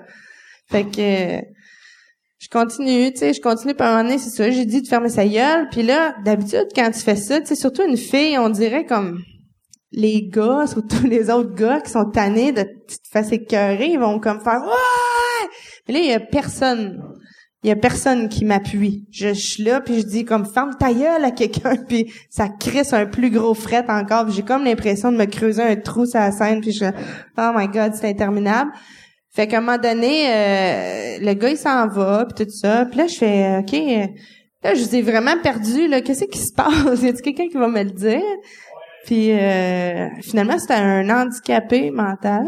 Fait 0.72 0.86
que, 0.86 1.42
je 2.40 2.48
continue, 2.48 3.12
tu 3.12 3.20
sais, 3.20 3.34
je 3.34 3.42
continue, 3.42 3.74
à 3.80 3.98
un 3.98 4.18
c'est 4.18 4.30
ça, 4.30 4.50
j'ai 4.50 4.66
dit 4.66 4.82
de 4.82 4.88
fermer 4.88 5.10
sa 5.10 5.26
gueule, 5.26 5.68
puis 5.72 5.84
là, 5.84 6.16
d'habitude, 6.24 6.68
quand 6.74 6.90
tu 6.92 7.00
fais 7.00 7.18
ça, 7.18 7.42
tu 7.42 7.48
sais, 7.48 7.56
surtout 7.56 7.84
une 7.86 7.98
fille, 7.98 8.38
on 8.38 8.50
dirait 8.50 8.86
comme, 8.86 9.22
les 9.92 10.28
gars, 10.28 10.66
surtout 10.68 11.06
les 11.06 11.30
autres 11.30 11.54
gars 11.54 11.82
qui 11.82 11.92
sont 11.92 12.06
tannés 12.06 12.52
de 12.52 12.64
te 12.64 12.96
faire 13.12 13.34
écœurer, 13.34 13.88
ils 13.92 14.00
vont 14.00 14.20
comme 14.20 14.40
faire, 14.40 14.62
ouais! 14.62 15.50
Mais 15.88 15.94
là, 15.94 16.00
il 16.00 16.08
y 16.08 16.14
a 16.14 16.20
personne. 16.20 17.02
Il 17.62 17.68
y 17.68 17.72
a 17.72 17.76
personne 17.76 18.30
qui 18.30 18.46
m'appuie. 18.46 19.06
Je, 19.12 19.34
suis 19.34 19.64
là 19.64 19.82
puis 19.82 20.00
je 20.00 20.06
dis 20.06 20.24
comme 20.24 20.46
ferme 20.46 20.72
ta 20.80 20.94
gueule 20.94 21.26
à 21.26 21.32
quelqu'un 21.32 21.76
puis 21.90 22.10
ça 22.30 22.48
crisse 22.48 22.94
un 22.94 23.06
plus 23.06 23.30
gros 23.30 23.54
fret 23.54 23.84
encore. 23.90 24.30
J'ai 24.30 24.44
comme 24.44 24.64
l'impression 24.64 25.12
de 25.12 25.18
me 25.18 25.26
creuser 25.26 25.64
un 25.64 25.76
trou 25.76 26.06
sur 26.06 26.22
la 26.22 26.32
scène 26.32 26.62
puis 26.62 26.72
je 26.72 26.86
oh 26.86 27.52
my 27.54 27.68
god 27.68 27.96
c'est 27.96 28.08
interminable. 28.08 28.72
Fait 29.32 29.48
qu'à 29.48 29.58
un 29.58 29.62
moment 29.62 29.78
donné 29.78 30.28
euh, 30.28 31.18
le 31.22 31.34
gars 31.34 31.50
il 31.50 31.58
s'en 31.58 31.88
va 31.88 32.26
puis 32.26 32.46
tout 32.46 32.52
ça. 32.52 32.86
Puis 32.86 32.98
là 32.98 33.08
je 33.08 33.16
fais 33.16 33.58
ok 33.60 33.74
euh, 33.74 34.08
là 34.64 34.74
je 34.74 34.84
suis 34.84 35.02
vraiment 35.02 35.38
perdu 35.42 35.88
là 35.88 36.02
qu'est-ce 36.02 36.26
qui 36.26 36.40
se 36.40 36.54
passe? 36.54 37.02
Y 37.02 37.10
a-t-il 37.10 37.22
quelqu'un 37.22 37.48
qui 37.48 37.58
va 37.58 37.68
me 37.68 37.84
le 37.84 37.92
dire? 37.92 38.22
Puis 39.06 39.32
euh, 39.32 40.08
finalement 40.22 40.58
c'était 40.58 40.74
un 40.76 41.10
handicapé 41.10 41.92
mental. 41.92 42.48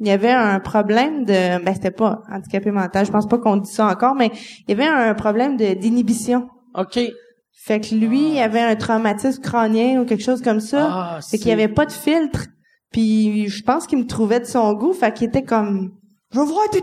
Il 0.00 0.06
y 0.06 0.10
avait 0.10 0.30
un 0.30 0.60
problème 0.60 1.24
de 1.24 1.62
ben 1.62 1.74
c'était 1.74 1.90
pas 1.90 2.22
handicapé 2.30 2.70
mental, 2.70 3.04
je 3.04 3.10
pense 3.10 3.26
pas 3.26 3.38
qu'on 3.38 3.56
dit 3.56 3.70
ça 3.70 3.86
encore 3.86 4.14
mais 4.14 4.30
il 4.66 4.70
y 4.70 4.72
avait 4.72 4.86
un 4.86 5.14
problème 5.14 5.56
de 5.56 5.74
d'inhibition. 5.74 6.48
OK. 6.74 6.98
Fait 7.60 7.80
que 7.80 7.94
lui, 7.94 8.34
il 8.34 8.38
avait 8.38 8.60
un 8.60 8.76
traumatisme 8.76 9.42
crânien 9.42 10.00
ou 10.00 10.04
quelque 10.04 10.22
chose 10.22 10.40
comme 10.40 10.60
ça. 10.60 10.88
Ah, 10.90 11.18
fait 11.28 11.38
qu'il 11.38 11.48
y 11.48 11.52
avait 11.52 11.68
pas 11.68 11.86
de 11.86 11.92
filtre. 11.92 12.46
Puis 12.92 13.48
je 13.48 13.62
pense 13.62 13.86
qu'il 13.86 13.98
me 13.98 14.06
trouvait 14.06 14.40
de 14.40 14.46
son 14.46 14.72
goût, 14.74 14.92
fait 14.92 15.12
qu'il 15.12 15.26
était 15.26 15.42
comme 15.42 15.97
je 16.32 16.38
veux 16.38 16.44
voir 16.44 16.68
tes 16.70 16.82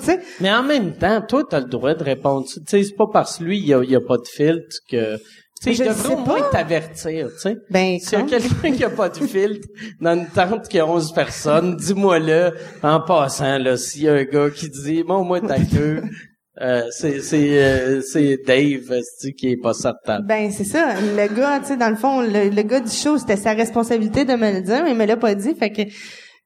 sais. 0.00 0.20
Mais 0.40 0.52
en 0.52 0.62
même 0.62 0.96
temps, 0.96 1.20
toi, 1.22 1.42
t'as 1.48 1.60
le 1.60 1.66
droit 1.66 1.94
de 1.94 2.04
répondre. 2.04 2.46
Tu 2.46 2.60
sais, 2.66 2.82
c'est 2.84 2.94
pas 2.94 3.08
parce 3.12 3.38
que 3.38 3.44
lui, 3.44 3.58
il 3.58 3.66
y 3.66 3.74
a, 3.74 3.82
il 3.82 3.90
y 3.90 3.96
a 3.96 4.00
pas 4.00 4.16
de 4.16 4.26
filtre 4.26 4.76
que... 4.88 5.16
Tu 5.62 5.74
sais, 5.74 5.84
Je 5.84 5.92
sais 5.92 6.12
au 6.12 6.18
moins 6.18 6.40
pas. 6.40 6.50
t'avertir, 6.50 7.28
tu 7.32 7.38
sais. 7.40 7.56
Ben 7.70 7.98
S'il 7.98 8.18
y 8.18 8.22
a 8.22 8.24
quelqu'un 8.24 8.72
qui 8.72 8.84
a 8.84 8.90
pas 8.90 9.08
de 9.08 9.16
filtre 9.24 9.66
dans 10.00 10.14
une 10.14 10.26
tente 10.28 10.68
qui 10.68 10.78
a 10.78 10.86
11 10.86 11.12
personnes, 11.12 11.76
dis-moi-le 11.76 12.52
en 12.82 13.00
passant, 13.00 13.58
là, 13.58 13.76
s'il 13.76 14.02
y 14.02 14.08
a 14.08 14.14
un 14.14 14.24
gars 14.24 14.50
qui 14.50 14.68
dit, 14.68 15.02
bon, 15.02 15.24
moi, 15.24 15.40
ta 15.40 15.56
queue, 15.58 16.02
euh, 16.60 16.82
c'est, 16.90 17.20
c'est, 17.22 17.62
euh, 17.64 18.02
c'est 18.02 18.38
Dave, 18.46 19.00
qui 19.38 19.50
est 19.52 19.56
pas 19.56 19.74
certain. 19.74 20.20
Ben 20.20 20.50
c'est 20.52 20.64
ça, 20.64 20.94
le 21.00 21.34
gars, 21.34 21.60
tu 21.60 21.66
sais 21.68 21.76
dans 21.76 21.90
le 21.90 21.96
fond, 21.96 22.20
le, 22.20 22.50
le 22.50 22.62
gars 22.62 22.80
du 22.80 22.90
show, 22.90 23.16
c'était 23.16 23.36
sa 23.36 23.52
responsabilité 23.54 24.24
de 24.24 24.34
me 24.34 24.52
le 24.52 24.60
dire, 24.60 24.82
mais 24.84 24.90
il 24.90 24.96
me 24.96 25.06
l'a 25.06 25.16
pas 25.16 25.34
dit, 25.34 25.54
fait 25.54 25.70
que 25.70 25.82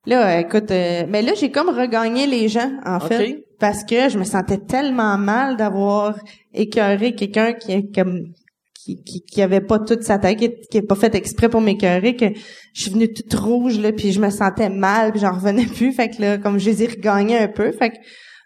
là 0.08 0.40
écoute, 0.40 0.70
euh, 0.70 1.04
mais 1.08 1.22
là 1.22 1.32
j'ai 1.38 1.50
comme 1.50 1.68
regagné 1.68 2.26
les 2.26 2.48
gens 2.48 2.70
en 2.84 2.96
Ok. 2.96 3.08
fait 3.08 3.44
parce 3.58 3.84
que 3.84 4.08
je 4.08 4.18
me 4.18 4.24
sentais 4.24 4.58
tellement 4.58 5.18
mal 5.18 5.56
d'avoir 5.56 6.16
écœuré 6.54 7.14
quelqu'un 7.14 7.52
qui 7.54 7.72
est 7.72 7.94
comme 7.94 8.24
qui, 8.74 9.02
qui, 9.02 9.22
qui 9.22 9.42
avait 9.42 9.60
pas 9.60 9.78
toute 9.80 10.02
sa 10.02 10.18
tête, 10.18 10.38
qui, 10.38 10.50
qui 10.70 10.78
est 10.78 10.82
pas 10.82 10.94
fait 10.94 11.14
exprès 11.14 11.48
pour 11.48 11.60
m'écœurer, 11.60 12.16
que 12.16 12.26
je 12.72 12.82
suis 12.82 12.90
venue 12.90 13.12
toute 13.12 13.34
rouge, 13.34 13.78
là, 13.78 13.92
puis 13.92 14.12
je 14.12 14.20
me 14.20 14.30
sentais 14.30 14.70
mal, 14.70 15.10
puis 15.10 15.20
j'en 15.20 15.32
revenais 15.32 15.66
plus. 15.76 15.92
Fait 15.92 16.08
que 16.08 16.22
là, 16.22 16.38
comme 16.38 16.58
je 16.58 16.70
les 16.70 16.84
ai 16.84 16.86
regagnés 16.86 17.36
un 17.36 17.48
peu, 17.48 17.72
fait 17.72 17.90
que 17.90 17.96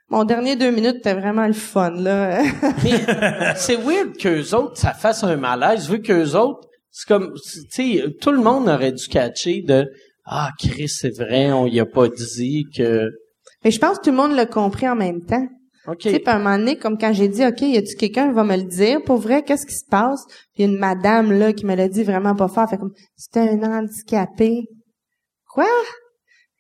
mon 0.08 0.24
dernier 0.24 0.56
deux 0.56 0.70
minutes, 0.70 0.96
c'était 0.96 1.14
vraiment 1.14 1.46
le 1.46 1.52
fun, 1.52 1.90
là. 1.90 2.42
Mais 2.84 3.54
c'est 3.56 3.76
weird 3.76 4.16
qu'eux 4.18 4.54
autres, 4.54 4.76
ça 4.78 4.94
fasse 4.94 5.22
un 5.22 5.36
malaise, 5.36 5.88
vu 5.88 6.02
qu'eux 6.02 6.34
autres, 6.34 6.66
c'est 6.90 7.06
comme, 7.06 7.34
tu 7.34 7.60
sais, 7.70 8.04
tout 8.20 8.32
le 8.32 8.42
monde 8.42 8.68
aurait 8.68 8.92
dû 8.92 9.06
catcher 9.08 9.62
de, 9.62 9.86
ah, 10.24 10.50
Chris, 10.58 10.88
c'est 10.88 11.16
vrai, 11.16 11.52
on 11.52 11.66
y 11.66 11.80
a 11.80 11.86
pas 11.86 12.08
dit 12.08 12.66
que, 12.76 13.10
Mais 13.64 13.70
je 13.70 13.78
pense 13.78 13.98
que 13.98 14.04
tout 14.04 14.10
le 14.10 14.16
monde 14.16 14.34
l'a 14.34 14.46
compris 14.46 14.88
en 14.88 14.96
même 14.96 15.24
temps. 15.24 15.46
OK. 15.88 15.98
Tu 15.98 16.10
sais, 16.10 16.28
à 16.28 16.36
un 16.36 16.38
moment 16.38 16.58
donné, 16.58 16.76
comme 16.76 16.96
quand 16.96 17.12
j'ai 17.12 17.26
dit, 17.26 17.44
OK, 17.44 17.60
y 17.62 17.76
a-tu 17.76 17.96
quelqu'un 17.96 18.28
qui 18.28 18.34
va 18.34 18.44
me 18.44 18.56
le 18.56 18.64
dire? 18.64 19.02
Pour 19.04 19.18
vrai, 19.18 19.42
qu'est-ce 19.42 19.66
qui 19.66 19.74
se 19.74 19.84
passe? 19.88 20.24
Puis 20.54 20.62
il 20.62 20.66
y 20.66 20.68
a 20.68 20.72
une 20.72 20.78
madame, 20.78 21.32
là, 21.32 21.52
qui 21.52 21.66
me 21.66 21.74
l'a 21.74 21.88
dit 21.88 22.04
vraiment 22.04 22.36
pas 22.36 22.46
fort. 22.46 22.70
Fait 22.70 22.76
comme, 22.76 22.92
c'était 23.16 23.40
un 23.40 23.62
handicapé. 23.62 24.62
Quoi? 25.48 25.66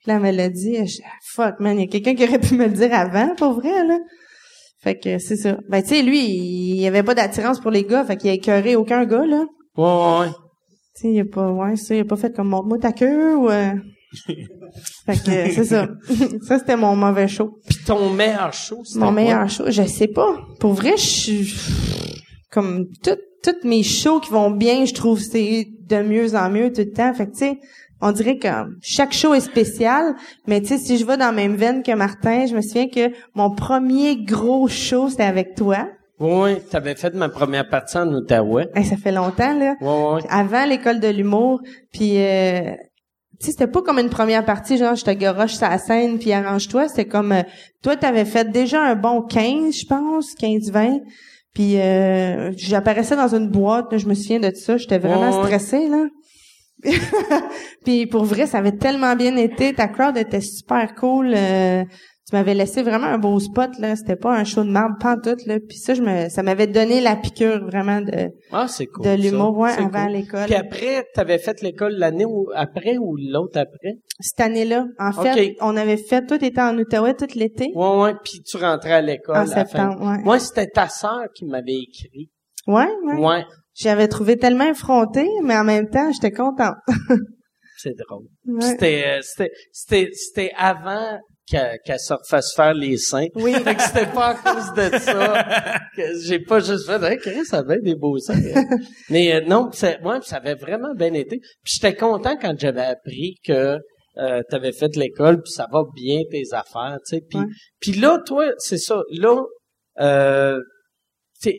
Puis 0.00 0.08
là, 0.10 0.16
elle 0.16 0.22
me 0.22 0.32
l'a 0.32 0.48
dit. 0.48 0.74
Je, 0.84 1.00
ah, 1.04 1.12
fuck, 1.32 1.60
man, 1.60 1.78
il 1.78 1.82
y 1.82 1.84
a 1.84 1.86
quelqu'un 1.86 2.16
qui 2.16 2.24
aurait 2.24 2.40
pu 2.40 2.54
me 2.54 2.66
le 2.66 2.72
dire 2.72 2.92
avant, 2.92 3.34
pour 3.36 3.52
vrai, 3.52 3.86
là. 3.86 3.98
Fait 4.82 4.98
que 4.98 5.18
c'est 5.18 5.36
ça. 5.36 5.56
Ben, 5.68 5.80
tu 5.82 5.90
sais, 5.90 6.02
lui, 6.02 6.18
il 6.18 6.80
y 6.80 6.86
avait 6.88 7.04
pas 7.04 7.14
d'attirance 7.14 7.60
pour 7.60 7.70
les 7.70 7.84
gars. 7.84 8.04
Fait 8.04 8.16
qu'il 8.16 8.30
a 8.30 8.32
écœuré 8.32 8.74
aucun 8.74 9.04
gars, 9.04 9.24
là. 9.24 9.44
Ouais, 9.76 9.84
ouais, 9.84 10.18
ouais. 10.26 10.32
Sais, 11.02 11.12
il 11.12 11.20
a 11.20 11.24
pas, 11.24 11.50
ouais, 11.50 11.74
ça, 11.76 11.96
il 11.96 12.00
a 12.00 12.04
pas 12.04 12.14
fait 12.16 12.32
comme 12.32 12.48
montre-moi 12.48 12.78
ta 12.78 12.92
queue 12.92 13.34
ou, 13.36 13.50
euh... 13.50 13.72
fait 15.06 15.14
que 15.14 15.52
c'est 15.52 15.64
ça. 15.64 15.88
ça, 16.42 16.58
c'était 16.60 16.76
mon 16.76 16.94
mauvais 16.94 17.26
show. 17.26 17.58
Puis 17.68 17.78
ton 17.84 18.10
meilleur 18.10 18.52
show, 18.52 18.84
c'était 18.84 19.00
Mon 19.00 19.06
quoi? 19.06 19.14
meilleur 19.14 19.48
show, 19.50 19.64
je 19.68 19.82
sais 19.82 20.06
pas. 20.06 20.36
Pour 20.60 20.74
vrai, 20.74 20.92
je 20.96 21.02
suis 21.02 21.54
comme 22.52 22.86
tout, 23.02 23.16
toutes 23.42 23.64
mes 23.64 23.82
shows 23.82 24.20
qui 24.20 24.30
vont 24.30 24.50
bien, 24.52 24.84
je 24.84 24.94
trouve 24.94 25.18
c'est 25.18 25.66
de 25.88 26.02
mieux 26.02 26.36
en 26.36 26.50
mieux 26.50 26.72
tout 26.72 26.82
le 26.82 26.92
temps. 26.92 27.12
Fait 27.14 27.26
que 27.26 27.32
tu 27.32 27.38
sais, 27.38 27.58
on 28.00 28.12
dirait 28.12 28.38
que 28.38 28.48
chaque 28.80 29.12
show 29.12 29.34
est 29.34 29.40
spécial, 29.40 30.14
mais 30.46 30.60
tu 30.60 30.68
sais 30.68 30.78
si 30.78 30.98
je 30.98 31.04
vais 31.04 31.16
dans 31.16 31.26
la 31.26 31.32
même 31.32 31.56
veine 31.56 31.82
que 31.82 31.92
Martin, 31.92 32.46
je 32.46 32.54
me 32.54 32.60
souviens 32.60 32.88
que 32.88 33.12
mon 33.34 33.50
premier 33.54 34.22
gros 34.22 34.68
show 34.68 35.08
c'était 35.08 35.24
avec 35.24 35.56
toi. 35.56 35.88
Oui, 36.22 36.60
t'avais 36.70 36.94
fait 36.94 37.12
ma 37.14 37.28
première 37.28 37.68
partie 37.68 37.98
en 37.98 38.06
Outaouais. 38.14 38.68
Hey, 38.76 38.84
ça 38.84 38.96
fait 38.96 39.10
longtemps 39.10 39.58
là. 39.58 39.74
Ouais, 39.80 40.14
ouais. 40.14 40.20
Avant 40.30 40.64
l'école 40.64 41.00
de 41.00 41.08
l'humour, 41.08 41.60
puis 41.92 42.16
euh, 42.18 42.70
tu 43.40 43.46
sais, 43.46 43.52
c'était 43.52 43.66
pas 43.66 43.82
comme 43.82 43.98
une 43.98 44.08
première 44.08 44.44
partie, 44.44 44.76
genre, 44.76 44.94
je 44.94 45.04
te 45.04 45.10
garoche 45.10 45.54
sur 45.54 45.68
la 45.68 45.78
scène, 45.78 46.20
puis 46.20 46.32
arrange-toi. 46.32 46.86
C'était 46.86 47.06
comme, 47.06 47.32
euh, 47.32 47.42
toi, 47.82 47.96
t'avais 47.96 48.24
fait 48.24 48.48
déjà 48.48 48.80
un 48.80 48.94
bon 48.94 49.22
15, 49.22 49.74
je 49.74 49.86
pense, 49.86 50.36
15-20. 50.36 51.00
Puis 51.52 51.80
euh, 51.80 52.52
j'apparaissais 52.56 53.16
dans 53.16 53.34
une 53.34 53.48
boîte, 53.48 53.90
là, 53.90 53.98
je 53.98 54.06
me 54.06 54.14
souviens 54.14 54.38
de 54.38 54.52
ça. 54.54 54.76
J'étais 54.76 54.98
vraiment 54.98 55.40
ouais. 55.40 55.44
stressée, 55.44 55.88
là. 55.88 56.06
puis 57.84 58.06
pour 58.06 58.24
vrai, 58.24 58.46
ça 58.46 58.58
avait 58.58 58.76
tellement 58.76 59.16
bien 59.16 59.36
été. 59.36 59.74
Ta 59.74 59.88
crowd 59.88 60.16
était 60.16 60.40
super 60.40 60.94
cool. 60.94 61.32
euh, 61.34 61.82
tu 62.32 62.36
m'avais 62.36 62.54
laissé 62.54 62.82
vraiment 62.82 63.08
un 63.08 63.18
beau 63.18 63.38
spot, 63.38 63.78
là. 63.78 63.94
C'était 63.94 64.16
pas 64.16 64.34
un 64.34 64.44
show 64.44 64.64
de 64.64 64.70
marde, 64.70 64.94
pantoute, 64.98 65.44
là. 65.44 65.58
Puis 65.60 65.76
ça, 65.76 65.92
je 65.92 66.00
me, 66.00 66.30
ça 66.30 66.42
m'avait 66.42 66.66
donné 66.66 67.02
la 67.02 67.14
piqûre, 67.14 67.62
vraiment, 67.66 68.00
de, 68.00 68.30
Ah, 68.50 68.68
c'est 68.68 68.86
cool. 68.86 69.04
de 69.04 69.22
l'humour, 69.22 69.54
ouais, 69.58 69.72
avant 69.72 70.06
cool. 70.06 70.12
l'école. 70.14 70.44
Puis 70.46 70.54
après, 70.54 71.04
t'avais 71.12 71.36
fait 71.36 71.60
l'école 71.60 71.92
l'année 71.92 72.24
ou 72.24 72.48
après 72.54 72.96
ou 72.96 73.16
l'autre 73.18 73.58
après? 73.58 73.98
Cette 74.18 74.40
année-là, 74.40 74.86
en 74.98 75.12
fait, 75.12 75.56
on 75.60 75.76
avait 75.76 75.98
fait, 75.98 76.24
tout 76.24 76.42
était 76.42 76.62
en 76.62 76.78
Outaouais 76.78 77.12
tout 77.12 77.26
l'été. 77.34 77.70
Ouais, 77.74 77.96
ouais. 77.98 78.14
Puis 78.24 78.40
tu 78.42 78.56
rentrais 78.56 78.92
à 78.94 79.02
l'école. 79.02 79.36
En 79.36 79.44
fin. 79.44 79.66
septembre, 79.66 80.00
ouais. 80.00 80.22
Moi, 80.24 80.38
c'était 80.38 80.68
ta 80.68 80.88
sœur 80.88 81.24
qui 81.34 81.44
m'avait 81.44 81.80
écrit. 81.82 82.30
Ouais, 82.66 82.88
ouais. 83.04 83.18
Ouais. 83.18 83.44
J'avais 83.74 84.08
trouvé 84.08 84.38
tellement 84.38 84.70
effrontée, 84.70 85.28
mais 85.42 85.54
en 85.54 85.64
même 85.64 85.90
temps, 85.90 86.10
j'étais 86.12 86.32
contente. 86.32 86.76
C'est 87.76 87.94
drôle. 88.08 88.24
Ouais. 88.46 88.60
C'était, 88.62 89.04
euh, 89.06 89.20
c'était, 89.22 89.50
c'était, 89.72 90.10
c'était 90.14 90.52
avant 90.56 91.18
qu'elle, 91.46 91.78
qu'elle 91.84 91.98
se 91.98 92.12
refasse 92.14 92.52
faire 92.54 92.74
les 92.74 92.96
seins. 92.96 93.26
Oui. 93.34 93.52
Fait 93.64 93.74
que 93.74 93.82
c'était 93.82 94.06
pas 94.06 94.28
à 94.28 94.34
cause 94.34 94.72
de 94.74 94.98
ça 94.98 95.80
que 95.96 96.02
j'ai 96.24 96.38
pas 96.40 96.60
juste 96.60 96.86
fait, 96.86 97.02
hey, 97.02 97.18
Chris, 97.18 97.44
ça 97.44 97.58
avait 97.58 97.80
des 97.80 97.94
beaux 97.94 98.18
seins. 98.18 98.40
Mais 99.10 99.34
euh, 99.34 99.40
non, 99.46 99.70
c'est, 99.72 100.00
moi, 100.02 100.20
ça 100.22 100.36
avait 100.36 100.54
vraiment 100.54 100.94
bien 100.94 101.12
été. 101.14 101.38
Puis 101.38 101.74
j'étais 101.78 101.94
content 101.94 102.36
quand 102.40 102.54
j'avais 102.58 102.82
appris 102.82 103.36
que 103.46 103.78
euh, 104.18 104.42
tu 104.48 104.54
avais 104.56 104.72
fait 104.72 104.94
l'école, 104.96 105.40
puis 105.42 105.52
ça 105.52 105.66
va 105.72 105.84
bien 105.94 106.20
tes 106.30 106.44
affaires, 106.52 106.98
tu 107.06 107.16
sais. 107.16 107.22
Puis, 107.28 107.38
Ouais. 107.38 107.46
puis 107.80 107.92
là, 107.92 108.18
toi, 108.26 108.52
c'est 108.58 108.78
ça. 108.78 109.00
Là, 109.10 109.42
euh, 110.00 110.60
tu, 111.42 111.50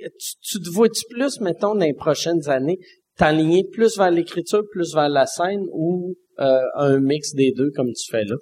tu 0.41 0.60
te 0.60 0.69
vois-tu 0.69 1.01
plus, 1.10 1.41
mettons, 1.41 1.73
dans 1.76 1.84
les 1.85 1.93
prochaines 1.93 2.47
années, 2.49 2.77
t'enligner 3.18 3.64
plus 3.72 3.97
vers 3.97 4.11
l'écriture, 4.11 4.64
plus 4.72 4.93
vers 4.93 5.10
la 5.10 5.26
scène, 5.26 5.61
ou 5.72 6.14
euh, 6.39 6.61
un 6.76 6.99
mix 6.99 7.34
des 7.34 7.51
deux 7.51 7.69
comme 7.76 7.91
tu 7.91 8.10
fais 8.11 8.23
là? 8.23 8.35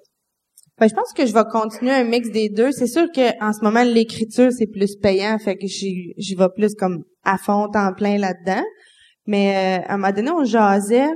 Ben, 0.81 0.89
je 0.89 0.95
pense 0.95 1.13
que 1.13 1.25
je 1.27 1.31
vais 1.33 1.43
continuer 1.51 1.91
un 1.91 2.03
mix 2.03 2.29
des 2.31 2.49
deux. 2.49 2.71
C'est 2.71 2.87
sûr 2.87 3.05
que 3.15 3.21
en 3.39 3.53
ce 3.53 3.63
moment, 3.63 3.83
l'écriture, 3.83 4.49
c'est 4.51 4.65
plus 4.65 4.95
payant, 4.95 5.37
fait 5.37 5.55
que 5.55 5.67
j'y, 5.67 6.13
j'y 6.17 6.33
vais 6.35 6.49
plus 6.55 6.73
comme 6.73 7.03
à 7.23 7.37
fond, 7.37 7.69
temps 7.71 7.93
plein 7.95 8.17
là-dedans. 8.17 8.63
Mais 9.27 9.79
euh, 9.79 9.85
à 9.87 9.93
un 9.93 9.97
moment 9.97 10.11
donné, 10.11 10.31
on 10.31 10.43
jasait, 10.43 11.07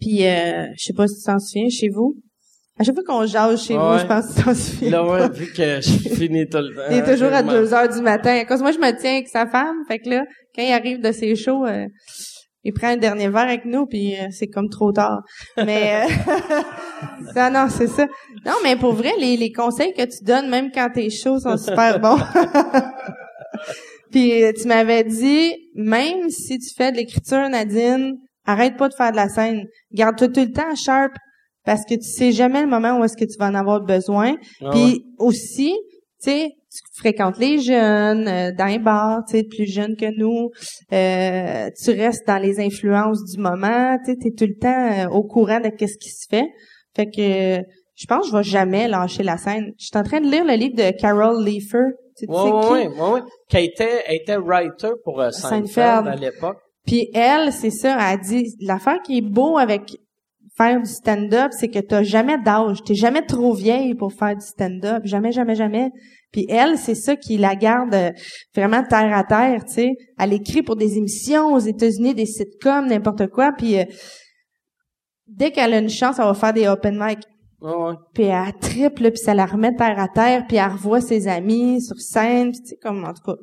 puis 0.00 0.24
euh, 0.24 0.66
je 0.78 0.84
sais 0.84 0.92
pas 0.92 1.08
si 1.08 1.18
tu 1.18 1.24
t'en 1.26 1.38
souviens 1.40 1.68
chez 1.68 1.88
vous. 1.88 2.14
À 2.78 2.84
chaque 2.84 2.94
fois 2.94 3.04
qu'on 3.04 3.26
jase 3.26 3.62
chez 3.62 3.76
Ouais. 3.76 3.80
vous, 3.94 3.98
je 3.98 4.06
pense 4.06 4.26
que 4.32 4.38
tu 4.38 4.44
t'en 4.44 4.54
souviens. 4.54 4.90
Là, 4.90 5.04
ouais, 5.06 5.28
vu 5.36 5.52
que 5.52 5.80
je 5.82 5.90
finis 6.14 6.46
tout 6.48 6.58
le 6.58 6.74
temps. 6.74 6.82
Il 6.92 6.96
est 6.98 7.12
toujours 7.12 7.32
à 7.32 7.40
je 7.40 7.46
m'en- 7.46 7.52
2 7.52 7.74
heures 7.74 7.88
du 7.88 8.00
matin. 8.00 8.38
À 8.38 8.44
cause 8.44 8.60
moi, 8.62 8.70
je 8.72 8.78
me 8.78 8.98
tiens 8.98 9.14
avec 9.14 9.28
sa 9.28 9.46
femme. 9.46 9.76
Fait 9.88 9.98
que 9.98 10.08
là, 10.08 10.24
quand 10.54 10.62
il 10.62 10.72
arrive 10.72 11.00
de 11.02 11.10
ses 11.12 11.34
shows, 11.34 11.66
euh, 11.66 11.86
il 12.62 12.72
prend 12.72 12.88
un 12.88 12.96
dernier 12.96 13.28
verre 13.28 13.48
avec 13.48 13.64
nous, 13.64 13.86
puis 13.86 14.14
euh, 14.16 14.28
c'est 14.30 14.48
comme 14.48 14.68
trop 14.68 14.92
tard. 14.92 15.22
Mais 15.56 16.04
euh, 16.04 16.62
non, 17.36 17.50
non, 17.50 17.66
c'est 17.70 17.86
ça. 17.86 18.06
Non, 18.44 18.52
mais 18.62 18.76
pour 18.76 18.92
vrai, 18.92 19.12
les, 19.18 19.36
les 19.36 19.50
conseils 19.50 19.94
que 19.94 20.02
tu 20.02 20.24
donnes, 20.24 20.48
même 20.50 20.70
quand 20.72 20.90
tes 20.92 21.08
shows 21.10 21.40
sont 21.40 21.56
super 21.56 22.00
bons. 22.00 22.18
puis 24.10 24.44
euh, 24.44 24.52
tu 24.52 24.68
m'avais 24.68 25.04
dit, 25.04 25.54
même 25.74 26.28
si 26.28 26.58
tu 26.58 26.74
fais 26.76 26.92
de 26.92 26.98
l'écriture, 26.98 27.48
Nadine, 27.48 28.16
arrête 28.44 28.76
pas 28.76 28.88
de 28.88 28.94
faire 28.94 29.12
de 29.12 29.16
la 29.16 29.28
scène. 29.28 29.64
Garde-toi 29.92 30.28
tout 30.28 30.40
le 30.40 30.52
temps 30.52 30.74
sharp, 30.74 31.12
parce 31.64 31.84
que 31.84 31.94
tu 31.94 32.08
sais 32.08 32.32
jamais 32.32 32.60
le 32.60 32.68
moment 32.68 32.98
où 32.98 33.04
est-ce 33.04 33.16
que 33.16 33.24
tu 33.24 33.38
vas 33.38 33.46
en 33.46 33.54
avoir 33.54 33.80
besoin. 33.80 34.36
Ah 34.60 34.70
Puis 34.70 35.04
aussi, 35.18 35.74
tu 36.22 36.30
sais, 36.30 36.50
fréquentes 36.94 37.38
les 37.38 37.58
jeunes 37.58 38.28
euh, 38.28 38.52
dans 38.52 38.66
les 38.66 38.78
bars, 38.78 39.22
tu 39.28 39.36
sais, 39.38 39.44
plus 39.44 39.66
jeunes 39.70 39.96
que 39.96 40.06
nous. 40.18 40.50
Euh, 40.92 41.70
tu 41.82 41.90
restes 41.90 42.26
dans 42.26 42.38
les 42.38 42.60
influences 42.60 43.24
du 43.24 43.40
moment, 43.40 43.96
tu 44.04 44.12
sais, 44.12 44.16
t'es 44.18 44.30
tout 44.30 44.46
le 44.46 44.58
temps 44.60 44.68
euh, 44.92 45.08
au 45.08 45.22
courant 45.22 45.60
de 45.60 45.68
qu'est-ce 45.68 45.98
qui 45.98 46.10
se 46.10 46.26
fait. 46.28 46.46
Fait 46.96 47.06
que 47.06 47.64
je 47.96 48.06
pense 48.06 48.22
que 48.26 48.32
je 48.32 48.36
vais 48.38 48.42
jamais 48.42 48.88
lâcher 48.88 49.22
la 49.22 49.36
scène. 49.36 49.72
Je 49.78 49.86
suis 49.86 49.98
en 49.98 50.02
train 50.02 50.20
de 50.20 50.30
lire 50.30 50.44
le 50.44 50.54
livre 50.54 50.76
de 50.76 50.90
Carol 50.98 51.44
Leifer. 51.44 51.78
Tu 52.18 52.26
sais 52.26 52.30
Ouais, 52.32 52.88
qui? 52.88 53.00
ouais. 53.00 53.20
Qui 53.48 53.56
était, 53.58 54.02
était 54.08 54.36
writer 54.36 54.90
pour 55.04 55.20
euh, 55.20 55.30
Seinfeld, 55.30 55.66
Seinfeld. 55.68 56.06
à 56.08 56.16
l'époque. 56.16 56.58
Puis 56.86 57.08
elle, 57.14 57.52
c'est 57.52 57.70
ça, 57.70 57.96
elle 58.12 58.20
dit 58.20 58.54
l'affaire 58.60 59.00
qui 59.04 59.18
est 59.18 59.22
beau 59.22 59.58
avec 59.58 59.96
faire 60.56 60.80
du 60.80 60.90
stand-up, 60.90 61.52
c'est 61.52 61.68
que 61.68 61.78
t'as 61.78 62.02
jamais 62.02 62.36
d'âge, 62.38 62.78
t'es 62.84 62.94
jamais 62.94 63.22
trop 63.24 63.52
vieille 63.54 63.94
pour 63.94 64.12
faire 64.12 64.34
du 64.34 64.44
stand-up, 64.44 65.02
jamais, 65.04 65.30
jamais, 65.32 65.54
jamais. 65.54 65.90
Puis 66.32 66.46
elle, 66.48 66.78
c'est 66.78 66.94
ça 66.94 67.16
qui 67.16 67.36
la 67.36 67.56
garde 67.56 67.94
euh, 67.94 68.10
vraiment 68.54 68.82
terre 68.84 69.16
à 69.16 69.24
terre, 69.24 69.64
tu 69.64 69.72
sais. 69.72 69.90
Elle 70.18 70.32
écrit 70.32 70.62
pour 70.62 70.76
des 70.76 70.96
émissions 70.96 71.54
aux 71.54 71.58
États-Unis, 71.58 72.14
des 72.14 72.26
sitcoms, 72.26 72.86
n'importe 72.86 73.26
quoi. 73.28 73.52
Puis 73.52 73.78
euh, 73.78 73.84
dès 75.26 75.50
qu'elle 75.50 75.74
a 75.74 75.78
une 75.78 75.88
chance, 75.88 76.18
elle 76.18 76.26
va 76.26 76.34
faire 76.34 76.52
des 76.52 76.68
open 76.68 76.98
mic. 76.98 77.18
Ouais. 77.60 77.94
Puis 78.14 78.24
elle 78.24 78.52
triple, 78.60 79.10
puis 79.10 79.18
ça 79.18 79.34
la 79.34 79.46
remet 79.46 79.74
terre 79.74 79.98
à 79.98 80.08
terre, 80.08 80.44
puis 80.46 80.56
elle 80.56 80.70
revoit 80.70 81.00
ses 81.00 81.28
amis 81.28 81.82
sur 81.82 82.00
scène, 82.00 82.52
tu 82.52 82.60
sais, 82.64 82.76
comme, 82.76 83.04
en 83.04 83.12
tout 83.12 83.22
cas, 83.22 83.34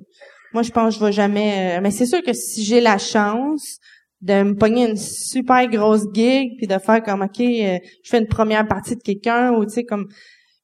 moi, 0.54 0.64
je 0.64 0.72
pense 0.72 0.96
que 0.96 1.00
je 1.00 1.06
vais 1.06 1.12
jamais... 1.12 1.78
euh, 1.78 1.82
mais 1.84 1.92
c'est 1.92 2.06
sûr 2.06 2.24
que 2.24 2.34
si 2.34 2.64
j'ai 2.64 2.82
la 2.82 2.98
chance 2.98 3.78
de 4.22 4.42
me 4.42 4.56
pogner 4.56 4.90
une 4.90 4.98
super 4.98 5.68
grosse 5.68 6.06
gig, 6.14 6.54
puis 6.58 6.66
de 6.66 6.80
faire 6.80 7.04
comme, 7.04 7.22
OK, 7.22 7.40
euh, 7.40 7.78
je 8.04 8.10
fais 8.10 8.18
une 8.18 8.28
première 8.28 8.68
partie 8.68 8.96
de 8.96 9.02
quelqu'un, 9.02 9.52
ou 9.54 9.66
tu 9.66 9.74
sais, 9.74 9.84
comme, 9.84 10.08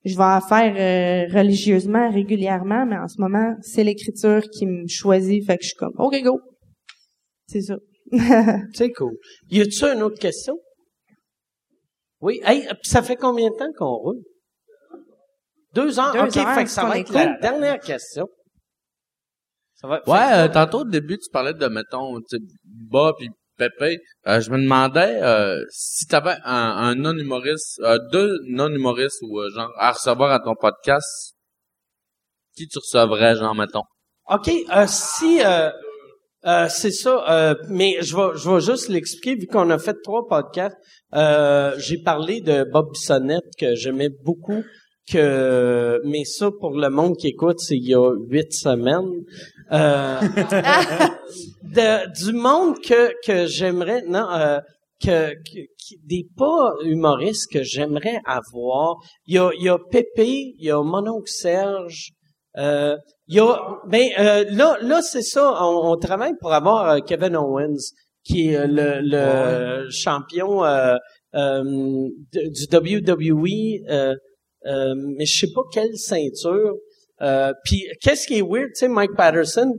je 0.05 0.17
vais 0.17 0.23
en 0.23 0.41
faire 0.41 0.75
euh, 0.75 1.34
religieusement, 1.34 2.11
régulièrement, 2.11 2.85
mais 2.85 2.97
en 2.97 3.07
ce 3.07 3.19
moment, 3.21 3.55
c'est 3.61 3.84
l'écriture 3.84 4.41
qui 4.51 4.65
me 4.65 4.88
choisit, 4.88 5.45
fait 5.45 5.57
que 5.57 5.63
je 5.63 5.69
suis 5.69 5.77
comme, 5.77 5.93
OK, 5.97 6.21
go! 6.23 6.39
C'est 7.47 7.61
ça. 7.61 7.77
C'est 8.73 8.91
cool. 8.91 9.17
Y 9.49 9.61
a-tu 9.61 9.85
une 9.85 10.03
autre 10.03 10.19
question? 10.19 10.57
Oui. 12.21 12.41
Hey, 12.43 12.67
ça 12.84 13.01
fait 13.01 13.15
combien 13.15 13.49
de 13.49 13.55
temps 13.55 13.71
qu'on 13.77 13.95
roule? 13.95 14.21
Deux 15.73 15.99
heures? 15.99 16.13
Deux 16.13 16.19
OK, 16.19 16.38
heures, 16.38 16.55
fait 16.55 16.63
que 16.65 16.69
ça 16.69 16.85
va 16.85 16.99
être 16.99 17.11
la 17.11 17.38
dernière 17.39 17.80
question. 17.80 18.27
Ça 19.75 19.88
va, 19.88 20.01
Ouais, 20.07 20.45
euh, 20.45 20.47
tantôt 20.47 20.80
au 20.81 20.85
début, 20.85 21.17
tu 21.17 21.30
parlais 21.31 21.53
de, 21.53 21.65
mettons, 21.67 22.19
tu 22.21 22.38
sais, 22.38 22.43
Bas 22.63 23.13
puis 23.17 23.30
Pépé. 23.57 23.99
Euh, 24.27 24.41
je 24.41 24.49
me 24.49 24.57
demandais 24.57 25.21
euh, 25.21 25.63
si 25.69 26.05
tu 26.05 26.15
avais 26.15 26.35
un, 26.43 26.53
un 26.53 26.95
non-humoriste, 26.95 27.80
euh, 27.81 27.97
deux 28.11 28.39
non-humoristes 28.47 29.19
ou 29.21 29.39
euh, 29.39 29.49
genre 29.53 29.71
à 29.77 29.91
recevoir 29.91 30.31
à 30.31 30.39
ton 30.39 30.55
podcast, 30.55 31.35
qui 32.55 32.67
tu 32.67 32.77
recevrais, 32.80 33.35
genre, 33.35 33.55
mettons? 33.55 33.84
OK, 34.30 34.49
euh, 34.49 34.85
si 34.88 35.41
euh, 35.43 35.69
c'est 36.69 36.91
ça, 36.91 37.55
mais 37.69 37.97
je 38.01 38.15
vais 38.15 38.38
je 38.38 38.49
vais 38.49 38.61
juste 38.61 38.89
l'expliquer 38.89 39.35
vu 39.35 39.47
qu'on 39.47 39.69
a 39.69 39.77
fait 39.77 39.95
trois 40.03 40.27
podcasts. 40.27 40.77
J'ai 41.77 41.97
parlé 42.03 42.41
de 42.41 42.65
Bob 42.71 42.91
Bissonnette 42.91 43.45
que 43.57 43.75
j'aimais 43.75 44.09
beaucoup 44.23 44.63
que 45.11 46.01
mais 46.05 46.23
ça 46.23 46.49
pour 46.59 46.77
le 46.77 46.89
monde 46.89 47.17
qui 47.17 47.27
écoute, 47.27 47.59
c'est 47.59 47.75
il 47.75 47.89
y 47.89 47.95
a 47.95 48.13
huit 48.30 48.53
semaines. 48.53 49.23
Euh, 49.73 50.19
de, 51.63 52.23
du 52.25 52.33
monde 52.33 52.75
que 52.81 53.13
que 53.25 53.47
j'aimerais 53.47 54.03
non 54.07 54.29
euh, 54.31 54.59
que, 55.03 55.33
que- 55.33 55.67
des 56.05 56.27
pas 56.37 56.73
humoristes 56.83 57.51
que 57.51 57.63
j'aimerais 57.63 58.19
avoir. 58.25 58.97
Il 59.27 59.35
y 59.35 59.39
a 59.39 59.49
il 59.57 59.63
y 59.63 59.69
a 59.69 59.77
Pépé, 59.91 60.53
il 60.57 60.65
y 60.65 60.71
a 60.71 60.81
mon 60.83 61.07
oncle 61.07 61.29
Serge. 61.29 62.11
Euh, 62.57 62.95
il 63.27 63.35
y 63.37 63.39
a, 63.39 63.57
ben 63.87 64.09
euh, 64.19 64.45
là, 64.51 64.77
là 64.81 65.01
c'est 65.01 65.23
ça. 65.23 65.57
On, 65.63 65.91
on 65.93 65.97
travaille 65.97 66.33
pour 66.39 66.53
avoir 66.53 66.89
euh, 66.89 66.99
Kevin 66.99 67.35
Owens, 67.35 67.91
qui 68.23 68.49
est 68.49 68.57
euh, 68.57 68.67
le, 68.67 68.99
le 69.01 69.89
champion 69.89 70.63
euh, 70.63 70.95
du 72.33 72.65
WWE, 72.71 73.81
euh, 73.89 74.15
euh, 74.67 74.93
mais 75.17 75.25
je 75.25 75.39
sais 75.39 75.51
pas 75.53 75.61
quelle 75.73 75.97
ceinture. 75.97 76.75
Euh, 77.22 77.53
Puis 77.65 77.85
qu'est-ce 78.02 78.27
qui 78.27 78.35
est 78.35 78.41
weird, 78.41 78.69
tu 78.69 78.80
sais, 78.80 78.88
Mike 78.88 79.11
Patterson 79.15 79.73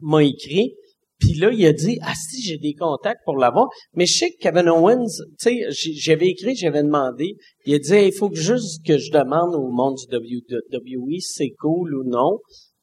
m'a 0.00 0.22
écrit. 0.22 0.74
Puis 1.18 1.34
là, 1.34 1.50
il 1.52 1.64
a 1.66 1.72
dit, 1.72 1.98
ah 2.02 2.14
si, 2.14 2.42
j'ai 2.42 2.58
des 2.58 2.74
contacts 2.74 3.20
pour 3.24 3.36
l'avoir. 3.36 3.68
Mais 3.94 4.06
je 4.06 4.18
sais 4.18 4.30
que 4.32 4.38
Kevin 4.40 4.68
Owens, 4.68 5.06
tu 5.38 5.62
sais, 5.70 5.92
j'avais 5.94 6.28
écrit, 6.28 6.56
j'avais 6.56 6.82
demandé. 6.82 7.36
Il 7.64 7.74
a 7.74 7.78
dit, 7.78 8.06
il 8.06 8.12
faut 8.12 8.28
que 8.28 8.36
juste 8.40 8.84
que 8.84 8.98
je 8.98 9.12
demande 9.12 9.54
au 9.54 9.70
monde 9.70 9.96
du 9.96 10.16
WWE 10.16 11.20
si 11.20 11.32
c'est 11.32 11.54
cool 11.60 11.94
ou 11.94 12.02
non. 12.04 12.38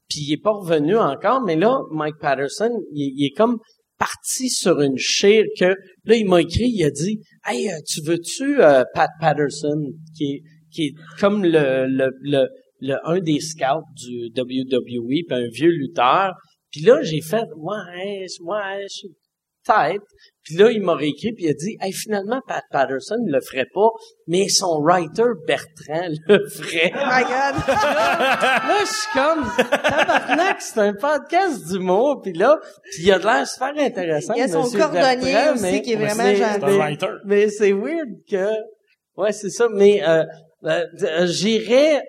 Puis 0.08 0.22
il 0.22 0.34
est 0.34 0.42
pas 0.42 0.54
revenu 0.54 0.98
encore. 0.98 1.42
Mais 1.46 1.58
là, 1.58 1.82
Mike 1.92 2.16
Patterson, 2.22 2.72
il, 2.94 3.14
il 3.18 3.26
est 3.26 3.36
comme 3.36 3.58
parti 4.00 4.50
sur 4.50 4.80
une 4.80 4.98
chire 4.98 5.46
que, 5.60 5.76
là, 6.06 6.16
il 6.16 6.26
m'a 6.26 6.42
écrit, 6.42 6.70
il 6.70 6.84
a 6.86 6.90
dit, 6.90 7.20
hey, 7.46 7.70
euh, 7.70 7.74
tu 7.86 8.02
veux-tu 8.02 8.62
euh, 8.62 8.84
Pat 8.96 9.10
Patterson, 9.20 9.92
qui 10.16 10.24
est, 10.24 10.42
qui 10.72 10.84
est 10.86 10.94
comme 11.20 11.44
le, 11.44 11.86
le, 11.88 12.10
le, 12.22 12.48
le- 12.82 13.00
un 13.06 13.20
des 13.20 13.40
scouts 13.40 13.86
du 13.96 14.32
WWE, 14.36 15.24
puis 15.28 15.38
un 15.38 15.48
vieux 15.52 15.72
lutteur. 15.72 16.34
Puis 16.72 16.82
là, 16.82 17.02
j'ai 17.02 17.22
fait, 17.22 17.46
ouais, 17.58 18.26
ouais, 18.42 18.86
je- 18.88 19.08
tête. 19.66 20.02
Puis 20.44 20.56
là, 20.56 20.72
il 20.72 20.82
m'a 20.82 20.96
réécrit, 20.96 21.32
puis 21.34 21.44
il 21.46 21.50
a 21.50 21.54
dit, 21.54 21.78
hey, 21.82 21.92
finalement, 21.92 22.40
Pat 22.48 22.64
Patterson 22.72 23.18
ne 23.24 23.32
le 23.34 23.40
ferait 23.42 23.68
pas, 23.72 23.90
mais 24.26 24.48
son 24.50 24.80
writer 24.82 25.24
Bertrand 25.46 26.08
le 26.28 26.48
ferait. 26.50 26.92
Oh 26.96 26.98
my 27.06 27.24
God. 27.24 27.68
là, 27.68 28.78
je 28.80 28.86
suis 28.86 29.12
comme, 29.14 29.46
tabarnak, 29.82 30.62
c'est 30.62 30.80
un 30.80 30.94
podcast 30.94 31.68
d'humour, 31.68 32.22
puis 32.24 32.34
là, 32.34 32.58
puis 32.94 33.04
il 33.04 33.12
a 33.12 33.20
de 33.20 33.26
l'air 33.26 33.48
super 33.48 33.74
intéressant. 33.78 34.34
Il 34.36 34.40
y 34.40 34.44
a 34.44 34.48
son 34.48 34.64
Monsieur 34.64 34.80
cordonnier 34.80 35.34
Bertrand, 35.34 35.54
aussi 35.54 35.62
mais- 35.64 35.82
qui 35.82 35.92
est 35.92 35.96
mais 35.98 36.14
vraiment 36.14 36.36
gentil. 36.36 36.78
Writer. 36.78 37.08
mais 37.26 37.50
c'est 37.50 37.74
weird 37.74 38.10
que 38.30 38.50
ouais 39.18 39.32
c'est 39.34 39.50
ça 39.50 39.68
mais 39.74 40.02
euh, 40.08 40.24
euh, 40.66 40.86
euh, 41.04 41.28
j'irais 41.28 42.02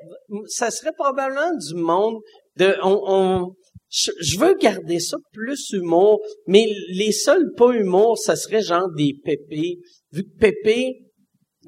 ça 0.47 0.71
serait 0.71 0.93
probablement 0.93 1.53
du 1.69 1.75
monde 1.75 2.19
de 2.57 2.75
on, 2.83 3.01
on 3.07 3.53
je, 3.89 4.11
je 4.21 4.39
veux 4.39 4.55
garder 4.55 4.99
ça 5.01 5.17
plus 5.33 5.71
humour 5.73 6.21
mais 6.47 6.67
les 6.93 7.13
seuls 7.13 7.53
pas 7.57 7.73
humour 7.73 8.19
ça 8.19 8.37
serait 8.37 8.63
genre 8.63 8.89
des 8.97 9.15
pépés. 9.25 9.79
Vu 10.13 10.25
que 10.25 10.39
pépé 10.39 11.03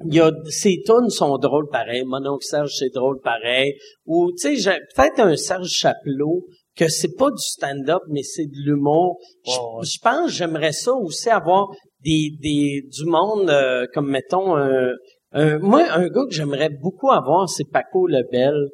il 0.05 0.15
y 0.15 0.19
a 0.19 0.31
ses 0.49 0.81
tunes 0.85 1.09
sont 1.09 1.37
drôles 1.37 1.69
pareil. 1.71 2.03
Mononcle 2.05 2.43
Serge 2.45 2.73
c'est 2.77 2.89
drôle 2.93 3.19
pareil. 3.21 3.75
Ou 4.05 4.31
tu 4.31 4.37
sais 4.37 4.55
j'ai- 4.55 4.79
peut-être 4.95 5.19
un 5.19 5.35
Serge 5.37 5.69
Chapelot 5.69 6.45
que 6.75 6.87
c'est 6.89 7.15
pas 7.15 7.29
du 7.29 7.37
stand-up 7.37 8.01
mais 8.09 8.23
c'est 8.23 8.47
de 8.47 8.57
l'humour. 8.65 9.19
Je, 9.45 9.51
je 9.83 9.99
pense 10.01 10.31
j'aimerais 10.31 10.71
ça 10.73 10.93
aussi 10.93 11.29
avoir 11.29 11.67
des, 12.03 12.31
des 12.41 12.81
du 12.89 13.05
monde 13.05 13.49
euh, 13.49 13.85
comme 13.93 14.09
mettons 14.09 14.55
un, 14.57 14.91
un- 15.33 15.59
moi 15.59 15.83
un 15.91 16.07
gars 16.07 16.25
que 16.29 16.33
j'aimerais 16.33 16.69
beaucoup 16.69 17.11
avoir 17.11 17.49
c'est 17.49 17.69
Paco 17.71 18.07
Lebel 18.07 18.69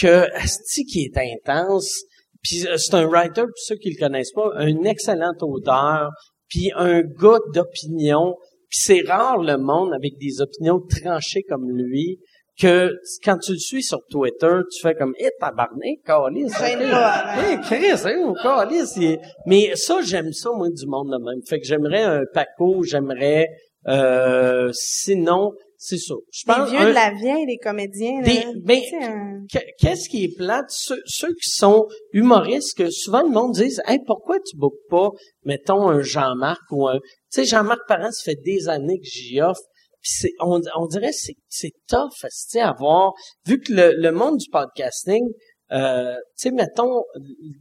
que 0.00 0.26
asti 0.36 0.84
qui 0.84 1.04
est 1.04 1.18
intense 1.18 2.02
puis 2.42 2.66
euh, 2.66 2.76
c'est 2.76 2.94
un 2.94 3.06
writer 3.06 3.42
pour 3.42 3.56
ceux 3.56 3.76
qui 3.76 3.90
le 3.90 3.98
connaissent 3.98 4.32
pas 4.32 4.50
un 4.56 4.82
excellent 4.84 5.32
auteur 5.40 6.10
puis 6.48 6.70
un 6.76 7.00
gars 7.02 7.38
d'opinion 7.54 8.34
puis 8.68 8.78
c'est 8.82 9.02
rare 9.06 9.38
le 9.38 9.56
monde 9.56 9.92
avec 9.94 10.12
des 10.20 10.40
opinions 10.40 10.80
tranchées 11.02 11.42
comme 11.48 11.68
lui 11.70 12.18
que 12.60 12.92
quand 13.24 13.38
tu 13.38 13.52
le 13.52 13.58
suis 13.58 13.82
sur 13.82 14.00
Twitter, 14.10 14.52
tu 14.70 14.82
fais 14.82 14.94
comme, 14.94 15.14
eh, 15.18 15.30
tabarnak, 15.40 15.96
calice. 16.04 16.52
Gêne 16.58 16.82
ok. 16.82 16.90
pas, 16.90 17.22
hein? 17.24 17.42
Eh, 17.52 17.56
Chris, 17.62 18.02
hein, 18.04 18.34
calice, 18.42 18.92
il 18.98 19.04
est- 19.12 19.20
Mais 19.46 19.70
ça, 19.76 20.02
j'aime 20.02 20.30
ça, 20.32 20.50
moi, 20.54 20.68
du 20.68 20.86
monde 20.86 21.08
de 21.10 21.24
même. 21.24 21.40
Fait 21.48 21.58
que 21.58 21.66
j'aimerais 21.66 22.02
un 22.02 22.20
Paco, 22.34 22.82
j'aimerais, 22.82 23.46
euh, 23.88 24.68
sinon, 24.74 25.52
c'est 25.82 25.96
ça. 25.96 26.14
Je 26.30 26.42
Les 26.46 26.54
pense 26.54 26.68
vieux 26.70 26.78
un- 26.78 26.88
de 26.90 26.94
la 26.94 27.10
vieille, 27.14 27.46
les 27.46 27.56
comédiens, 27.56 28.20
là. 28.20 28.52
Ben, 28.62 28.80
un- 29.00 29.46
que- 29.50 29.64
Qu'est-ce 29.78 30.10
qui 30.10 30.24
est 30.24 30.36
plate? 30.36 30.66
Ceux, 30.68 31.00
ceux 31.06 31.32
qui 31.32 31.48
sont 31.48 31.86
humoristes, 32.12 32.76
que 32.76 32.90
souvent 32.90 33.22
le 33.22 33.30
monde 33.30 33.52
dit, 33.54 33.72
hey, 33.86 33.98
pourquoi 34.06 34.38
tu 34.40 34.56
bookes 34.58 34.74
pas, 34.90 35.08
mettons, 35.44 35.88
un 35.88 36.02
Jean-Marc 36.02 36.60
ou 36.70 36.86
un... 36.86 36.98
Tu 36.98 37.00
sais, 37.30 37.44
Jean-Marc 37.46 37.80
Parent, 37.88 38.10
ça 38.12 38.22
fait 38.24 38.40
des 38.44 38.68
années 38.68 38.98
que 38.98 39.08
j'y 39.10 39.40
offre. 39.40 39.62
Puis 40.02 40.12
c'est, 40.20 40.32
on, 40.40 40.60
on 40.78 40.86
dirait 40.86 41.12
c'est 41.12 41.34
c'est 41.48 41.72
tough, 41.88 42.12
à 42.60 42.72
voir. 42.78 43.12
Vu 43.46 43.58
que 43.60 43.72
le, 43.72 43.92
le 43.96 44.12
monde 44.12 44.36
du 44.38 44.48
podcasting, 44.50 45.22
euh, 45.72 46.14
tu 46.36 46.48
sais, 46.48 46.50
mettons, 46.50 47.04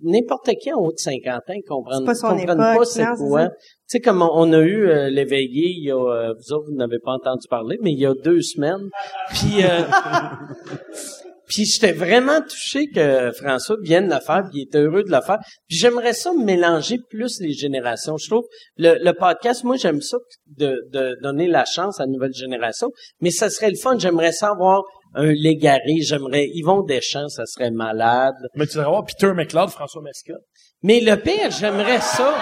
n'importe 0.02 0.50
qui 0.62 0.74
en 0.74 0.78
haut 0.78 0.92
de 0.92 0.98
50 0.98 1.28
ans 1.36 1.42
ne 1.48 2.14
C'est 2.14 2.22
pas 2.22 2.42
époque, 2.42 2.58
pas 2.58 2.86
c'est 2.86 3.06
quoi. 3.18 3.50
Tu 3.50 3.98
sais, 3.98 4.00
comme 4.00 4.22
on, 4.22 4.30
on 4.34 4.54
a 4.54 4.60
eu 4.60 4.88
euh, 4.88 5.10
l'éveillé, 5.10 5.70
il 5.70 5.86
y 5.86 5.92
a, 5.92 5.96
euh, 5.96 6.34
vous 6.34 6.54
autres, 6.54 6.66
vous 6.70 6.76
n'avez 6.76 7.00
pas 7.04 7.12
entendu 7.12 7.48
parler, 7.50 7.78
mais 7.82 7.92
il 7.92 8.00
y 8.00 8.06
a 8.06 8.14
deux 8.14 8.42
semaines. 8.42 8.90
Puis, 9.30 9.64
euh, 9.64 9.82
puis 11.48 11.66
j'étais 11.66 11.92
vraiment 11.92 12.42
touché 12.42 12.88
que 12.88 13.32
François 13.32 13.78
vienne 13.82 14.06
le 14.10 14.20
faire, 14.20 14.44
puis 14.50 14.60
il 14.60 14.64
était 14.64 14.80
heureux 14.80 15.04
de 15.04 15.12
le 15.12 15.22
faire. 15.22 15.40
Puis 15.68 15.78
j'aimerais 15.78 16.14
ça 16.14 16.32
mélanger 16.34 16.98
plus 17.10 17.40
les 17.42 17.54
générations. 17.54 18.18
Je 18.18 18.28
trouve 18.30 18.46
le, 18.78 19.04
le 19.04 19.14
podcast, 19.14 19.64
moi 19.64 19.76
j'aime 19.76 20.02
ça 20.02 20.18
de, 20.58 20.80
de 20.92 21.18
donner 21.22 21.48
la 21.48 21.66
chance 21.66 22.00
à 22.00 22.06
la 22.06 22.12
nouvelle 22.12 22.34
génération, 22.34 22.90
mais 23.22 23.32
ça 23.32 23.50
serait 23.50 23.70
le 23.70 23.78
fun. 23.78 23.98
J'aimerais 23.98 24.32
ça 24.32 24.50
avoir 24.50 24.84
un 25.16 25.32
Légaré, 25.32 25.98
j'aimerais 26.02 26.46
Yvon 26.54 26.84
Deschamps, 26.84 27.28
ça 27.30 27.46
serait 27.46 27.72
malade. 27.72 28.36
Mais 28.56 28.66
tu 28.68 28.74
devrais 28.76 28.88
avoir 28.88 29.06
Peter 29.06 29.34
McLeod, 29.34 29.70
François 29.70 30.02
Mascotte. 30.02 30.44
Mais 30.84 31.00
le 31.02 31.16
pire, 31.18 31.50
j'aimerais 31.52 32.00
ça. 32.00 32.34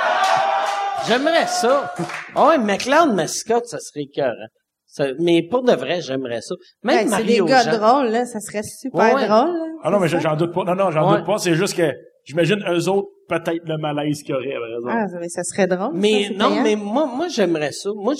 J'aimerais 1.08 1.48
ça. 1.48 1.94
Ah 2.36 2.48
ouais, 2.50 2.58
McLeod 2.58 3.14
mascotte, 3.14 3.66
ça 3.68 3.80
serait 3.80 4.04
écœurant. 4.04 4.48
Ça- 4.86 5.08
mais 5.20 5.44
pour 5.50 5.64
de 5.64 5.74
vrai, 5.74 6.02
j'aimerais 6.02 6.42
ça. 6.42 6.56
Même 6.84 7.08
Hey, 7.08 7.10
c'est 7.10 7.24
des 7.24 7.40
gars 7.46 7.64
Jean. 7.64 7.78
drôles, 7.78 8.08
là. 8.12 8.26
Ça 8.26 8.40
serait 8.40 8.64
super 8.64 9.00
Ouais, 9.16 9.28
drôle, 9.28 9.28
là. 9.54 9.66
Ah 9.84 9.92
non, 9.92 10.00
mais 10.00 10.08
j'en 10.08 10.36
doute 10.36 10.54
pas. 10.54 10.64
Non, 10.64 10.76
non, 10.76 10.92
j'en 10.92 11.10
Ouais. 11.12 11.18
doute 11.18 11.26
pas. 11.26 11.38
C'est 11.38 11.54
juste 11.56 11.76
que 11.78 11.92
j'imagine 12.26 12.60
eux 12.68 12.90
autres, 12.90 13.10
peut-être 13.30 13.62
le 13.66 13.78
malaise 13.78 14.22
qu'il 14.24 14.32
y 14.32 14.34
aurait, 14.34 14.46
dire. 14.48 14.90
Ah, 14.90 15.08
ça- 15.08 15.20
mais 15.20 15.30
ça 15.30 15.44
serait 15.44 15.68
drôle. 15.68 15.92
Mais 15.94 16.26
ça, 16.30 16.34
non, 16.34 16.50
payant. 16.50 16.64
mais 16.64 16.76
moi, 16.76 17.06
moi 17.06 17.28
j'aimerais 17.28 17.72
ça. 17.74 17.90
Moi, 17.96 18.16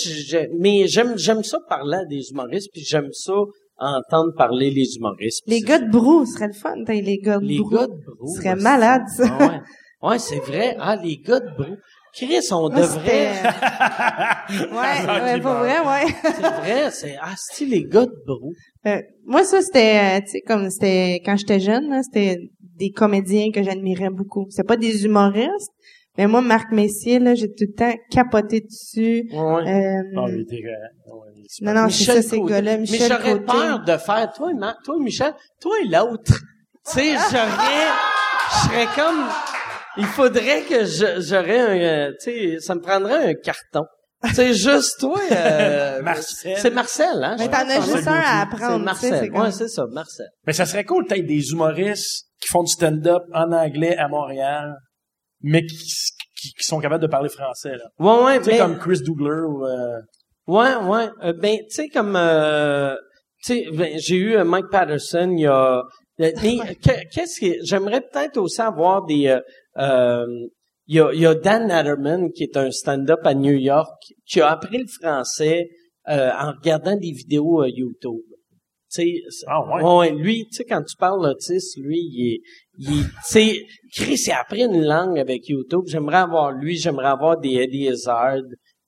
mais 0.60 0.88
j'aime, 0.88 1.18
j'aime 1.18 1.44
ça 1.44 1.58
parler 1.68 1.98
à 1.98 2.06
des 2.06 2.30
humoristes, 2.32 2.70
puis 2.72 2.84
j'aime 2.84 3.12
ça 3.12 3.34
entendre 3.80 4.34
parler 4.36 4.70
les 4.72 4.96
humoristes. 4.96 5.44
Les 5.48 5.62
gars 5.62 5.80
de 5.80 5.90
brou, 5.90 6.26
ce 6.26 6.34
serait 6.34 6.48
le 6.48 6.54
fun, 6.54 6.76
t'as 6.86 6.94
les 6.94 7.18
gars 7.18 7.40
de 7.40 7.46
les 7.46 7.60
brou. 7.60 7.70
gars 7.70 7.88
de 7.88 7.94
brou, 8.06 8.28
Ce 8.36 8.42
serait 8.42 8.56
malade, 8.56 9.04
ça. 9.16 9.26
Ah 9.40 9.48
ouais, 9.48 10.10
ouais 10.10 10.20
c'est 10.20 10.40
vrai. 10.40 10.76
Ah, 10.80 10.96
les 10.96 11.18
gars 11.18 11.40
de 11.40 11.50
brou. 11.58 11.76
Chris, 12.14 12.40
on 12.52 12.70
Moi, 12.70 12.80
devrait. 12.80 13.32
ouais, 14.50 15.22
ouais, 15.24 15.42
pour 15.42 15.52
vrai, 15.52 15.80
ouais. 15.80 16.14
c'est 16.24 16.42
vrai, 16.42 16.92
c'est 16.92 17.16
ah, 17.22 17.34
c'est 17.38 17.66
les 17.66 17.84
gars 17.84 18.06
de 18.08 18.16
brou? 18.26 18.54
Euh, 18.88 19.02
moi, 19.26 19.44
ça, 19.44 19.62
c'était, 19.62 20.18
euh, 20.18 20.22
tu 20.22 20.32
sais, 20.32 20.42
comme 20.42 20.70
c'était 20.72 21.22
quand 21.24 21.36
j'étais 21.38 21.60
jeune, 21.60 22.02
c'était 22.04 22.40
des 22.78 22.90
comédiens 22.92 23.52
que 23.54 23.62
j'admirais 23.62 24.10
beaucoup. 24.10 24.48
C'est 24.50 24.66
pas 24.66 24.78
des 24.78 25.06
humoristes, 25.06 25.72
mais 26.18 26.28
moi, 26.28 26.42
Marc 26.42 26.72
Messier, 26.72 27.20
là, 27.20 27.36
j'ai 27.36 27.48
tout 27.48 27.66
le 27.68 27.74
temps 27.74 27.94
capoté 28.12 28.62
dessus. 28.62 29.30
Ouais, 29.32 29.40
ouais. 29.40 29.72
Euh, 29.72 30.02
Non, 30.14 30.28
il 30.28 30.42
était, 30.42 30.62
euh, 30.66 31.14
ouais, 31.14 31.32
non, 31.62 31.74
non, 31.74 31.90
c'est 31.90 32.04
ça, 32.06 32.22
ces. 32.22 32.40
Mais 32.40 32.98
j'aurais 33.08 33.40
peur 33.42 33.84
de 33.84 33.98
faire, 33.98 34.32
toi, 34.36 34.54
Marc, 34.54 34.78
toi, 34.84 34.96
Michel, 35.00 35.34
toi 35.62 35.76
et 35.84 35.88
l'autre. 35.88 36.34
Tu 36.90 36.94
sais, 36.94 37.14
j'aurais, 37.14 37.88
je 38.52 38.56
serais 38.70 38.88
comme, 38.96 39.26
il 39.98 40.06
faudrait 40.06 40.62
que 40.62 40.86
je- 40.86 41.22
j'aurais 41.22 41.60
un, 41.60 41.80
euh, 41.80 42.12
tu 42.24 42.32
sais, 42.32 42.60
ça 42.60 42.76
me 42.76 42.82
prendrait 42.82 43.32
un 43.32 43.34
carton. 43.34 43.84
Tu 44.26 44.34
sais, 44.34 44.54
juste 44.54 45.00
toi, 45.00 45.20
euh, 45.32 46.02
Marcel. 46.02 46.58
C'est 46.58 46.72
Marcel, 46.74 47.24
hein? 47.24 47.36
Mais 47.38 47.50
t'en 47.50 47.70
as 47.70 47.82
juste 47.82 48.08
un 48.08 48.14
à 48.14 48.24
C'est 48.48 48.56
apprendre, 48.56 48.74
tu 48.74 48.80
sais, 48.80 48.86
Marcel. 48.86 49.20
c'est 49.22 49.30
comme- 49.30 49.42
Ouais, 49.42 49.52
c'est 49.52 49.68
ça, 49.68 49.86
Marcel. 49.92 50.28
Mais 50.48 50.54
ça 50.54 50.66
serait 50.66 50.86
cool, 50.86 51.06
peut-être 51.06 51.26
des 51.26 51.52
humoristes 51.52 52.26
qui 52.42 52.48
font 52.52 52.64
du 52.64 52.72
stand-up 52.72 53.24
en 53.34 53.52
anglais 53.52 53.96
à 53.98 54.08
Montréal, 54.08 54.76
mais 55.42 55.66
qui, 55.66 55.78
qui, 55.78 56.50
qui 56.54 56.64
sont 56.64 56.80
capables 56.80 57.02
de 57.02 57.08
parler 57.08 57.30
français, 57.30 57.78
là. 57.78 57.86
Ouais, 58.00 58.24
ouais, 58.26 58.38
Tu 58.40 58.46
sais, 58.46 58.52
mais, 58.52 58.58
comme 58.58 58.78
Chris 58.78 59.02
Dougler 59.04 59.42
ou, 59.48 59.66
euh, 59.66 60.00
ouais, 60.48 60.76
ouais, 60.76 61.10
euh, 61.24 61.34
ben, 61.34 61.58
tu 61.60 61.66
sais, 61.70 61.88
comme, 61.90 62.16
euh, 62.16 62.96
tu 63.44 63.54
sais, 63.54 63.66
ben, 63.72 63.98
j'ai 64.00 64.16
eu 64.16 64.36
euh, 64.36 64.44
Mike 64.44 64.70
Patterson, 64.72 65.30
il 65.32 65.42
y 65.42 65.46
a, 65.48 65.78
euh, 65.80 65.82
mais 66.20 66.34
qu'est-ce 67.14 67.40
que, 67.40 67.58
j'aimerais 67.64 68.02
peut-être 68.02 68.38
aussi 68.38 68.62
avoir 68.62 69.06
des, 69.06 69.16
il 70.90 70.96
y 70.96 71.00
a, 71.00 71.12
il 71.14 71.20
y 71.20 71.26
a 71.26 71.36
Dan 71.36 71.68
Natterman, 71.68 72.32
qui 72.32 72.44
est 72.44 72.56
un 72.58 72.72
stand-up 72.72 73.20
à 73.26 73.34
New 73.34 73.56
York, 73.58 74.02
qui 74.26 74.42
a 74.42 74.52
appris 74.52 74.78
le 74.78 74.88
français 75.02 75.68
euh, 76.08 76.32
en 76.32 76.54
regardant 76.54 76.96
des 76.96 77.12
vidéos 77.12 77.66
YouTube. 77.66 78.22
Tu 78.90 79.02
sais, 79.02 79.22
c'est- 79.30 79.46
Ah 79.50 79.60
ouais? 79.68 79.84
ouais, 79.84 80.12
lui, 80.16 80.46
tu 80.46 80.56
sais, 80.58 80.64
quand 80.64 80.82
tu 80.82 80.96
parles 80.96 81.26
autisme, 81.26 81.82
lui, 81.84 81.98
il 82.00 82.34
est, 82.36 82.42
il 82.78 83.00
est- 83.00 83.04
tu 83.04 83.10
sais, 83.24 83.66
Chris, 83.96 84.22
il 84.28 84.32
a 84.32 84.42
appris 84.42 84.64
une 84.64 84.84
langue 84.84 85.18
avec 85.20 85.48
YouTube. 85.50 85.84
J'aimerais 85.88 86.18
avoir 86.18 86.52
lui, 86.52 86.76
j'aimerais 86.78 87.08
avoir 87.10 87.40
des 87.40 87.54
Eddie 87.56 87.88
Izzard, 87.92 88.38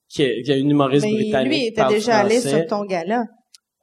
qui, 0.08 0.22
est- 0.22 0.42
qui 0.42 0.52
est 0.52 0.60
une 0.60 0.70
humoriste 0.70 1.06
Mais 1.06 1.12
britannique. 1.14 1.48
lui, 1.52 1.58
il 1.64 1.66
était 1.68 1.86
déjà 1.88 2.18
allé 2.18 2.40
sur 2.40 2.66
ton 2.66 2.84
gala. 2.84 3.24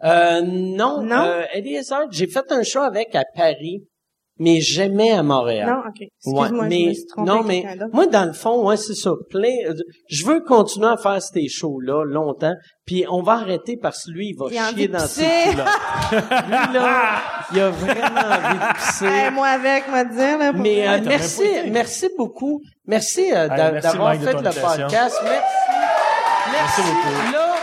Euh, 0.04 0.42
non, 0.42 1.02
Non? 1.02 1.24
Euh, 1.26 1.44
Eddie 1.54 1.78
Izzard, 1.80 2.06
j'ai 2.12 2.28
fait 2.28 2.52
un 2.52 2.64
show 2.64 2.80
avec 2.82 3.16
à 3.16 3.24
Paris, 3.36 3.84
mais 4.40 4.60
jamais 4.62 5.12
à 5.12 5.24
Montréal. 5.24 5.68
Non, 5.70 5.80
ok. 5.80 6.00
Ouais, 6.00 6.08
Excuse-moi, 6.18 6.48
je 6.48 6.70
mais 6.70 6.86
me 6.88 6.94
suis 6.94 7.06
trompée 7.08 7.32
non, 7.32 7.44
mais 7.44 7.66
moi 7.94 8.06
dans 8.08 8.26
le 8.26 8.34
fond, 8.34 8.68
ouais, 8.68 8.78
c'est 8.78 8.96
ça. 8.96 9.12
Plein, 9.30 9.50
euh, 9.68 9.74
je 10.10 10.26
veux 10.26 10.42
continuer 10.42 10.88
à 10.88 10.98
faire 10.98 11.22
ces 11.22 11.48
shows 11.48 11.80
là 11.80 12.04
longtemps, 12.06 12.54
puis 12.86 13.06
on 13.10 13.22
va 13.22 13.34
arrêter 13.34 13.78
parce 13.82 14.06
que 14.06 14.12
lui, 14.12 14.30
il 14.30 14.36
va 14.38 14.46
Il 14.52 14.76
chier 14.76 14.88
dans 14.88 15.00
ses 15.00 15.22
pisser. 15.24 15.50
culottes. 15.52 15.68
lui 16.48 16.74
là, 16.74 17.22
il 17.54 17.60
a 17.60 17.70
vraiment 17.70 18.06
envie 18.06 18.60
de 18.60 18.74
pisser. 18.76 19.06
Hey, 19.06 19.32
moi 19.32 19.48
avec, 19.48 19.88
moi 19.90 20.04
dire, 20.06 20.38
là. 20.38 20.52
pour 20.54 20.62
Mais 20.62 20.88
euh, 20.88 21.00
merci, 21.06 21.44
merci 21.72 22.08
beaucoup. 22.18 22.62
Merci 22.86 23.32
euh, 23.34 23.48
d'avoir 23.48 24.16
fait 24.16 24.34
le 24.34 24.42
podcast. 24.42 25.18
Merci. 25.24 25.42
Merci. 26.52 26.82
beaucoup. 26.82 27.34
Là, 27.34 27.57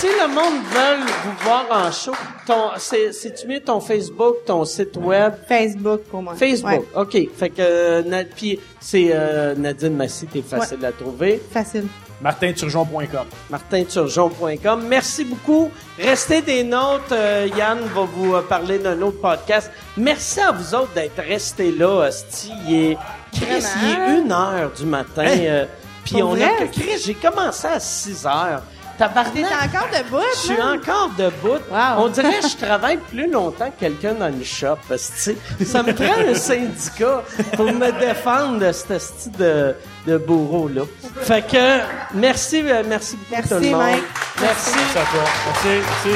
si 0.00 0.06
le 0.06 0.28
monde 0.28 0.62
veut 0.72 1.04
vous 1.24 1.44
voir 1.44 1.66
en 1.70 1.92
show, 1.92 2.12
ton, 2.46 2.70
c'est, 2.78 3.12
c'est-tu 3.12 3.46
mieux 3.46 3.60
ton 3.60 3.80
Facebook, 3.80 4.36
ton 4.46 4.64
site 4.64 4.96
web? 4.96 5.34
Facebook 5.46 6.00
pour 6.10 6.22
moi. 6.22 6.34
Facebook, 6.34 6.70
Ouais, 6.70 6.82
OK. 6.94 7.18
Fait 7.36 7.50
que, 7.50 7.56
euh, 7.60 8.24
puis 8.34 8.58
c'est 8.80 9.10
euh, 9.12 9.54
Nadine 9.54 9.94
Massy, 9.96 10.26
t'es 10.26 10.40
facile 10.42 10.82
à 10.86 10.92
trouver. 10.92 11.40
facile. 11.52 11.86
martinturgeon.com. 12.22 13.26
martinturgeon.com. 13.50 14.84
Merci 14.88 15.24
beaucoup. 15.24 15.70
Restez 15.98 16.40
des 16.40 16.64
notes. 16.64 17.12
Euh, 17.12 17.48
Yann 17.56 17.80
va 17.94 18.02
vous 18.02 18.34
euh, 18.34 18.42
parler 18.42 18.78
d'un 18.78 19.00
autre 19.02 19.20
podcast. 19.20 19.70
Merci 19.98 20.40
à 20.40 20.52
vous 20.52 20.74
autres 20.74 20.92
d'être 20.94 21.20
restés 21.22 21.72
là. 21.72 22.04
Asti. 22.04 22.50
Il 22.66 22.74
est, 22.74 22.98
Chris, 23.32 23.64
il 23.82 23.90
est 23.90 24.18
une 24.20 24.32
heure 24.32 24.70
du 24.76 24.86
matin. 24.86 25.26
Euh, 25.26 25.66
Puis 26.04 26.22
on 26.22 26.30
vrai? 26.30 26.44
a 26.62 26.66
Chris, 26.68 26.98
j'ai 27.04 27.14
commencé 27.14 27.66
à 27.66 27.78
6 27.78 28.24
heures. 28.26 28.62
T'es 29.00 29.42
Tabarnak. 29.42 29.74
encore 29.74 29.88
debout, 29.98 30.24
Je 30.34 30.38
suis 30.38 30.62
encore 30.62 31.10
debout. 31.16 31.58
Wow. 31.70 32.04
On 32.04 32.08
dirait 32.08 32.38
que 32.40 32.48
je 32.48 32.56
travaille 32.56 32.98
plus 32.98 33.30
longtemps 33.30 33.70
que 33.70 33.80
quelqu'un 33.80 34.12
dans 34.14 34.28
le 34.36 34.44
shop. 34.44 34.76
parce 34.88 35.10
que, 35.10 35.64
Ça 35.64 35.82
me 35.82 35.94
prend 35.94 36.28
un 36.28 36.34
syndicat 36.34 37.22
pour 37.56 37.66
me 37.72 37.90
défendre 37.98 38.58
de 38.58 38.72
ce 38.72 38.98
style 38.98 39.32
de, 39.32 39.74
de 40.06 40.18
bourreau-là. 40.18 40.82
Fait 41.22 41.46
que, 41.46 41.80
merci, 42.14 42.62
euh, 42.64 42.82
merci 42.86 43.16
beaucoup 43.16 43.30
Merci, 43.32 43.48
tout 43.48 43.60
le 43.60 43.70
monde. 43.70 43.80
Mike. 43.80 44.02
Merci. 44.40 44.70
Merci 44.76 44.98
à 44.98 45.02
toi. 45.02 45.24
Merci. 45.64 46.08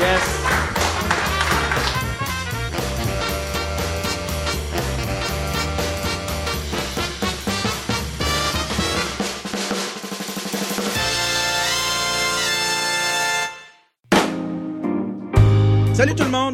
Yes. 0.00 0.81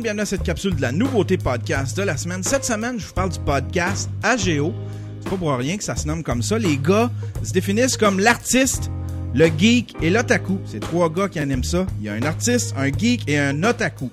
Bienvenue 0.00 0.22
à 0.22 0.26
cette 0.26 0.44
capsule 0.44 0.76
de 0.76 0.82
la 0.82 0.92
nouveauté 0.92 1.36
podcast 1.38 1.96
de 1.96 2.02
la 2.02 2.16
semaine. 2.16 2.44
Cette 2.44 2.64
semaine, 2.64 3.00
je 3.00 3.06
vous 3.06 3.12
parle 3.14 3.30
du 3.30 3.40
podcast 3.40 4.08
AGO. 4.22 4.72
C'est 5.20 5.30
pas 5.30 5.36
pour 5.36 5.52
rien 5.56 5.76
que 5.76 5.82
ça 5.82 5.96
se 5.96 6.06
nomme 6.06 6.22
comme 6.22 6.40
ça. 6.40 6.56
Les 6.56 6.76
gars 6.76 7.10
se 7.42 7.52
définissent 7.52 7.96
comme 7.96 8.20
l'artiste, 8.20 8.90
le 9.34 9.46
geek 9.46 9.96
et 10.00 10.10
l'otaku. 10.10 10.58
C'est 10.66 10.78
trois 10.78 11.10
gars 11.10 11.28
qui 11.28 11.40
animent 11.40 11.64
ça. 11.64 11.84
Il 11.98 12.06
y 12.06 12.08
a 12.08 12.12
un 12.12 12.22
artiste, 12.22 12.74
un 12.76 12.92
geek 12.92 13.28
et 13.28 13.38
un 13.38 13.64
otaku. 13.64 14.08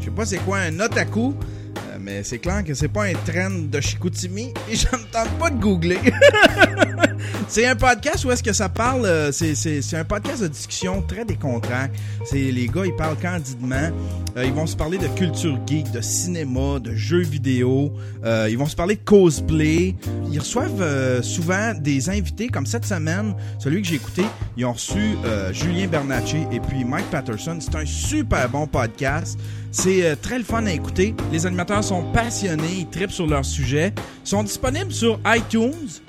Je 0.00 0.06
sais 0.06 0.10
pas 0.10 0.26
c'est 0.26 0.38
quoi 0.38 0.58
un 0.58 0.78
otaku, 0.80 1.34
mais 2.02 2.22
c'est 2.24 2.38
clair 2.38 2.64
que 2.64 2.74
c'est 2.74 2.88
pas 2.88 3.04
un 3.04 3.12
trend 3.12 3.68
de 3.70 3.80
Chicoutimi 3.80 4.52
et 4.70 4.76
je 4.76 4.86
ne 4.86 5.02
tente 5.10 5.30
pas 5.38 5.50
de 5.50 5.60
googler. 5.60 5.98
C'est 7.48 7.66
un 7.66 7.76
podcast 7.76 8.24
où 8.24 8.30
est-ce 8.30 8.42
que 8.42 8.52
ça 8.52 8.68
parle, 8.68 9.04
euh, 9.04 9.30
c'est, 9.30 9.94
un 9.94 10.04
podcast 10.04 10.42
de 10.42 10.48
discussion 10.48 11.02
très 11.02 11.24
décontracté. 11.24 12.50
Les 12.50 12.66
gars, 12.66 12.86
ils 12.86 12.96
parlent 12.96 13.18
candidement. 13.18 13.90
Euh, 14.36 14.44
ils 14.44 14.52
vont 14.52 14.66
se 14.66 14.74
parler 14.74 14.96
de 14.96 15.06
culture 15.08 15.58
geek, 15.66 15.90
de 15.90 16.00
cinéma, 16.00 16.78
de 16.78 16.94
jeux 16.94 17.20
vidéo. 17.20 17.92
Euh, 18.24 18.48
ils 18.50 18.56
vont 18.56 18.66
se 18.66 18.76
parler 18.76 18.96
de 18.96 19.02
cosplay. 19.02 19.94
Ils 20.30 20.38
reçoivent 20.38 21.22
souvent 21.22 21.74
des 21.74 22.08
invités, 22.08 22.48
comme 22.48 22.64
cette 22.64 22.86
semaine, 22.86 23.34
celui 23.58 23.82
que 23.82 23.88
j'ai 23.88 23.96
écouté, 23.96 24.22
ils 24.56 24.64
ont 24.64 24.72
reçu 24.72 25.16
Julien 25.52 25.88
Bernacci 25.88 26.46
et 26.52 26.60
puis 26.60 26.84
Mike 26.84 27.10
Patterson. 27.10 27.58
C'est 27.60 27.74
un 27.74 27.86
super 27.86 28.48
bon 28.48 28.66
podcast. 28.66 29.38
C'est 29.72 30.04
euh, 30.04 30.14
très 30.20 30.38
le 30.38 30.44
fun 30.44 30.64
à 30.66 30.72
écouter. 30.72 31.14
Les 31.32 31.46
animateurs 31.46 31.82
sont 31.82 32.04
passionnés, 32.12 32.80
ils 32.80 32.88
tripent 32.88 33.10
sur 33.10 33.26
leur 33.26 33.44
sujet. 33.44 33.92
Sont 34.22 34.44
disponibles 34.44 34.92
sur 34.92 35.18
iTunes 35.26 36.02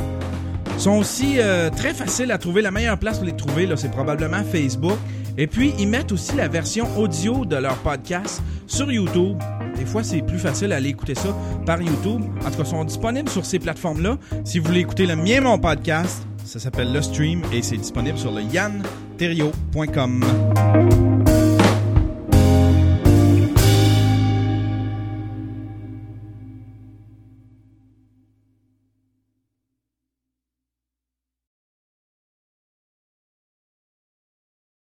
sont 0.77 0.97
aussi 0.97 1.35
euh, 1.37 1.69
très 1.69 1.93
faciles 1.93 2.31
à 2.31 2.37
trouver. 2.37 2.61
La 2.61 2.71
meilleure 2.71 2.97
place 2.97 3.17
pour 3.17 3.25
les 3.25 3.35
trouver, 3.35 3.65
là, 3.65 3.77
c'est 3.77 3.91
probablement 3.91 4.43
Facebook. 4.43 4.97
Et 5.37 5.47
puis, 5.47 5.73
ils 5.79 5.87
mettent 5.87 6.11
aussi 6.11 6.35
la 6.35 6.47
version 6.47 6.87
audio 6.97 7.45
de 7.45 7.55
leur 7.55 7.77
podcast 7.77 8.41
sur 8.67 8.91
YouTube. 8.91 9.37
Des 9.77 9.85
fois, 9.85 10.03
c'est 10.03 10.21
plus 10.21 10.39
facile 10.39 10.71
à 10.73 10.75
aller 10.75 10.89
écouter 10.89 11.15
ça 11.15 11.35
par 11.65 11.81
YouTube. 11.81 12.21
En 12.45 12.51
tout 12.51 12.57
cas, 12.57 12.63
ils 12.63 12.65
sont 12.65 12.83
disponibles 12.83 13.29
sur 13.29 13.45
ces 13.45 13.59
plateformes-là. 13.59 14.17
Si 14.43 14.59
vous 14.59 14.67
voulez 14.67 14.81
écouter 14.81 15.05
le 15.05 15.15
mien, 15.15 15.41
mon 15.41 15.57
podcast, 15.57 16.27
ça 16.45 16.59
s'appelle 16.59 16.91
Le 16.91 17.01
Stream 17.01 17.41
et 17.51 17.61
c'est 17.61 17.77
disponible 17.77 18.17
sur 18.17 18.31
le 18.31 18.41
yanterio.com. 18.41 20.23